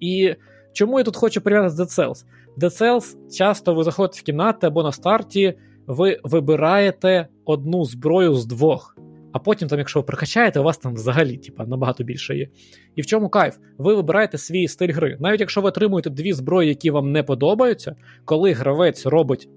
І 0.00 0.34
чому 0.72 0.98
я 0.98 1.04
тут 1.04 1.16
хочу 1.16 1.40
прив'язати 1.40 1.82
Dead 1.82 1.98
Cells? 1.98 2.24
Dead 2.58 2.82
Cells 2.82 3.30
часто 3.30 3.74
ви 3.74 3.84
заходите 3.84 4.20
в 4.20 4.22
кімнати 4.22 4.66
або 4.66 4.82
на 4.82 4.92
старті 4.92 5.54
ви 5.86 6.20
вибираєте 6.24 7.28
одну 7.44 7.84
зброю 7.84 8.34
з 8.34 8.46
двох. 8.46 8.96
А 9.32 9.38
потім, 9.38 9.68
там, 9.68 9.78
якщо 9.78 10.00
ви 10.00 10.06
прокачаєте, 10.06 10.60
у 10.60 10.62
вас 10.62 10.78
там 10.78 10.94
взагалі 10.94 11.36
типа, 11.36 11.66
набагато 11.66 12.04
більше 12.04 12.36
є. 12.36 12.48
І 12.96 13.02
в 13.02 13.06
чому 13.06 13.28
кайф? 13.28 13.56
Ви 13.78 13.94
вибираєте 13.94 14.38
свій 14.38 14.68
стиль 14.68 14.92
гри. 14.92 15.16
Навіть 15.20 15.40
якщо 15.40 15.60
ви 15.60 15.68
отримуєте 15.68 16.10
дві 16.10 16.32
зброї, 16.32 16.68
які 16.68 16.90
вам 16.90 17.12
не 17.12 17.22
подобаються, 17.22 17.96
коли 18.24 18.52
гравець 18.52 19.06
робить 19.06 19.48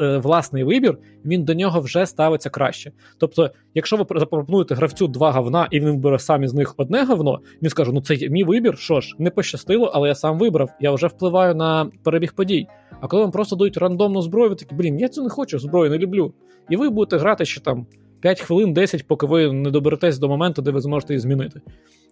е, 0.00 0.18
власний 0.18 0.64
вибір, 0.64 0.98
він 1.24 1.44
до 1.44 1.54
нього 1.54 1.80
вже 1.80 2.06
ставиться 2.06 2.50
краще. 2.50 2.92
Тобто, 3.18 3.50
якщо 3.74 3.96
ви 3.96 4.06
запропонуєте 4.18 4.74
гравцю 4.74 5.08
два 5.08 5.30
говна, 5.30 5.68
і 5.70 5.80
він 5.80 5.90
вибере 5.90 6.18
сам 6.18 6.42
із 6.42 6.54
них 6.54 6.74
одне 6.76 7.04
говно, 7.04 7.40
він 7.62 7.70
скаже: 7.70 7.92
ну 7.92 8.00
це 8.00 8.28
мій 8.28 8.44
вибір, 8.44 8.78
що 8.78 9.00
ж, 9.00 9.14
не 9.18 9.30
пощастило, 9.30 9.90
але 9.94 10.08
я 10.08 10.14
сам 10.14 10.38
вибрав, 10.38 10.70
я 10.80 10.92
вже 10.92 11.06
впливаю 11.06 11.54
на 11.54 11.90
перебіг 12.04 12.32
подій. 12.32 12.66
А 13.00 13.06
коли 13.06 13.22
вам 13.22 13.30
просто 13.30 13.56
дають 13.56 13.76
рандомну 13.76 14.22
зброю, 14.22 14.50
ви 14.50 14.56
такі, 14.56 14.74
блін, 14.74 14.98
я 14.98 15.08
цю 15.08 15.22
не 15.22 15.28
хочу, 15.28 15.58
зброю 15.58 15.90
не 15.90 15.98
люблю. 15.98 16.34
І 16.70 16.76
ви 16.76 16.90
будете 16.90 17.18
грати 17.18 17.44
ще 17.44 17.60
там 17.60 17.86
5 18.24 18.40
хвилин, 18.40 18.72
10, 18.72 19.06
поки 19.06 19.26
ви 19.26 19.52
не 19.52 19.70
доберетесь 19.70 20.18
до 20.18 20.28
моменту, 20.28 20.62
де 20.62 20.70
ви 20.70 20.80
зможете 20.80 21.12
її 21.12 21.20
змінити. 21.20 21.60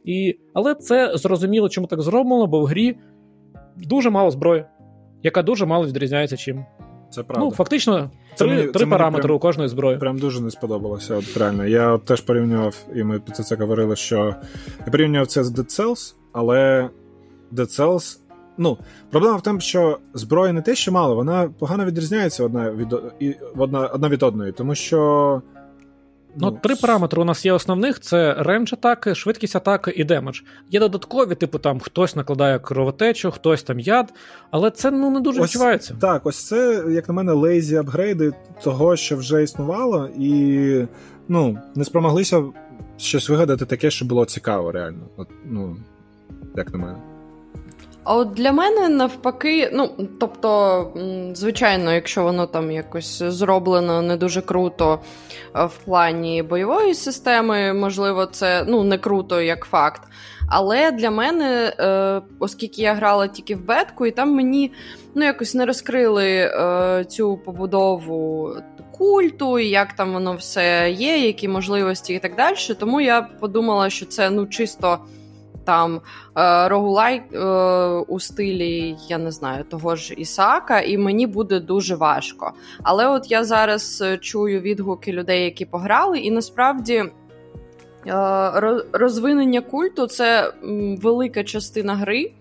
І... 0.05 0.39
Але 0.55 0.75
це 0.75 1.17
зрозуміло, 1.17 1.69
чому 1.69 1.87
так 1.87 2.03
зроблено, 2.03 2.47
бо 2.47 2.61
в 2.61 2.65
грі 2.65 2.97
дуже 3.77 4.11
мало 4.11 4.31
зброї, 4.31 4.65
яка 5.23 5.43
дуже 5.43 5.67
мало 5.67 5.87
відрізняється 5.87 6.37
чим. 6.37 6.65
Це 7.11 7.23
правда. 7.23 7.45
Ну, 7.45 7.51
фактично, 7.51 8.11
це 8.35 8.45
три 8.45 8.55
мені, 8.55 8.69
три 8.69 8.85
це 8.85 8.91
параметри 8.91 9.23
прям, 9.23 9.37
у 9.37 9.39
кожної 9.39 9.69
зброї. 9.69 9.99
Прям 9.99 10.19
дуже 10.19 10.41
не 10.41 10.51
сподобалося. 10.51 11.15
От 11.15 11.37
реально. 11.37 11.67
Я 11.67 11.93
от 11.93 12.05
теж 12.05 12.21
порівнював, 12.21 12.87
і 12.95 13.03
ми 13.03 13.21
про 13.21 13.35
це 13.35 13.57
говорили, 13.57 13.97
що 13.97 14.35
я 14.87 14.93
порівнював 14.93 15.27
це 15.27 15.45
з 15.45 15.59
Dead 15.59 15.81
Cells, 15.81 16.15
але 16.33 16.91
Dead 17.53 17.81
Cells 17.81 18.19
Ну, 18.59 18.79
проблема 19.11 19.37
в 19.37 19.43
тому, 19.43 19.61
що 19.61 19.99
зброї 20.15 20.53
не 20.53 20.63
те, 20.63 20.75
що 20.75 20.93
мало, 20.93 21.15
вона 21.15 21.51
погано 21.59 21.85
відрізняється 21.85 22.45
одна 22.45 22.71
від 22.71 22.95
одна, 23.57 23.87
одна 23.87 24.09
від 24.09 24.23
одної, 24.23 24.53
тому 24.53 24.75
що. 24.75 25.43
Ну, 26.37 26.51
ну, 26.51 26.59
Три 26.63 26.77
параметри 26.77 27.23
у 27.23 27.25
нас 27.25 27.45
є 27.47 27.53
основних: 27.53 28.01
це 28.01 28.35
range 28.39 28.73
атаки, 28.73 29.15
швидкість 29.15 29.57
атаки 29.57 29.91
і 29.97 30.05
damage. 30.05 30.41
Є 30.71 30.81
додаткові, 30.81 31.35
типу 31.35 31.59
там 31.59 31.81
хтось 31.81 32.17
накладає 32.17 32.59
кровотечу, 32.59 33.31
хтось 33.31 33.63
там 33.63 33.81
яд, 33.81 34.13
але 34.51 34.71
це 34.71 34.91
ну 34.91 35.11
не 35.11 35.21
дуже 35.21 35.41
ось, 35.41 35.49
відчувається. 35.49 35.97
Так, 36.01 36.27
ось 36.27 36.47
це, 36.47 36.85
як 36.89 37.09
на 37.09 37.15
мене, 37.15 37.33
lazy 37.33 37.77
апгрейди 37.77 38.33
того, 38.63 38.97
що 38.97 39.17
вже 39.17 39.43
існувало, 39.43 40.09
і 40.19 40.85
ну, 41.29 41.59
не 41.75 41.85
спромоглися 41.85 42.45
щось 42.97 43.29
вигадати 43.29 43.67
таке, 43.67 43.91
що 43.91 44.05
було 44.05 44.25
цікаво, 44.25 44.73
реально. 44.73 45.09
От, 45.17 45.29
Ну, 45.45 45.77
як 46.57 46.73
на 46.73 46.79
мене. 46.79 47.12
А 48.05 48.17
от 48.17 48.33
для 48.33 48.53
мене 48.53 48.89
навпаки, 48.89 49.71
ну 49.73 49.91
тобто, 50.21 50.93
звичайно, 51.35 51.93
якщо 51.93 52.23
воно 52.23 52.47
там 52.47 52.71
якось 52.71 53.23
зроблено 53.23 54.03
не 54.03 54.17
дуже 54.17 54.43
круто 54.43 55.01
е, 55.57 55.65
в 55.65 55.79
плані 55.85 56.43
бойової 56.43 56.95
системи, 56.95 57.73
можливо, 57.73 58.27
це 58.27 58.65
ну 58.69 58.85
не 58.85 58.99
круто 58.99 59.41
як 59.41 59.65
факт. 59.65 60.03
Але 60.49 60.91
для 60.91 61.11
мене, 61.11 61.73
е, 61.79 62.23
оскільки 62.39 62.83
я 62.83 62.95
грала 62.95 63.29
тільки 63.29 63.55
в 63.57 63.65
бетку, 63.65 64.07
і 64.07 64.11
там 64.11 64.35
мені 64.35 64.73
ну 65.15 65.25
якось 65.25 65.55
не 65.55 65.67
розкрили 65.67 66.27
е, 66.27 67.05
цю 67.09 67.37
побудову 67.37 68.51
культу, 68.93 69.59
і 69.59 69.69
як 69.69 69.93
там 69.93 70.13
воно 70.13 70.35
все 70.35 70.91
є, 70.91 71.27
які 71.27 71.49
можливості 71.49 72.15
і 72.15 72.19
так 72.19 72.37
далі. 72.37 72.57
Тому 72.81 73.01
я 73.01 73.23
подумала, 73.23 73.91
що 73.91 74.07
це 74.07 74.31
ну 74.31 74.47
чисто 74.47 74.99
там 75.65 76.01
е, 76.39 76.69
рогулай 76.69 77.23
е, 77.33 77.39
у 78.09 78.21
стилі, 78.21 78.97
я 79.09 79.19
не 79.19 79.31
знаю, 79.31 79.65
того 79.65 79.97
ж 79.97 80.15
Ісака, 80.15 80.81
і 80.81 80.99
мені 80.99 81.27
буде 81.27 81.61
дуже 81.61 81.95
важко. 81.95 82.53
Але 82.83 83.09
от 83.09 83.31
я 83.31 83.45
зараз 83.45 84.03
е, 84.03 84.19
чую 84.19 84.61
відгуки 84.61 85.13
людей, 85.13 85.45
які 85.45 85.65
пограли, 85.65 86.19
і 86.19 86.31
насправді. 86.31 87.05
Розвинення 88.93 89.61
культу 89.61 90.07
це 90.07 90.53
велика 91.03 91.45
частина 91.45 91.95
гри, 91.95 92.33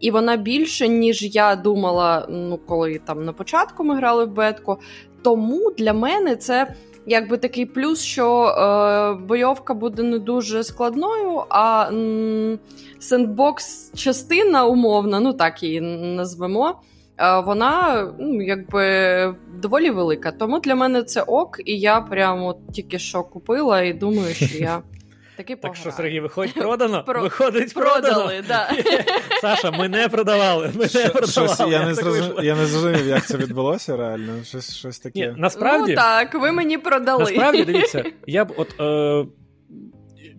і 0.00 0.10
вона 0.10 0.36
більше, 0.36 0.88
ніж 0.88 1.34
я 1.34 1.56
думала, 1.56 2.26
ну 2.30 2.58
коли 2.66 3.00
там 3.06 3.24
на 3.24 3.32
початку 3.32 3.84
ми 3.84 3.96
грали 3.96 4.24
в 4.24 4.30
бетку. 4.30 4.78
Тому 5.22 5.70
для 5.78 5.92
мене 5.92 6.36
це 6.36 6.74
якби 7.06 7.36
такий 7.36 7.66
плюс, 7.66 8.02
що 8.02 8.46
е, 8.46 9.26
бойовка 9.26 9.74
буде 9.74 10.02
не 10.02 10.18
дуже 10.18 10.64
складною, 10.64 11.42
а 11.48 11.90
сендбокс 12.98 13.92
частина 13.94 14.64
умовна, 14.66 15.20
ну 15.20 15.32
так 15.32 15.62
її 15.62 15.80
назвемо. 15.80 16.74
Е, 17.18 17.40
вона 17.40 18.04
ну, 18.18 18.42
якби 18.42 19.34
доволі 19.62 19.90
велика. 19.90 20.32
Тому 20.32 20.60
для 20.60 20.74
мене 20.74 21.02
це 21.02 21.22
ок, 21.22 21.60
і 21.64 21.78
я 21.78 22.00
прямо 22.00 22.56
тільки 22.72 22.98
що 22.98 23.22
купила 23.22 23.82
і 23.82 23.92
думаю, 23.92 24.34
що 24.34 24.58
я 24.58 24.82
таки 25.36 25.56
Так 25.56 25.76
що, 25.76 25.92
Сергій, 25.92 26.20
виходить, 26.20 26.54
продано? 26.60 27.04
Про... 27.04 27.22
Виходить, 27.22 27.74
продали, 27.74 28.02
продано. 28.02 28.42
да. 28.48 28.70
Саша, 29.40 29.70
ми 29.70 29.88
не 29.88 30.08
продавали. 30.08 30.70
Ми 30.74 30.84
не 30.94 31.08
продавали. 31.08 31.26
Щось, 31.26 31.60
я, 31.60 31.86
не 31.86 31.94
зрозумів, 31.94 32.44
я 32.44 32.56
не 32.56 32.66
зрозумів, 32.66 33.06
як 33.06 33.26
це 33.26 33.36
відбулося 33.36 33.96
реально. 33.96 34.44
Щось 34.44 34.76
щось 34.76 34.98
таке. 34.98 35.20
Ні, 35.20 35.34
насправді, 35.36 35.92
Ну 35.92 35.96
так, 35.96 36.34
ви 36.34 36.52
мені 36.52 36.78
продали. 36.78 37.24
Насправді, 37.24 37.64
дивіться, 37.64 38.04
я 38.26 38.44
б 38.44 38.52
от. 38.56 38.80
Е... 38.80 39.26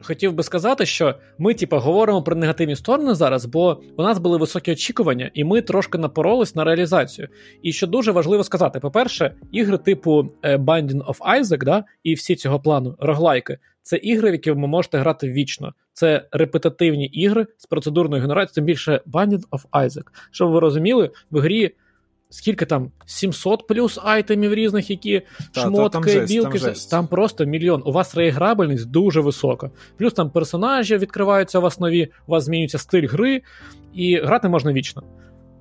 Хотів 0.02 0.34
би 0.34 0.44
сказати, 0.44 0.86
що 0.86 1.16
ми, 1.38 1.54
типу, 1.54 1.78
говоримо 1.78 2.24
про 2.24 2.36
негативні 2.36 2.76
сторони 2.76 3.16
зараз, 3.16 3.46
бо 3.46 3.82
у 3.98 4.04
нас 4.04 4.20
були 4.20 4.38
високі 4.38 4.72
очікування, 4.72 5.32
і 5.34 5.44
ми 5.44 5.62
трошки 5.62 5.98
напоролись 5.98 6.56
на 6.56 6.64
реалізацію. 6.64 7.28
І 7.62 7.74
що 7.74 7.88
дуже 7.88 8.12
важливо 8.12 8.44
сказати: 8.44 8.80
по-перше, 8.80 9.36
ігри 9.52 9.78
типу 9.78 10.30
е, 10.44 10.58
Binding 10.58 11.06
of 11.06 11.18
Isaac, 11.40 11.64
да, 11.64 11.84
і 12.04 12.14
всі 12.14 12.36
цього 12.36 12.60
плану 12.60 12.96
роглайки, 13.00 13.58
це 13.88 13.98
ігри, 13.98 14.30
в 14.30 14.34
які 14.34 14.52
ви 14.52 14.68
можете 14.68 14.98
грати 14.98 15.32
вічно. 15.32 15.74
Це 15.94 16.28
репетативні 16.32 17.06
ігри 17.06 17.48
з 17.58 17.66
процедурною 17.66 18.22
генерацією, 18.22 18.56
тим 18.56 18.66
більше 18.66 19.02
Binding 19.08 19.42
of 19.52 19.62
Isaac. 19.72 20.04
Щоб 20.32 20.52
ви 20.52 20.60
розуміли, 20.60 21.12
в 21.32 21.40
грі. 21.40 21.76
Скільки 22.30 22.66
там 22.66 22.92
700 23.06 23.68
плюс 23.68 24.00
айтемів 24.04 24.54
різних, 24.54 24.90
які 24.90 25.22
та, 25.54 25.62
шмотки, 25.62 25.84
та, 25.84 25.90
там 25.90 26.04
жесть, 26.04 26.34
білки, 26.34 26.60
там, 26.60 26.74
там 26.90 27.08
просто 27.08 27.46
мільйон. 27.46 27.84
У 27.86 27.92
вас 27.92 28.16
реіграбельність 28.16 28.92
дуже 28.92 29.22
висока. 29.22 29.72
Плюс 29.98 30.14
там 30.14 30.30
персонажі 30.30 30.98
відкриваються 30.98 31.60
у 31.60 31.62
вас 31.62 31.80
нові, 31.80 32.10
у 32.28 32.32
вас 32.32 32.44
змінюється 32.44 32.78
стиль 32.78 33.08
гри, 33.08 33.42
і 33.94 34.18
грати 34.18 34.50
можна 34.50 34.74
вічно. 34.74 35.04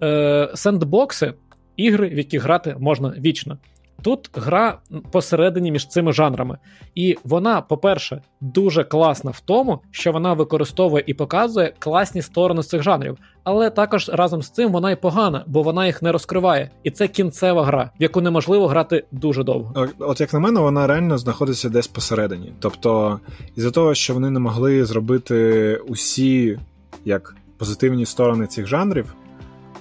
Е, 0.03 0.51
Сендбокси 0.55 1.35
ігри, 1.77 2.09
в 2.09 2.19
які 2.19 2.39
грати 2.39 2.77
можна 2.79 3.15
вічно. 3.19 3.59
Тут 4.03 4.31
гра 4.35 4.79
посередині 5.13 5.73
між 5.73 5.89
цими 5.89 6.13
жанрами. 6.13 6.59
І 6.95 7.17
вона, 7.25 7.61
по-перше, 7.61 8.23
дуже 8.41 8.85
класна 8.85 9.31
в 9.31 9.41
тому, 9.41 9.81
що 9.91 10.13
вона 10.13 10.33
використовує 10.33 11.05
і 11.07 11.15
показує 11.15 11.73
класні 11.79 12.23
сторони 12.23 12.63
цих 12.63 12.83
жанрів. 12.83 13.19
Але 13.45 13.71
також 13.71 14.09
разом 14.09 14.43
з 14.43 14.51
цим 14.51 14.73
вона 14.73 14.91
і 14.91 14.97
погана, 14.97 15.45
бо 15.47 15.63
вона 15.63 15.87
їх 15.87 16.03
не 16.03 16.13
розкриває. 16.13 16.71
І 16.85 16.91
це 16.91 17.09
кінцева 17.09 17.65
гра, 17.65 17.91
в 18.01 18.03
яку 18.03 18.21
неможливо 18.21 18.67
грати 18.67 19.05
дуже 19.13 19.45
довго. 19.45 19.89
От 19.99 20.21
як 20.21 20.33
на 20.33 20.39
мене, 20.39 20.61
вона 20.61 20.87
реально 20.87 21.19
знаходиться 21.19 21.69
десь 21.69 21.87
посередині. 21.87 22.53
Тобто, 22.61 23.21
із-за 23.57 23.71
того, 23.71 23.95
що 23.95 24.15
вони 24.15 24.31
не 24.31 24.41
могли 24.41 24.85
зробити 24.85 25.77
усі 25.89 26.59
як 27.05 27.37
позитивні 27.59 28.07
сторони 28.07 28.47
цих 28.47 28.67
жанрів, 28.67 29.15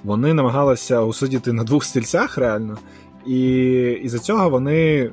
вони 0.03 0.33
намагалися 0.33 1.01
усидіти 1.01 1.53
на 1.53 1.63
двох 1.63 1.83
стільцях 1.83 2.37
реально. 2.37 2.77
І 3.25 3.51
із-за 4.03 4.19
цього 4.19 4.49
вони 4.49 5.11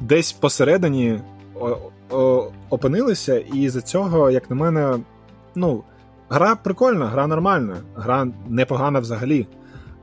десь 0.00 0.32
посередині 0.32 1.20
опинилися, 2.70 3.38
і 3.38 3.68
з-за 3.68 3.80
цього, 3.80 4.30
як 4.30 4.50
на 4.50 4.56
мене, 4.56 4.98
ну, 5.54 5.82
гра 6.28 6.54
прикольна, 6.54 7.06
гра 7.06 7.26
нормальна, 7.26 7.76
гра 7.96 8.26
непогана 8.48 9.00
взагалі. 9.00 9.46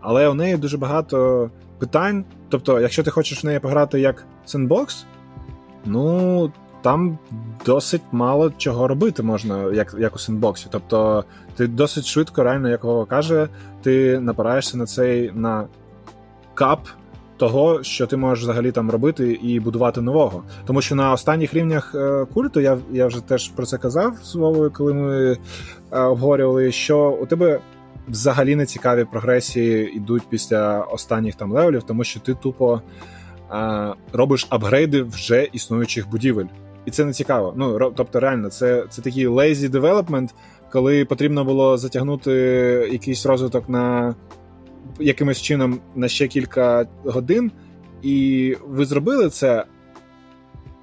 Але 0.02 0.28
у 0.28 0.34
неї 0.34 0.58
дуже 0.58 0.78
багато 0.78 1.50
питань. 1.80 2.26
Тобто, 2.50 2.80
якщо 2.80 3.04
ти 3.04 3.12
хочеш 3.12 3.44
в 3.44 3.48
неї 3.48 3.60
пограти 3.60 4.00
як 4.00 4.26
сендбокс, 4.46 5.06
ну 5.86 6.52
там 6.82 7.18
досить 7.66 8.02
мало 8.12 8.52
чого 8.58 8.88
робити 8.88 9.24
можна, 9.24 9.74
як 9.74 9.96
як 10.00 10.16
у 10.16 10.20
сендбоксі. 10.20 10.68
Тобто, 10.70 11.24
ти 11.56 11.68
досить 11.68 12.06
швидко, 12.06 12.44
реально, 12.44 12.70
як 12.70 12.84
Вова 12.84 13.06
каже, 13.06 13.48
ти 13.82 14.20
напираєшся 14.20 14.78
на 14.78 14.86
цей 14.86 15.32
на 15.32 15.68
кап 16.62 16.88
того, 17.38 17.84
що 17.84 18.08
ти 18.08 18.18
можеш 18.18 18.44
взагалі 18.44 18.72
там 18.72 18.92
робити 18.92 19.32
і 19.32 19.60
будувати 19.60 20.02
нового. 20.02 20.44
Тому 20.66 20.82
що 20.82 20.96
на 20.96 21.14
останніх 21.14 21.54
рівнях 21.54 21.96
е, 21.96 22.26
культу 22.34 22.60
я 22.60 22.78
я 22.92 23.08
вже 23.08 23.22
теж 23.22 23.50
про 23.50 23.66
це 23.66 23.78
казав 23.78 24.18
з 24.24 24.36
Вовою, 24.36 24.72
коли 24.72 24.94
ми 24.94 25.38
е, 25.92 26.00
обговорювали, 26.00 26.72
що 26.72 27.18
у 27.22 27.26
тебе 27.26 27.60
взагалі 28.08 28.56
не 28.56 28.66
цікаві 28.66 29.04
прогресії 29.04 29.96
йдуть 29.96 30.24
після 30.30 30.82
останніх 30.82 31.36
там 31.36 31.52
левелів, 31.52 31.84
тому 31.84 32.04
що 32.04 32.20
ти 32.20 32.34
тупо 32.34 32.82
е, 33.52 33.94
робиш 34.14 34.48
апгрейди 34.50 35.04
вже 35.04 35.44
існуючих 35.44 36.10
будівель. 36.10 36.48
І 36.86 36.92
це 36.92 37.06
не 37.06 37.14
цікаво. 37.14 37.54
Ну 37.58 37.92
тобто, 37.96 38.20
реально, 38.20 38.50
це 38.50 38.86
це 38.90 39.02
такий 39.02 39.28
lazy 39.28 39.70
development, 39.70 40.30
коли 40.72 41.06
потрібно 41.06 41.44
було 41.46 41.78
затягнути 41.78 42.32
якийсь 42.92 43.26
розвиток 43.26 43.70
на 43.70 44.16
якимось 45.00 45.42
чином 45.42 45.80
на 45.96 46.08
ще 46.08 46.28
кілька 46.28 46.86
годин, 47.04 47.52
і 48.02 48.56
ви 48.68 48.86
зробили 48.86 49.30
це. 49.30 49.66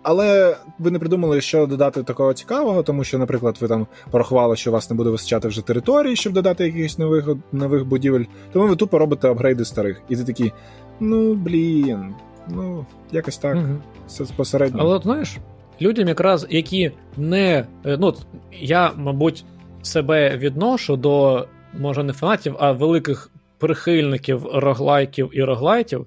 Але 0.03 0.57
ви 0.79 0.91
не 0.91 0.99
придумали, 0.99 1.41
що 1.41 1.67
додати 1.67 2.03
такого 2.03 2.35
цікавого, 2.35 2.83
тому 2.83 3.05
що, 3.05 3.19
наприклад, 3.19 3.59
ви 3.61 3.69
там 3.69 3.87
порахували, 4.11 4.57
що 4.57 4.71
у 4.71 4.73
вас 4.73 4.91
не 4.91 4.97
буде 4.97 5.11
вистачати 5.11 5.49
вже 5.49 5.63
території, 5.63 6.17
щоб 6.17 6.33
додати 6.33 6.65
якихось 6.65 6.99
нових 6.99 7.29
нових 7.53 7.87
будівель. 7.87 8.25
Тому 8.53 8.67
ви 8.69 8.77
тупо 8.77 8.99
робите 8.99 9.31
апгрейди 9.31 9.65
старих. 9.65 10.03
І 10.09 10.17
ти 10.17 10.25
такий, 10.25 10.53
ну 11.01 11.35
блін, 11.35 12.15
ну 12.49 12.87
якось 13.13 13.39
так. 13.39 13.57
Угу. 13.57 14.29
посередньо. 14.37 14.79
Але 14.83 14.95
от 14.95 15.03
знаєш, 15.03 15.37
людям, 15.81 16.09
якраз 16.09 16.47
які 16.51 16.93
не. 17.17 17.67
Е, 17.87 17.97
ну, 18.01 18.15
я, 18.61 18.93
мабуть, 18.97 19.45
себе 19.83 20.37
відношу 20.37 20.97
до, 20.97 21.47
може, 21.79 22.03
не 22.03 22.13
фанатів, 22.13 22.57
а 22.59 22.73
великих 22.73 23.31
прихильників 23.59 24.47
роглайків 24.53 25.31
і 25.33 25.43
роглайтів. 25.43 26.07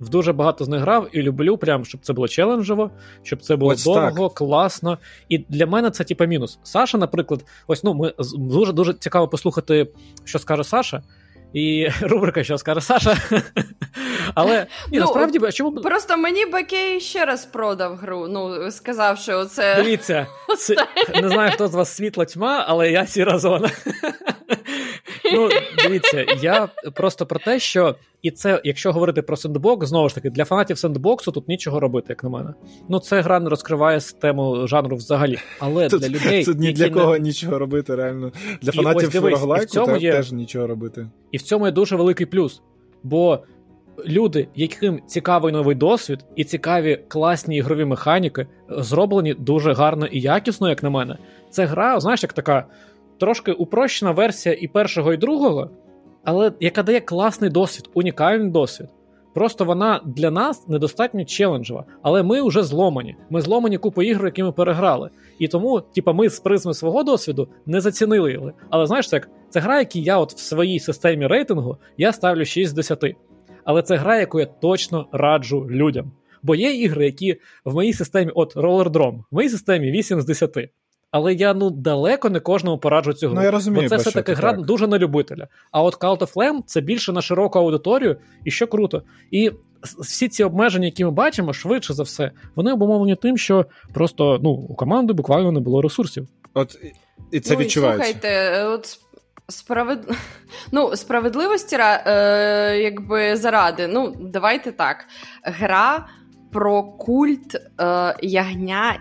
В 0.00 0.08
дуже 0.08 0.32
багато 0.32 0.64
з 0.64 0.68
них 0.68 0.80
грав 0.80 1.08
і 1.12 1.22
люблю, 1.22 1.56
прям, 1.56 1.84
щоб 1.84 2.00
це 2.00 2.12
було 2.12 2.28
челенджево, 2.28 2.90
щоб 3.22 3.42
це 3.42 3.56
було 3.56 3.72
ось 3.72 3.84
довго, 3.84 4.28
так. 4.28 4.38
класно. 4.38 4.98
І 5.28 5.38
для 5.38 5.66
мене 5.66 5.90
це 5.90 6.04
типа 6.04 6.24
мінус. 6.24 6.58
Саша, 6.62 6.98
наприклад, 6.98 7.44
ось 7.66 7.84
ну 7.84 7.94
ми 7.94 8.12
дуже 8.34 8.72
дуже 8.72 8.94
цікаво 8.94 9.28
послухати, 9.28 9.88
що 10.24 10.38
скаже 10.38 10.64
Саша. 10.64 11.02
І 11.52 11.88
рубрика, 12.00 12.44
що 12.44 12.58
скаже 12.58 12.80
Саша. 12.80 13.16
Але 14.34 14.66
ні, 14.92 14.98
ну, 14.98 15.00
насправді 15.00 15.38
а 15.42 15.52
чому 15.52 15.80
просто 15.80 16.16
мені 16.16 16.46
Бакей 16.46 17.00
ще 17.00 17.24
раз 17.24 17.46
продав 17.46 17.96
гру. 17.96 18.26
Ну 18.28 18.70
сказав, 18.70 19.18
що 19.18 19.44
це 19.44 19.74
дивіться. 19.74 20.26
Це, 20.58 20.74
не 21.22 21.28
знаю, 21.28 21.52
хто 21.54 21.68
з 21.68 21.74
вас 21.74 21.96
світла 21.96 22.24
тьма, 22.24 22.64
але 22.68 22.90
я 22.90 23.06
сіра 23.06 23.38
зона. 23.38 23.70
Ну, 25.32 25.48
дивіться, 25.82 26.26
я 26.40 26.68
просто 26.94 27.26
про 27.26 27.38
те, 27.38 27.58
що 27.60 27.96
і 28.22 28.30
це, 28.30 28.60
якщо 28.64 28.92
говорити 28.92 29.22
про 29.22 29.36
сендбокс, 29.36 29.88
знову 29.88 30.08
ж 30.08 30.14
таки, 30.14 30.30
для 30.30 30.44
фанатів 30.44 30.78
сендбоксу 30.78 31.32
тут 31.32 31.48
нічого 31.48 31.80
робити, 31.80 32.06
як 32.08 32.24
на 32.24 32.30
мене. 32.30 32.54
Ну, 32.88 32.98
це 32.98 33.20
гра 33.20 33.40
не 33.40 33.50
розкриває 33.50 34.00
тему 34.20 34.66
жанру 34.66 34.96
взагалі. 34.96 35.38
Але 35.58 35.88
тут, 35.88 36.00
для 36.00 36.08
людей. 36.08 36.44
Тут 36.44 36.58
ні 36.58 36.72
для 36.72 36.90
кого 36.90 37.12
не... 37.12 37.18
нічого 37.18 37.58
робити, 37.58 37.94
реально. 37.94 38.32
Для 38.62 38.72
фанатів 38.72 39.24
роглайку 39.24 39.96
є... 39.96 40.12
теж 40.12 40.32
нічого 40.32 40.66
робити. 40.66 41.08
І 41.32 41.36
в 41.36 41.42
цьому 41.42 41.66
є 41.66 41.72
дуже 41.72 41.96
великий 41.96 42.26
плюс. 42.26 42.62
Бо 43.02 43.38
люди, 44.06 44.48
яким 44.54 45.00
цікавий 45.06 45.52
новий 45.52 45.74
досвід, 45.74 46.24
і 46.36 46.44
цікаві 46.44 47.00
класні 47.08 47.56
ігрові 47.56 47.84
механіки, 47.84 48.46
зроблені 48.68 49.34
дуже 49.34 49.72
гарно 49.72 50.06
і 50.06 50.20
якісно, 50.20 50.68
як 50.68 50.82
на 50.82 50.90
мене. 50.90 51.18
Це 51.50 51.64
гра, 51.64 52.00
знаєш, 52.00 52.22
як 52.22 52.32
така 52.32 52.66
трошки 53.20 53.52
упрощена 53.52 54.10
версія 54.10 54.56
і 54.60 54.68
першого, 54.68 55.12
і 55.12 55.16
другого, 55.16 55.70
але 56.24 56.52
яка 56.60 56.82
дає 56.82 57.00
класний 57.00 57.50
досвід, 57.50 57.90
унікальний 57.94 58.50
досвід. 58.50 58.88
Просто 59.34 59.64
вона 59.64 60.00
для 60.06 60.30
нас 60.30 60.68
недостатньо 60.68 61.24
челенджева, 61.24 61.84
але 62.02 62.22
ми 62.22 62.42
вже 62.42 62.62
зломані. 62.62 63.16
Ми 63.30 63.40
зломані 63.40 63.78
купу 63.78 64.02
ігор, 64.02 64.26
які 64.26 64.42
ми 64.42 64.52
переграли. 64.52 65.10
І 65.38 65.48
тому, 65.48 65.80
типа, 65.80 66.12
ми 66.12 66.28
з 66.28 66.40
призми 66.40 66.74
свого 66.74 67.02
досвіду 67.02 67.48
не 67.66 67.80
зацінили. 67.80 68.32
її. 68.32 68.52
Але 68.70 68.86
знаєш, 68.86 69.08
це 69.08 69.20
це 69.50 69.60
гра, 69.60 69.78
які 69.78 70.02
я 70.02 70.18
от 70.18 70.32
в 70.32 70.38
своїй 70.38 70.80
системі 70.80 71.26
рейтингу 71.26 71.76
я 71.96 72.12
ставлю 72.12 72.44
6 72.44 72.70
з 72.70 72.74
10. 72.74 73.04
Але 73.64 73.82
це 73.82 73.96
гра, 73.96 74.18
яку 74.18 74.40
я 74.40 74.46
точно 74.46 75.06
раджу 75.12 75.66
людям. 75.70 76.12
Бо 76.42 76.54
є 76.54 76.74
ігри, 76.74 77.04
які 77.04 77.36
в 77.64 77.74
моїй 77.74 77.92
системі, 77.92 78.32
от 78.34 78.56
Roller 78.56 78.88
Drum, 78.88 79.18
в 79.30 79.34
моїй 79.34 79.48
системі 79.48 79.90
8 79.90 80.20
з 80.20 80.24
10. 80.24 80.50
Але 81.10 81.34
я 81.34 81.54
ну 81.54 81.70
далеко 81.70 82.30
не 82.30 82.40
кожному 82.40 82.78
пораджу 82.78 83.12
цю 83.12 83.26
гру. 83.26 83.36
Ну, 83.36 83.42
я 83.42 83.50
розумію, 83.50 83.82
бо 83.82 83.88
це 83.88 83.96
все 83.96 84.10
таки 84.10 84.34
гра 84.34 84.52
так. 84.52 84.62
дуже 84.64 84.86
на 84.86 84.98
любителя. 84.98 85.48
А 85.72 85.82
от 85.82 85.98
Cult 85.98 86.18
of 86.18 86.34
Lamb 86.34 86.62
це 86.66 86.80
більше 86.80 87.12
на 87.12 87.22
широку 87.22 87.58
аудиторію, 87.58 88.16
і 88.44 88.50
що 88.50 88.66
круто. 88.66 89.02
І 89.30 89.50
всі 90.00 90.28
ці 90.28 90.44
обмеження, 90.44 90.86
які 90.86 91.04
ми 91.04 91.10
бачимо, 91.10 91.52
швидше 91.52 91.94
за 91.94 92.02
все, 92.02 92.30
вони 92.54 92.72
обумовлені 92.72 93.16
тим, 93.16 93.38
що 93.38 93.66
просто 93.94 94.38
ну 94.42 94.50
у 94.50 94.74
команди 94.74 95.12
буквально 95.12 95.52
не 95.52 95.60
було 95.60 95.82
ресурсів. 95.82 96.28
От 96.54 96.78
і 97.30 97.40
це 97.40 97.54
ну, 97.54 97.60
відчувається. 97.60 98.08
І, 98.08 98.12
слухайте, 98.12 98.64
от 98.64 98.98
справед... 99.48 100.10
ну, 100.72 100.96
справедливості 100.96 101.76
е, 101.80 102.78
якби 102.82 103.36
заради. 103.36 103.86
Ну, 103.86 104.14
давайте 104.20 104.72
так. 104.72 105.04
Гра 105.42 106.06
про 106.52 106.82
культ 106.82 107.54
е, 107.54 108.16
ягня, 108.22 108.98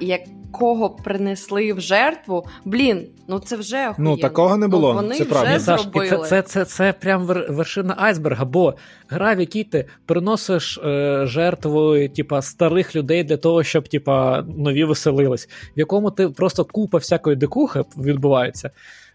якого 0.58 0.90
принесли 0.90 1.74
в 1.74 1.80
жертву. 1.80 2.45
Блін, 2.66 3.08
ну 3.27 3.40
це 3.40 3.56
вже 3.56 3.90
охуєнно. 3.90 4.16
Ну 4.16 4.18
такого 4.18 4.58
не 4.58 4.68
було. 4.68 4.90
Ну, 4.90 4.95
вони 4.95 5.16
це 5.16 5.24
вже 5.24 5.34
правда. 5.34 5.60
зробили. 5.60 6.10
Це, 6.10 6.18
це, 6.18 6.42
це, 6.42 6.66
це 6.66 6.94
прям 6.94 7.26
вершина 7.26 7.95
айсберга, 7.98 8.45
бо 8.45 8.76
гра, 9.08 9.34
в 9.34 9.40
якій 9.40 9.64
ти 9.64 9.86
приносиш 10.06 10.77
е, 10.77 11.22
жертву 11.26 12.08
типа, 12.08 12.42
старих 12.42 12.95
людей 12.95 13.24
для 13.24 13.38
того, 13.38 13.64
щоб 13.64 13.88
типа, 13.88 14.42
нові 14.42 14.84
веселились, 14.84 15.50
в 15.76 15.80
якому 15.80 16.11
ти 16.11 16.30
просто 16.30 16.66
купа 16.66 16.98
всякої 16.98 17.36
дикухи 17.36 17.84
відбувається. 17.98 18.72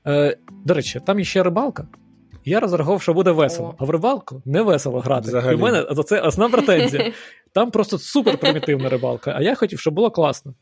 Е, 0.07 0.37
До 0.65 0.75
речі, 0.75 1.01
там 1.07 1.19
є 1.19 1.25
ще 1.25 1.43
рибалка. 1.43 1.87
Я 2.45 2.61
розраховував, 2.61 3.03
що 3.03 3.15
буде 3.15 3.31
весело, 3.31 3.69
О. 3.69 3.75
а 3.79 3.85
в 3.85 3.91
рибалку 3.91 4.43
не 4.45 4.63
весело 4.63 5.01
грати. 5.01 5.29
Взагалі. 5.29 5.55
І 5.55 5.57
в 5.57 5.61
мене 5.61 5.87
за 5.91 6.03
це 6.03 6.21
основна 6.21 6.57
претензія. 6.57 7.13
Там 7.53 7.71
просто 7.71 7.99
супер 7.99 8.39
примітивна 8.39 8.89
рибалка, 8.89 9.35
а 9.37 9.43
я 9.43 9.55
хотів, 9.55 9.81
щоб 9.81 9.95
було 9.95 10.11
класно. 10.11 10.55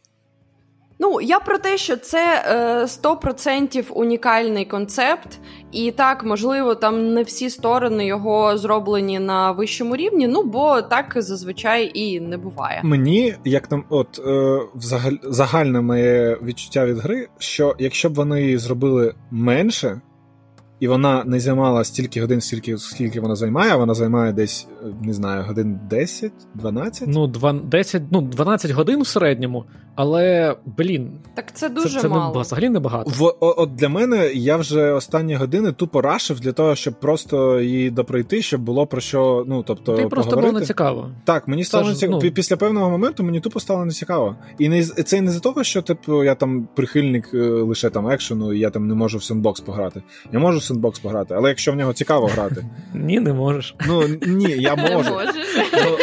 Ну, 1.02 1.20
я 1.20 1.40
про 1.40 1.58
те, 1.58 1.78
що 1.78 1.96
це 1.96 2.44
е, 2.46 2.84
100% 2.84 3.90
унікальний 3.92 4.64
концепт, 4.64 5.38
і 5.72 5.90
так, 5.90 6.24
можливо, 6.24 6.74
там 6.74 7.14
не 7.14 7.22
всі 7.22 7.50
сторони 7.50 8.06
його 8.06 8.58
зроблені 8.58 9.18
на 9.18 9.52
вищому 9.52 9.96
рівні, 9.96 10.28
ну 10.28 10.42
бо 10.42 10.82
так 10.82 11.12
зазвичай 11.16 11.90
і 11.94 12.20
не 12.20 12.36
буває. 12.36 12.80
Мені, 12.84 13.34
як 13.44 13.66
там, 13.66 13.84
от 13.88 14.20
е, 14.26 14.60
загальне 15.22 15.80
моє 15.80 16.38
відчуття 16.42 16.86
від 16.86 16.98
гри, 16.98 17.28
що 17.38 17.74
якщо 17.78 18.10
б 18.10 18.14
вони 18.14 18.58
зробили 18.58 19.14
менше, 19.30 20.00
і 20.80 20.88
вона 20.88 21.24
не 21.26 21.40
займала 21.40 21.84
стільки 21.84 22.20
годин, 22.20 22.40
стільки 22.40 22.78
скільки 22.78 23.20
вона 23.20 23.36
займає, 23.36 23.76
вона 23.76 23.94
займає 23.94 24.32
десь, 24.32 24.68
е, 24.82 24.86
не 25.02 25.12
знаю, 25.12 25.44
годин 25.48 25.80
10, 25.90 26.32
12? 26.54 27.08
Ну, 27.08 27.26
10, 27.64 28.02
ну, 28.10 28.20
12 28.20 28.70
годин 28.70 29.02
в 29.02 29.06
середньому, 29.06 29.64
але, 29.94 30.56
блін, 30.78 31.10
Так 31.34 31.56
це 31.56 31.68
дуже 31.68 31.88
це, 31.88 32.00
це 32.00 32.08
мало. 32.08 32.34
Не, 32.34 32.40
взагалі 32.40 32.68
небагато. 32.68 33.10
В, 33.10 33.22
о- 33.24 33.54
от 33.62 33.74
для 33.74 33.88
мене 33.88 34.30
я 34.34 34.56
вже 34.56 34.92
останні 34.92 35.34
години 35.34 35.72
тупо 35.72 36.00
рашив 36.00 36.40
для 36.40 36.52
того, 36.52 36.74
щоб 36.74 37.00
просто 37.00 37.60
її 37.60 37.90
допройти, 37.90 38.42
щоб 38.42 38.60
було 38.60 38.86
про 38.86 39.00
що, 39.00 39.44
ну 39.48 39.62
тобто, 39.62 39.96
Ти 39.96 40.06
просто 40.06 40.30
поговорити. 40.30 40.50
було 40.52 40.60
не 40.60 40.66
цікаво. 40.66 41.10
Так, 41.24 41.48
мені 41.48 41.64
стало 41.64 41.84
Це 41.84 41.88
не 41.88 41.94
ж, 41.94 42.00
цікаво. 42.00 42.20
ну- 42.24 42.30
Після 42.30 42.56
певного 42.56 42.90
моменту 42.90 43.24
мені 43.24 43.40
тупо 43.40 43.60
стало 43.60 43.84
нецікаво. 43.84 44.36
І 44.58 44.68
не 44.68 44.82
це 44.84 45.20
не 45.20 45.30
за 45.30 45.40
того, 45.40 45.64
що 45.64 45.82
типу 45.82 46.24
я 46.24 46.34
там 46.34 46.68
прихильник 46.76 47.30
е, 47.34 47.38
лише 47.48 47.90
там 47.90 48.08
екшену, 48.08 48.52
і 48.52 48.58
я 48.58 48.70
там 48.70 48.88
не 48.88 48.94
можу 48.94 49.18
в 49.18 49.24
сендбокс 49.24 49.60
пограти. 49.60 50.02
Я 50.32 50.38
можу 50.38 50.60
сендбокс 50.70 50.98
пограти, 50.98 51.34
але 51.34 51.48
якщо 51.48 51.72
в 51.72 51.76
нього 51.76 51.92
цікаво 51.92 52.26
грати, 52.26 52.64
Ні, 52.94 53.20
не 53.20 53.32
можеш. 53.32 53.74
ну 53.86 54.02
ні, 54.26 54.50
я 54.50 54.76
Не 54.76 54.96
можу. 54.96 55.10
можеш. 55.10 55.34
Ну, 55.72 55.96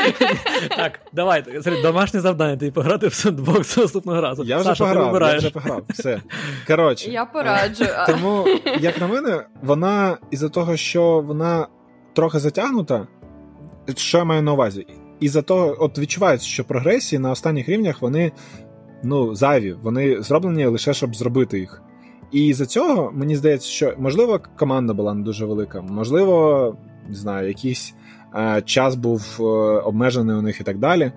Так, 0.77 0.99
давайте. 1.13 1.51
Смотри, 1.51 1.81
домашнє 1.81 2.19
завдання, 2.19 2.57
ти 2.57 2.71
пограти 2.71 3.07
в 3.07 3.13
сендбокс 3.13 3.77
наступного 3.77 4.21
разу. 4.21 4.43
я 4.43 4.57
вже 4.57 4.65
Саша, 4.65 4.93
ти 4.93 4.99
пограв, 4.99 5.31
я 5.31 5.37
вже 5.37 5.49
пограв. 5.49 5.81
Все. 5.89 6.21
Коротше. 6.67 7.09
Я 7.11 7.25
пораджу. 7.25 7.85
Тому, 8.07 8.45
як 8.79 9.01
на 9.01 9.07
мене, 9.07 9.45
вона 9.63 10.17
із-за 10.31 10.49
того, 10.49 10.77
що 10.77 11.21
вона 11.27 11.67
трохи 12.13 12.39
затягнута, 12.39 13.07
що 13.95 14.17
я 14.17 14.23
маю 14.23 14.41
на 14.41 14.53
увазі? 14.53 14.85
Із-за 15.19 15.41
того, 15.41 15.75
от 15.79 15.99
відчувається, 15.99 16.47
що 16.47 16.63
прогресії 16.63 17.19
на 17.19 17.31
останніх 17.31 17.69
рівнях 17.69 18.01
вони 18.01 18.31
ну, 19.03 19.35
зайві, 19.35 19.75
вони 19.83 20.21
зроблені 20.21 20.65
лише 20.65 20.93
щоб 20.93 21.15
зробити 21.15 21.59
їх. 21.59 21.81
І 22.31 22.53
з-за 22.53 22.65
цього 22.65 23.11
мені 23.14 23.35
здається, 23.35 23.67
що 23.67 23.93
можливо 23.97 24.39
команда 24.59 24.93
була 24.93 25.14
не 25.14 25.23
дуже 25.23 25.45
велика, 25.45 25.81
можливо, 25.81 26.77
не 27.09 27.15
знаю, 27.15 27.47
якийсь 27.47 27.95
е, 28.35 28.61
час 28.65 28.95
був 28.95 29.38
е, 29.39 29.43
обмежений 29.80 30.35
у 30.35 30.41
них 30.41 30.61
і 30.61 30.64
так 30.64 30.77
далі. 30.77 31.11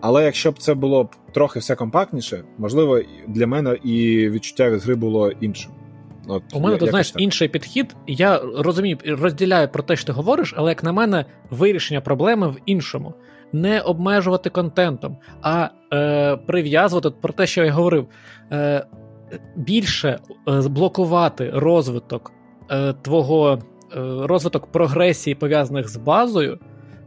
Але 0.00 0.24
якщо 0.24 0.52
б 0.52 0.58
це 0.58 0.74
було 0.74 1.04
б 1.04 1.10
трохи 1.32 1.58
все 1.58 1.74
компактніше, 1.74 2.44
можливо, 2.58 3.00
для 3.28 3.46
мене 3.46 3.76
і 3.84 4.28
відчуття 4.28 4.70
від 4.70 4.82
гри 4.82 4.94
було 4.94 5.30
іншим. 5.30 5.72
От, 6.28 6.42
У 6.54 6.60
мене 6.60 6.72
я- 6.72 6.78
тут, 6.78 6.90
знаєш, 6.90 7.10
так. 7.10 7.22
інший 7.22 7.48
підхід. 7.48 7.96
Я 8.06 8.40
розумію, 8.58 8.98
розділяю 9.06 9.68
про 9.68 9.82
те, 9.82 9.96
що 9.96 10.06
ти 10.06 10.12
говориш, 10.12 10.54
але 10.56 10.70
як 10.70 10.84
на 10.84 10.92
мене, 10.92 11.24
вирішення 11.50 12.00
проблеми 12.00 12.48
в 12.48 12.56
іншому. 12.66 13.14
Не 13.52 13.80
обмежувати 13.80 14.50
контентом, 14.50 15.16
а 15.42 15.68
е, 15.92 16.36
прив'язувати 16.36 17.10
про 17.10 17.32
те, 17.32 17.46
що 17.46 17.64
я 17.64 17.72
говорив, 17.72 18.06
е, 18.52 18.86
більше 19.56 20.18
е, 20.48 20.68
блокувати 20.68 21.50
розвиток 21.54 22.32
е, 22.70 22.92
твого 23.02 23.52
е, 23.52 23.58
розвиток 24.26 24.66
прогресії, 24.66 25.34
пов'язаних 25.34 25.88
з 25.88 25.96
базою, 25.96 26.58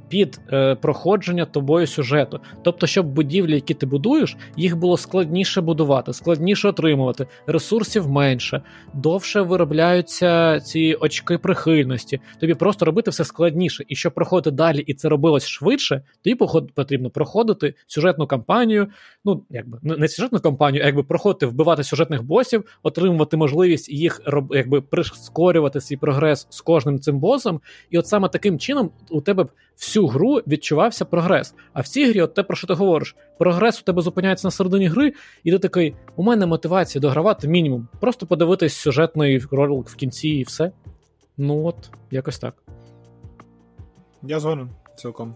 під 0.09 0.39
е, 0.53 0.75
проходження 0.75 1.45
тобою 1.45 1.87
сюжету. 1.87 2.39
Тобто, 2.63 2.87
щоб 2.87 3.05
будівлі, 3.05 3.53
які 3.53 3.73
ти 3.73 3.85
будуєш, 3.85 4.37
їх 4.57 4.77
було 4.77 4.97
складніше 4.97 5.61
будувати, 5.61 6.13
складніше 6.13 6.67
отримувати, 6.67 7.27
ресурсів 7.47 8.09
менше, 8.09 8.61
довше 8.93 9.41
виробляються 9.41 10.59
ці 10.59 10.97
очки 10.99 11.37
прихильності. 11.37 12.19
Тобі 12.39 12.53
просто 12.53 12.85
робити 12.85 13.11
все 13.11 13.23
складніше. 13.23 13.83
І 13.87 13.95
щоб 13.95 14.13
проходити 14.13 14.51
далі, 14.51 14.79
і 14.79 14.93
це 14.93 15.09
робилось 15.09 15.47
швидше, 15.47 16.01
тобі 16.23 16.35
потрібно 16.75 17.09
проходити 17.09 17.73
сюжетну 17.87 18.27
кампанію. 18.27 18.87
Ну, 19.25 19.43
якби 19.49 19.79
не 19.81 20.07
сюжетну 20.07 20.39
кампанію, 20.39 20.83
а 20.83 20.85
якби 20.85 21.03
проходити, 21.03 21.45
вбивати 21.45 21.83
сюжетних 21.83 22.23
босів, 22.23 22.77
отримувати 22.83 23.37
можливість 23.37 23.89
їх 23.89 24.21
роб- 24.25 24.55
якби 24.55 24.81
прискорювати 24.81 25.81
свій 25.81 25.97
прогрес 25.97 26.47
з 26.49 26.61
кожним 26.61 26.99
цим 26.99 27.19
босом. 27.19 27.61
І 27.89 27.97
от 27.97 28.07
саме 28.07 28.29
таким 28.29 28.59
чином 28.59 28.91
у 29.09 29.21
тебе 29.21 29.43
б 29.43 29.49
всю 29.99 30.07
гру 30.07 30.41
відчувався 30.47 31.05
прогрес. 31.05 31.53
А 31.73 31.81
в 31.81 31.87
цій 31.87 32.09
грі, 32.09 32.21
от 32.21 32.33
те, 32.33 32.43
про 32.43 32.55
що 32.55 32.67
ти 32.67 32.73
говориш, 32.73 33.15
прогрес 33.37 33.81
у 33.81 33.83
тебе 33.83 34.01
зупиняється 34.01 34.47
на 34.47 34.51
середині 34.51 34.87
гри, 34.87 35.13
і 35.43 35.51
ти 35.51 35.59
такий: 35.59 35.95
у 36.15 36.23
мене 36.23 36.45
мотивація 36.45 37.01
догравати 37.01 37.47
мінімум. 37.47 37.87
Просто 37.99 38.25
подивитись 38.25 38.75
сюжетний 38.75 39.43
ролик 39.51 39.89
в 39.89 39.95
кінці 39.95 40.29
і 40.29 40.43
все. 40.43 40.71
Ну 41.37 41.65
от, 41.65 41.75
якось 42.11 42.39
так. 42.39 42.53
Я 44.23 44.39
згоден 44.39 44.69
цілком. 44.95 45.35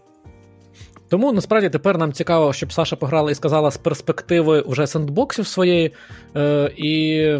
Тому 1.10 1.34
насправді 1.34 1.70
тепер 1.70 1.98
нам 1.98 2.14
цікаво, 2.14 2.54
щоб 2.54 2.74
Саша 2.74 2.96
пограла 2.96 3.32
і 3.32 3.36
сказала 3.36 3.72
з 3.72 3.78
перспективи 3.78 4.64
вже 4.68 4.88
сендбоксів 4.88 5.48
своєї. 5.48 5.92
Е, 6.36 6.72
і. 6.78 7.40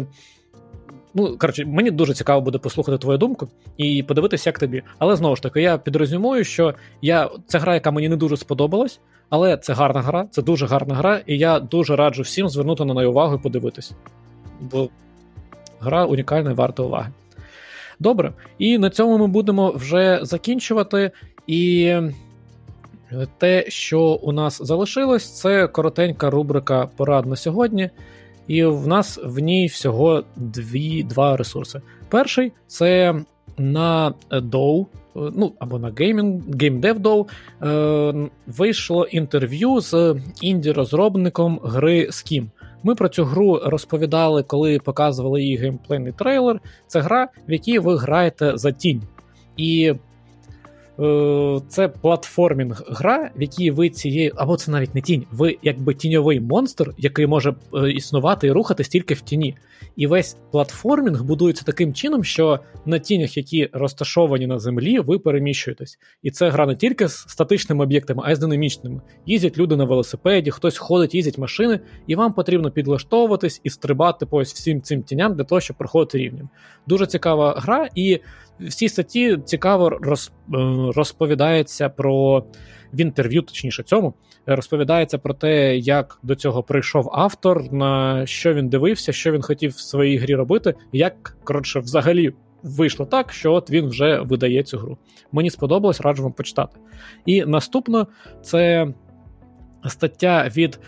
Ну, 1.14 1.38
коротше, 1.38 1.64
мені 1.64 1.90
дуже 1.90 2.14
цікаво 2.14 2.40
буде 2.40 2.58
послухати 2.58 2.98
твою 2.98 3.18
думку 3.18 3.48
і 3.76 4.02
подивитися, 4.02 4.50
як 4.50 4.58
тобі. 4.58 4.82
Але 4.98 5.16
знову 5.16 5.36
ж 5.36 5.42
таки, 5.42 5.62
я 5.62 5.78
підрозумію, 5.78 6.44
що 6.44 6.74
я 7.02 7.30
це 7.46 7.58
гра, 7.58 7.74
яка 7.74 7.90
мені 7.90 8.08
не 8.08 8.16
дуже 8.16 8.36
сподобалась, 8.36 9.00
але 9.30 9.56
це 9.56 9.72
гарна 9.72 10.02
гра, 10.02 10.26
це 10.30 10.42
дуже 10.42 10.66
гарна 10.66 10.94
гра, 10.94 11.20
і 11.26 11.38
я 11.38 11.60
дуже 11.60 11.96
раджу 11.96 12.22
всім 12.22 12.48
звернути 12.48 12.84
на 12.84 12.94
неї 12.94 13.06
увагу 13.06 13.34
і 13.34 13.38
подивитись. 13.38 13.92
Бо 14.60 14.88
гра 15.80 16.04
унікальна 16.04 16.50
і 16.50 16.54
варта 16.54 16.82
уваги. 16.82 17.10
Добре, 17.98 18.32
і 18.58 18.78
на 18.78 18.90
цьому 18.90 19.18
ми 19.18 19.26
будемо 19.26 19.70
вже 19.70 20.18
закінчувати. 20.22 21.10
І 21.46 21.94
те, 23.38 23.64
що 23.68 24.00
у 24.00 24.32
нас 24.32 24.62
залишилось, 24.62 25.40
це 25.40 25.66
коротенька 25.66 26.30
рубрика 26.30 26.88
порад 26.96 27.26
на 27.26 27.36
сьогодні. 27.36 27.90
І 28.46 28.64
в 28.64 28.86
нас 28.86 29.20
в 29.24 29.38
ній 29.38 29.66
всього 29.66 30.24
дві, 30.36 31.02
два 31.02 31.36
ресурси. 31.36 31.80
Перший 32.08 32.52
це 32.66 33.14
на 33.58 34.14
DOW, 34.30 34.86
ну 35.14 35.52
або 35.58 35.78
на 35.78 35.90
Gaming, 35.90 36.42
GameDev 36.42 36.94
DOW, 36.94 37.26
е, 37.62 38.30
вийшло 38.46 39.04
інтерв'ю 39.04 39.80
з 39.80 40.16
інді-розробником 40.42 41.60
гри 41.64 42.06
Skim. 42.06 42.46
Ми 42.82 42.94
про 42.94 43.08
цю 43.08 43.24
гру 43.24 43.60
розповідали, 43.64 44.42
коли 44.42 44.78
показували 44.78 45.42
її 45.42 45.56
геймплейний 45.56 46.12
трейлер. 46.12 46.60
Це 46.86 47.00
гра, 47.00 47.28
в 47.48 47.52
якій 47.52 47.78
ви 47.78 47.96
граєте 47.96 48.52
за 48.54 48.72
тінь. 48.72 49.02
І 49.56 49.94
Е, 49.94 49.96
це 51.68 51.88
платформінг 51.88 52.82
гра, 52.88 53.30
в 53.36 53.42
якій 53.42 53.70
ви 53.70 53.90
цією, 53.90 54.32
або 54.36 54.56
це 54.56 54.70
навіть 54.70 54.94
не 54.94 55.00
тінь, 55.00 55.24
ви 55.32 55.58
якби 55.62 55.94
тіньовий 55.94 56.40
монстр, 56.40 56.94
який 56.98 57.26
може 57.26 57.54
е, 57.74 57.90
існувати 57.90 58.46
і 58.46 58.50
рухатись 58.52 58.88
тільки 58.88 59.14
в 59.14 59.20
тіні. 59.20 59.56
І 59.96 60.06
весь 60.06 60.36
платформінг 60.50 61.22
будується 61.22 61.64
таким 61.64 61.94
чином, 61.94 62.24
що 62.24 62.60
на 62.86 62.98
тінях, 62.98 63.36
які 63.36 63.68
розташовані 63.72 64.46
на 64.46 64.58
землі, 64.58 64.98
ви 64.98 65.18
переміщуєтесь. 65.18 65.98
І 66.22 66.30
це 66.30 66.50
гра 66.50 66.66
не 66.66 66.76
тільки 66.76 67.08
з 67.08 67.24
статичними 67.28 67.84
об'єктами, 67.84 68.22
а 68.26 68.32
й 68.32 68.34
з 68.34 68.38
динамічними. 68.38 69.00
Їздять 69.26 69.58
люди 69.58 69.76
на 69.76 69.84
велосипеді, 69.84 70.50
хтось 70.50 70.78
ходить, 70.78 71.14
їздять 71.14 71.38
машини, 71.38 71.80
і 72.06 72.14
вам 72.14 72.32
потрібно 72.32 72.70
підлаштовуватись 72.70 73.60
і 73.64 73.70
стрибати 73.70 74.26
по 74.26 74.36
ось 74.36 74.54
всім 74.54 74.82
цим 74.82 75.02
тіням 75.02 75.34
для 75.34 75.44
того, 75.44 75.60
щоб 75.60 75.76
проходити 75.76 76.18
рівнем. 76.18 76.48
Дуже 76.86 77.06
цікава 77.06 77.54
гра, 77.58 77.88
і 77.94 78.20
в 78.60 78.74
цій 78.74 78.88
статті 78.88 79.38
цікаво 79.44 79.90
роз, 79.90 80.32
е, 80.54 80.56
розповідається 80.96 81.88
про 81.88 82.44
в 82.92 83.00
інтерв'ю, 83.00 83.42
точніше 83.42 83.82
цьому, 83.82 84.14
розповідається 84.46 85.18
про 85.18 85.34
те, 85.34 85.76
як 85.76 86.18
до 86.22 86.34
цього 86.34 86.62
прийшов 86.62 87.10
автор, 87.12 87.72
на 87.72 88.26
що 88.26 88.54
він 88.54 88.68
дивився, 88.68 89.12
що 89.12 89.32
він 89.32 89.42
хотів 89.42 89.70
в 89.70 89.80
своїй 89.80 90.18
грі 90.18 90.34
робити, 90.34 90.74
як 90.92 91.36
коротше, 91.44 91.80
взагалі 91.80 92.32
вийшло 92.62 93.06
так, 93.06 93.32
що 93.32 93.52
от 93.52 93.70
він 93.70 93.86
вже 93.86 94.20
видає 94.20 94.62
цю 94.62 94.78
гру. 94.78 94.98
Мені 95.32 95.50
сподобалось, 95.50 96.00
раджу 96.00 96.22
вам 96.22 96.32
почитати. 96.32 96.78
І 97.26 97.44
наступно 97.44 98.06
це 98.42 98.88
стаття 99.88 100.48
від 100.56 100.80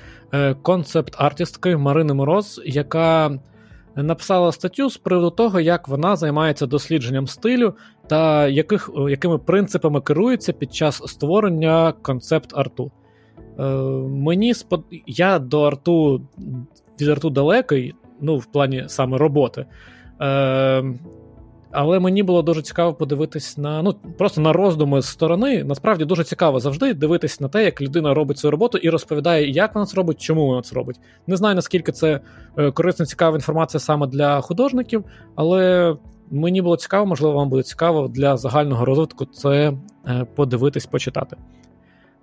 концепт-артистки 0.62 1.76
Марини 1.76 2.14
Мороз, 2.14 2.60
яка 2.64 3.38
написала 4.02 4.52
статтю 4.52 4.90
з 4.90 4.96
приводу 4.96 5.30
того, 5.30 5.60
як 5.60 5.88
вона 5.88 6.16
займається 6.16 6.66
дослідженням 6.66 7.26
стилю 7.26 7.74
та 8.06 8.48
яких, 8.48 8.90
якими 9.08 9.38
принципами 9.38 10.00
керується 10.00 10.52
під 10.52 10.74
час 10.74 11.02
створення 11.06 11.92
концепт-арту. 12.02 12.90
Е, 13.58 13.62
Мені 14.08 14.54
спод... 14.54 14.84
Я 15.06 15.38
до 15.38 15.62
арту 15.62 16.22
від 17.00 17.08
арту 17.08 17.30
далекий, 17.30 17.94
ну, 18.20 18.36
в 18.36 18.46
плані 18.46 18.84
саме 18.86 19.18
роботи. 19.18 19.66
Е, 20.20 20.84
але 21.78 21.98
мені 21.98 22.22
було 22.22 22.42
дуже 22.42 22.62
цікаво 22.62 22.94
подивитись 22.94 23.58
на 23.58 23.82
ну 23.82 23.94
просто 24.18 24.40
на 24.40 24.52
роздуми 24.52 25.02
з 25.02 25.06
сторони. 25.06 25.64
Насправді 25.64 26.04
дуже 26.04 26.24
цікаво 26.24 26.60
завжди 26.60 26.94
дивитись 26.94 27.40
на 27.40 27.48
те, 27.48 27.64
як 27.64 27.80
людина 27.80 28.14
робить 28.14 28.38
свою 28.38 28.50
роботу 28.50 28.78
і 28.78 28.90
розповідає, 28.90 29.50
як 29.50 29.74
вона 29.74 29.86
це 29.86 29.96
робить, 29.96 30.20
чому 30.20 30.46
вона 30.46 30.62
це 30.62 30.74
робить. 30.74 31.00
Не 31.26 31.36
знаю 31.36 31.54
наскільки 31.54 31.92
це 31.92 32.20
е, 32.56 32.70
корисна 32.70 33.06
цікава 33.06 33.36
інформація 33.36 33.80
саме 33.80 34.06
для 34.06 34.40
художників, 34.40 35.04
але 35.34 35.94
мені 36.30 36.62
було 36.62 36.76
цікаво, 36.76 37.06
можливо, 37.06 37.34
вам 37.34 37.48
буде 37.48 37.62
цікаво 37.62 38.08
для 38.08 38.36
загального 38.36 38.84
розвитку 38.84 39.24
це 39.24 39.72
е, 40.06 40.26
подивитись, 40.34 40.86
почитати. 40.86 41.36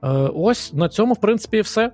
Е, 0.04 0.08
ось 0.36 0.74
на 0.74 0.90
цьому, 0.90 1.14
в 1.14 1.22
принципі, 1.22 1.58
і 1.58 1.62
все 1.62 1.92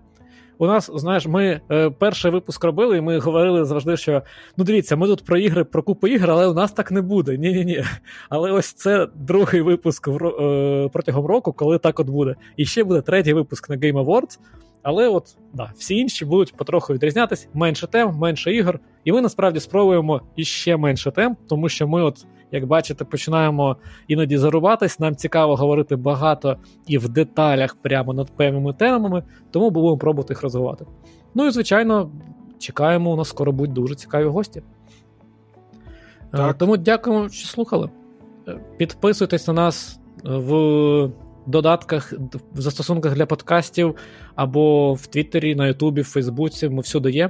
у 0.60 0.68
нас, 0.68 0.92
знаєш, 0.94 1.28
ми 1.28 1.62
е, 1.72 1.90
перший 1.90 2.32
випуск 2.32 2.64
робили, 2.64 2.98
і 2.98 3.02
ми 3.02 3.20
говорили 3.20 3.66
завжди, 3.66 3.98
що 3.98 4.22
ну 4.58 4.64
дивіться, 4.64 4.96
ми 4.96 5.08
тут 5.08 5.26
про 5.26 5.38
ігри, 5.38 5.64
про 5.64 5.84
купу 5.84 6.08
ігр, 6.08 6.32
але 6.32 6.48
у 6.48 6.54
нас 6.54 6.72
так 6.72 6.92
не 6.92 7.02
буде. 7.02 7.38
Ні-ні. 7.38 7.66
ні 7.66 7.84
Але 8.30 8.52
ось 8.52 8.74
це 8.74 9.08
другий 9.16 9.62
випуск 9.62 10.08
в, 10.08 10.26
е, 10.28 10.90
протягом 10.94 11.26
року, 11.26 11.54
коли 11.54 11.78
так 11.78 12.00
от 12.00 12.10
буде. 12.10 12.36
І 12.58 12.66
ще 12.66 12.84
буде 12.84 13.02
третій 13.02 13.34
випуск 13.34 13.70
на 13.70 13.78
Game 13.78 14.06
Awards. 14.06 14.40
Але 14.84 15.08
от 15.08 15.38
да, 15.54 15.72
всі 15.78 15.96
інші 15.96 16.26
будуть 16.26 16.58
потроху 16.58 16.94
відрізнятися, 16.94 17.48
менше 17.54 17.88
тем, 17.88 18.16
менше 18.16 18.54
ігор. 18.54 18.80
І 19.04 19.12
ми 19.12 19.22
насправді 19.22 19.60
спробуємо 19.60 20.22
іще 20.36 20.78
менше 20.78 21.12
тем, 21.12 21.38
тому 21.50 21.70
що 21.70 21.88
ми, 21.88 22.04
от, 22.04 22.26
як 22.52 22.66
бачите, 22.66 23.06
починаємо 23.06 23.78
іноді 24.08 24.38
зарубатись. 24.38 25.00
Нам 25.00 25.16
цікаво 25.16 25.56
говорити 25.56 25.96
багато 25.96 26.58
і 26.88 26.98
в 26.98 27.10
деталях 27.10 27.76
прямо 27.76 28.14
над 28.14 28.32
певними 28.32 28.74
темами, 28.74 29.24
тому 29.52 29.70
будемо 29.70 29.98
пробувати 29.98 30.34
їх 30.34 30.44
розвивати. 30.44 30.86
Ну 31.36 31.48
і 31.48 31.52
звичайно, 31.52 32.12
чекаємо, 32.60 33.12
у 33.12 33.16
нас 33.16 33.30
скоро 33.30 33.52
будуть 33.52 33.74
дуже 33.74 33.96
цікаві 33.96 34.26
гості. 34.26 34.62
Е, 36.34 36.38
так. 36.38 36.58
Тому 36.58 36.78
дякуємо, 36.78 37.30
що 37.30 37.48
слухали. 37.48 37.90
Е, 38.48 38.60
підписуйтесь 38.78 39.48
на 39.48 39.54
нас 39.54 40.00
в 40.24 41.12
додатках, 41.46 42.14
в 42.54 42.62
застосунках 42.62 43.16
для 43.16 43.26
подкастів 43.26 43.96
або 44.36 44.94
в 44.94 45.08
Твіттері, 45.08 45.56
на 45.56 45.68
Ютубі, 45.68 46.02
в 46.02 46.06
Фейсбуці. 46.06 46.70
Ми 46.70 46.82
всюди 46.82 47.12
є. 47.12 47.30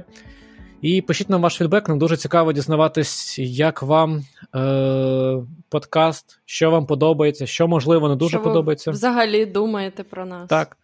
І 0.82 1.02
пишіть 1.02 1.30
нам 1.30 1.42
ваш 1.42 1.54
фідбек. 1.54 1.88
Нам 1.88 1.98
дуже 1.98 2.16
цікаво 2.16 2.52
дізнаватись, 2.52 3.38
як 3.38 3.82
вам 3.82 4.22
е- 4.56 5.42
подкаст, 5.68 6.40
що 6.44 6.70
вам 6.70 6.86
подобається, 6.86 7.46
що 7.46 7.68
можливо 7.68 8.08
не 8.08 8.16
дуже 8.16 8.36
що 8.36 8.42
подобається. 8.42 8.90
Ви 8.90 8.94
взагалі 8.94 9.46
думаєте 9.46 10.02
про 10.02 10.26
нас. 10.26 10.48
Так. 10.48 10.76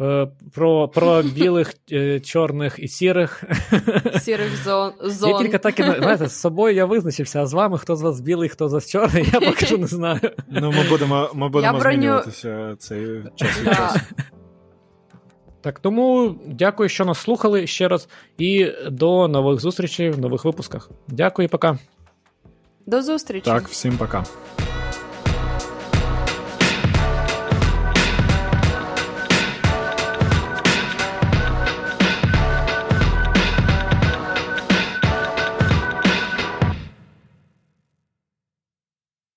Е, 0.00 0.28
про 0.54 0.88
про 0.88 1.22
білих, 1.22 1.74
е, 1.92 2.20
чорних 2.20 2.78
і 2.78 2.88
сірих. 2.88 3.44
Сірих 4.20 4.64
зон. 4.64 4.92
зон. 5.02 5.30
Я 5.30 5.38
тільки 5.38 5.58
так 5.58 5.80
і 5.80 5.82
знаєте, 5.82 6.26
з 6.26 6.40
собою 6.40 6.74
я 6.74 6.84
визначився, 6.84 7.42
а 7.42 7.46
з 7.46 7.52
вами 7.52 7.78
хто 7.78 7.96
з 7.96 8.02
вас 8.02 8.20
білий, 8.20 8.48
хто 8.48 8.68
з 8.68 8.72
вас 8.72 8.90
чорний, 8.90 9.26
я 9.32 9.40
поки 9.40 9.66
що 9.66 9.78
не 9.78 9.86
знаю. 9.86 10.20
Ну, 10.50 10.72
ми 10.72 10.88
будемо 10.88 11.30
ми 11.34 11.48
будемо 11.48 11.78
броню... 11.78 11.96
змінюватися 11.96 12.76
цей 12.78 13.22
час 13.36 13.60
від 13.60 13.74
часу. 13.74 14.00
Так, 15.64 15.80
тому 15.80 16.34
дякую, 16.46 16.88
що 16.88 17.04
нас 17.04 17.18
слухали 17.18 17.66
ще 17.66 17.88
раз. 17.88 18.08
І 18.38 18.72
до 18.90 19.28
нових 19.28 19.60
зустрічей 19.60 20.10
в 20.10 20.18
нових 20.18 20.44
випусках. 20.44 20.90
Дякую, 21.08 21.46
і 21.46 21.48
пока. 21.48 21.78
До 22.86 23.02
зустрічі. 23.02 23.44
Так, 23.44 23.68
всім 23.68 23.96
пока. 23.96 24.24